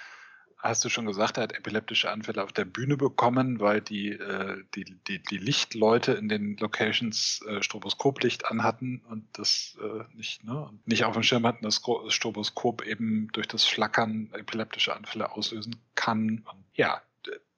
hast 0.58 0.84
du 0.84 0.90
schon 0.90 1.06
gesagt, 1.06 1.38
er 1.38 1.44
hat 1.44 1.53
epileptische 1.53 2.10
Anfälle 2.10 2.44
auf 2.44 2.52
der 2.52 2.66
Bühne 2.66 2.98
bekommen, 2.98 3.60
weil 3.60 3.82
die, 3.82 4.11
äh, 4.11 4.64
die, 4.76 4.86
die, 5.08 5.22
die 5.22 5.38
Lichtleute 5.38 6.14
in 6.14 6.30
den 6.30 6.58
Locations 6.58 7.42
äh, 7.48 7.61
Stroboskoplicht 7.61 8.45
anhatten 8.45 9.02
und 9.10 9.26
das 9.34 9.77
äh, 9.82 10.03
nicht, 10.16 10.44
ne? 10.44 10.68
und 10.68 10.88
nicht 10.88 11.06
auf 11.06 11.14
dem 11.14 11.24
Schirm 11.24 11.45
hatten, 11.45 11.64
dass 11.64 11.82
das 11.82 12.14
Stroboskop 12.14 12.86
eben 12.86 13.30
durch 13.34 13.48
das 13.48 13.66
Flackern 13.66 14.30
epileptische 14.34 14.95
Anfälle 14.95 15.32
auslösen 15.32 15.76
kann. 15.95 16.44
Und 16.50 16.66
ja, 16.74 17.02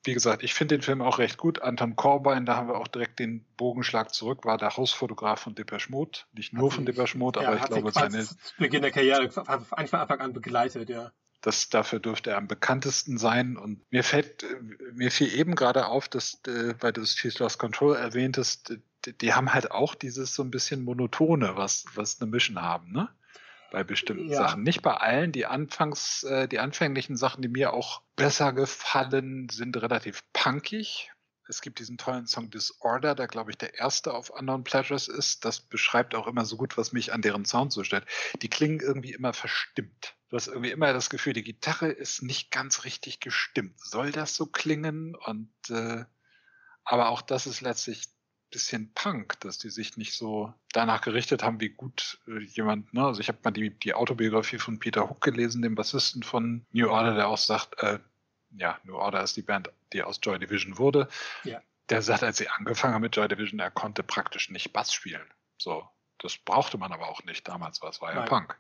wie 0.04 0.14
gesagt, 0.14 0.44
ich 0.44 0.54
finde 0.54 0.78
den 0.78 0.82
Film 0.82 1.02
auch 1.02 1.20
recht 1.20 1.38
gut. 1.38 1.62
Anton 1.62 1.96
Corbijn, 1.96 2.46
da 2.46 2.56
haben 2.56 2.68
wir 2.68 2.78
auch 2.78 2.88
direkt 2.88 3.20
den 3.20 3.46
Bogenschlag 3.58 4.14
zurück, 4.14 4.46
war 4.46 4.58
der 4.58 4.76
Hausfotograf 4.76 5.42
von 5.42 5.56
Depeche 5.56 5.92
Mode. 5.92 6.20
Nicht 6.34 6.54
nur 6.54 6.72
von 6.72 6.86
Depeche 6.86 7.18
Mode, 7.18 7.42
aber 7.42 7.56
ich 7.56 7.62
hat 7.62 7.72
glaube, 7.72 7.92
seine, 7.92 8.26
zu 8.26 8.36
Beginn 8.58 8.82
der 8.82 8.92
Karriere 8.92 9.20
eigentlich 9.20 9.34
von 9.34 10.00
Anfang 10.00 10.20
an 10.20 10.34
begleitet, 10.34 10.90
ja. 10.90 11.12
Das 11.42 11.70
dafür 11.70 12.00
dürfte 12.00 12.32
er 12.32 12.38
am 12.38 12.48
bekanntesten 12.48 13.18
sein. 13.18 13.58
Und 13.58 13.80
mir 13.92 14.04
fällt, 14.04 14.46
mir 14.94 15.12
fiel 15.12 15.34
eben 15.34 15.56
gerade 15.56 15.88
auf, 15.88 16.08
dass, 16.08 16.42
äh, 16.48 16.74
weil 16.80 16.94
du 16.94 17.02
das 17.02 17.16
She's 17.16 17.40
Lost 17.40 17.60
Control 17.60 17.96
erwähntest, 17.96 18.76
die, 19.06 19.18
die 19.18 19.34
haben 19.34 19.54
halt 19.54 19.72
auch 19.72 19.96
dieses 19.96 20.36
so 20.36 20.44
ein 20.44 20.52
bisschen 20.52 20.84
monotone, 20.84 21.56
was, 21.56 21.86
was 21.96 22.22
eine 22.22 22.30
Mission 22.30 22.62
haben, 22.62 22.92
ne? 22.92 23.10
Bei 23.72 23.84
bestimmten 23.84 24.30
Ja. 24.30 24.38
Sachen. 24.38 24.64
Nicht 24.64 24.82
bei 24.82 24.96
allen. 24.96 25.32
Die 25.32 25.46
Anfangs, 25.46 26.24
äh, 26.24 26.48
die 26.48 26.60
anfänglichen 26.60 27.16
Sachen, 27.16 27.44
die 27.44 27.48
mir 27.48 27.72
auch 27.72 28.02
besser 28.16 28.52
gefallen, 28.52 29.48
sind 29.50 29.78
relativ 29.78 30.24
punkig. 30.34 31.12
Es 31.50 31.62
gibt 31.62 31.80
diesen 31.80 31.98
tollen 31.98 32.28
Song 32.28 32.52
Disorder, 32.52 33.16
der 33.16 33.28
glaube 33.28 33.50
ich 33.50 33.58
der 33.58 33.74
erste 33.74 34.14
auf 34.14 34.30
Unknown 34.30 34.64
Pleasures 34.64 35.08
ist. 35.08 35.46
Das 35.46 35.60
beschreibt 35.60 36.14
auch 36.14 36.28
immer 36.28 36.46
so 36.46 36.58
gut, 36.58 36.78
was 36.78 36.94
mich 36.94 37.12
an 37.12 37.24
deren 37.24 37.44
Sound 37.44 37.74
so 37.74 37.84
stört. 37.84 38.06
Die 38.44 38.50
klingen 38.50 38.80
irgendwie 38.80 39.14
immer 39.14 39.34
verstimmt. 39.34 40.16
Du 40.30 40.36
hast 40.36 40.48
irgendwie 40.48 40.70
immer 40.70 40.94
das 40.94 41.10
Gefühl, 41.10 41.34
die 41.34 41.44
Gitarre 41.44 41.90
ist 41.90 42.22
nicht 42.22 42.52
ganz 42.52 42.84
richtig 42.84 43.20
gestimmt. 43.20 43.80
Soll 43.80 44.12
das 44.12 44.36
so 44.36 44.46
klingen? 44.46 45.16
Und 45.16 45.52
äh, 45.70 46.06
aber 46.84 47.10
auch 47.10 47.24
das 47.24 47.48
ist 47.48 47.62
letztlich 47.62 48.06
ein 48.06 48.50
bisschen 48.52 48.94
Punk, 48.94 49.40
dass 49.40 49.58
die 49.58 49.72
sich 49.72 49.98
nicht 49.98 50.14
so 50.14 50.54
danach 50.72 51.02
gerichtet 51.02 51.42
haben, 51.42 51.60
wie 51.60 51.70
gut 51.70 52.20
äh, 52.28 52.44
jemand, 52.44 52.94
ne? 52.94 53.06
Also 53.06 53.22
ich 53.22 53.28
habe 53.28 53.40
mal 53.44 53.52
die, 53.52 53.72
die 53.72 53.96
Autobiografie 53.96 54.60
von 54.60 54.78
Peter 54.78 55.10
Hook 55.10 55.22
gelesen, 55.22 55.64
dem 55.64 55.74
Bassisten 55.74 56.22
von 56.22 56.66
New 56.72 56.90
Order, 56.90 57.16
der 57.16 57.28
auch 57.28 57.38
sagt, 57.38 57.82
äh, 57.82 57.98
ja, 58.52 58.80
New 58.84 58.96
Order 58.96 59.22
ist 59.24 59.38
die 59.38 59.42
Band, 59.42 59.70
die 59.94 60.04
aus 60.04 60.20
Joy 60.22 60.40
Division 60.40 60.78
wurde. 60.78 61.08
Ja. 61.44 61.62
Der 61.90 62.02
sagt, 62.02 62.24
als 62.24 62.38
sie 62.38 62.50
angefangen 62.50 62.94
haben 62.94 63.02
mit 63.02 63.16
Joy 63.16 63.28
Division, 63.28 63.60
er 63.60 63.72
konnte 63.72 64.04
praktisch 64.04 64.50
nicht 64.50 64.74
Bass 64.74 64.94
spielen. 64.94 65.28
So. 65.58 65.88
Das 66.22 66.38
brauchte 66.38 66.78
man 66.78 66.92
aber 66.92 67.08
auch 67.08 67.24
nicht. 67.24 67.48
Damals 67.48 67.82
war 67.82 67.90
es 67.92 68.02
war 68.02 68.10
ja 68.12 68.20
Nein. 68.20 68.28
Punk. 68.28 68.60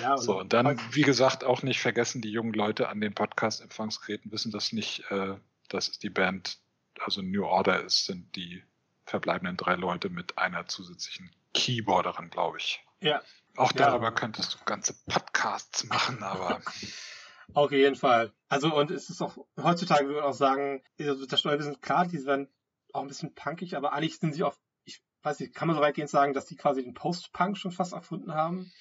ja 0.00 0.16
So, 0.16 0.38
und 0.38 0.52
dann, 0.52 0.78
wie 0.92 1.02
gesagt, 1.02 1.42
auch 1.42 1.62
nicht 1.64 1.80
vergessen, 1.80 2.22
die 2.22 2.30
jungen 2.30 2.52
Leute 2.52 2.88
an 2.88 3.00
den 3.00 3.14
Podcast-Empfangsgeräten 3.14 4.30
wissen 4.30 4.52
das 4.52 4.70
nicht, 4.72 5.10
äh, 5.10 5.34
das 5.68 5.88
ist 5.88 6.04
die 6.04 6.10
Band, 6.10 6.58
also 7.00 7.20
New 7.20 7.44
Order 7.44 7.80
ist, 7.82 8.06
sind 8.06 8.36
die 8.36 8.62
verbleibenden 9.06 9.56
drei 9.56 9.74
Leute 9.74 10.08
mit 10.08 10.38
einer 10.38 10.68
zusätzlichen 10.68 11.34
Keyboarderin, 11.52 12.30
glaube 12.30 12.58
ich. 12.58 12.80
Ja. 13.00 13.20
Auch 13.56 13.72
Ja. 13.72 13.88
darüber 13.90 14.12
könntest 14.12 14.54
du 14.54 14.58
ganze 14.64 14.94
Podcasts 15.08 15.82
machen, 15.84 16.22
aber 16.22 16.60
Auf 17.54 17.72
jeden 17.72 17.96
Fall. 17.96 18.32
Also, 18.48 18.74
und 18.74 18.90
es 18.90 19.10
ist 19.10 19.22
auch, 19.22 19.36
heutzutage 19.60 20.06
würde 20.06 20.20
man 20.20 20.30
auch 20.30 20.34
sagen, 20.34 20.82
das 20.98 21.40
Steuerwesen, 21.40 21.80
klar, 21.80 22.06
die 22.06 22.24
werden 22.24 22.48
auch 22.92 23.02
ein 23.02 23.08
bisschen 23.08 23.34
punkig, 23.34 23.76
aber 23.76 23.92
eigentlich 23.92 24.18
sind 24.18 24.34
sie 24.34 24.42
auf, 24.42 24.58
ich 24.84 25.02
weiß 25.22 25.40
nicht, 25.40 25.54
kann 25.54 25.68
man 25.68 25.76
so 25.76 25.82
weitgehend 25.82 26.10
sagen, 26.10 26.32
dass 26.34 26.46
die 26.46 26.56
quasi 26.56 26.82
den 26.82 26.94
Post-Punk 26.94 27.56
schon 27.56 27.72
fast 27.72 27.92
erfunden 27.92 28.34
haben? 28.34 28.72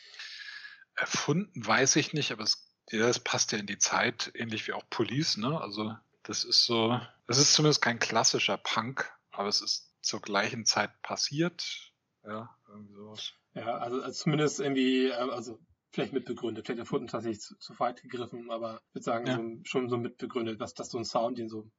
erfunden 0.99 1.65
weiß 1.65 1.95
ich 1.95 2.13
nicht, 2.13 2.31
aber 2.31 2.43
es, 2.43 2.75
ja, 2.91 3.07
es 3.07 3.19
passt 3.19 3.51
ja 3.51 3.57
in 3.57 3.65
die 3.65 3.77
Zeit, 3.77 4.31
ähnlich 4.35 4.67
wie 4.67 4.73
auch 4.73 4.83
Police, 4.89 5.37
ne? 5.37 5.59
Also 5.59 5.95
das 6.23 6.43
ist 6.43 6.65
so, 6.65 6.99
es 7.27 7.37
ist 7.37 7.53
zumindest 7.53 7.81
kein 7.81 7.99
klassischer 7.99 8.57
Punk, 8.57 9.11
aber 9.31 9.47
es 9.47 9.61
ist 9.61 9.93
zur 10.01 10.21
gleichen 10.21 10.65
Zeit 10.65 11.01
passiert. 11.01 11.93
Ja, 12.23 12.55
irgendwie 12.67 12.93
sowas. 12.93 13.33
Ja, 13.53 13.77
also, 13.77 14.01
also 14.01 14.23
zumindest 14.23 14.59
irgendwie, 14.59 15.07
äh, 15.07 15.13
also 15.13 15.59
vielleicht 15.91 16.13
mitbegründet, 16.13 16.65
vielleicht 16.65 16.79
erfunden 16.79 17.07
tatsächlich 17.07 17.41
zu, 17.41 17.57
zu 17.57 17.77
weit 17.79 18.01
gegriffen, 18.01 18.51
aber 18.51 18.81
ich 18.89 18.95
würde 18.95 19.03
sagen, 19.03 19.25
Ja. 19.27 19.35
so, 19.37 19.59
schon 19.63 19.89
so 19.89 19.97
mitbegründet, 19.97 20.61
dass 20.61 20.73
das 20.73 20.89
so 20.89 20.97
ein 20.97 21.05
Sound, 21.05 21.37
den 21.37 21.49
so 21.49 21.69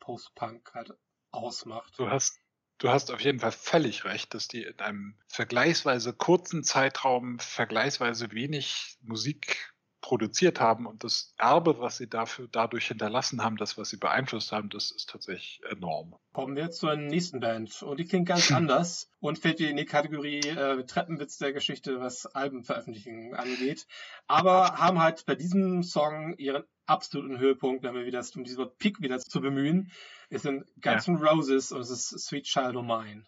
Post-Punk 0.00 0.72
halt 0.74 0.92
ausmacht. 1.30 1.94
Du 1.98 2.08
hast, 2.10 2.38
du 2.78 2.90
hast 2.90 3.10
auf 3.10 3.20
jeden 3.20 3.40
Fall 3.40 3.52
völlig 3.52 4.04
recht, 4.04 4.34
dass 4.34 4.48
die 4.48 4.62
in 4.64 4.78
einem 4.78 5.18
vergleichsweise 5.28 6.12
kurzen 6.12 6.62
Zeitraum 6.62 7.38
vergleichsweise 7.38 8.32
wenig 8.32 8.98
Musik 9.00 9.73
produziert 10.04 10.60
haben 10.60 10.84
und 10.84 11.02
das 11.02 11.32
Erbe, 11.38 11.80
was 11.80 11.96
sie 11.96 12.06
dafür 12.06 12.46
dadurch 12.52 12.88
hinterlassen 12.88 13.42
haben, 13.42 13.56
das, 13.56 13.78
was 13.78 13.88
sie 13.88 13.96
beeinflusst 13.96 14.52
haben, 14.52 14.68
das 14.68 14.90
ist 14.90 15.08
tatsächlich 15.08 15.62
enorm. 15.70 16.14
Kommen 16.34 16.56
wir 16.56 16.70
zur 16.70 16.94
nächsten 16.94 17.40
Band. 17.40 17.82
Und 17.82 17.98
die 17.98 18.04
klingt 18.04 18.28
ganz 18.28 18.52
anders 18.52 19.10
und 19.20 19.38
fällt 19.38 19.60
in 19.60 19.78
die 19.78 19.86
Kategorie 19.86 20.40
äh, 20.40 20.84
Treppenwitz 20.84 21.38
der 21.38 21.54
Geschichte, 21.54 22.00
was 22.00 22.26
Albenveröffentlichungen 22.26 23.34
angeht. 23.34 23.86
Aber 24.26 24.76
haben 24.76 25.00
halt 25.00 25.24
bei 25.24 25.36
diesem 25.36 25.82
Song 25.82 26.36
ihren 26.36 26.64
absoluten 26.84 27.38
Höhepunkt, 27.38 27.82
wenn 27.82 27.94
wir 27.94 28.04
wieder, 28.04 28.22
um 28.36 28.44
dieses 28.44 28.58
Wort 28.58 28.76
Peak 28.76 29.00
wieder 29.00 29.18
zu 29.20 29.40
bemühen, 29.40 29.90
es 30.28 30.42
sind 30.42 30.66
Guns 30.82 31.08
N' 31.08 31.16
Roses 31.16 31.72
und 31.72 31.80
es 31.80 31.88
ist 31.88 32.26
Sweet 32.26 32.44
Child 32.44 32.76
O' 32.76 32.82
Mine. 32.82 33.24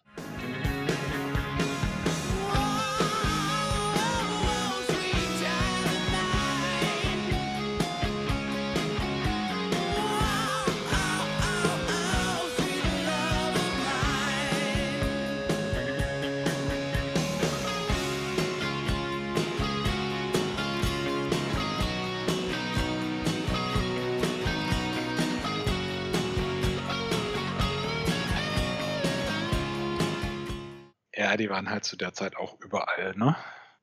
Die 31.37 31.49
waren 31.49 31.69
halt 31.69 31.85
zu 31.85 31.95
der 31.95 32.13
Zeit 32.13 32.35
auch 32.35 32.59
überall, 32.59 33.15
ne? 33.15 33.35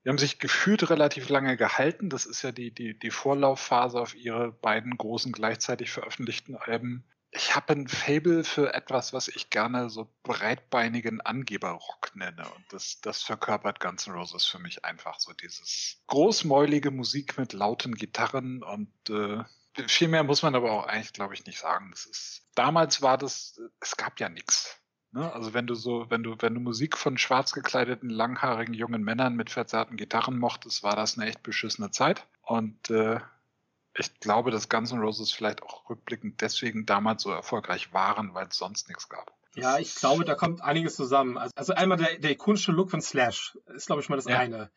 Die 0.04 0.10
haben 0.10 0.18
sich 0.18 0.38
gefühlt 0.38 0.90
relativ 0.90 1.30
lange 1.30 1.56
gehalten. 1.56 2.10
Das 2.10 2.26
ist 2.26 2.42
ja 2.42 2.52
die, 2.52 2.74
die, 2.74 2.98
die 2.98 3.10
Vorlaufphase 3.10 3.98
auf 3.98 4.14
ihre 4.14 4.52
beiden 4.52 4.98
großen 4.98 5.32
gleichzeitig 5.32 5.90
veröffentlichten 5.90 6.56
Alben. 6.56 7.08
Ich 7.30 7.56
habe 7.56 7.72
ein 7.72 7.88
Fable 7.88 8.44
für 8.44 8.74
etwas, 8.74 9.12
was 9.12 9.28
ich 9.28 9.50
gerne 9.50 9.88
so 9.88 10.12
breitbeinigen 10.22 11.20
Angeberrock 11.22 12.14
nenne. 12.14 12.46
Und 12.54 12.64
das, 12.70 13.00
das 13.00 13.22
verkörpert 13.22 13.80
Guns 13.80 14.06
N' 14.06 14.12
Roses 14.12 14.44
für 14.44 14.58
mich 14.58 14.84
einfach 14.84 15.18
so 15.18 15.32
dieses 15.32 16.02
großmäulige 16.06 16.90
Musik 16.90 17.38
mit 17.38 17.54
lauten 17.54 17.94
Gitarren 17.94 18.62
und 18.62 18.92
äh, 19.08 19.42
viel 19.88 20.08
mehr 20.08 20.22
muss 20.22 20.42
man 20.42 20.54
aber 20.54 20.70
auch 20.70 20.86
eigentlich, 20.86 21.12
glaube 21.12 21.34
ich, 21.34 21.46
nicht 21.46 21.58
sagen. 21.58 21.90
Das 21.90 22.06
ist, 22.06 22.46
damals 22.54 23.02
war 23.02 23.18
das, 23.18 23.60
es 23.80 23.96
gab 23.96 24.20
ja 24.20 24.28
nichts. 24.28 24.78
Ne? 25.14 25.32
Also 25.32 25.54
wenn 25.54 25.68
du 25.68 25.76
so, 25.76 26.06
wenn 26.10 26.24
du, 26.24 26.34
wenn 26.40 26.54
du 26.54 26.60
Musik 26.60 26.98
von 26.98 27.16
schwarz 27.18 27.52
gekleideten, 27.52 28.10
langhaarigen 28.10 28.74
jungen 28.74 29.04
Männern 29.04 29.36
mit 29.36 29.48
verzerrten 29.48 29.96
Gitarren 29.96 30.36
mochtest, 30.38 30.82
war 30.82 30.96
das 30.96 31.16
eine 31.16 31.28
echt 31.28 31.42
beschissene 31.44 31.92
Zeit. 31.92 32.26
Und 32.42 32.90
äh, 32.90 33.20
ich 33.96 34.18
glaube, 34.18 34.50
dass 34.50 34.68
Guns 34.68 34.90
N' 34.90 34.98
Roses 34.98 35.30
vielleicht 35.30 35.62
auch 35.62 35.88
rückblickend 35.88 36.40
deswegen 36.40 36.84
damals 36.84 37.22
so 37.22 37.30
erfolgreich 37.30 37.92
waren, 37.92 38.34
weil 38.34 38.48
es 38.48 38.56
sonst 38.56 38.88
nichts 38.88 39.08
gab. 39.08 39.32
Ja, 39.54 39.78
ich 39.78 39.94
glaube, 39.94 40.24
da 40.24 40.34
kommt 40.34 40.62
einiges 40.62 40.96
zusammen. 40.96 41.38
Also, 41.38 41.52
also 41.54 41.74
einmal 41.74 41.96
der, 41.96 42.18
der 42.18 42.32
ikonische 42.32 42.72
Look 42.72 42.90
von 42.90 43.00
Slash 43.00 43.56
ist, 43.66 43.86
glaube 43.86 44.02
ich, 44.02 44.08
mal 44.08 44.16
das 44.16 44.24
Ja. 44.24 44.40
eine. 44.40 44.68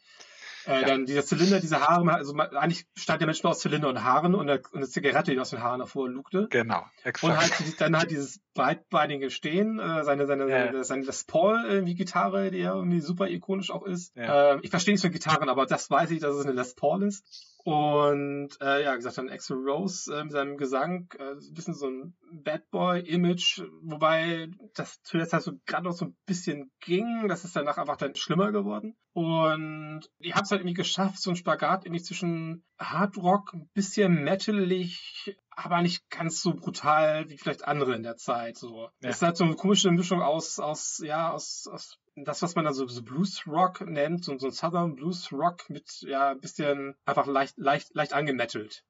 Äh, 0.67 0.81
Ja. 0.81 0.87
Dann 0.87 1.05
dieser 1.05 1.25
Zylinder, 1.25 1.59
diese 1.59 1.79
Haare, 1.81 2.11
also 2.13 2.33
man- 2.33 2.49
eigentlich 2.55 2.85
stand 2.95 3.21
der 3.21 3.25
Mensch 3.27 3.41
nur 3.41 3.51
aus 3.51 3.59
Zylinder 3.59 3.87
und 3.89 4.03
Haaren 4.03 4.35
und 4.35 4.49
eine, 4.49 4.59
und 4.59 4.75
eine 4.77 4.87
Zigarette, 4.87 5.31
die 5.31 5.39
aus 5.39 5.49
den 5.51 5.63
Haaren 5.63 5.79
hervorlugte. 5.81 6.47
Genau, 6.49 6.79
Und 6.79 7.05
exakt. 7.05 7.37
halt 7.39 7.59
dieses- 7.59 7.75
dann 7.77 7.97
halt 7.97 8.11
dieses 8.11 8.39
breitbeinige 8.53 9.29
Stehen, 9.31 9.79
äh, 9.79 10.03
seine, 10.03 10.27
seine, 10.27 10.49
Ja. 10.49 10.65
seine, 10.65 10.83
seine 10.83 11.03
Les 11.03 11.23
Paul 11.23 11.63
irgendwie 11.67 11.95
Gitarre, 11.95 12.51
die 12.51 12.57
ja 12.59 12.73
irgendwie 12.75 12.99
super 13.01 13.27
ikonisch 13.29 13.71
auch 13.71 13.85
ist. 13.85 14.15
Ja. 14.15 14.53
Ähm, 14.53 14.59
ich 14.63 14.69
verstehe 14.69 14.93
nichts 14.93 15.03
von 15.03 15.11
Gitarren, 15.11 15.49
aber 15.49 15.65
das 15.65 15.89
weiß 15.89 16.11
ich, 16.11 16.19
dass 16.19 16.35
es 16.35 16.45
eine 16.45 16.53
Les 16.53 16.75
Paul 16.75 17.03
ist. 17.03 17.23
Und 17.67 18.51
äh, 18.61 18.81
ja, 18.85 18.95
gesagt, 18.95 19.17
dann 19.17 19.29
Axel 19.29 19.57
Rose 19.57 20.15
äh, 20.15 20.23
mit 20.23 20.31
seinem 20.31 20.55
Gesang, 20.55 21.09
äh, 21.19 21.31
ein 21.31 21.53
bisschen 21.53 21.73
so 21.73 21.89
ein 21.89 22.15
Bad 22.31 22.61
Boy-Image, 22.71 23.61
wobei 23.81 24.47
das 24.75 25.01
zu 25.01 25.17
der 25.17 25.27
Zeit 25.27 25.41
so 25.41 25.51
gerade 25.65 25.83
noch 25.83 25.91
so 25.91 26.05
ein 26.05 26.15
bisschen 26.25 26.71
ging. 26.79 27.27
Das 27.27 27.43
ist 27.43 27.57
danach 27.57 27.77
einfach 27.77 27.97
dann 27.97 28.15
schlimmer 28.15 28.53
geworden. 28.53 28.95
Und 29.11 30.09
die 30.19 30.33
haben 30.33 30.43
es 30.43 30.51
halt 30.51 30.61
irgendwie 30.61 30.75
geschafft, 30.75 31.21
so 31.21 31.31
ein 31.31 31.35
Spagat 31.35 31.85
irgendwie 31.85 32.03
zwischen 32.03 32.63
Hard 32.79 33.17
Rock, 33.17 33.53
ein 33.53 33.69
bisschen 33.73 34.23
metalig, 34.23 35.35
aber 35.49 35.81
nicht 35.81 36.09
ganz 36.09 36.41
so 36.41 36.53
brutal 36.53 37.29
wie 37.29 37.37
vielleicht 37.37 37.67
andere 37.67 37.95
in 37.95 38.03
der 38.03 38.15
Zeit. 38.15 38.55
So. 38.55 38.83
Ja. 39.01 39.09
Es 39.09 39.17
ist 39.17 39.23
halt 39.23 39.35
so 39.35 39.43
eine 39.43 39.55
komische 39.55 39.91
Mischung 39.91 40.21
aus, 40.21 40.57
aus, 40.59 41.01
ja, 41.03 41.33
aus, 41.33 41.67
aus 41.69 41.99
das, 42.25 42.41
was 42.41 42.55
man 42.55 42.65
dann 42.65 42.73
so, 42.73 42.87
so 42.87 43.03
Blues 43.03 43.45
Rock 43.47 43.81
nennt, 43.81 44.25
so, 44.25 44.37
so 44.37 44.47
ein 44.47 44.51
Southern 44.51 44.95
Blues 44.95 45.31
Rock 45.31 45.69
mit, 45.69 46.01
ja, 46.01 46.31
ein 46.31 46.39
bisschen 46.39 46.95
einfach 47.05 47.27
leicht, 47.27 47.57
leicht, 47.57 47.93
leicht 47.93 48.13
angemettelt. 48.13 48.83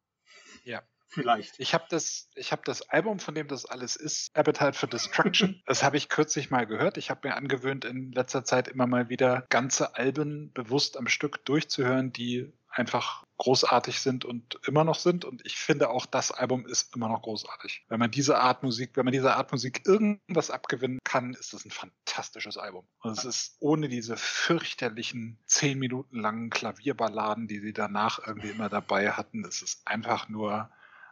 Ja. 0.63 0.83
Vielleicht. 1.09 1.57
Ich 1.57 1.73
habe 1.73 1.85
das, 1.89 2.29
ich 2.35 2.51
habe 2.51 2.63
das 2.65 2.81
Album, 2.89 3.19
von 3.19 3.33
dem 3.33 3.47
das 3.47 3.65
alles 3.65 3.95
ist, 3.95 4.35
Appetite 4.35 4.73
for 4.73 4.89
Destruction. 4.89 5.61
das 5.65 5.81
habe 5.81 5.95
ich 5.95 6.09
kürzlich 6.09 6.51
mal 6.51 6.67
gehört. 6.67 6.97
Ich 6.97 7.09
habe 7.09 7.29
mir 7.29 7.35
angewöhnt, 7.35 7.85
in 7.85 8.11
letzter 8.11 8.43
Zeit 8.43 8.67
immer 8.67 8.87
mal 8.87 9.07
wieder 9.07 9.45
ganze 9.49 9.95
Alben 9.95 10.51
bewusst 10.51 10.97
am 10.97 11.07
Stück 11.07 11.45
durchzuhören, 11.45 12.11
die 12.11 12.51
einfach 12.77 13.23
großartig 13.37 13.99
sind 13.99 14.25
und 14.25 14.59
immer 14.67 14.83
noch 14.83 14.95
sind. 14.95 15.25
Und 15.25 15.45
ich 15.45 15.57
finde 15.57 15.89
auch, 15.89 16.05
das 16.05 16.31
Album 16.31 16.65
ist 16.65 16.95
immer 16.95 17.07
noch 17.07 17.21
großartig. 17.21 17.85
Wenn 17.87 17.99
man 17.99 18.11
diese 18.11 18.39
Art 18.39 18.63
Musik, 18.63 18.91
wenn 18.95 19.05
man 19.05 19.11
dieser 19.11 19.35
Art 19.35 19.51
Musik 19.51 19.81
irgendwas 19.85 20.51
abgewinnen 20.51 20.99
kann, 21.03 21.33
ist 21.33 21.53
das 21.53 21.65
ein 21.65 21.71
fantastisches 21.71 22.57
Album. 22.57 22.87
Und 23.01 23.17
es 23.17 23.25
ist 23.25 23.57
ohne 23.59 23.89
diese 23.89 24.17
fürchterlichen 24.17 25.39
zehn 25.45 25.77
Minuten 25.79 26.19
langen 26.19 26.49
Klavierballaden, 26.49 27.47
die 27.47 27.59
sie 27.59 27.73
danach 27.73 28.19
irgendwie 28.25 28.49
immer 28.49 28.69
dabei 28.69 29.11
hatten. 29.11 29.45
Es 29.45 29.61
ist 29.61 29.87
einfach 29.87 30.29
nur 30.29 30.69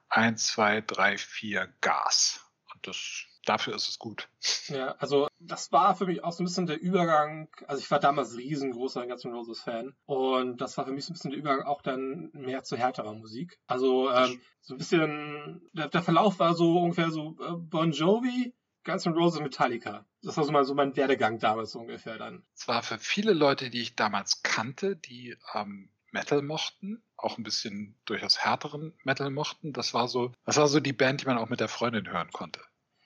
eins, 0.09 0.47
zwei, 0.47 0.81
drei, 0.81 1.17
vier 1.17 1.73
Gas. 1.81 2.41
Und 2.73 2.87
das, 2.87 3.25
dafür 3.45 3.75
ist 3.75 3.87
es 3.87 3.99
gut. 3.99 4.27
Ja, 4.67 4.95
also 4.99 5.27
das 5.39 5.71
war 5.71 5.95
für 5.95 6.05
mich 6.05 6.23
auch 6.23 6.31
so 6.31 6.43
ein 6.43 6.45
bisschen 6.45 6.65
der 6.65 6.81
Übergang. 6.81 7.47
Also 7.67 7.81
ich 7.81 7.89
war 7.91 7.99
damals 7.99 8.35
riesengroßer 8.35 9.05
Guns 9.07 9.25
N' 9.25 9.33
Roses 9.33 9.61
Fan 9.61 9.95
und 10.05 10.59
das 10.59 10.77
war 10.77 10.85
für 10.85 10.91
mich 10.91 11.05
so 11.05 11.11
ein 11.11 11.13
bisschen 11.13 11.31
der 11.31 11.39
Übergang 11.39 11.65
auch 11.65 11.81
dann 11.81 12.29
mehr 12.33 12.63
zu 12.63 12.77
härterer 12.77 13.13
Musik. 13.13 13.59
Also 13.67 14.11
ähm, 14.11 14.41
so 14.61 14.73
ein 14.73 14.77
bisschen 14.77 15.61
der, 15.73 15.89
der 15.89 16.01
Verlauf 16.01 16.39
war 16.39 16.55
so 16.55 16.79
ungefähr 16.79 17.11
so 17.11 17.37
äh, 17.39 17.53
Bon 17.53 17.91
Jovi, 17.91 18.53
Guns 18.83 19.05
N' 19.05 19.13
Roses, 19.13 19.41
Metallica. 19.41 20.05
Das 20.21 20.37
war 20.37 20.43
so 20.43 20.51
mal 20.51 20.65
so 20.65 20.73
mein 20.73 20.95
Werdegang 20.95 21.39
damals 21.39 21.71
so 21.71 21.79
ungefähr 21.79 22.17
dann. 22.17 22.43
Es 22.55 22.67
war 22.67 22.83
für 22.83 22.97
viele 22.97 23.33
Leute, 23.33 23.69
die 23.69 23.81
ich 23.81 23.95
damals 23.95 24.43
kannte, 24.43 24.95
die 24.95 25.35
ähm, 25.53 25.89
Metal 26.11 26.41
mochten, 26.41 27.03
auch 27.17 27.37
ein 27.37 27.43
bisschen 27.43 27.99
durchaus 28.05 28.39
härteren 28.39 28.93
Metal 29.03 29.29
mochten. 29.29 29.73
Das 29.73 29.93
war 29.93 30.07
so, 30.07 30.31
das 30.45 30.57
war 30.57 30.67
so 30.67 30.79
die 30.79 30.93
Band, 30.93 31.21
die 31.21 31.25
man 31.25 31.37
auch 31.37 31.49
mit 31.49 31.59
der 31.59 31.67
Freundin 31.67 32.09
hören 32.09 32.31
konnte. 32.31 32.61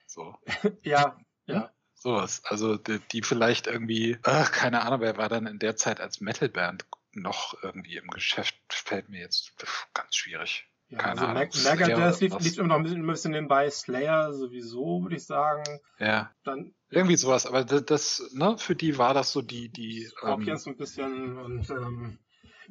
So. 0.10 0.36
Ja, 0.84 1.18
ja. 1.46 1.72
Sowas. 1.94 2.42
Also 2.46 2.78
die, 2.78 3.00
die 3.12 3.22
vielleicht 3.22 3.68
irgendwie, 3.68 4.18
ach, 4.24 4.52
keine 4.52 4.84
Ahnung, 4.84 5.02
wer 5.02 5.18
war 5.18 5.30
dann 5.30 5.48
in 5.48 5.60
der 5.60 5.76
Zeit 5.76 6.00
als 6.00 6.22
Metalband 6.22 6.86
noch 7.12 7.62
irgendwie 7.62 7.98
im 7.98 8.08
Geschäft, 8.08 8.56
fällt 8.70 9.10
mir 9.10 9.20
jetzt 9.20 9.54
ganz 9.94 10.16
schwierig. 10.16 10.66
Ja, 10.88 10.98
Keine 10.98 11.22
also 11.22 11.26
Ahnung. 11.26 11.50
Megadeth 11.64 12.20
liegt, 12.22 12.42
liegt 12.42 12.58
immer 12.58 12.70
noch 12.70 12.78
ein 12.78 12.84
bisschen, 12.84 13.04
ein 13.04 13.08
bisschen 13.08 13.32
nebenbei. 13.32 13.70
Slayer 13.70 14.34
sowieso, 14.34 15.04
würde 15.04 15.18
ich 15.18 15.26
sagen. 15.26 15.80
Ja, 16.00 16.34
Dann 16.44 16.74
irgendwie 16.90 17.16
sowas. 17.16 17.46
Aber 17.46 17.64
das, 17.64 17.86
das 17.86 18.32
ne, 18.34 18.58
für 18.58 18.76
die 18.76 18.98
war 18.98 19.14
das 19.14 19.32
so 19.32 19.42
die, 19.42 19.70
die, 19.70 20.04
ähm, 20.04 20.10
Scorpions 20.10 20.64
so 20.64 20.70
ein 20.72 20.78
bisschen 20.78 21.38
und 21.38 21.70
ähm, 21.70 22.20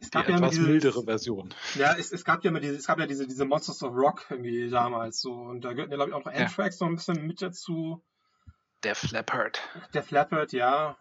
es 0.00 0.10
die 0.10 0.16
gab 0.18 0.28
ja 0.28 0.36
immer 0.36 0.46
etwas 0.46 0.56
diese, 0.56 0.68
mildere 0.68 1.02
Version. 1.04 1.54
Ja, 1.74 1.94
es, 1.96 2.12
es 2.12 2.24
gab 2.24 2.44
ja 2.44 2.50
immer 2.50 2.60
diese, 2.60 2.76
es 2.76 2.86
gab 2.86 2.98
ja 2.98 3.06
diese, 3.06 3.26
diese 3.26 3.44
Monsters 3.44 3.82
of 3.82 3.94
Rock 3.94 4.26
irgendwie 4.30 4.68
damals 4.70 5.20
so 5.20 5.32
und 5.32 5.62
da 5.62 5.72
gehörten 5.72 5.90
ja 5.92 5.96
glaube 5.96 6.10
ich 6.10 6.14
auch 6.16 6.24
noch 6.24 6.32
Ja. 6.32 6.40
Anthrax 6.46 6.80
noch 6.80 6.88
ein 6.88 6.96
bisschen 6.96 7.26
mit 7.26 7.42
dazu. 7.42 8.02
Def 8.84 9.10
Leppard. 9.10 9.60
Def 9.94 10.10
Leppard, 10.10 10.52
ja. 10.52 10.96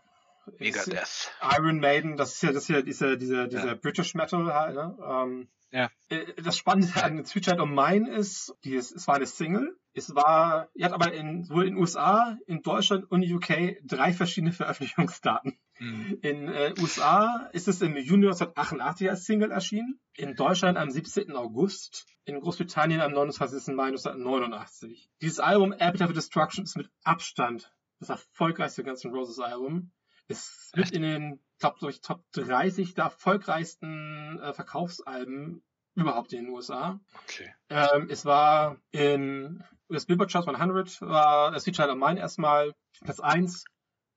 Megadeth. 0.59 1.31
Iron 1.57 1.79
Maiden, 1.79 2.15
das 2.17 2.33
ist 2.35 2.43
ja, 2.43 2.51
das 2.51 2.63
ist 2.63 2.69
ja 2.69 2.81
dieser, 2.81 3.17
dieser, 3.17 3.47
dieser 3.47 3.67
Ja. 3.67 3.75
British 3.75 4.15
Metal 4.15 4.53
halt, 4.53 4.75
ne? 4.75 4.97
Ähm, 5.05 5.47
Ja. 5.71 5.89
äh, 6.09 6.25
Das 6.41 6.57
Spannende 6.57 7.03
an 7.03 7.25
Sweet 7.25 7.43
Child 7.45 7.59
of 7.59 7.69
Mine 7.69 8.09
ist, 8.15 8.55
die 8.63 8.75
ist, 8.75 8.91
es 8.95 9.07
war 9.07 9.15
eine 9.15 9.25
Single. 9.27 9.77
Es 9.97 10.13
war, 10.13 10.69
die 10.75 10.85
hat 10.85 10.93
aber 10.93 11.11
in, 11.11 11.43
sowohl 11.43 11.65
in 11.65 11.73
den 11.73 11.81
USA, 11.81 12.37
in 12.45 12.61
Deutschland 12.61 13.09
und 13.09 13.23
UK 13.23 13.77
drei 13.83 14.13
verschiedene 14.13 14.53
Veröffentlichungsdaten. 14.53 15.57
Mhm. 15.79 16.19
In 16.21 16.47
äh, 16.49 16.75
USA 16.79 17.49
ist 17.51 17.67
es 17.67 17.81
im 17.81 17.97
Juni 17.97 18.27
1988 18.27 19.09
als 19.09 19.25
Single 19.25 19.49
erschienen, 19.49 19.99
in 20.15 20.35
Deutschland 20.35 20.77
am 20.77 20.91
17. 20.91 21.35
August, 21.35 22.05
in 22.25 22.39
Großbritannien 22.39 23.01
am 23.01 23.11
29. 23.11 23.73
Mai 23.75 23.87
1989. 23.87 25.09
Dieses 25.19 25.39
Album 25.39 25.73
Appetite 25.73 26.05
for 26.05 26.13
Destruction 26.13 26.65
ist 26.65 26.77
mit 26.77 26.91
Abstand 27.03 27.73
das 27.99 28.09
erfolgreichste 28.09 28.83
Guns 28.83 29.03
N' 29.03 29.11
Roses 29.11 29.39
Album. 29.39 29.91
Ist 30.27 30.75
mit 30.75 30.91
in 30.91 31.01
den 31.01 31.39
Top, 31.59 31.79
durch 31.79 32.01
Top 32.01 32.23
30 32.33 32.93
der 32.93 33.05
erfolgreichsten 33.05 34.39
äh, 34.39 34.53
Verkaufsalben 34.53 35.63
überhaupt 35.95 36.31
in 36.33 36.45
den 36.45 36.53
USA. 36.53 36.99
Okay. 37.23 37.51
Ähm, 37.69 38.07
es 38.11 38.25
war 38.25 38.77
in 38.91 39.63
US 39.89 40.05
Billboard 40.05 40.31
Charts 40.31 40.47
100 40.47 41.01
war 41.01 41.51
das 41.51 41.63
Sweet 41.63 41.75
Child 41.75 41.89
of 41.89 41.97
Mine 41.97 42.19
erstmal 42.19 42.73
Platz 43.01 43.19
1. 43.19 43.63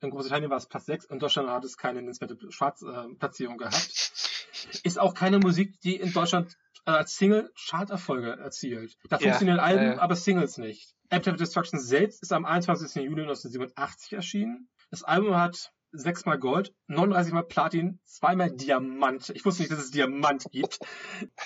In 0.03 0.11
Großbritannien 0.11 0.51
war 0.51 0.57
es 0.57 0.67
Platz 0.67 0.87
6. 0.87 1.07
In 1.07 1.19
Deutschland 1.19 1.49
hat 1.51 1.65
es 1.65 1.77
keine 1.77 2.01
nennenswerte 2.01 2.37
Schwarzplatzierung 2.51 3.13
äh, 3.15 3.19
Platzierung 3.19 3.59
gehabt. 3.59 4.13
Ist 4.83 4.99
auch 4.99 5.15
keine 5.15 5.39
Musik, 5.39 5.81
die 5.81 5.97
in 5.97 6.13
Deutschland 6.13 6.57
äh, 6.87 6.91
als 6.91 7.17
Single 7.17 7.51
Charterfolge 7.55 8.39
erzielt. 8.39 8.97
Da 9.09 9.17
Ja, 9.17 9.29
funktionieren 9.29 9.61
Alben, 9.61 9.99
äh. 9.99 10.01
aber 10.01 10.17
Singles 10.17 10.57
nicht. 10.59 10.95
Appetite 11.11 11.37
Destruction 11.37 11.79
selbst 11.79 12.23
ist 12.23 12.33
am 12.33 12.45
21. 12.45 13.03
Juli 13.03 13.23
1987 13.23 14.13
erschienen. 14.15 14.69
Das 14.91 15.03
Album 15.03 15.37
hat 15.37 15.73
sechsmal 15.93 16.39
Gold, 16.39 16.73
39 16.87 17.33
mal 17.33 17.43
Platin, 17.43 18.01
zweimal 18.05 18.51
Diamant. 18.51 19.31
Ich 19.31 19.45
wusste 19.45 19.63
nicht, 19.63 19.73
dass 19.73 19.81
es 19.81 19.91
Diamant 19.91 20.45
gibt. 20.51 20.79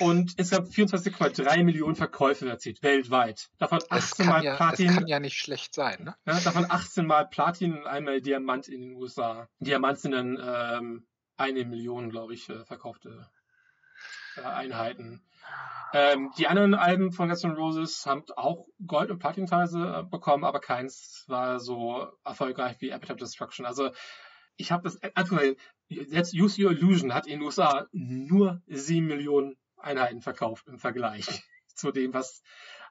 Und 0.00 0.34
es 0.36 0.50
gab 0.50 0.64
24,3 0.64 1.64
Millionen 1.64 1.96
Verkäufe 1.96 2.48
erzielt, 2.48 2.82
weltweit. 2.82 3.48
Davon 3.58 3.78
Das 3.88 4.12
18 4.12 4.26
kann, 4.26 4.34
mal 4.34 4.44
ja, 4.44 4.50
das 4.52 4.58
Platin. 4.58 4.94
kann 4.94 5.06
ja 5.06 5.20
nicht 5.20 5.38
schlecht 5.38 5.74
sein, 5.74 6.04
ne? 6.04 6.14
Ja, 6.26 6.40
davon 6.40 6.66
18 6.68 7.06
mal 7.06 7.26
Platin 7.26 7.76
und 7.78 7.86
einmal 7.86 8.20
Diamant 8.20 8.68
in 8.68 8.80
den 8.80 8.92
USA. 8.94 9.48
Diamant 9.58 9.98
sind 9.98 10.12
dann 10.12 10.38
ähm, 10.42 11.06
eine 11.36 11.64
Million, 11.64 12.10
glaube 12.10 12.34
ich, 12.34 12.48
äh, 12.48 12.64
verkaufte 12.64 13.28
äh, 14.36 14.42
Einheiten. 14.42 15.22
Ähm, 15.92 16.32
die 16.38 16.48
anderen 16.48 16.74
Alben 16.74 17.12
von 17.12 17.28
Guns 17.28 17.44
N' 17.44 17.52
Roses 17.52 18.04
haben 18.06 18.24
auch 18.36 18.66
Gold- 18.84 19.10
und 19.10 19.20
Platinteile 19.20 20.00
äh, 20.00 20.02
bekommen, 20.02 20.44
aber 20.44 20.58
keins 20.58 21.24
war 21.28 21.60
so 21.60 22.08
erfolgreich 22.24 22.76
wie 22.80 22.92
Appetite 22.92 23.16
Destruction. 23.18 23.64
Also 23.64 23.90
ich 24.56 24.72
habe 24.72 24.84
das 24.84 25.02
einfach 25.14 25.40
jetzt 25.88 26.34
Use 26.34 26.62
Your 26.62 26.72
Illusion 26.72 27.14
hat 27.14 27.26
in 27.26 27.38
den 27.38 27.42
USA 27.42 27.86
nur 27.92 28.62
7 28.66 29.06
Millionen 29.06 29.56
Einheiten 29.76 30.20
verkauft 30.20 30.66
im 30.68 30.78
Vergleich 30.78 31.26
zu 31.74 31.90
dem, 31.90 32.14
was 32.14 32.42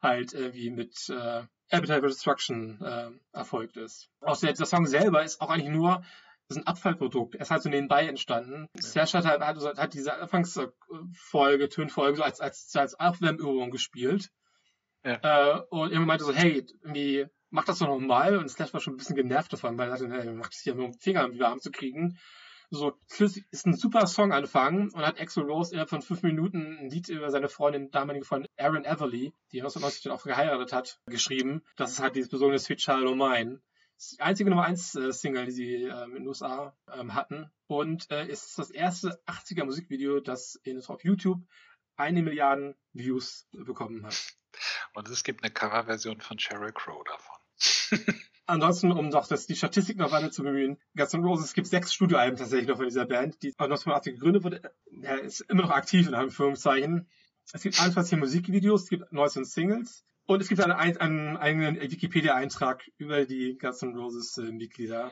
halt 0.01 0.33
irgendwie 0.33 0.69
mit 0.69 1.09
äh, 1.09 1.43
Appetite 1.69 2.01
Destruction 2.01 2.82
äh, 2.82 3.11
erfolgt 3.32 3.77
ist. 3.77 4.09
Auch 4.22 4.38
der, 4.40 4.53
der 4.53 4.66
Song 4.66 4.85
selber 4.85 5.24
ist 5.24 5.42
auch 5.42 5.50
eigentlich 5.50 5.69
nur 5.69 6.03
ist 6.50 6.58
ein 6.58 6.67
Abfallprodukt. 6.67 7.35
Er 7.35 7.42
ist 7.42 7.51
halt 7.51 7.64
so 7.64 7.69
nebenbei 7.69 8.06
entstanden. 8.06 8.67
Slash 8.80 9.14
hat, 9.14 9.25
halt, 9.25 9.42
hat, 9.42 9.77
hat 9.77 9.93
diese 9.93 10.14
Anfangsfolge, 10.14 11.69
Tönfolge 11.69 12.17
so 12.17 12.24
als, 12.24 12.42
als, 12.42 12.75
als 12.75 13.00
Aufwärmübung 13.00 13.72
gespielt. 13.72 14.30
Ja. 15.06 15.19
Äh, 15.22 15.61
und 15.69 15.90
irgendwann 15.90 16.08
meinte 16.08 16.25
so, 16.25 16.33
hey, 16.33 16.66
irgendwie, 16.82 17.27
mach 17.53 17.65
das 17.65 17.80
doch 17.80 17.88
nochmal. 17.88 18.38
Und 18.38 18.49
Slash 18.49 18.73
war 18.73 18.82
schon 18.82 18.95
ein 18.95 18.98
bisschen 18.98 19.15
genervt 19.15 19.53
davon, 19.53 19.77
weil 19.77 19.90
er 19.90 19.98
dachte, 19.98 20.11
hey, 20.11 20.33
mach 20.33 20.49
das 20.49 20.59
hier 20.59 20.75
nur 20.75 20.88
um 20.88 20.93
Finger 20.93 21.32
wieder 21.32 21.45
warm 21.45 21.59
zu 21.59 21.72
kriegen. 21.72 22.19
So, 22.72 22.98
ist 23.51 23.67
ein 23.67 23.75
super 23.75 24.07
Song 24.07 24.33
anfangen 24.33 24.90
und 24.90 25.06
hat 25.06 25.22
Axel 25.22 25.43
Rose 25.43 25.72
innerhalb 25.72 25.91
von 25.91 26.01
fünf 26.01 26.23
Minuten 26.23 26.80
ein 26.80 26.90
Lied 26.90 27.07
über 27.09 27.30
seine 27.30 27.48
Freundin, 27.48 27.91
damalige 27.91 28.25
Freundin 28.25 28.49
Erin 28.56 28.83
Everly, 28.83 29.32
die 29.51 29.61
1990 29.61 30.01
dann 30.01 30.14
auch 30.14 30.23
geheiratet 30.23 30.73
hat, 30.73 30.99
geschrieben. 31.06 31.61
Das 31.75 31.91
ist 31.91 31.99
halt 31.99 32.15
dieses 32.15 32.32
besondere 32.32 32.57
Sweet 32.57 32.80
Child 32.80 33.06
O' 33.06 33.15
Mine. 33.15 33.61
Das 33.95 34.06
ist 34.06 34.17
die 34.17 34.22
einzige 34.22 34.49
Nummer 34.49 34.64
1 34.64 34.95
äh, 34.95 35.14
Single, 35.14 35.45
die 35.45 35.51
sie 35.51 35.73
ähm, 35.83 36.15
in 36.15 36.23
den 36.23 36.27
USA 36.27 36.75
ähm, 36.91 37.14
hatten. 37.14 37.51
Und 37.67 38.09
äh, 38.09 38.25
ist 38.27 38.57
das 38.57 38.72
erste 38.72 39.22
80er 39.27 39.65
Musikvideo, 39.65 40.19
das 40.19 40.56
in, 40.64 40.83
auf 40.83 41.03
YouTube 41.03 41.41
eine 41.95 42.23
Milliarde 42.23 42.75
Views 42.93 43.48
bekommen 43.51 44.03
hat. 44.03 44.33
Und 44.95 45.07
es 45.09 45.23
gibt 45.23 45.43
eine 45.43 45.53
Coverversion 45.53 46.22
von 46.22 46.40
Sheryl 46.40 46.72
Crow 46.72 47.03
davon. 47.03 47.43
Ansonsten, 48.45 48.92
um 48.92 49.08
noch 49.08 49.27
das, 49.27 49.48
die 49.48 49.56
Statistik 49.56 49.98
noch 49.98 50.11
weiter 50.11 50.30
zu 50.30 50.43
bemühen, 50.43 50.77
Guns 50.98 51.14
N' 51.14 51.24
Roses, 51.24 51.45
es 51.45 51.53
gibt 51.53 51.67
sechs 51.67 51.93
Studioalben 51.93 52.38
tatsächlich 52.38 52.67
noch 52.67 52.75
von 52.75 52.85
dieser 52.85 53.06
Band, 53.06 53.42
die 53.42 53.50
1980 53.50 54.16
gegründet 54.16 54.43
wurde. 54.43 54.74
Er 55.01 55.22
ist 55.22 55.42
immer 55.42 55.64
noch 55.64 55.72
aktiv 55.72 56.08
in 56.08 56.14
Anführungszeichen. 56.14 57.08
Es 57.53 57.64
gibt 57.64 57.80
21 57.80 58.19
Musikvideos, 58.19 58.83
es 58.83 58.90
gibt 58.90 59.11
19 59.11 59.45
Singles 59.45 60.03
und 60.25 60.42
es 60.42 60.50
gibt 60.50 60.61
einen, 60.61 60.74
einen 60.74 61.38
eigenen 61.38 61.80
Wikipedia-Eintrag 61.80 62.90
über 62.98 63.25
die 63.25 63.58
Guns 63.58 63.82
N' 63.82 63.95
Roses 63.95 64.38
äh. 64.38 65.09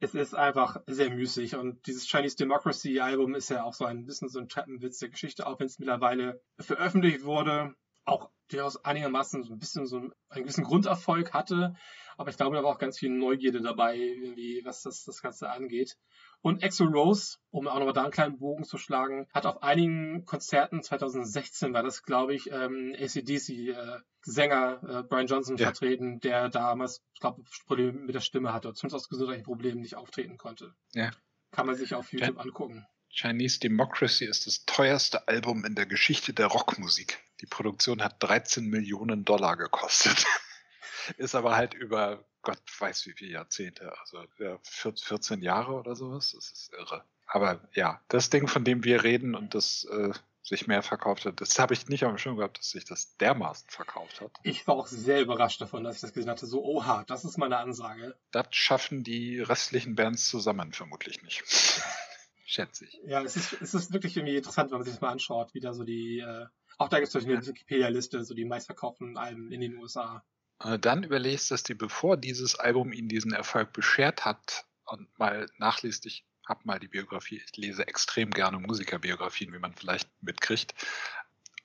Es 0.00 0.14
ist 0.14 0.34
einfach 0.34 0.76
sehr 0.86 1.10
müßig 1.10 1.56
und 1.56 1.86
dieses 1.86 2.06
Chinese 2.06 2.36
Democracy 2.36 3.00
Album 3.00 3.34
ist 3.34 3.48
ja 3.48 3.64
auch 3.64 3.74
so 3.74 3.84
ein 3.84 4.04
bisschen 4.06 4.28
so 4.28 4.38
ein 4.38 4.48
Treppenwitz 4.48 4.98
der 4.98 5.08
Geschichte, 5.08 5.46
auch 5.46 5.58
wenn 5.58 5.66
es 5.66 5.78
mittlerweile 5.78 6.40
veröffentlicht 6.58 7.24
wurde, 7.24 7.74
auch 8.04 8.30
durchaus 8.48 8.84
einigermaßen 8.84 9.42
so 9.42 9.52
ein 9.52 9.58
bisschen 9.58 9.86
so 9.86 9.96
einen, 9.96 10.12
einen 10.28 10.44
gewissen 10.44 10.64
Grunderfolg 10.64 11.32
hatte. 11.32 11.74
Aber 12.16 12.30
ich 12.30 12.36
glaube, 12.36 12.56
da 12.56 12.62
war 12.62 12.70
auch 12.74 12.78
ganz 12.78 12.98
viel 12.98 13.10
Neugierde 13.10 13.60
dabei, 13.60 13.96
irgendwie, 13.96 14.62
was 14.64 14.82
das, 14.82 15.04
das 15.04 15.20
Ganze 15.20 15.50
angeht. 15.50 15.96
Und 16.42 16.62
Exo 16.62 16.84
Rose, 16.84 17.38
um 17.50 17.66
auch 17.66 17.78
nochmal 17.78 17.94
da 17.94 18.02
einen 18.02 18.12
kleinen 18.12 18.38
Bogen 18.38 18.64
zu 18.64 18.76
schlagen, 18.76 19.26
hat 19.32 19.46
auf 19.46 19.62
einigen 19.62 20.24
Konzerten, 20.24 20.82
2016 20.82 21.72
war 21.72 21.82
das, 21.82 22.02
glaube 22.02 22.34
ich, 22.34 22.50
ähm, 22.52 22.94
ACDC-Sänger 22.98 24.80
äh, 24.88 25.02
Brian 25.08 25.26
Johnson 25.26 25.56
Ja. 25.56 25.66
vertreten, 25.66 26.20
der 26.20 26.48
damals, 26.50 27.02
ich 27.14 27.20
glaube, 27.20 27.42
Probleme 27.66 27.92
mit 27.92 28.14
der 28.14 28.20
Stimme 28.20 28.52
hatte, 28.52 28.68
oder 28.68 28.74
zumindest 28.76 28.96
aus 29.04 29.08
gesundheitlichen 29.08 29.46
Problemen 29.46 29.80
nicht 29.80 29.96
auftreten 29.96 30.36
konnte. 30.36 30.74
Ja. 30.92 31.10
Kann 31.50 31.66
man 31.66 31.76
sich 31.76 31.94
auf 31.94 32.12
YouTube 32.12 32.38
angucken. 32.38 32.86
Chinese 33.14 33.60
Democracy 33.60 34.24
ist 34.24 34.46
das 34.46 34.66
teuerste 34.66 35.28
Album 35.28 35.64
in 35.64 35.76
der 35.76 35.86
Geschichte 35.86 36.32
der 36.32 36.46
Rockmusik. 36.46 37.22
Die 37.40 37.46
Produktion 37.46 38.02
hat 38.02 38.20
13 38.20 38.66
Millionen 38.66 39.24
Dollar 39.24 39.56
gekostet. 39.56 40.26
ist 41.16 41.36
aber 41.36 41.54
halt 41.56 41.74
über 41.74 42.24
Gott 42.42 42.60
weiß 42.78 43.06
wie 43.06 43.12
viele 43.12 43.32
Jahrzehnte, 43.32 43.96
also 44.00 44.18
ja, 44.38 44.58
14 44.62 45.42
Jahre 45.42 45.74
oder 45.74 45.94
sowas. 45.94 46.32
Das 46.32 46.50
ist 46.50 46.72
irre. 46.72 47.04
Aber 47.26 47.60
ja, 47.72 48.02
das 48.08 48.30
Ding, 48.30 48.48
von 48.48 48.64
dem 48.64 48.84
wir 48.84 49.04
reden 49.04 49.34
und 49.34 49.54
das 49.54 49.84
äh, 49.84 50.12
sich 50.42 50.66
mehr 50.66 50.82
verkauft 50.82 51.24
hat, 51.24 51.40
das 51.40 51.58
habe 51.58 51.72
ich 51.72 51.88
nicht 51.88 52.04
auf 52.04 52.12
dem 52.12 52.18
Schirm 52.18 52.36
gehabt, 52.36 52.58
dass 52.58 52.70
sich 52.70 52.84
das 52.84 53.16
dermaßen 53.16 53.70
verkauft 53.70 54.20
hat. 54.20 54.32
Ich 54.42 54.66
war 54.66 54.74
auch 54.74 54.88
sehr 54.88 55.22
überrascht 55.22 55.60
davon, 55.60 55.84
dass 55.84 55.96
ich 55.96 56.00
das 56.02 56.12
gesehen 56.12 56.30
hatte. 56.30 56.46
So, 56.46 56.62
oha, 56.64 57.04
das 57.06 57.24
ist 57.24 57.38
meine 57.38 57.56
Ansage. 57.58 58.14
Das 58.32 58.48
schaffen 58.50 59.04
die 59.04 59.40
restlichen 59.40 59.94
Bands 59.94 60.28
zusammen 60.28 60.72
vermutlich 60.72 61.22
nicht. 61.22 61.44
Schätze 62.54 62.84
ich. 62.84 63.00
Ja, 63.04 63.20
es 63.22 63.36
ist, 63.36 63.52
es 63.60 63.74
ist 63.74 63.92
wirklich 63.92 64.16
irgendwie 64.16 64.36
interessant, 64.36 64.70
wenn 64.70 64.78
man 64.78 64.84
sich 64.84 64.94
das 64.94 65.00
mal 65.00 65.10
anschaut, 65.10 65.54
wie 65.54 65.60
da 65.60 65.74
so 65.74 65.82
die, 65.82 66.20
äh, 66.20 66.46
auch 66.78 66.88
da 66.88 66.98
gibt 66.98 67.08
es 67.08 67.12
zum 67.12 67.20
Beispiel 67.20 67.36
eine 67.36 67.46
Wikipedia-Liste, 67.46 68.24
so 68.24 68.32
die 68.32 68.44
meistverkauften 68.44 69.16
Alben 69.16 69.50
in 69.50 69.60
den 69.60 69.76
USA. 69.76 70.24
Äh, 70.62 70.78
Dann 70.78 71.02
überlegst, 71.02 71.50
dass 71.50 71.64
die, 71.64 71.74
bevor 71.74 72.16
dieses 72.16 72.56
Album 72.56 72.92
ihnen 72.92 73.08
diesen 73.08 73.32
Erfolg 73.32 73.72
beschert 73.72 74.24
hat, 74.24 74.66
und 74.86 75.18
mal 75.18 75.48
nachliest, 75.58 76.06
ich 76.06 76.26
habe 76.46 76.60
mal 76.64 76.78
die 76.78 76.88
Biografie, 76.88 77.42
ich 77.44 77.56
lese 77.56 77.88
extrem 77.88 78.30
gerne 78.30 78.58
Musikerbiografien, 78.58 79.52
wie 79.52 79.58
man 79.58 79.74
vielleicht 79.74 80.08
mitkriegt. 80.22 80.74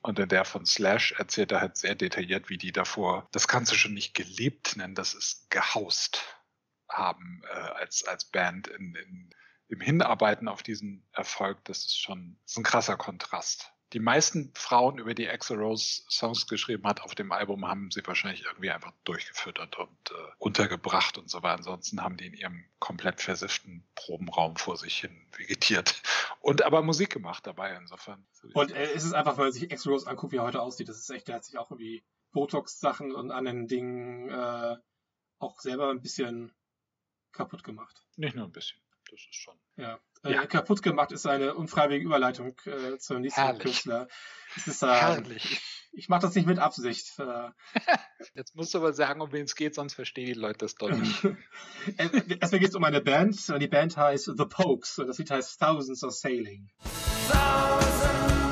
Und 0.02 0.18
in 0.18 0.28
der 0.28 0.44
von 0.44 0.66
Slash 0.66 1.12
erzählt 1.12 1.52
er 1.52 1.60
halt 1.60 1.76
sehr 1.76 1.94
detailliert, 1.94 2.48
wie 2.48 2.58
die 2.58 2.72
davor, 2.72 3.28
das 3.30 3.46
kannst 3.46 3.70
du 3.70 3.76
schon 3.76 3.94
nicht 3.94 4.14
gelebt 4.14 4.76
nennen, 4.76 4.94
das 4.94 5.14
ist 5.14 5.50
gehaust 5.50 6.24
haben 6.88 7.42
äh, 7.48 7.54
als, 7.54 8.04
als 8.04 8.24
Band 8.24 8.66
in, 8.66 8.96
in, 8.96 9.30
im 9.70 9.80
Hinarbeiten 9.80 10.48
auf 10.48 10.62
diesen 10.62 11.02
Erfolg. 11.12 11.64
Das 11.64 11.78
ist 11.78 12.00
schon 12.00 12.36
das 12.44 12.52
ist 12.52 12.58
ein 12.58 12.64
krasser 12.64 12.96
Kontrast. 12.96 13.72
Die 13.92 13.98
meisten 13.98 14.52
Frauen, 14.54 14.98
über 14.98 15.14
die 15.14 15.28
Axl 15.28 15.56
Rose 15.56 16.02
Songs 16.08 16.46
geschrieben 16.46 16.86
hat 16.86 17.02
auf 17.02 17.16
dem 17.16 17.32
Album, 17.32 17.66
haben 17.66 17.90
sie 17.90 18.06
wahrscheinlich 18.06 18.44
irgendwie 18.44 18.70
einfach 18.70 18.92
durchgefüttert 19.02 19.78
und 19.80 20.10
äh, 20.10 20.14
untergebracht 20.38 21.18
und 21.18 21.28
so 21.28 21.42
weiter. 21.42 21.56
Ansonsten 21.56 22.00
haben 22.00 22.16
die 22.16 22.26
in 22.26 22.34
ihrem 22.34 22.64
komplett 22.78 23.20
versifften 23.20 23.84
Probenraum 23.96 24.56
vor 24.56 24.76
sich 24.76 24.96
hin 24.98 25.26
vegetiert 25.36 26.02
und 26.40 26.62
aber 26.62 26.82
Musik 26.82 27.10
gemacht 27.10 27.44
dabei 27.46 27.74
insofern. 27.74 28.24
Und 28.54 28.70
äh, 28.70 28.92
es 28.92 29.04
ist 29.04 29.12
einfach, 29.12 29.36
wenn 29.38 29.44
man 29.44 29.52
sich 29.52 29.70
Exo 29.72 29.90
Rose 29.90 30.08
anguckt, 30.08 30.32
wie 30.32 30.36
er 30.36 30.44
heute 30.44 30.62
aussieht, 30.62 30.88
das 30.88 30.98
ist 30.98 31.10
echt, 31.10 31.26
der 31.26 31.36
hat 31.36 31.44
sich 31.44 31.58
auch 31.58 31.72
irgendwie 31.72 32.04
Botox-Sachen 32.32 33.12
und 33.12 33.32
anderen 33.32 33.66
Dingen 33.66 34.28
äh, 34.28 34.76
auch 35.40 35.58
selber 35.58 35.90
ein 35.90 36.00
bisschen 36.00 36.52
kaputt 37.32 37.64
gemacht. 37.64 38.04
Nicht 38.16 38.36
nur 38.36 38.44
ein 38.44 38.52
bisschen, 38.52 38.80
das 39.10 39.20
ist 39.20 39.34
schon. 39.34 39.54
Ja. 39.76 39.98
Äh, 40.24 40.32
Ja. 40.34 40.46
Kaputt 40.46 40.82
gemacht 40.82 41.12
ist 41.12 41.26
eine 41.26 41.54
unfreiwillige 41.54 42.06
Überleitung 42.06 42.56
äh, 42.66 42.98
zum 42.98 43.20
nächsten 43.20 43.40
Herrlich. 43.40 43.62
Künstler. 43.62 44.08
Es 44.56 44.66
ist, 44.66 44.82
äh, 44.82 44.86
Herrlich. 44.86 45.60
Ich 45.92 46.08
mache 46.08 46.22
das 46.22 46.34
nicht 46.36 46.46
mit 46.46 46.58
Absicht. 46.60 47.18
Äh, 47.18 47.50
Jetzt 48.34 48.54
musst 48.54 48.72
du 48.74 48.78
aber 48.78 48.92
sagen, 48.92 49.20
um 49.20 49.32
wen 49.32 49.44
es 49.44 49.56
geht, 49.56 49.74
sonst 49.74 49.94
verstehen 49.94 50.26
die 50.26 50.34
Leute 50.34 50.58
das 50.58 50.74
doch 50.76 50.90
nicht. 50.90 51.24
Erstmal 52.40 52.60
geht 52.60 52.68
es 52.68 52.74
um 52.76 52.84
eine 52.84 53.00
Band. 53.00 53.36
Die 53.60 53.66
Band 53.66 53.96
heißt 53.96 54.26
The 54.36 54.44
Pokes 54.48 54.98
und 54.98 55.08
das 55.08 55.18
Lied 55.18 55.30
heißt 55.30 55.58
Thousands 55.58 56.04
Are 56.04 56.12
Sailing. 56.12 56.70
Thousands 57.28 58.49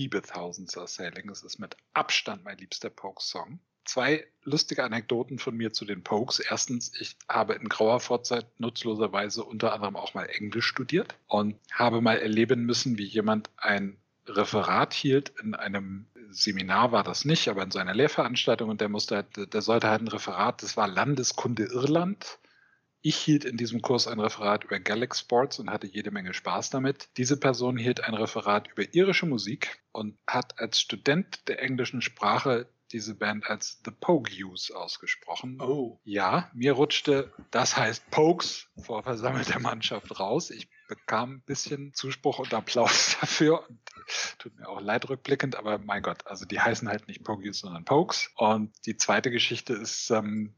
liebe 0.00 0.22
Thousands 0.22 0.78
Are 0.78 0.88
Sailing. 0.88 1.28
Es 1.28 1.42
ist 1.42 1.58
mit 1.58 1.76
Abstand 1.92 2.42
mein 2.42 2.56
liebster 2.56 2.88
Pokes-Song. 2.88 3.58
Zwei 3.84 4.26
lustige 4.44 4.82
Anekdoten 4.82 5.38
von 5.38 5.54
mir 5.54 5.74
zu 5.74 5.84
den 5.84 6.02
Pokes. 6.02 6.38
Erstens, 6.38 6.92
ich 6.98 7.16
habe 7.28 7.52
in 7.52 7.68
grauer 7.68 8.00
Vorzeit 8.00 8.46
nutzloserweise 8.58 9.44
unter 9.44 9.74
anderem 9.74 9.96
auch 9.96 10.14
mal 10.14 10.24
Englisch 10.24 10.66
studiert 10.66 11.14
und 11.26 11.56
habe 11.70 12.00
mal 12.00 12.16
erleben 12.16 12.64
müssen, 12.64 12.96
wie 12.96 13.04
jemand 13.04 13.50
ein 13.58 13.98
Referat 14.26 14.94
hielt 14.94 15.34
in 15.42 15.54
einem 15.54 16.06
Seminar 16.30 16.92
war 16.92 17.02
das 17.02 17.26
nicht, 17.26 17.48
aber 17.48 17.62
in 17.62 17.70
seiner 17.70 17.92
Lehrveranstaltung 17.92 18.70
und 18.70 18.80
der 18.80 18.88
musste 18.88 19.16
halt, 19.16 19.52
der 19.52 19.62
sollte 19.62 19.88
halt 19.88 20.00
ein 20.00 20.08
Referat, 20.08 20.62
das 20.62 20.76
war 20.78 20.88
Landeskunde 20.88 21.64
Irland. 21.64 22.38
Ich 23.02 23.16
hielt 23.16 23.44
in 23.44 23.56
diesem 23.56 23.80
Kurs 23.80 24.06
ein 24.06 24.20
Referat 24.20 24.64
über 24.64 24.78
Gaelic 24.78 25.16
Sports 25.16 25.58
und 25.58 25.70
hatte 25.70 25.86
jede 25.86 26.10
Menge 26.10 26.34
Spaß 26.34 26.68
damit. 26.70 27.08
Diese 27.16 27.38
Person 27.38 27.78
hielt 27.78 28.04
ein 28.04 28.14
Referat 28.14 28.68
über 28.68 28.94
irische 28.94 29.26
Musik 29.26 29.82
und 29.92 30.18
hat 30.26 30.58
als 30.58 30.80
Student 30.80 31.48
der 31.48 31.62
englischen 31.62 32.02
Sprache 32.02 32.68
diese 32.92 33.14
Band 33.14 33.48
als 33.48 33.80
The 33.84 33.92
Pogues 33.92 34.70
ausgesprochen. 34.70 35.60
Oh. 35.60 36.00
Ja, 36.04 36.50
mir 36.52 36.72
rutschte, 36.72 37.32
das 37.50 37.76
heißt 37.76 38.10
Pokes 38.10 38.68
vor 38.82 39.02
versammelter 39.02 39.60
Mannschaft 39.60 40.18
raus. 40.18 40.50
Ich 40.50 40.68
bekam 40.88 41.34
ein 41.34 41.42
bisschen 41.42 41.94
Zuspruch 41.94 42.40
und 42.40 42.52
Applaus 42.52 43.16
dafür. 43.20 43.68
Und 43.68 43.78
tut 44.38 44.58
mir 44.58 44.68
auch 44.68 44.80
leid 44.80 45.08
rückblickend, 45.08 45.56
aber 45.56 45.78
mein 45.78 46.02
Gott, 46.02 46.26
also 46.26 46.44
die 46.44 46.60
heißen 46.60 46.88
halt 46.88 47.06
nicht 47.06 47.22
Pogues, 47.22 47.60
sondern 47.60 47.84
Pokes. 47.84 48.30
Und 48.36 48.74
die 48.86 48.96
zweite 48.96 49.30
Geschichte 49.30 49.72
ist, 49.72 50.10
ähm, 50.10 50.54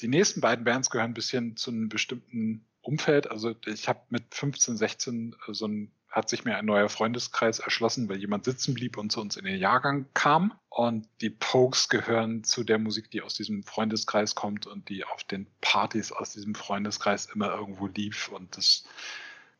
die 0.00 0.08
nächsten 0.08 0.40
beiden 0.40 0.64
Bands 0.64 0.90
gehören 0.90 1.10
ein 1.10 1.14
bisschen 1.14 1.56
zu 1.56 1.70
einem 1.70 1.88
bestimmten 1.88 2.64
Umfeld. 2.82 3.30
Also 3.30 3.54
ich 3.66 3.88
habe 3.88 4.00
mit 4.10 4.34
15, 4.34 4.76
16 4.76 5.36
so 5.48 5.66
ein 5.66 5.90
hat 6.10 6.28
sich 6.28 6.44
mir 6.44 6.56
ein 6.56 6.64
neuer 6.64 6.88
Freundeskreis 6.88 7.58
erschlossen, 7.58 8.08
weil 8.08 8.16
jemand 8.16 8.44
sitzen 8.44 8.74
blieb 8.74 8.96
und 8.96 9.12
zu 9.12 9.20
uns 9.20 9.36
in 9.36 9.44
den 9.44 9.58
Jahrgang 9.58 10.06
kam. 10.14 10.54
Und 10.68 11.06
die 11.20 11.30
Pokes 11.30 11.88
gehören 11.88 12.44
zu 12.44 12.64
der 12.64 12.78
Musik, 12.78 13.10
die 13.10 13.22
aus 13.22 13.34
diesem 13.34 13.62
Freundeskreis 13.62 14.34
kommt 14.34 14.66
und 14.66 14.88
die 14.88 15.04
auf 15.04 15.24
den 15.24 15.46
Partys 15.60 16.12
aus 16.12 16.32
diesem 16.32 16.54
Freundeskreis 16.54 17.26
immer 17.26 17.54
irgendwo 17.54 17.88
lief. 17.88 18.28
Und 18.28 18.56
das 18.56 18.84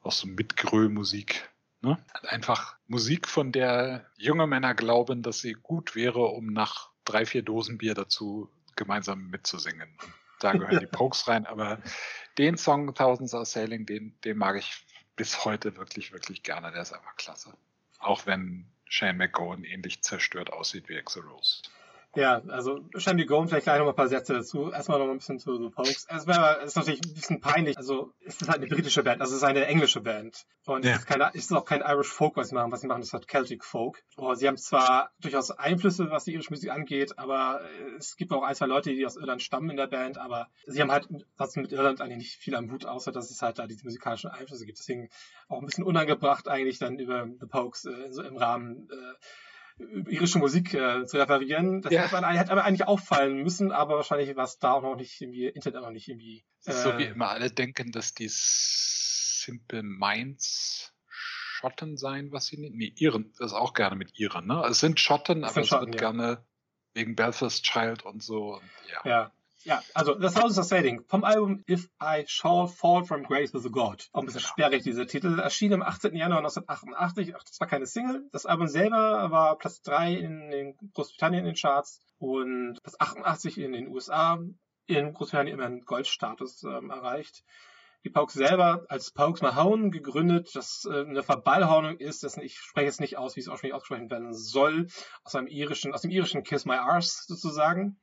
auch 0.02 0.12
so 0.12 0.26
Mitgröl-Musik. 0.26 1.48
Ne? 1.82 1.98
Einfach 2.22 2.76
Musik, 2.86 3.28
von 3.28 3.52
der 3.52 4.06
junge 4.16 4.46
Männer 4.46 4.74
glauben, 4.74 5.22
dass 5.22 5.40
sie 5.40 5.52
gut 5.52 5.94
wäre, 5.94 6.20
um 6.20 6.46
nach 6.46 6.90
drei, 7.04 7.26
vier 7.26 7.42
Dosen 7.42 7.78
Bier 7.78 7.94
dazu 7.94 8.50
gemeinsam 8.74 9.28
mitzusingen. 9.28 9.88
Da 10.40 10.52
gehören 10.52 10.80
die 10.80 10.86
Pokes 10.86 11.28
rein, 11.28 11.46
aber 11.46 11.78
den 12.38 12.56
Song 12.56 12.94
Thousands 12.94 13.34
Are 13.34 13.46
Sailing, 13.46 13.86
den, 13.86 14.18
den 14.24 14.38
mag 14.38 14.56
ich 14.56 14.84
bis 15.16 15.44
heute 15.44 15.76
wirklich, 15.76 16.12
wirklich 16.12 16.42
gerne. 16.42 16.72
Der 16.72 16.82
ist 16.82 16.92
einfach 16.92 17.16
klasse. 17.16 17.52
Auch 17.98 18.26
wenn 18.26 18.70
Shane 18.84 19.16
McGowan 19.16 19.64
ähnlich 19.64 20.02
zerstört 20.02 20.52
aussieht 20.52 20.88
wie 20.88 20.96
Exo 20.96 21.20
Rose. 21.20 21.62
Ja, 22.14 22.42
also 22.48 22.80
Shandy 22.96 23.26
Gone, 23.26 23.48
vielleicht 23.48 23.64
gleich 23.64 23.78
noch 23.78 23.84
mal 23.84 23.92
ein 23.92 23.96
paar 23.96 24.08
Sätze 24.08 24.32
dazu. 24.32 24.72
Erstmal 24.72 24.98
noch 24.98 25.08
ein 25.10 25.18
bisschen 25.18 25.38
zu 25.38 25.56
The 25.62 25.68
Pokes. 25.68 26.06
Erstmal 26.08 26.64
ist 26.64 26.74
natürlich 26.76 27.00
ein 27.04 27.12
bisschen 27.14 27.40
peinlich. 27.40 27.76
Also 27.76 28.12
es 28.24 28.40
ist 28.40 28.48
halt 28.48 28.58
eine 28.58 28.66
britische 28.66 29.02
Band, 29.02 29.20
also 29.20 29.34
es 29.34 29.42
ist 29.42 29.44
eine 29.44 29.66
englische 29.66 30.00
Band. 30.00 30.44
Und 30.64 30.84
Ja. 30.84 30.92
es, 30.92 30.98
ist 31.00 31.06
keine, 31.06 31.28
es 31.34 31.44
ist 31.44 31.52
auch 31.52 31.66
kein 31.66 31.82
Irish 31.82 32.08
Folk, 32.08 32.36
was 32.36 32.48
sie 32.48 32.54
machen. 32.54 32.72
Was 32.72 32.80
sie 32.80 32.86
machen, 32.86 33.02
ist 33.02 33.12
halt 33.12 33.28
Celtic 33.28 33.62
Folk. 33.62 34.02
Und 34.16 34.36
sie 34.36 34.48
haben 34.48 34.56
zwar 34.56 35.10
durchaus 35.20 35.50
Einflüsse, 35.50 36.10
was 36.10 36.24
die 36.24 36.32
irische 36.32 36.50
Musik 36.50 36.70
angeht, 36.70 37.18
aber 37.18 37.60
es 37.98 38.16
gibt 38.16 38.32
auch 38.32 38.42
ein, 38.42 38.54
zwei 38.54 38.66
Leute, 38.66 38.90
die 38.90 39.04
aus 39.04 39.16
Irland 39.16 39.42
stammen 39.42 39.70
in 39.70 39.76
der 39.76 39.86
Band, 39.86 40.16
aber 40.18 40.48
sie 40.66 40.80
haben 40.80 40.90
halt 40.90 41.08
sonst 41.36 41.56
mit 41.56 41.72
Irland 41.72 42.00
eigentlich 42.00 42.18
nicht 42.18 42.36
viel 42.36 42.54
am 42.54 42.70
Hut, 42.72 42.86
außer 42.86 43.12
dass 43.12 43.30
es 43.30 43.42
halt 43.42 43.58
da 43.58 43.66
diese 43.66 43.84
musikalischen 43.84 44.30
Einflüsse 44.30 44.64
gibt. 44.64 44.78
Deswegen 44.78 45.08
auch 45.48 45.60
ein 45.60 45.66
bisschen 45.66 45.84
unangebracht 45.84 46.48
eigentlich 46.48 46.78
dann 46.78 46.98
über 46.98 47.26
The 47.38 47.46
Pokes 47.46 47.84
äh, 47.84 48.10
so 48.10 48.22
im 48.22 48.36
Rahmen 48.36 48.88
äh, 48.90 49.14
irische 49.78 50.38
Musik 50.38 50.74
äh, 50.74 51.04
zu 51.06 51.16
referieren. 51.18 51.82
Das 51.82 51.92
Ja. 51.92 52.02
hätte, 52.02 52.20
man, 52.20 52.36
hätte 52.36 52.52
aber 52.52 52.64
eigentlich 52.64 52.86
auffallen 52.86 53.42
müssen, 53.42 53.72
aber 53.72 53.96
wahrscheinlich 53.96 54.34
war 54.36 54.44
es 54.44 54.58
da 54.58 54.72
auch 54.72 54.82
noch 54.82 54.96
nicht 54.96 55.20
irgendwie, 55.20 55.46
Internet 55.46 55.78
auch 55.80 55.86
noch 55.86 55.92
nicht 55.92 56.08
irgendwie. 56.08 56.44
Es 56.60 56.74
ist 56.74 56.82
so 56.82 56.98
wie 56.98 57.04
äh, 57.04 57.10
immer 57.12 57.28
alle 57.30 57.50
denken, 57.50 57.92
dass 57.92 58.14
die 58.14 58.28
Simple 58.30 59.82
Minds 59.82 60.92
Schotten 61.10 61.96
sein, 61.96 62.30
was 62.30 62.46
sie 62.46 62.58
nennen. 62.58 62.76
Nee, 62.76 62.92
Iren, 62.96 63.32
das 63.38 63.50
ist 63.52 63.56
auch 63.56 63.74
gerne 63.74 63.96
mit 63.96 64.18
Iren, 64.18 64.46
ne? 64.46 64.62
Es 64.68 64.78
sind 64.78 65.00
Schotten, 65.00 65.38
Es 65.42 65.50
aber 65.50 65.54
sind 65.54 65.62
es 65.62 65.68
Schotten, 65.68 65.86
wird 65.92 66.00
ja. 66.00 66.10
gerne 66.12 66.44
wegen 66.94 67.16
Belfast 67.16 67.64
Child 67.64 68.04
und 68.04 68.22
so. 68.22 68.54
Und 68.54 68.70
ja. 68.92 69.10
Ja. 69.10 69.32
Ja, 69.68 69.82
also 69.92 70.14
das 70.14 70.34
House 70.34 70.56
of 70.56 70.64
Sailing 70.64 71.04
vom 71.08 71.24
Album 71.24 71.62
If 71.68 71.90
I 72.02 72.24
Shall 72.26 72.68
Fall 72.68 73.04
from 73.04 73.22
Grace 73.24 73.52
with 73.52 73.66
a 73.66 73.68
God. 73.68 74.08
Auch 74.14 74.20
ein 74.20 74.24
bisschen 74.24 74.40
sperrig, 74.40 74.82
dieser 74.82 75.06
Titel. 75.06 75.38
Erschien 75.38 75.74
am 75.74 75.82
18. 75.82 76.16
Januar 76.16 76.38
1988. 76.38 77.36
Ach, 77.36 77.44
das 77.44 77.60
war 77.60 77.66
keine 77.66 77.84
Single. 77.84 78.26
Das 78.32 78.46
Album 78.46 78.68
selber 78.68 79.30
war 79.30 79.58
Platz 79.58 79.82
3 79.82 80.14
in 80.14 80.50
den 80.50 80.74
Großbritannien 80.94 81.40
in 81.40 81.52
den 81.52 81.54
Charts 81.54 82.00
und 82.16 82.78
Platz 82.82 82.96
88 82.98 83.58
in 83.58 83.72
den 83.72 83.88
USA. 83.88 84.38
In 84.86 85.12
Großbritannien 85.12 85.58
immer 85.58 85.66
einen 85.66 85.82
Goldstatus 85.82 86.62
ähm, 86.62 86.88
erreicht. 86.88 87.44
Die 88.04 88.10
Pokes 88.10 88.32
selber 88.32 88.86
als 88.88 89.10
Pokes 89.10 89.42
Mahone 89.42 89.90
gegründet, 89.90 90.48
das 90.54 90.88
äh, 90.90 91.00
eine 91.00 91.22
Verballhornung 91.22 91.98
ist, 91.98 92.22
das, 92.22 92.38
ich 92.38 92.58
spreche 92.58 92.86
jetzt 92.86 93.00
nicht 93.00 93.18
aus, 93.18 93.36
wie 93.36 93.40
es 93.40 93.48
ursprünglich 93.48 93.74
ausgesprochen 93.74 94.10
werden 94.10 94.32
soll, 94.32 94.86
aus 95.24 95.34
einem 95.34 95.48
irischen, 95.48 95.92
aus 95.92 96.00
dem 96.00 96.10
irischen 96.10 96.42
Kiss 96.42 96.64
My 96.64 96.76
Arse 96.76 97.24
sozusagen. 97.26 98.00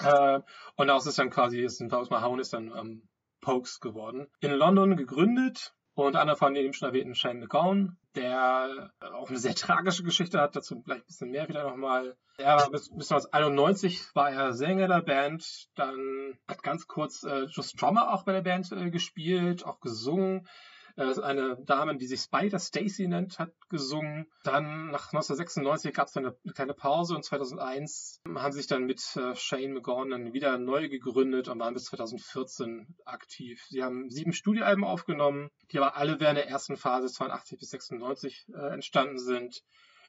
Äh, 0.00 0.40
und 0.76 0.86
daraus 0.86 1.06
ist 1.06 1.18
dann 1.18 1.30
quasi, 1.30 1.60
ist 1.60 1.80
ein 1.80 1.88
Pokes 1.88 2.10
Mahone 2.10 2.40
ist 2.40 2.52
dann 2.52 2.72
ähm, 2.76 3.08
Pokes 3.40 3.80
geworden. 3.80 4.28
In 4.40 4.52
London 4.52 4.96
gegründet, 4.96 5.74
und 5.94 6.16
einer 6.16 6.36
von 6.36 6.54
dem 6.54 6.72
schon 6.72 6.88
erwähnten 6.88 7.14
Shane 7.14 7.40
McGowan, 7.40 7.98
der 8.14 8.92
auch 9.00 9.28
eine 9.28 9.38
sehr 9.38 9.54
tragische 9.54 10.02
Geschichte 10.02 10.40
hat, 10.40 10.56
dazu 10.56 10.80
gleich 10.80 11.00
ein 11.00 11.06
bisschen 11.06 11.30
mehr 11.30 11.48
wieder 11.48 11.64
nochmal. 11.64 12.16
Er 12.38 12.56
war 12.56 12.70
bis, 12.70 12.88
bis 12.88 13.12
1991 13.12 14.14
war 14.14 14.30
er 14.30 14.52
Sänger 14.54 14.88
der 14.88 15.02
Band, 15.02 15.68
dann 15.74 16.38
hat 16.48 16.62
ganz 16.62 16.86
kurz 16.86 17.24
äh, 17.24 17.44
Just 17.44 17.80
Drummer 17.80 18.12
auch 18.12 18.24
bei 18.24 18.32
der 18.32 18.42
Band 18.42 18.72
äh, 18.72 18.90
gespielt, 18.90 19.66
auch 19.66 19.80
gesungen. 19.80 20.48
Äh, 20.96 21.20
eine 21.20 21.56
Dame, 21.64 21.96
die 21.96 22.06
sich 22.06 22.20
Spider 22.20 22.58
Stacy 22.58 23.08
nennt, 23.08 23.38
hat 23.38 23.52
gesungen. 23.68 24.26
Dann 24.44 24.90
nach 24.90 25.12
1996 25.12 25.94
gab 25.94 26.08
es 26.08 26.16
eine, 26.16 26.36
eine 26.44 26.52
kleine 26.52 26.74
Pause 26.74 27.14
und 27.14 27.24
2001 27.24 28.20
haben 28.26 28.52
sie 28.52 28.58
sich 28.58 28.66
dann 28.66 28.84
mit 28.84 29.00
äh, 29.16 29.34
Shane 29.34 29.72
McGowan 29.72 30.32
wieder 30.32 30.58
neu 30.58 30.88
gegründet 30.88 31.48
und 31.48 31.58
waren 31.58 31.74
bis 31.74 31.84
2014 31.84 32.96
aktiv. 33.04 33.64
Sie 33.68 33.82
haben 33.82 34.10
sieben 34.10 34.32
Studioalben 34.32 34.84
aufgenommen, 34.84 35.50
die 35.70 35.78
aber 35.78 35.96
alle 35.96 36.20
während 36.20 36.38
der 36.38 36.48
ersten 36.48 36.76
Phase 36.76 37.08
82 37.08 37.58
bis 37.58 37.70
96 37.70 38.46
äh, 38.54 38.74
entstanden 38.74 39.18
sind. 39.18 39.62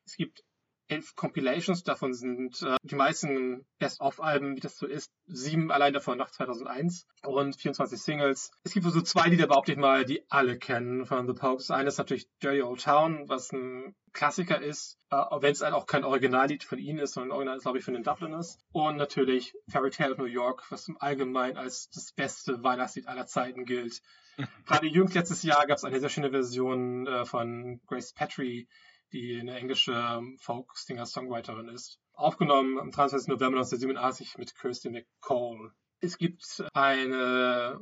Es 0.06 0.16
gibt 0.16 0.44
elf 0.88 1.16
Compilations, 1.16 1.84
davon 1.84 2.14
sind 2.14 2.62
äh, 2.62 2.76
die 2.84 2.95
meisten 2.95 3.66
Best-of-Alben, 3.80 4.56
wie 4.56 4.60
das 4.60 4.78
so 4.78 4.86
ist, 4.86 5.12
sieben 5.26 5.72
allein 5.72 5.94
davon 5.94 6.18
nach 6.18 6.32
2001 6.32 7.08
und 7.24 7.56
24 7.56 8.02
Singles. 8.02 8.52
Es 8.64 8.74
gibt 8.74 8.86
so 8.86 9.02
zwei 9.02 9.28
Lieder, 9.28 9.48
behaupte 9.48 9.72
ich 9.72 9.78
mal, 9.78 10.06
die 10.06 10.24
alle 10.30 10.58
kennen 10.58 11.06
von 11.06 11.28
The 11.28 11.34
Pokes. 11.34 11.72
Eines 11.72 11.95
ist 11.95 11.98
natürlich 12.00 12.28
Dirty 12.42 12.62
Old 12.62 12.82
Town, 12.82 13.28
was 13.28 13.52
ein 13.52 13.95
Klassiker 14.14 14.62
ist, 14.62 15.00
äh, 15.10 15.16
wenn 15.40 15.52
es 15.52 15.62
halt 15.62 15.74
auch 15.74 15.88
kein 15.88 16.03
Originallied 16.03 16.64
von 16.64 16.78
ihnen 16.78 17.00
ist, 17.00 17.14
sondern 17.14 17.32
ein 17.32 17.36
Original 17.36 17.58
ist, 17.58 17.64
glaube 17.64 17.80
ich, 17.80 17.84
von 17.86 17.95
den 17.95 18.03
Dubliners. 18.03 18.60
Und 18.72 18.98
natürlich 18.98 19.56
Fairy 19.70 19.90
Tale 19.90 20.14
of 20.14 20.20
New 20.20 20.26
York, 20.26 20.64
was 20.70 20.88
im 20.88 20.98
Allgemeinen 21.00 21.58
als 21.58 21.90
das 21.90 22.12
beste 22.12 22.64
Weihnachtslied 22.64 23.08
aller 23.08 23.26
Zeiten 23.26 23.66
gilt. 23.66 24.02
Gerade 24.66 24.88
jüngst 24.88 25.16
letztes 25.16 25.44
Jahr 25.44 25.66
gab 25.68 25.78
es 25.78 25.84
eine 25.84 26.00
sehr 26.00 26.10
schöne 26.10 26.32
Version 26.32 27.08
äh, 27.08 27.26
von 27.26 27.82
Grace 27.88 28.14
Petrie, 28.14 28.68
die 29.14 29.40
eine 29.40 29.58
englische 29.58 29.93
ähm, 29.93 30.38
Folk-Singer-Songwriterin 30.40 31.69
ist. 31.69 32.00
Aufgenommen 32.14 32.80
am 32.80 32.92
23. 32.92 33.30
November 33.30 33.59
1987 33.59 34.38
mit 34.38 34.56
Kirsty 34.56 34.90
McCall. 34.90 35.72
Es 36.01 36.17
gibt 36.17 36.64
eine 36.74 37.80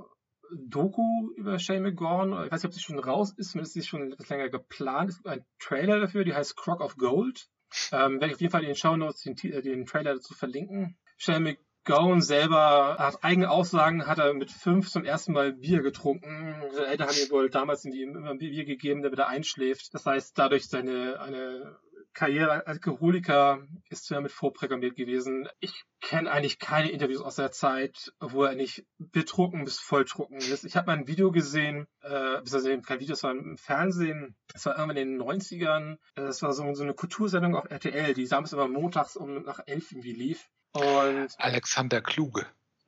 Doku 0.53 1.31
über 1.35 1.57
Shane 1.57 1.83
McGorn. 1.83 2.33
Ich 2.45 2.51
weiß 2.51 2.63
nicht, 2.63 2.69
ob 2.69 2.73
sie 2.73 2.81
schon 2.81 2.99
raus 2.99 3.33
ist, 3.37 3.51
zumindest 3.51 3.75
ist 3.77 3.83
sie 3.83 3.89
schon 3.89 4.11
etwas 4.11 4.29
länger 4.29 4.49
geplant. 4.49 5.09
Es 5.09 5.17
gibt 5.17 5.27
einen 5.27 5.45
Trailer 5.59 5.99
dafür, 5.99 6.23
die 6.23 6.33
heißt 6.33 6.55
Crock 6.57 6.81
of 6.81 6.97
Gold. 6.97 7.47
Ähm, 7.93 8.19
werde 8.19 8.27
ich 8.27 8.33
auf 8.33 8.41
jeden 8.41 8.51
Fall 8.51 8.63
in 8.63 8.67
den 8.67 8.75
Show 8.75 8.97
Notes 8.97 9.23
den, 9.23 9.37
äh, 9.37 9.61
den 9.61 9.85
Trailer 9.85 10.15
dazu 10.15 10.33
verlinken. 10.33 10.97
Shane 11.17 11.57
McGowan 11.83 12.21
selber 12.21 12.97
hat 12.99 13.23
eigene 13.23 13.49
Aussagen, 13.49 14.05
hat 14.05 14.19
er 14.19 14.33
mit 14.33 14.51
fünf 14.51 14.89
zum 14.89 15.03
ersten 15.03 15.33
Mal 15.33 15.53
Bier 15.53 15.81
getrunken. 15.81 16.55
Seine 16.73 16.87
Eltern 16.87 17.07
haben 17.07 17.17
ihm 17.17 17.31
wohl 17.31 17.49
damals 17.49 17.81
die 17.81 18.03
immer 18.03 18.35
Bier 18.35 18.65
gegeben, 18.65 19.01
damit 19.01 19.17
er 19.17 19.29
einschläft. 19.29 19.93
Das 19.93 20.05
heißt, 20.05 20.37
dadurch 20.37 20.67
seine 20.67 21.19
eine 21.19 21.77
Karriere 22.13 22.51
als 22.51 22.67
Alkoholiker 22.67 23.65
ist 23.89 24.09
damit 24.11 24.31
vorprogrammiert 24.31 24.95
gewesen. 24.95 25.47
Ich 25.59 25.85
kenne 26.01 26.29
eigentlich 26.31 26.59
keine 26.59 26.89
Interviews 26.89 27.21
aus 27.21 27.35
der 27.35 27.51
Zeit, 27.51 28.13
wo 28.19 28.43
er 28.43 28.55
nicht 28.55 28.85
betrunken 28.97 29.63
bis 29.63 29.79
volltrunken 29.79 30.37
ist. 30.37 30.65
Ich 30.65 30.75
habe 30.75 30.87
mal 30.87 30.97
ein 30.97 31.07
Video 31.07 31.31
gesehen, 31.31 31.87
äh, 32.01 32.37
beziehungsweise 32.39 32.81
kein 32.81 32.99
Video, 32.99 33.13
es 33.13 33.23
war 33.23 33.31
im 33.31 33.57
Fernsehen, 33.57 34.35
das 34.47 34.65
war 34.65 34.77
irgendwann 34.77 34.97
in 34.97 35.17
den 35.17 35.21
90ern. 35.21 35.97
Das 36.15 36.41
war 36.41 36.53
so, 36.53 36.73
so 36.73 36.83
eine 36.83 36.93
Kultursendung 36.93 37.55
auf 37.55 37.69
RTL, 37.69 38.13
die 38.13 38.27
damals 38.27 38.53
immer 38.53 38.67
montags 38.67 39.15
um 39.15 39.43
nach 39.43 39.59
elf 39.65 39.91
irgendwie 39.91 40.13
lief. 40.13 40.49
Und 40.73 41.29
Alexander 41.37 42.01
Kluge. 42.01 42.45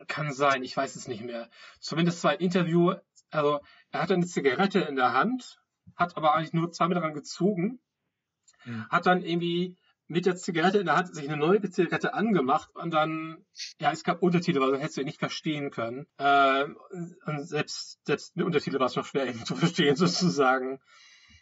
kann 0.07 0.31
sein, 0.31 0.63
ich 0.63 0.75
weiß 0.75 0.95
es 0.95 1.07
nicht 1.07 1.23
mehr. 1.23 1.49
Zumindest 1.79 2.23
war 2.23 2.31
ein 2.31 2.39
Interview, 2.39 2.93
also 3.29 3.59
er 3.91 4.01
hatte 4.01 4.13
eine 4.13 4.25
Zigarette 4.25 4.79
in 4.79 4.95
der 4.95 5.13
Hand, 5.13 5.61
hat 5.95 6.17
aber 6.17 6.33
eigentlich 6.33 6.53
nur 6.53 6.71
zweimal 6.71 6.95
daran 6.95 7.13
gezogen, 7.13 7.79
Mhm. 8.65 8.87
hat 8.89 9.05
dann 9.05 9.21
irgendwie 9.23 9.77
mit 10.07 10.25
der 10.25 10.35
Zigarette 10.35 10.79
in 10.79 10.85
der 10.85 10.95
Hand 10.95 11.13
sich 11.13 11.27
eine 11.27 11.37
neue 11.37 11.61
Zigarette 11.69 12.13
angemacht 12.13 12.69
und 12.75 12.91
dann, 12.91 13.45
ja, 13.79 13.91
es 13.91 14.03
gab 14.03 14.21
Untertitel, 14.21 14.59
weil 14.59 14.69
sonst 14.69 14.81
hättest 14.81 14.97
du 14.97 15.01
ihn 15.01 15.07
nicht 15.07 15.19
verstehen 15.19 15.71
können. 15.71 16.07
Ähm, 16.19 16.77
und 17.25 17.47
selbst, 17.47 17.99
selbst 18.05 18.35
mit 18.35 18.45
Untertitel 18.45 18.79
war 18.79 18.87
es 18.87 18.95
noch 18.95 19.05
schwer, 19.05 19.27
ihn 19.27 19.45
zu 19.45 19.55
verstehen, 19.55 19.95
sozusagen. 19.95 20.79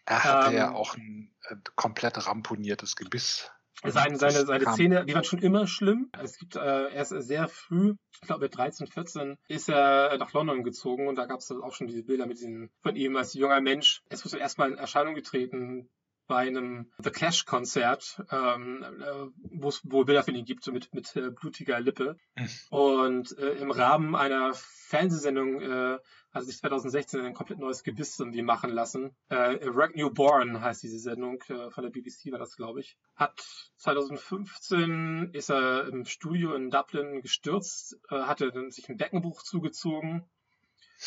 Er 0.06 0.24
hatte 0.24 0.52
Ähm, 0.52 0.58
ja 0.58 0.72
auch 0.74 0.96
ein 0.96 1.34
äh, 1.50 1.56
komplett 1.76 2.26
ramponiertes 2.26 2.96
Gebiss. 2.96 3.52
Seine, 3.84 4.18
Das 4.18 4.34
seine, 4.34 4.46
seine 4.46 4.66
Zähne, 4.76 5.06
die 5.06 5.16
waren 5.16 5.24
schon 5.24 5.40
immer 5.40 5.66
schlimm. 5.66 6.12
Es 6.22 6.38
gibt, 6.38 6.56
äh, 6.56 6.60
er 6.60 7.02
ist 7.02 7.10
sehr 7.10 7.48
früh, 7.48 7.96
ich 8.14 8.28
glaube 8.28 8.44
mit 8.44 8.56
13, 8.56 8.86
14, 8.86 9.38
ist 9.48 9.70
er 9.70 10.18
nach 10.20 10.34
London 10.34 10.64
gezogen 10.64 11.08
und 11.08 11.16
da 11.16 11.26
gab 11.26 11.40
es 11.40 11.50
auch 11.50 11.74
schon 11.74 11.88
diese 11.88 12.04
Bilder 12.04 12.28
mit 12.28 12.38
diesen, 12.38 12.70
von 12.84 12.96
ihm 12.96 13.16
als 13.18 13.34
junger 13.34 13.60
Mensch. 13.60 14.04
Es 14.10 14.24
ist 14.24 14.34
erstmal 14.34 14.72
in 14.72 14.78
Erscheinung 14.78 15.16
getreten 15.16 15.90
bei 16.32 16.48
einem 16.48 16.90
The 16.98 17.10
Clash 17.10 17.44
Konzert, 17.44 18.24
ähm, 18.32 18.86
äh, 19.02 19.28
wo 19.52 19.68
es 19.68 19.82
wohl 19.84 20.06
Bilder 20.06 20.24
von 20.24 20.34
ihm 20.34 20.46
gibt, 20.46 20.64
so 20.64 20.72
mit, 20.72 20.94
mit 20.94 21.14
äh, 21.18 21.30
blutiger 21.30 21.82
Lippe. 21.82 22.16
Hm. 22.38 22.50
Und 22.70 23.38
äh, 23.38 23.56
im 23.56 23.70
Rahmen 23.70 24.16
einer 24.16 24.54
Fernsehsendung 24.54 25.60
äh, 25.60 25.98
hat 26.32 26.46
sich 26.46 26.58
2016 26.60 27.20
ein 27.20 27.34
komplett 27.34 27.60
neues 27.60 27.84
Gebiss 27.84 28.18
irgendwie 28.18 28.44
machen 28.44 28.70
lassen. 28.70 29.14
Äh, 29.28 29.68
Rock 29.68 29.94
Newborn 29.98 30.62
heißt 30.62 30.82
diese 30.84 31.00
Sendung, 31.00 31.44
äh, 31.50 31.70
von 31.70 31.84
der 31.84 31.92
BBC 31.92 32.32
war 32.32 32.40
das, 32.40 32.56
glaube 32.56 32.80
ich. 32.80 32.96
Hat 33.18 33.38
2015 33.80 35.32
ist 35.34 35.50
er 35.50 35.90
im 35.90 36.06
Studio 36.06 36.56
in 36.56 36.70
Dublin 36.70 37.22
gestürzt, 37.22 38.00
äh, 38.10 38.22
hatte 38.22 38.54
dann 38.54 38.72
sich 38.72 38.88
ein 38.88 38.96
Beckenbruch 38.96 39.44
zugezogen. 39.44 40.30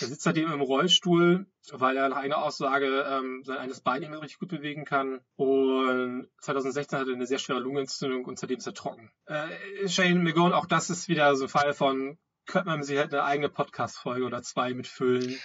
Er 0.00 0.08
sitzt 0.08 0.22
seitdem 0.22 0.50
im 0.50 0.60
Rollstuhl, 0.60 1.46
weil 1.72 1.96
er 1.96 2.08
nach 2.08 2.16
einer 2.16 2.38
Aussage 2.42 3.06
ähm, 3.08 3.42
sein 3.44 3.58
eines 3.58 3.80
Bein 3.80 4.00
nicht 4.00 4.10
mehr 4.10 4.20
richtig 4.20 4.40
gut 4.40 4.48
bewegen 4.48 4.84
kann. 4.84 5.20
Und 5.36 6.28
2016 6.40 6.98
hatte 6.98 7.10
er 7.10 7.14
eine 7.16 7.26
sehr 7.26 7.38
schwere 7.38 7.60
Lungenentzündung 7.60 8.24
und 8.24 8.38
seitdem 8.38 8.58
ist 8.58 8.66
er 8.66 8.74
trocken. 8.74 9.10
Äh, 9.26 9.88
Shane 9.88 10.22
McGowan, 10.22 10.52
auch 10.52 10.66
das 10.66 10.90
ist 10.90 11.08
wieder 11.08 11.34
so 11.36 11.44
ein 11.44 11.48
Fall 11.48 11.74
von, 11.74 12.18
könnte 12.46 12.68
man 12.68 12.82
sich 12.82 12.98
halt 12.98 13.14
eine 13.14 13.24
eigene 13.24 13.48
Podcast-Folge 13.48 14.24
oder 14.24 14.42
zwei 14.42 14.74
mitfüllen. 14.74 15.38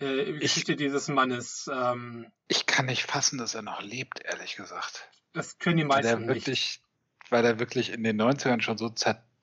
Äh, 0.00 0.24
die 0.32 0.38
Geschichte 0.40 0.76
dieses 0.76 1.08
Mannes. 1.08 1.70
Ähm, 1.72 2.26
Ich 2.48 2.66
kann 2.66 2.86
nicht 2.86 3.04
fassen, 3.04 3.38
dass 3.38 3.54
er 3.54 3.62
noch 3.62 3.80
lebt, 3.82 4.20
ehrlich 4.24 4.56
gesagt. 4.56 5.08
das 5.32 5.58
können 5.58 5.78
die 5.78 5.88
Weil 5.88 6.04
er 6.04 6.16
meisten 6.16 6.26
nicht. 6.26 6.28
wirklich, 6.46 6.82
weil 7.30 7.44
er 7.44 7.58
wirklich 7.58 7.90
in 7.90 8.04
den 8.04 8.20
90ern 8.20 8.60
schon 8.60 8.76
so 8.76 8.90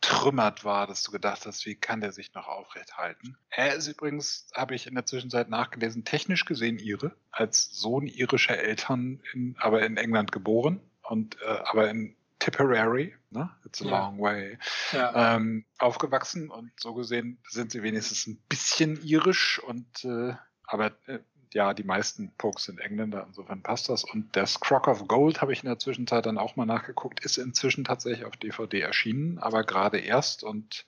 zertrümmert 0.01 0.63
war, 0.63 0.87
dass 0.87 1.03
du 1.03 1.11
gedacht 1.11 1.45
hast, 1.45 1.65
wie 1.65 1.75
kann 1.75 2.01
der 2.01 2.11
sich 2.11 2.33
noch 2.33 2.47
aufrecht 2.47 2.97
halten? 2.97 3.37
Er 3.49 3.75
ist 3.75 3.87
übrigens, 3.87 4.47
habe 4.55 4.75
ich 4.75 4.87
in 4.87 4.95
der 4.95 5.05
Zwischenzeit 5.05 5.49
nachgelesen, 5.49 6.05
technisch 6.05 6.45
gesehen 6.45 6.79
Ire, 6.79 7.15
als 7.31 7.65
Sohn 7.71 8.07
irischer 8.07 8.57
Eltern, 8.57 9.21
in, 9.33 9.55
aber 9.59 9.83
in 9.85 9.97
England 9.97 10.31
geboren 10.31 10.81
und 11.03 11.41
äh, 11.41 11.59
aber 11.65 11.89
in 11.89 12.15
Tipperary, 12.39 13.15
ne? 13.31 13.49
It's 13.65 13.81
a 13.81 13.85
Ja. 13.85 13.91
long 13.91 14.19
way, 14.19 14.57
Ja. 14.93 15.35
ähm, 15.35 15.65
aufgewachsen 15.77 16.49
und 16.49 16.71
so 16.79 16.93
gesehen 16.93 17.39
sind 17.49 17.71
sie 17.71 17.83
wenigstens 17.83 18.27
ein 18.27 18.37
bisschen 18.47 19.01
irisch 19.03 19.59
und 19.59 20.05
äh, 20.05 20.33
aber 20.63 20.91
äh, 21.07 21.19
ja, 21.53 21.73
die 21.73 21.83
meisten 21.83 22.31
Pokes 22.37 22.65
sind 22.65 22.79
Engländer, 22.79 23.25
insofern 23.27 23.61
passt 23.61 23.89
das. 23.89 24.03
Und 24.03 24.35
das 24.35 24.59
Crock 24.59 24.87
of 24.87 25.07
Gold 25.07 25.41
habe 25.41 25.51
ich 25.53 25.63
in 25.63 25.67
der 25.69 25.79
Zwischenzeit 25.79 26.25
dann 26.25 26.37
auch 26.37 26.55
mal 26.55 26.65
nachgeguckt, 26.65 27.23
ist 27.25 27.37
inzwischen 27.37 27.83
tatsächlich 27.83 28.25
auf 28.25 28.37
DVD 28.37 28.81
erschienen, 28.81 29.39
aber 29.39 29.63
gerade 29.63 29.97
erst 29.99 30.43
und 30.43 30.85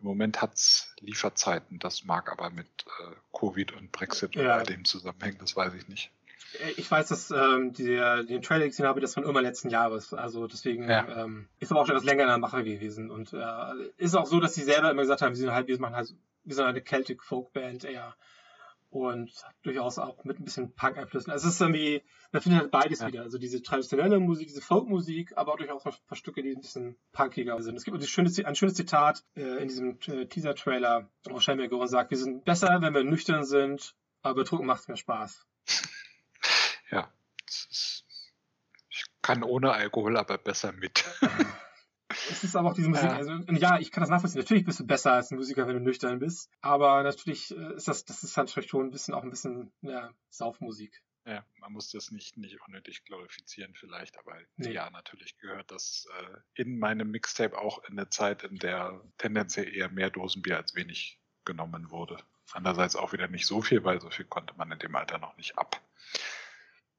im 0.00 0.06
Moment 0.06 0.42
hat's 0.42 0.92
Lieferzeiten. 1.00 1.78
Das 1.78 2.04
mag 2.04 2.30
aber 2.30 2.50
mit 2.50 2.66
äh, 2.66 3.14
Covid 3.38 3.72
und 3.72 3.92
Brexit 3.92 4.34
Ja. 4.34 4.56
oder 4.56 4.64
dem 4.64 4.84
zusammenhängen, 4.84 5.38
das 5.38 5.54
weiß 5.56 5.72
ich 5.74 5.86
nicht. 5.88 6.10
Äh, 6.60 6.72
Ich 6.76 6.90
weiß, 6.90 7.08
dass 7.08 7.30
ähm, 7.30 7.72
der, 7.72 8.24
den 8.24 8.42
Trailer 8.42 8.66
gesehen 8.66 8.86
habe, 8.86 9.00
das 9.00 9.14
von 9.14 9.22
immer 9.24 9.40
letzten 9.40 9.70
Jahres. 9.70 10.12
Also 10.12 10.46
deswegen 10.48 10.88
Ja. 10.90 11.24
ähm, 11.24 11.48
ist 11.60 11.70
aber 11.70 11.80
auch 11.80 11.86
schon 11.86 11.94
etwas 11.94 12.04
länger 12.06 12.24
in 12.24 12.28
der 12.28 12.38
Mache 12.38 12.64
gewesen. 12.64 13.10
Und 13.10 13.32
äh, 13.32 13.90
ist 13.96 14.14
auch 14.16 14.26
so, 14.26 14.40
dass 14.40 14.54
sie 14.54 14.64
selber 14.64 14.90
immer 14.90 15.02
gesagt 15.02 15.22
haben, 15.22 15.30
wir 15.32 15.36
sind 15.36 15.52
halt, 15.52 15.68
wir 15.68 15.80
machen 15.80 15.94
halt, 15.96 16.12
wir 16.42 16.54
sind 16.54 16.64
eine 16.66 16.82
Celtic 16.84 17.22
Folk 17.22 17.52
Band 17.52 17.84
eher. 17.84 18.14
Und 18.94 19.32
durchaus 19.62 19.98
auch 19.98 20.22
mit 20.22 20.38
ein 20.38 20.44
bisschen 20.44 20.72
Punk-Einflüssen. 20.72 21.32
Also 21.32 21.48
es 21.48 21.54
ist 21.54 21.60
irgendwie, 21.60 22.00
man 22.30 22.40
findet 22.42 22.60
halt 22.60 22.70
beides 22.70 23.00
Ja. 23.00 23.08
wieder. 23.08 23.22
Also 23.22 23.38
diese 23.38 23.60
traditionelle 23.60 24.20
Musik, 24.20 24.46
diese 24.46 24.60
Folkmusik, 24.60 25.36
aber 25.36 25.52
auch 25.52 25.56
durchaus 25.56 25.84
ein 25.84 25.92
paar 26.06 26.16
Stücke, 26.16 26.44
die 26.44 26.52
ein 26.54 26.60
bisschen 26.60 26.96
punkiger 27.10 27.60
sind. 27.60 27.74
Es 27.74 27.82
gibt 27.82 27.96
ein 27.96 28.06
schönes, 28.06 28.38
ein 28.44 28.54
schönes 28.54 28.74
Zitat 28.74 29.24
äh, 29.34 29.40
in 29.60 29.66
diesem 29.66 29.98
äh, 30.06 30.26
Teaser-Trailer, 30.26 31.10
wo 31.28 31.40
Shane 31.40 31.56
McGowan 31.58 31.88
sagt, 31.88 32.12
wir 32.12 32.18
sind 32.18 32.44
besser, 32.44 32.78
wenn 32.82 32.94
wir 32.94 33.02
nüchtern 33.02 33.44
sind, 33.44 33.96
aber 34.22 34.36
betrunken 34.36 34.68
macht 34.68 34.86
mehr 34.86 34.96
Spaß. 34.96 35.44
Ja, 36.92 37.12
ich 37.48 39.04
kann 39.22 39.42
ohne 39.42 39.72
Alkohol, 39.72 40.16
aber 40.16 40.38
besser 40.38 40.70
mit. 40.70 41.04
Es 42.34 42.44
ist 42.44 42.56
aber 42.56 42.70
auch 42.70 42.74
diese 42.74 42.88
Musik, 42.88 43.04
Ja. 43.04 43.16
also 43.16 43.32
ja, 43.52 43.78
ich 43.78 43.90
kann 43.90 44.02
das 44.02 44.10
nachvollziehen. 44.10 44.40
Natürlich 44.40 44.64
bist 44.64 44.80
du 44.80 44.86
besser 44.86 45.12
als 45.12 45.30
ein 45.30 45.36
Musiker, 45.36 45.66
wenn 45.66 45.76
du 45.76 45.82
nüchtern 45.82 46.18
bist. 46.18 46.50
Aber 46.60 47.02
natürlich 47.02 47.50
äh, 47.56 47.74
ist 47.74 47.86
das, 47.88 48.04
das 48.04 48.22
ist 48.24 48.36
halt 48.36 48.50
vielleicht 48.50 48.70
schon 48.70 48.86
ein 48.86 48.90
bisschen 48.90 49.14
auch 49.14 49.22
ein 49.22 49.30
bisschen 49.30 49.72
ja, 49.82 50.10
Saufmusik. 50.30 51.02
Ja, 51.26 51.44
man 51.58 51.72
muss 51.72 51.90
das 51.90 52.10
nicht, 52.10 52.36
nicht 52.36 52.58
unnötig 52.66 53.04
glorifizieren 53.04 53.72
vielleicht, 53.74 54.18
aber 54.18 54.36
Nee. 54.56 54.72
ja, 54.72 54.90
natürlich 54.90 55.38
gehört 55.38 55.70
das 55.70 56.06
äh, 56.20 56.36
in 56.62 56.78
meinem 56.78 57.10
Mixtape 57.10 57.56
auch 57.56 57.82
in 57.84 57.98
eine 57.98 58.10
Zeit, 58.10 58.42
in 58.42 58.58
der 58.58 59.00
tendenziell 59.16 59.74
eher 59.74 59.88
mehr 59.88 60.10
Dosenbier 60.10 60.58
als 60.58 60.74
wenig 60.74 61.18
genommen 61.46 61.90
wurde. 61.90 62.18
Andererseits 62.52 62.94
auch 62.96 63.12
wieder 63.14 63.28
nicht 63.28 63.46
so 63.46 63.62
viel, 63.62 63.84
weil 63.84 64.00
so 64.02 64.10
viel 64.10 64.26
konnte 64.26 64.54
man 64.56 64.70
in 64.70 64.78
dem 64.78 64.94
Alter 64.96 65.16
noch 65.18 65.36
nicht 65.38 65.56
ab. 65.56 65.80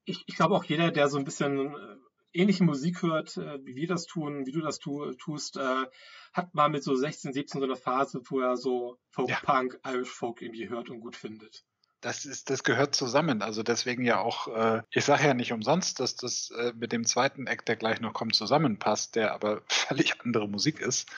Ich, 0.06 0.24
ich 0.28 0.36
glaube 0.36 0.56
auch 0.56 0.64
jeder, 0.64 0.92
der 0.92 1.08
so 1.08 1.18
ein 1.20 1.26
bisschen 1.26 1.76
äh, 1.76 1.98
ähnliche 2.36 2.64
Musik 2.64 3.02
hört, 3.02 3.38
äh, 3.38 3.60
wie 3.66 3.76
wir 3.76 3.88
das 3.88 4.06
tun, 4.06 4.46
wie 4.46 4.52
du 4.52 4.62
das 4.62 4.80
tu, 4.80 5.14
tust, 5.14 5.58
äh, 5.58 5.86
hat 6.34 6.54
mal 6.54 6.70
mit 6.70 6.84
so 6.84 6.96
16, 6.96 7.34
17 7.34 7.60
so 7.60 7.66
eine 7.66 7.76
Phase, 7.76 8.22
wo 8.26 8.40
er 8.40 8.58
so 8.58 8.98
Folk 9.10 9.30
Ja. 9.30 9.40
Punk, 9.42 9.80
Irish 9.86 10.10
Folk 10.10 10.42
irgendwie 10.42 10.70
hört 10.70 10.90
und 10.90 11.00
gut 11.00 11.16
findet. 11.16 11.64
Das 12.02 12.26
ist, 12.26 12.52
das 12.52 12.64
gehört 12.64 12.94
zusammen. 12.94 13.42
Also 13.42 13.64
deswegen 13.64 14.04
ja 14.04 14.20
auch, 14.20 14.48
äh, 14.56 14.84
ich 14.92 15.06
sage 15.06 15.26
ja 15.26 15.34
nicht 15.34 15.54
umsonst, 15.54 16.00
dass 16.00 16.16
das 16.16 16.52
äh, 16.52 16.72
mit 16.76 16.92
dem 16.92 17.06
zweiten 17.06 17.48
Act, 17.48 17.68
der 17.68 17.78
gleich 17.78 18.00
noch 18.00 18.14
kommt, 18.14 18.36
zusammenpasst, 18.36 19.16
der 19.16 19.34
aber 19.34 19.64
völlig 19.68 20.22
andere 20.22 20.48
Musik 20.48 20.80
ist, 20.82 21.10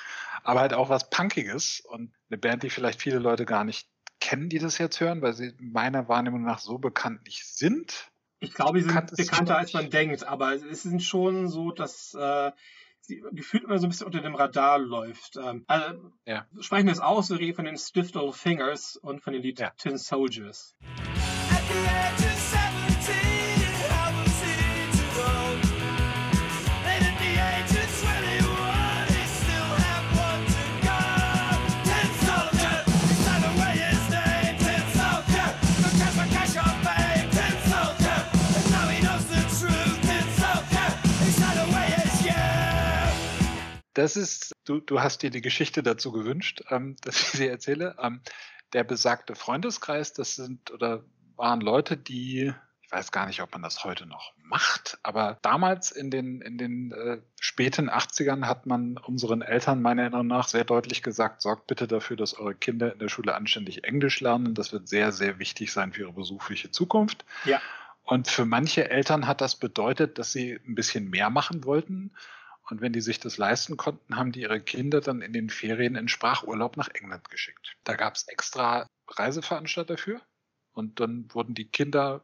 aber 0.43 0.61
halt 0.61 0.73
auch 0.73 0.89
was 0.89 1.09
Punkiges 1.09 1.81
und 1.81 2.13
eine 2.29 2.37
Band, 2.37 2.63
die 2.63 2.69
vielleicht 2.69 3.01
viele 3.01 3.19
Leute 3.19 3.45
gar 3.45 3.63
nicht 3.63 3.89
kennen, 4.19 4.49
die 4.49 4.59
das 4.59 4.77
jetzt 4.77 4.99
hören, 4.99 5.21
weil 5.21 5.33
sie 5.33 5.53
meiner 5.59 6.07
Wahrnehmung 6.07 6.43
nach 6.43 6.59
so 6.59 6.77
bekannt 6.77 7.25
nicht 7.25 7.45
sind. 7.45 8.11
Ich 8.39 8.53
glaube, 8.53 8.81
sie 8.81 8.89
sind 8.89 9.15
bekannter, 9.15 9.57
als 9.57 9.73
man 9.73 9.89
denkt, 9.89 10.23
aber 10.23 10.53
es 10.53 10.83
sind 10.83 11.01
schon 11.01 11.47
so, 11.47 11.71
dass 11.71 12.13
äh, 12.13 12.51
sie 13.01 13.23
gefühlt 13.31 13.63
immer 13.63 13.79
so 13.79 13.87
ein 13.87 13.89
bisschen 13.89 14.05
unter 14.05 14.21
dem 14.21 14.35
Radar 14.35 14.77
läuft. 14.77 15.37
Ähm, 15.37 15.63
also, 15.67 16.11
Ja. 16.25 16.45
Sprechen 16.59 16.85
wir 16.85 16.93
es 16.93 16.99
aus, 16.99 17.29
wir 17.29 17.39
reden 17.39 17.55
von 17.55 17.65
den 17.65 17.77
Stiff 17.77 18.13
Little 18.13 18.33
Fingers 18.33 18.95
und 18.97 19.21
von 19.23 19.33
den 19.33 19.41
Lied 19.41 19.59
Ja. 19.59 19.71
Tin 19.77 19.97
Soldiers. 19.97 20.75
Das 43.97 44.15
ist, 44.15 44.53
du, 44.65 44.79
du 44.79 45.01
hast 45.01 45.23
dir 45.23 45.31
die 45.31 45.41
Geschichte 45.41 45.81
dazu 45.81 46.11
gewünscht, 46.11 46.61
ähm, 46.69 46.95
dass 47.01 47.19
ich 47.19 47.29
sie 47.29 47.47
erzähle. 47.47 47.95
Ähm, 47.99 48.21
der 48.73 48.83
besagte 48.83 49.35
Freundeskreis, 49.35 50.13
das 50.13 50.35
sind 50.35 50.71
oder 50.71 51.03
waren 51.35 51.61
Leute, 51.61 51.97
die 51.97 52.53
ich 52.87 52.93
weiß 52.93 53.11
gar 53.11 53.25
nicht, 53.25 53.41
ob 53.41 53.51
man 53.51 53.61
das 53.61 53.83
heute 53.83 54.05
noch 54.05 54.31
macht, 54.41 54.97
aber 55.03 55.37
damals 55.41 55.91
in 55.91 56.09
den, 56.09 56.39
in 56.39 56.57
den 56.57 56.93
äh, 56.93 57.17
späten 57.37 57.89
80ern 57.89 58.45
hat 58.45 58.65
man 58.65 58.97
unseren 58.97 59.41
Eltern 59.41 59.81
meiner 59.81 60.03
Erinnerung 60.03 60.27
nach 60.27 60.47
sehr 60.47 60.63
deutlich 60.63 61.03
gesagt, 61.03 61.41
sorgt 61.41 61.67
bitte 61.67 61.85
dafür, 61.85 62.15
dass 62.15 62.33
eure 62.33 62.55
Kinder 62.55 62.93
in 62.93 62.99
der 62.99 63.09
Schule 63.09 63.35
anständig 63.35 63.83
Englisch 63.83 64.21
lernen. 64.21 64.53
Das 64.53 64.71
wird 64.71 64.87
sehr, 64.87 65.11
sehr 65.11 65.37
wichtig 65.37 65.73
sein 65.73 65.91
für 65.91 66.03
ihre 66.03 66.13
berufliche 66.13 66.71
Zukunft. 66.71 67.25
Ja. 67.43 67.61
Und 68.03 68.29
für 68.29 68.45
manche 68.45 68.89
Eltern 68.89 69.27
hat 69.27 69.41
das 69.41 69.57
bedeutet, 69.57 70.17
dass 70.17 70.31
sie 70.31 70.53
ein 70.65 70.75
bisschen 70.75 71.09
mehr 71.09 71.29
machen 71.29 71.65
wollten. 71.65 72.11
Und 72.69 72.81
wenn 72.81 72.93
die 72.93 73.01
sich 73.01 73.19
das 73.19 73.37
leisten 73.37 73.77
konnten, 73.77 74.17
haben 74.17 74.31
die 74.31 74.41
ihre 74.41 74.59
Kinder 74.59 75.01
dann 75.01 75.21
in 75.21 75.33
den 75.33 75.49
Ferien 75.49 75.95
in 75.95 76.09
Sprachurlaub 76.09 76.75
nach 76.75 76.89
England 76.89 77.29
geschickt. 77.29 77.77
Da 77.83 77.95
gab 77.95 78.15
es 78.15 78.27
extra 78.27 78.87
Reiseveranstalter 79.07 79.95
dafür. 79.95 80.21
Und 80.73 80.99
dann 80.99 81.27
wurden 81.33 81.55
die 81.55 81.67
Kinder, 81.69 82.23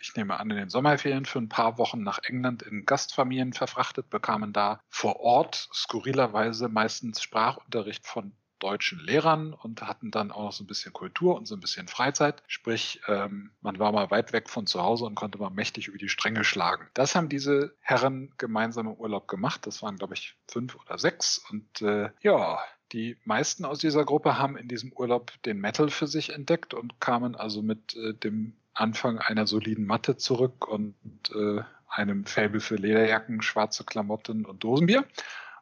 ich 0.00 0.16
nehme 0.16 0.40
an, 0.40 0.50
in 0.50 0.56
den 0.56 0.70
Sommerferien 0.70 1.26
für 1.26 1.38
ein 1.38 1.48
paar 1.48 1.78
Wochen 1.78 2.02
nach 2.02 2.18
England 2.24 2.62
in 2.62 2.86
Gastfamilien 2.86 3.52
verfrachtet, 3.52 4.10
bekamen 4.10 4.52
da 4.52 4.80
vor 4.88 5.20
Ort 5.20 5.68
skurrilerweise 5.72 6.68
meistens 6.68 7.22
Sprachunterricht 7.22 8.04
von 8.04 8.32
deutschen 8.64 8.98
Lehrern 8.98 9.52
und 9.52 9.82
hatten 9.82 10.10
dann 10.10 10.30
auch 10.30 10.44
noch 10.44 10.52
so 10.52 10.64
ein 10.64 10.66
bisschen 10.66 10.94
Kultur 10.94 11.36
und 11.36 11.46
so 11.46 11.54
ein 11.54 11.60
bisschen 11.60 11.86
Freizeit. 11.86 12.42
Sprich, 12.46 13.02
ähm, 13.08 13.50
man 13.60 13.78
war 13.78 13.92
mal 13.92 14.10
weit 14.10 14.32
weg 14.32 14.48
von 14.48 14.66
zu 14.66 14.82
Hause 14.82 15.04
und 15.04 15.14
konnte 15.14 15.38
mal 15.38 15.50
mächtig 15.50 15.88
über 15.88 15.98
die 15.98 16.08
Stränge 16.08 16.44
schlagen. 16.44 16.88
Das 16.94 17.14
haben 17.14 17.28
diese 17.28 17.74
Herren 17.80 18.32
gemeinsam 18.38 18.86
im 18.86 18.94
Urlaub 18.94 19.28
gemacht. 19.28 19.66
Das 19.66 19.82
waren, 19.82 19.96
glaube 19.96 20.14
ich, 20.14 20.34
fünf 20.48 20.76
oder 20.76 20.98
sechs. 20.98 21.44
Und 21.50 21.82
äh, 21.82 22.08
ja, 22.22 22.58
die 22.92 23.18
meisten 23.24 23.66
aus 23.66 23.80
dieser 23.80 24.04
Gruppe 24.04 24.38
haben 24.38 24.56
in 24.56 24.68
diesem 24.68 24.92
Urlaub 24.92 25.32
den 25.42 25.58
Metal 25.58 25.90
für 25.90 26.06
sich 26.06 26.30
entdeckt 26.30 26.72
und 26.72 27.00
kamen 27.00 27.34
also 27.34 27.60
mit 27.60 27.94
äh, 27.96 28.14
dem 28.14 28.56
Anfang 28.72 29.18
einer 29.18 29.46
soliden 29.46 29.84
Matte 29.84 30.16
zurück 30.16 30.66
und 30.66 30.96
äh, 31.34 31.60
einem 31.88 32.24
Faible 32.24 32.60
für 32.60 32.76
Lederjacken, 32.76 33.42
schwarze 33.42 33.84
Klamotten 33.84 34.46
und 34.46 34.64
Dosenbier. 34.64 35.04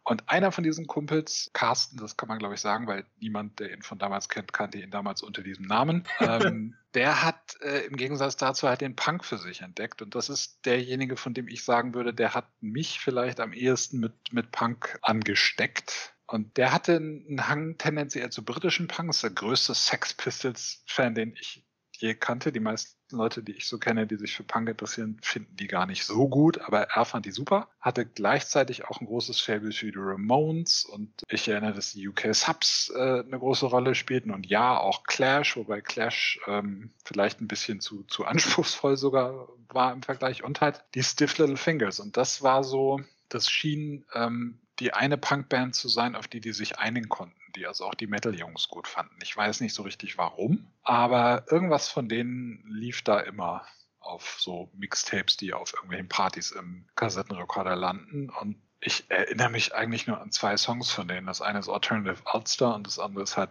Und 0.04 0.28
einer 0.28 0.50
von 0.50 0.64
diesen 0.64 0.86
Kumpels, 0.86 1.50
Carsten, 1.52 1.96
das 1.96 2.16
kann 2.16 2.28
man 2.28 2.38
glaube 2.38 2.54
ich 2.54 2.60
sagen, 2.60 2.86
weil 2.86 3.04
niemand, 3.20 3.60
der 3.60 3.72
ihn 3.72 3.82
von 3.82 3.98
damals 3.98 4.28
kennt, 4.28 4.52
kannte 4.52 4.78
ihn 4.78 4.90
damals 4.90 5.22
unter 5.22 5.42
diesem 5.42 5.64
Namen. 5.64 6.04
ähm, 6.20 6.74
der 6.94 7.22
hat 7.22 7.56
äh, 7.60 7.86
im 7.86 7.96
Gegensatz 7.96 8.36
dazu 8.36 8.68
halt 8.68 8.80
den 8.80 8.96
Punk 8.96 9.24
für 9.24 9.38
sich 9.38 9.60
entdeckt. 9.60 10.02
Und 10.02 10.14
das 10.14 10.28
ist 10.28 10.66
derjenige, 10.66 11.16
von 11.16 11.34
dem 11.34 11.46
ich 11.46 11.64
sagen 11.64 11.94
würde, 11.94 12.12
der 12.12 12.34
hat 12.34 12.48
mich 12.60 12.98
vielleicht 12.98 13.38
am 13.38 13.52
ehesten 13.52 14.00
mit, 14.00 14.32
mit 14.32 14.50
Punk 14.50 14.98
angesteckt. 15.02 16.14
Und 16.26 16.56
der 16.56 16.72
hatte 16.72 16.96
einen 16.96 17.48
Hang 17.48 17.78
tendenziell 17.78 18.30
zu 18.30 18.44
britischen 18.44 18.88
Punks, 18.88 19.20
der 19.20 19.30
größte 19.30 19.74
Sex 19.74 20.14
Pistols-Fan, 20.14 21.14
den 21.14 21.34
ich 21.38 21.64
je 21.98 22.14
kannte. 22.14 22.52
Die 22.52 22.60
meisten 22.60 22.98
Leute, 23.18 23.42
die 23.42 23.52
ich 23.52 23.66
so 23.66 23.78
kenne, 23.78 24.06
die 24.06 24.16
sich 24.16 24.34
für 24.34 24.42
Punk 24.42 24.68
interessieren, 24.68 25.18
finden 25.22 25.56
die 25.56 25.66
gar 25.66 25.86
nicht 25.86 26.04
so 26.04 26.28
gut, 26.28 26.58
aber 26.60 26.82
er 26.82 27.04
fand 27.04 27.26
die 27.26 27.30
super. 27.30 27.68
Hatte 27.80 28.06
gleichzeitig 28.06 28.84
auch 28.84 29.00
ein 29.00 29.06
großes 29.06 29.40
Fable 29.40 29.72
für 29.72 29.90
die 29.90 29.98
Ramones 29.98 30.84
und 30.84 31.10
ich 31.28 31.48
erinnere, 31.48 31.74
dass 31.74 31.92
die 31.92 32.08
UK 32.08 32.34
Subs 32.34 32.92
äh, 32.94 33.20
eine 33.20 33.38
große 33.38 33.66
Rolle 33.66 33.94
spielten 33.94 34.30
und 34.30 34.46
ja, 34.46 34.78
auch 34.78 35.04
Clash, 35.04 35.56
wobei 35.56 35.80
Clash 35.80 36.40
ähm, 36.46 36.90
vielleicht 37.04 37.40
ein 37.40 37.48
bisschen 37.48 37.80
zu, 37.80 38.04
zu 38.04 38.24
anspruchsvoll 38.24 38.96
sogar 38.96 39.48
war 39.68 39.92
im 39.92 40.02
Vergleich 40.02 40.44
und 40.44 40.60
halt 40.60 40.84
die 40.94 41.02
Stiff 41.02 41.38
Little 41.38 41.56
Fingers 41.56 42.00
und 42.00 42.16
das 42.16 42.42
war 42.42 42.62
so, 42.64 43.00
das 43.28 43.50
schien 43.50 44.04
ähm, 44.14 44.58
die 44.78 44.92
eine 44.92 45.18
Punkband 45.18 45.74
zu 45.74 45.88
sein, 45.88 46.16
auf 46.16 46.28
die 46.28 46.40
die 46.40 46.52
sich 46.52 46.78
einigen 46.78 47.08
konnten, 47.08 47.40
die 47.54 47.66
also 47.66 47.84
auch 47.86 47.94
die 47.94 48.06
Metal-Jungs 48.06 48.68
gut 48.68 48.88
fanden. 48.88 49.16
Ich 49.22 49.36
weiß 49.36 49.60
nicht 49.60 49.74
so 49.74 49.82
richtig 49.82 50.18
warum, 50.18 50.66
aber 50.82 51.44
irgendwas 51.50 51.88
von 51.88 52.08
denen 52.08 52.64
lief 52.68 53.02
da 53.02 53.20
immer 53.20 53.66
auf 54.00 54.38
so 54.40 54.70
Mixtapes, 54.74 55.36
die 55.36 55.52
auf 55.52 55.74
irgendwelchen 55.74 56.08
Partys 56.08 56.50
im 56.50 56.86
Kassettenrekorder 56.96 57.76
landen 57.76 58.30
und 58.30 58.56
ich 58.84 59.08
erinnere 59.10 59.50
mich 59.50 59.74
eigentlich 59.74 60.08
nur 60.08 60.20
an 60.20 60.32
zwei 60.32 60.56
Songs 60.56 60.90
von 60.90 61.06
denen. 61.06 61.28
Das 61.28 61.40
eine 61.40 61.60
ist 61.60 61.68
Alternative 61.68 62.20
Ulster 62.34 62.74
und 62.74 62.84
das 62.84 62.98
andere 62.98 63.22
ist 63.22 63.36
halt 63.36 63.50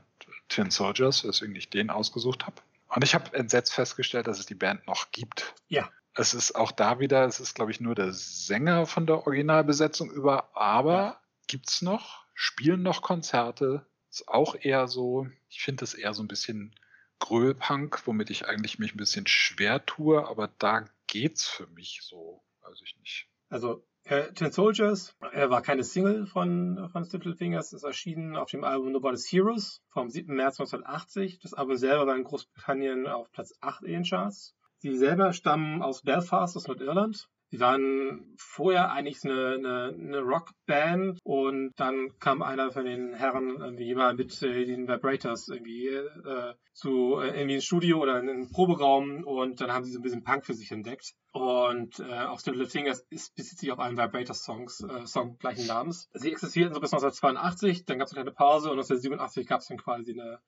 Tin 0.49 0.69
Soldiers, 0.69 1.23
weswegen 1.23 1.55
ich 1.55 1.69
den 1.69 1.89
ausgesucht 1.89 2.45
habe. 2.45 2.57
Und 2.89 3.05
ich 3.05 3.15
habe 3.15 3.33
entsetzt 3.33 3.73
festgestellt, 3.73 4.27
dass 4.27 4.39
es 4.39 4.45
die 4.45 4.55
Band 4.55 4.85
noch 4.87 5.11
gibt. 5.11 5.55
Ja. 5.69 5.89
Es 6.13 6.33
ist 6.33 6.55
auch 6.55 6.71
da 6.71 6.99
wieder, 6.99 7.25
es 7.25 7.39
ist, 7.39 7.55
glaube 7.55 7.71
ich, 7.71 7.79
nur 7.79 7.95
der 7.95 8.11
Sänger 8.11 8.85
von 8.85 9.05
der 9.05 9.25
Originalbesetzung 9.25 10.11
über, 10.11 10.55
aber 10.55 11.21
gibt's 11.47 11.81
noch, 11.81 12.25
spielen 12.33 12.81
noch 12.81 13.01
Konzerte, 13.01 13.85
ist 14.09 14.27
auch 14.27 14.55
eher 14.59 14.87
so, 14.87 15.27
ich 15.49 15.61
finde 15.61 15.85
es 15.85 15.93
eher 15.93 16.13
so 16.13 16.21
ein 16.21 16.27
bisschen 16.27 16.75
Grölpunk, 17.19 18.05
womit 18.05 18.29
ich 18.29 18.47
eigentlich 18.47 18.79
mich 18.79 18.93
ein 18.93 18.97
bisschen 18.97 19.27
schwer 19.27 19.85
tue, 19.85 20.27
aber 20.27 20.49
da 20.57 20.85
geht's 21.07 21.47
für 21.47 21.67
mich 21.67 22.01
so, 22.01 22.43
weiß 22.61 22.81
ich 22.83 22.97
nicht. 22.97 23.27
Also 23.49 23.85
äh, 24.03 24.33
Ten 24.33 24.51
Soldiers 24.51 25.15
äh, 25.31 25.49
war 25.49 25.61
keine 25.61 25.83
Single 25.83 26.25
von, 26.25 26.89
von 26.91 27.05
Stifle 27.05 27.35
Fingers, 27.35 27.73
ist 27.73 27.83
erschienen 27.83 28.35
auf 28.35 28.49
dem 28.49 28.63
Album 28.63 28.91
Nobody's 28.91 29.31
Heroes 29.31 29.81
vom 29.89 30.09
7. 30.09 30.35
März 30.35 30.59
1980. 30.59 31.39
Das 31.39 31.53
Album 31.53 31.77
selber 31.77 32.07
war 32.07 32.15
in 32.15 32.23
Großbritannien 32.23 33.07
auf 33.07 33.31
Platz 33.31 33.53
8 33.61 33.83
in 33.83 33.91
den 33.91 34.03
Charts. 34.03 34.55
Sie 34.81 34.97
selber 34.97 35.31
stammen 35.31 35.83
aus 35.83 36.01
Belfast, 36.01 36.57
aus 36.57 36.67
Nordirland. 36.67 37.29
Sie 37.51 37.59
waren 37.59 38.33
vorher 38.37 38.91
eigentlich 38.91 39.23
eine, 39.23 39.55
eine, 39.55 39.93
eine 39.93 40.19
Rockband 40.21 41.19
und 41.23 41.73
dann 41.75 42.17
kam 42.17 42.41
einer 42.41 42.71
von 42.71 42.85
den 42.85 43.13
Herren 43.13 43.57
irgendwie 43.59 43.93
mal 43.93 44.15
mit 44.15 44.41
äh, 44.41 44.65
den 44.65 44.87
Vibrators 44.87 45.49
irgendwie 45.49 45.87
äh, 45.87 46.53
zu 46.73 47.19
äh, 47.19 47.27
irgendwie 47.27 47.55
ins 47.55 47.65
Studio 47.65 48.01
oder 48.01 48.19
in 48.19 48.29
einen 48.29 48.49
Proberaum 48.49 49.23
und 49.23 49.61
dann 49.61 49.71
haben 49.71 49.83
sie 49.83 49.91
so 49.91 49.99
ein 49.99 50.01
bisschen 50.01 50.23
Punk 50.23 50.45
für 50.45 50.55
sich 50.55 50.71
entdeckt. 50.71 51.13
Und 51.31 51.99
äh, 51.99 52.21
auch 52.21 52.43
Little 52.43 52.65
Fingers 52.65 53.05
ist 53.11 53.35
bezieht 53.35 53.59
sich 53.59 53.71
auf 53.71 53.79
einen 53.79 53.97
Vibrators-Songs, 53.97 54.85
äh, 54.85 55.05
Song 55.05 55.37
gleichen 55.37 55.67
Namens. 55.67 56.09
Sie 56.13 56.31
existierten 56.31 56.73
so 56.73 56.79
bis 56.79 56.91
1982, 56.91 57.85
dann 57.85 57.99
gab 57.99 58.07
es 58.07 58.13
eine 58.13 58.23
kleine 58.23 58.35
Pause 58.35 58.71
und 58.71 58.79
1987 58.79 59.45
gab 59.45 59.59
es 59.59 59.67
dann 59.67 59.77
quasi 59.77 60.13
eine 60.13 60.39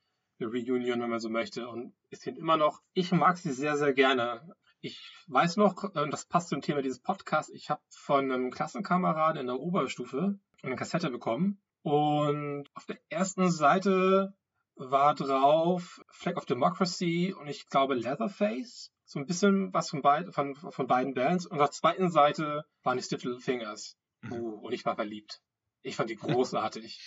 Reunion, 0.45 1.01
wenn 1.01 1.09
man 1.09 1.19
so 1.19 1.29
möchte. 1.29 1.67
Und 1.67 1.93
es 2.09 2.21
sind 2.21 2.37
immer 2.37 2.57
noch, 2.57 2.81
ich 2.93 3.11
mag 3.11 3.37
sie 3.37 3.51
sehr, 3.51 3.77
sehr 3.77 3.93
gerne. 3.93 4.55
Ich 4.81 4.99
weiß 5.27 5.57
noch, 5.57 5.83
und 5.83 6.11
das 6.11 6.25
passt 6.25 6.49
zum 6.49 6.61
Thema 6.61 6.81
dieses 6.81 6.99
Podcasts, 6.99 7.51
ich 7.53 7.69
habe 7.69 7.81
von 7.89 8.31
einem 8.31 8.51
Klassenkameraden 8.51 9.39
in 9.39 9.47
der 9.47 9.59
Oberstufe 9.59 10.37
eine 10.61 10.75
Kassette 10.75 11.09
bekommen. 11.09 11.61
Und 11.83 12.65
auf 12.73 12.85
der 12.85 12.99
ersten 13.09 13.51
Seite 13.51 14.33
war 14.75 15.13
drauf 15.15 16.01
Flag 16.09 16.37
of 16.37 16.45
Democracy 16.45 17.33
und 17.37 17.47
ich 17.47 17.67
glaube 17.67 17.95
Leatherface. 17.95 18.91
So 19.05 19.19
ein 19.19 19.25
bisschen 19.25 19.73
was 19.73 19.89
von, 19.89 20.01
beid, 20.01 20.33
von, 20.33 20.55
von 20.55 20.87
beiden 20.87 21.13
Bands. 21.13 21.45
Und 21.45 21.59
auf 21.59 21.69
der 21.69 21.71
zweiten 21.71 22.09
Seite 22.09 22.65
waren 22.83 22.97
die 22.97 23.03
Stiff 23.03 23.23
Little 23.23 23.39
Fingers. 23.39 23.97
Uh, 24.31 24.59
und 24.65 24.73
ich 24.73 24.85
war 24.85 24.95
verliebt. 24.95 25.41
Ich 25.81 25.97
fand 25.97 26.09
die 26.09 26.15
großartig. 26.15 26.99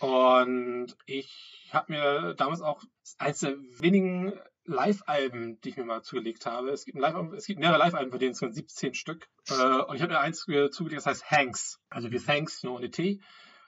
Und 0.00 0.96
ich 1.06 1.68
habe 1.72 1.92
mir 1.92 2.34
damals 2.34 2.60
auch 2.60 2.82
eins 3.18 3.40
der 3.40 3.56
wenigen 3.78 4.32
Live-Alben, 4.64 5.60
die 5.60 5.70
ich 5.70 5.76
mir 5.76 5.84
mal 5.84 6.02
zugelegt 6.02 6.46
habe. 6.46 6.70
Es 6.70 6.84
gibt, 6.84 6.98
es 6.98 7.46
gibt 7.46 7.60
mehrere 7.60 7.78
Live-Alben, 7.78 8.10
von 8.10 8.18
denen 8.18 8.32
es 8.32 8.38
sind 8.38 8.54
17 8.54 8.94
Stück. 8.94 9.28
Äh, 9.48 9.82
und 9.82 9.96
ich 9.96 10.02
habe 10.02 10.12
mir 10.12 10.20
eins 10.20 10.40
zugelegt, 10.40 10.98
das 10.98 11.06
heißt 11.06 11.30
Hanks. 11.30 11.80
Also 11.90 12.10
wie 12.10 12.18
Thanks, 12.18 12.62
nur 12.62 12.76
ohne 12.76 12.90
T, 12.90 13.20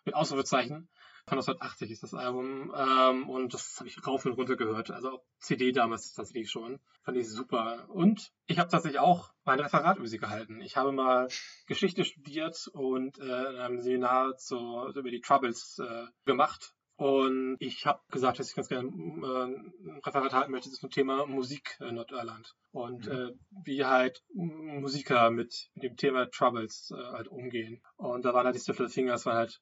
mit 0.05 0.14
Ausrufezeichen. 0.14 0.88
Von 1.28 1.38
1980 1.38 1.90
ist 1.90 2.05
das 2.05 2.14
Album. 2.14 2.72
Ähm, 2.76 3.28
und 3.28 3.52
das 3.52 3.76
habe 3.78 3.88
ich 3.88 4.06
rauf 4.06 4.24
und 4.26 4.34
runter 4.34 4.55
gehört. 4.56 4.92
Also 4.92 5.10
auch 5.10 5.24
CD 5.40 5.72
damals 5.72 6.12
tatsächlich 6.12 6.50
schon. 6.50 6.78
Fand 7.02 7.16
ich 7.16 7.28
super. 7.28 7.88
Und 7.88 8.30
ich 8.46 8.60
habe 8.60 8.70
tatsächlich 8.70 9.00
auch 9.00 9.32
mein 9.44 9.58
Referat 9.58 9.98
über 9.98 10.06
sie 10.06 10.18
gehalten. 10.18 10.60
Ich 10.60 10.76
habe 10.76 10.92
mal 10.92 11.26
Geschichte 11.66 12.05
studiert 12.05 12.68
und 12.72 13.18
äh, 13.18 13.24
in 13.24 13.56
einem 13.56 13.80
Seminar 13.80 14.36
zu, 14.36 14.56
über 14.94 15.10
die 15.10 15.20
Troubles 15.20 15.80
äh, 15.80 16.06
gemacht. 16.24 16.74
Und 16.98 17.56
ich 17.58 17.84
habe 17.86 18.00
gesagt, 18.10 18.38
dass 18.38 18.48
ich 18.48 18.56
ganz 18.56 18.68
gerne 18.68 18.88
äh, 18.88 19.44
ein 19.44 20.00
Referat 20.05 20.32
halten 20.32 20.52
möchte 20.52 20.70
zum 20.70 20.90
Thema 20.90 21.26
Musik 21.26 21.76
in 21.80 21.96
Nordirland. 21.96 22.55
Und 22.70 23.06
äh, 23.08 23.32
wie 23.64 23.84
halt 23.84 24.22
Musiker 24.32 25.30
mit, 25.30 25.70
mit 25.74 25.82
dem 25.82 25.96
Thema 25.96 26.30
Troubles 26.30 26.92
äh, 26.96 27.02
halt 27.12 27.28
umgehen. 27.28 27.82
Und 27.96 28.24
da 28.24 28.32
waren 28.32 28.46
halt 28.46 28.55
die 28.55 28.60
Stifle 28.60 28.88
Fingers, 28.88 29.26
war 29.26 29.34
halt 29.34 29.60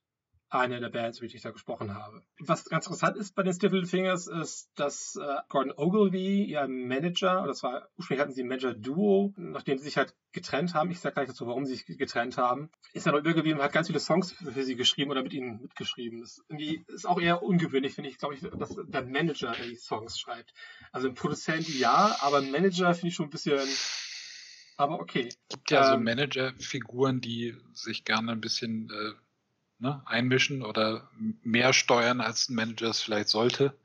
eine 0.54 0.80
der 0.80 0.88
Bands, 0.88 1.18
über 1.18 1.28
die 1.28 1.36
ich 1.36 1.42
da 1.42 1.50
gesprochen 1.50 1.94
habe. 1.94 2.22
Was 2.38 2.64
ganz 2.64 2.86
interessant 2.86 3.16
ist 3.16 3.34
bei 3.34 3.42
den 3.42 3.52
Stifle 3.52 3.86
Fingers, 3.86 4.26
ist, 4.26 4.70
dass 4.76 5.16
äh, 5.16 5.36
Gordon 5.48 5.72
Ogilvy, 5.76 6.44
ihr 6.44 6.66
Manager, 6.68 7.38
oder 7.38 7.48
das 7.48 7.62
war, 7.62 7.88
ursprünglich 7.96 8.22
hatten 8.22 8.32
sie 8.32 8.42
ein 8.42 8.48
Manager-Duo, 8.48 9.34
nachdem 9.36 9.78
sie 9.78 9.84
sich 9.84 9.96
halt 9.96 10.14
getrennt 10.32 10.74
haben, 10.74 10.90
ich 10.90 11.00
sage 11.00 11.14
gleich 11.14 11.28
dazu, 11.28 11.46
warum 11.46 11.64
sie 11.64 11.74
sich 11.74 11.98
getrennt 11.98 12.36
haben, 12.36 12.70
ist 12.92 13.06
er 13.06 13.12
noch 13.12 13.20
übergeblieben 13.20 13.58
und 13.58 13.64
hat 13.64 13.72
ganz 13.72 13.88
viele 13.88 14.00
Songs 14.00 14.32
für 14.32 14.62
sie 14.62 14.76
geschrieben 14.76 15.10
oder 15.10 15.22
mit 15.22 15.32
ihnen 15.32 15.60
mitgeschrieben. 15.62 16.20
Das 16.20 16.40
ist 16.88 17.06
auch 17.06 17.20
eher 17.20 17.42
ungewöhnlich, 17.42 17.94
finde 17.94 18.10
ich, 18.10 18.18
glaube 18.18 18.34
ich, 18.34 18.40
dass 18.40 18.76
der 18.76 19.04
Manager 19.04 19.54
die 19.68 19.76
Songs 19.76 20.18
schreibt. 20.18 20.52
Also 20.92 21.08
ein 21.08 21.14
Produzent 21.14 21.68
ja, 21.68 22.16
aber 22.20 22.38
ein 22.38 22.50
Manager 22.50 22.94
finde 22.94 23.08
ich 23.08 23.14
schon 23.14 23.26
ein 23.26 23.30
bisschen 23.30 23.60
aber 24.76 25.00
okay. 25.00 25.28
Es 25.28 25.38
gibt 25.48 25.70
ja 25.70 25.94
ähm, 25.94 26.00
so 26.00 26.04
Manager-Figuren, 26.04 27.20
die 27.20 27.56
sich 27.72 28.04
gerne 28.04 28.32
ein 28.32 28.40
bisschen 28.40 28.90
äh, 28.90 29.12
ne, 29.78 30.02
einmischen 30.06 30.62
oder 30.62 31.08
mehr 31.42 31.72
steuern, 31.72 32.20
als 32.20 32.48
ein 32.48 32.54
Manager 32.54 32.90
es 32.90 33.00
vielleicht 33.00 33.28
sollte. 33.28 33.76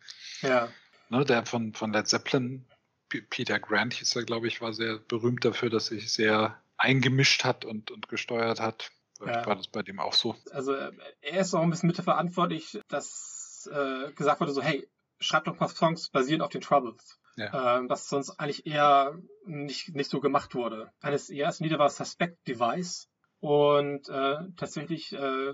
Ja. 0.41 0.69
Ne, 1.09 1.25
der 1.25 1.45
von, 1.45 1.73
von 1.73 1.91
Led 1.91 2.07
Zeppelin, 2.07 2.65
P 3.09 3.21
Peter 3.21 3.59
Grant 3.59 3.93
hieß 3.95 4.15
er, 4.15 4.23
glaube 4.23 4.47
ich, 4.47 4.61
war 4.61 4.73
sehr 4.73 4.99
berühmt 4.99 5.43
dafür, 5.43 5.69
dass 5.69 5.87
sich 5.87 6.11
sehr 6.13 6.61
eingemischt 6.77 7.43
hat 7.43 7.65
und, 7.65 7.91
und 7.91 8.07
gesteuert 8.07 8.59
hat. 8.59 8.91
Ja. 9.19 9.45
War 9.45 9.55
das 9.55 9.67
bei 9.67 9.81
dem 9.81 9.99
auch 9.99 10.13
so? 10.13 10.35
Also 10.51 10.73
äh, 10.73 10.91
er 11.21 11.41
ist 11.41 11.53
auch 11.53 11.61
ein 11.61 11.69
bisschen 11.69 11.87
mitverantwortlich, 11.87 12.79
dass 12.87 13.69
äh, 13.71 14.11
gesagt 14.13 14.39
wurde 14.39 14.53
so, 14.53 14.61
hey, 14.61 14.87
schreib 15.19 15.43
doch 15.43 15.59
mal 15.59 15.67
Songs 15.67 16.09
basierend 16.09 16.43
auf 16.43 16.51
den 16.51 16.61
Troubles. 16.61 17.19
Ja. 17.35 17.77
Ähm, 17.77 17.89
was 17.89 18.09
sonst 18.09 18.31
eigentlich 18.39 18.65
eher 18.65 19.17
nicht, 19.45 19.95
nicht 19.95 20.09
so 20.09 20.19
gemacht 20.19 20.55
wurde. 20.55 20.91
Eines 21.01 21.27
der 21.27 21.37
ersten 21.37 21.63
Lieder 21.63 21.79
war 21.79 21.89
Suspect 21.89 22.47
Device 22.47 23.07
und 23.39 24.09
äh, 24.09 24.37
tatsächlich 24.57 25.13
äh, 25.13 25.53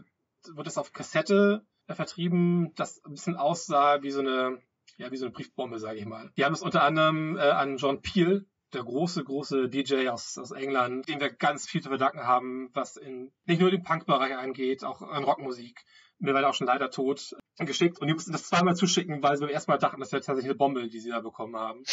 wurde 0.55 0.69
es 0.69 0.77
auf 0.77 0.93
Kassette 0.93 1.65
äh, 1.87 1.93
vertrieben, 1.93 2.73
das 2.75 3.03
ein 3.03 3.11
bisschen 3.11 3.35
aussah 3.35 4.01
wie 4.01 4.11
so 4.11 4.21
eine, 4.21 4.61
ja, 4.97 5.11
wie 5.11 5.17
so 5.17 5.25
eine 5.25 5.33
Briefbombe, 5.33 5.79
sage 5.79 5.99
ich 5.99 6.05
mal. 6.05 6.31
Die 6.37 6.45
haben 6.45 6.53
es 6.53 6.61
unter 6.61 6.83
anderem 6.83 7.37
äh, 7.37 7.41
an 7.41 7.77
John 7.77 8.01
Peel, 8.01 8.47
der 8.73 8.83
große, 8.83 9.23
große 9.23 9.69
DJ 9.69 10.09
aus, 10.09 10.37
aus 10.37 10.51
England, 10.51 11.07
dem 11.07 11.19
wir 11.19 11.31
ganz 11.31 11.67
viel 11.67 11.81
zu 11.81 11.89
verdanken 11.89 12.25
haben, 12.25 12.69
was 12.73 12.97
in 12.97 13.31
nicht 13.45 13.61
nur 13.61 13.71
den 13.71 13.83
Punk-Bereich 13.83 14.35
angeht, 14.35 14.83
auch 14.83 15.01
an 15.01 15.23
Rockmusik, 15.23 15.83
mittlerweile 16.17 16.49
auch 16.49 16.53
schon 16.53 16.67
leider 16.67 16.89
tot, 16.89 17.35
geschickt. 17.63 17.99
Und 17.99 18.07
die 18.07 18.13
mussten 18.13 18.33
das 18.33 18.47
zweimal 18.47 18.75
zuschicken, 18.75 19.23
weil 19.23 19.37
sie 19.37 19.45
beim 19.45 19.53
ersten 19.53 19.71
Mal 19.71 19.77
dachten, 19.77 19.99
das 20.01 20.11
wäre 20.11 20.21
tatsächlich 20.21 20.49
eine 20.49 20.57
Bombe, 20.57 20.89
die 20.89 20.99
sie 20.99 21.09
da 21.09 21.21
bekommen 21.21 21.55
haben. 21.55 21.83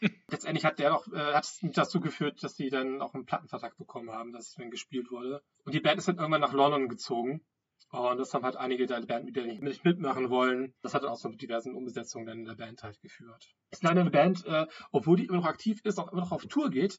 Letztendlich 0.30 0.64
hat 0.64 0.78
der 0.78 0.90
noch, 0.90 1.06
äh, 1.12 1.34
hat 1.34 1.44
es 1.44 1.60
dazu 1.62 2.00
geführt, 2.00 2.42
dass 2.42 2.54
die 2.54 2.70
dann 2.70 3.02
auch 3.02 3.12
einen 3.12 3.26
Plattenvertrag 3.26 3.76
bekommen 3.76 4.10
haben, 4.10 4.32
dass 4.32 4.48
es 4.48 4.54
dann 4.54 4.70
gespielt 4.70 5.10
wurde. 5.10 5.42
Und 5.64 5.74
die 5.74 5.80
Band 5.80 5.98
ist 5.98 6.08
dann 6.08 6.16
irgendwann 6.16 6.40
nach 6.40 6.54
London 6.54 6.88
gezogen. 6.88 7.44
Und 7.94 8.18
das 8.18 8.34
haben 8.34 8.44
halt 8.44 8.56
einige 8.56 8.86
der 8.86 9.00
Band, 9.02 9.36
die 9.36 9.40
nicht 9.40 9.84
mitmachen 9.84 10.28
wollen. 10.28 10.74
Das 10.82 10.94
hat 10.94 11.04
dann 11.04 11.10
auch 11.10 11.16
so 11.16 11.28
mit 11.28 11.40
diversen 11.40 11.74
Umbesetzungen 11.74 12.26
dann 12.26 12.38
in 12.40 12.44
der 12.44 12.56
Band 12.56 12.82
halt 12.82 13.00
geführt. 13.00 13.46
Ist 13.70 13.84
leider 13.84 14.00
eine 14.00 14.10
Band, 14.10 14.44
äh, 14.46 14.66
obwohl 14.90 15.16
die 15.16 15.26
immer 15.26 15.38
noch 15.38 15.46
aktiv 15.46 15.80
ist, 15.84 15.98
auch 15.98 16.10
immer 16.10 16.22
noch 16.22 16.32
auf 16.32 16.46
Tour 16.46 16.70
geht. 16.70 16.98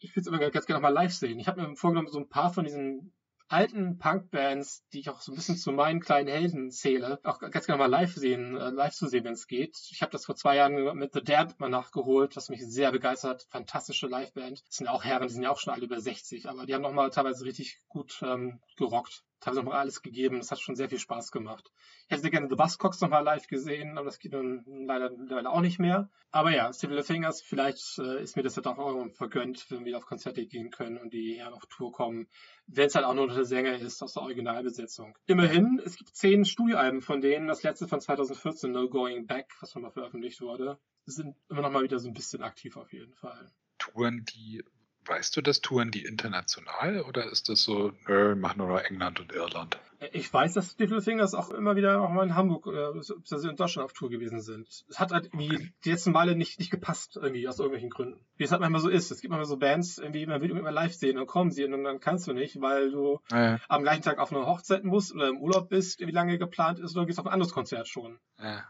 Ich 0.00 0.10
würde 0.14 0.20
es 0.20 0.26
immer 0.26 0.38
ganz 0.50 0.66
gerne 0.66 0.80
noch 0.80 0.88
mal 0.88 0.94
live 0.94 1.14
sehen. 1.14 1.38
Ich 1.38 1.48
habe 1.48 1.62
mir 1.62 1.74
vorgenommen, 1.76 2.08
so 2.08 2.18
ein 2.18 2.28
paar 2.28 2.52
von 2.52 2.64
diesen 2.64 3.14
alten 3.48 3.96
Punk-Bands, 3.96 4.86
die 4.92 5.00
ich 5.00 5.08
auch 5.08 5.22
so 5.22 5.32
ein 5.32 5.34
bisschen 5.34 5.56
zu 5.56 5.72
meinen 5.72 6.00
kleinen 6.00 6.28
Helden 6.28 6.70
zähle, 6.70 7.18
auch 7.24 7.40
ganz 7.40 7.64
gerne 7.64 7.78
mal 7.78 7.90
live 7.90 8.14
sehen, 8.14 8.54
äh, 8.56 8.68
live 8.68 8.94
zu 8.94 9.08
sehen, 9.08 9.24
wenn 9.24 9.32
es 9.32 9.46
geht. 9.46 9.78
Ich 9.90 10.02
habe 10.02 10.12
das 10.12 10.26
vor 10.26 10.36
zwei 10.36 10.56
Jahren 10.56 10.74
mit 10.98 11.14
The 11.14 11.22
Damned 11.22 11.58
mal 11.58 11.70
nachgeholt, 11.70 12.36
was 12.36 12.50
mich 12.50 12.60
sehr 12.66 12.92
begeistert. 12.92 13.46
Fantastische 13.48 14.06
Liveband. 14.06 14.62
Das 14.66 14.76
sind 14.76 14.88
auch 14.88 15.04
Herren, 15.04 15.26
die 15.26 15.32
sind 15.32 15.42
ja 15.42 15.50
auch 15.50 15.58
schon 15.58 15.72
alle 15.72 15.86
über 15.86 15.98
60, 15.98 16.48
aber 16.48 16.66
die 16.66 16.74
haben 16.74 16.82
nochmal 16.82 17.08
teilweise 17.08 17.46
richtig 17.46 17.80
gut 17.88 18.20
ähm, 18.22 18.60
gerockt. 18.76 19.24
Teilweise 19.40 19.62
nochmal 19.62 19.80
alles 19.80 20.02
gegeben. 20.02 20.38
Das 20.38 20.50
hat 20.50 20.60
schon 20.60 20.74
sehr 20.74 20.88
viel 20.88 20.98
Spaß 20.98 21.30
gemacht. 21.30 21.70
Ich 22.08 22.16
hätte 22.16 22.30
gerne 22.30 22.48
The 22.48 22.56
Buzzcocks 22.56 23.00
nochmal 23.00 23.24
live 23.24 23.46
gesehen, 23.46 23.96
aber 23.96 24.06
das 24.06 24.18
geht 24.18 24.32
nun 24.32 24.64
leider 24.86 25.10
mittlerweile 25.10 25.50
auch 25.50 25.60
nicht 25.60 25.78
mehr. 25.78 26.10
Aber 26.30 26.50
ja, 26.50 26.68
Little 26.68 27.02
Fingers, 27.02 27.40
vielleicht 27.40 27.98
äh, 27.98 28.22
ist 28.22 28.36
mir 28.36 28.42
das 28.42 28.56
halt 28.56 28.66
auch 28.66 28.78
irgendwann 28.78 29.12
vergönnt, 29.12 29.70
wenn 29.70 29.80
wir 29.80 29.86
wieder 29.86 29.98
auf 29.98 30.06
Konzerte 30.06 30.44
gehen 30.46 30.70
können 30.70 30.98
und 30.98 31.12
die 31.12 31.38
Herren 31.38 31.54
auf 31.54 31.66
Tour 31.66 31.92
kommen, 31.92 32.28
wenn 32.66 32.86
es 32.86 32.94
halt 32.94 33.06
auch 33.06 33.14
nur 33.14 33.28
der 33.28 33.44
Sänger 33.44 33.76
ist 33.76 34.02
aus 34.02 34.14
der 34.14 34.22
Originalbesetzung. 34.22 35.16
Immerhin, 35.26 35.80
es 35.84 35.96
gibt 35.96 36.14
zehn 36.14 36.44
Studioalben 36.44 37.00
von 37.00 37.20
denen, 37.20 37.48
das 37.48 37.62
letzte 37.62 37.88
von 37.88 38.00
2014, 38.00 38.70
No 38.70 38.88
Going 38.88 39.26
Back, 39.26 39.54
was 39.60 39.72
schon 39.72 39.82
mal 39.82 39.90
veröffentlicht 39.90 40.40
wurde, 40.40 40.78
sind 41.06 41.34
immer 41.48 41.62
noch 41.62 41.70
mal 41.70 41.82
wieder 41.82 41.98
so 41.98 42.08
ein 42.08 42.14
bisschen 42.14 42.42
aktiv 42.42 42.76
auf 42.76 42.92
jeden 42.92 43.14
Fall. 43.14 43.50
Touren 43.78 44.24
die, 44.24 44.62
weißt 45.08 45.36
du 45.36 45.40
das, 45.40 45.60
Touren 45.60 45.90
die 45.90 46.04
international 46.04 47.02
oder 47.02 47.30
ist 47.30 47.48
das 47.48 47.62
so, 47.62 47.92
nö, 48.06 48.28
wir 48.30 48.36
machen 48.36 48.58
nur 48.58 48.68
noch 48.68 48.80
England 48.80 49.20
und 49.20 49.32
Irland? 49.32 49.78
Ich 50.12 50.32
weiß, 50.32 50.54
dass 50.54 50.78
Little 50.78 51.02
Fingers 51.02 51.34
auch 51.34 51.50
immer 51.50 51.74
wieder 51.74 52.00
auch 52.00 52.10
mal 52.10 52.22
in 52.24 52.36
Hamburg 52.36 52.68
oder 52.68 52.92
in 52.94 53.56
Deutschland 53.56 53.84
auf 53.84 53.92
Tour 53.92 54.10
gewesen 54.10 54.40
sind. 54.40 54.68
Es 54.88 55.00
hat 55.00 55.10
halt 55.10 55.28
wie 55.32 55.72
die 55.84 55.90
letzten 55.90 56.12
Male 56.12 56.36
nicht, 56.36 56.60
nicht 56.60 56.70
gepasst, 56.70 57.18
irgendwie, 57.20 57.48
aus 57.48 57.58
irgendwelchen 57.58 57.90
Gründen. 57.90 58.24
Wie 58.36 58.44
es 58.44 58.52
halt 58.52 58.60
manchmal 58.60 58.80
so 58.80 58.88
ist. 58.88 59.10
Es 59.10 59.20
gibt 59.20 59.30
manchmal 59.30 59.46
so 59.46 59.56
Bands, 59.56 59.98
irgendwie, 59.98 60.24
man 60.26 60.40
will 60.40 60.50
immer 60.50 60.70
live 60.70 60.94
sehen, 60.94 61.16
dann 61.16 61.26
kommen 61.26 61.50
sie 61.50 61.64
und 61.64 61.82
dann 61.82 61.98
kannst 61.98 62.28
du 62.28 62.32
nicht, 62.32 62.60
weil 62.60 62.92
du 62.92 63.18
Ja, 63.32 63.58
am 63.68 63.82
gleichen 63.82 64.02
Tag 64.02 64.18
auf 64.18 64.30
einer 64.32 64.46
Hochzeit 64.46 64.84
musst 64.84 65.12
oder 65.12 65.28
im 65.28 65.38
Urlaub 65.38 65.68
bist, 65.68 65.98
wie 65.98 66.12
lange 66.12 66.38
geplant 66.38 66.78
ist, 66.78 66.96
oder 66.96 67.06
gehst 67.06 67.18
auf 67.18 67.26
ein 67.26 67.32
anderes 67.32 67.52
Konzert 67.52 67.88
schon. 67.88 68.20
ja. 68.38 68.64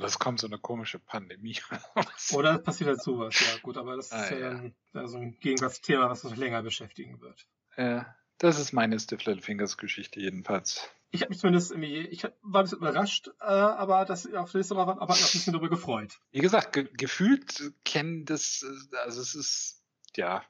Und 0.00 0.06
es 0.06 0.18
kommt 0.18 0.40
so 0.40 0.46
eine 0.46 0.58
komische 0.58 0.98
Pandemie. 0.98 1.58
Oder 2.32 2.56
es 2.56 2.62
passiert 2.62 2.88
halt 2.88 3.02
sowas, 3.02 3.38
ja 3.38 3.58
gut, 3.62 3.76
aber 3.76 3.96
das 3.96 4.10
Ah, 4.12 4.24
ist 4.24 4.30
ja, 4.30 4.38
ja. 4.38 4.50
dann 4.50 4.74
ja, 4.94 5.06
so 5.06 5.18
ein 5.18 5.38
Gegenwartsthema, 5.40 6.08
was 6.08 6.24
uns 6.24 6.36
länger 6.36 6.62
beschäftigen 6.62 7.20
wird. 7.20 7.46
ja, 7.76 8.14
das 8.38 8.58
ist 8.58 8.72
meine 8.72 8.98
Stiff 8.98 9.24
Little 9.26 9.42
Fingers 9.42 9.76
Geschichte 9.76 10.18
jedenfalls. 10.20 10.88
Ich 11.10 11.20
habe 11.22 11.30
mich 11.30 11.38
zumindest 11.40 11.72
irgendwie, 11.72 11.98
ich 12.06 12.22
war 12.24 12.62
ein 12.62 12.64
bisschen 12.64 12.78
überrascht, 12.78 13.28
äh, 13.40 13.44
aber 13.44 14.04
das 14.06 14.32
auf 14.32 14.54
Liste 14.54 14.76
war, 14.76 14.88
aber 14.88 15.02
auch 15.02 15.16
ein 15.16 15.20
bisschen 15.32 15.52
darüber 15.52 15.68
gefreut. 15.68 16.18
Wie 16.30 16.38
gesagt, 16.40 16.72
ge 16.72 16.88
gefühlt 16.96 17.72
kennen 17.84 18.24
das, 18.24 18.62
äh, 18.62 18.96
also 19.04 19.20
es 19.20 19.34
ist, 19.34 19.82
ja, 20.16 20.42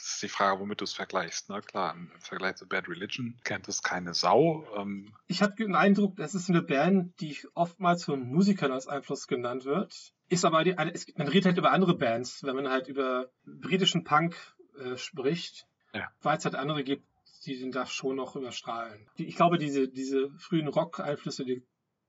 ist 0.00 0.22
die 0.22 0.28
Frage, 0.28 0.60
womit 0.60 0.80
du 0.80 0.84
es 0.84 0.92
vergleichst. 0.92 1.48
Ne? 1.50 1.60
Klar, 1.60 1.94
im 1.94 2.10
Vergleich 2.20 2.56
zu 2.56 2.66
Bad 2.66 2.88
Religion 2.88 3.36
kennt 3.44 3.68
es 3.68 3.82
keine 3.82 4.14
Sau. 4.14 4.66
Ähm, 4.76 5.14
Ich 5.26 5.42
habe 5.42 5.54
den 5.54 5.74
Eindruck, 5.74 6.16
das 6.16 6.34
ist 6.34 6.48
eine 6.48 6.62
Band, 6.62 7.20
die 7.20 7.36
oftmals 7.54 8.04
von 8.04 8.20
Musikern 8.26 8.72
als 8.72 8.86
Einfluss 8.88 9.26
genannt 9.26 9.64
wird. 9.64 10.12
Ist 10.28 10.44
aber 10.44 10.64
die, 10.64 10.76
es, 10.92 11.06
man 11.16 11.28
redet 11.28 11.46
halt 11.46 11.58
über 11.58 11.70
andere 11.72 11.96
Bands, 11.96 12.42
wenn 12.44 12.54
man 12.56 12.68
halt 12.68 12.88
über 12.88 13.30
britischen 13.46 14.04
Punk 14.04 14.36
äh, 14.78 14.96
spricht, 14.96 15.66
Ja. 15.94 16.08
weil 16.20 16.36
es 16.38 16.44
halt 16.44 16.54
andere 16.54 16.84
gibt, 16.84 17.04
die 17.46 17.58
den 17.58 17.72
da 17.72 17.86
schon 17.86 18.16
noch 18.16 18.36
überstrahlen. 18.36 19.08
Die, 19.16 19.26
ich 19.26 19.36
glaube, 19.36 19.58
diese, 19.58 19.88
diese 19.88 20.30
frühen 20.38 20.68
Rock-Einflüsse, 20.68 21.44
die 21.44 21.64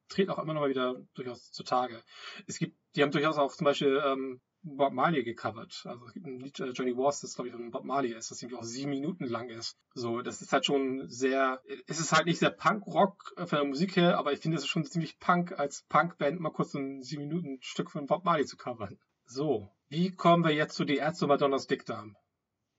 treten 0.09 0.31
auch 0.31 0.39
immer 0.39 0.53
noch 0.53 0.61
mal 0.61 0.69
wieder 0.69 0.95
durchaus 1.13 1.51
zutage. 1.51 2.01
Es 2.47 2.57
gibt, 2.57 2.75
die 2.95 3.03
haben 3.03 3.11
durchaus 3.11 3.37
auch 3.37 3.55
zum 3.55 3.65
Beispiel 3.65 4.01
ähm, 4.03 4.41
Bob 4.61 4.93
Marley 4.93 5.23
gecovert. 5.23 5.83
Also 5.85 6.05
es 6.05 6.13
gibt 6.13 6.25
ein 6.25 6.39
Lied, 6.39 6.59
äh, 6.59 6.69
Johnny 6.69 6.95
Wars, 6.95 7.21
das 7.21 7.35
glaube 7.35 7.49
ich 7.49 7.53
von 7.53 7.71
Bob 7.71 7.85
Marley 7.85 8.13
ist, 8.13 8.31
das 8.31 8.41
irgendwie 8.41 8.57
auch 8.57 8.63
sieben 8.63 8.89
Minuten 8.89 9.25
lang 9.25 9.49
ist. 9.49 9.77
So, 9.93 10.21
das 10.21 10.41
ist 10.41 10.51
halt 10.51 10.65
schon 10.65 11.07
sehr, 11.07 11.61
es 11.87 11.99
ist 11.99 12.11
halt 12.11 12.25
nicht 12.25 12.39
sehr 12.39 12.49
Punk-Rock 12.49 13.33
von 13.37 13.47
der 13.49 13.65
Musik 13.65 13.95
her, 13.95 14.17
aber 14.17 14.33
ich 14.33 14.39
finde 14.39 14.57
es 14.57 14.63
ist 14.63 14.69
schon 14.69 14.85
ziemlich 14.85 15.19
Punk, 15.19 15.57
als 15.57 15.83
Punkband 15.89 16.39
mal 16.39 16.51
kurz 16.51 16.71
so 16.71 16.79
ein 16.79 17.01
sieben 17.01 17.27
Minuten 17.27 17.57
Stück 17.61 17.89
von 17.91 18.05
Bob 18.05 18.25
Marley 18.25 18.45
zu 18.45 18.57
covern. 18.57 18.99
So, 19.25 19.71
wie 19.89 20.11
kommen 20.13 20.43
wir 20.43 20.53
jetzt 20.53 20.75
zu 20.75 20.85
die 20.85 20.97
Ärzte 20.97 21.27
Madonnas 21.27 21.67
Dickdarm? 21.67 22.15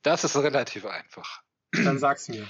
das 0.02 0.25
ist 0.25 0.36
relativ 0.36 0.86
einfach. 0.86 1.42
Dann 1.73 1.99
sag's 1.99 2.28
mir. 2.28 2.49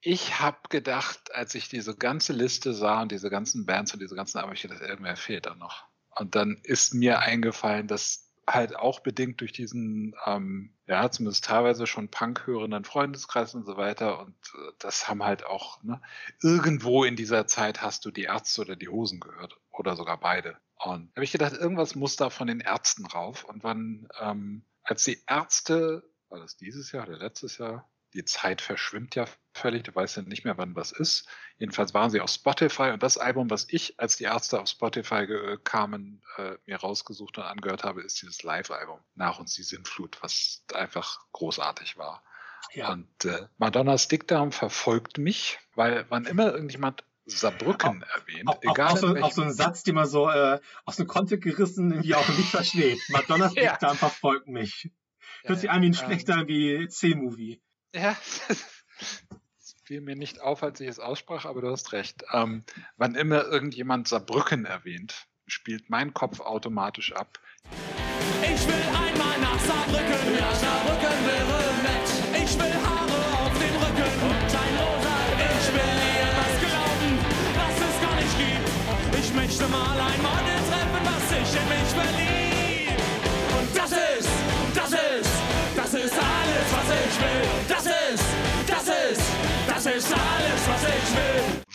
Ich 0.00 0.38
habe 0.40 0.58
gedacht, 0.68 1.34
als 1.34 1.54
ich 1.54 1.68
diese 1.68 1.96
ganze 1.96 2.32
Liste 2.32 2.72
sah 2.72 3.02
und 3.02 3.12
diese 3.12 3.30
ganzen 3.30 3.66
Bands 3.66 3.92
und 3.92 4.00
diese 4.00 4.14
ganzen 4.14 4.40
ich 4.52 4.62
gedacht, 4.62 4.80
irgendwer 4.80 5.16
fehlt 5.16 5.46
da 5.46 5.54
noch. 5.54 5.87
Und 6.18 6.34
dann 6.34 6.60
ist 6.64 6.94
mir 6.94 7.20
eingefallen, 7.20 7.86
dass 7.86 8.28
halt 8.46 8.76
auch 8.76 9.00
bedingt 9.00 9.40
durch 9.40 9.52
diesen, 9.52 10.14
ähm, 10.26 10.72
ja, 10.86 11.10
zumindest 11.10 11.44
teilweise 11.44 11.86
schon 11.86 12.08
Punk-hörenden 12.08 12.84
Freundeskreis 12.84 13.54
und 13.54 13.66
so 13.66 13.76
weiter. 13.76 14.20
Und 14.20 14.34
äh, 14.54 14.72
das 14.78 15.08
haben 15.08 15.22
halt 15.22 15.44
auch, 15.44 15.82
ne, 15.82 16.00
irgendwo 16.42 17.04
in 17.04 17.14
dieser 17.14 17.46
Zeit 17.46 17.82
hast 17.82 18.04
du 18.04 18.10
die 18.10 18.24
Ärzte 18.24 18.62
oder 18.62 18.76
die 18.76 18.88
Hosen 18.88 19.20
gehört. 19.20 19.58
Oder 19.70 19.96
sogar 19.96 20.18
beide. 20.18 20.56
Und 20.76 21.10
habe 21.14 21.24
ich 21.24 21.32
gedacht, 21.32 21.52
irgendwas 21.52 21.94
muss 21.94 22.16
da 22.16 22.30
von 22.30 22.48
den 22.48 22.60
Ärzten 22.60 23.06
rauf. 23.06 23.44
Und 23.44 23.62
wann, 23.62 24.08
ähm, 24.20 24.64
als 24.82 25.04
die 25.04 25.22
Ärzte, 25.26 26.02
war 26.28 26.40
das 26.40 26.56
dieses 26.56 26.90
Jahr 26.90 27.06
oder 27.06 27.18
letztes 27.18 27.58
Jahr? 27.58 27.88
Die 28.18 28.24
Zeit 28.24 28.60
verschwimmt 28.60 29.14
ja 29.14 29.26
völlig, 29.52 29.84
du 29.84 29.94
weißt 29.94 30.16
ja 30.16 30.22
nicht 30.24 30.44
mehr, 30.44 30.58
wann 30.58 30.74
was 30.74 30.90
ist. 30.90 31.28
Jedenfalls 31.58 31.94
waren 31.94 32.10
sie 32.10 32.20
auf 32.20 32.30
Spotify 32.30 32.90
und 32.90 33.02
das 33.04 33.16
Album, 33.16 33.48
was 33.48 33.66
ich, 33.70 33.94
als 34.00 34.16
die 34.16 34.24
Ärzte 34.24 34.60
auf 34.60 34.68
Spotify 34.68 35.24
ge- 35.28 35.56
kamen, 35.62 36.20
äh, 36.36 36.56
mir 36.66 36.78
rausgesucht 36.78 37.38
und 37.38 37.44
angehört 37.44 37.84
habe, 37.84 38.02
ist 38.02 38.20
dieses 38.20 38.42
Live-Album 38.42 38.98
Nach 39.14 39.38
uns 39.38 39.54
die 39.54 39.62
Sintflut, 39.62 40.18
was 40.20 40.64
einfach 40.74 41.20
großartig 41.30 41.96
war. 41.96 42.24
Ja. 42.74 42.90
Und 42.90 43.24
äh, 43.24 43.46
Madonnas 43.56 44.08
Dickdarm 44.08 44.50
verfolgt 44.50 45.18
mich, 45.18 45.60
weil 45.76 46.04
wann 46.08 46.24
immer 46.26 46.52
irgendjemand 46.52 47.04
Saarbrücken 47.24 48.02
erwähnt, 48.02 48.48
Auch, 48.48 48.56
auch, 48.56 48.62
egal 48.72 48.92
auch, 48.92 48.96
so, 48.96 49.16
auch 49.16 49.30
so 49.32 49.42
ein 49.42 49.52
Satz, 49.52 49.84
den 49.84 49.94
man 49.94 50.08
so 50.08 50.28
äh, 50.28 50.58
aus 50.86 50.96
dem 50.96 51.06
Kontext 51.06 51.44
gerissen 51.44 51.92
irgendwie 51.92 52.16
auch 52.16 52.28
nicht 52.30 52.50
versteht. 52.50 52.98
Madonnas 53.10 53.54
Ja. 53.54 53.70
Dickdarm 53.70 53.96
verfolgt 53.96 54.48
mich. 54.48 54.90
Hört 55.44 55.60
sich 55.60 55.70
an 55.70 55.82
wie 55.82 55.86
ein 55.86 55.94
schlechter 55.94 56.48
wie 56.48 56.88
C-Movie. 56.88 57.62
Ja, 57.94 58.16
das 58.48 59.74
fiel 59.84 60.00
mir 60.00 60.16
nicht 60.16 60.40
auf, 60.40 60.62
als 60.62 60.80
ich 60.80 60.88
es 60.88 60.98
aussprach, 60.98 61.46
aber 61.46 61.62
du 61.62 61.70
hast 61.70 61.92
recht. 61.92 62.24
Ähm, 62.32 62.64
wann 62.96 63.14
immer 63.14 63.44
irgendjemand 63.44 64.08
Saarbrücken 64.08 64.66
erwähnt, 64.66 65.26
spielt 65.46 65.88
mein 65.88 66.12
Kopf 66.12 66.40
automatisch 66.40 67.12
ab. 67.12 67.38
Ich 68.42 68.66
will 68.66 68.74
einmal 68.74 69.38
nach 69.40 69.58
Saarbrücken, 69.60 70.38
ja, 70.38 70.54
Saarbrücken 70.54 71.26
wäre 71.26 71.58
nett. 71.82 72.44
Ich 72.44 72.58
will 72.58 72.74
Haare 72.74 73.46
auf 73.46 73.58
dem 73.58 73.76
Rücken 73.76 74.12
und 74.28 74.54
ein 74.54 74.74
rosa 74.76 75.16
Ich 75.58 75.72
will 75.72 75.98
ihr 76.12 76.30
was 76.36 76.54
glauben, 76.60 77.18
was 77.56 77.76
es 77.88 78.00
gar 78.02 78.16
nicht 78.16 78.36
gibt. 78.38 79.24
Ich 79.24 79.34
möchte 79.34 79.68
mal 79.68 79.98
ein 79.98 80.22
Model 80.22 80.58
treffen, 80.68 81.02
was 81.04 81.28
sich 81.30 81.60
in 81.60 81.68
mich 81.68 81.94
verliebt. 81.94 82.27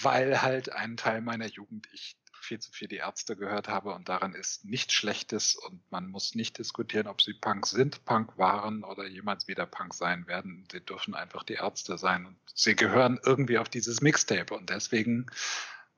Weil 0.03 0.41
halt 0.41 0.71
einen 0.71 0.97
Teil 0.97 1.21
meiner 1.21 1.47
Jugend 1.47 1.87
ich 1.93 2.17
viel 2.43 2.59
zu 2.59 2.71
viel 2.71 2.87
die 2.87 2.97
Ärzte 2.97 3.35
gehört 3.35 3.69
habe 3.69 3.93
und 3.93 4.09
daran 4.09 4.35
ist 4.35 4.65
nichts 4.65 4.93
Schlechtes 4.93 5.55
und 5.55 5.81
man 5.91 6.07
muss 6.07 6.35
nicht 6.35 6.57
diskutieren, 6.57 7.07
ob 7.07 7.21
sie 7.21 7.33
Punk 7.33 7.65
sind, 7.65 8.03
Punk 8.05 8.37
waren 8.37 8.83
oder 8.83 9.07
jemals 9.07 9.47
wieder 9.47 9.65
Punk 9.65 9.93
sein 9.93 10.27
werden. 10.27 10.67
Sie 10.71 10.81
dürfen 10.81 11.15
einfach 11.15 11.43
die 11.43 11.53
Ärzte 11.53 11.97
sein 11.97 12.25
und 12.25 12.37
sie 12.53 12.75
gehören 12.75 13.19
irgendwie 13.23 13.57
auf 13.57 13.69
dieses 13.69 14.01
Mixtape 14.01 14.53
und 14.53 14.69
deswegen 14.69 15.27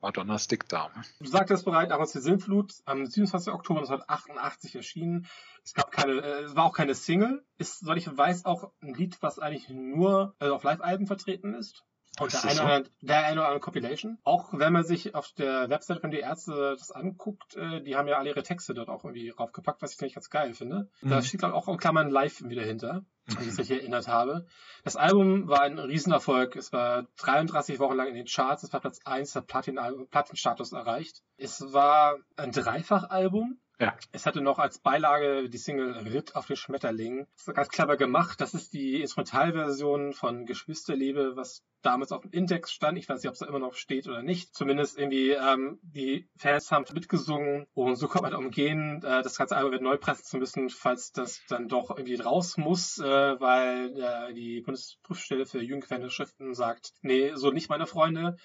Madonna 0.00 0.38
Stick 0.38 0.68
da. 0.68 0.90
Du 1.18 1.26
sagtest 1.26 1.64
bereits, 1.64 1.90
aber 1.90 2.06
die 2.06 2.18
Sintflut 2.18 2.74
am 2.84 3.06
27. 3.06 3.52
Oktober 3.52 3.80
1988 3.80 4.74
erschienen. 4.76 5.26
Es 5.64 5.74
gab 5.74 5.90
keine, 5.90 6.20
äh, 6.20 6.42
es 6.44 6.54
war 6.54 6.64
auch 6.64 6.76
keine 6.76 6.94
Single. 6.94 7.44
Ist, 7.58 7.80
soweit 7.80 7.98
ich 7.98 8.16
weiß, 8.16 8.44
auch 8.44 8.70
ein 8.80 8.94
Lied, 8.94 9.20
was 9.20 9.38
eigentlich 9.38 9.68
nur 9.68 10.34
also 10.38 10.54
auf 10.54 10.62
Live-Alben 10.62 11.06
vertreten 11.06 11.54
ist. 11.54 11.82
Und 12.20 12.32
der 12.32 12.44
eine, 12.44 12.62
oder, 12.64 12.82
der 13.02 13.24
eine 13.26 13.40
oder 13.40 13.46
andere 13.48 13.60
Compilation. 13.60 14.18
Auch 14.24 14.50
wenn 14.52 14.72
man 14.72 14.84
sich 14.84 15.14
auf 15.14 15.32
der 15.32 15.68
Website 15.68 16.00
von 16.00 16.10
die 16.10 16.18
Ärzte 16.20 16.74
das 16.78 16.90
anguckt, 16.90 17.56
äh, 17.56 17.82
die 17.82 17.96
haben 17.96 18.08
ja 18.08 18.18
alle 18.18 18.30
ihre 18.30 18.42
Texte 18.42 18.74
dort 18.74 18.88
auch 18.88 19.04
irgendwie 19.04 19.30
raufgepackt, 19.30 19.82
was 19.82 19.94
ich 19.94 20.00
eigentlich 20.00 20.14
ganz 20.14 20.30
geil 20.30 20.54
finde. 20.54 20.88
Da 21.02 21.16
Mhm. 21.16 21.22
steht 21.22 21.40
glaub 21.40 21.52
ich, 21.52 21.56
auch 21.56 21.68
in 21.68 21.76
Klammern 21.76 22.10
live 22.10 22.42
wieder 22.44 22.62
hinter, 22.64 23.04
wenn 23.26 23.48
ich 23.48 23.56
mich 23.58 23.70
erinnert 23.70 24.08
habe. 24.08 24.46
Das 24.84 24.96
Album 24.96 25.48
war 25.48 25.62
ein 25.62 25.78
Riesenerfolg. 25.78 26.56
Es 26.56 26.72
war 26.72 27.06
33 27.18 27.78
Wochen 27.78 27.96
lang 27.96 28.08
in 28.08 28.14
den 28.14 28.26
Charts. 28.26 28.62
Es 28.62 28.72
war 28.72 28.80
Platz 28.80 29.00
1 29.04 29.32
der 29.34 29.40
Platin 29.42 29.78
Platinstatus 30.10 30.72
erreicht. 30.72 31.22
Es 31.36 31.72
war 31.72 32.16
ein 32.36 32.52
Dreifachalbum. 32.52 33.58
Ja. 33.78 33.94
Es 34.12 34.24
hatte 34.24 34.40
noch 34.40 34.58
als 34.58 34.78
Beilage 34.78 35.50
die 35.50 35.58
Single 35.58 35.92
Ritt 35.92 36.34
auf 36.34 36.46
den 36.46 36.56
Schmetterling. 36.56 37.26
Das 37.34 37.48
ist 37.48 37.54
ganz 37.54 37.68
clever 37.68 37.96
gemacht. 37.96 38.40
Das 38.40 38.54
ist 38.54 38.72
die 38.72 39.02
Instrumentalversion 39.02 40.14
von 40.14 40.46
Geschwisterliebe, 40.46 41.36
was 41.36 41.62
damals 41.82 42.10
auf 42.10 42.22
dem 42.22 42.30
Index 42.32 42.72
stand. 42.72 42.96
Ich 42.96 43.08
weiß 43.08 43.22
nicht, 43.22 43.28
ob 43.28 43.34
es 43.34 43.40
da 43.40 43.46
immer 43.46 43.58
noch 43.58 43.74
steht 43.74 44.08
oder 44.08 44.22
nicht. 44.22 44.54
Zumindest 44.54 44.98
irgendwie, 44.98 45.30
ähm, 45.30 45.78
die 45.82 46.26
Fans 46.38 46.72
haben 46.72 46.86
mitgesungen 46.92 47.66
und 47.74 47.96
so 47.96 48.08
konnte 48.08 48.30
man 48.30 48.44
umgehen, 48.44 49.02
äh, 49.04 49.22
das 49.22 49.36
ganze 49.36 49.56
Album 49.56 49.72
wird 49.72 49.82
neu 49.82 49.98
pressen 49.98 50.24
zu 50.24 50.38
müssen, 50.38 50.70
falls 50.70 51.12
das 51.12 51.42
dann 51.48 51.68
doch 51.68 51.90
irgendwie 51.90 52.16
raus 52.16 52.56
muss, 52.56 52.98
äh, 52.98 53.04
weil 53.40 53.94
äh, 54.00 54.32
die 54.32 54.62
Bundesprüfstelle 54.62 55.44
für 55.44 55.60
jugendgefährdende 55.60 56.10
Schriften 56.10 56.54
sagt, 56.54 56.92
nee, 57.02 57.32
so 57.34 57.50
nicht 57.50 57.68
meine 57.68 57.86
Freunde. 57.86 58.36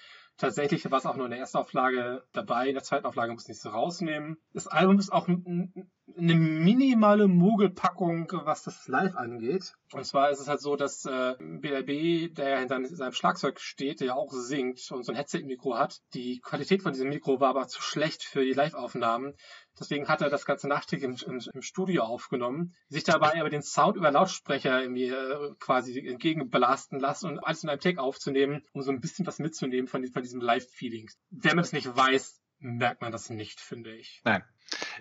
Tatsächlich 0.42 0.90
war 0.90 0.98
es 0.98 1.06
auch 1.06 1.14
nur 1.14 1.26
in 1.26 1.30
der 1.30 1.38
ersten 1.38 1.58
Auflage 1.58 2.24
dabei, 2.32 2.66
in 2.66 2.74
der 2.74 2.82
zweiten 2.82 3.06
Auflage 3.06 3.32
muss 3.32 3.48
ich 3.48 3.58
es 3.58 3.64
rausnehmen. 3.64 4.38
Das 4.52 4.66
Album 4.66 4.98
ist 4.98 5.12
auch 5.12 5.28
eine 5.28 6.34
minimale 6.34 7.28
Mogelpackung, 7.28 8.28
was 8.44 8.64
das 8.64 8.88
Live 8.88 9.14
angeht. 9.14 9.74
Und 9.92 10.04
zwar 10.04 10.30
ist 10.30 10.40
es 10.40 10.48
halt 10.48 10.60
so, 10.60 10.74
dass 10.74 11.04
äh, 11.04 11.36
BLB, 11.38 12.34
der 12.34 12.48
ja 12.48 12.58
hinter 12.58 12.84
seinem 12.84 13.12
Schlagzeug 13.12 13.60
steht, 13.60 14.00
der 14.00 14.08
ja 14.08 14.14
auch 14.14 14.32
singt 14.32 14.90
und 14.90 15.04
so 15.04 15.12
ein 15.12 15.16
Headset-Mikro 15.16 15.78
hat, 15.78 16.00
die 16.12 16.40
Qualität 16.40 16.82
von 16.82 16.92
diesem 16.92 17.10
Mikro 17.10 17.38
war 17.38 17.50
aber 17.50 17.68
zu 17.68 17.80
schlecht 17.80 18.24
für 18.24 18.44
die 18.44 18.52
Live-Aufnahmen. 18.52 19.34
Deswegen 19.78 20.08
hat 20.08 20.20
er 20.20 20.30
das 20.30 20.44
Ganze 20.44 20.68
nachträglich 20.68 21.22
im, 21.26 21.34
im, 21.34 21.42
im 21.52 21.62
Studio 21.62 22.02
aufgenommen, 22.04 22.74
sich 22.88 23.04
dabei 23.04 23.40
aber 23.40 23.50
den 23.50 23.62
Sound 23.62 23.96
über 23.96 24.10
Lautsprecher 24.10 24.80
irgendwie 24.82 25.08
äh, 25.08 25.54
quasi 25.58 25.98
entgegenbelasten 26.06 27.00
lassen 27.00 27.30
und 27.30 27.38
alles 27.38 27.62
in 27.62 27.70
einem 27.70 27.80
Take 27.80 28.00
aufzunehmen, 28.00 28.64
um 28.72 28.82
so 28.82 28.90
ein 28.90 29.00
bisschen 29.00 29.26
was 29.26 29.38
mitzunehmen 29.38 29.88
von, 29.88 30.06
von 30.06 30.22
diesem 30.22 30.40
Live-Feeling. 30.40 31.10
Wenn 31.30 31.56
man 31.56 31.64
das 31.64 31.72
nicht 31.72 31.94
weiß, 31.96 32.40
merkt 32.58 33.00
man 33.00 33.12
das 33.12 33.30
nicht, 33.30 33.60
finde 33.60 33.94
ich. 33.94 34.20
Nein. 34.24 34.44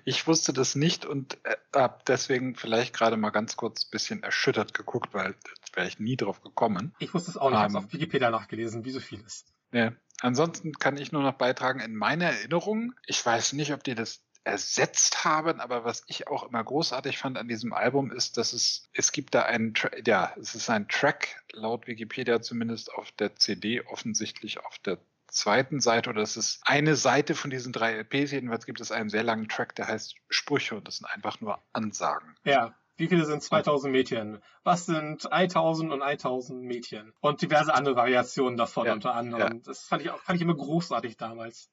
Ich 0.04 0.28
wusste 0.28 0.52
das 0.52 0.76
nicht 0.76 1.06
und 1.06 1.38
äh, 1.46 1.56
habe 1.74 2.00
deswegen 2.08 2.56
vielleicht 2.56 2.94
gerade 2.94 3.18
mal 3.18 3.30
ganz 3.30 3.56
kurz 3.56 3.86
ein 3.86 3.92
bisschen 3.92 4.24
erschüttert 4.24 4.74
geguckt, 4.74 5.14
weil 5.14 5.34
da 5.34 5.78
wäre 5.78 5.88
ich 5.88 6.00
nie 6.00 6.18
drauf 6.18 6.42
gekommen. 6.42 6.94
Ich 7.00 7.14
wusste 7.14 7.32
es 7.32 7.38
auch 7.38 7.50
nicht, 7.50 7.58
ich 7.58 7.64
habe 7.64 7.74
Ähm. 7.74 7.80
es 7.80 7.86
auf 7.86 7.94
Wikipedia 7.94 8.30
nachgelesen, 8.32 8.84
wie 8.84 8.92
so 8.92 9.00
vieles. 9.00 9.46
Ja. 9.72 9.94
Ansonsten 10.20 10.74
kann 10.74 10.98
ich 10.98 11.12
nur 11.12 11.24
noch 11.24 11.34
beitragen, 11.34 11.80
in 11.80 11.96
meiner 11.96 12.26
Erinnerung, 12.26 12.94
ich 13.06 13.26
weiß 13.26 13.54
nicht, 13.54 13.74
ob 13.74 13.84
die 13.84 13.96
das 13.96 14.22
ersetzt 14.44 15.24
haben, 15.24 15.60
aber 15.60 15.84
was 15.84 16.04
ich 16.08 16.28
auch 16.28 16.44
immer 16.44 16.64
großartig 16.64 17.18
fand 17.18 17.38
an 17.38 17.48
diesem 17.48 17.74
Album 17.74 18.12
ist, 18.12 18.38
dass 18.38 18.54
es, 18.54 18.90
es 18.94 19.12
gibt 19.12 19.36
da 19.36 19.44
einen, 19.44 19.74
ja, 20.06 20.34
es 20.40 20.56
ist 20.56 20.70
ein 20.70 20.88
Track, 20.88 21.44
laut 21.54 21.88
Wikipedia 21.88 22.42
zumindest 22.42 22.94
auf 22.94 23.12
der 23.12 23.36
CD, 23.36 23.82
offensichtlich 23.82 24.66
auf 24.66 24.80
der 24.80 24.98
zweiten 25.28 25.80
Seite, 25.80 26.10
oder 26.10 26.22
es 26.22 26.38
ist 26.38 26.62
eine 26.64 26.96
Seite 26.96 27.36
von 27.36 27.52
diesen 27.52 27.72
drei 27.72 27.94
LPs, 27.94 28.32
jedenfalls 28.32 28.66
gibt 28.66 28.82
es 28.82 28.92
einen 28.92 29.10
sehr 29.10 29.24
langen 29.24 29.48
Track, 29.48 29.76
der 29.76 29.88
heißt 29.88 30.16
Sprüche 30.30 30.76
und 30.76 30.88
das 30.88 30.98
sind 30.98 31.06
einfach 31.08 31.40
nur 31.40 31.60
Ansagen. 31.74 32.36
Ja. 32.44 32.76
Wie 32.98 33.08
viele 33.08 33.26
sind 33.26 33.42
2000 33.42 33.92
Mädchen? 33.92 34.44
Was 34.64 34.86
sind 34.86 35.32
1000 35.32 35.92
und 35.92 36.04
1000 36.04 36.62
Mädchen? 36.62 37.14
Und 37.20 37.42
diverse 37.42 37.74
andere 37.74 37.96
Variationen 37.96 38.58
davon 38.58 38.86
Ja, 38.86 38.94
unter 38.94 39.16
anderem. 39.16 39.64
Das 39.64 39.86
fand 39.86 40.04
ich 40.04 40.12
auch, 40.12 40.20
fand 40.20 40.36
ich 40.36 40.44
immer 40.44 40.56
großartig 40.56 41.18
damals. 41.18 41.72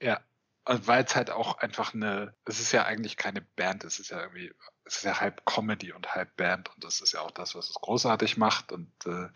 Ja, 0.00 0.20
weil 0.86 1.04
es 1.04 1.16
halt 1.16 1.30
auch 1.30 1.58
einfach 1.58 1.94
eine, 1.94 2.34
es 2.44 2.60
ist 2.60 2.72
ja 2.72 2.84
eigentlich 2.84 3.16
keine 3.16 3.40
Band, 3.40 3.84
es 3.84 3.98
ist 3.98 4.10
ja 4.10 4.20
irgendwie, 4.20 4.52
es 4.84 4.96
ist 4.98 5.04
ja 5.04 5.20
halb 5.20 5.44
Comedy 5.46 5.92
und 5.92 6.14
halb 6.14 6.36
Band 6.36 6.68
und 6.74 6.84
das 6.84 7.00
ist 7.00 7.12
ja 7.12 7.20
auch 7.20 7.30
das, 7.32 7.54
was 7.54 7.68
es 7.70 7.74
großartig 7.74 8.36
macht 8.36 8.72
und 8.72 8.90
äh, 9.06 9.28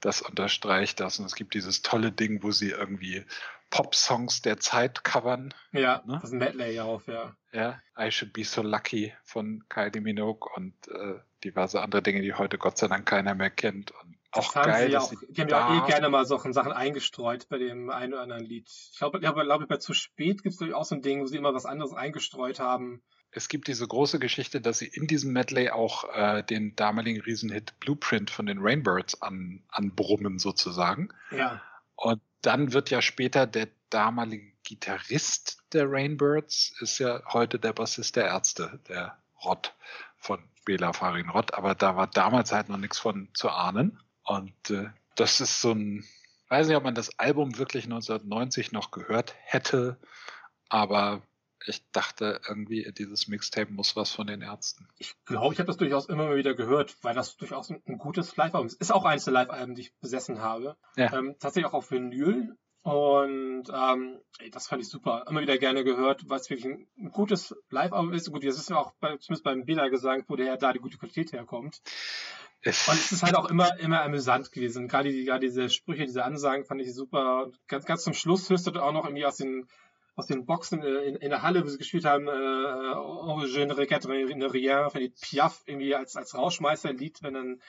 das 0.00 0.20
unterstreicht 0.20 0.98
das 1.00 1.18
und 1.18 1.26
es 1.26 1.34
gibt 1.34 1.54
dieses 1.54 1.82
tolle 1.82 2.10
Ding, 2.12 2.42
wo 2.42 2.50
sie 2.50 2.70
irgendwie 2.70 3.24
Pop-Songs 3.70 4.42
der 4.42 4.58
Zeit 4.58 5.02
covern, 5.04 5.54
Ja, 5.72 6.02
Ne? 6.04 6.14
das 6.20 6.24
ist 6.24 6.32
ein 6.32 6.38
Medley 6.38 6.78
auf, 6.80 7.06
ja. 7.06 7.34
ja, 7.52 7.80
I 7.98 8.10
Should 8.10 8.32
Be 8.34 8.44
So 8.44 8.62
Lucky 8.62 9.14
von 9.24 9.64
Kylie 9.70 10.02
Minogue 10.02 10.50
und 10.56 10.74
äh, 10.88 11.20
diverse 11.42 11.80
andere 11.80 12.02
Dinge, 12.02 12.20
die 12.20 12.34
heute 12.34 12.58
Gott 12.58 12.76
sei 12.76 12.88
Dank 12.88 13.06
keiner 13.06 13.34
mehr 13.34 13.50
kennt 13.50 13.92
und 13.92 14.11
auch 14.32 14.52
Das 14.52 14.66
geil, 14.66 14.90
ja 14.90 15.00
auch, 15.00 15.12
die 15.28 15.40
haben 15.40 15.48
ja 15.48 15.68
auch 15.68 15.86
eh 15.86 15.90
gerne 15.90 16.08
mal 16.08 16.24
solche 16.24 16.52
Sachen 16.52 16.72
eingestreut 16.72 17.48
bei 17.48 17.58
dem 17.58 17.90
einen 17.90 18.14
oder 18.14 18.22
anderen 18.22 18.44
Lied. 18.44 18.68
Ich 18.68 18.98
glaube, 18.98 19.18
ich 19.18 19.22
glaube, 19.22 19.44
glaube 19.44 19.66
bei 19.66 19.76
zu 19.76 19.94
spät 19.94 20.42
gibt 20.42 20.60
es 20.60 20.72
auch 20.72 20.84
so 20.84 20.94
ein 20.94 21.02
Ding, 21.02 21.20
wo 21.20 21.26
sie 21.26 21.36
immer 21.36 21.54
was 21.54 21.66
anderes 21.66 21.92
eingestreut 21.92 22.58
haben. 22.58 23.02
es 23.30 23.48
gibt 23.48 23.68
diese 23.68 23.86
große 23.86 24.18
Geschichte, 24.18 24.60
dass 24.60 24.78
sie 24.78 24.88
in 24.88 25.06
diesem 25.06 25.32
Medley 25.32 25.70
auch 25.70 26.04
äh, 26.14 26.42
den 26.42 26.76
damaligen 26.76 27.20
Riesenhit 27.20 27.78
Blueprint 27.80 28.30
von 28.30 28.46
den 28.46 28.58
Rainbirds 28.60 29.22
an, 29.22 29.62
anbrummen 29.68 30.38
sozusagen. 30.38 31.08
Ja. 31.30 31.62
Und 31.96 32.20
dann 32.42 32.72
wird 32.72 32.90
ja 32.90 33.00
später 33.00 33.46
der 33.46 33.68
damalige 33.90 34.52
Gitarrist 34.64 35.62
der 35.72 35.90
Rainbirds, 35.90 36.74
ist 36.80 36.98
ja 36.98 37.22
heute 37.32 37.58
der 37.58 37.72
Bassist 37.72 38.16
der 38.16 38.26
Ärzte, 38.26 38.80
der 38.88 39.16
Rott 39.44 39.74
von 40.18 40.42
Bela 40.64 40.92
Farin 40.92 41.28
Rott. 41.30 41.54
Aber 41.54 41.74
da 41.74 41.96
war 41.96 42.06
damals 42.06 42.52
halt 42.52 42.68
noch 42.68 42.76
nichts 42.76 42.98
von 42.98 43.28
zu 43.34 43.50
ahnen. 43.50 43.98
Und 44.24 44.70
äh, 44.70 44.88
das 45.16 45.40
ist 45.40 45.60
so 45.60 45.72
ein, 45.72 46.04
weiß 46.48 46.68
nicht, 46.68 46.76
ob 46.76 46.84
man 46.84 46.94
das 46.94 47.18
Album 47.18 47.58
wirklich 47.58 47.84
1990 47.84 48.72
noch 48.72 48.90
gehört 48.90 49.34
hätte, 49.44 49.98
aber 50.68 51.22
ich 51.66 51.84
dachte 51.92 52.40
irgendwie, 52.48 52.90
dieses 52.96 53.28
Mixtape 53.28 53.72
muss 53.72 53.96
was 53.96 54.10
von 54.10 54.26
den 54.26 54.42
Ärzten. 54.42 54.88
Ich 54.98 55.14
glaube, 55.24 55.54
ich 55.54 55.60
habe 55.60 55.66
das 55.66 55.76
durchaus 55.76 56.06
immer 56.06 56.24
mal 56.24 56.36
wieder 56.36 56.54
gehört, 56.54 56.96
weil 57.02 57.14
das 57.14 57.36
durchaus 57.36 57.70
ein, 57.70 57.82
ein 57.86 57.98
gutes 57.98 58.36
Live-Album 58.36 58.66
ist. 58.66 58.80
Ist 58.80 58.92
auch 58.92 59.04
eines 59.04 59.24
der 59.24 59.32
Live-Alben, 59.32 59.74
die 59.74 59.82
ich 59.82 59.94
besessen 60.00 60.40
habe. 60.40 60.76
Ja. 60.96 61.12
Ähm, 61.12 61.36
tatsächlich 61.38 61.66
auch 61.66 61.74
auf 61.74 61.90
Vinyl. 61.90 62.56
Und 62.82 63.64
ähm, 63.72 64.20
ey, 64.40 64.50
das 64.50 64.66
fand 64.66 64.82
ich 64.82 64.88
super. 64.88 65.24
Immer 65.28 65.42
wieder 65.42 65.56
gerne 65.56 65.84
gehört, 65.84 66.28
weil 66.28 66.40
es 66.40 66.50
wirklich 66.50 66.66
ein, 66.66 66.88
ein 66.98 67.10
gutes 67.10 67.54
Live-Album 67.70 68.12
ist. 68.12 68.30
Gut, 68.32 68.44
das 68.44 68.56
ist 68.56 68.70
ja 68.70 68.76
auch 68.76 68.92
bei, 68.98 69.16
zumindest 69.18 69.44
beim 69.44 69.64
Bildergesang, 69.64 70.24
wo 70.26 70.34
der 70.34 70.46
ja 70.46 70.56
da 70.56 70.72
die 70.72 70.80
gute 70.80 70.98
Qualität 70.98 71.32
herkommt. 71.32 71.80
Und 72.64 72.94
es 72.94 73.10
ist 73.10 73.22
halt 73.24 73.34
auch 73.34 73.50
immer, 73.50 73.78
immer 73.80 74.02
amüsant 74.02 74.52
gewesen. 74.52 74.86
Gerade, 74.86 75.10
die, 75.10 75.24
gerade 75.24 75.46
diese 75.46 75.68
Sprüche, 75.68 76.04
diese 76.04 76.24
Ansagen 76.24 76.64
fand 76.64 76.80
ich 76.80 76.94
super. 76.94 77.44
Und 77.44 77.58
ganz, 77.66 77.86
ganz 77.86 78.04
zum 78.04 78.14
Schluss 78.14 78.48
hörte 78.50 78.82
auch 78.82 78.92
noch 78.92 79.04
irgendwie 79.04 79.26
aus 79.26 79.36
den, 79.36 79.66
aus 80.14 80.26
den 80.26 80.46
Boxen 80.46 80.82
äh, 80.82 81.02
in, 81.04 81.16
in 81.16 81.30
der 81.30 81.42
Halle, 81.42 81.64
wo 81.64 81.68
sie 81.68 81.78
gespielt 81.78 82.04
haben, 82.04 82.28
äh, 82.28 82.94
Oh, 82.94 83.42
je 83.44 83.66
ne 83.66 83.76
regrette 83.76 84.08
rien, 84.08 84.90
von 84.90 85.12
Piaf 85.20 85.62
irgendwie 85.66 85.94
als, 85.94 86.16
als 86.16 86.34
Rauschmeister-Lied, 86.34 87.22
wenn 87.22 87.34
dann, 87.34 87.62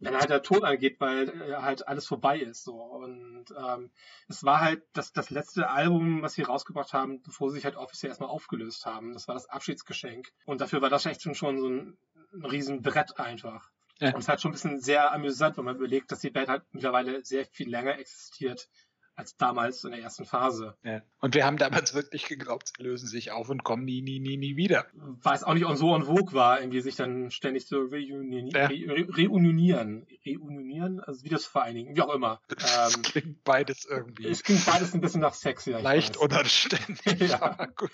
wenn 0.00 0.14
halt 0.14 0.28
der 0.28 0.42
Ton 0.42 0.64
angeht, 0.64 0.96
weil 1.00 1.28
äh, 1.28 1.54
halt 1.54 1.88
alles 1.88 2.06
vorbei 2.06 2.38
ist, 2.40 2.64
so. 2.64 2.74
Und, 2.74 3.46
ähm, 3.56 3.90
es 4.28 4.44
war 4.44 4.60
halt 4.60 4.82
das, 4.92 5.12
das 5.12 5.30
letzte 5.30 5.70
Album, 5.70 6.20
was 6.20 6.34
sie 6.34 6.42
rausgebracht 6.42 6.92
haben, 6.92 7.22
bevor 7.22 7.48
sie 7.48 7.56
sich 7.56 7.64
halt 7.64 7.76
offiziell 7.76 8.10
erstmal 8.10 8.28
aufgelöst 8.28 8.84
haben. 8.84 9.14
Das 9.14 9.28
war 9.28 9.34
das 9.34 9.48
Abschiedsgeschenk. 9.48 10.32
Und 10.44 10.60
dafür 10.60 10.82
war 10.82 10.90
das 10.90 11.06
echt 11.06 11.22
schon, 11.22 11.34
schon 11.34 11.60
so 11.60 11.68
ein, 11.68 11.96
ein 12.34 12.44
riesen 12.44 12.82
Brett 12.82 13.18
einfach. 13.18 13.70
Ja. 14.04 14.10
Und 14.10 14.18
es 14.18 14.24
ist 14.24 14.28
halt 14.28 14.40
schon 14.40 14.50
ein 14.50 14.54
bisschen 14.54 14.80
sehr 14.80 15.12
amüsant, 15.12 15.56
wenn 15.56 15.64
man 15.64 15.76
überlegt, 15.76 16.12
dass 16.12 16.20
die 16.20 16.30
Band 16.30 16.48
halt 16.48 16.62
mittlerweile 16.72 17.24
sehr 17.24 17.44
viel 17.46 17.68
länger 17.68 17.98
existiert 17.98 18.68
als 19.16 19.36
damals 19.36 19.84
in 19.84 19.92
der 19.92 20.00
ersten 20.00 20.24
Phase. 20.24 20.76
ja. 20.82 21.00
Und 21.20 21.36
wir 21.36 21.46
haben 21.46 21.56
damals 21.56 21.94
wirklich 21.94 22.24
geglaubt, 22.26 22.72
sie 22.76 22.82
lösen 22.82 23.06
sich 23.06 23.30
auf 23.30 23.48
und 23.48 23.62
kommen 23.62 23.84
nie, 23.84 24.02
nie, 24.02 24.18
nie, 24.18 24.36
nie 24.36 24.56
wieder. 24.56 24.86
Weil 24.92 25.36
es 25.36 25.44
auch 25.44 25.54
nicht 25.54 25.64
so 25.76 25.94
en 25.94 26.02
vogue 26.02 26.32
war, 26.32 26.58
irgendwie 26.60 26.80
sich 26.80 26.96
dann 26.96 27.30
ständig 27.30 27.68
zu 27.68 27.76
reunioni 27.76 28.50
Ja. 28.52 28.66
re 28.66 28.74
re 28.88 29.06
reunionieren. 29.16 30.04
Reunionieren? 30.26 30.98
Also 30.98 31.22
wieder 31.22 31.38
zu 31.38 31.48
vereinigen, 31.48 31.94
wie 31.94 32.00
auch 32.02 32.12
immer. 32.12 32.40
Das 32.48 32.96
Ähm, 32.96 33.02
klingt 33.02 33.44
beides 33.44 33.84
irgendwie 33.88 34.26
es 34.26 34.42
klingt 34.42 34.66
beides 34.66 34.92
ein 34.94 35.00
bisschen 35.00 35.20
nach 35.20 35.34
Sex, 35.34 35.64
ja. 35.66 35.78
leicht 35.78 36.16
weiß. 36.16 36.22
unanständig. 36.22 37.04
Ja. 37.30 37.40
Aber 37.40 37.66
gut. 37.76 37.90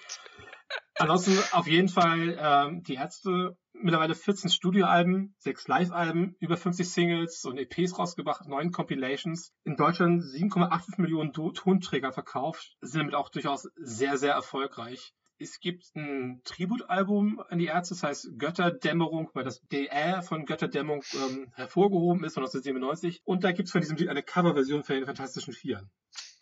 Ansonsten 1.01 1.39
auf 1.53 1.67
jeden 1.67 1.89
Fall 1.89 2.37
ähm, 2.39 2.83
die 2.83 2.95
Ärzte 2.95 3.57
mittlerweile 3.73 4.15
14 4.15 4.51
Studioalben, 4.51 5.35
6 5.39 5.67
Live-Alben, 5.67 6.37
über 6.41 6.59
50 6.59 6.91
Singles 6.91 7.45
und 7.47 7.57
EPs 7.57 7.99
rausgebracht, 7.99 8.47
9 8.47 8.71
Compilations. 8.71 9.55
In 9.65 9.77
Deutschland 9.77 10.23
7,85 10.23 11.01
Millionen 11.01 11.33
Tonträger 11.33 12.13
verkauft, 12.13 12.77
sind 12.83 13.01
damit 13.01 13.15
auch 13.15 13.31
durchaus 13.31 13.71
sehr, 13.77 14.19
sehr 14.19 14.35
erfolgreich. 14.35 15.15
Es 15.43 15.59
gibt 15.59 15.85
ein 15.97 16.43
Tributalbum 16.45 17.41
an 17.49 17.59
die 17.59 17.67
Ärzte, 17.67 17.95
das 17.95 18.03
heißt 18.03 18.39
Götterdämmerung, 18.39 19.31
weil 19.33 19.45
das 19.45 19.61
DR 19.73 20.23
von 20.23 20.45
Götterdämmerung 20.45 21.03
ähm, 21.15 21.51
hervorgehoben 21.55 22.25
ist 22.25 22.35
von 22.35 22.43
1997. 22.43 23.23
Und 23.25 23.43
da 23.43 23.53
gibt 23.53 23.67
es 23.69 23.73
von 23.73 23.81
diesem 23.81 23.97
Lied 23.97 24.09
eine 24.11 24.23
Coverversion 24.23 24.85
für 24.85 24.95
den 24.95 25.07
Fantastischen 25.07 25.55
Vieren. 25.55 25.91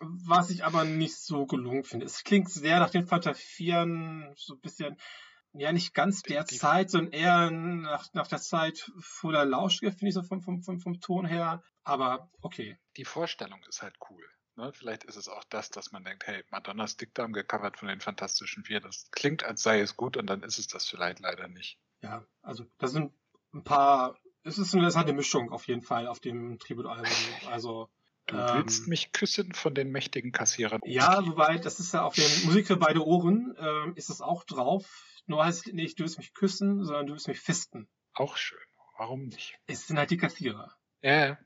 Was 0.01 0.51
ich 0.51 0.65
aber 0.65 0.85
nicht 0.85 1.17
so 1.17 1.47
gelungen 1.47 1.85
finde. 1.85 2.07
Es 2.07 2.25
klingt 2.25 2.51
sehr 2.51 2.81
nach 2.81 2.91
den 2.91 3.07
Fantavieren, 3.07 4.33
so 4.37 4.55
ein 4.55 4.61
bisschen, 4.61 4.97
ja, 5.53 5.73
nicht 5.73 5.95
ganz 5.95 6.23
der 6.23 6.45
Die- 6.45 6.57
Zeit, 6.57 6.91
sondern 6.91 7.13
eher 7.13 7.51
nach, 7.51 8.13
nach 8.15 8.27
der 8.27 8.41
Zeit 8.41 8.91
voller 8.99 9.45
Lauschgier, 9.45 9.93
finde 9.93 10.09
ich 10.09 10.15
so 10.15 10.23
vom, 10.23 10.43
vom, 10.43 10.63
vom, 10.63 10.81
vom 10.81 11.01
Ton 11.01 11.25
her. 11.27 11.63
Aber 11.85 12.31
okay. 12.43 12.77
Die 12.97 13.05
Vorstellung 13.05 13.61
ist 13.69 13.83
halt 13.83 13.95
cool. 14.11 14.23
Ne? 14.59 14.73
Vielleicht 14.73 15.05
ist 15.05 15.17
es 15.17 15.29
auch 15.29 15.45
das, 15.45 15.71
dass 15.71 15.93
man 15.93 16.05
denkt, 16.05 16.27
hey, 16.27 16.45
Madonnas 16.51 16.97
Dickdarm 16.97 17.33
gecovert 17.33 17.79
von 17.79 17.89
den 17.89 18.01
Fantastischen 18.01 18.65
Vier. 18.65 18.81
Das 18.81 19.09
klingt, 19.13 19.45
als 19.45 19.63
sei 19.63 19.81
es 19.81 19.97
gut 19.97 20.17
und 20.17 20.27
dann 20.27 20.43
ist 20.43 20.59
es 20.59 20.67
das 20.67 20.87
vielleicht 20.87 21.21
leider 21.21 21.47
nicht. 21.47 21.79
Ja, 22.03 22.27
also 22.43 22.67
da 22.79 22.89
sind 22.89 23.13
ein 23.55 23.63
paar, 23.63 24.19
es 24.43 24.59
ist 24.59 24.75
eine 24.75 24.83
interessante 24.83 25.13
Mischung 25.13 25.53
auf 25.53 25.67
jeden 25.69 25.83
Fall 25.83 26.09
auf 26.09 26.21
dem 26.21 26.59
Tributalbum. 26.59 27.13
Also 27.51 27.89
Du 28.27 28.37
Ähm, 28.37 28.47
willst 28.57 28.87
mich 28.89 29.13
küssen 29.13 29.55
von 29.55 29.75
den 29.75 29.91
mächtigen 29.91 30.33
Kassierern. 30.33 30.81
Ja, 30.85 31.27
wobei, 31.27 31.57
das 31.57 31.81
ist 31.81 31.95
ja 31.95 32.03
auf 32.03 32.15
dem 32.15 32.31
Musik 32.45 32.67
für 32.67 32.77
beide 32.77 33.03
Ohren, 33.03 33.57
ähm, 33.59 33.95
ist 33.97 34.11
das 34.11 34.21
auch 34.21 34.45
drauf. 34.45 35.23
Nur 35.27 35.45
heißt 35.45 35.67
es 35.67 35.73
nicht, 35.73 35.99
du 35.99 36.05
wirst 36.05 36.19
mich 36.19 36.35
küssen, 36.35 36.85
sondern 36.85 37.07
du 37.07 37.15
wirst 37.15 37.29
mich 37.29 37.41
fisten. 37.41 37.89
Auch 38.13 38.37
schön. 38.37 38.59
Warum 38.99 39.29
nicht? 39.29 39.59
Es 39.67 39.87
sind 39.87 39.97
halt 39.97 40.11
die 40.11 40.19
Kassierer. 40.19 40.75
Ja, 41.01 41.33
ich 41.33 41.39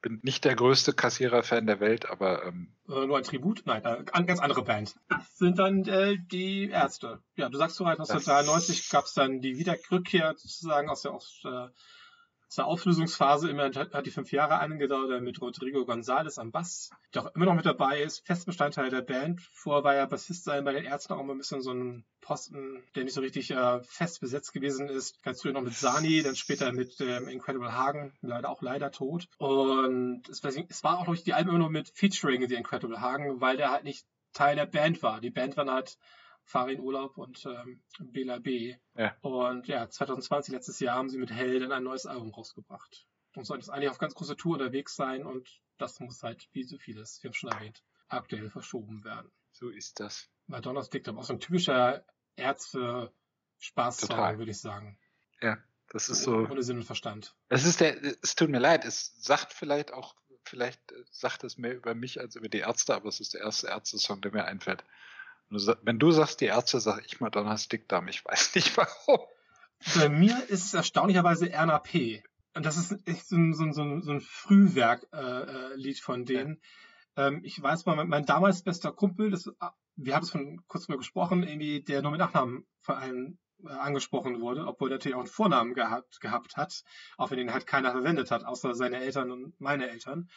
bin 0.00 0.20
nicht 0.22 0.44
der 0.44 0.54
größte 0.54 0.92
Kassierer-Fan 0.92 1.66
der 1.66 1.80
Welt, 1.80 2.08
aber 2.10 2.44
ähm, 2.46 2.72
Äh, 2.88 3.06
nur 3.06 3.16
ein 3.16 3.22
Tribut? 3.24 3.62
Nein, 3.66 3.84
äh, 3.84 4.04
ganz 4.04 4.40
andere 4.40 4.62
Band. 4.62 4.94
Das 5.08 5.36
sind 5.38 5.58
dann 5.58 5.84
äh, 5.84 6.16
die 6.30 6.70
Ärzte. 6.70 7.22
Ja, 7.36 7.48
du 7.48 7.58
sagst 7.58 7.76
so 7.76 7.86
halt, 7.86 8.00
1993 8.00 8.88
gab 8.90 9.04
es 9.04 9.14
dann 9.14 9.40
die 9.40 9.58
Wiederrückkehr 9.58 10.34
sozusagen 10.36 10.88
aus 10.88 11.02
der, 11.02 11.12
aus, 11.12 11.42
äh, 11.44 11.68
der 12.58 12.66
Auflösungsphase. 12.66 13.50
Immerhin 13.50 13.74
hat, 13.74 14.06
die 14.06 14.10
fünf 14.10 14.32
Jahre 14.32 14.58
angedauert 14.60 15.22
mit 15.22 15.40
Rodrigo 15.40 15.80
González 15.80 16.38
am 16.38 16.50
Bass, 16.50 16.90
der 17.14 17.22
auch 17.22 17.34
immer 17.34 17.46
noch 17.46 17.54
mit 17.54 17.66
dabei 17.66 18.02
ist, 18.02 18.26
Festbestandteil 18.26 18.90
der 18.90 19.02
Band. 19.02 19.40
Vorher 19.52 19.84
war 19.84 19.94
ja 19.94 20.06
Bassist 20.06 20.44
sein 20.44 20.64
bei 20.64 20.72
den 20.72 20.84
Ärzten 20.84 21.12
auch 21.12 21.20
immer 21.20 21.34
ein 21.34 21.38
bisschen 21.38 21.62
so 21.62 21.72
ein 21.72 22.04
Posten, 22.20 22.82
der 22.94 23.04
nicht 23.04 23.14
so 23.14 23.20
richtig 23.20 23.50
äh, 23.50 23.80
fest 23.82 24.20
besetzt 24.20 24.52
gewesen 24.52 24.88
ist. 24.88 25.22
Ganz 25.22 25.42
früher 25.42 25.52
noch 25.52 25.62
mit 25.62 25.74
Sani, 25.74 26.22
dann 26.22 26.36
später 26.36 26.72
mit 26.72 27.00
ähm, 27.00 27.28
Incredible 27.28 27.72
Hagen, 27.72 28.12
leider 28.20 28.50
auch 28.50 28.62
leider 28.62 28.90
tot. 28.90 29.26
Und 29.38 30.28
es, 30.28 30.44
war- 30.44 30.52
es 30.68 30.84
war 30.84 30.98
auch, 30.98 31.12
ich, 31.14 31.24
die 31.24 31.34
Alben 31.34 31.50
immer 31.50 31.58
nur 31.58 31.70
mit 31.70 31.90
Featuring 31.94 32.46
The 32.48 32.54
Incredible 32.54 33.00
Hagen, 33.00 33.40
weil 33.40 33.56
der 33.56 33.70
halt 33.70 33.84
nicht 33.84 34.06
Teil 34.32 34.54
der 34.54 34.66
Band 34.66 35.02
war. 35.02 35.20
Die 35.20 35.30
Band 35.30 35.56
waren 35.56 35.70
halt 35.70 35.98
Farin 36.50 36.80
Urlaub 36.80 37.16
und 37.16 37.46
ähm, 37.46 37.80
Bela 38.00 38.38
B. 38.38 38.74
Ja. 38.96 39.16
Und 39.20 39.68
ja, 39.68 39.88
2020, 39.88 40.52
letztes 40.52 40.80
Jahr, 40.80 40.96
haben 40.96 41.08
sie 41.08 41.18
mit 41.18 41.30
Hell 41.30 41.60
dann 41.60 41.70
ein 41.70 41.84
neues 41.84 42.06
Album 42.06 42.34
rausgebracht. 42.34 43.06
Und 43.36 43.44
soll 43.44 43.58
jetzt 43.58 43.70
eigentlich 43.70 43.88
auf 43.88 43.98
ganz 43.98 44.16
große 44.16 44.36
Tour 44.36 44.54
unterwegs 44.54 44.96
sein 44.96 45.24
und 45.24 45.48
das 45.78 46.00
muss 46.00 46.24
halt, 46.24 46.48
wie 46.52 46.64
so 46.64 46.76
vieles, 46.76 47.22
wir 47.22 47.28
haben 47.28 47.34
schon 47.34 47.52
erwähnt, 47.52 47.84
aktuell 48.08 48.50
verschoben 48.50 49.04
werden. 49.04 49.30
so 49.52 49.68
ist 49.68 50.00
das. 50.00 50.28
Madonnas 50.48 50.90
Dictum, 50.90 51.18
auch 51.18 51.24
so 51.24 51.34
ein 51.34 51.38
typischer 51.38 52.04
Ärzte-Spaß-Song, 52.34 54.08
Total. 54.08 54.38
würde 54.38 54.50
ich 54.50 54.60
sagen. 54.60 54.98
Ja, 55.40 55.56
das 55.90 56.08
ist 56.08 56.24
so. 56.24 56.34
Ohne 56.34 56.64
Sinn 56.64 56.78
und 56.78 56.84
Verstand. 56.84 57.36
Es 57.48 57.64
ist 57.64 57.80
der, 57.80 58.02
es 58.02 58.34
tut 58.34 58.50
mir 58.50 58.58
leid, 58.58 58.84
es 58.84 59.14
sagt 59.22 59.52
vielleicht 59.52 59.92
auch, 59.92 60.16
vielleicht 60.42 60.80
sagt 61.12 61.44
es 61.44 61.58
mehr 61.58 61.76
über 61.76 61.94
mich 61.94 62.18
als 62.18 62.34
über 62.34 62.48
die 62.48 62.58
Ärzte, 62.58 62.96
aber 62.96 63.08
es 63.08 63.20
ist 63.20 63.34
der 63.34 63.42
erste 63.42 63.68
Ärzte-Song, 63.68 64.20
der 64.20 64.32
mir 64.32 64.44
einfällt. 64.46 64.84
Du 65.50 65.58
Wenn 65.82 65.98
du 65.98 66.12
sagst 66.12 66.40
die 66.40 66.46
Ärzte, 66.46 66.80
sag 66.80 67.04
ich 67.04 67.20
Madonnas 67.20 67.68
Dickdarm. 67.68 68.08
Ich 68.08 68.24
weiß 68.24 68.54
nicht 68.54 68.76
warum. 68.76 69.26
Bei 69.96 70.08
mir 70.08 70.36
ist 70.48 70.66
es 70.66 70.74
erstaunlicherweise 70.74 71.50
RNAP. 71.52 72.22
Und 72.54 72.66
das 72.66 72.76
ist 72.76 73.06
echt 73.06 73.28
so 73.28 73.36
ein, 73.36 73.54
so 73.54 73.64
ein, 73.64 74.02
so 74.02 74.12
ein, 74.12 74.20
Frühwerk-Lied 74.20 75.12
äh, 75.12 75.74
Lied 75.76 76.00
von 76.00 76.24
denen. 76.24 76.60
Ähm, 77.16 77.40
ich 77.44 77.60
weiß 77.60 77.86
mal, 77.86 77.96
mein, 77.96 78.08
mein 78.08 78.26
damals 78.26 78.62
bester 78.62 78.92
Kumpel, 78.92 79.30
das, 79.30 79.50
ah, 79.60 79.72
wir 79.96 80.14
haben 80.14 80.22
es 80.22 80.30
von 80.30 80.60
kurz 80.66 80.88
mal 80.88 80.98
gesprochen, 80.98 81.42
irgendwie, 81.42 81.82
der 81.82 82.02
nur 82.02 82.10
mit 82.10 82.20
Nachnamen 82.20 82.66
von 82.80 82.96
einem 82.96 83.38
äh, 83.64 83.70
angesprochen 83.72 84.40
wurde, 84.40 84.66
obwohl 84.66 84.90
er 84.90 84.94
natürlich 84.94 85.14
auch 85.14 85.20
einen 85.20 85.28
Vornamen 85.28 85.74
gehabt, 85.74 86.20
gehabt 86.20 86.56
hat, 86.56 86.82
auch 87.16 87.30
wenn 87.30 87.38
ihn 87.38 87.52
halt 87.52 87.66
keiner 87.66 87.92
verwendet 87.92 88.30
hat, 88.30 88.44
außer 88.44 88.74
seine 88.74 88.98
Eltern 88.98 89.30
und 89.30 89.60
meine 89.60 89.88
Eltern. 89.88 90.28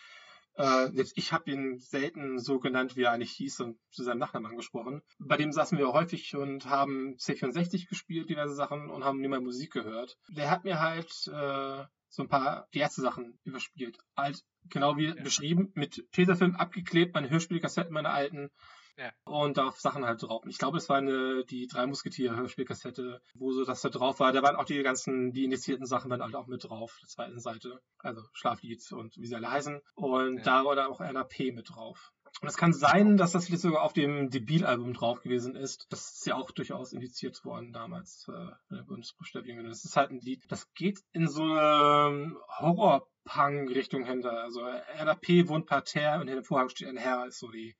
Äh, 0.55 0.91
selbst 0.91 1.17
ich 1.17 1.33
habe 1.33 1.51
ihn 1.51 1.79
selten 1.79 2.39
so 2.39 2.59
genannt, 2.59 2.95
wie 2.95 3.03
er 3.03 3.11
eigentlich 3.11 3.31
hieß 3.31 3.61
und 3.61 3.77
zu 3.89 4.03
seinem 4.03 4.19
Nachnamen 4.19 4.51
angesprochen. 4.51 5.01
Bei 5.19 5.37
dem 5.37 5.51
saßen 5.51 5.77
wir 5.77 5.93
häufig 5.93 6.35
und 6.35 6.65
haben 6.65 7.15
C64 7.17 7.89
gespielt, 7.89 8.29
diverse 8.29 8.53
Sachen 8.53 8.89
und 8.89 9.03
haben 9.03 9.19
nie 9.19 9.27
mal 9.27 9.41
Musik 9.41 9.71
gehört. 9.71 10.17
Der 10.29 10.51
hat 10.51 10.63
mir 10.63 10.79
halt 10.79 11.09
äh, 11.27 11.83
so 12.07 12.21
ein 12.21 12.29
paar 12.29 12.67
die 12.73 12.79
erste 12.79 13.01
Sachen 13.01 13.39
überspielt. 13.43 13.97
Halt, 14.15 14.43
genau 14.69 14.97
wie 14.97 15.13
beschrieben, 15.13 15.71
mit 15.73 16.05
Tesafilm 16.11 16.55
abgeklebt, 16.55 17.15
meine 17.15 17.29
Hörspielkassetten, 17.29 17.93
meine 17.93 18.11
alten. 18.11 18.51
Ja. 18.97 19.11
Und 19.25 19.57
da 19.57 19.71
Sachen 19.71 20.05
halt 20.05 20.21
drauf. 20.21 20.43
Ich 20.47 20.57
glaube, 20.59 20.77
es 20.77 20.87
war 20.87 20.97
eine, 20.97 21.43
die 21.45 21.67
drei 21.67 21.87
Musketiere 21.87 22.35
Hörspielkassette, 22.35 23.21
wo 23.33 23.51
so 23.51 23.65
das 23.65 23.81
da 23.81 23.89
drauf 23.89 24.19
war. 24.19 24.31
Da 24.31 24.43
waren 24.43 24.55
auch 24.55 24.65
die 24.65 24.81
ganzen, 24.83 25.31
die 25.31 25.45
indizierten 25.45 25.85
Sachen 25.85 26.11
waren 26.11 26.21
halt 26.21 26.35
auch 26.35 26.47
mit 26.47 26.63
drauf, 26.63 26.97
der 27.01 27.09
zweiten 27.09 27.39
Seite. 27.39 27.81
Also 27.99 28.21
Schlaflied 28.33 28.83
und 28.91 29.17
wie 29.17 29.25
sie 29.25 29.35
alle 29.35 29.49
heißen. 29.51 29.81
Und 29.95 30.37
Ja. 30.37 30.43
da 30.43 30.65
war 30.65 30.75
da 30.75 30.87
auch 30.87 30.99
RNAP 31.01 31.53
mit 31.53 31.69
drauf. 31.69 32.11
Und 32.41 32.47
es 32.47 32.57
kann 32.57 32.73
sein, 32.73 33.15
dass 33.15 33.31
das 33.31 33.45
vielleicht 33.45 33.61
sogar 33.61 33.83
auf 33.83 33.93
dem 33.93 34.29
Debil-Album 34.29 34.93
drauf 34.93 35.21
gewesen 35.21 35.55
ist. 35.55 35.85
Das 35.91 36.13
ist 36.15 36.25
ja 36.25 36.35
auch 36.35 36.51
durchaus 36.51 36.91
indiziert 36.91 37.45
worden 37.45 37.71
damals 37.71 38.27
äh, 38.27 38.31
in 38.69 38.75
der 38.77 38.83
Bundesbuchstabigung. 38.83 39.63
Das 39.65 39.85
ist 39.85 39.95
halt 39.95 40.11
ein 40.11 40.19
Lied, 40.19 40.43
das 40.49 40.71
geht 40.73 40.99
in 41.13 41.27
so 41.27 41.43
eine 41.43 42.35
Horror-Punk-Richtung 42.59 44.05
hinter. 44.05 44.43
Also 44.43 44.61
RAP 44.65 45.47
wohnt 45.47 45.67
parterre 45.67 46.21
und 46.21 46.27
in 46.27 46.35
dem 46.35 46.43
Vorhang 46.43 46.69
steht 46.69 46.87
ein 46.89 46.97
Herr, 46.97 47.25
ist 47.27 47.39
so 47.39 47.49
die. 47.49 47.75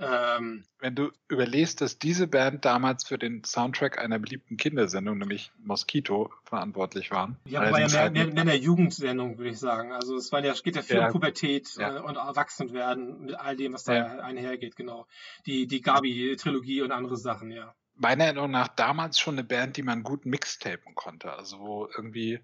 Ähm, 0.00 0.64
Wenn 0.78 0.94
du 0.94 1.10
überlegst, 1.28 1.80
dass 1.80 1.98
diese 1.98 2.28
Band 2.28 2.64
damals 2.64 3.04
für 3.04 3.18
den 3.18 3.42
Soundtrack 3.42 3.98
einer 3.98 4.20
beliebten 4.20 4.56
Kindersendung, 4.56 5.18
nämlich 5.18 5.50
Mosquito, 5.58 6.32
verantwortlich 6.44 7.10
waren. 7.10 7.36
ja, 7.46 7.60
aber 7.62 7.80
ja 7.80 7.88
mehr, 7.88 8.10
mehr, 8.10 8.26
mehr 8.26 8.42
in 8.42 8.46
der 8.46 8.58
Jugendsendung, 8.58 9.38
würde 9.38 9.50
ich 9.50 9.58
sagen. 9.58 9.92
Also 9.92 10.16
es 10.16 10.30
war 10.30 10.44
ja, 10.44 10.52
geht 10.54 10.76
ja 10.76 10.82
viel 10.82 10.96
Ja. 10.98 11.06
um 11.06 11.12
Pubertät 11.12 11.68
Ja. 11.76 11.96
äh, 11.96 12.00
und 12.00 12.14
Erwachsenwerden 12.16 13.22
mit 13.26 13.34
all 13.34 13.56
dem, 13.56 13.72
was 13.72 13.82
da 13.84 13.94
Ja. 13.94 14.06
einhergeht, 14.20 14.76
genau. 14.76 15.06
Die, 15.46 15.66
die 15.66 15.80
Gabi-Trilogie 15.80 16.82
und 16.82 16.92
andere 16.92 17.16
Sachen, 17.16 17.50
ja. 17.50 17.74
meiner 17.96 18.24
Erinnerung 18.26 18.52
nach 18.52 18.68
damals 18.68 19.18
schon 19.18 19.34
eine 19.34 19.42
Band, 19.42 19.76
die 19.76 19.82
man 19.82 20.04
gut 20.04 20.24
mixtapen 20.26 20.94
konnte. 20.94 21.32
Also 21.32 21.58
wo 21.58 21.88
irgendwie, 21.96 22.38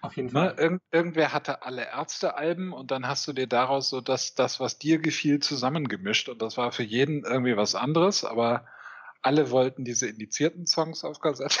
Auf 0.00 0.16
jeden 0.16 0.28
ne, 0.28 0.32
Fall. 0.32 0.54
irgend, 0.58 0.82
irgendwer 0.92 1.32
hatte 1.32 1.62
alle 1.62 1.86
Ärztealben 1.86 2.72
und 2.72 2.90
dann 2.90 3.08
hast 3.08 3.26
du 3.26 3.32
dir 3.32 3.46
daraus 3.46 3.88
so 3.90 4.00
das, 4.00 4.34
das, 4.34 4.60
was 4.60 4.78
dir 4.78 4.98
gefiel, 4.98 5.40
zusammengemischt. 5.40 6.28
Und 6.28 6.40
das 6.40 6.56
war 6.56 6.72
für 6.72 6.84
jeden 6.84 7.24
irgendwie 7.24 7.56
was 7.56 7.74
anderes, 7.74 8.24
aber 8.24 8.66
alle 9.22 9.50
wollten 9.50 9.84
diese 9.84 10.06
indizierten 10.08 10.66
Songs 10.66 11.04
auf 11.04 11.20
Kassette. 11.20 11.58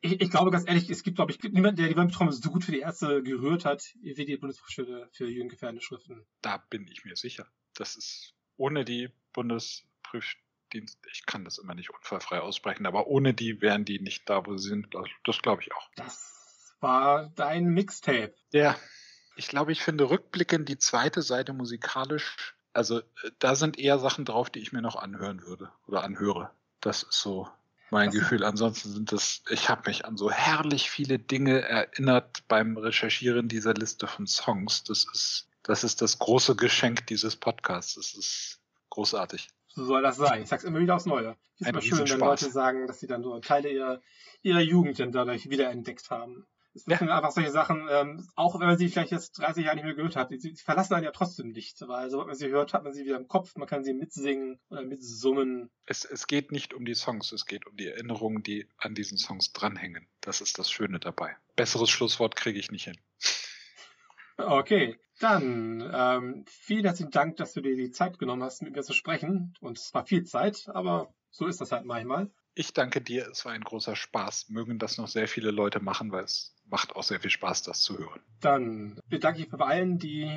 Ich, 0.00 0.20
ich 0.20 0.30
glaube 0.30 0.52
ganz 0.52 0.64
ehrlich, 0.68 0.88
es 0.90 1.02
gibt, 1.02 1.16
glaube 1.16 1.32
ich, 1.32 1.42
niemanden, 1.42 1.74
der 1.74 1.88
die 1.88 1.96
Wärmetrommel 1.96 2.32
so 2.32 2.50
gut 2.50 2.64
für 2.64 2.70
die 2.70 2.78
Ärzte 2.78 3.20
gerührt 3.20 3.64
hat, 3.64 3.82
wie 4.00 4.24
die 4.24 4.36
Bundesprüfstelle 4.36 5.08
für 5.12 5.26
jugendgefährdende 5.26 5.82
Schriften. 5.82 6.24
Da 6.40 6.58
bin 6.70 6.86
ich 6.86 7.04
mir 7.04 7.16
sicher. 7.16 7.48
Das 7.74 7.96
ist 7.96 8.32
ohne 8.56 8.84
die 8.84 9.10
Bundesprüfdienst, 9.32 11.00
ich 11.12 11.26
kann 11.26 11.44
das 11.44 11.58
immer 11.58 11.74
nicht 11.74 11.90
unfallfrei 11.90 12.38
aussprechen, 12.38 12.86
aber 12.86 13.08
ohne 13.08 13.34
die 13.34 13.60
wären 13.60 13.84
die 13.84 13.98
nicht 13.98 14.30
da, 14.30 14.46
wo 14.46 14.56
sie 14.56 14.68
sind. 14.68 14.94
Das, 14.94 15.08
das 15.24 15.42
glaube 15.42 15.62
ich 15.62 15.74
auch. 15.74 15.90
Das 15.96 16.37
war 16.80 17.30
dein 17.34 17.66
Mixtape. 17.66 18.34
Ja, 18.52 18.76
ich 19.36 19.48
glaube, 19.48 19.72
ich 19.72 19.82
finde 19.82 20.10
rückblickend 20.10 20.68
die 20.68 20.78
zweite 20.78 21.22
Seite 21.22 21.52
musikalisch, 21.52 22.56
also 22.72 23.00
äh, 23.00 23.02
da 23.38 23.54
sind 23.54 23.78
eher 23.78 23.98
Sachen 23.98 24.24
drauf, 24.24 24.50
die 24.50 24.60
ich 24.60 24.72
mir 24.72 24.82
noch 24.82 24.96
anhören 24.96 25.42
würde 25.42 25.70
oder 25.86 26.04
anhöre. 26.04 26.50
Das 26.80 27.02
ist 27.02 27.20
so 27.20 27.48
mein 27.90 28.10
Das 28.10 28.20
Gefühl. 28.20 28.44
Ansonsten 28.44 28.90
sind 28.90 29.12
das, 29.12 29.42
ich 29.50 29.68
habe 29.68 29.82
mich 29.86 30.04
an 30.04 30.16
so 30.16 30.30
herrlich 30.30 30.90
viele 30.90 31.18
Dinge 31.18 31.62
erinnert 31.62 32.46
beim 32.46 32.76
Recherchieren 32.76 33.48
dieser 33.48 33.74
Liste 33.74 34.06
von 34.06 34.26
Songs. 34.26 34.84
Das 34.84 35.06
ist, 35.12 35.48
das 35.62 35.84
ist 35.84 36.02
das 36.02 36.18
große 36.18 36.54
Geschenk 36.54 37.06
dieses 37.06 37.36
Podcasts. 37.36 37.94
Das 37.94 38.14
ist 38.14 38.60
großartig. 38.90 39.48
So 39.68 39.84
soll 39.84 40.02
das 40.02 40.16
sein. 40.16 40.42
Ich 40.42 40.48
sag's 40.48 40.64
immer 40.64 40.78
wieder 40.78 40.96
aufs 40.96 41.06
Neue. 41.06 41.36
Ist 41.58 41.66
Ein 41.66 41.74
immer 41.74 41.82
schön, 41.82 42.08
wenn. 42.08 42.18
Leute 42.20 42.50
sagen, 42.50 42.86
dass 42.86 43.00
sie 43.00 43.06
dann 43.06 43.22
so 43.22 43.38
Teile 43.40 43.70
ihrer, 43.70 44.00
ihrer 44.42 44.60
Jugend 44.60 45.00
dann 45.00 45.12
dadurch 45.12 45.50
wiederentdeckt 45.50 46.10
haben. 46.10 46.46
Es 46.86 46.98
sind 46.98 47.10
einfach 47.10 47.30
solche 47.30 47.50
Sachen, 47.50 47.88
ähm, 47.90 48.28
auch 48.34 48.58
wenn 48.58 48.66
man 48.66 48.78
sie 48.78 48.88
vielleicht 48.88 49.12
jetzt 49.12 49.38
30 49.38 49.64
Jahre 49.64 49.76
nicht 49.76 49.84
mehr 49.84 49.94
gehört 49.94 50.16
hat, 50.16 50.30
sie, 50.30 50.38
sie 50.38 50.54
verlassen 50.56 50.94
einen 50.94 51.04
ja 51.04 51.10
trotzdem 51.10 51.50
nicht, 51.50 51.80
weil 51.86 52.10
sobald 52.10 52.28
man 52.28 52.36
sie 52.36 52.48
hört, 52.48 52.72
hat 52.74 52.84
man 52.84 52.92
sie 52.92 53.04
wieder 53.04 53.16
im 53.16 53.28
Kopf, 53.28 53.56
man 53.56 53.68
kann 53.68 53.84
sie 53.84 53.94
mitsingen 53.94 54.58
oder 54.70 54.82
mitsummen. 54.82 55.70
Es, 55.86 56.04
es 56.04 56.26
geht 56.26 56.52
nicht 56.52 56.74
um 56.74 56.84
die 56.84 56.94
Songs, 56.94 57.32
es 57.32 57.46
geht 57.46 57.66
um 57.66 57.76
die 57.76 57.86
Erinnerungen, 57.86 58.42
die 58.42 58.66
an 58.78 58.94
diesen 58.94 59.18
Songs 59.18 59.52
dranhängen. 59.52 60.06
Das 60.20 60.40
ist 60.40 60.58
das 60.58 60.70
Schöne 60.70 60.98
dabei. 61.00 61.36
Besseres 61.56 61.90
Schlusswort 61.90 62.36
kriege 62.36 62.58
ich 62.58 62.70
nicht 62.70 62.84
hin. 62.84 62.98
Okay, 64.36 64.96
dann 65.18 65.90
ähm, 65.92 66.44
vielen 66.46 66.84
herzlichen 66.84 67.10
Dank, 67.10 67.36
dass 67.36 67.52
du 67.52 67.60
dir 67.60 67.74
die 67.74 67.90
Zeit 67.90 68.18
genommen 68.20 68.44
hast, 68.44 68.62
mit 68.62 68.76
mir 68.76 68.82
zu 68.82 68.92
sprechen. 68.92 69.54
Und 69.60 69.78
es 69.78 69.92
war 69.92 70.06
viel 70.06 70.24
Zeit, 70.24 70.68
aber 70.68 71.12
so 71.30 71.46
ist 71.46 71.60
das 71.60 71.72
halt 71.72 71.84
manchmal. 71.84 72.30
Ich 72.54 72.72
danke 72.72 73.00
dir, 73.00 73.28
es 73.28 73.44
war 73.44 73.52
ein 73.52 73.62
großer 73.62 73.96
Spaß. 73.96 74.48
Mögen 74.48 74.78
das 74.78 74.96
noch 74.98 75.08
sehr 75.08 75.28
viele 75.28 75.50
Leute 75.50 75.80
machen, 75.80 76.12
weil 76.12 76.24
es 76.24 76.54
macht 76.70 76.96
auch 76.96 77.02
sehr 77.02 77.20
viel 77.20 77.30
Spaß, 77.30 77.62
das 77.62 77.80
zu 77.80 77.98
hören. 77.98 78.20
Dann 78.40 79.00
bedanke 79.08 79.40
ich 79.40 79.50
mich 79.50 79.58
bei 79.58 79.66
allen, 79.66 79.98
die 79.98 80.30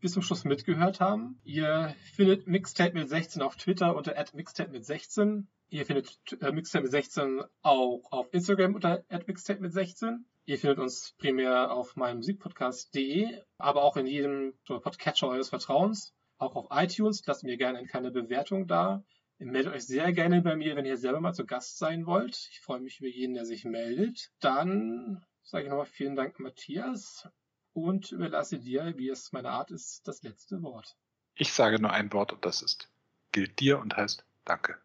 bis 0.00 0.12
zum 0.12 0.22
Schluss 0.22 0.44
mitgehört 0.44 1.00
haben. 1.00 1.40
Ihr 1.44 1.94
findet 2.14 2.46
Mixtape 2.46 2.92
mit 2.92 3.08
16 3.08 3.40
auf 3.40 3.56
Twitter 3.56 3.96
unter 3.96 4.14
Mixtape 4.34 4.70
mit 4.70 4.84
16. 4.84 5.48
Ihr 5.70 5.86
findet 5.86 6.18
äh, 6.42 6.52
Mixtape 6.52 6.82
mit 6.82 6.92
16 6.92 7.42
auch 7.62 8.12
auf 8.12 8.28
Instagram 8.32 8.74
unter 8.74 9.02
Mixtape 9.26 9.60
mit 9.60 9.72
16. 9.72 10.26
Ihr 10.44 10.58
findet 10.58 10.78
uns 10.78 11.14
primär 11.16 11.72
auf 11.72 11.96
meinem 11.96 12.18
Musikpodcast.de, 12.18 13.40
aber 13.56 13.82
auch 13.82 13.96
in 13.96 14.06
jedem 14.06 14.52
Podcatcher 14.66 15.28
eures 15.28 15.48
Vertrauens. 15.48 16.12
Auch 16.36 16.54
auf 16.54 16.66
iTunes. 16.70 17.24
Lasst 17.24 17.44
mir 17.44 17.56
gerne 17.56 17.86
eine 17.90 18.10
Bewertung 18.10 18.66
da. 18.66 19.02
Meldet 19.38 19.72
euch 19.72 19.86
sehr 19.86 20.12
gerne 20.12 20.42
bei 20.42 20.54
mir, 20.54 20.76
wenn 20.76 20.84
ihr 20.84 20.96
selber 20.96 21.20
mal 21.20 21.32
zu 21.32 21.46
Gast 21.46 21.78
sein 21.78 22.06
wollt. 22.06 22.48
Ich 22.50 22.60
freue 22.60 22.80
mich 22.80 23.00
über 23.00 23.08
jeden, 23.08 23.34
der 23.34 23.46
sich 23.46 23.64
meldet. 23.64 24.30
Dann 24.40 25.24
sage 25.44 25.64
ich 25.64 25.70
nochmal 25.70 25.86
vielen 25.86 26.16
Dank, 26.16 26.40
Matthias, 26.40 27.28
und 27.72 28.10
überlasse 28.12 28.58
dir, 28.58 28.94
wie 28.96 29.10
es 29.10 29.32
meine 29.32 29.50
Art 29.50 29.70
ist, 29.70 30.06
das 30.08 30.22
letzte 30.22 30.62
Wort. 30.62 30.96
Ich 31.34 31.52
sage 31.52 31.80
nur 31.80 31.92
ein 31.92 32.12
Wort 32.12 32.32
und 32.32 32.44
das 32.44 32.62
ist, 32.62 32.88
gilt 33.32 33.60
dir 33.60 33.78
und 33.78 33.96
heißt 33.96 34.24
Danke. 34.44 34.76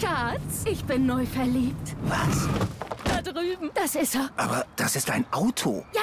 Schatz, 0.00 0.64
ich 0.66 0.84
bin 0.84 1.06
neu 1.06 1.24
verliebt. 1.24 1.96
Was? 2.02 2.48
Da 3.04 3.22
drüben. 3.22 3.70
Das 3.74 3.94
ist 3.94 4.16
er. 4.16 4.28
Aber 4.36 4.66
das 4.76 4.96
ist 4.96 5.08
ein 5.10 5.24
Auto. 5.32 5.84
Ja, 5.94 6.02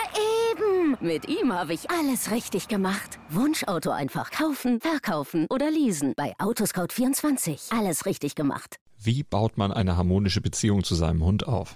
eben. 0.51 0.97
Mit 1.01 1.27
ihm 1.27 1.51
habe 1.51 1.73
ich 1.73 1.89
alles 1.91 2.31
richtig 2.31 2.69
gemacht. 2.69 3.19
Wunschauto 3.29 3.91
einfach 3.91 4.31
kaufen, 4.31 4.79
verkaufen 4.79 5.45
oder 5.49 5.69
leasen. 5.69 6.13
Bei 6.15 6.33
Autoscout24. 6.37 7.77
Alles 7.77 8.05
richtig 8.05 8.35
gemacht. 8.35 8.77
Wie 8.97 9.23
baut 9.23 9.57
man 9.57 9.73
eine 9.73 9.97
harmonische 9.97 10.39
Beziehung 10.39 10.85
zu 10.85 10.95
seinem 10.95 11.23
Hund 11.23 11.45
auf? 11.45 11.75